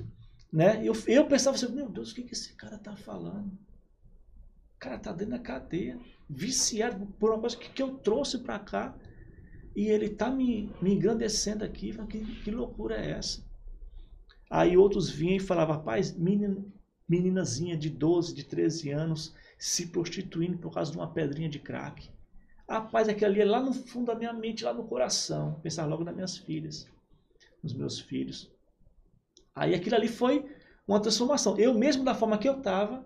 né? 0.52 0.80
Eu, 0.84 0.94
eu 1.06 1.26
pensava 1.26 1.56
assim, 1.56 1.68
meu 1.74 1.88
Deus, 1.88 2.12
o 2.12 2.14
que, 2.14 2.22
que 2.22 2.32
esse 2.32 2.54
cara 2.54 2.78
tá 2.78 2.96
falando? 2.96 3.48
O 3.48 4.78
cara 4.78 4.98
tá 4.98 5.12
dentro 5.12 5.32
da 5.32 5.38
cadeia, 5.38 5.98
viciado 6.28 7.06
por 7.18 7.30
uma 7.32 7.40
coisa 7.40 7.56
que, 7.56 7.68
que 7.70 7.82
eu 7.82 7.98
trouxe 7.98 8.38
para 8.38 8.58
cá 8.58 8.94
e 9.76 9.88
ele 9.88 10.08
tá 10.08 10.30
me, 10.30 10.72
me 10.80 10.94
engrandecendo 10.94 11.64
aqui, 11.64 11.92
falando, 11.92 12.10
que, 12.10 12.24
que 12.42 12.50
loucura 12.50 12.96
é 12.96 13.10
essa? 13.12 13.42
Aí 14.50 14.76
outros 14.76 15.10
vinham 15.10 15.36
e 15.36 15.40
falavam, 15.40 15.76
rapaz, 15.76 16.12
menina, 16.16 16.64
meninazinha 17.08 17.76
de 17.76 17.90
12, 17.90 18.34
de 18.34 18.44
13 18.44 18.90
anos 18.90 19.34
se 19.58 19.86
prostituindo 19.88 20.58
por 20.58 20.72
causa 20.72 20.90
de 20.92 20.98
uma 20.98 21.10
pedrinha 21.12 21.48
de 21.48 21.58
crack. 21.58 22.10
Rapaz, 22.70 23.08
aquilo 23.08 23.32
ali 23.32 23.40
é 23.40 23.44
lá 23.44 23.60
no 23.60 23.72
fundo 23.72 24.06
da 24.06 24.14
minha 24.14 24.32
mente, 24.32 24.62
lá 24.62 24.72
no 24.72 24.84
coração. 24.84 25.58
Pensar 25.60 25.86
logo 25.86 26.04
nas 26.04 26.14
minhas 26.14 26.38
filhas, 26.38 26.88
nos 27.60 27.74
meus 27.74 27.98
filhos. 27.98 28.48
Aí 29.52 29.74
aquilo 29.74 29.96
ali 29.96 30.06
foi 30.06 30.48
uma 30.86 31.00
transformação. 31.00 31.58
Eu 31.58 31.74
mesmo, 31.74 32.04
da 32.04 32.14
forma 32.14 32.38
que 32.38 32.48
eu 32.48 32.58
estava, 32.58 33.04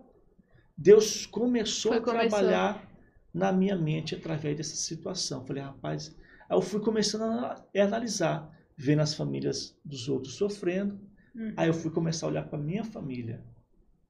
Deus 0.76 1.24
começou 1.24 1.92
Foi, 1.92 1.98
a 1.98 2.02
começou. 2.02 2.28
trabalhar 2.28 2.90
na 3.32 3.50
minha 3.52 3.74
mente 3.74 4.14
através 4.14 4.54
dessa 4.54 4.76
situação. 4.76 5.46
Falei, 5.46 5.62
rapaz, 5.62 6.14
aí 6.46 6.56
eu 6.58 6.60
fui 6.60 6.80
começando 6.80 7.22
a 7.22 7.64
analisar, 7.74 8.54
vendo 8.76 9.00
as 9.00 9.14
famílias 9.14 9.74
dos 9.82 10.10
outros 10.10 10.34
sofrendo. 10.34 11.00
Uhum. 11.34 11.54
Aí 11.56 11.68
eu 11.68 11.74
fui 11.74 11.90
começar 11.90 12.26
a 12.26 12.28
olhar 12.28 12.46
para 12.50 12.58
minha 12.58 12.84
família. 12.84 13.42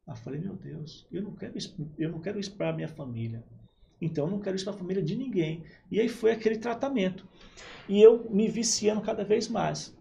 Aí 0.05 0.14
eu 0.14 0.16
falei, 0.16 0.40
meu 0.40 0.56
Deus, 0.56 1.06
eu 1.12 1.22
não 1.22 1.32
quero 1.32 1.56
isso, 1.56 1.76
eu 1.97 2.10
não 2.10 2.20
quero 2.20 2.40
isso 2.40 2.56
para 2.56 2.72
minha 2.72 2.89
família. 2.89 3.44
Então 4.05 4.26
eu 4.26 4.31
não 4.31 4.40
quero 4.40 4.56
isso 4.56 4.64
para 4.64 4.74
a 4.74 4.78
família 4.78 5.02
de 5.02 5.16
ninguém. 5.16 5.64
E 5.90 6.01
aí 6.01 6.09
foi 6.09 6.31
aquele 6.31 6.59
tratamento. 6.59 7.26
E 7.89 8.01
eu 8.01 8.31
me 8.31 8.48
viciando 8.48 9.01
cada 9.01 9.24
vez 9.24 9.48
mais. 9.48 9.97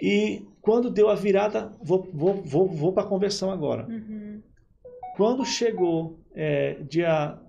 E 0.00 0.46
quando 0.60 0.90
deu 0.90 1.08
a 1.08 1.14
virada, 1.14 1.72
vou, 1.82 2.10
vou, 2.12 2.42
vou, 2.42 2.68
vou 2.68 2.92
para 2.92 3.02
a 3.02 3.08
conversão 3.08 3.50
agora. 3.50 3.86
Uhum. 3.88 4.42
Quando 5.16 5.44
chegou 5.44 6.20
é, 6.34 6.82
dia, 6.82 7.40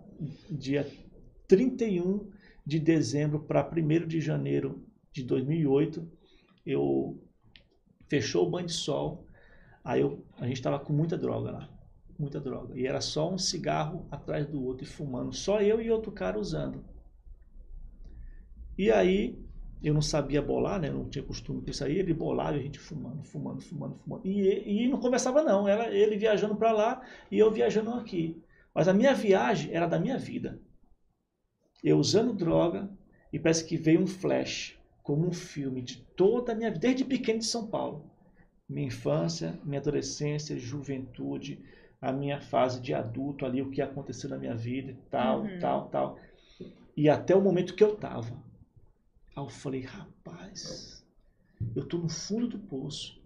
dia 0.49 0.87
31 1.47 2.31
de 2.65 2.79
dezembro 2.79 3.39
para 3.39 3.69
1 3.69 4.07
de 4.07 4.21
janeiro 4.21 4.85
de 5.11 5.23
2008, 5.23 6.07
eu 6.65 7.21
fechou 8.09 8.47
o 8.47 8.49
banho 8.49 8.67
de 8.67 8.73
sol, 8.73 9.25
aí 9.83 10.01
eu, 10.01 10.23
a 10.37 10.45
gente 10.45 10.57
estava 10.57 10.79
com 10.79 10.93
muita 10.93 11.17
droga 11.17 11.51
lá, 11.51 11.69
muita 12.17 12.39
droga, 12.39 12.77
e 12.77 12.87
era 12.87 13.01
só 13.01 13.31
um 13.31 13.37
cigarro 13.37 14.07
atrás 14.09 14.47
do 14.47 14.63
outro 14.63 14.83
e 14.83 14.87
fumando, 14.87 15.33
só 15.33 15.61
eu 15.61 15.81
e 15.81 15.91
outro 15.91 16.11
cara 16.11 16.39
usando. 16.39 16.83
E 18.77 18.91
aí 18.91 19.37
eu 19.81 19.93
não 19.93 20.01
sabia 20.01 20.41
bolar, 20.41 20.79
né? 20.79 20.89
Não 20.89 21.09
tinha 21.09 21.23
costume 21.23 21.61
com 21.61 21.69
isso 21.69 21.83
aí. 21.83 21.97
Ele 21.97 22.13
bolava 22.13 22.57
e 22.57 22.59
a 22.59 22.63
gente 22.63 22.79
fumando, 22.79 23.23
fumando, 23.23 23.61
fumando, 23.61 23.95
fumando. 23.95 24.25
E, 24.25 24.83
e 24.83 24.87
não 24.87 24.99
conversava 24.99 25.43
não. 25.43 25.67
Era 25.67 25.93
ele 25.93 26.17
viajando 26.17 26.55
para 26.55 26.71
lá 26.71 27.01
e 27.31 27.37
eu 27.37 27.51
viajando 27.51 27.91
aqui. 27.91 28.41
Mas 28.73 28.87
a 28.87 28.93
minha 28.93 29.13
viagem 29.13 29.73
era 29.73 29.87
da 29.87 29.99
minha 29.99 30.17
vida. 30.17 30.59
Eu 31.83 31.97
usando 31.97 32.33
droga 32.33 32.89
e 33.31 33.39
parece 33.39 33.65
que 33.65 33.77
veio 33.77 34.01
um 34.01 34.07
flash, 34.07 34.77
como 35.03 35.27
um 35.27 35.33
filme 35.33 35.81
de 35.81 35.97
toda 36.15 36.51
a 36.51 36.55
minha 36.55 36.69
vida, 36.69 36.81
desde 36.81 37.05
pequeno 37.05 37.39
de 37.39 37.45
São 37.45 37.67
Paulo. 37.67 38.09
Minha 38.67 38.87
infância, 38.87 39.59
minha 39.63 39.79
adolescência, 39.79 40.59
juventude, 40.59 41.63
a 42.01 42.11
minha 42.11 42.39
fase 42.39 42.79
de 42.79 42.93
adulto 42.93 43.45
ali, 43.45 43.61
o 43.61 43.71
que 43.71 43.81
aconteceu 43.81 44.29
na 44.29 44.37
minha 44.37 44.55
vida, 44.55 44.91
e 44.91 44.95
tal, 45.09 45.41
Uhum. 45.41 45.59
tal, 45.59 45.89
tal. 45.89 46.19
E 46.95 47.09
até 47.09 47.35
o 47.35 47.41
momento 47.41 47.75
que 47.75 47.83
eu 47.83 47.95
tava. 47.95 48.33
Aí 49.35 49.43
eu 49.43 49.49
falei, 49.49 49.81
rapaz, 49.81 51.03
eu 51.75 51.85
tô 51.85 51.97
no 51.97 52.09
fundo 52.09 52.47
do 52.47 52.59
poço. 52.59 53.21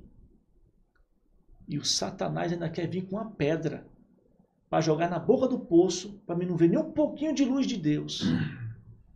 E 1.68 1.77
o 1.77 1.85
Satanás 1.85 2.52
ainda 2.52 2.69
quer 2.69 2.88
vir 2.88 3.03
com 3.03 3.15
uma 3.15 3.31
pedra 3.31 3.85
para 4.69 4.81
jogar 4.81 5.10
na 5.10 5.19
boca 5.19 5.48
do 5.48 5.60
poço, 5.60 6.19
para 6.26 6.35
mim 6.35 6.45
não 6.45 6.56
ver 6.57 6.69
nem 6.69 6.77
um 6.80 6.91
pouquinho 6.91 7.34
de 7.34 7.45
luz 7.45 7.65
de 7.68 7.77
Deus. 7.77 8.23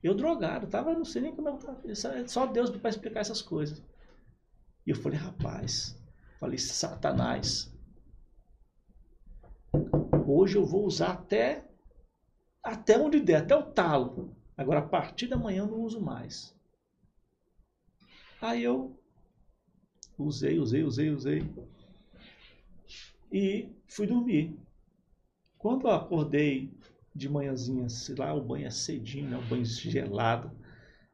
Eu 0.03 0.13
drogado, 0.13 0.67
tava, 0.67 0.93
não 0.93 1.05
sei 1.05 1.21
nem 1.21 1.35
como 1.35 1.49
eu 1.49 1.57
tava. 1.57 1.81
é 1.85 2.27
Só 2.27 2.45
Deus 2.45 2.69
para 2.69 2.89
explicar 2.89 3.21
essas 3.21 3.41
coisas. 3.41 3.81
E 4.85 4.91
eu 4.91 4.95
falei, 4.95 5.17
rapaz, 5.17 5.97
falei, 6.39 6.57
Satanás, 6.57 7.73
hoje 10.35 10.57
eu 10.57 10.65
vou 10.65 10.85
usar 10.85 11.11
até 11.11 11.65
até 12.63 12.97
onde 12.97 13.19
der, 13.19 13.37
até 13.37 13.55
o 13.55 13.63
talo. 13.63 14.35
Agora, 14.57 14.79
a 14.79 14.87
partir 14.87 15.27
da 15.27 15.37
manhã 15.37 15.59
eu 15.59 15.67
não 15.67 15.81
uso 15.81 16.01
mais. 16.01 16.55
Aí 18.41 18.63
eu 18.63 18.99
usei, 20.17 20.59
usei, 20.59 20.83
usei, 20.83 21.09
usei. 21.11 21.53
E 23.31 23.69
fui 23.87 24.07
dormir. 24.07 24.57
Quando 25.57 25.87
eu 25.87 25.91
acordei 25.91 26.73
de 27.13 27.29
manhãzinha, 27.29 27.87
sei 27.87 28.15
lá, 28.15 28.33
o 28.33 28.41
banho 28.41 28.67
é 28.67 28.71
cedinho, 28.71 29.29
né? 29.29 29.37
O 29.37 29.47
banho 29.47 29.65
gelado. 29.65 30.51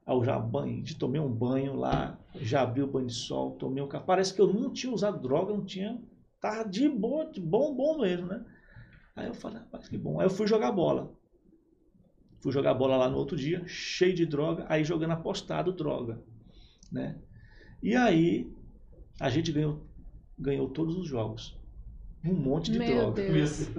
Aí 0.05 0.15
eu 0.15 0.23
já 0.23 0.39
banho, 0.39 0.83
tomei 0.97 1.21
um 1.21 1.31
banho 1.31 1.75
lá, 1.75 2.19
já 2.35 2.61
abri 2.61 2.81
o 2.81 2.87
banho 2.87 3.07
de 3.07 3.13
sol, 3.13 3.51
tomei 3.57 3.83
um 3.83 3.87
café. 3.87 4.05
Parece 4.05 4.33
que 4.33 4.41
eu 4.41 4.51
não 4.51 4.71
tinha 4.71 4.91
usado 4.91 5.21
droga, 5.21 5.53
não 5.53 5.65
tinha. 5.65 6.01
Tava 6.39 6.67
de 6.67 6.89
boa, 6.89 7.25
de 7.25 7.39
bom, 7.39 7.75
bom 7.75 7.99
mesmo, 7.99 8.27
né? 8.27 8.43
Aí 9.21 9.27
eu 9.27 9.33
falei, 9.33 9.59
rapaz, 9.59 9.87
que 9.87 9.97
bom. 9.97 10.19
Aí 10.19 10.25
eu 10.25 10.29
fui 10.29 10.47
jogar 10.47 10.71
bola. 10.71 11.13
Fui 12.41 12.51
jogar 12.51 12.73
bola 12.73 12.97
lá 12.97 13.09
no 13.09 13.17
outro 13.17 13.37
dia, 13.37 13.63
cheio 13.67 14.15
de 14.15 14.25
droga, 14.25 14.65
aí 14.67 14.83
jogando 14.83 15.11
apostado 15.11 15.71
droga, 15.71 16.19
né? 16.91 17.15
E 17.83 17.95
aí 17.95 18.51
a 19.19 19.29
gente 19.29 19.51
ganhou, 19.51 19.85
ganhou 20.37 20.67
todos 20.69 20.97
os 20.97 21.07
jogos. 21.07 21.55
Um 22.25 22.33
monte 22.33 22.71
de 22.71 22.79
Meu 22.79 22.87
droga. 22.87 23.21
Deus. 23.21 23.69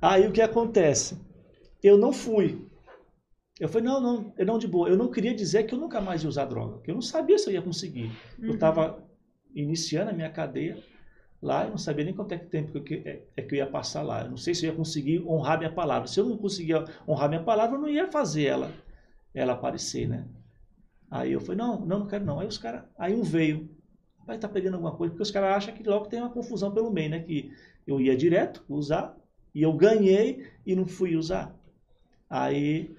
Aí 0.00 0.26
o 0.26 0.32
que 0.32 0.40
acontece? 0.40 1.18
Eu 1.82 1.98
não 1.98 2.12
fui. 2.12 2.64
Eu 3.58 3.68
falei, 3.68 3.86
não, 3.88 4.00
não, 4.00 4.32
eu 4.38 4.46
não 4.46 4.58
de 4.58 4.66
boa. 4.68 4.88
Eu 4.88 4.96
não 4.96 5.10
queria 5.10 5.34
dizer 5.34 5.64
que 5.64 5.74
eu 5.74 5.78
nunca 5.78 6.00
mais 6.00 6.22
ia 6.22 6.28
usar 6.28 6.46
droga, 6.46 6.74
porque 6.76 6.90
eu 6.90 6.94
não 6.94 7.02
sabia 7.02 7.38
se 7.38 7.48
eu 7.48 7.52
ia 7.54 7.62
conseguir. 7.62 8.10
Eu 8.38 8.48
Uhum. 8.48 8.54
estava 8.54 9.04
iniciando 9.54 10.10
a 10.10 10.14
minha 10.14 10.30
cadeia 10.30 10.82
lá, 11.42 11.64
eu 11.64 11.70
não 11.70 11.78
sabia 11.78 12.04
nem 12.04 12.14
quanto 12.14 12.32
é 12.32 12.38
que 12.38 12.46
tempo 12.46 12.80
que 12.80 13.02
é, 13.04 13.22
é 13.36 13.42
que 13.42 13.54
eu 13.54 13.58
ia 13.58 13.66
passar 13.66 14.02
lá. 14.02 14.22
Eu 14.22 14.30
não 14.30 14.36
sei 14.36 14.54
se 14.54 14.66
eu 14.66 14.70
ia 14.70 14.76
conseguir 14.76 15.22
honrar 15.26 15.58
minha 15.58 15.72
palavra. 15.72 16.08
Se 16.08 16.20
eu 16.20 16.26
não 16.26 16.36
conseguia 16.36 16.84
honrar 17.08 17.28
minha 17.28 17.42
palavra, 17.42 17.76
eu 17.76 17.80
não 17.80 17.88
ia 17.88 18.10
fazer 18.10 18.44
ela, 18.44 18.72
ela 19.34 19.54
aparecer, 19.54 20.08
né? 20.08 20.26
Aí 21.10 21.32
eu 21.32 21.40
falei, 21.40 21.56
não, 21.56 21.80
não, 21.80 22.00
não 22.00 22.06
quero 22.06 22.24
não. 22.24 22.40
Aí 22.40 22.46
os 22.46 22.58
caras, 22.58 22.84
aí 22.98 23.14
um 23.14 23.22
veio, 23.22 23.68
vai 24.26 24.36
estar 24.36 24.48
pegando 24.48 24.74
alguma 24.74 24.94
coisa, 24.94 25.12
porque 25.12 25.22
os 25.22 25.30
caras 25.30 25.56
acham 25.56 25.74
que 25.74 25.82
logo 25.82 26.06
tem 26.06 26.20
uma 26.20 26.30
confusão 26.30 26.72
pelo 26.72 26.90
meio, 26.90 27.10
né? 27.10 27.20
Que 27.20 27.52
eu 27.86 28.00
ia 28.00 28.16
direto 28.16 28.64
usar, 28.68 29.16
e 29.54 29.62
eu 29.62 29.72
ganhei 29.72 30.46
e 30.64 30.76
não 30.76 30.86
fui 30.86 31.16
usar. 31.16 31.54
Aí 32.28 32.94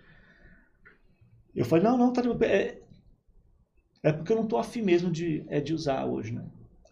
eu 1.55 1.65
falei, 1.65 1.83
não, 1.83 1.97
não, 1.97 2.11
tá 2.11 2.21
de. 2.21 2.45
É, 2.45 2.81
é 4.03 4.11
porque 4.11 4.31
eu 4.31 4.37
não 4.37 4.47
tô 4.47 4.57
afim 4.57 4.81
mesmo 4.81 5.11
de, 5.11 5.45
é, 5.47 5.61
de 5.61 5.73
usar 5.73 6.05
hoje, 6.05 6.33
né? 6.33 6.45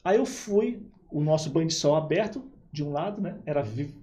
Aí 0.04 0.18
eu 0.18 0.26
fui, 0.26 0.82
o 1.12 1.22
nosso 1.24 1.50
banho 1.50 1.68
de 1.68 1.74
sol 1.74 1.96
aberto, 1.96 2.50
de 2.72 2.84
um 2.84 2.92
lado, 2.92 3.22
né? 3.22 3.40
Era 3.46 3.62
vi- 3.62 3.94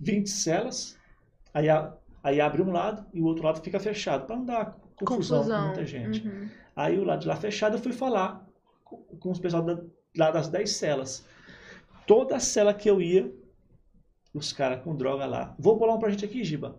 20 0.00 0.28
celas, 0.30 0.98
aí, 1.52 1.68
a- 1.68 1.92
aí 2.22 2.40
abre 2.40 2.62
um 2.62 2.70
lado 2.72 3.04
e 3.12 3.20
o 3.20 3.24
outro 3.24 3.44
lado 3.44 3.60
fica 3.60 3.78
fechado, 3.78 4.26
para 4.26 4.36
não 4.36 4.44
dar 4.44 4.66
confusão, 4.96 5.38
com 5.40 5.44
Confusão. 5.44 5.66
muita 5.66 5.84
gente. 5.86 6.26
Uhum. 6.26 6.48
Aí 6.74 6.98
o 6.98 7.04
lado 7.04 7.20
de 7.20 7.28
lá 7.28 7.36
fechado, 7.36 7.76
eu 7.76 7.80
fui 7.80 7.92
falar 7.92 8.46
com, 8.84 8.96
com 9.18 9.30
os 9.30 9.38
pessoal 9.38 9.62
da, 9.62 9.78
lá 10.16 10.30
das 10.30 10.48
10 10.48 10.70
celas. 10.70 11.24
Toda 12.06 12.40
cela 12.40 12.72
que 12.74 12.88
eu 12.88 13.00
ia, 13.00 13.32
os 14.34 14.52
caras 14.52 14.82
com 14.82 14.96
droga 14.96 15.26
lá. 15.26 15.54
Vou 15.58 15.78
bolar 15.78 15.96
um 15.96 15.98
pra 15.98 16.10
gente 16.10 16.24
aqui, 16.24 16.42
Giba. 16.42 16.76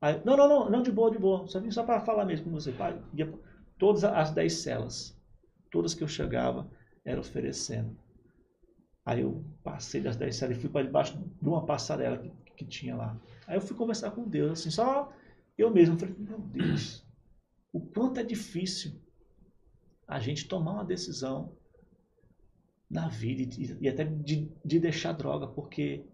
Aí, 0.00 0.20
não, 0.24 0.36
não, 0.36 0.48
não, 0.48 0.70
não, 0.70 0.82
de 0.82 0.90
boa, 0.92 1.10
de 1.10 1.18
boa. 1.18 1.46
Só 1.48 1.58
vim 1.60 1.70
só 1.70 1.82
para 1.82 2.00
falar 2.00 2.24
mesmo 2.24 2.44
com 2.46 2.50
você, 2.52 2.70
pai. 2.72 2.98
Ia- 3.14 3.32
Todas 3.78 4.04
as 4.04 4.30
10 4.30 4.52
celas, 4.54 5.16
todas 5.70 5.92
que 5.92 6.04
eu 6.04 6.08
chegava, 6.08 6.70
era 7.04 7.18
oferecendo. 7.20 7.96
Aí 9.04 9.20
eu 9.20 9.44
passei 9.64 10.00
das 10.00 10.16
10 10.16 10.36
celas 10.36 10.56
e 10.56 10.60
fui 10.60 10.70
para 10.70 10.86
debaixo 10.86 11.18
de 11.18 11.48
uma 11.48 11.66
passarela 11.66 12.18
que, 12.18 12.30
que 12.56 12.64
tinha 12.64 12.94
lá. 12.94 13.20
Aí 13.46 13.56
eu 13.56 13.60
fui 13.60 13.76
conversar 13.76 14.12
com 14.12 14.28
Deus, 14.28 14.52
assim, 14.52 14.70
só 14.70 15.12
eu 15.58 15.70
mesmo. 15.70 15.98
Falei, 15.98 16.14
meu 16.18 16.38
Deus, 16.38 17.04
o 17.72 17.80
quanto 17.80 18.20
é 18.20 18.22
difícil 18.22 18.92
a 20.06 20.20
gente 20.20 20.46
tomar 20.46 20.72
uma 20.72 20.84
decisão 20.84 21.52
na 22.88 23.08
vida 23.08 23.42
e, 23.42 23.78
e 23.80 23.88
até 23.88 24.04
de, 24.04 24.48
de 24.64 24.78
deixar 24.78 25.12
droga, 25.12 25.46
porque 25.46 26.04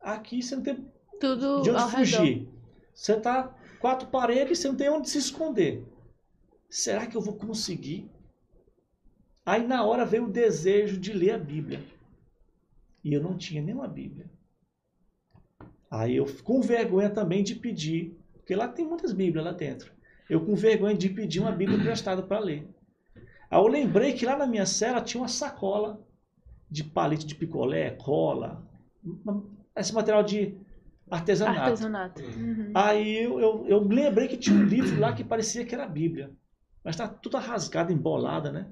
aqui 0.00 0.42
você 0.42 0.56
não 0.56 0.62
tem 0.62 0.86
Tudo 1.20 1.62
de 1.62 1.70
onde 1.70 1.78
redor. 1.78 1.90
fugir. 1.90 2.48
Você 2.94 3.20
tá 3.20 3.54
quatro 3.78 4.08
paredes, 4.08 4.58
você 4.58 4.68
não 4.68 4.76
tem 4.76 4.88
onde 4.88 5.08
se 5.10 5.18
esconder. 5.18 5.86
Será 6.68 7.06
que 7.06 7.16
eu 7.16 7.20
vou 7.20 7.36
conseguir? 7.36 8.10
Aí 9.44 9.66
na 9.66 9.84
hora 9.84 10.04
veio 10.04 10.26
o 10.26 10.32
desejo 10.32 10.98
de 10.98 11.12
ler 11.12 11.32
a 11.32 11.38
Bíblia. 11.38 11.82
E 13.02 13.12
eu 13.12 13.22
não 13.22 13.36
tinha 13.36 13.60
nenhuma 13.60 13.88
Bíblia. 13.88 14.30
Aí 15.90 16.16
eu 16.16 16.26
com 16.42 16.60
vergonha 16.60 17.10
também 17.10 17.42
de 17.42 17.54
pedir, 17.54 18.16
porque 18.34 18.54
lá 18.54 18.68
tem 18.68 18.86
muitas 18.86 19.12
Bíblias 19.12 19.44
lá 19.44 19.52
dentro. 19.52 19.92
Eu 20.30 20.44
com 20.44 20.54
vergonha 20.54 20.96
de 20.96 21.08
pedir 21.08 21.40
uma 21.40 21.52
Bíblia 21.52 21.78
emprestada 21.78 22.22
para 22.22 22.38
ler. 22.38 22.66
Aí 23.50 23.58
eu 23.58 23.66
lembrei 23.66 24.12
que 24.14 24.24
lá 24.24 24.36
na 24.36 24.46
minha 24.46 24.64
cela 24.64 25.02
tinha 25.02 25.20
uma 25.20 25.28
sacola 25.28 26.00
de 26.70 26.84
palito 26.84 27.26
de 27.26 27.34
picolé, 27.34 27.90
cola, 27.90 28.66
esse 29.76 29.92
material 29.92 30.22
de 30.22 30.56
artesanato. 31.10 31.60
Artesanato. 31.60 32.22
Uhum. 32.22 32.70
Aí 32.74 33.24
eu, 33.24 33.38
eu, 33.40 33.66
eu 33.66 33.80
lembrei 33.82 34.28
que 34.28 34.38
tinha 34.38 34.56
um 34.56 34.64
livro 34.64 34.98
lá 34.98 35.12
que 35.12 35.22
parecia 35.22 35.66
que 35.66 35.74
era 35.74 35.84
a 35.84 35.88
Bíblia. 35.88 36.30
Mas 36.82 36.96
tá 36.96 37.06
toda 37.06 37.38
rasgada, 37.38 37.92
embolada, 37.92 38.50
né? 38.50 38.68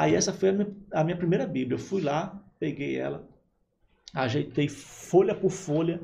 Aí 0.00 0.14
essa 0.14 0.32
foi 0.32 0.48
a 0.48 0.52
minha, 0.54 0.76
a 0.92 1.04
minha 1.04 1.16
primeira 1.16 1.46
Bíblia. 1.46 1.74
Eu 1.74 1.78
fui 1.78 2.00
lá, 2.00 2.42
peguei 2.58 2.96
ela, 2.96 3.28
ajeitei 4.14 4.66
folha 4.66 5.34
por 5.34 5.50
folha. 5.50 6.00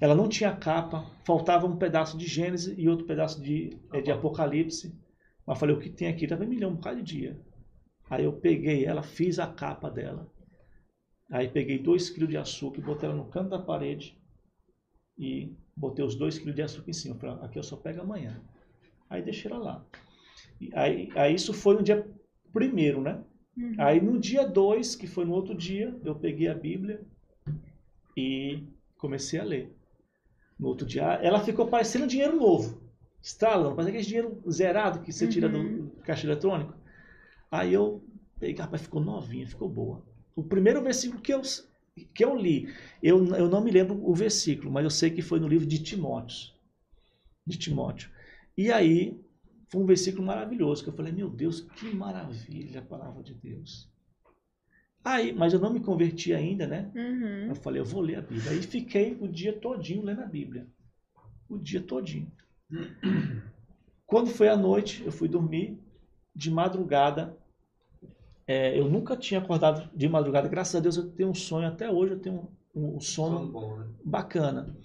Ela 0.00 0.14
não 0.14 0.30
tinha 0.30 0.56
capa, 0.56 1.04
faltava 1.22 1.66
um 1.66 1.76
pedaço 1.76 2.16
de 2.16 2.26
Gênesis 2.26 2.74
e 2.78 2.88
outro 2.88 3.04
pedaço 3.04 3.38
de, 3.42 3.78
eh, 3.92 4.00
de 4.00 4.10
Apocalipse. 4.10 4.98
Mas 5.46 5.58
falei, 5.58 5.76
o 5.76 5.78
que 5.78 5.90
tem 5.90 6.08
aqui? 6.08 6.26
Tava 6.26 6.42
em 6.42 6.48
milhão, 6.48 6.70
um 6.70 6.76
bocado 6.76 7.02
de 7.02 7.18
dia. 7.18 7.38
Aí 8.08 8.24
eu 8.24 8.32
peguei 8.32 8.86
ela, 8.86 9.02
fiz 9.02 9.38
a 9.38 9.46
capa 9.46 9.90
dela. 9.90 10.26
Aí 11.30 11.48
peguei 11.48 11.78
dois 11.78 12.08
quilos 12.08 12.30
de 12.30 12.38
açúcar 12.38 12.80
botei 12.80 13.10
ela 13.10 13.18
no 13.18 13.26
canto 13.26 13.50
da 13.50 13.58
parede 13.58 14.18
e 15.18 15.54
botei 15.76 16.02
os 16.02 16.14
dois 16.14 16.38
quilos 16.38 16.54
de 16.54 16.62
açúcar 16.62 16.88
em 16.88 16.94
cima. 16.94 17.14
Falei, 17.16 17.44
aqui 17.44 17.58
eu 17.58 17.62
só 17.62 17.76
pego 17.76 18.00
amanhã. 18.00 18.42
Aí 19.10 19.20
deixei 19.20 19.50
ela 19.50 19.60
lá. 19.62 19.86
E 20.58 20.70
aí, 20.74 21.10
aí 21.14 21.34
isso 21.34 21.52
foi 21.52 21.74
no 21.74 21.82
dia 21.82 22.08
primeiro, 22.52 23.00
né? 23.00 23.22
Uhum. 23.56 23.74
Aí 23.78 24.00
no 24.00 24.18
dia 24.18 24.46
2, 24.46 24.94
que 24.94 25.06
foi 25.06 25.24
no 25.24 25.32
outro 25.32 25.54
dia, 25.54 25.94
eu 26.04 26.14
peguei 26.14 26.48
a 26.48 26.54
Bíblia 26.54 27.00
e 28.16 28.62
comecei 28.98 29.38
a 29.40 29.44
ler. 29.44 29.72
No 30.58 30.68
outro 30.68 30.86
dia, 30.86 31.04
ela 31.22 31.40
ficou 31.40 31.66
parecendo 31.68 32.06
dinheiro 32.06 32.36
novo. 32.36 32.80
Estralando, 33.22 33.76
parecia 33.76 33.90
aquele 33.90 34.06
dinheiro 34.08 34.42
zerado 34.50 35.00
que 35.00 35.12
você 35.12 35.26
tira 35.28 35.48
do, 35.48 35.58
Uhum. 35.58 35.86
do 35.86 35.90
caixa 36.02 36.26
eletrônico. 36.26 36.74
Aí 37.50 37.72
eu 37.72 38.02
peguei, 38.38 38.56
rapaz, 38.56 38.82
ficou 38.82 39.00
novinha, 39.02 39.46
ficou 39.46 39.68
boa. 39.68 40.02
O 40.36 40.42
primeiro 40.42 40.82
versículo 40.82 41.20
que 41.20 41.32
eu, 41.32 41.42
que 42.14 42.24
eu 42.24 42.36
li, 42.36 42.72
eu, 43.02 43.24
eu 43.34 43.48
não 43.48 43.62
me 43.62 43.70
lembro 43.70 44.00
o 44.02 44.14
versículo, 44.14 44.70
mas 44.70 44.84
eu 44.84 44.90
sei 44.90 45.10
que 45.10 45.22
foi 45.22 45.40
no 45.40 45.48
livro 45.48 45.66
de 45.66 45.82
Timóteo. 45.82 46.52
De 47.46 47.58
Timóteo. 47.58 48.10
E 48.56 48.70
aí, 48.70 49.18
foi 49.70 49.82
um 49.82 49.86
versículo 49.86 50.26
maravilhoso, 50.26 50.82
que 50.82 50.90
eu 50.90 50.94
falei, 50.94 51.12
meu 51.12 51.30
Deus, 51.30 51.60
que 51.60 51.94
maravilha 51.94 52.80
a 52.80 52.84
palavra 52.84 53.22
de 53.22 53.34
Deus. 53.34 53.88
Aí, 55.02 55.32
mas 55.32 55.52
eu 55.52 55.60
não 55.60 55.72
me 55.72 55.80
converti 55.80 56.34
ainda, 56.34 56.66
né? 56.66 56.90
Uhum. 56.94 57.48
Eu 57.48 57.54
falei, 57.54 57.80
eu 57.80 57.84
vou 57.84 58.02
ler 58.02 58.16
a 58.16 58.20
Bíblia. 58.20 58.50
Aí 58.50 58.62
fiquei 58.62 59.16
o 59.20 59.28
dia 59.28 59.52
todinho 59.52 60.02
lendo 60.02 60.20
a 60.20 60.26
Bíblia. 60.26 60.66
O 61.48 61.56
dia 61.56 61.80
todinho. 61.80 62.30
Quando 64.06 64.28
foi 64.28 64.48
à 64.48 64.56
noite, 64.56 65.02
eu 65.04 65.12
fui 65.12 65.28
dormir. 65.28 65.78
De 66.34 66.50
madrugada, 66.50 67.36
é, 68.46 68.78
eu 68.78 68.88
nunca 68.88 69.16
tinha 69.16 69.40
acordado 69.40 69.90
de 69.94 70.08
madrugada. 70.08 70.48
Graças 70.48 70.74
a 70.76 70.80
Deus 70.80 70.96
eu 70.96 71.10
tenho 71.10 71.30
um 71.30 71.34
sonho, 71.34 71.66
até 71.66 71.90
hoje 71.90 72.14
eu 72.14 72.18
tenho 72.20 72.48
um, 72.74 72.96
um 72.96 73.00
sono 73.00 73.38
Sono 73.38 73.52
bom, 73.52 73.78
né? 73.78 73.86
bacana. 74.04 74.76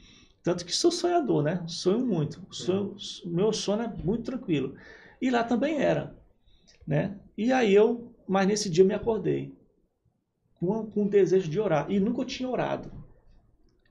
Tanto 0.46 0.64
que 0.64 0.72
sou 0.72 0.92
sonhador, 0.92 1.42
né? 1.42 1.64
Sonho 1.66 2.06
muito. 2.06 2.40
Sonho, 2.52 2.96
meu 3.26 3.52
sono 3.52 3.82
é 3.82 3.88
muito 3.88 4.26
tranquilo. 4.26 4.76
E 5.20 5.32
lá 5.32 5.44
também 5.44 5.80
era, 5.82 6.16
né? 6.88 7.18
E 7.36 7.52
aí 7.52 7.74
eu, 7.74 8.14
mas 8.28 8.48
nesse 8.48 8.70
dia 8.70 8.84
eu 8.84 8.88
me 8.88 8.94
acordei 8.94 9.52
com, 10.60 10.86
com 10.86 11.06
o 11.06 11.10
desejo 11.10 11.50
de 11.50 11.60
orar. 11.60 11.90
E 11.90 12.00
nunca 12.00 12.22
eu 12.22 12.26
tinha 12.26 12.48
orado. 12.48 12.92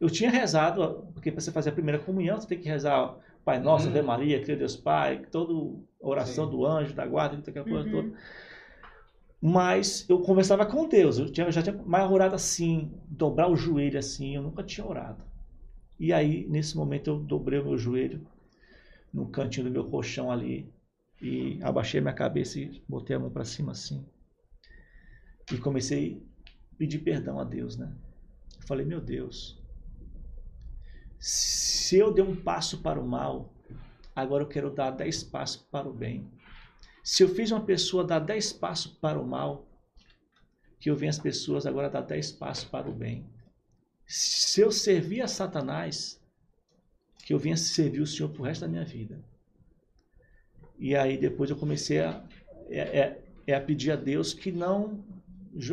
Eu 0.00 0.08
tinha 0.08 0.30
rezado, 0.30 1.08
porque 1.12 1.32
para 1.32 1.40
você 1.40 1.50
fazer 1.50 1.70
a 1.70 1.72
primeira 1.72 1.98
comunhão, 1.98 2.40
você 2.40 2.46
tem 2.46 2.60
que 2.60 2.68
rezar 2.68 3.16
Pai 3.44 3.58
Nosso, 3.58 3.86
Uhum. 3.86 3.90
Ave 3.90 4.02
Maria, 4.02 4.36
Cristo 4.40 4.58
Deus 4.60 4.76
Pai, 4.76 5.26
toda 5.32 5.52
a 5.52 6.06
oração 6.08 6.44
Sim. 6.44 6.50
do 6.52 6.64
anjo, 6.64 6.94
da 6.94 7.04
guarda, 7.04 7.36
aquela 7.50 7.66
coisa 7.66 7.84
Uhum. 7.88 7.90
toda. 7.90 8.12
Mas 9.42 10.08
eu 10.08 10.20
conversava 10.20 10.64
com 10.64 10.88
Deus. 10.88 11.18
Eu 11.18 11.30
tinha, 11.32 11.50
já 11.50 11.62
tinha 11.62 11.76
mais 11.84 12.08
orado 12.08 12.36
assim, 12.36 12.92
dobrar 13.08 13.50
o 13.50 13.56
joelho 13.56 13.98
assim, 13.98 14.36
eu 14.36 14.42
nunca 14.42 14.62
tinha 14.62 14.86
orado. 14.86 15.33
E 15.98 16.12
aí, 16.12 16.46
nesse 16.48 16.76
momento, 16.76 17.08
eu 17.08 17.18
dobrei 17.18 17.58
o 17.58 17.64
meu 17.64 17.78
joelho 17.78 18.26
no 19.12 19.28
cantinho 19.28 19.66
do 19.66 19.72
meu 19.72 19.88
colchão 19.88 20.30
ali 20.30 20.72
e 21.22 21.58
abaixei 21.62 22.00
minha 22.00 22.12
cabeça 22.12 22.58
e 22.58 22.82
botei 22.88 23.14
a 23.14 23.18
mão 23.18 23.30
para 23.30 23.44
cima 23.44 23.72
assim. 23.72 24.04
E 25.52 25.58
comecei 25.58 26.22
a 26.72 26.76
pedir 26.76 26.98
perdão 26.98 27.38
a 27.38 27.44
Deus, 27.44 27.76
né? 27.76 27.94
Eu 28.56 28.66
falei, 28.66 28.84
meu 28.84 29.00
Deus, 29.00 29.62
se 31.18 31.96
eu 31.96 32.12
dei 32.12 32.24
um 32.24 32.34
passo 32.34 32.82
para 32.82 33.00
o 33.00 33.06
mal, 33.06 33.54
agora 34.14 34.42
eu 34.42 34.48
quero 34.48 34.70
dar 34.70 34.90
dez 34.90 35.22
passos 35.22 35.62
para 35.70 35.88
o 35.88 35.92
bem. 35.92 36.28
Se 37.02 37.22
eu 37.22 37.28
fiz 37.28 37.50
uma 37.50 37.64
pessoa 37.64 38.04
dar 38.04 38.18
dez 38.18 38.52
passos 38.52 38.92
para 38.92 39.20
o 39.20 39.26
mal, 39.26 39.68
que 40.80 40.90
eu 40.90 40.96
venha 40.96 41.10
as 41.10 41.18
pessoas 41.18 41.66
agora 41.66 41.88
dar 41.88 42.00
dez 42.00 42.32
passos 42.32 42.64
para 42.64 42.88
o 42.88 42.92
bem. 42.92 43.26
Se 44.06 44.60
eu 44.60 44.70
servir 44.70 45.22
a 45.22 45.28
Satanás, 45.28 46.20
que 47.24 47.32
eu 47.32 47.38
venha 47.38 47.56
servir 47.56 48.00
o 48.00 48.06
Senhor 48.06 48.28
pro 48.28 48.42
resto 48.42 48.62
da 48.62 48.68
minha 48.68 48.84
vida. 48.84 49.18
E 50.78 50.94
aí 50.94 51.16
depois 51.16 51.50
eu 51.50 51.56
comecei 51.56 52.00
a, 52.00 52.22
é, 52.68 52.80
é, 52.80 53.24
é 53.46 53.54
a 53.54 53.60
pedir 53.60 53.92
a 53.92 53.96
Deus 53.96 54.34
que 54.34 54.52
não 54.52 55.02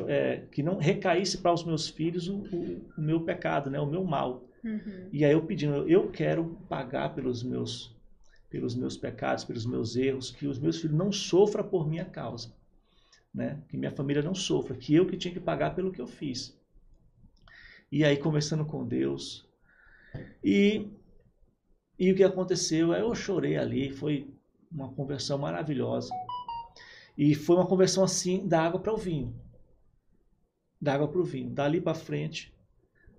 é, 0.08 0.44
que 0.52 0.62
não 0.62 0.78
recaísse 0.78 1.40
para 1.40 1.52
os 1.52 1.64
meus 1.64 1.90
filhos 1.90 2.28
o, 2.28 2.36
o, 2.36 2.92
o, 2.98 3.02
meu 3.02 3.22
pecado, 3.22 3.70
né, 3.70 3.80
o 3.80 3.86
meu 3.86 4.04
mal. 4.04 4.44
Uhum. 4.64 5.10
E 5.12 5.26
aí 5.26 5.32
eu 5.32 5.44
pedindo, 5.44 5.90
eu 5.90 6.12
quero 6.12 6.58
pagar 6.70 7.16
pelos 7.16 7.42
meus 7.42 7.96
pelos 8.48 8.76
meus 8.76 8.98
pecados, 8.98 9.46
pelos 9.46 9.66
meus 9.66 9.96
erros, 9.96 10.30
que 10.30 10.46
os 10.46 10.60
meus 10.60 10.80
filhos 10.80 10.96
não 10.96 11.10
sofram 11.10 11.64
por 11.64 11.88
minha 11.88 12.04
causa, 12.04 12.54
né? 13.34 13.58
Que 13.70 13.78
minha 13.78 13.92
família 13.92 14.22
não 14.22 14.36
sofra, 14.36 14.76
que 14.76 14.94
eu 14.94 15.08
que 15.08 15.16
tinha 15.16 15.34
que 15.34 15.40
pagar 15.40 15.74
pelo 15.74 15.90
que 15.90 16.02
eu 16.02 16.08
fiz. 16.08 16.54
E 17.92 18.06
aí 18.06 18.18
conversando 18.18 18.66
com 18.66 18.86
Deus, 18.86 19.48
e 20.44 20.88
e 22.00 22.12
o 22.12 22.16
que 22.16 22.24
aconteceu? 22.24 22.94
Eu 22.94 23.14
chorei 23.14 23.58
ali, 23.58 23.92
foi 23.92 24.28
uma 24.72 24.90
conversão 24.92 25.38
maravilhosa. 25.38 26.10
E 27.16 27.36
foi 27.36 27.58
uma 27.58 27.68
conversão 27.68 28.04
assim 28.04 28.48
da 28.48 28.62
água 28.62 28.80
para 28.80 28.92
o 28.92 28.98
vinho. 28.98 29.36
Da 30.82 30.96
água 30.96 31.08
para 31.08 31.22
o 31.22 31.24
vinho. 31.24 31.52
Dali 31.52 31.80
para 31.80 31.94
frente, 31.94 32.52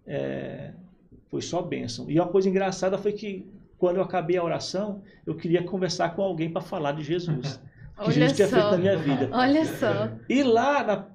é, 0.05 0.75
foi 1.29 1.41
só 1.43 1.63
bênção. 1.63 2.11
E 2.11 2.19
uma 2.19 2.29
coisa 2.29 2.49
engraçada 2.49 2.99
foi 2.99 3.13
que 3.13 3.49
quando 3.79 3.99
eu 3.99 4.03
acabei 4.03 4.37
a 4.37 4.43
oração, 4.43 5.03
eu 5.25 5.37
queria 5.37 5.63
conversar 5.63 6.17
com 6.17 6.23
alguém 6.23 6.53
para 6.53 6.63
falar 6.63 6.91
de 6.91 7.05
Jesus. 7.05 7.61
que 7.95 8.03
Olha 8.03 8.13
Jesus 8.13 8.33
tinha 8.33 8.49
só. 8.49 8.57
feito 8.57 8.71
na 8.71 8.79
minha 8.79 8.97
vida. 8.97 9.29
Olha 9.33 9.65
só. 9.65 10.11
E 10.29 10.43
lá 10.43 10.83
na, 10.83 11.09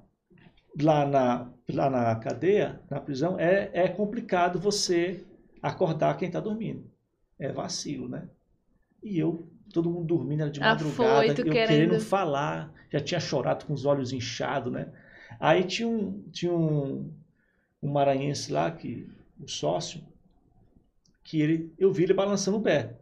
lá 0.80 1.06
na, 1.06 1.52
lá 1.72 1.90
na 1.90 2.14
cadeia, 2.16 2.80
na 2.90 3.00
prisão, 3.00 3.38
é, 3.38 3.70
é 3.72 3.88
complicado 3.88 4.58
você 4.58 5.24
acordar 5.62 6.16
quem 6.16 6.28
está 6.28 6.40
dormindo. 6.40 6.90
É 7.38 7.52
vacilo, 7.52 8.08
né? 8.08 8.28
E 9.02 9.18
eu, 9.18 9.48
todo 9.72 9.90
mundo 9.90 10.06
dormindo, 10.06 10.42
era 10.42 10.50
de 10.50 10.60
madrugada, 10.60 11.32
Afoito, 11.32 11.40
eu 11.42 11.52
querendo- 11.52 11.68
querendo 11.68 12.00
falar, 12.00 12.72
já 12.92 13.00
tinha 13.00 13.20
chorado 13.20 13.66
com 13.66 13.72
os 13.74 13.86
olhos 13.86 14.12
inchados, 14.12 14.72
né? 14.72 14.92
Aí 15.40 15.64
tinha 15.64 15.88
um, 15.88 16.22
tinha 16.30 16.52
um, 16.52 17.12
um 17.82 17.90
maranhense 17.90 18.52
lá, 18.52 18.70
que, 18.70 19.08
o 19.40 19.48
sócio, 19.48 20.02
que 21.22 21.40
ele, 21.40 21.72
eu 21.78 21.92
vi 21.92 22.02
ele 22.04 22.14
balançando 22.14 22.58
o 22.58 22.62
pé. 22.62 22.96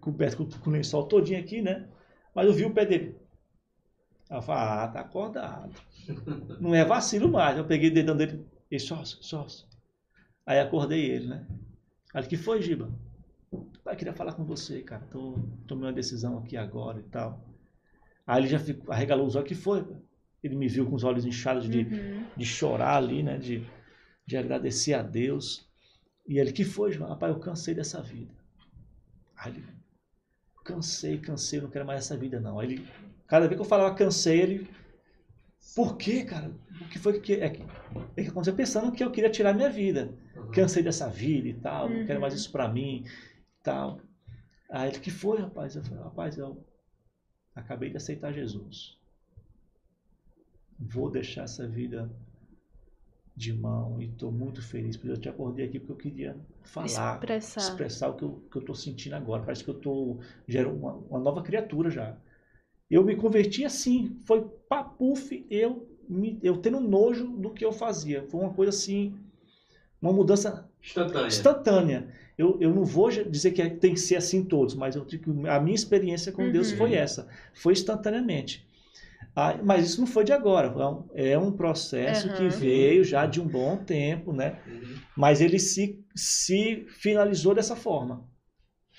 Coberto 0.00 0.36
com, 0.38 0.46
com 0.60 0.70
o 0.70 0.72
lençol 0.72 1.06
todinho 1.06 1.40
aqui, 1.40 1.60
né? 1.62 1.86
Mas 2.34 2.46
eu 2.46 2.52
vi 2.52 2.64
o 2.64 2.72
pé 2.72 2.84
dele. 2.86 3.16
Eu 4.30 4.42
falei, 4.42 4.62
ah, 4.62 4.88
tá 4.88 5.00
acordado. 5.00 5.72
Não 6.60 6.74
é 6.74 6.84
vacilo 6.84 7.30
mais. 7.30 7.56
Eu 7.56 7.64
peguei 7.64 7.90
o 7.90 7.94
dedão 7.94 8.16
dele, 8.16 8.44
e 8.70 8.78
sócio, 8.78 9.22
sócio. 9.22 9.66
Aí 10.46 10.58
acordei 10.60 11.10
ele, 11.10 11.26
né? 11.28 11.46
Aí 12.14 12.20
ele, 12.22 12.28
que 12.28 12.36
foi, 12.36 12.60
Giba? 12.62 12.90
Pai, 13.82 13.96
queria 13.96 14.12
falar 14.12 14.34
com 14.34 14.44
você, 14.44 14.82
cara. 14.82 15.06
Tô, 15.10 15.38
tomei 15.66 15.86
uma 15.86 15.92
decisão 15.92 16.38
aqui 16.38 16.56
agora 16.56 17.00
e 17.00 17.04
tal. 17.04 17.42
Aí 18.26 18.42
ele 18.42 18.48
já 18.48 18.58
ficou, 18.58 18.92
arregalou 18.92 19.26
os 19.26 19.34
olhos, 19.36 19.48
que 19.48 19.54
foi? 19.54 19.86
Ele 20.42 20.54
me 20.56 20.68
viu 20.68 20.86
com 20.86 20.94
os 20.94 21.04
olhos 21.04 21.24
inchados 21.24 21.68
de, 21.68 21.80
Uhum. 21.80 22.26
de 22.36 22.44
chorar 22.44 22.96
ali, 22.96 23.22
né? 23.22 23.38
De, 23.38 23.66
de 24.26 24.36
agradecer 24.36 24.92
a 24.94 25.02
Deus. 25.02 25.66
E 26.26 26.38
ele, 26.38 26.52
que 26.52 26.64
foi, 26.64 26.92
João? 26.92 27.08
Rapaz, 27.08 27.32
eu 27.32 27.40
cansei 27.40 27.74
dessa 27.74 28.02
vida. 28.02 28.32
Aí 29.36 29.52
ele, 29.52 29.64
cansei, 30.64 31.18
cansei, 31.18 31.60
não 31.60 31.70
quero 31.70 31.86
mais 31.86 32.00
essa 32.00 32.16
vida, 32.16 32.38
não. 32.38 32.58
Aí 32.60 32.72
ele, 32.74 32.88
cada 33.28 33.46
vez 33.46 33.56
que 33.56 33.64
eu 33.64 33.68
falava 33.68 33.94
cansei, 33.94 34.40
ele, 34.40 34.68
por 35.76 35.96
quê, 35.96 36.24
cara? 36.24 36.50
O 36.80 36.88
que 36.88 36.98
foi 36.98 37.20
que 37.20 37.34
é 37.34 37.50
que, 37.50 37.62
é 38.16 38.22
que 38.22 38.28
aconteceu? 38.28 38.56
Pensando 38.56 38.90
que 38.90 39.04
eu 39.04 39.10
queria 39.10 39.30
tirar 39.30 39.54
minha 39.54 39.70
vida. 39.70 40.12
Cansei 40.52 40.82
dessa 40.82 41.08
vida 41.08 41.48
e 41.48 41.54
tal, 41.54 41.88
não 41.88 42.06
quero 42.06 42.20
mais 42.20 42.34
isso 42.34 42.50
pra 42.50 42.68
mim 42.68 43.04
e 43.04 43.62
tal. 43.62 44.00
Aí 44.70 44.90
ele, 44.90 44.98
que 44.98 45.10
foi, 45.10 45.38
rapaz? 45.38 45.76
Eu 45.76 45.84
falei, 45.84 46.02
rapaz, 46.02 46.38
eu 46.38 46.64
acabei 47.54 47.90
de 47.90 47.96
aceitar 47.96 48.32
Jesus. 48.32 48.98
Vou 50.78 51.10
deixar 51.10 51.42
essa 51.44 51.66
vida 51.66 52.10
de 53.36 53.52
mão 53.52 54.00
e 54.02 54.06
estou 54.06 54.32
muito 54.32 54.60
feliz, 54.60 54.96
porque 54.96 55.12
eu 55.12 55.16
te 55.20 55.28
acordei 55.28 55.66
aqui 55.66 55.78
porque 55.78 55.92
eu 55.92 55.96
queria 55.96 56.36
falar, 56.64 57.14
Expressar. 57.14 57.60
expressar 57.60 58.08
o 58.08 58.14
que 58.14 58.24
eu, 58.56 58.64
tô 58.64 58.74
sentindo 58.74 59.14
agora. 59.14 59.42
Parece 59.42 59.62
que 59.62 59.70
eu 59.70 59.78
tô 59.78 60.18
era 60.48 60.68
uma, 60.68 60.94
uma 60.94 61.20
nova 61.20 61.42
criatura 61.42 61.90
já. 61.90 62.16
Eu 62.90 63.04
me 63.04 63.16
converti 63.16 63.64
assim, 63.64 64.18
foi 64.24 64.42
papuf, 64.68 65.46
eu 65.50 65.88
me, 66.08 66.38
eu 66.42 66.56
tendo 66.58 66.80
nojo 66.80 67.26
do 67.28 67.50
que 67.50 67.64
eu 67.64 67.72
fazia. 67.72 68.24
Foi 68.28 68.40
uma 68.40 68.52
coisa 68.54 68.70
assim, 68.70 69.14
uma 70.00 70.12
mudança 70.12 70.68
Instantânea. 70.82 71.26
instantânea. 71.28 72.08
Eu, 72.38 72.56
eu 72.60 72.72
não 72.74 72.84
vou 72.84 73.10
dizer 73.10 73.50
que 73.52 73.60
é- 73.62 73.68
tem 73.70 73.94
que 73.94 74.00
ser 74.00 74.16
assim 74.16 74.44
todos, 74.44 74.74
mas 74.74 74.96
eu 74.96 75.04
digo 75.04 75.42
que 75.42 75.48
a 75.48 75.60
minha 75.60 75.74
experiência 75.74 76.32
com 76.32 76.50
Deus 76.50 76.70
Uhum. 76.70 76.78
foi 76.78 76.94
essa, 76.94 77.28
foi 77.54 77.72
instantaneamente. 77.72 78.66
Ah, 79.34 79.58
mas 79.62 79.86
isso 79.86 80.00
não 80.00 80.06
foi 80.08 80.24
de 80.24 80.32
agora, 80.32 80.68
é 80.68 80.86
um, 80.86 81.04
é 81.14 81.38
um 81.38 81.52
processo 81.52 82.32
que 82.32 82.44
Uhum. 82.44 82.50
veio 82.50 83.04
já 83.04 83.26
de 83.26 83.40
um 83.40 83.46
bom 83.46 83.76
tempo, 83.76 84.32
né? 84.32 84.60
Uhum. 84.66 84.96
Mas 85.16 85.40
ele 85.40 85.58
se, 85.58 86.00
se 86.14 86.86
finalizou 86.88 87.54
dessa 87.54 87.76
forma, 87.76 88.24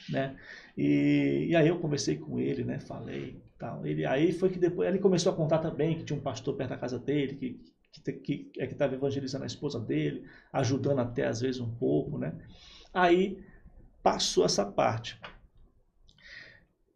né? 0.09 0.35
E, 0.77 1.47
e 1.49 1.55
aí 1.55 1.67
eu 1.67 1.79
conversei 1.79 2.17
com 2.17 2.39
ele, 2.39 2.63
né? 2.63 2.79
Falei, 2.79 3.41
tal. 3.59 3.85
Ele 3.85 4.05
aí 4.05 4.31
foi 4.31 4.49
que 4.49 4.57
depois 4.57 4.87
ele 4.87 4.99
começou 4.99 5.31
a 5.31 5.35
contar 5.35 5.59
também 5.59 5.97
que 5.97 6.03
tinha 6.03 6.17
um 6.17 6.21
pastor 6.21 6.55
perto 6.55 6.71
da 6.71 6.77
casa 6.77 6.97
dele 6.97 7.35
que 7.35 7.59
que, 7.91 8.13
que 8.13 8.51
é 8.57 8.67
que 8.67 8.73
estava 8.73 8.93
evangelizando 8.93 9.43
a 9.43 9.47
esposa 9.47 9.79
dele, 9.79 10.23
ajudando 10.53 10.99
até 10.99 11.25
às 11.25 11.41
vezes 11.41 11.59
um 11.59 11.69
pouco, 11.69 12.17
né? 12.17 12.33
Aí 12.93 13.43
passou 14.01 14.45
essa 14.45 14.65
parte. 14.65 15.19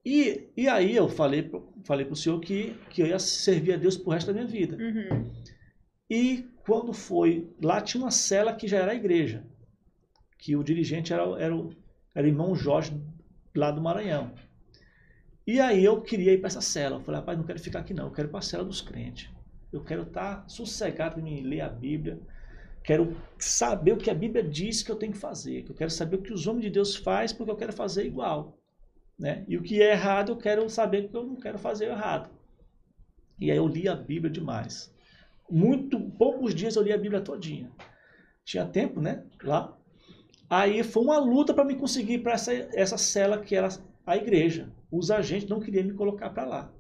E, 0.06 0.50
e 0.56 0.68
aí 0.68 0.96
eu 0.96 1.10
falei 1.10 1.50
falei 1.84 2.06
para 2.06 2.14
o 2.14 2.18
senhor 2.18 2.40
que 2.40 2.76
que 2.90 3.02
eu 3.02 3.08
ia 3.08 3.20
servir 3.20 3.74
a 3.74 3.78
Deus 3.78 3.98
pro 3.98 4.12
resto 4.12 4.28
da 4.28 4.34
minha 4.34 4.48
vida. 4.48 4.78
Uhum. 4.78 5.32
E 6.10 6.48
quando 6.66 6.94
foi, 6.94 7.50
lá 7.62 7.82
tinha 7.82 8.04
uma 8.04 8.12
cela 8.12 8.54
que 8.54 8.68
já 8.68 8.78
era 8.78 8.92
a 8.92 8.96
igreja, 8.96 9.46
que 10.38 10.56
o 10.56 10.64
dirigente 10.64 11.14
era, 11.14 11.24
era, 11.42 11.56
o, 11.56 11.74
era 12.14 12.26
o 12.26 12.30
irmão 12.30 12.56
Jorge, 12.56 12.94
lá 13.56 13.72
do 13.72 13.82
Maranhão. 13.82 14.32
E 15.46 15.60
aí 15.60 15.84
eu 15.84 16.02
queria 16.02 16.34
ir 16.34 16.40
para 16.40 16.48
essa 16.48 16.62
cela. 16.62 16.98
Eu 16.98 17.02
falei, 17.02 17.20
rapaz, 17.20 17.38
não 17.38 17.46
quero 17.46 17.60
ficar 17.60 17.80
aqui 17.80 17.94
não, 17.94 18.06
eu 18.06 18.12
quero 18.12 18.28
ir 18.28 18.32
para 18.32 18.40
a 18.40 18.44
cela 18.44 18.64
dos 18.64 18.82
crentes. 18.82 19.30
Eu 19.72 19.84
quero 19.84 20.04
estar 20.04 20.48
sossegado 20.48 21.20
em 21.20 21.42
ler 21.42 21.62
a 21.62 21.70
Bíblia, 21.70 22.20
quero 22.84 23.18
saber 23.40 23.94
o 23.94 23.98
que 23.98 24.10
a 24.10 24.14
Bíblia 24.14 24.44
diz 24.44 24.84
que 24.84 24.92
eu 24.92 24.96
tenho 24.96 25.12
que 25.12 25.18
fazer, 25.18 25.66
eu 25.68 25.74
quero 25.74 25.90
saber 25.90 26.18
o 26.18 26.22
que 26.22 26.32
os 26.32 26.46
homens 26.46 26.66
de 26.66 26.70
Deus 26.70 26.96
fazem, 26.96 27.36
porque 27.36 27.52
eu 27.52 27.56
quero 27.56 27.74
fazer 27.74 28.06
igual. 28.06 28.58
Né? 29.18 29.44
E 29.48 29.58
o 29.58 29.64
que 29.64 29.82
é 29.82 29.92
errado, 29.92 30.32
eu 30.32 30.38
quero 30.38 30.70
saber 30.70 31.10
que 31.10 31.16
eu 31.16 31.24
não 31.24 31.36
quero 31.36 31.58
fazer 31.58 31.86
errado. 31.86 32.30
E 33.40 33.50
aí 33.50 33.58
eu 33.58 33.68
li 33.68 33.88
a 33.88 33.96
Bíblia 33.96 34.32
demais 34.32 34.94
muito 35.50 36.00
poucos 36.00 36.56
dias 36.56 36.76
eu 36.76 36.84
li 36.84 36.92
a 36.92 36.98
Bíblia 36.98 37.22
todinha. 37.22 37.72
Tinha 38.44 38.66
tempo, 38.66 39.00
né? 39.00 39.24
Lá. 39.44 39.78
Aí 40.50 40.84
foi 40.84 41.04
uma 41.04 41.20
luta 41.20 41.54
para 41.54 41.64
me 41.64 41.76
conseguir 41.76 42.20
para 42.20 42.34
essa, 42.34 42.54
essa 42.74 42.98
cela 42.98 43.38
que 43.38 43.56
era 43.56 43.70
a 44.06 44.18
igreja. 44.18 44.72
Os 44.96 45.10
agentes 45.10 45.50
não 45.50 45.60
queriam 45.60 45.86
me 45.86 45.94
colocar 45.94 46.30
para 46.30 46.46
lá. 46.46 46.74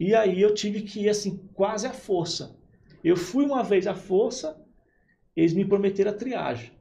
E 0.00 0.14
aí 0.14 0.40
eu 0.40 0.54
tive 0.54 0.80
que 0.80 1.00
ir 1.00 1.10
assim, 1.10 1.36
quase 1.52 1.86
à 1.86 1.92
força. 1.92 2.56
Eu 3.04 3.18
fui 3.18 3.44
uma 3.44 3.62
vez 3.62 3.86
à 3.86 3.94
força, 3.94 4.58
eles 5.36 5.52
me 5.52 5.66
prometeram 5.66 6.10
a 6.10 6.14
triagem. 6.14 6.72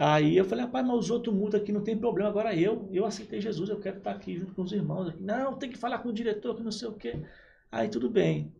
Aí 0.00 0.36
eu 0.36 0.44
falei, 0.44 0.64
rapaz, 0.64 0.84
mas 0.84 0.98
os 0.98 1.10
outros 1.10 1.32
mudam 1.32 1.60
aqui, 1.60 1.70
não 1.70 1.84
tem 1.84 1.96
problema. 1.96 2.28
Agora 2.28 2.52
eu, 2.56 2.88
eu 2.90 3.04
aceitei 3.04 3.40
Jesus, 3.40 3.68
eu 3.68 3.78
quero 3.78 3.98
estar 3.98 4.10
aqui 4.10 4.36
junto 4.36 4.52
com 4.52 4.62
os 4.62 4.72
irmãos. 4.72 5.10
Aqui. 5.10 5.22
Não, 5.22 5.56
tem 5.56 5.70
que 5.70 5.78
falar 5.78 5.98
com 5.98 6.08
o 6.08 6.12
diretor, 6.12 6.56
que 6.56 6.62
não 6.64 6.72
sei 6.72 6.88
o 6.88 6.94
quê. 6.94 7.22
Aí 7.70 7.88
tudo 7.88 8.10
bem. 8.10 8.52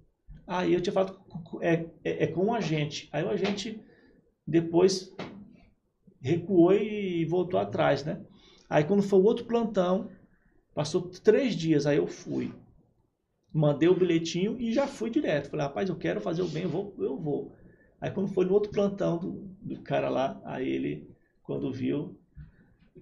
Aí 0.47 0.73
eu 0.73 0.81
tinha 0.81 0.93
falado 0.93 1.19
é, 1.61 1.87
é, 2.05 2.25
é 2.25 2.27
com 2.29 2.45
um 2.45 2.55
agente. 2.55 3.09
Aí 3.11 3.25
o 3.25 3.31
agente 3.31 3.83
depois 4.47 5.13
recuou 6.21 6.75
e 6.75 7.25
voltou 7.25 7.59
atrás, 7.59 8.05
né? 8.05 8.25
Aí 8.71 8.85
quando 8.85 9.03
foi 9.03 9.19
o 9.19 9.25
outro 9.25 9.45
plantão, 9.45 10.09
passou 10.75 11.03
três 11.03 11.57
dias, 11.57 11.87
aí 11.87 11.97
eu 11.97 12.07
fui. 12.07 12.55
Mandei 13.53 13.89
o 13.89 13.97
bilhetinho 13.97 14.57
e 14.61 14.73
já 14.73 14.87
fui 14.87 15.11
direto. 15.11 15.51
Falei, 15.51 15.67
rapaz, 15.67 15.89
eu 15.89 15.97
quero 15.97 16.21
fazer 16.21 16.43
o 16.43 16.49
bem, 16.49 16.63
eu 16.63 16.69
vou, 16.69 16.95
eu 16.99 17.17
vou. 17.19 17.53
Aí 18.01 18.11
quando 18.13 18.29
foi 18.29 18.45
no 18.45 18.55
outro 18.55 18.71
plantão 18.71 19.19
do, 19.19 19.33
do 19.61 19.81
cara 19.83 20.09
lá, 20.09 20.41
aí 20.45 20.69
ele, 20.69 21.11
quando 21.43 21.73
viu, 21.73 22.17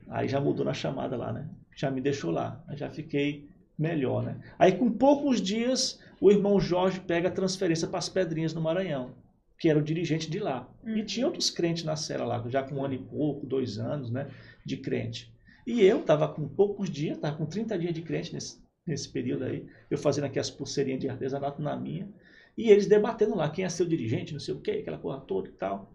aí 0.09 0.27
já 0.27 0.41
mudou 0.41 0.65
na 0.65 0.73
chamada 0.73 1.17
lá, 1.19 1.33
né? 1.35 1.51
Já 1.77 1.91
me 1.91 2.01
deixou 2.01 2.31
lá. 2.31 2.65
Aí 2.67 2.77
já 2.79 2.89
fiquei 2.89 3.47
melhor, 3.79 4.25
né? 4.25 4.41
Aí 4.59 4.73
com 4.73 4.91
poucos 4.91 5.41
dias, 5.41 6.01
o 6.19 6.31
irmão 6.31 6.59
Jorge 6.59 6.99
pega 7.01 7.29
a 7.29 7.33
transferência 7.33 7.87
para 7.87 7.99
as 7.99 8.09
Pedrinhas 8.09 8.55
no 8.55 8.61
Maranhão, 8.63 9.15
que 9.59 9.69
era 9.69 9.79
o 9.79 9.83
dirigente 9.83 10.31
de 10.31 10.39
lá. 10.39 10.67
E 10.83 11.01
Uhum. 11.01 11.05
tinha 11.05 11.27
outros 11.27 11.51
crentes 11.51 11.85
na 11.85 11.95
cela 11.95 12.25
lá, 12.25 12.43
já 12.49 12.63
com 12.63 12.77
um 12.77 12.85
ano 12.85 12.95
e 12.95 12.99
pouco, 12.99 13.47
dois 13.47 13.79
anos, 13.79 14.11
né? 14.11 14.31
De 14.65 14.79
crente. 14.79 15.31
E 15.69 15.83
eu 15.83 16.01
estava 16.01 16.27
com 16.27 16.49
poucos 16.49 16.89
dias, 16.89 17.17
estava 17.17 17.37
com 17.37 17.45
30 17.45 17.79
dias 17.79 17.93
de 17.93 18.01
crente 18.01 18.33
nesse, 18.33 18.59
nesse 18.87 19.07
período 19.07 19.45
aí, 19.45 19.67
eu 19.91 19.99
fazendo 19.99 20.25
aqui 20.25 20.39
as 20.39 20.49
pulseirinhas 20.49 20.99
de 20.99 21.11
artesanato 21.11 21.61
na 21.61 21.77
minha. 21.77 22.09
E 22.57 22.71
eles 22.71 22.87
debatendo 22.87 23.37
lá 23.37 23.51
quem 23.51 23.67
é 23.67 23.69
seu 23.69 23.85
dirigente, 23.85 24.33
não 24.33 24.41
sei 24.41 24.55
o 24.55 24.61
quê, 24.61 24.71
aquela 24.71 24.97
porra 24.97 25.21
toda 25.21 25.47
e 25.47 25.53
tal. 25.53 25.93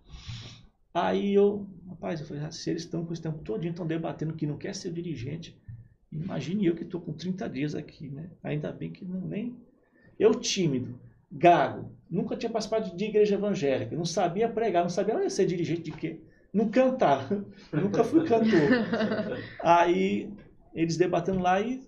Aí 0.94 1.34
eu, 1.34 1.68
rapaz, 1.90 2.20
eu 2.20 2.28
falei, 2.28 2.44
ah, 2.44 2.52
se 2.52 2.70
eles 2.70 2.84
estão 2.84 3.04
com 3.04 3.14
esse 3.14 3.22
tempo 3.24 3.40
todo, 3.40 3.66
estão 3.66 3.88
debatendo 3.88 4.36
que 4.36 4.46
não 4.46 4.60
quer 4.60 4.76
ser 4.76 4.94
dirigente, 4.94 5.60
imagine 6.12 6.68
eu 6.68 6.76
que 6.76 6.84
estou 6.84 7.02
com 7.02 7.12
30 7.12 7.50
dias 7.50 7.74
aqui, 7.74 8.10
né? 8.10 8.30
Ainda 8.44 8.72
bem 8.72 8.92
que 8.92 9.04
não 9.04 9.22
nem. 9.22 9.58
Eu 10.20 10.36
tímido, 10.36 11.00
gago, 11.32 11.92
nunca 12.08 12.38
tinha 12.38 12.52
participado 12.52 12.96
de 12.96 13.06
igreja 13.06 13.34
evangélica, 13.34 13.96
não 13.96 14.06
sabia 14.06 14.48
pregar, 14.48 14.84
não 14.84 14.90
sabia 14.90 15.28
ser 15.32 15.48
dirigente 15.48 15.82
de 15.82 15.92
quê? 15.94 16.20
Não 16.54 16.70
cantar, 16.70 17.28
nunca 17.74 18.04
fui 18.04 18.26
cantor. 18.28 18.70
Aí 19.62 20.32
eles 20.74 20.98
debatendo 20.98 21.40
lá 21.40 21.60
e 21.60 21.82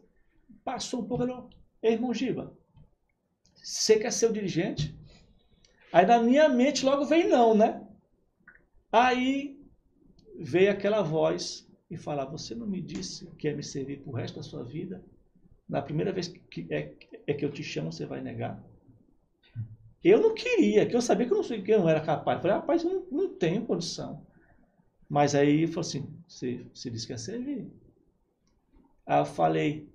passou 0.63 1.01
um 1.01 1.07
pouco, 1.07 1.49
Ei, 1.83 1.93
irmão 1.93 2.13
Giba, 2.13 2.51
você 3.53 3.99
quer 3.99 4.11
ser 4.11 4.29
o 4.29 4.33
dirigente? 4.33 4.95
Aí 5.93 6.05
na 6.05 6.19
minha 6.19 6.49
mente 6.49 6.83
logo 6.83 7.05
veio 7.05 7.29
não, 7.29 7.55
né? 7.55 7.85
Aí 8.91 9.59
veio 10.39 10.71
aquela 10.71 11.01
voz 11.01 11.67
e 11.89 11.95
falar: 11.95 12.25
Você 12.25 12.55
não 12.55 12.67
me 12.67 12.81
disse 12.81 13.27
que 13.37 13.47
ia 13.47 13.55
me 13.55 13.63
servir 13.63 14.01
pro 14.01 14.13
resto 14.13 14.37
da 14.37 14.43
sua 14.43 14.63
vida? 14.63 15.03
Na 15.67 15.81
primeira 15.81 16.11
vez 16.11 16.27
que 16.27 16.67
é, 16.69 16.93
é 17.25 17.33
que 17.33 17.45
eu 17.45 17.51
te 17.51 17.63
chamo, 17.63 17.91
você 17.91 18.05
vai 18.05 18.21
negar. 18.21 18.61
Eu 20.03 20.21
não 20.21 20.35
queria, 20.35 20.85
que 20.85 20.95
eu 20.95 21.01
sabia 21.01 21.25
que 21.25 21.33
eu 21.33 21.41
não, 21.41 21.63
que 21.63 21.71
eu 21.71 21.79
não 21.79 21.89
era 21.89 21.99
capaz. 21.99 22.37
Eu 22.37 22.41
falei, 22.43 22.57
rapaz, 22.57 22.83
eu 22.83 22.89
não, 23.11 23.23
não 23.23 23.33
tenho 23.33 23.65
condição. 23.65 24.23
Mas 25.10 25.36
aí 25.36 25.49
ele 25.49 25.68
falou 25.68 25.82
assim: 25.82 26.07
você, 26.27 26.65
você 26.73 26.90
disse 26.90 27.06
que 27.07 27.14
ia 27.14 27.18
servir. 27.18 27.72
Aí 29.06 29.19
eu 29.19 29.26
falei: 29.26 29.88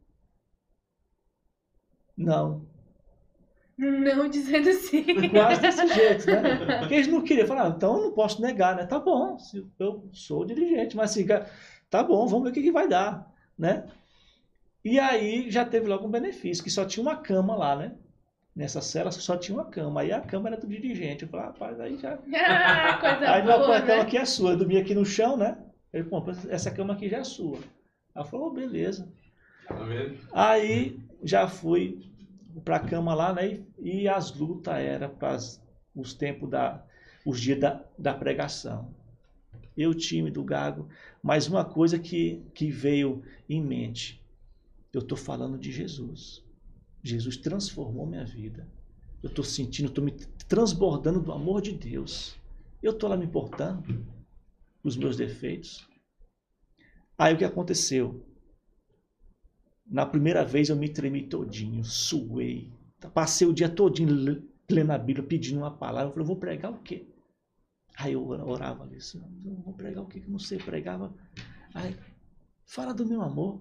Não. 2.16 2.68
Não 3.76 4.28
dizendo 4.28 4.70
sim. 4.74 5.04
Quase 5.30 5.60
desse 5.62 5.86
jeito, 5.94 6.26
né? 6.26 6.78
Porque 6.80 6.94
eles 6.94 7.08
não 7.08 7.22
queriam. 7.22 7.46
Falar, 7.46 7.66
ah, 7.66 7.74
então 7.74 7.96
eu 7.96 8.02
não 8.04 8.12
posso 8.12 8.42
negar, 8.42 8.76
né? 8.76 8.84
Tá 8.84 8.98
bom, 8.98 9.38
eu 9.78 10.06
sou 10.12 10.44
dirigente, 10.44 10.94
mas 10.94 11.12
assim, 11.12 11.26
tá 11.88 12.02
bom, 12.02 12.26
vamos 12.26 12.44
ver 12.44 12.50
o 12.50 12.52
que, 12.52 12.62
que 12.62 12.70
vai 12.72 12.86
dar, 12.86 13.32
né? 13.58 13.86
E 14.84 14.98
aí 14.98 15.50
já 15.50 15.64
teve 15.64 15.86
logo 15.88 16.06
um 16.06 16.10
benefício, 16.10 16.62
que 16.62 16.70
só 16.70 16.84
tinha 16.84 17.02
uma 17.02 17.16
cama 17.16 17.56
lá, 17.56 17.74
né? 17.74 17.96
Nessa 18.60 18.82
cela 18.82 19.10
só 19.10 19.38
tinha 19.38 19.56
uma 19.56 19.64
cama. 19.64 20.02
Aí 20.02 20.12
a 20.12 20.20
cama 20.20 20.50
era 20.50 20.58
do 20.58 20.66
dirigente. 20.66 21.22
Eu 21.22 21.30
falei, 21.30 21.46
rapaz, 21.46 21.80
aí 21.80 21.96
já. 21.96 22.18
Ah, 22.34 22.98
coisa 23.00 23.32
aí 23.32 23.42
boa, 23.42 23.78
a 23.78 23.80
cama 23.80 23.94
né? 23.94 24.00
aqui 24.02 24.18
é 24.18 24.24
sua. 24.26 24.50
Eu 24.50 24.58
dormia 24.58 24.82
aqui 24.82 24.94
no 24.94 25.02
chão, 25.02 25.34
né? 25.34 25.56
Ele, 25.90 26.04
pô, 26.04 26.22
essa 26.46 26.70
cama 26.70 26.92
aqui 26.92 27.08
já 27.08 27.16
é 27.16 27.24
sua. 27.24 27.58
Ela 28.14 28.22
falou, 28.26 28.48
oh, 28.48 28.50
beleza. 28.50 29.10
Tá 29.66 29.82
vendo? 29.84 30.18
Aí 30.30 31.00
já 31.24 31.48
fui 31.48 32.06
para 32.62 32.76
a 32.76 32.80
cama 32.80 33.14
lá, 33.14 33.32
né? 33.32 33.62
E, 33.78 34.02
e 34.02 34.06
as 34.06 34.30
lutas 34.36 34.74
eram 34.76 35.08
para 35.08 35.38
os 35.94 36.12
tempos 36.12 36.50
da. 36.50 36.84
os 37.24 37.40
dias 37.40 37.58
da, 37.58 37.82
da 37.96 38.12
pregação. 38.12 38.94
Eu, 39.74 39.94
time 39.94 40.30
do 40.30 40.44
Gago, 40.44 40.86
mas 41.22 41.48
uma 41.48 41.64
coisa 41.64 41.98
que, 41.98 42.42
que 42.52 42.70
veio 42.70 43.22
em 43.48 43.62
mente. 43.62 44.22
Eu 44.92 45.00
estou 45.00 45.16
falando 45.16 45.56
de 45.56 45.72
Jesus. 45.72 46.44
Jesus 47.02 47.36
transformou 47.36 48.06
minha 48.06 48.24
vida. 48.24 48.68
Eu 49.22 49.28
estou 49.28 49.44
sentindo, 49.44 49.88
estou 49.88 50.04
me 50.04 50.12
transbordando 50.48 51.20
do 51.20 51.32
amor 51.32 51.60
de 51.60 51.72
Deus. 51.72 52.36
Eu 52.82 52.92
estou 52.92 53.08
lá 53.08 53.16
me 53.16 53.26
importando 53.26 54.04
com 54.82 54.88
os 54.88 54.96
meus 54.96 55.16
defeitos. 55.16 55.86
Aí 57.18 57.34
o 57.34 57.38
que 57.38 57.44
aconteceu? 57.44 58.24
Na 59.86 60.06
primeira 60.06 60.44
vez 60.44 60.68
eu 60.68 60.76
me 60.76 60.88
tremi 60.88 61.26
todinho, 61.26 61.84
suei. 61.84 62.72
Passei 63.12 63.46
o 63.46 63.52
dia 63.52 63.68
todinho 63.68 64.42
lendo 64.70 64.90
a 64.90 64.98
Bíblia, 64.98 65.26
pedindo 65.26 65.58
uma 65.58 65.70
palavra. 65.70 66.08
Eu 66.08 66.12
falei, 66.12 66.22
eu 66.22 66.28
vou 66.28 66.36
pregar 66.36 66.72
o 66.72 66.78
quê? 66.78 67.06
Aí 67.96 68.14
eu 68.14 68.26
orava 68.26 68.84
ali, 68.84 68.98
eu 69.44 69.56
vou 69.56 69.74
pregar 69.74 70.02
o 70.02 70.06
quê? 70.06 70.20
Que 70.20 70.26
eu 70.26 70.30
não 70.30 70.38
sei, 70.38 70.58
pregava. 70.58 71.12
Aí, 71.74 71.94
fala 72.64 72.94
do 72.94 73.04
meu 73.04 73.20
amor. 73.20 73.60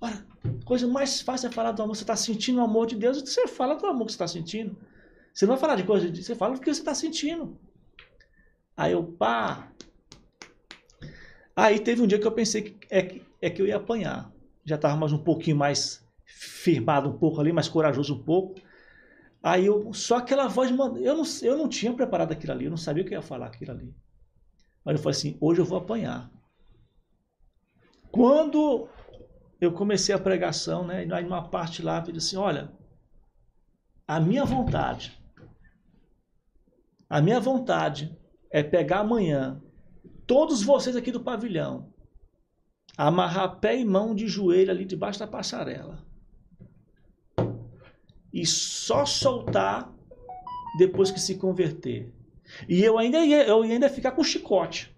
Ora, 0.00 0.24
coisa 0.64 0.86
mais 0.86 1.20
fácil 1.20 1.48
é 1.48 1.52
falar 1.52 1.72
do 1.72 1.82
amor. 1.82 1.96
Você 1.96 2.02
está 2.02 2.16
sentindo 2.16 2.60
o 2.60 2.64
amor 2.64 2.86
de 2.86 2.96
Deus, 2.96 3.20
você 3.20 3.48
fala 3.48 3.74
do 3.74 3.86
amor 3.86 4.06
que 4.06 4.12
você 4.12 4.16
está 4.16 4.28
sentindo. 4.28 4.76
Você 5.32 5.46
não 5.46 5.54
vai 5.54 5.60
falar 5.60 5.76
de 5.76 5.84
coisa, 5.84 6.14
você 6.14 6.34
fala 6.34 6.54
do 6.54 6.60
que 6.60 6.72
você 6.72 6.80
está 6.80 6.94
sentindo. 6.94 7.58
Aí 8.76 8.92
eu, 8.92 9.04
pá. 9.04 9.72
Aí 11.54 11.80
teve 11.80 12.00
um 12.00 12.06
dia 12.06 12.18
que 12.18 12.26
eu 12.26 12.32
pensei 12.32 12.62
que 12.62 12.86
é, 12.88 13.20
é 13.42 13.50
que 13.50 13.60
eu 13.60 13.66
ia 13.66 13.76
apanhar. 13.76 14.32
Já 14.64 14.76
estava 14.76 14.96
mais 14.96 15.12
um 15.12 15.18
pouquinho 15.18 15.56
mais 15.56 16.06
firmado, 16.24 17.08
um 17.08 17.18
pouco 17.18 17.40
ali, 17.40 17.52
mais 17.52 17.68
corajoso 17.68 18.14
um 18.14 18.22
pouco. 18.22 18.60
Aí 19.42 19.66
eu, 19.66 19.92
só 19.92 20.18
aquela 20.18 20.46
voz, 20.46 20.70
eu 20.70 20.76
não, 20.76 21.24
eu 21.42 21.56
não 21.56 21.68
tinha 21.68 21.92
preparado 21.92 22.32
aquilo 22.32 22.52
ali, 22.52 22.64
eu 22.66 22.70
não 22.70 22.76
sabia 22.76 23.02
o 23.02 23.06
que 23.06 23.14
ia 23.14 23.22
falar 23.22 23.46
aquilo 23.46 23.72
ali. 23.72 23.94
Mas 24.84 24.96
eu 24.96 25.02
falei 25.02 25.16
assim, 25.16 25.36
hoje 25.40 25.60
eu 25.60 25.64
vou 25.64 25.78
apanhar. 25.78 26.30
Quando 28.10 28.88
eu 29.60 29.72
comecei 29.72 30.14
a 30.14 30.18
pregação, 30.18 30.86
né? 30.86 31.04
E 31.04 31.12
aí 31.12 31.24
numa 31.24 31.48
parte 31.48 31.82
lá, 31.82 32.02
eu 32.06 32.12
disse 32.12 32.28
assim, 32.28 32.36
olha, 32.36 32.70
a 34.06 34.20
minha 34.20 34.44
vontade, 34.44 35.18
a 37.08 37.20
minha 37.20 37.40
vontade 37.40 38.16
é 38.50 38.62
pegar 38.62 39.00
amanhã 39.00 39.60
todos 40.26 40.62
vocês 40.62 40.94
aqui 40.94 41.10
do 41.10 41.20
pavilhão, 41.20 41.92
amarrar 42.96 43.58
pé 43.58 43.78
e 43.78 43.84
mão 43.84 44.14
de 44.14 44.28
joelho 44.28 44.70
ali 44.70 44.84
debaixo 44.84 45.18
da 45.18 45.26
passarela 45.26 46.06
e 48.32 48.46
só 48.46 49.04
soltar 49.04 49.92
depois 50.78 51.10
que 51.10 51.20
se 51.20 51.36
converter. 51.36 52.12
E 52.68 52.82
eu 52.82 52.98
ainda 52.98 53.18
ia, 53.18 53.46
eu 53.46 53.64
ia 53.64 53.74
ainda 53.74 53.88
ficar 53.88 54.12
com 54.12 54.22
chicote 54.22 54.94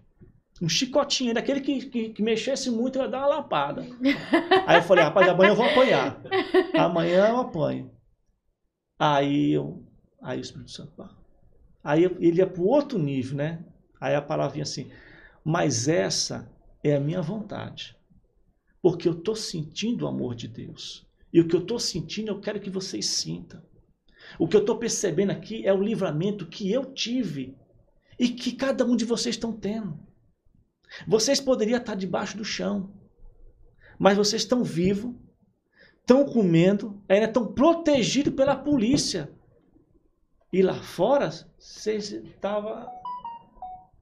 um 0.61 0.69
chicotinho, 0.69 1.33
daquele 1.33 1.59
que, 1.59 1.87
que, 1.87 2.09
que, 2.09 2.21
mexesse 2.21 2.69
muito, 2.69 2.99
ia 2.99 3.07
dar 3.07 3.19
uma 3.19 3.27
lapada. 3.27 3.81
Aí 4.67 4.77
eu 4.77 4.83
falei, 4.83 5.03
rapaz, 5.03 5.27
amanhã 5.27 5.49
eu 5.49 5.55
vou 5.55 5.65
apanhar. 5.65 6.21
Amanhã 6.77 7.29
eu 7.29 7.37
apanho. 7.37 7.91
Aí, 8.99 9.53
eu, 9.53 9.83
aí 10.21 10.37
o 10.37 10.41
Espírito 10.41 10.69
Santo, 10.69 11.09
aí 11.83 12.03
ele 12.03 12.37
ia 12.37 12.45
para 12.45 12.61
outro 12.61 12.99
nível, 12.99 13.37
né? 13.37 13.65
Aí 13.99 14.13
a 14.13 14.21
palavra 14.21 14.53
vinha 14.53 14.63
assim, 14.63 14.91
mas 15.43 15.87
essa 15.87 16.47
é 16.83 16.95
a 16.95 16.99
minha 16.99 17.21
vontade. 17.21 17.97
Porque 18.81 19.07
eu 19.07 19.13
estou 19.13 19.35
sentindo 19.35 20.05
o 20.05 20.07
amor 20.07 20.35
de 20.35 20.47
Deus. 20.47 21.07
E 21.33 21.39
o 21.39 21.47
que 21.47 21.55
eu 21.55 21.61
estou 21.61 21.79
sentindo, 21.79 22.29
eu 22.29 22.39
quero 22.39 22.59
que 22.59 22.69
vocês 22.69 23.07
sintam. 23.07 23.61
O 24.37 24.47
que 24.47 24.55
eu 24.55 24.61
estou 24.61 24.77
percebendo 24.77 25.31
aqui 25.31 25.65
é 25.65 25.73
o 25.73 25.81
livramento 25.81 26.45
que 26.45 26.71
eu 26.71 26.85
tive 26.85 27.57
e 28.19 28.29
que 28.29 28.51
cada 28.51 28.85
um 28.85 28.95
de 28.95 29.05
vocês 29.05 29.35
estão 29.35 29.51
tendo. 29.51 29.99
Vocês 31.07 31.39
poderiam 31.39 31.79
estar 31.79 31.95
debaixo 31.95 32.37
do 32.37 32.45
chão, 32.45 32.91
mas 33.97 34.17
vocês 34.17 34.41
estão 34.41 34.63
vivos, 34.63 35.15
estão 35.99 36.25
comendo, 36.25 37.01
ainda 37.07 37.27
estão 37.27 37.53
protegidos 37.53 38.33
pela 38.33 38.55
polícia. 38.55 39.31
E 40.51 40.61
lá 40.61 40.81
fora, 40.81 41.29
vocês 41.57 42.11
estavam 42.11 42.87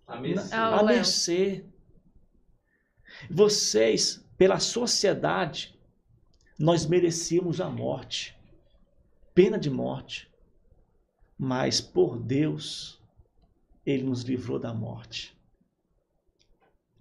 A 0.08 0.20
mercê. 0.20 0.56
Ah, 0.56 0.84
mercê. 0.84 1.66
Vocês, 3.30 4.26
pela 4.38 4.60
sociedade, 4.60 5.78
nós 6.58 6.86
merecíamos 6.86 7.62
a 7.62 7.70
morte, 7.70 8.36
pena 9.34 9.60
de 9.60 9.70
morte. 9.70 10.30
Mas 11.38 11.80
por 11.80 12.18
Deus, 12.18 13.02
Ele 13.86 14.04
nos 14.04 14.24
livrou 14.24 14.60
da 14.60 14.74
morte. 14.74 15.39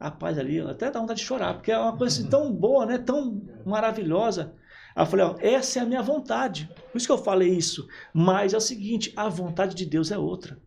Rapaz, 0.00 0.38
ali 0.38 0.60
até 0.60 0.90
dá 0.90 1.00
vontade 1.00 1.20
de 1.20 1.26
chorar, 1.26 1.54
porque 1.54 1.72
é 1.72 1.78
uma 1.78 1.96
coisa 1.96 2.20
assim, 2.20 2.30
tão 2.30 2.52
boa, 2.52 2.86
né? 2.86 2.98
tão 2.98 3.42
maravilhosa. 3.66 4.54
Aí 4.94 5.02
eu 5.02 5.06
falei, 5.06 5.26
ó, 5.26 5.36
essa 5.40 5.80
é 5.80 5.82
a 5.82 5.86
minha 5.86 6.02
vontade. 6.02 6.70
Por 6.92 6.98
isso 6.98 7.06
que 7.06 7.12
eu 7.12 7.18
falei 7.18 7.50
isso. 7.50 7.88
Mas 8.14 8.54
é 8.54 8.56
o 8.56 8.60
seguinte, 8.60 9.12
a 9.16 9.28
vontade 9.28 9.74
de 9.74 9.84
Deus 9.84 10.12
é 10.12 10.18
outra. 10.18 10.60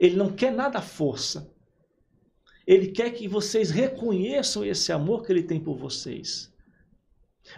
Ele 0.00 0.16
não 0.16 0.32
quer 0.32 0.52
nada 0.52 0.78
à 0.78 0.82
força. 0.82 1.52
Ele 2.66 2.88
quer 2.88 3.10
que 3.10 3.28
vocês 3.28 3.70
reconheçam 3.70 4.64
esse 4.64 4.90
amor 4.90 5.24
que 5.24 5.30
ele 5.30 5.42
tem 5.42 5.60
por 5.60 5.76
vocês. 5.76 6.52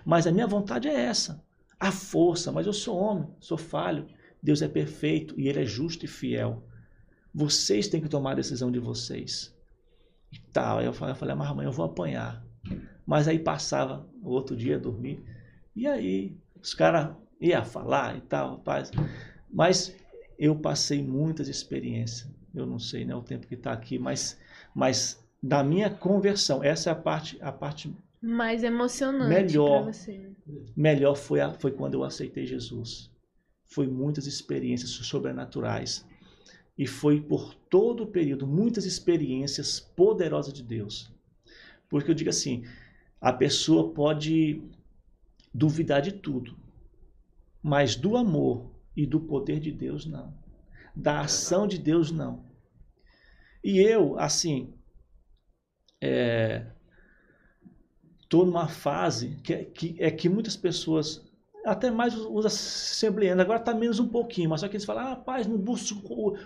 Mas 0.05 0.26
a 0.26 0.32
minha 0.32 0.46
vontade 0.46 0.88
é 0.88 0.94
essa. 0.94 1.42
A 1.80 1.90
força, 1.90 2.52
mas 2.52 2.66
eu 2.66 2.72
sou 2.72 2.98
homem, 2.98 3.28
sou 3.40 3.56
falho. 3.56 4.06
Deus 4.42 4.60
é 4.60 4.68
perfeito 4.68 5.38
e 5.40 5.48
ele 5.48 5.62
é 5.62 5.64
justo 5.64 6.05
e 6.05 6.08
fiel. 6.08 6.62
Vocês 7.32 7.88
têm 7.88 8.00
que 8.00 8.08
tomar 8.08 8.32
a 8.32 8.36
decisão 8.36 8.70
de 8.70 8.78
vocês 8.78 9.56
tal. 10.52 10.78
Aí 10.78 10.86
eu 10.86 10.92
falei, 10.92 11.12
eu 11.12 11.16
falei, 11.18 11.34
mas 11.34 11.50
amanhã 11.50 11.68
eu 11.68 11.73
vou 11.73 11.86
apanhar. 11.86 12.44
Mas 13.06 13.28
aí 13.28 13.39
passava 13.39 14.06
o 14.23 14.31
outro 14.31 14.56
dia 14.56 14.78
dormir. 14.78 15.23
E 15.74 15.86
aí 15.86 16.36
os 16.60 16.74
caras 16.74 17.15
iam 17.40 17.65
falar 17.65 18.16
e 18.16 18.20
tal, 18.23 18.50
rapaz. 18.56 18.90
Mas 19.50 19.94
eu 20.39 20.56
passei 20.56 21.02
muitas 21.02 21.48
experiências. 21.48 22.28
Eu 22.55 22.66
não 22.66 22.78
sei 22.78 23.05
né, 23.05 23.15
o 23.15 23.23
tempo 23.23 23.47
que 23.47 23.55
está 23.55 23.73
aqui, 23.73 23.98
mas, 23.98 24.39
mas 24.74 25.23
da 25.42 25.62
minha 25.62 25.90
conversão, 25.90 26.65
essa 26.65 26.90
é 26.90 26.92
a 26.92 26.97
parte, 26.97 27.39
a 27.40 27.52
parte 27.52 27.94
Mais 28.20 28.65
emocionante 28.65 29.28
Melhor. 29.28 29.84
você. 29.84 30.32
melhor 30.76 31.15
foi, 31.15 31.40
a, 31.40 31.52
foi 31.52 31.70
quando 31.70 31.94
eu 31.94 32.05
aceitei 32.05 32.47
Jesus. 32.47 33.10
foi 33.66 33.86
muitas 33.86 34.26
experiências 34.26 34.90
sobrenaturais. 34.90 36.05
E 36.78 36.86
foi 36.86 37.20
por 37.20 37.56
todo 37.69 38.05
o 38.05 38.07
período 38.07 38.47
muitas 38.47 38.85
experiências 38.85 39.81
poderosas 39.81 40.53
de 40.53 40.62
Deus. 40.62 41.11
Porque 41.89 42.11
eu 42.11 42.15
digo 42.15 42.31
assim, 42.31 42.65
a 43.20 43.33
pessoa 43.33 43.93
pode 43.93 44.62
duvidar 45.53 46.03
de 46.03 46.12
tudo, 46.12 46.57
mas 47.62 47.97
do 47.97 48.17
amor 48.17 48.70
e 48.97 49.07
do 49.07 49.20
poder 49.20 49.61
de 49.61 49.73
Deus 49.73 50.07
não. 50.07 50.35
Da 50.95 51.20
ação 51.20 51.67
de 51.67 51.78
Deus 51.78 52.11
não. 52.11 52.45
E 53.62 53.78
eu, 53.81 54.19
assim, 54.19 54.73
é, 56.01 56.67
tô 58.28 58.45
numa 58.45 58.69
fase 58.69 59.36
que, 59.43 59.65
que, 59.65 59.97
é 59.99 60.11
que 60.11 60.28
muitas 60.28 60.57
pessoas 60.57 61.25
até 61.67 61.91
mais 61.91 62.15
os 62.15 62.47
assembleanos, 62.47 63.43
agora 63.43 63.59
está 63.59 63.75
menos 63.75 63.99
um 63.99 64.07
pouquinho, 64.07 64.51
mas 64.51 64.61
só 64.61 64.69
que 64.69 64.77
eles 64.77 64.85
falam, 64.85 65.05
ah, 65.05 65.09
rapaz, 65.11 65.47
não 65.47 65.59
busque 65.59 65.95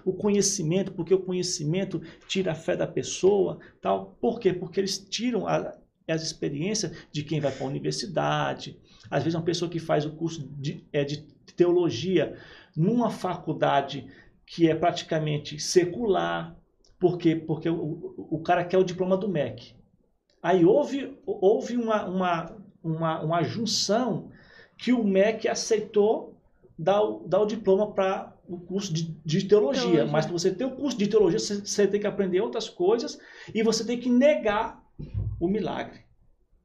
o 0.05 0.13
conhecimento, 0.15 0.93
porque 0.93 1.13
o 1.13 1.21
conhecimento 1.21 2.01
tira 2.27 2.53
a 2.53 2.55
fé 2.55 2.75
da 2.75 2.87
pessoa, 2.87 3.59
tal. 3.81 4.17
Por 4.21 4.41
quê? 4.41 4.53
Porque 4.53 4.81
eles 4.81 4.99
tiram 4.99 5.47
a, 5.47 5.75
as 6.09 6.23
experiências 6.23 6.93
de 7.13 7.23
quem 7.23 7.39
vai 7.39 7.53
para 7.53 7.65
a 7.65 7.69
universidade, 7.69 8.79
às 9.11 9.23
vezes 9.23 9.37
uma 9.37 9.45
pessoa 9.45 9.71
que 9.71 9.79
faz 9.79 10.07
o 10.07 10.11
curso 10.11 10.49
de, 10.59 10.85
é, 10.93 11.05
de 11.05 11.19
teologia 11.55 12.37
numa 12.77 13.11
faculdade 13.11 14.07
que 14.47 14.69
é 14.69 14.75
praticamente 14.75 15.61
secular, 15.61 16.57
por 16.99 17.19
quê? 17.19 17.37
Porque 17.37 17.69
o, 17.69 18.15
o 18.31 18.41
cara 18.41 18.65
quer 18.65 18.79
o 18.79 18.85
diploma 18.85 19.17
do 19.17 19.29
MEC. 19.29 19.75
Aí 20.43 20.65
houve, 20.65 21.17
houve 21.27 21.77
uma, 21.77 22.05
uma, 22.07 22.57
uma, 22.83 23.21
uma 23.21 23.43
junção 23.43 24.31
que 24.81 24.94
o 24.94 25.05
MEC 25.05 25.47
aceitou 25.47 26.34
dar 26.76 27.02
o, 27.02 27.28
dar 27.28 27.41
o 27.42 27.47
diploma 27.47 27.92
para 27.92 28.34
o 28.49 28.59
curso 28.59 28.91
de, 28.94 29.15
de 29.23 29.44
teologia. 29.44 29.83
teologia. 29.83 30.07
Mas 30.07 30.25
para 30.25 30.33
você 30.33 30.50
ter 30.50 30.65
o 30.65 30.70
curso 30.70 30.97
de 30.97 31.07
teologia, 31.07 31.39
você, 31.39 31.60
você 31.60 31.86
tem 31.86 32.00
que 32.00 32.07
aprender 32.07 32.41
outras 32.41 32.67
coisas 32.67 33.20
e 33.55 33.62
você 33.62 33.84
tem 33.84 34.00
que 34.00 34.09
negar 34.09 34.83
o 35.39 35.47
milagre. 35.47 36.00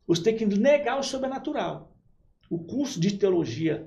Você 0.08 0.24
tem 0.24 0.38
que 0.38 0.46
negar 0.46 0.98
o 0.98 1.04
sobrenatural. 1.04 1.94
O 2.50 2.58
curso 2.58 3.02
de 3.02 3.18
teologia 3.18 3.86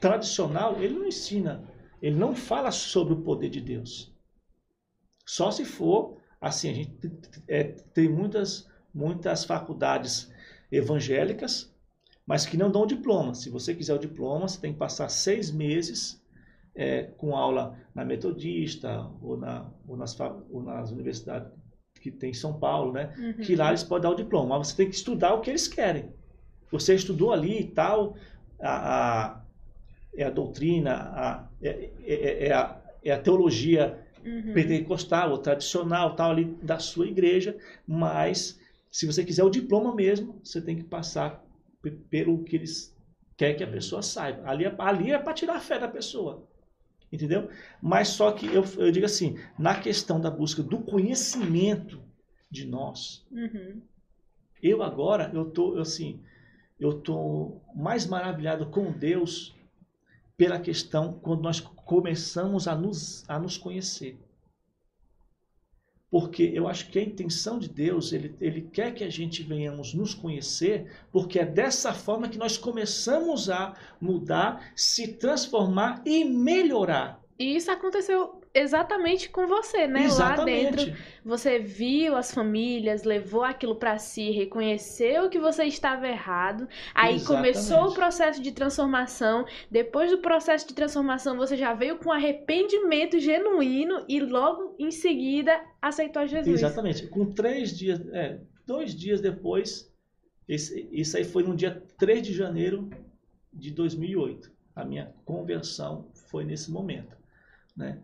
tradicional, 0.00 0.80
ele 0.80 0.94
não 0.94 1.06
ensina, 1.06 1.62
ele 2.00 2.16
não 2.16 2.34
fala 2.34 2.70
sobre 2.70 3.12
o 3.12 3.20
poder 3.20 3.50
de 3.50 3.60
Deus. 3.60 4.10
Só 5.26 5.50
se 5.50 5.66
for, 5.66 6.16
assim, 6.40 6.70
a 6.70 6.72
gente 6.72 7.12
é, 7.46 7.64
tem 7.92 8.08
muitas, 8.08 8.66
muitas 8.94 9.44
faculdades 9.44 10.32
evangélicas 10.72 11.70
mas 12.28 12.44
que 12.44 12.58
não 12.58 12.70
dão 12.70 12.86
diploma. 12.86 13.34
Se 13.34 13.48
você 13.48 13.74
quiser 13.74 13.94
o 13.94 13.98
diploma, 13.98 14.46
você 14.46 14.60
tem 14.60 14.74
que 14.74 14.78
passar 14.78 15.08
seis 15.08 15.50
meses 15.50 16.22
é, 16.74 17.04
com 17.16 17.34
aula 17.34 17.74
na 17.94 18.04
Metodista 18.04 19.10
ou, 19.22 19.38
na, 19.38 19.66
ou, 19.88 19.96
nas, 19.96 20.14
ou 20.20 20.62
nas 20.62 20.90
universidades 20.92 21.50
que 22.02 22.10
tem 22.10 22.30
em 22.30 22.34
São 22.34 22.52
Paulo, 22.52 22.92
né? 22.92 23.14
Uhum. 23.18 23.42
Que 23.42 23.56
lá 23.56 23.70
eles 23.70 23.82
podem 23.82 24.02
dar 24.02 24.14
o 24.14 24.14
diploma. 24.14 24.58
Mas 24.58 24.68
você 24.68 24.76
tem 24.76 24.90
que 24.90 24.94
estudar 24.94 25.32
o 25.32 25.40
que 25.40 25.48
eles 25.48 25.66
querem. 25.66 26.12
Você 26.70 26.94
estudou 26.94 27.32
ali 27.32 27.60
e 27.60 27.64
tal, 27.64 28.14
a, 28.60 29.30
a, 29.30 29.40
é 30.14 30.24
a 30.24 30.30
doutrina, 30.30 30.92
a, 30.92 31.48
é, 31.62 31.90
é, 32.04 32.14
é, 32.14 32.46
é 32.48 32.52
a, 32.52 32.78
é 33.02 33.10
a 33.10 33.18
teologia 33.18 33.98
uhum. 34.22 34.52
pentecostal 34.52 35.30
ou 35.30 35.38
tradicional 35.38 36.14
tal 36.14 36.32
ali 36.32 36.44
da 36.62 36.78
sua 36.78 37.06
igreja, 37.06 37.56
mas 37.86 38.60
se 38.90 39.06
você 39.06 39.24
quiser 39.24 39.44
o 39.44 39.50
diploma 39.50 39.94
mesmo, 39.94 40.38
você 40.44 40.60
tem 40.60 40.76
que 40.76 40.84
passar 40.84 41.42
pelo 42.10 42.44
que 42.44 42.56
eles 42.56 42.96
querem 43.36 43.56
que 43.56 43.64
a 43.64 43.70
pessoa 43.70 44.02
saiba. 44.02 44.48
Ali, 44.48 44.64
é, 44.64 44.74
ali 44.78 45.12
é 45.12 45.18
para 45.18 45.32
tirar 45.32 45.56
a 45.56 45.60
fé 45.60 45.78
da 45.78 45.88
pessoa. 45.88 46.46
Entendeu? 47.10 47.48
Mas 47.80 48.08
só 48.08 48.32
que 48.32 48.46
eu, 48.46 48.64
eu 48.76 48.90
digo 48.90 49.06
assim, 49.06 49.38
na 49.58 49.80
questão 49.80 50.20
da 50.20 50.30
busca 50.30 50.62
do 50.62 50.78
conhecimento 50.78 52.02
de 52.50 52.66
nós, 52.66 53.26
uhum. 53.30 53.80
eu 54.62 54.82
agora, 54.82 55.30
eu 55.32 55.50
tô 55.50 55.78
assim, 55.78 56.20
eu 56.78 57.00
tô 57.00 57.60
mais 57.74 58.06
maravilhado 58.06 58.66
com 58.66 58.92
Deus 58.92 59.54
pela 60.36 60.60
questão 60.60 61.18
quando 61.20 61.42
nós 61.42 61.60
começamos 61.60 62.68
a 62.68 62.74
nos, 62.74 63.28
a 63.28 63.38
nos 63.38 63.56
conhecer. 63.56 64.18
Porque 66.10 66.50
eu 66.54 66.66
acho 66.66 66.90
que 66.90 66.98
a 66.98 67.02
intenção 67.02 67.58
de 67.58 67.68
Deus, 67.68 68.12
ele, 68.12 68.34
ele 68.40 68.62
quer 68.62 68.94
que 68.94 69.04
a 69.04 69.10
gente 69.10 69.42
venhamos 69.42 69.92
nos 69.92 70.14
conhecer, 70.14 70.90
porque 71.12 71.38
é 71.38 71.44
dessa 71.44 71.92
forma 71.92 72.28
que 72.28 72.38
nós 72.38 72.56
começamos 72.56 73.50
a 73.50 73.74
mudar, 74.00 74.72
se 74.74 75.08
transformar 75.08 76.02
e 76.06 76.24
melhorar. 76.24 77.20
E 77.38 77.54
isso 77.56 77.70
aconteceu 77.70 78.40
exatamente 78.54 79.28
com 79.28 79.46
você, 79.46 79.86
né? 79.86 80.04
Exatamente. 80.04 80.64
Lá 80.64 80.70
dentro, 80.84 80.96
você 81.24 81.58
viu 81.58 82.16
as 82.16 82.32
famílias, 82.32 83.04
levou 83.04 83.42
aquilo 83.42 83.76
para 83.76 83.98
si, 83.98 84.30
reconheceu 84.30 85.28
que 85.28 85.38
você 85.38 85.64
estava 85.64 86.06
errado. 86.06 86.68
Aí 86.94 87.16
exatamente. 87.16 87.54
começou 87.54 87.88
o 87.88 87.94
processo 87.94 88.42
de 88.42 88.52
transformação. 88.52 89.44
Depois 89.70 90.10
do 90.10 90.18
processo 90.18 90.66
de 90.66 90.74
transformação, 90.74 91.36
você 91.36 91.56
já 91.56 91.74
veio 91.74 91.98
com 91.98 92.10
arrependimento 92.10 93.18
genuíno 93.18 94.04
e 94.08 94.20
logo 94.20 94.74
em 94.78 94.90
seguida 94.90 95.60
aceitou 95.80 96.26
Jesus. 96.26 96.62
Exatamente. 96.62 97.06
Com 97.06 97.32
três 97.32 97.76
dias, 97.76 98.00
é, 98.12 98.38
dois 98.66 98.94
dias 98.94 99.20
depois, 99.20 99.92
esse, 100.48 100.88
isso 100.90 101.16
aí 101.16 101.24
foi 101.24 101.42
no 101.42 101.54
dia 101.54 101.82
3 101.98 102.22
de 102.22 102.32
janeiro 102.32 102.88
de 103.52 103.70
2008. 103.70 104.50
A 104.74 104.84
minha 104.84 105.12
conversão 105.24 106.08
foi 106.14 106.44
nesse 106.44 106.70
momento. 106.70 107.16
Né? 107.76 107.98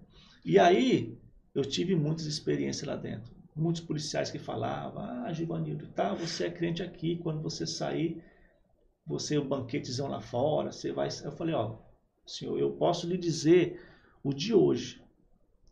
E 0.44 0.58
aí 0.58 1.16
eu 1.54 1.64
tive 1.64 1.96
muitas 1.96 2.26
experiências 2.26 2.86
lá 2.86 2.96
dentro. 2.96 3.32
Muitos 3.56 3.80
policiais 3.80 4.30
que 4.30 4.38
falavam, 4.38 5.02
ah, 5.02 5.32
Givanildo, 5.32 5.86
tá, 5.88 6.12
você 6.12 6.46
é 6.46 6.50
crente 6.50 6.82
aqui, 6.82 7.16
quando 7.16 7.40
você 7.40 7.66
sair, 7.66 8.22
você 9.06 9.36
é 9.36 9.38
o 9.38 9.44
banquetezão 9.44 10.08
lá 10.08 10.20
fora, 10.20 10.72
você 10.72 10.92
vai. 10.92 11.08
Eu 11.22 11.32
falei, 11.32 11.54
ó, 11.54 11.76
senhor, 12.26 12.58
eu 12.58 12.72
posso 12.72 13.06
lhe 13.06 13.16
dizer 13.16 13.80
o 14.22 14.34
de 14.34 14.52
hoje. 14.52 15.00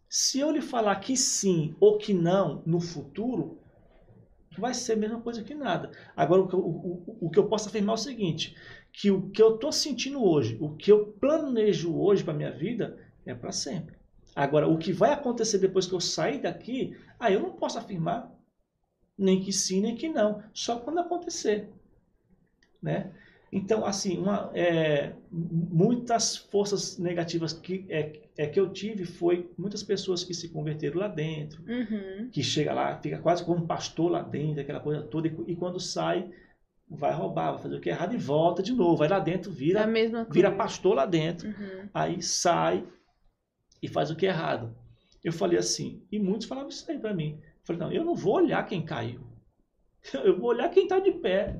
Se 0.08 0.38
eu 0.38 0.50
lhe 0.50 0.62
falar 0.62 0.96
que 0.96 1.16
sim 1.16 1.74
ou 1.80 1.98
que 1.98 2.14
não 2.14 2.62
no 2.64 2.80
futuro, 2.80 3.58
vai 4.56 4.74
ser 4.74 4.92
a 4.92 4.96
mesma 4.96 5.20
coisa 5.20 5.42
que 5.42 5.54
nada. 5.54 5.90
Agora, 6.16 6.42
o 6.42 6.48
que 6.48 6.54
eu, 6.54 6.60
o, 6.60 7.18
o 7.22 7.30
que 7.30 7.38
eu 7.38 7.48
posso 7.48 7.68
afirmar 7.68 7.94
é 7.94 7.98
o 7.98 7.98
seguinte: 7.98 8.56
que 8.92 9.10
o 9.10 9.30
que 9.30 9.42
eu 9.42 9.54
estou 9.54 9.72
sentindo 9.72 10.22
hoje, 10.22 10.56
o 10.60 10.76
que 10.76 10.92
eu 10.92 11.06
planejo 11.20 11.96
hoje 11.98 12.22
para 12.22 12.34
minha 12.34 12.52
vida, 12.52 12.98
é 13.26 13.34
para 13.34 13.52
sempre. 13.52 14.01
Agora, 14.34 14.68
o 14.68 14.78
que 14.78 14.92
vai 14.92 15.12
acontecer 15.12 15.58
depois 15.58 15.86
que 15.86 15.92
eu 15.92 16.00
sair 16.00 16.40
daqui, 16.40 16.96
aí 17.18 17.34
eu 17.34 17.40
não 17.40 17.52
posso 17.52 17.78
afirmar 17.78 18.32
nem 19.16 19.40
que 19.40 19.52
sim, 19.52 19.80
nem 19.80 19.94
que 19.94 20.08
não. 20.08 20.42
Só 20.52 20.78
quando 20.78 20.98
acontecer. 20.98 21.68
Né? 22.82 23.12
Então, 23.52 23.84
assim, 23.84 24.16
uma, 24.18 24.50
é, 24.54 25.12
muitas 25.30 26.38
forças 26.38 26.98
negativas 26.98 27.52
que, 27.52 27.84
é, 27.90 28.22
é, 28.38 28.46
que 28.46 28.58
eu 28.58 28.72
tive 28.72 29.04
foi 29.04 29.50
muitas 29.58 29.82
pessoas 29.82 30.24
que 30.24 30.32
se 30.32 30.48
converteram 30.48 30.98
lá 30.98 31.06
dentro, 31.06 31.62
uhum. 31.68 32.30
que 32.30 32.42
chega 32.42 32.72
lá, 32.72 32.96
fica 32.96 33.18
quase 33.18 33.44
como 33.44 33.62
um 33.62 33.66
pastor 33.66 34.10
lá 34.10 34.22
dentro, 34.22 34.62
aquela 34.62 34.80
coisa 34.80 35.02
toda, 35.02 35.28
e, 35.28 35.36
e, 35.48 35.54
quando 35.54 35.78
sai, 35.78 36.30
vai 36.88 37.12
roubar, 37.12 37.52
vai 37.52 37.62
fazer 37.62 37.76
o 37.76 37.80
que 37.80 37.90
é 37.90 37.92
errado 37.92 38.14
e 38.14 38.18
volta 38.18 38.62
de 38.62 38.72
novo, 38.72 38.96
vai 38.96 39.08
lá 39.08 39.18
dentro, 39.18 39.52
vira, 39.52 39.86
vira 40.30 40.50
pastor 40.50 40.94
lá 40.94 41.04
dentro, 41.04 41.48
uhum. 41.48 41.88
aí 41.92 42.22
sai, 42.22 42.86
e 43.82 43.88
faz 43.88 44.10
o 44.10 44.16
que 44.16 44.26
é 44.26 44.30
errado. 44.30 44.74
Eu 45.22 45.32
falei 45.32 45.58
assim, 45.58 46.02
e 46.10 46.18
muitos 46.18 46.46
falavam 46.46 46.68
isso 46.68 46.88
aí 46.90 46.98
para 46.98 47.14
mim. 47.14 47.38
Eu 47.42 47.64
falei, 47.64 47.82
não, 47.82 47.92
eu 47.92 48.04
não 48.04 48.14
vou 48.14 48.36
olhar 48.36 48.64
quem 48.66 48.84
caiu. 48.84 49.20
Eu 50.24 50.36
vou 50.36 50.50
olhar 50.50 50.68
quem 50.68 50.82
está 50.82 50.98
de 50.98 51.12
pé. 51.12 51.56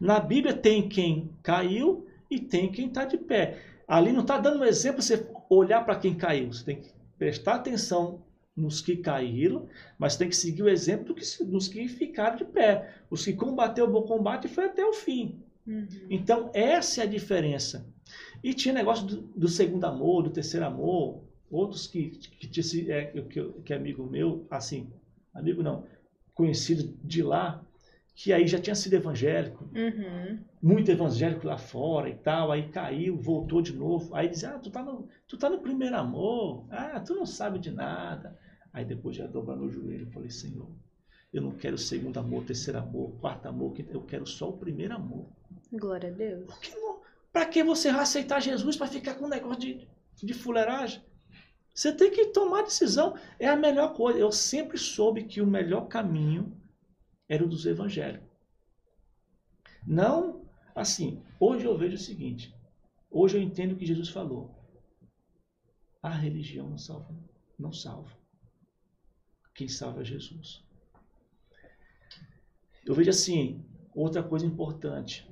Na 0.00 0.18
Bíblia 0.18 0.54
tem 0.54 0.88
quem 0.88 1.30
caiu 1.42 2.06
e 2.30 2.40
tem 2.40 2.72
quem 2.72 2.88
está 2.88 3.04
de 3.04 3.18
pé. 3.18 3.58
Ali 3.86 4.12
não 4.12 4.22
está 4.22 4.38
dando 4.38 4.60
um 4.60 4.64
exemplo 4.64 5.02
você 5.02 5.28
olhar 5.50 5.84
para 5.84 5.96
quem 5.96 6.14
caiu. 6.14 6.52
Você 6.52 6.64
tem 6.64 6.80
que 6.80 6.90
prestar 7.18 7.56
atenção 7.56 8.24
nos 8.56 8.80
que 8.80 8.96
caíram, 8.96 9.68
mas 9.98 10.16
tem 10.16 10.28
que 10.28 10.36
seguir 10.36 10.62
o 10.62 10.68
exemplo 10.68 11.14
dos 11.14 11.68
que 11.68 11.86
ficaram 11.86 12.36
de 12.36 12.44
pé. 12.46 12.94
Os 13.10 13.24
que 13.24 13.34
combateram 13.34 13.88
o 13.88 13.92
bom 13.92 14.02
combate 14.02 14.48
foi 14.48 14.64
até 14.64 14.84
o 14.84 14.94
fim. 14.94 15.42
Uhum. 15.66 15.86
Então, 16.08 16.50
essa 16.54 17.02
é 17.02 17.04
a 17.04 17.08
diferença. 17.08 17.86
E 18.42 18.54
tinha 18.54 18.72
negócio 18.72 19.06
do, 19.06 19.22
do 19.36 19.48
segundo 19.48 19.84
amor, 19.84 20.22
do 20.22 20.30
terceiro 20.30 20.64
amor, 20.64 21.25
outros 21.50 21.86
que, 21.86 22.10
que, 22.10 22.48
que, 22.48 22.92
é, 22.92 23.04
que, 23.22 23.52
que 23.64 23.72
é 23.72 23.76
amigo 23.76 24.04
meu, 24.04 24.46
assim, 24.50 24.88
amigo 25.34 25.62
não, 25.62 25.84
conhecido 26.34 26.94
de 27.02 27.22
lá, 27.22 27.62
que 28.14 28.32
aí 28.32 28.46
já 28.46 28.58
tinha 28.58 28.74
sido 28.74 28.94
evangélico, 28.94 29.68
uhum. 29.74 30.38
muito 30.62 30.90
evangélico 30.90 31.46
lá 31.46 31.58
fora 31.58 32.08
e 32.08 32.14
tal, 32.14 32.50
aí 32.50 32.68
caiu, 32.68 33.16
voltou 33.16 33.60
de 33.60 33.74
novo, 33.74 34.14
aí 34.14 34.28
dizia, 34.28 34.50
ah, 34.50 34.58
tu 34.58 34.70
tá, 34.70 34.82
no, 34.82 35.06
tu 35.28 35.36
tá 35.36 35.50
no 35.50 35.58
primeiro 35.58 35.96
amor, 35.96 36.64
ah, 36.70 36.98
tu 36.98 37.14
não 37.14 37.26
sabe 37.26 37.58
de 37.58 37.70
nada. 37.70 38.38
Aí 38.72 38.84
depois 38.84 39.16
já 39.16 39.26
dobrando 39.26 39.64
o 39.64 39.70
joelho, 39.70 40.06
eu 40.06 40.10
falei, 40.10 40.30
Senhor, 40.30 40.68
eu 41.32 41.42
não 41.42 41.52
quero 41.52 41.76
segundo 41.76 42.18
amor, 42.18 42.44
terceiro 42.44 42.78
amor, 42.78 43.12
quarto 43.20 43.46
amor, 43.46 43.74
eu 43.90 44.00
quero 44.02 44.26
só 44.26 44.48
o 44.48 44.56
primeiro 44.56 44.94
amor. 44.94 45.26
Glória 45.70 46.10
a 46.10 46.12
Deus. 46.12 46.46
Porque 46.46 46.72
Para 47.32 47.46
que 47.46 47.62
você 47.62 47.92
vai 47.92 48.02
aceitar 48.02 48.40
Jesus 48.40 48.76
para 48.76 48.86
ficar 48.86 49.14
com 49.14 49.26
um 49.26 49.28
negócio 49.28 49.60
de, 49.60 49.86
de 50.22 50.32
fuleiragem? 50.32 51.02
Você 51.76 51.92
tem 51.92 52.10
que 52.10 52.28
tomar 52.28 52.62
decisão. 52.62 53.18
É 53.38 53.46
a 53.46 53.54
melhor 53.54 53.92
coisa. 53.92 54.18
Eu 54.18 54.32
sempre 54.32 54.78
soube 54.78 55.24
que 55.24 55.42
o 55.42 55.46
melhor 55.46 55.88
caminho 55.88 56.56
era 57.28 57.44
o 57.44 57.48
dos 57.48 57.66
evangélicos. 57.66 58.26
Não 59.86 60.48
assim. 60.74 61.22
Hoje 61.38 61.66
eu 61.66 61.76
vejo 61.76 61.96
o 61.96 61.98
seguinte. 61.98 62.56
Hoje 63.10 63.36
eu 63.36 63.42
entendo 63.42 63.72
o 63.72 63.76
que 63.76 63.84
Jesus 63.84 64.08
falou. 64.08 64.50
A 66.02 66.08
religião 66.08 66.66
não 66.66 66.78
salva. 66.78 67.14
Não 67.58 67.72
salva. 67.74 68.16
Quem 69.54 69.68
salva 69.68 70.00
é 70.00 70.04
Jesus. 70.04 70.64
Eu 72.86 72.94
vejo 72.94 73.10
assim, 73.10 73.62
outra 73.94 74.22
coisa 74.22 74.46
importante, 74.46 75.28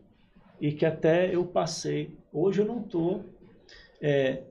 e 0.61 0.73
que 0.73 0.85
até 0.85 1.35
eu 1.35 1.47
passei. 1.47 2.19
Hoje 2.33 2.61
eu 2.61 2.67
não 2.67 2.83
estou 2.83 3.25
é, 4.01 4.45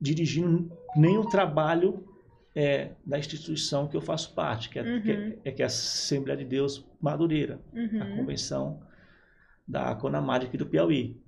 dirigindo 0.00 0.70
nenhum 0.96 1.28
trabalho 1.28 2.06
é, 2.54 2.92
da 3.04 3.18
instituição 3.18 3.88
que 3.88 3.96
eu 3.96 4.00
faço 4.00 4.34
parte, 4.34 4.68
que 4.68 4.78
é, 4.78 4.82
uhum. 4.82 5.02
que 5.02 5.10
é, 5.10 5.38
é, 5.44 5.52
que 5.52 5.62
é 5.62 5.64
a 5.64 5.66
Assembleia 5.66 6.38
de 6.38 6.44
Deus 6.44 6.84
Madureira, 7.00 7.60
uhum. 7.72 8.02
a 8.02 8.16
convenção 8.16 8.82
da 9.66 9.94
Conamad 9.94 10.44
aqui 10.44 10.56
do 10.56 10.66
Piauí. 10.66 11.20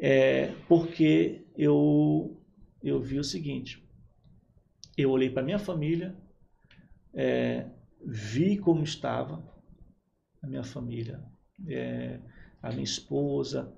É, 0.00 0.52
porque 0.68 1.44
eu, 1.56 2.40
eu 2.82 3.00
vi 3.00 3.18
o 3.18 3.24
seguinte, 3.24 3.82
eu 4.96 5.10
olhei 5.10 5.30
para 5.30 5.42
minha 5.42 5.58
família, 5.58 6.14
é, 7.14 7.66
vi 8.04 8.56
como 8.58 8.84
estava 8.84 9.42
a 10.42 10.46
minha 10.46 10.62
família, 10.62 11.20
é, 11.66 12.20
a 12.62 12.70
minha 12.70 12.84
esposa, 12.84 13.72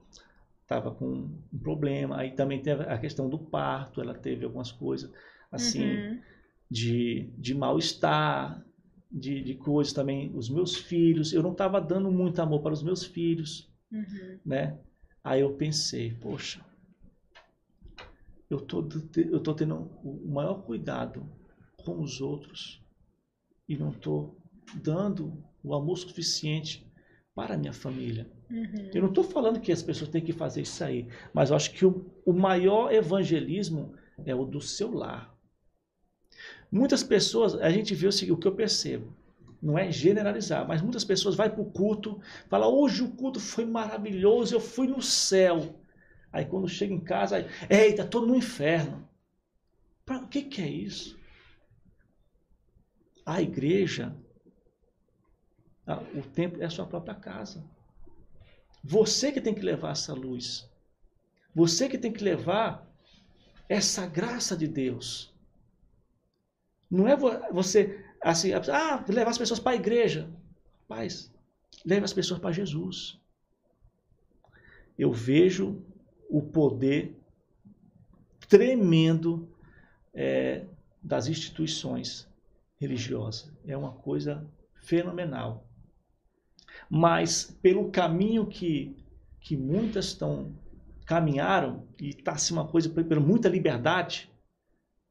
estava 0.71 0.93
com 0.93 1.05
um 1.53 1.59
problema. 1.59 2.17
Aí 2.17 2.31
também 2.31 2.63
teve 2.63 2.85
a 2.85 2.97
questão 2.97 3.29
do 3.29 3.39
parto, 3.39 4.01
ela 4.01 4.15
teve 4.15 4.45
algumas 4.45 4.71
coisas 4.71 5.11
assim 5.51 5.85
uhum. 5.85 6.21
de, 6.71 7.29
de 7.37 7.55
mal-estar, 7.55 8.65
de, 9.11 9.43
de 9.43 9.55
coisas 9.57 9.93
também. 9.93 10.31
Os 10.33 10.49
meus 10.49 10.77
filhos, 10.77 11.33
eu 11.33 11.43
não 11.43 11.51
estava 11.51 11.81
dando 11.81 12.11
muito 12.13 12.41
amor 12.41 12.63
para 12.63 12.73
os 12.73 12.85
meus 12.85 13.05
filhos, 13.05 13.69
uhum. 13.91 14.39
né? 14.47 14.79
Aí 15.25 15.41
eu 15.41 15.53
pensei, 15.55 16.15
poxa, 16.15 16.65
eu 18.49 18.61
tô, 18.61 18.89
eu 19.17 19.41
tô 19.41 19.53
tendo 19.55 19.91
o 20.05 20.31
maior 20.33 20.63
cuidado 20.63 21.29
com 21.85 22.01
os 22.01 22.21
outros 22.21 22.81
e 23.69 23.77
não 23.77 23.91
estou 23.91 24.39
dando 24.75 25.43
o 25.65 25.75
amor 25.75 25.99
suficiente 25.99 26.87
para 27.35 27.55
a 27.55 27.59
minha 27.59 27.73
família. 27.73 28.31
Uhum. 28.51 28.91
Eu 28.93 29.03
não 29.03 29.09
estou 29.09 29.23
falando 29.23 29.61
que 29.61 29.71
as 29.71 29.83
pessoas 29.83 30.11
têm 30.11 30.23
que 30.23 30.33
fazer 30.33 30.63
isso 30.63 30.83
aí, 30.83 31.07
mas 31.33 31.51
eu 31.51 31.57
acho 31.57 31.71
que 31.73 31.87
o, 31.87 32.05
o 32.27 32.33
maior 32.33 32.93
evangelismo 32.93 33.95
é 34.25 34.35
o 34.35 34.45
do 34.45 34.61
seu 34.61 34.93
lar. 34.93 35.35
Muitas 36.71 37.03
pessoas, 37.03 37.55
a 37.55 37.71
gente 37.71 37.95
vê 37.95 38.07
o, 38.07 38.13
seguinte, 38.13 38.33
o 38.33 38.37
que 38.37 38.49
eu 38.49 38.55
percebo, 38.55 39.13
não 39.63 39.79
é 39.79 39.93
generalizar, 39.93 40.67
mas 40.67 40.81
muitas 40.83 41.05
pessoas 41.05 41.35
vão 41.35 41.49
para 41.49 41.61
o 41.61 41.71
culto, 41.71 42.21
falam, 42.49 42.73
hoje 42.73 43.03
o 43.03 43.11
culto 43.11 43.39
foi 43.39 43.65
maravilhoso, 43.65 44.55
eu 44.55 44.61
fui 44.61 44.87
no 44.87 45.03
céu. 45.03 45.81
Aí 46.33 46.45
quando 46.45 46.69
chega 46.69 46.95
em 46.95 47.01
casa, 47.01 47.37
aí, 47.37 47.47
eita, 47.69 48.03
estou 48.03 48.27
no 48.27 48.35
inferno. 48.35 49.09
Pra, 50.05 50.19
o 50.19 50.29
que, 50.29 50.43
que 50.43 50.63
é 50.63 50.69
isso? 50.69 51.19
A 53.27 53.43
igreja, 53.43 54.17
o 56.15 56.23
templo 56.23 56.63
é 56.63 56.67
a 56.67 56.71
sua 56.71 56.87
própria 56.87 57.15
casa. 57.15 57.63
Você 58.83 59.31
que 59.31 59.41
tem 59.41 59.55
que 59.55 59.61
levar 59.63 59.93
essa 59.93 60.13
luz. 60.13 60.69
Você 61.55 61.89
que 61.89 61.99
tem 61.99 62.13
que 62.13 62.25
levar 62.25 62.89
essa 63.69 64.07
graça 64.07 64.57
de 64.57 64.67
Deus. 64.67 65.33
Não 66.91 67.07
é 67.07 67.17
você 67.17 68.05
assim, 68.21 68.53
ah, 68.53 69.05
levar 69.09 69.31
as 69.31 69.39
pessoas 69.39 69.61
para 69.61 69.73
a 69.73 69.77
igreja. 69.77 70.29
Paz, 70.89 71.33
leve 71.85 72.05
as 72.05 72.13
pessoas 72.13 72.41
para 72.41 72.53
Jesus. 72.53 73.19
Eu 74.99 75.13
vejo 75.13 75.83
o 76.29 76.43
poder 76.43 77.17
tremendo 78.49 79.49
é, 80.13 80.65
das 81.03 81.29
instituições 81.29 82.29
religiosas. 82.79 83.53
É 83.67 83.77
uma 83.77 83.93
coisa 83.93 84.47
fenomenal 84.75 85.70
mas 86.91 87.57
pelo 87.63 87.89
caminho 87.91 88.45
que, 88.47 88.97
que 89.41 89.57
muitas 89.57 90.07
estão 90.07 90.53
caminharam 91.07 91.87
e 92.01 92.09
está 92.11 92.33
assim 92.33 92.53
uma 92.53 92.67
coisa 92.67 92.89
pela 92.89 93.21
muita 93.21 93.49
liberdade, 93.49 94.29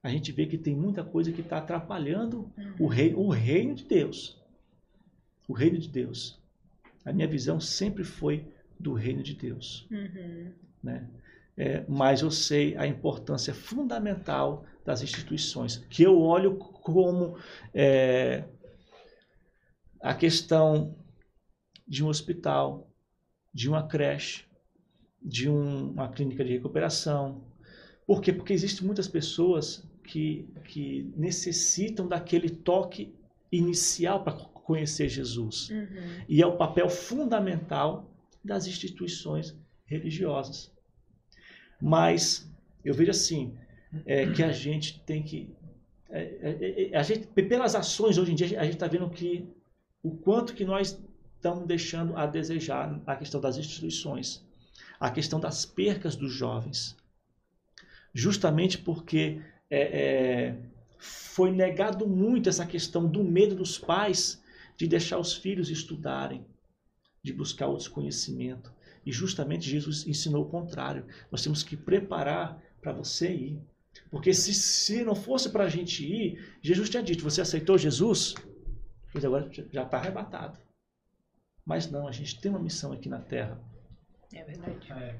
a 0.03 0.09
gente 0.09 0.31
vê 0.31 0.45
que 0.45 0.57
tem 0.57 0.75
muita 0.75 1.03
coisa 1.03 1.31
que 1.31 1.41
está 1.41 1.57
atrapalhando 1.57 2.51
o, 2.79 2.87
rei, 2.87 3.13
o 3.13 3.29
reino 3.29 3.75
de 3.75 3.85
Deus. 3.85 4.41
O 5.47 5.53
reino 5.53 5.77
de 5.77 5.89
Deus. 5.89 6.39
A 7.03 7.11
minha 7.11 7.27
visão 7.27 7.59
sempre 7.59 8.03
foi 8.03 8.45
do 8.79 8.93
reino 8.93 9.21
de 9.23 9.33
Deus. 9.33 9.87
Uhum. 9.91 10.53
Né? 10.81 11.09
É, 11.57 11.83
mas 11.87 12.21
eu 12.21 12.31
sei 12.31 12.77
a 12.77 12.87
importância 12.87 13.53
fundamental 13.53 14.65
das 14.85 15.01
instituições, 15.01 15.77
que 15.89 16.03
eu 16.03 16.17
olho 16.17 16.55
como 16.55 17.37
é, 17.73 18.45
a 20.01 20.13
questão 20.13 20.95
de 21.89 22.05
um 22.05 22.07
hospital, 22.07 22.87
de 23.51 23.67
uma 23.67 23.87
creche, 23.87 24.45
de 25.19 25.49
um, 25.49 25.89
uma 25.91 26.07
clínica 26.07 26.45
de 26.45 26.53
recuperação. 26.53 27.43
Por 28.05 28.21
quê? 28.21 28.31
Porque 28.31 28.53
existem 28.53 28.85
muitas 28.85 29.07
pessoas 29.07 29.83
que, 30.03 30.47
que 30.65 31.11
necessitam 31.17 32.07
daquele 32.07 32.49
toque 32.49 33.13
inicial 33.51 34.23
para 34.23 34.33
conhecer 34.33 35.09
Jesus. 35.09 35.69
Uhum. 35.69 36.23
E 36.27 36.41
é 36.41 36.45
o 36.45 36.55
papel 36.55 36.89
fundamental 36.89 38.09
das 38.43 38.67
instituições 38.67 39.55
religiosas. 39.85 40.71
Mas 41.81 42.47
eu 42.85 42.93
vejo 42.93 43.11
assim, 43.11 43.57
é, 44.05 44.31
que 44.31 44.43
a 44.43 44.51
gente 44.51 44.99
tem 45.01 45.23
que. 45.23 45.55
É, 46.09 46.21
é, 46.21 46.91
é 46.91 46.97
a 46.97 47.03
gente, 47.03 47.27
pelas 47.27 47.75
ações 47.75 48.17
hoje 48.17 48.31
em 48.31 48.35
dia, 48.35 48.59
a 48.59 48.63
gente 48.63 48.75
está 48.75 48.87
vendo 48.87 49.09
que 49.09 49.47
o 50.03 50.11
quanto 50.11 50.53
que 50.53 50.63
nós 50.63 50.99
estão 51.39 51.65
deixando 51.65 52.17
a 52.17 52.25
desejar 52.25 53.01
a 53.07 53.15
questão 53.15 53.39
das 53.39 53.57
instituições, 53.57 54.45
a 54.99 55.09
questão 55.09 55.39
das 55.39 55.65
percas 55.65 56.15
dos 56.15 56.33
jovens. 56.33 56.97
Justamente 58.13 58.77
porque 58.77 59.41
é, 59.69 59.81
é, 59.81 60.57
foi 60.97 61.49
negado 61.49 62.05
muito 62.05 62.49
essa 62.49 62.65
questão 62.65 63.07
do 63.07 63.23
medo 63.23 63.55
dos 63.55 63.77
pais 63.77 64.43
de 64.75 64.85
deixar 64.85 65.17
os 65.17 65.33
filhos 65.33 65.69
estudarem, 65.69 66.45
de 67.23 67.31
buscar 67.31 67.67
outros 67.67 67.87
conhecimento. 67.87 68.73
E 69.05 69.11
justamente 69.11 69.69
Jesus 69.69 70.05
ensinou 70.05 70.43
o 70.43 70.49
contrário. 70.49 71.05
Nós 71.31 71.41
temos 71.41 71.63
que 71.63 71.77
preparar 71.77 72.61
para 72.81 72.91
você 72.91 73.31
ir. 73.31 73.61
Porque 74.11 74.33
se, 74.33 74.53
se 74.53 75.03
não 75.05 75.15
fosse 75.15 75.49
para 75.49 75.63
a 75.63 75.69
gente 75.69 76.05
ir, 76.05 76.57
Jesus 76.61 76.89
tinha 76.89 77.01
dito: 77.01 77.23
Você 77.23 77.41
aceitou 77.41 77.77
Jesus? 77.77 78.35
Pois 79.11 79.23
agora 79.23 79.49
já 79.71 79.83
está 79.83 79.97
arrebatado. 79.97 80.59
Mas 81.69 81.91
não, 81.91 82.07
a 82.07 82.11
gente 82.11 82.41
tem 82.41 82.49
uma 82.49 82.59
missão 82.59 82.91
aqui 82.91 83.07
na 83.07 83.19
Terra. 83.19 83.61
É 84.33 84.43
verdade. 84.43 84.91
É. 84.91 85.19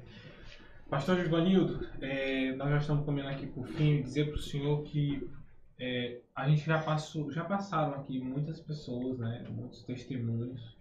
Pastor 0.88 1.22
Givanildo, 1.22 1.88
é, 2.00 2.50
nós 2.56 2.70
já 2.70 2.78
estamos 2.78 3.06
caminhando 3.06 3.30
aqui 3.30 3.46
por 3.46 3.68
fim, 3.68 4.02
dizer 4.02 4.26
para 4.26 4.34
o 4.34 4.42
senhor 4.42 4.82
que 4.82 5.30
é, 5.78 6.20
a 6.34 6.48
gente 6.48 6.66
já 6.66 6.82
passou, 6.82 7.30
já 7.30 7.44
passaram 7.44 7.94
aqui 7.94 8.18
muitas 8.18 8.58
pessoas, 8.60 9.16
né, 9.20 9.46
muitos 9.48 9.84
testemunhos. 9.84 10.76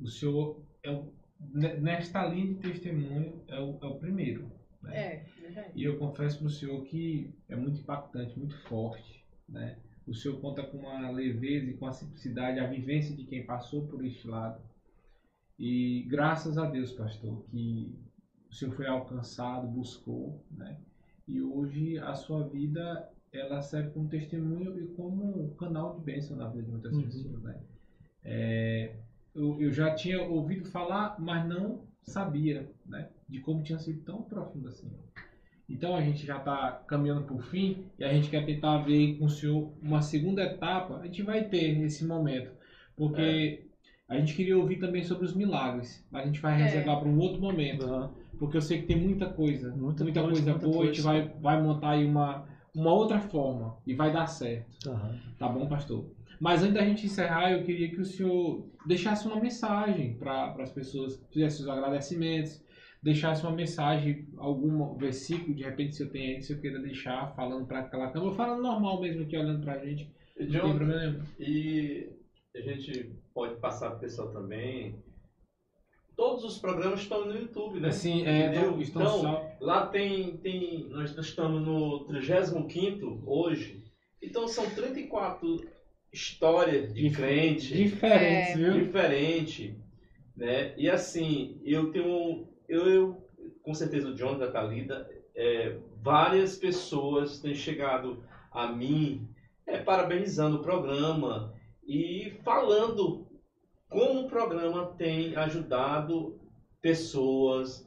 O 0.00 0.06
senhor 0.06 0.62
é 0.84 0.92
o, 0.92 1.12
nesta 1.40 2.24
linha 2.26 2.54
de 2.54 2.60
testemunho 2.60 3.42
é 3.48 3.58
o, 3.58 3.76
é 3.82 3.86
o 3.86 3.96
primeiro. 3.96 4.48
Né? 4.80 4.96
É, 4.96 5.24
verdade. 5.40 5.72
E 5.74 5.82
eu 5.82 5.98
confesso 5.98 6.38
para 6.38 6.46
o 6.46 6.50
senhor 6.50 6.84
que 6.84 7.34
é 7.48 7.56
muito 7.56 7.80
impactante, 7.80 8.38
muito 8.38 8.56
forte, 8.68 9.24
né? 9.48 9.76
O 10.06 10.14
senhor 10.14 10.40
conta 10.40 10.62
com 10.62 10.78
uma 10.78 11.10
leveza 11.10 11.68
e 11.68 11.74
com 11.74 11.86
a 11.88 11.92
simplicidade, 11.92 12.60
a 12.60 12.66
vivência 12.68 13.16
de 13.16 13.24
quem 13.24 13.44
passou 13.44 13.88
por 13.88 14.04
este 14.04 14.28
lado. 14.28 14.62
E 15.58 16.02
graças 16.08 16.58
a 16.58 16.66
Deus, 16.66 16.92
pastor, 16.92 17.44
que 17.50 17.94
o 18.50 18.54
senhor 18.54 18.74
foi 18.74 18.86
alcançado, 18.86 19.66
buscou, 19.66 20.44
né? 20.50 20.78
E 21.26 21.40
hoje 21.40 21.98
a 21.98 22.14
sua 22.14 22.46
vida 22.48 23.08
ela 23.32 23.60
serve 23.62 23.90
como 23.90 24.08
testemunho 24.08 24.78
e 24.80 24.86
como 24.94 25.54
canal 25.56 25.98
de 25.98 26.04
bênção 26.04 26.36
na 26.36 26.48
vida 26.48 26.62
de 26.62 26.70
muitas 26.70 26.94
uhum. 26.94 27.02
pessoas, 27.02 27.42
né? 27.42 27.60
É, 28.22 28.96
eu, 29.34 29.60
eu 29.60 29.72
já 29.72 29.94
tinha 29.94 30.22
ouvido 30.22 30.64
falar, 30.66 31.20
mas 31.20 31.46
não 31.48 31.82
sabia, 32.02 32.70
né? 32.86 33.08
De 33.28 33.40
como 33.40 33.62
tinha 33.62 33.78
sido 33.78 34.02
tão 34.04 34.22
profundo 34.22 34.68
assim. 34.68 34.90
Então 35.68 35.96
a 35.96 36.02
gente 36.02 36.26
já 36.26 36.36
está 36.36 36.72
caminhando 36.86 37.24
para 37.24 37.34
o 37.34 37.40
fim 37.40 37.86
e 37.98 38.04
a 38.04 38.12
gente 38.12 38.28
quer 38.28 38.44
tentar 38.44 38.78
ver 38.82 39.18
com 39.18 39.24
o 39.24 39.30
senhor 39.30 39.72
uma 39.82 40.02
segunda 40.02 40.42
etapa. 40.42 40.98
A 40.98 41.06
gente 41.06 41.22
vai 41.22 41.48
ter 41.48 41.76
nesse 41.78 42.04
momento, 42.04 42.52
porque 42.94 43.60
é. 43.62 43.73
A 44.08 44.16
gente 44.18 44.34
queria 44.34 44.56
ouvir 44.56 44.76
também 44.76 45.02
sobre 45.02 45.24
os 45.24 45.34
milagres, 45.34 46.06
mas 46.10 46.22
a 46.22 46.26
gente 46.26 46.40
vai 46.40 46.56
reservar 46.56 46.96
é. 46.96 47.00
para 47.00 47.08
um 47.08 47.18
outro 47.18 47.40
momento. 47.40 47.86
Uhum. 47.86 48.08
porque 48.38 48.56
eu 48.56 48.60
sei 48.62 48.82
que 48.82 48.86
tem 48.86 48.96
muita 49.00 49.26
coisa, 49.26 49.70
Muita 49.74 50.04
muita, 50.04 50.22
coisa, 50.22 50.42
coisa, 50.42 50.50
muita 50.50 50.66
boa, 50.66 50.82
a 50.82 50.86
gente 50.86 51.02
coisa. 51.02 51.22
vai, 51.22 51.34
vai 51.40 51.62
montar 51.62 51.90
aí 51.90 52.04
uma, 52.04 52.46
uma 52.74 52.92
outra 52.92 53.18
forma 53.18 53.76
e 53.86 53.94
vai 53.94 54.12
dar 54.12 54.26
certo. 54.26 54.90
Aham. 54.90 55.18
Tá 55.38 55.48
bom, 55.48 55.66
pastor? 55.66 56.04
Mas 56.38 56.62
antes 56.62 56.74
da 56.74 56.84
gente 56.84 57.06
encerrar, 57.06 57.52
eu 57.52 57.62
queria 57.62 57.88
que 57.88 58.00
o 58.00 58.04
senhor 58.04 58.66
deixasse 58.86 59.26
uma 59.26 59.40
mensagem 59.40 60.14
para 60.14 60.54
as 60.58 60.70
pessoas, 60.70 61.24
fizesse 61.32 61.62
os 61.62 61.68
agradecimentos, 61.68 62.62
deixasse 63.02 63.42
uma 63.42 63.52
mensagem, 63.52 64.26
algum 64.36 64.94
versículo, 64.96 65.54
de 65.54 65.62
repente, 65.62 65.94
se 65.94 66.02
eu 66.02 66.10
tenho 66.10 66.36
aí, 66.36 66.42
se 66.42 66.52
eu 66.52 66.58
queira 66.58 66.78
deixar, 66.80 67.34
falando 67.34 67.66
para 67.66 67.80
aquela 67.80 68.10
câmera, 68.10 68.32
falando 68.32 68.62
normal 68.62 69.00
mesmo 69.00 69.22
aqui, 69.22 69.36
olhando 69.36 69.62
pra 69.62 69.78
gente. 69.78 70.10
Não 70.38 70.46
tem 70.46 70.60
John, 70.60 70.76
problema 70.76 71.00
nenhum. 71.00 71.22
E 71.38 72.08
a 72.54 72.60
gente 72.60 73.10
pode 73.34 73.56
passar 73.56 73.90
pro 73.90 74.00
pessoal 74.00 74.28
também. 74.32 75.02
Todos 76.16 76.44
os 76.44 76.58
programas 76.58 77.00
estão 77.00 77.24
no 77.26 77.34
YouTube, 77.36 77.80
né? 77.80 77.88
É, 77.88 77.92
Entendeu? 77.92 78.62
então, 78.70 78.80
estão 78.80 79.02
Então, 79.02 79.20
só- 79.20 79.50
Lá 79.60 79.86
tem, 79.86 80.36
tem. 80.36 80.84
Nós 80.90 81.16
estamos 81.18 81.60
no 81.62 82.04
35 82.04 83.22
hoje. 83.26 83.82
Então 84.22 84.46
são 84.46 84.68
34 84.70 85.64
histórias 86.12 86.94
de 86.94 87.02
Dif- 87.08 87.16
crente 87.16 87.74
diferentes, 87.74 88.50
É. 88.52 88.56
viu? 88.56 88.72
diferente, 88.84 89.76
né? 90.36 90.74
E 90.78 90.88
assim, 90.88 91.60
eu 91.64 91.90
tenho, 91.90 92.46
eu, 92.68 92.86
eu 92.88 93.28
com 93.62 93.74
certeza 93.74 94.08
o 94.10 94.14
John 94.14 94.38
da 94.38 94.50
Thalita, 94.50 95.08
é, 95.34 95.76
várias 96.00 96.56
pessoas 96.56 97.40
têm 97.40 97.54
chegado 97.54 98.22
a 98.52 98.68
mim 98.68 99.26
é, 99.66 99.78
parabenizando 99.78 100.58
o 100.58 100.62
programa 100.62 101.53
e 101.86 102.38
falando 102.42 103.26
como 103.88 104.22
o 104.22 104.28
programa 104.28 104.86
tem 104.98 105.36
ajudado 105.36 106.38
pessoas 106.80 107.86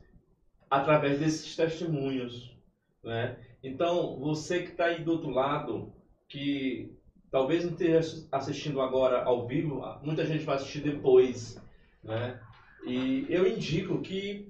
através 0.69 1.19
desses 1.19 1.55
testemunhos, 1.55 2.55
né? 3.03 3.37
Então, 3.63 4.17
você 4.17 4.61
que 4.61 4.71
está 4.71 4.85
aí 4.85 5.03
do 5.03 5.11
outro 5.11 5.29
lado, 5.29 5.91
que 6.27 6.95
talvez 7.31 7.63
não 7.63 7.71
esteja 7.71 8.25
assistindo 8.31 8.81
agora 8.81 9.23
ao 9.23 9.45
vivo, 9.45 9.81
muita 10.01 10.25
gente 10.25 10.45
vai 10.45 10.55
assistir 10.55 10.81
depois, 10.81 11.57
né? 12.03 12.39
E 12.85 13.25
eu 13.29 13.45
indico 13.45 14.01
que 14.01 14.47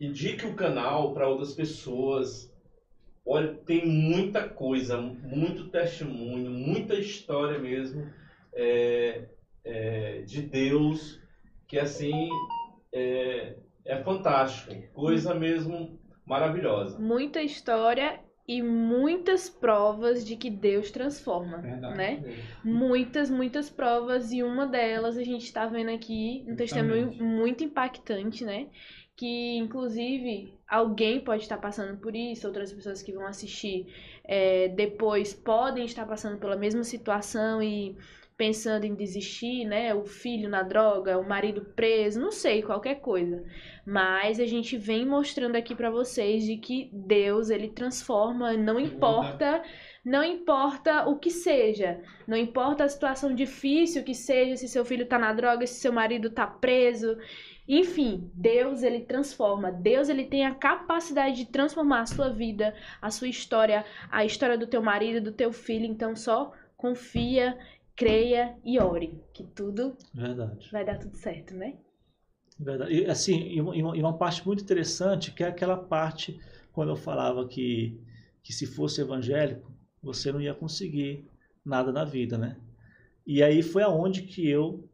indique 0.00 0.46
o 0.46 0.54
canal 0.54 1.12
para 1.12 1.28
outras 1.28 1.52
pessoas. 1.52 2.50
Olha, 3.24 3.54
tem 3.66 3.86
muita 3.86 4.48
coisa, 4.48 4.96
muito 4.96 5.68
testemunho, 5.68 6.50
muita 6.50 6.94
história 6.94 7.58
mesmo 7.58 8.10
é, 8.54 9.28
é, 9.64 10.22
de 10.22 10.42
Deus 10.42 11.20
que 11.66 11.78
assim 11.78 12.28
é, 12.92 13.56
é 13.84 14.02
fantástico, 14.02 14.74
coisa 14.92 15.34
mesmo 15.34 15.98
maravilhosa. 16.26 16.98
Muita 16.98 17.40
história 17.42 18.20
e 18.46 18.60
muitas 18.60 19.48
provas 19.48 20.24
de 20.24 20.36
que 20.36 20.50
Deus 20.50 20.90
transforma, 20.90 21.58
Verdade. 21.58 21.96
né? 21.96 22.22
Muitas, 22.64 23.30
muitas 23.30 23.70
provas 23.70 24.32
e 24.32 24.42
uma 24.42 24.66
delas 24.66 25.16
a 25.16 25.24
gente 25.24 25.44
está 25.44 25.66
vendo 25.66 25.90
aqui 25.90 26.44
um 26.48 26.56
testemunho 26.56 27.12
muito 27.22 27.64
impactante, 27.64 28.44
né? 28.44 28.68
Que 29.16 29.56
inclusive 29.56 30.58
alguém 30.68 31.20
pode 31.20 31.42
estar 31.42 31.58
passando 31.58 31.98
por 32.00 32.16
isso, 32.16 32.46
outras 32.46 32.72
pessoas 32.72 33.02
que 33.02 33.12
vão 33.12 33.26
assistir 33.26 33.86
é, 34.24 34.68
depois 34.68 35.32
podem 35.32 35.84
estar 35.84 36.06
passando 36.06 36.38
pela 36.38 36.56
mesma 36.56 36.82
situação 36.82 37.62
e 37.62 37.96
pensando 38.36 38.84
em 38.84 38.94
desistir, 38.94 39.64
né? 39.64 39.94
O 39.94 40.04
filho 40.04 40.48
na 40.48 40.62
droga, 40.62 41.18
o 41.18 41.28
marido 41.28 41.64
preso, 41.76 42.20
não 42.20 42.32
sei, 42.32 42.62
qualquer 42.62 42.96
coisa. 42.96 43.44
Mas 43.86 44.40
a 44.40 44.46
gente 44.46 44.76
vem 44.76 45.06
mostrando 45.06 45.56
aqui 45.56 45.74
pra 45.74 45.90
vocês 45.90 46.44
de 46.44 46.56
que 46.56 46.90
Deus, 46.92 47.50
ele 47.50 47.68
transforma, 47.68 48.52
não 48.54 48.80
importa, 48.80 49.62
não 50.04 50.24
importa 50.24 51.08
o 51.08 51.18
que 51.18 51.30
seja, 51.30 52.00
não 52.26 52.36
importa 52.36 52.84
a 52.84 52.88
situação 52.88 53.34
difícil 53.34 54.02
que 54.02 54.14
seja, 54.14 54.56
se 54.56 54.68
seu 54.68 54.84
filho 54.84 55.06
tá 55.06 55.18
na 55.18 55.32
droga, 55.32 55.66
se 55.66 55.80
seu 55.80 55.92
marido 55.92 56.30
tá 56.30 56.46
preso, 56.46 57.16
enfim, 57.66 58.30
Deus 58.34 58.82
ele 58.82 59.00
transforma. 59.00 59.70
Deus 59.70 60.08
ele 60.08 60.24
tem 60.24 60.44
a 60.44 60.54
capacidade 60.54 61.36
de 61.36 61.46
transformar 61.46 62.00
a 62.00 62.06
sua 62.06 62.28
vida, 62.28 62.74
a 63.00 63.10
sua 63.10 63.28
história, 63.28 63.84
a 64.10 64.24
história 64.24 64.58
do 64.58 64.66
teu 64.66 64.82
marido, 64.82 65.20
do 65.20 65.32
teu 65.32 65.52
filho, 65.52 65.86
então 65.86 66.16
só 66.16 66.52
confia, 66.76 67.56
creia 67.96 68.56
e 68.64 68.78
ore, 68.78 69.20
que 69.32 69.44
tudo 69.44 69.96
Verdade. 70.14 70.70
vai 70.70 70.84
dar 70.84 70.98
tudo 70.98 71.16
certo, 71.16 71.54
né? 71.54 71.78
Verdade. 72.58 72.92
E, 72.94 73.06
assim, 73.06 73.48
e 73.48 73.60
uma, 73.60 73.76
e 73.76 74.00
uma- 74.00 74.16
parte 74.16 74.46
muito 74.46 74.62
interessante, 74.62 75.32
que 75.32 75.42
é 75.42 75.48
aquela 75.48 75.76
parte 75.76 76.38
quando 76.72 76.90
eu 76.90 76.96
falava 76.96 77.46
que, 77.46 77.98
que 78.42 78.52
se 78.52 78.66
fosse 78.66 79.00
evangélico, 79.00 79.70
você 80.02 80.32
não 80.32 80.40
ia 80.40 80.54
conseguir 80.54 81.24
nada 81.64 81.92
na 81.92 82.04
vida, 82.04 82.38
né? 82.38 82.56
E 83.26 83.42
aí 83.42 83.62
foi 83.62 83.82
aonde 83.82 84.22
que 84.22 84.48
eu 84.48 84.88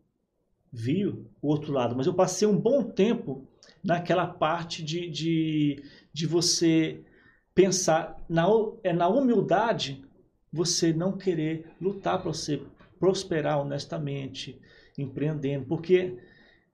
vi 0.73 1.07
o 1.07 1.27
outro 1.43 1.73
lado. 1.73 1.97
Mas 1.97 2.07
eu 2.07 2.15
passei 2.15 2.47
um 2.49 2.57
bom 2.59 2.83
tempo 2.85 3.47
naquela 3.85 4.27
parte 4.27 4.83
de, 4.83 5.09
de, 5.10 5.83
de 6.12 6.27
você 6.27 7.01
pensar, 7.55 8.17
na, 8.28 8.47
é 8.85 8.93
na 8.93 9.09
humildade, 9.09 10.05
você 10.52 10.93
não 10.93 11.17
querer 11.17 11.70
lutar 11.81 12.20
para 12.20 12.33
você 12.33 12.62
prosperar 12.99 13.60
honestamente, 13.60 14.60
empreendendo, 14.97 15.67
porque 15.67 16.17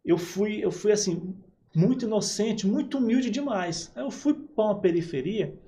eu 0.04 0.18
fui, 0.18 0.64
eu 0.64 0.70
fui 0.70 0.92
assim, 0.92 1.34
muito 1.74 2.04
inocente, 2.04 2.66
muito 2.66 2.98
humilde 2.98 3.30
demais. 3.30 3.92
Aí 3.94 4.02
eu 4.02 4.10
fui 4.10 4.34
para 4.34 4.64
uma 4.64 4.80
periferia 4.80 5.58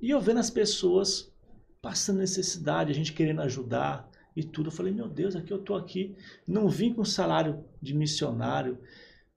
e 0.00 0.10
eu 0.10 0.20
vendo 0.20 0.40
as 0.40 0.50
pessoas 0.50 1.32
passando 1.80 2.18
necessidade, 2.18 2.90
a 2.90 2.94
gente 2.94 3.12
querendo 3.12 3.40
ajudar 3.42 4.10
e 4.34 4.42
tudo. 4.42 4.68
Eu 4.68 4.72
falei, 4.72 4.92
meu 4.92 5.08
Deus, 5.08 5.36
aqui 5.36 5.52
eu 5.52 5.58
tô 5.58 5.74
aqui, 5.74 6.14
não 6.46 6.68
vim 6.68 6.92
com 6.92 7.04
salário 7.04 7.64
de 7.80 7.94
missionário, 7.94 8.78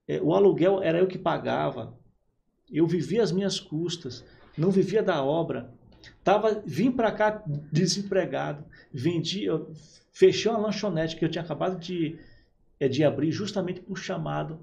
É, 0.08 0.20
o 0.20 0.34
aluguel 0.34 0.82
era 0.82 0.98
eu 0.98 1.06
que 1.06 1.16
pagava, 1.18 1.96
eu 2.68 2.84
vivia 2.84 3.22
as 3.22 3.30
minhas 3.30 3.60
custas, 3.60 4.24
não 4.58 4.70
vivia 4.70 5.02
da 5.02 5.22
obra. 5.22 5.72
Tava, 6.24 6.62
vim 6.66 6.90
para 6.90 7.12
cá 7.12 7.44
desempregado, 7.70 8.64
vendi, 8.92 9.44
eu 9.44 9.70
fechei 10.20 10.52
uma 10.52 10.60
lanchonete 10.60 11.16
que 11.16 11.24
eu 11.24 11.30
tinha 11.30 11.42
acabado 11.42 11.80
de, 11.80 12.18
é, 12.78 12.86
de 12.86 13.02
abrir 13.02 13.32
justamente 13.32 13.80
por 13.80 13.96
chamado 13.96 14.60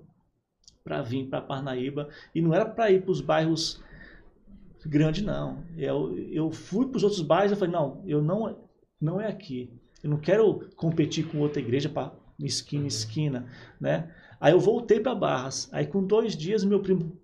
para 0.83 1.01
vir 1.01 1.25
para 1.25 1.41
Parnaíba 1.41 2.09
e 2.33 2.39
não 2.43 2.53
era 2.53 2.63
para 2.63 2.91
ir 2.91 3.01
para 3.01 3.11
os 3.11 3.21
bairros 3.21 3.83
grandes 4.85 5.23
não. 5.23 5.63
Eu, 5.75 6.15
eu 6.31 6.51
fui 6.51 6.85
para 6.85 6.97
os 6.97 7.03
outros 7.03 7.21
bairros 7.21 7.53
e 7.53 7.55
falei 7.55 7.73
não, 7.73 8.03
eu 8.05 8.21
não 8.21 8.55
não 9.01 9.19
é 9.19 9.27
aqui. 9.27 9.73
Eu 10.03 10.11
não 10.11 10.17
quero 10.19 10.69
competir 10.75 11.27
com 11.27 11.39
outra 11.39 11.59
igreja 11.59 11.89
para 11.89 12.13
esquina 12.39 12.83
em 12.83 12.87
esquina, 12.87 13.47
né? 13.81 14.13
Aí 14.39 14.53
eu 14.53 14.59
voltei 14.59 14.99
para 14.99 15.15
Barras. 15.15 15.69
Aí 15.73 15.87
com 15.87 16.05
dois 16.05 16.37
dias 16.37 16.63
meu 16.63 16.81
primo 16.81 17.19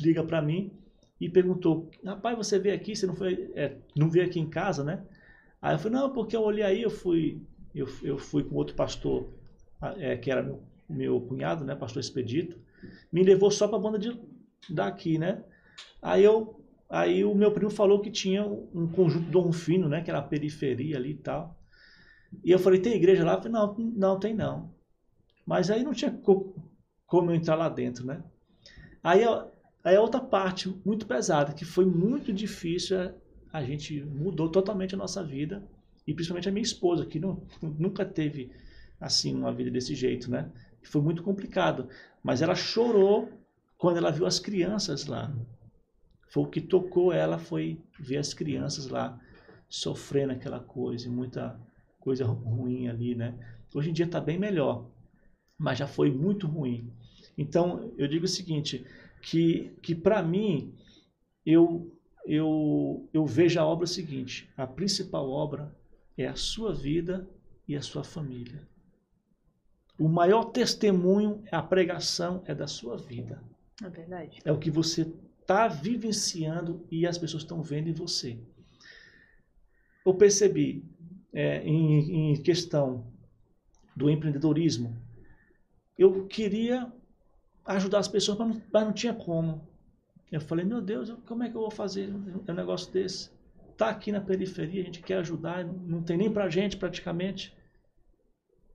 liga 0.00 0.24
para 0.24 0.42
mim 0.42 0.72
e 1.20 1.28
perguntou: 1.28 1.88
Rapaz, 2.04 2.36
você 2.36 2.58
veio 2.58 2.74
aqui? 2.74 2.96
Você 2.96 3.06
não 3.06 3.14
foi, 3.14 3.48
é, 3.54 3.76
não 3.94 4.10
veio 4.10 4.26
aqui 4.26 4.40
em 4.40 4.50
casa, 4.50 4.82
né? 4.82 5.04
Aí 5.64 5.74
eu 5.74 5.78
falei: 5.78 5.98
Não, 5.98 6.10
porque 6.12 6.36
eu 6.36 6.42
olhei 6.42 6.62
aí, 6.62 6.82
eu 6.82 6.90
fui, 6.90 7.40
eu, 7.74 7.88
eu 8.02 8.18
fui 8.18 8.44
com 8.44 8.54
outro 8.56 8.76
pastor, 8.76 9.26
é, 9.98 10.14
que 10.18 10.30
era 10.30 10.42
meu, 10.42 10.62
meu 10.88 11.20
cunhado, 11.22 11.64
né? 11.64 11.74
Pastor 11.74 12.00
Expedito, 12.00 12.58
me 13.10 13.22
levou 13.22 13.50
só 13.50 13.66
para 13.66 13.78
a 13.78 13.80
banda 13.80 13.98
de 13.98 14.20
daqui, 14.68 15.16
né? 15.18 15.42
Aí 16.02 16.22
eu, 16.24 16.60
aí 16.90 17.24
o 17.24 17.34
meu 17.34 17.52
primo 17.52 17.70
falou 17.70 18.00
que 18.00 18.10
tinha 18.10 18.44
um 18.44 18.86
conjunto 18.88 19.30
Dom 19.30 19.52
Fino, 19.52 19.88
né? 19.88 20.02
Que 20.02 20.10
era 20.10 20.18
a 20.20 20.22
periferia 20.22 20.98
ali 20.98 21.12
e 21.12 21.16
tal. 21.16 21.58
E 22.44 22.50
eu 22.52 22.58
falei: 22.58 22.80
Tem 22.80 22.94
igreja 22.94 23.24
lá? 23.24 23.34
Eu 23.34 23.38
falei: 23.42 23.52
Não, 23.52 23.74
não 23.96 24.20
tem 24.20 24.34
não. 24.34 24.70
Mas 25.46 25.70
aí 25.70 25.84
não 25.84 25.92
tinha 25.94 26.12
co- 26.12 26.54
como 27.06 27.30
eu 27.30 27.36
entrar 27.36 27.56
lá 27.56 27.68
dentro, 27.68 28.06
né? 28.06 28.22
Aí 29.02 29.22
aí 29.84 29.96
a 29.96 30.00
outra 30.00 30.20
parte 30.20 30.74
muito 30.84 31.06
pesada, 31.06 31.52
que 31.54 31.64
foi 31.64 31.84
muito 31.86 32.32
difícil, 32.32 32.98
é, 33.00 33.14
a 33.54 33.62
gente 33.62 34.02
mudou 34.02 34.48
totalmente 34.48 34.96
a 34.96 34.98
nossa 34.98 35.22
vida, 35.22 35.62
e 36.04 36.12
principalmente 36.12 36.48
a 36.48 36.52
minha 36.52 36.64
esposa, 36.64 37.06
que 37.06 37.20
não, 37.20 37.40
nunca 37.62 38.04
teve 38.04 38.50
assim 39.00 39.32
uma 39.32 39.52
vida 39.52 39.70
desse 39.70 39.94
jeito, 39.94 40.28
né? 40.28 40.50
Foi 40.82 41.00
muito 41.00 41.22
complicado, 41.22 41.88
mas 42.20 42.42
ela 42.42 42.56
chorou 42.56 43.30
quando 43.78 43.98
ela 43.98 44.10
viu 44.10 44.26
as 44.26 44.40
crianças 44.40 45.06
lá. 45.06 45.32
Foi 46.30 46.42
o 46.42 46.48
que 46.48 46.60
tocou 46.60 47.12
ela, 47.12 47.38
foi 47.38 47.80
ver 47.96 48.16
as 48.16 48.34
crianças 48.34 48.88
lá 48.88 49.20
sofrendo 49.68 50.32
aquela 50.32 50.58
coisa, 50.58 51.08
muita 51.08 51.56
coisa 52.00 52.24
ruim 52.24 52.88
ali, 52.88 53.14
né? 53.14 53.38
Hoje 53.72 53.90
em 53.90 53.92
dia 53.92 54.04
está 54.04 54.20
bem 54.20 54.36
melhor, 54.36 54.90
mas 55.56 55.78
já 55.78 55.86
foi 55.86 56.10
muito 56.10 56.48
ruim. 56.48 56.92
Então, 57.38 57.92
eu 57.96 58.08
digo 58.08 58.24
o 58.24 58.28
seguinte, 58.28 58.84
que, 59.22 59.70
que 59.80 59.94
para 59.94 60.20
mim, 60.24 60.74
eu, 61.46 61.93
eu, 62.24 63.08
eu 63.12 63.26
vejo 63.26 63.60
a 63.60 63.66
obra 63.66 63.86
seguinte, 63.86 64.48
a 64.56 64.66
principal 64.66 65.28
obra 65.28 65.74
é 66.16 66.26
a 66.26 66.34
sua 66.34 66.72
vida 66.72 67.28
e 67.68 67.76
a 67.76 67.82
sua 67.82 68.04
família. 68.04 68.66
O 69.98 70.08
maior 70.08 70.44
testemunho, 70.44 71.42
a 71.52 71.62
pregação 71.62 72.42
é 72.46 72.54
da 72.54 72.66
sua 72.66 72.96
vida. 72.96 73.42
É 73.82 73.88
verdade. 73.88 74.40
É 74.44 74.50
o 74.50 74.58
que 74.58 74.70
você 74.70 75.06
está 75.40 75.68
vivenciando 75.68 76.84
e 76.90 77.06
as 77.06 77.18
pessoas 77.18 77.42
estão 77.42 77.62
vendo 77.62 77.88
em 77.88 77.92
você. 77.92 78.38
Eu 80.04 80.14
percebi 80.14 80.84
é, 81.32 81.62
em, 81.62 82.32
em 82.32 82.42
questão 82.42 83.06
do 83.94 84.10
empreendedorismo, 84.10 84.96
eu 85.98 86.26
queria 86.26 86.92
ajudar 87.64 87.98
as 87.98 88.08
pessoas, 88.08 88.38
mas 88.38 88.48
não, 88.48 88.62
mas 88.72 88.84
não 88.84 88.92
tinha 88.92 89.14
como. 89.14 89.66
Eu 90.34 90.40
falei, 90.40 90.64
meu 90.64 90.82
Deus, 90.82 91.14
como 91.26 91.44
é 91.44 91.48
que 91.48 91.54
eu 91.54 91.60
vou 91.60 91.70
fazer 91.70 92.12
um 92.12 92.52
negócio 92.52 92.92
desse? 92.92 93.30
Tá 93.76 93.90
aqui 93.90 94.10
na 94.10 94.20
periferia, 94.20 94.82
a 94.82 94.84
gente 94.84 95.00
quer 95.00 95.18
ajudar, 95.18 95.64
não 95.64 96.02
tem 96.02 96.16
nem 96.16 96.28
pra 96.28 96.50
gente 96.50 96.76
praticamente. 96.76 97.56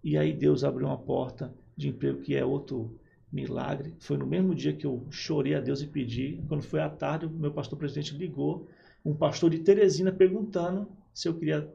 E 0.02 0.18
aí 0.18 0.32
Deus 0.32 0.64
abriu 0.64 0.88
uma 0.88 0.98
porta 0.98 1.54
de 1.76 1.90
emprego 1.90 2.22
que 2.22 2.34
é 2.34 2.46
outro 2.46 2.98
milagre. 3.30 3.94
Foi 4.00 4.16
no 4.16 4.26
mesmo 4.26 4.56
dia 4.56 4.72
que 4.72 4.86
eu 4.86 5.06
chorei 5.12 5.54
a 5.54 5.60
Deus 5.60 5.82
e 5.82 5.88
pedi. 5.88 6.42
Quando 6.48 6.64
foi 6.64 6.80
à 6.80 6.90
tarde, 6.90 7.26
o 7.26 7.30
meu 7.30 7.52
pastor 7.52 7.78
presidente 7.78 8.16
ligou, 8.16 8.66
um 9.04 9.14
pastor 9.14 9.50
de 9.50 9.60
Teresina 9.60 10.14
perguntando 10.14 10.90
se 11.14 11.28
eu 11.28 11.34
queria 11.34 11.70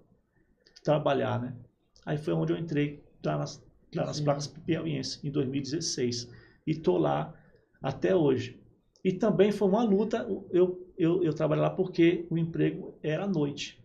trabalhar, 0.82 1.42
né? 1.42 1.54
Aí 2.06 2.16
foi 2.16 2.32
onde 2.32 2.54
eu 2.54 2.56
entrei 2.56 3.04
lá 3.22 3.36
nas, 3.36 3.62
lá 3.94 4.06
nas 4.06 4.18
placas 4.18 4.46
piauienses, 4.46 5.22
em 5.22 5.30
2016. 5.30 6.32
E 6.66 6.74
tô 6.74 6.96
lá 6.96 7.34
até 7.82 8.16
hoje. 8.16 8.63
E 9.04 9.12
também 9.12 9.52
foi 9.52 9.68
uma 9.68 9.84
luta, 9.84 10.26
eu, 10.50 10.90
eu, 10.96 11.22
eu 11.22 11.34
trabalhei 11.34 11.62
lá 11.62 11.68
porque 11.68 12.26
o 12.30 12.38
emprego 12.38 12.98
era 13.02 13.24
à 13.24 13.28
noite. 13.28 13.78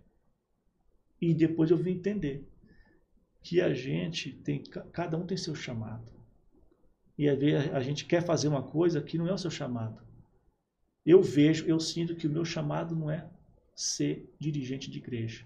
E 1.22 1.33
depois 1.33 1.69
eu 1.69 1.77
vim 1.77 1.91
entender 1.91 2.48
que 3.41 3.59
a 3.59 3.73
gente 3.73 4.31
tem, 4.31 4.64
cada 4.93 5.17
um 5.17 5.25
tem 5.25 5.35
seu 5.35 5.53
chamado. 5.53 6.09
E 7.17 7.27
a 7.27 7.81
gente 7.81 8.06
quer 8.06 8.23
fazer 8.23 8.48
uma 8.48 8.64
coisa 8.64 9.01
que 9.01 9.17
não 9.17 9.27
é 9.27 9.33
o 9.33 9.38
seu 9.38 9.51
chamado. 9.51 10.01
Eu 11.06 11.22
vejo, 11.22 11.65
eu 11.65 11.77
sinto 11.77 12.15
que 12.15 12.27
o 12.27 12.30
meu 12.30 12.45
chamado 12.45 12.95
não 12.95 13.11
é 13.11 13.30
ser 13.75 14.33
dirigente 14.39 14.89
de 14.89 14.99
igreja. 14.99 15.45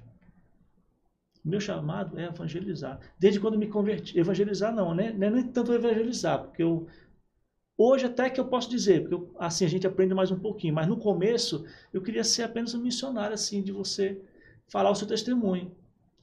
O 1.44 1.50
meu 1.50 1.60
chamado 1.60 2.20
é 2.20 2.26
evangelizar. 2.26 3.00
Desde 3.18 3.40
quando 3.40 3.58
me 3.58 3.68
converti, 3.68 4.18
evangelizar 4.18 4.74
não, 4.74 4.94
né? 4.94 5.12
Não 5.12 5.28
é 5.28 5.30
nem 5.32 5.48
tanto 5.48 5.74
evangelizar, 5.74 6.44
porque 6.44 6.62
eu 6.62 6.88
Hoje 7.78 8.06
até 8.06 8.30
que 8.30 8.40
eu 8.40 8.46
posso 8.46 8.70
dizer, 8.70 9.02
porque 9.02 9.16
eu, 9.16 9.36
assim 9.40 9.66
a 9.66 9.68
gente 9.68 9.88
aprende 9.88 10.14
mais 10.14 10.30
um 10.32 10.40
pouquinho, 10.40 10.74
mas 10.74 10.88
no 10.88 10.98
começo 10.98 11.66
eu 11.92 12.02
queria 12.02 12.24
ser 12.24 12.44
apenas 12.44 12.74
um 12.74 12.82
missionário 12.82 13.34
assim 13.34 13.62
de 13.64 13.72
você 13.72 14.22
falar 14.68 14.92
o 14.92 14.96
seu 14.96 15.08
testemunho, 15.08 15.76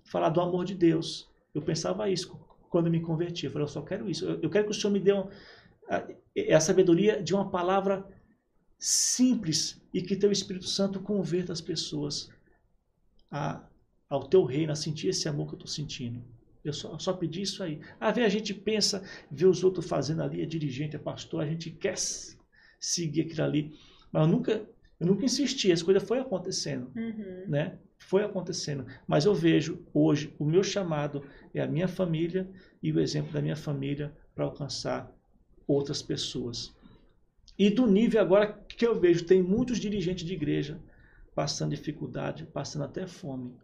falar 0.04 0.28
do 0.28 0.40
amor 0.40 0.64
de 0.64 0.74
Deus. 0.74 1.28
Eu 1.52 1.60
pensava 1.60 2.08
isso 2.08 2.38
quando 2.68 2.90
me 2.90 3.00
converti. 3.00 3.46
Eu 3.46 3.52
falei, 3.52 3.64
eu 3.64 3.68
só 3.68 3.82
quero 3.82 4.08
isso. 4.08 4.24
Eu, 4.24 4.40
eu 4.42 4.50
quero 4.50 4.64
que 4.64 4.70
o 4.70 4.74
Senhor 4.74 4.92
me 4.92 5.00
dê 5.00 5.12
uma, 5.12 5.28
a, 5.88 6.56
a 6.56 6.60
sabedoria 6.60 7.20
de 7.22 7.34
uma 7.34 7.50
palavra 7.50 8.06
simples 8.78 9.80
e 9.92 10.00
que 10.00 10.16
teu 10.16 10.30
Espírito 10.30 10.66
Santo 10.66 11.00
converta 11.00 11.52
as 11.52 11.60
pessoas 11.60 12.30
a, 13.30 13.62
ao 14.08 14.24
teu 14.28 14.44
reino, 14.44 14.72
a 14.72 14.76
sentir 14.76 15.08
esse 15.08 15.28
amor 15.28 15.48
que 15.48 15.54
eu 15.54 15.58
estou 15.58 15.68
sentindo. 15.68 16.22
Eu 16.64 16.72
só, 16.72 16.98
só 16.98 17.12
pedi 17.12 17.42
isso 17.42 17.62
aí. 17.62 17.80
Às 17.98 18.14
vezes 18.14 18.26
a 18.34 18.38
gente 18.38 18.52
pensa, 18.54 19.02
vê 19.30 19.46
os 19.46 19.64
outros 19.64 19.86
fazendo 19.88 20.22
ali, 20.22 20.42
é 20.42 20.46
dirigente, 20.46 20.96
é 20.96 20.98
pastor, 20.98 21.42
a 21.42 21.46
gente 21.46 21.70
quer 21.70 21.96
seguir 22.78 23.22
aquilo 23.22 23.42
ali. 23.44 23.74
Mas 24.12 24.22
eu 24.22 24.28
nunca, 24.28 24.68
eu 24.98 25.06
nunca 25.06 25.24
insisti, 25.24 25.72
as 25.72 25.82
coisas 25.82 26.02
foi 26.02 26.18
acontecendo, 26.18 26.90
Uhum. 26.94 27.44
né? 27.48 27.78
Foi 27.98 28.22
acontecendo. 28.24 28.86
Mas 29.06 29.24
eu 29.24 29.34
vejo 29.34 29.84
hoje, 29.92 30.34
o 30.38 30.44
meu 30.44 30.62
chamado 30.62 31.22
é 31.54 31.60
a 31.60 31.66
minha 31.66 31.88
família 31.88 32.48
e 32.82 32.92
o 32.92 33.00
exemplo 33.00 33.32
da 33.32 33.40
minha 33.42 33.56
família 33.56 34.12
para 34.34 34.44
alcançar 34.44 35.10
outras 35.66 36.02
pessoas. 36.02 36.74
E 37.58 37.68
do 37.70 37.86
nível 37.86 38.20
agora 38.20 38.52
que 38.52 38.86
eu 38.86 38.98
vejo, 38.98 39.24
tem 39.24 39.42
muitos 39.42 39.78
dirigentes 39.78 40.24
de 40.26 40.32
igreja 40.32 40.80
passando 41.34 41.70
dificuldade, 41.74 42.46
passando 42.46 42.84
até 42.84 43.06
fome, 43.06 43.54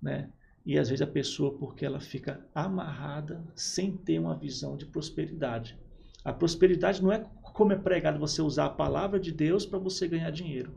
né? 0.00 0.30
E 0.64 0.78
às 0.78 0.88
vezes 0.88 1.02
a 1.02 1.06
pessoa, 1.06 1.58
porque 1.58 1.84
ela 1.84 2.00
fica 2.00 2.46
amarrada 2.54 3.44
sem 3.54 3.96
ter 3.96 4.18
uma 4.18 4.36
visão 4.36 4.76
de 4.76 4.86
prosperidade. 4.86 5.78
A 6.24 6.32
prosperidade 6.32 7.02
não 7.02 7.12
é 7.12 7.18
como 7.42 7.72
é 7.72 7.76
pregado 7.76 8.18
você 8.18 8.40
usar 8.40 8.66
a 8.66 8.70
palavra 8.70 9.20
de 9.20 9.30
Deus 9.30 9.66
para 9.66 9.78
você 9.78 10.08
ganhar 10.08 10.30
dinheiro. 10.30 10.72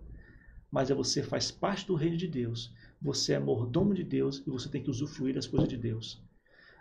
Mas 0.70 0.92
é 0.92 0.94
você 0.94 1.24
faz 1.24 1.50
parte 1.50 1.88
do 1.88 1.96
reino 1.96 2.18
de 2.18 2.28
Deus. 2.28 2.74
Você 3.02 3.34
é 3.34 3.40
mordomo 3.40 3.94
de 3.94 4.04
Deus 4.04 4.44
e 4.46 4.50
você 4.50 4.68
tem 4.68 4.84
que 4.84 4.90
usufruir 4.90 5.34
das 5.34 5.48
coisas 5.48 5.70
de 5.70 5.78
Deus. 5.78 6.22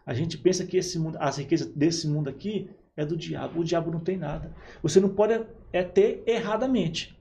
A 0.05 0.12
gente 0.12 0.36
pensa 0.36 0.67
que 0.67 0.76
esse 0.76 0.99
mundo, 0.99 1.17
as 1.20 1.36
riquezas 1.36 1.73
desse 1.73 2.09
mundo 2.09 2.28
aqui 2.28 2.68
é 2.97 3.07
do 3.07 3.17
diabo. 3.17 3.60
O 3.60 3.65
diabo 3.65 3.91
não 3.91 4.01
tem 4.01 4.17
nada. 4.17 4.52
Você 4.83 4.99
não 4.99 5.15
pode 5.15 5.47
é 5.73 5.85
ter 5.85 6.23
erradamente. 6.26 7.17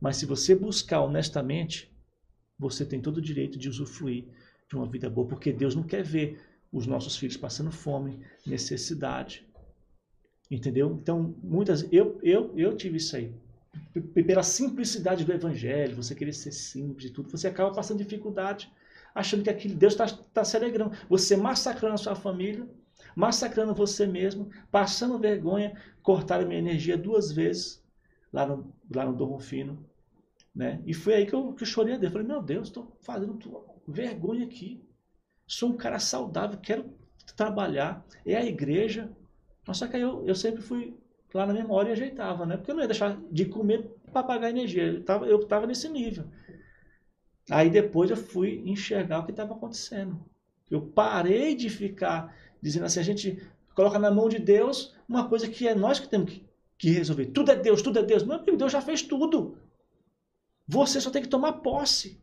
Mas 0.00 0.16
se 0.16 0.26
você 0.26 0.54
buscar 0.54 1.02
honestamente, 1.02 1.90
você 2.58 2.84
tem 2.84 3.00
todo 3.00 3.18
o 3.18 3.22
direito 3.22 3.58
de 3.58 3.68
usufruir 3.68 4.26
de 4.72 4.76
uma 4.76 4.86
vida 4.86 5.10
boa, 5.10 5.28
porque 5.28 5.52
Deus 5.52 5.74
não 5.74 5.82
quer 5.82 6.02
ver 6.02 6.40
os 6.72 6.86
nossos 6.86 7.16
filhos 7.16 7.36
passando 7.36 7.70
fome, 7.70 8.20
necessidade. 8.46 9.46
Entendeu? 10.50 10.98
Então, 11.00 11.34
muitas 11.42 11.86
eu 11.92 12.18
eu 12.22 12.52
eu 12.56 12.74
tive 12.76 12.96
isso 12.96 13.14
aí. 13.14 13.34
P 13.92 14.22
pela 14.22 14.42
simplicidade 14.42 15.24
do 15.24 15.32
evangelho, 15.32 15.96
você 15.96 16.14
querer 16.14 16.32
ser 16.32 16.52
simples 16.52 17.10
e 17.10 17.12
tudo, 17.12 17.30
você 17.30 17.48
acaba 17.48 17.74
passando 17.74 17.98
dificuldade, 17.98 18.70
achando 19.14 19.42
que 19.42 19.50
aquilo 19.50 19.74
Deus 19.74 19.92
está 19.92 20.06
tá 20.06 20.44
se 20.44 20.56
alegrando. 20.56 20.96
Você 21.08 21.36
massacrando 21.36 21.94
a 21.94 21.98
sua 21.98 22.14
família, 22.14 22.66
massacrando 23.14 23.74
você 23.74 24.06
mesmo, 24.06 24.50
passando 24.70 25.18
vergonha, 25.18 25.76
cortaram 26.02 26.48
minha 26.48 26.58
energia 26.58 26.96
duas 26.96 27.30
vezes 27.30 27.82
lá 28.32 28.46
no, 28.46 28.72
lá 28.94 29.04
no 29.04 29.14
Dom 29.14 29.38
Fino. 29.38 29.84
Né? 30.54 30.82
E 30.84 30.92
foi 30.92 31.14
aí 31.14 31.26
que 31.26 31.34
eu, 31.34 31.52
que 31.54 31.62
eu 31.62 31.66
chorei 31.66 31.94
a 31.94 31.98
Deus. 31.98 32.12
Falei, 32.12 32.26
meu 32.26 32.42
Deus, 32.42 32.68
estou 32.68 32.96
fazendo 33.00 33.38
vergonha 33.86 34.44
aqui. 34.44 34.84
Sou 35.46 35.70
um 35.70 35.76
cara 35.76 35.98
saudável, 35.98 36.58
quero 36.60 36.92
trabalhar. 37.36 38.04
É 38.24 38.36
a 38.36 38.44
igreja. 38.44 39.10
Mas 39.66 39.78
só 39.78 39.86
que 39.86 39.96
aí 39.96 40.02
eu, 40.02 40.24
eu 40.26 40.34
sempre 40.34 40.62
fui 40.62 40.94
lá 41.32 41.46
na 41.46 41.54
memória 41.54 41.90
e 41.90 41.92
ajeitava, 41.92 42.44
né? 42.44 42.56
Porque 42.56 42.70
eu 42.70 42.74
não 42.74 42.82
ia 42.82 42.88
deixar 42.88 43.18
de 43.30 43.46
comer 43.46 43.90
para 44.12 44.22
pagar 44.22 44.50
energia. 44.50 44.84
Eu 44.84 45.00
estava 45.00 45.26
eu 45.26 45.46
tava 45.46 45.66
nesse 45.66 45.88
nível. 45.88 46.24
Aí 47.50 47.70
depois 47.70 48.10
eu 48.10 48.16
fui 48.16 48.62
enxergar 48.66 49.20
o 49.20 49.24
que 49.24 49.30
estava 49.30 49.54
acontecendo. 49.54 50.24
Eu 50.70 50.82
parei 50.82 51.54
de 51.54 51.68
ficar 51.68 52.34
dizendo 52.60 52.86
assim, 52.86 53.00
a 53.00 53.04
gente 53.04 53.42
coloca 53.74 53.98
na 53.98 54.10
mão 54.10 54.28
de 54.28 54.38
Deus 54.38 54.94
uma 55.08 55.28
coisa 55.28 55.48
que 55.48 55.66
é 55.66 55.74
nós 55.74 55.98
que 55.98 56.08
temos 56.08 56.30
que, 56.30 56.46
que 56.78 56.90
resolver. 56.90 57.26
Tudo 57.26 57.50
é 57.50 57.56
Deus, 57.56 57.82
tudo 57.82 57.98
é 57.98 58.02
Deus. 58.02 58.22
Meu 58.22 58.36
amigo, 58.36 58.56
Deus 58.56 58.72
já 58.72 58.80
fez 58.80 59.02
tudo. 59.02 59.58
Você 60.72 61.02
só 61.02 61.10
tem 61.10 61.20
que 61.20 61.28
tomar 61.28 61.52
posse. 61.60 62.18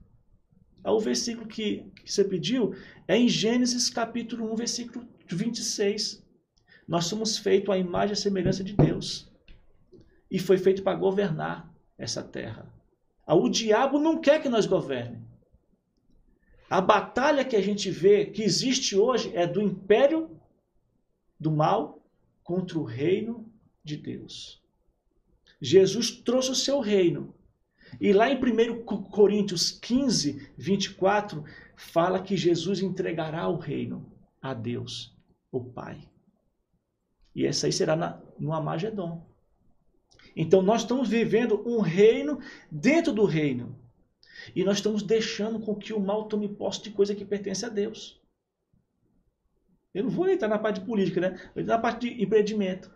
O 0.84 1.00
versículo 1.00 1.48
que, 1.48 1.84
que 2.04 2.12
você 2.12 2.24
pediu 2.24 2.74
é 3.08 3.16
em 3.16 3.28
Gênesis 3.30 3.92
capítulo 3.92 4.52
1, 4.52 4.56
versículo 4.56 5.08
26. 5.28 6.26
Nós 6.88 7.06
somos 7.06 7.38
feitos 7.38 7.70
à 7.70 7.78
imagem 7.78 8.14
e 8.14 8.18
semelhança 8.18 8.64
de 8.64 8.74
Deus. 8.76 9.32
E 10.32 10.40
foi 10.40 10.58
feito 10.58 10.82
para 10.82 10.98
governar 10.98 11.72
essa 11.96 12.24
terra. 12.24 12.74
O 13.28 13.48
diabo 13.50 14.00
não 14.00 14.20
quer 14.20 14.42
que 14.42 14.50
nós 14.50 14.66
governe. 14.66 15.24
A 16.68 16.82
batalha 16.82 17.46
que 17.46 17.56
a 17.56 17.62
gente 17.62 17.92
vê 17.92 18.26
que 18.26 18.42
existe 18.42 18.98
hoje 18.98 19.32
é 19.36 19.46
do 19.46 19.62
império 19.62 20.28
do 21.40 21.52
mal 21.52 22.04
contra 22.44 22.80
o 22.80 22.84
reino 22.84 23.48
de 23.84 23.96
Deus. 23.96 24.60
Jesus 25.62 26.10
trouxe 26.10 26.50
o 26.50 26.56
seu 26.56 26.80
reino. 26.80 27.38
E 28.00 28.14
lá 28.14 28.30
em 28.30 28.38
1 28.38 28.84
Coríntios 28.84 29.72
15, 29.72 30.52
24, 30.58 31.44
fala 31.76 32.22
que 32.22 32.36
Jesus 32.36 32.82
entregará 32.82 33.48
o 33.48 33.58
reino 33.58 34.12
a 34.42 34.54
Deus, 34.54 35.16
o 35.52 35.64
Pai. 35.64 36.10
E 37.36 37.46
essa 37.46 37.68
aí 37.68 37.72
será 37.72 37.96
na, 37.96 38.22
no 38.38 38.54
Amagedon. 38.54 39.26
Então 40.36 40.62
nós 40.62 40.82
estamos 40.82 41.08
vivendo 41.08 41.64
um 41.68 41.80
reino 41.80 42.40
dentro 42.72 43.14
do 43.14 43.26
reino. 43.26 43.78
E 44.56 44.64
nós 44.64 44.78
estamos 44.78 45.04
deixando 45.04 45.60
com 45.60 45.76
que 45.76 45.94
o 45.94 46.00
mal 46.00 46.28
tome 46.28 46.48
posse 46.48 46.84
de 46.84 46.92
coisa 46.92 47.16
que 47.16 47.26
pertence 47.26 47.66
a 47.66 47.70
Deus. 47.70 48.20
Eu 49.94 50.04
não 50.04 50.10
vou 50.10 50.30
entrar 50.30 50.48
na 50.48 50.60
parte 50.60 50.80
de 50.80 50.86
política, 50.86 51.20
né? 51.20 51.52
Eu 51.56 51.66
na 51.66 51.78
parte 51.78 52.10
de 52.10 52.24
empreendimento. 52.24 52.92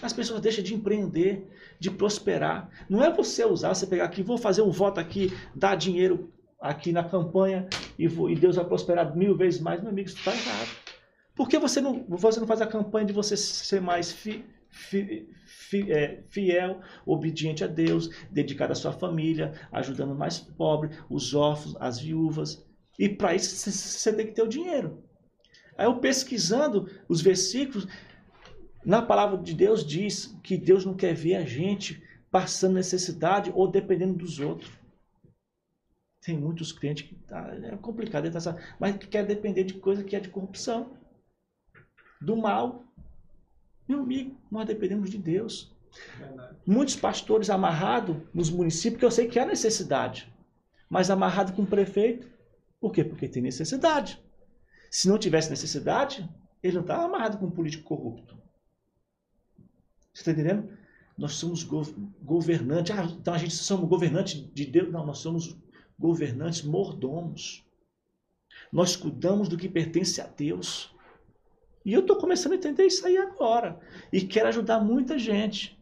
As 0.00 0.12
pessoas 0.12 0.40
deixam 0.40 0.64
de 0.64 0.74
empreender, 0.74 1.48
de 1.78 1.90
prosperar. 1.90 2.70
Não 2.88 3.02
é 3.02 3.12
você 3.12 3.44
usar, 3.44 3.74
você 3.74 3.86
pegar 3.86 4.04
aqui, 4.04 4.22
vou 4.22 4.38
fazer 4.38 4.62
um 4.62 4.70
voto 4.70 4.98
aqui, 4.98 5.32
dar 5.54 5.76
dinheiro 5.76 6.32
aqui 6.60 6.92
na 6.92 7.02
campanha 7.02 7.68
e, 7.98 8.06
vou, 8.06 8.30
e 8.30 8.36
Deus 8.36 8.56
vai 8.56 8.64
prosperar 8.64 9.16
mil 9.16 9.36
vezes 9.36 9.60
mais. 9.60 9.80
Meu 9.80 9.90
amigo, 9.90 10.08
isso 10.08 10.18
está 10.18 10.32
errado. 10.32 10.68
Por 11.34 11.48
que 11.48 11.58
você 11.58 11.80
não, 11.80 12.04
você 12.08 12.38
não 12.38 12.46
faz 12.46 12.60
a 12.60 12.66
campanha 12.66 13.06
de 13.06 13.12
você 13.12 13.36
ser 13.36 13.80
mais 13.80 14.12
fi, 14.12 14.44
fi, 14.68 15.28
fi, 15.44 15.90
é, 15.90 16.22
fiel, 16.28 16.80
obediente 17.06 17.64
a 17.64 17.66
Deus, 17.66 18.10
dedicado 18.30 18.72
à 18.72 18.74
sua 18.74 18.92
família, 18.92 19.52
ajudando 19.72 20.12
o 20.12 20.18
mais 20.18 20.38
pobre, 20.38 20.90
os 21.08 21.34
órfãos, 21.34 21.76
as 21.80 21.98
viúvas? 21.98 22.64
E 22.98 23.08
para 23.08 23.34
isso 23.34 23.70
você 23.70 24.12
tem 24.12 24.26
que 24.26 24.32
ter 24.32 24.42
o 24.42 24.48
dinheiro. 24.48 25.02
Aí 25.76 25.86
eu 25.86 25.96
pesquisando 25.96 26.88
os 27.08 27.22
versículos, 27.22 27.88
Na 28.84 29.00
palavra 29.00 29.38
de 29.38 29.54
Deus 29.54 29.84
diz 29.84 30.36
que 30.42 30.56
Deus 30.56 30.84
não 30.84 30.94
quer 30.94 31.14
ver 31.14 31.36
a 31.36 31.44
gente 31.44 32.02
passando 32.30 32.74
necessidade 32.74 33.52
ou 33.54 33.68
dependendo 33.68 34.14
dos 34.14 34.40
outros. 34.40 34.72
Tem 36.20 36.36
muitos 36.38 36.72
crentes 36.72 37.08
que 37.08 37.14
tá, 37.14 37.52
é 37.62 37.76
complicado, 37.76 38.28
mas 38.78 38.96
que 38.96 39.06
quer 39.06 39.26
depender 39.26 39.64
de 39.64 39.74
coisa 39.74 40.04
que 40.04 40.16
é 40.16 40.20
de 40.20 40.28
corrupção, 40.28 40.96
do 42.20 42.36
mal. 42.36 42.84
Meu 43.88 44.00
amigo, 44.00 44.36
nós 44.50 44.66
dependemos 44.66 45.10
de 45.10 45.18
Deus. 45.18 45.72
Verdade. 46.18 46.56
Muitos 46.64 46.96
pastores 46.96 47.50
amarrados 47.50 48.16
nos 48.32 48.50
municípios, 48.50 48.98
que 48.98 49.04
eu 49.04 49.10
sei 49.10 49.28
que 49.28 49.38
há 49.38 49.44
necessidade, 49.44 50.32
mas 50.88 51.10
amarrado 51.10 51.52
com 51.52 51.62
o 51.62 51.66
prefeito. 51.66 52.28
Por 52.80 52.92
quê? 52.92 53.04
Porque 53.04 53.28
tem 53.28 53.42
necessidade. 53.42 54.20
Se 54.90 55.08
não 55.08 55.18
tivesse 55.18 55.50
necessidade, 55.50 56.28
ele 56.62 56.74
não 56.74 56.82
estava 56.82 57.04
amarrado 57.04 57.38
com 57.38 57.46
um 57.46 57.50
político 57.50 57.84
corrupto. 57.84 58.41
Você 60.12 60.20
está 60.20 60.32
entendendo? 60.32 60.68
Nós 61.16 61.34
somos 61.34 61.62
governantes. 62.22 62.96
Ah, 62.96 63.04
então 63.04 63.34
a 63.34 63.38
gente 63.38 63.54
somos 63.54 63.88
governantes 63.88 64.34
de 64.52 64.66
Deus. 64.66 64.90
Não, 64.90 65.06
nós 65.06 65.18
somos 65.18 65.56
governantes 65.98 66.62
mordomos. 66.62 67.64
Nós 68.72 68.96
cuidamos 68.96 69.48
do 69.48 69.56
que 69.56 69.68
pertence 69.68 70.20
a 70.20 70.26
Deus. 70.26 70.94
E 71.84 71.92
eu 71.92 72.00
estou 72.00 72.16
começando 72.16 72.52
a 72.52 72.56
entender 72.56 72.86
isso 72.86 73.06
aí 73.06 73.16
agora. 73.16 73.80
E 74.12 74.20
quero 74.20 74.48
ajudar 74.48 74.80
muita 74.80 75.18
gente. 75.18 75.78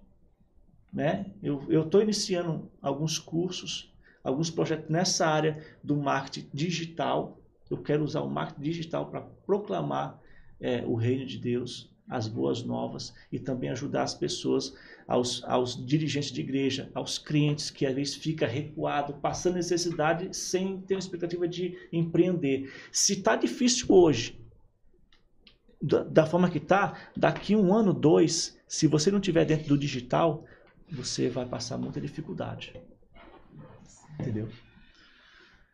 Né? 0.93 1.27
Eu 1.43 1.83
estou 1.83 2.03
iniciando 2.03 2.71
alguns 2.81 3.19
cursos, 3.19 3.93
alguns 4.25 4.51
projetos 4.51 4.89
nessa 4.89 5.27
área 5.27 5.65
do 5.83 5.97
marketing 5.97 6.49
digital. 6.53 7.41
Eu 7.71 7.79
quero 7.79 8.03
usar 8.03 8.23
o 8.23 8.31
marketing 8.31 8.63
digital 8.63 9.11
para 9.11 9.21
proclamar 9.21 10.21
é, 10.61 10.85
o 10.85 10.95
reino 10.95 11.25
de 11.25 11.39
Deus, 11.39 11.90
as 12.11 12.27
boas 12.27 12.65
novas 12.65 13.15
e 13.31 13.39
também 13.39 13.71
ajudar 13.71 14.03
as 14.03 14.15
pessoas, 14.15 14.77
aos, 15.07 15.45
aos 15.45 15.87
dirigentes 15.87 16.33
de 16.33 16.41
igreja, 16.41 16.91
aos 16.93 17.19
clientes 17.19 17.71
que 17.71 17.87
às 17.87 17.95
vezes 17.95 18.17
fica 18.17 18.47
recuado, 18.47 19.15
passando 19.15 19.55
necessidade 19.55 20.37
sem 20.37 20.81
ter 20.81 20.95
uma 20.95 21.01
expectativa 21.01 21.47
de 21.47 21.79
empreender. 21.93 22.73
Se 22.91 23.13
está 23.13 23.37
difícil 23.37 23.87
hoje, 23.89 24.39
da, 25.81 26.03
da 26.03 26.27
forma 26.27 26.51
que 26.51 26.59
está, 26.59 26.99
daqui 27.17 27.55
um 27.55 27.73
ano, 27.73 27.95
dois, 27.95 28.59
se 28.67 28.87
você 28.87 29.11
não 29.11 29.21
tiver 29.21 29.45
dentro 29.45 29.69
do 29.69 29.79
digital, 29.79 30.45
você 30.91 31.29
vai 31.29 31.47
passar 31.47 31.79
muita 31.79 32.01
dificuldade. 32.01 32.75
Entendeu? 34.19 34.49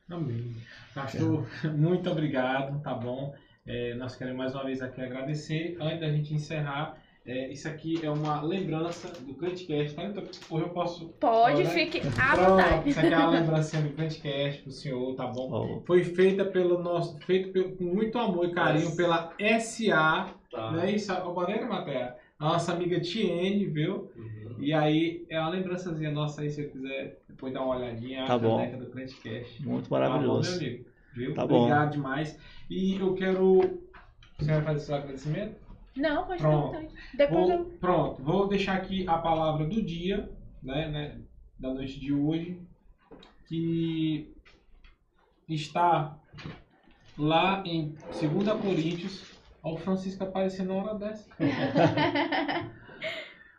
Amém. 0.08 0.54
Pastor, 0.94 1.48
é. 1.64 1.68
muito 1.72 2.08
obrigado, 2.08 2.80
tá 2.80 2.94
bom? 2.94 3.34
É, 3.66 3.94
nós 3.94 4.14
queremos 4.14 4.38
mais 4.38 4.54
uma 4.54 4.64
vez 4.64 4.80
aqui 4.80 5.00
agradecer. 5.00 5.76
Antes 5.80 6.00
da 6.00 6.08
gente 6.08 6.32
encerrar, 6.32 6.98
é, 7.26 7.50
isso 7.50 7.66
aqui 7.66 7.98
é 8.04 8.08
uma 8.08 8.40
lembrança 8.40 9.08
do 9.08 9.34
Crentcast, 9.34 9.96
tá? 9.96 10.04
Então, 10.04 10.22
eu 10.60 10.68
posso. 10.68 11.08
Pode, 11.18 11.64
né? 11.64 11.70
fique 11.70 12.00
à 12.20 12.36
vontade. 12.36 12.88
Isso 12.88 13.00
aqui 13.00 13.12
é 13.12 13.18
uma 13.18 13.30
lembrança 13.30 13.80
do 13.80 13.90
Crentcast 13.90 14.62
pro 14.62 14.70
senhor, 14.70 15.14
tá 15.16 15.26
bom? 15.26 15.50
Oh. 15.50 15.80
Foi 15.84 16.04
feita 16.04 16.44
pelo 16.44 16.80
nosso. 16.80 17.18
Feito 17.18 17.50
pelo, 17.50 17.72
com 17.72 17.84
muito 17.84 18.16
amor 18.16 18.46
e 18.46 18.52
carinho 18.52 18.94
pela 18.94 19.32
SA. 19.60 20.34
Tá. 20.52 20.70
Né? 20.70 20.92
Isso, 20.92 21.12
a 21.12 21.20
bandeira 21.20 21.66
matéria. 21.66 22.14
A 22.38 22.44
nossa 22.50 22.72
amiga 22.72 23.00
Tiene, 23.00 23.66
viu? 23.66 24.12
Uhum. 24.14 24.56
E 24.60 24.72
aí, 24.72 25.26
é 25.28 25.40
uma 25.40 25.48
lembrançazinha 25.48 26.12
nossa 26.12 26.42
aí, 26.42 26.50
se 26.50 26.62
você 26.62 26.68
quiser 26.68 27.18
depois 27.28 27.52
dar 27.52 27.62
uma 27.62 27.76
olhadinha. 27.76 28.24
Tá 28.26 28.34
a 28.34 28.38
bom. 28.38 28.60
do. 28.60 29.68
Muito 29.68 29.90
maravilhoso. 29.90 30.50
Tá 30.50 30.54
bom, 30.54 30.60
meu 30.60 30.68
amigo? 30.68 30.95
Viu? 31.16 31.34
Tá 31.34 31.44
Obrigado 31.44 31.86
bom. 31.86 31.92
demais. 31.92 32.38
E 32.68 32.96
eu 32.96 33.14
quero. 33.14 33.80
Você 34.38 34.52
vai 34.52 34.62
fazer 34.62 34.80
seu 34.80 34.94
agradecimento? 34.94 35.56
Não, 35.96 36.26
pode 36.26 36.42
pronto. 36.42 36.92
Depois 37.14 37.48
vou, 37.48 37.50
eu... 37.50 37.64
Pronto, 37.80 38.22
vou 38.22 38.46
deixar 38.46 38.76
aqui 38.76 39.08
a 39.08 39.16
palavra 39.16 39.66
do 39.66 39.82
dia, 39.82 40.30
né, 40.62 40.88
né, 40.90 41.18
da 41.58 41.72
noite 41.72 41.98
de 41.98 42.12
hoje, 42.12 42.60
que 43.48 44.30
está 45.48 46.18
lá 47.16 47.62
em 47.64 47.94
2 48.12 48.60
Coríntios. 48.60 49.24
Olha 49.62 49.74
o 49.74 49.78
Francisco 49.78 50.22
aparecendo 50.22 50.68
na 50.68 50.74
hora 50.74 50.98
dessa. 50.98 51.30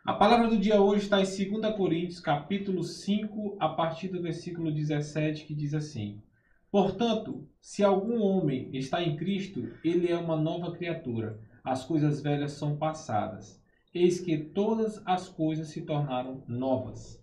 a 0.06 0.12
palavra 0.12 0.46
do 0.46 0.56
dia 0.56 0.80
hoje 0.80 1.02
está 1.02 1.20
em 1.20 1.24
2 1.24 1.74
Coríntios, 1.74 2.20
capítulo 2.20 2.84
5, 2.84 3.56
a 3.58 3.70
partir 3.70 4.06
do 4.08 4.22
versículo 4.22 4.70
17, 4.70 5.44
que 5.44 5.54
diz 5.54 5.74
assim: 5.74 6.22
Portanto, 6.70 7.48
se 7.60 7.82
algum 7.82 8.20
homem 8.20 8.68
está 8.74 9.02
em 9.02 9.16
Cristo, 9.16 9.72
ele 9.82 10.10
é 10.10 10.16
uma 10.16 10.36
nova 10.36 10.72
criatura. 10.72 11.40
As 11.64 11.84
coisas 11.84 12.22
velhas 12.22 12.52
são 12.52 12.76
passadas. 12.76 13.62
Eis 13.94 14.20
que 14.20 14.36
todas 14.36 15.02
as 15.06 15.28
coisas 15.28 15.68
se 15.68 15.82
tornaram 15.82 16.42
novas. 16.46 17.22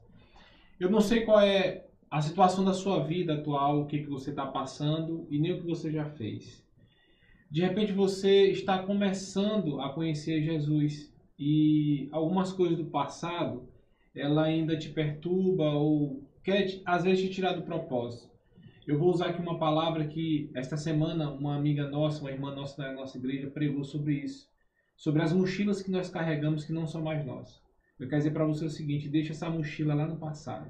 Eu 0.79 0.89
não 0.89 0.99
sei 0.99 1.21
qual 1.21 1.39
é 1.39 1.85
a 2.09 2.21
situação 2.21 2.65
da 2.65 2.73
sua 2.73 3.03
vida 3.03 3.35
atual, 3.35 3.81
o 3.81 3.85
que, 3.85 3.99
que 3.99 4.09
você 4.09 4.31
está 4.31 4.45
passando 4.45 5.27
e 5.29 5.39
nem 5.39 5.53
o 5.53 5.61
que 5.61 5.67
você 5.67 5.91
já 5.91 6.09
fez. 6.11 6.65
De 7.49 7.61
repente 7.61 7.91
você 7.91 8.51
está 8.51 8.79
começando 8.79 9.79
a 9.79 9.93
conhecer 9.93 10.41
Jesus 10.41 11.13
e 11.37 12.09
algumas 12.11 12.51
coisas 12.51 12.77
do 12.77 12.85
passado 12.85 13.69
ela 14.13 14.43
ainda 14.43 14.77
te 14.77 14.89
perturba 14.89 15.71
ou 15.71 16.23
quer 16.43 16.81
às 16.85 17.03
vezes 17.03 17.25
te 17.25 17.35
tirar 17.35 17.53
do 17.53 17.63
propósito. 17.63 18.34
Eu 18.87 18.99
vou 18.99 19.09
usar 19.09 19.29
aqui 19.29 19.41
uma 19.41 19.57
palavra 19.57 20.05
que 20.05 20.47
esta 20.53 20.77
semana 20.77 21.31
uma 21.31 21.55
amiga 21.55 21.89
nossa, 21.89 22.21
uma 22.21 22.31
irmã 22.31 22.53
nossa 22.53 22.83
da 22.83 22.93
nossa 22.93 23.17
igreja 23.17 23.49
pregou 23.49 23.83
sobre 23.83 24.13
isso, 24.13 24.47
sobre 24.95 25.23
as 25.23 25.33
mochilas 25.33 25.81
que 25.81 25.89
nós 25.89 26.07
carregamos 26.07 26.63
que 26.63 26.71
não 26.71 26.85
são 26.85 27.01
mais 27.01 27.25
nossas. 27.25 27.59
Eu 27.99 28.07
quero 28.07 28.19
dizer 28.19 28.31
para 28.31 28.45
você 28.45 28.63
o 28.65 28.69
seguinte: 28.69 29.09
deixa 29.09 29.31
essa 29.31 29.49
mochila 29.49 29.95
lá 29.95 30.07
no 30.07 30.17
passado. 30.17 30.69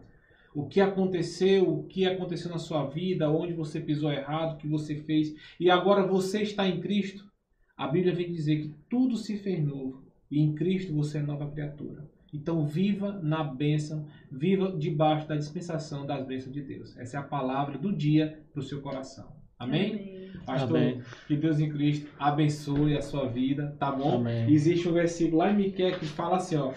O 0.54 0.66
que 0.66 0.80
aconteceu, 0.80 1.70
o 1.70 1.84
que 1.84 2.06
aconteceu 2.06 2.50
na 2.50 2.58
sua 2.58 2.86
vida, 2.86 3.30
onde 3.30 3.52
você 3.52 3.82
pisou 3.82 4.10
errado, 4.10 4.54
o 4.54 4.58
que 4.58 4.68
você 4.68 4.96
fez, 4.96 5.36
e 5.60 5.70
agora 5.70 6.08
você 6.08 6.42
está 6.42 6.66
em 6.66 6.80
Cristo. 6.80 7.30
A 7.76 7.86
Bíblia 7.86 8.16
vem 8.16 8.32
dizer 8.32 8.62
que 8.62 8.74
tudo 8.90 9.18
se 9.18 9.38
fez 9.38 9.62
novo 9.62 10.06
e 10.32 10.40
em 10.40 10.56
Cristo 10.56 10.94
você 10.94 11.18
é 11.18 11.22
nova 11.22 11.52
criatura. 11.52 12.10
Então 12.36 12.66
viva 12.66 13.20
na 13.24 13.44
bênção, 13.44 14.06
viva 14.32 14.72
debaixo 14.78 15.28
da 15.28 15.36
dispensação 15.36 16.06
das 16.06 16.26
bênçãos 16.26 16.54
de 16.54 16.62
Deus. 16.62 16.98
Essa 16.98 17.18
é 17.18 17.20
a 17.20 17.24
palavra 17.24 17.78
do 17.78 17.92
dia 17.92 18.44
para 18.52 18.60
o 18.60 18.64
seu 18.64 18.82
coração. 18.82 19.34
Amém? 19.58 19.94
Amém. 19.94 20.32
Pastor, 20.46 20.78
Amém. 20.78 21.02
que 21.28 21.36
Deus 21.38 21.60
em 21.60 21.70
Cristo 21.70 22.10
abençoe 22.20 22.98
a 22.98 23.02
sua 23.02 23.28
vida, 23.28 23.76
tá 23.80 23.90
bom? 23.90 24.18
Amém. 24.18 24.52
Existe 24.52 24.88
um 24.88 24.94
versículo 24.94 25.38
lá 25.38 25.52
em 25.52 25.56
Miquel 25.56 25.98
que 25.98 26.06
fala 26.06 26.38
assim, 26.38 26.58
ó. 26.58 26.74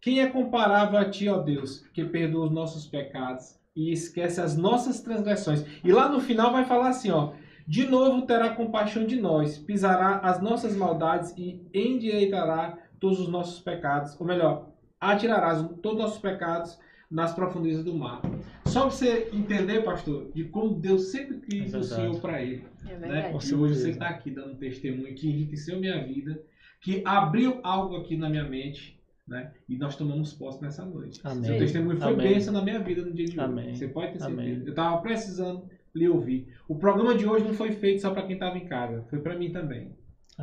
Quem 0.00 0.20
é 0.20 0.28
comparável 0.28 0.98
a 0.98 1.04
ti, 1.04 1.28
ó 1.28 1.38
Deus, 1.38 1.84
que 1.92 2.04
perdoa 2.04 2.46
os 2.46 2.52
nossos 2.52 2.86
pecados 2.86 3.58
e 3.76 3.92
esquece 3.92 4.40
as 4.40 4.56
nossas 4.56 5.00
transgressões? 5.00 5.66
E 5.84 5.92
lá 5.92 6.08
no 6.08 6.20
final 6.20 6.52
vai 6.52 6.64
falar 6.64 6.88
assim, 6.88 7.10
ó. 7.10 7.32
De 7.66 7.86
novo 7.86 8.22
terá 8.22 8.50
compaixão 8.50 9.04
de 9.04 9.16
nós, 9.16 9.58
pisará 9.58 10.18
as 10.18 10.40
nossas 10.40 10.74
maldades 10.74 11.34
e 11.36 11.60
endireitará 11.74 12.78
todos 12.98 13.20
os 13.20 13.28
nossos 13.28 13.60
pecados. 13.60 14.18
Ou 14.20 14.26
melhor, 14.26 14.69
atirarás 15.00 15.66
todos 15.82 15.98
os 15.98 16.04
nossos 16.04 16.18
pecados 16.18 16.78
nas 17.10 17.34
profundezas 17.34 17.84
do 17.84 17.94
mar. 17.94 18.20
Só 18.66 18.82
para 18.82 18.90
você 18.90 19.28
entender, 19.32 19.82
pastor, 19.82 20.30
de 20.32 20.44
como 20.44 20.74
Deus 20.74 21.10
sempre 21.10 21.38
quis 21.38 21.74
é 21.74 21.78
o 21.78 21.82
Senhor 21.82 22.20
para 22.20 22.40
ele. 22.40 22.64
É 22.88 22.96
né? 22.96 23.32
E 23.32 23.54
hoje 23.54 23.74
você 23.74 23.90
está 23.90 24.08
aqui 24.08 24.30
dando 24.30 24.54
testemunho 24.56 25.14
que 25.14 25.28
enriqueceu 25.28 25.80
minha 25.80 26.04
vida, 26.04 26.40
que 26.80 27.02
abriu 27.04 27.58
algo 27.64 27.96
aqui 27.96 28.16
na 28.16 28.28
minha 28.28 28.44
mente. 28.44 29.00
Né? 29.26 29.52
E 29.68 29.76
nós 29.76 29.96
tomamos 29.96 30.32
posse 30.32 30.60
nessa 30.60 30.84
noite. 30.84 31.20
Amém. 31.24 31.44
Seu 31.44 31.58
testemunho 31.58 31.98
foi 31.98 32.12
Amém. 32.12 32.28
bênção 32.28 32.52
na 32.52 32.62
minha 32.62 32.80
vida 32.80 33.02
no 33.02 33.12
dia 33.12 33.26
de 33.26 33.38
Amém. 33.38 33.68
hoje. 33.68 33.78
Você 33.78 33.88
pode 33.88 34.12
ter 34.12 34.18
certeza. 34.18 34.40
Amém. 34.40 34.62
Eu 34.64 34.70
estava 34.70 35.00
precisando 35.00 35.68
lhe 35.94 36.08
ouvir. 36.08 36.48
O 36.68 36.76
programa 36.76 37.14
de 37.16 37.26
hoje 37.26 37.44
não 37.44 37.54
foi 37.54 37.72
feito 37.72 38.02
só 38.02 38.12
para 38.12 38.22
quem 38.22 38.34
estava 38.34 38.56
em 38.56 38.66
casa, 38.66 39.04
foi 39.08 39.20
para 39.20 39.36
mim 39.36 39.50
também. 39.50 39.92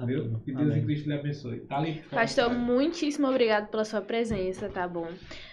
Amém. 0.02 0.40
Que 0.46 0.52
Deus 0.52 0.70
Amém. 0.70 0.80
em 0.80 0.86
Cristo 0.86 1.10
lhe 1.10 1.16
abençoe. 1.16 1.60
Tá 1.62 1.78
ali, 1.78 2.04
Pastor, 2.12 2.54
muitíssimo 2.54 3.28
obrigado 3.28 3.70
pela 3.70 3.84
sua 3.84 4.02
presença, 4.02 4.70
tá 4.70 4.88
bom? 4.88 5.08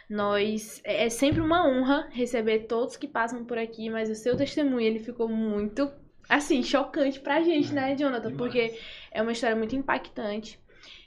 Nós 0.09 0.81
é, 0.85 1.07
é 1.07 1.09
sempre 1.09 1.41
uma 1.41 1.67
honra 1.67 2.09
receber 2.11 2.61
todos 2.61 2.97
que 2.97 3.09
passam 3.09 3.45
por 3.45 3.59
aqui, 3.59 3.89
mas 3.91 4.11
o 4.11 4.15
seu 4.15 4.37
testemunho 4.37 4.81
ele 4.81 4.99
ficou 4.99 5.29
muito 5.29 5.91
assim 6.29 6.63
chocante 6.63 7.21
pra 7.21 7.43
gente, 7.43 7.71
é, 7.73 7.75
né, 7.75 7.97
Jonathan? 7.97 8.31
Demais. 8.31 8.37
Porque 8.37 8.79
é 9.11 9.23
uma 9.23 9.33
história 9.33 9.57
muito 9.57 9.75
impactante. 9.75 10.59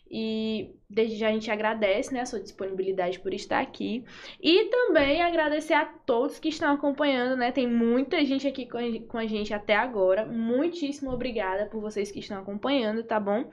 E 0.10 0.76
desde 0.90 1.18
já 1.18 1.28
a 1.28 1.32
gente 1.32 1.52
agradece 1.52 2.14
né, 2.14 2.22
a 2.22 2.26
sua 2.26 2.40
disponibilidade 2.40 3.20
por 3.20 3.34
estar 3.34 3.60
aqui. 3.60 4.06
E 4.42 4.66
também 4.66 5.22
agradecer 5.22 5.74
a 5.74 5.86
todos 5.86 6.40
que 6.40 6.50
estão 6.50 6.74
acompanhando, 6.74 7.36
né? 7.36 7.52
Tem 7.52 7.68
muita 7.68 8.24
gente 8.24 8.48
aqui 8.48 8.66
com 8.66 9.18
a 9.18 9.26
gente 9.26 9.54
até 9.54 9.76
agora. 9.76 10.26
Muitíssimo 10.26 11.12
obrigada 11.12 11.66
por 11.66 11.82
vocês 11.82 12.12
que 12.12 12.20
estão 12.20 12.40
acompanhando, 12.40 13.04
tá 13.04 13.20
bom? 13.20 13.50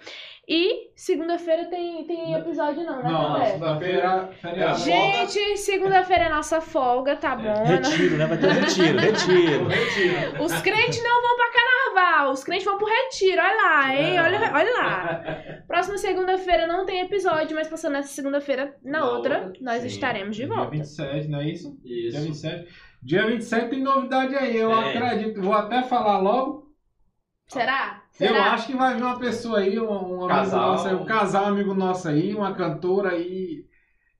E 0.47 0.91
segunda-feira 0.95 1.65
tem, 1.65 2.05
tem 2.05 2.35
episódio 2.35 2.85
não, 2.85 3.03
né? 3.03 3.11
Não, 3.11 3.47
segunda-feira 3.47 4.31
é 4.45 4.75
Gente, 4.75 5.57
segunda-feira 5.57 6.25
é 6.25 6.29
nossa 6.29 6.61
folga, 6.61 7.17
tá 7.17 7.35
bom? 7.35 7.65
Retiro, 7.65 8.17
né? 8.17 8.27
Vai 8.27 8.39
ter 8.39 8.53
retiro, 8.53 9.69
retiro. 9.69 10.45
Os 10.45 10.61
crentes 10.63 11.03
não 11.03 11.23
vão 11.23 11.37
pra 11.37 11.53
carnaval 11.53 11.75
os 12.31 12.45
crentes 12.45 12.65
vão 12.65 12.79
pro 12.79 12.87
retiro, 12.87 13.41
olha 13.41 13.57
lá, 13.57 13.95
hein? 13.95 14.17
É. 14.17 14.23
Olha, 14.23 14.53
olha 14.53 14.73
lá. 14.73 15.25
Próxima 15.67 15.97
segunda-feira 15.99 16.67
não 16.67 16.85
tem 16.85 17.01
episódio, 17.01 17.24
mas 17.55 17.69
passando 17.69 17.97
essa 17.97 18.09
segunda-feira, 18.09 18.77
na, 18.83 19.01
Na 19.01 19.11
outra, 19.11 19.47
outra, 19.47 19.53
nós 19.61 19.83
sim. 19.83 19.87
estaremos 19.87 20.37
de 20.37 20.47
Dia 20.47 20.55
volta. 20.55 20.71
27, 20.71 21.29
não 21.29 21.41
é 21.41 21.49
isso? 21.51 21.79
Dia 22.09 22.21
Isso. 22.21 22.21
27. 22.21 22.75
Dia 23.03 23.27
27 23.27 23.71
tem 23.71 23.83
novidade 23.83 24.35
aí, 24.35 24.57
eu 24.57 24.71
É. 24.71 24.97
acredito. 24.97 25.41
Vou 25.43 25.53
até 25.55 25.83
falar 25.83 26.19
logo. 26.19 26.73
Será? 27.47 28.03
Eu 28.19 28.35
Será? 28.35 28.53
acho 28.53 28.67
que 28.67 28.77
vai 28.77 28.95
vir 28.95 29.03
uma 29.03 29.19
pessoa 29.19 29.59
aí, 29.59 29.79
um, 29.79 29.85
um 29.91 30.29
amigo 30.29 30.29
Casal. 30.29 30.73
nosso 30.73 30.89
aí, 30.89 30.95
um 30.95 31.05
casal 31.05 31.45
amigo 31.47 31.75
nosso 31.75 32.09
aí, 32.09 32.35
uma 32.35 32.55
cantora 32.55 33.11
aí. 33.11 33.67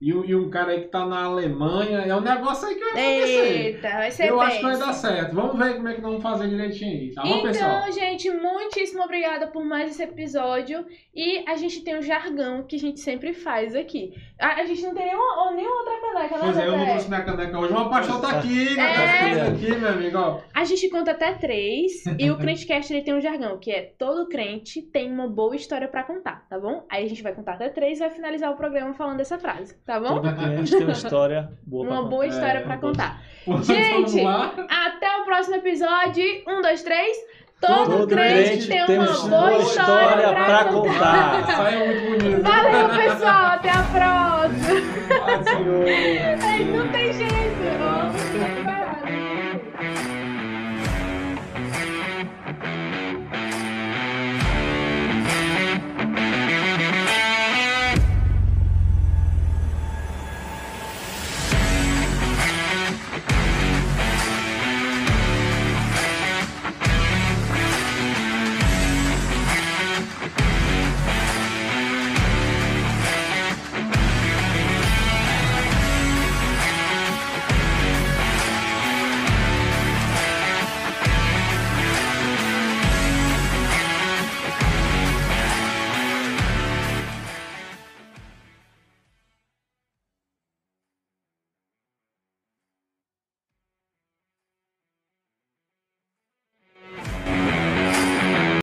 E, 0.05 0.13
um- 0.13 0.23
e 0.23 0.35
um 0.35 0.51
cara 0.51 0.71
aí 0.73 0.81
que 0.81 0.87
tá 0.89 1.03
na 1.03 1.23
Alemanha. 1.23 1.99
É 2.01 2.15
um 2.15 2.21
negócio 2.21 2.67
aí 2.67 2.75
que 2.75 2.81
vai 2.81 2.89
acontecer. 2.91 3.65
Eita, 3.65 3.89
vai 3.89 4.11
ser 4.11 4.29
Eu 4.29 4.37
bem. 4.37 4.45
acho 4.47 4.57
que 4.57 4.63
vai 4.63 4.77
dar 4.77 4.93
certo. 4.93 5.33
Vamos 5.35 5.57
ver 5.57 5.75
como 5.77 5.87
é 5.87 5.93
que 5.95 6.01
nós 6.01 6.11
vamos 6.11 6.21
fazer 6.23 6.47
direitinho 6.47 6.91
aí, 6.91 7.13
tá 7.15 7.23
bom, 7.23 7.41
pessoal? 7.41 7.71
Então, 7.79 7.91
gente, 7.91 8.29
muitíssimo 8.29 9.01
obrigada 9.03 9.47
por 9.47 9.65
mais 9.65 9.89
esse 9.89 10.03
episódio. 10.03 10.85
E 11.15 11.43
a 11.49 11.55
gente 11.55 11.81
tem 11.83 11.97
um 11.97 12.03
jargão 12.03 12.63
que 12.67 12.75
a 12.75 12.79
gente 12.79 12.99
sempre 12.99 13.33
faz 13.33 13.75
aqui. 13.75 14.13
A, 14.39 14.61
a 14.61 14.65
gente 14.65 14.83
não 14.83 14.93
tem 14.93 15.05
nenhuma, 15.07 15.51
nenhuma 15.53 15.75
outra 15.79 15.99
caneca, 16.01 16.35
né? 16.35 16.41
Pois 16.43 16.57
é, 16.57 16.67
eu 16.67 16.77
não 16.77 16.85
trouxe 16.85 17.07
minha 17.09 17.23
caneca 17.23 17.57
hoje. 17.59 17.73
Uma 17.73 17.89
paixão 17.89 18.21
tá 18.21 18.29
aqui, 18.37 18.75
né? 18.75 18.83
É. 19.31 19.35
Tá 19.39 19.47
aqui, 19.47 19.75
meu 19.75 19.89
amigo, 19.89 20.17
ó. 20.19 20.39
A 20.53 20.63
gente 20.65 20.87
conta 20.89 21.11
até 21.11 21.33
três. 21.33 22.03
e 22.19 22.29
o 22.29 22.37
Crentecast 22.37 22.93
ele 22.93 23.01
tem 23.03 23.13
um 23.15 23.21
jargão, 23.21 23.57
que 23.57 23.71
é 23.71 23.81
todo 23.97 24.27
crente 24.27 24.81
tem 24.83 25.11
uma 25.11 25.27
boa 25.27 25.55
história 25.55 25.87
pra 25.87 26.03
contar, 26.03 26.45
tá 26.47 26.59
bom? 26.59 26.85
Aí 26.91 27.03
a 27.05 27.09
gente 27.09 27.23
vai 27.23 27.33
contar 27.33 27.53
até 27.53 27.69
três 27.69 27.97
e 27.97 28.01
vai 28.01 28.09
finalizar 28.11 28.51
o 28.51 28.55
programa 28.57 28.93
falando 28.93 29.17
dessa 29.17 29.39
frase, 29.39 29.75
tá 29.85 29.94
bom? 29.99 30.21
Todo 30.21 30.35
cliente 30.35 30.71
tem 30.71 30.83
uma 30.83 30.91
história 30.91 31.49
boa 31.65 31.85
pra 31.85 31.93
Uma 31.93 32.01
contar. 32.03 32.09
boa 32.15 32.27
história 32.27 32.57
É, 32.59 32.61
pra 32.61 32.77
contar. 32.77 33.21
Vamos 33.47 33.65
Gente. 33.67 34.21
Até 34.25 35.17
o 35.21 35.25
próximo 35.25 35.55
episódio. 35.57 36.23
Um, 36.47 36.61
dois, 36.61 36.81
três. 36.83 37.17
Todo, 37.61 37.85
Todo 37.99 38.07
crente, 38.07 38.49
crente 38.49 38.67
tem 38.67 38.85
tem 38.85 38.97
uma 38.99 39.05
boa 39.07 39.13
história, 39.13 39.57
história 39.61 40.33
pra, 40.33 40.45
pra 40.45 40.65
contar. 40.65 41.41
contar. 41.41 41.45
Saiu 41.55 41.85
muito 41.85 42.01
bonito. 42.21 42.41
Valeu, 42.43 42.89
pessoal. 42.89 43.45
Até 43.45 43.69
a 43.69 43.83
próxima. 43.83 44.81
Ai, 46.43 46.63
não 46.65 46.87
tem 46.89 47.13
jeito. 47.13 47.55
ó. 47.81 47.85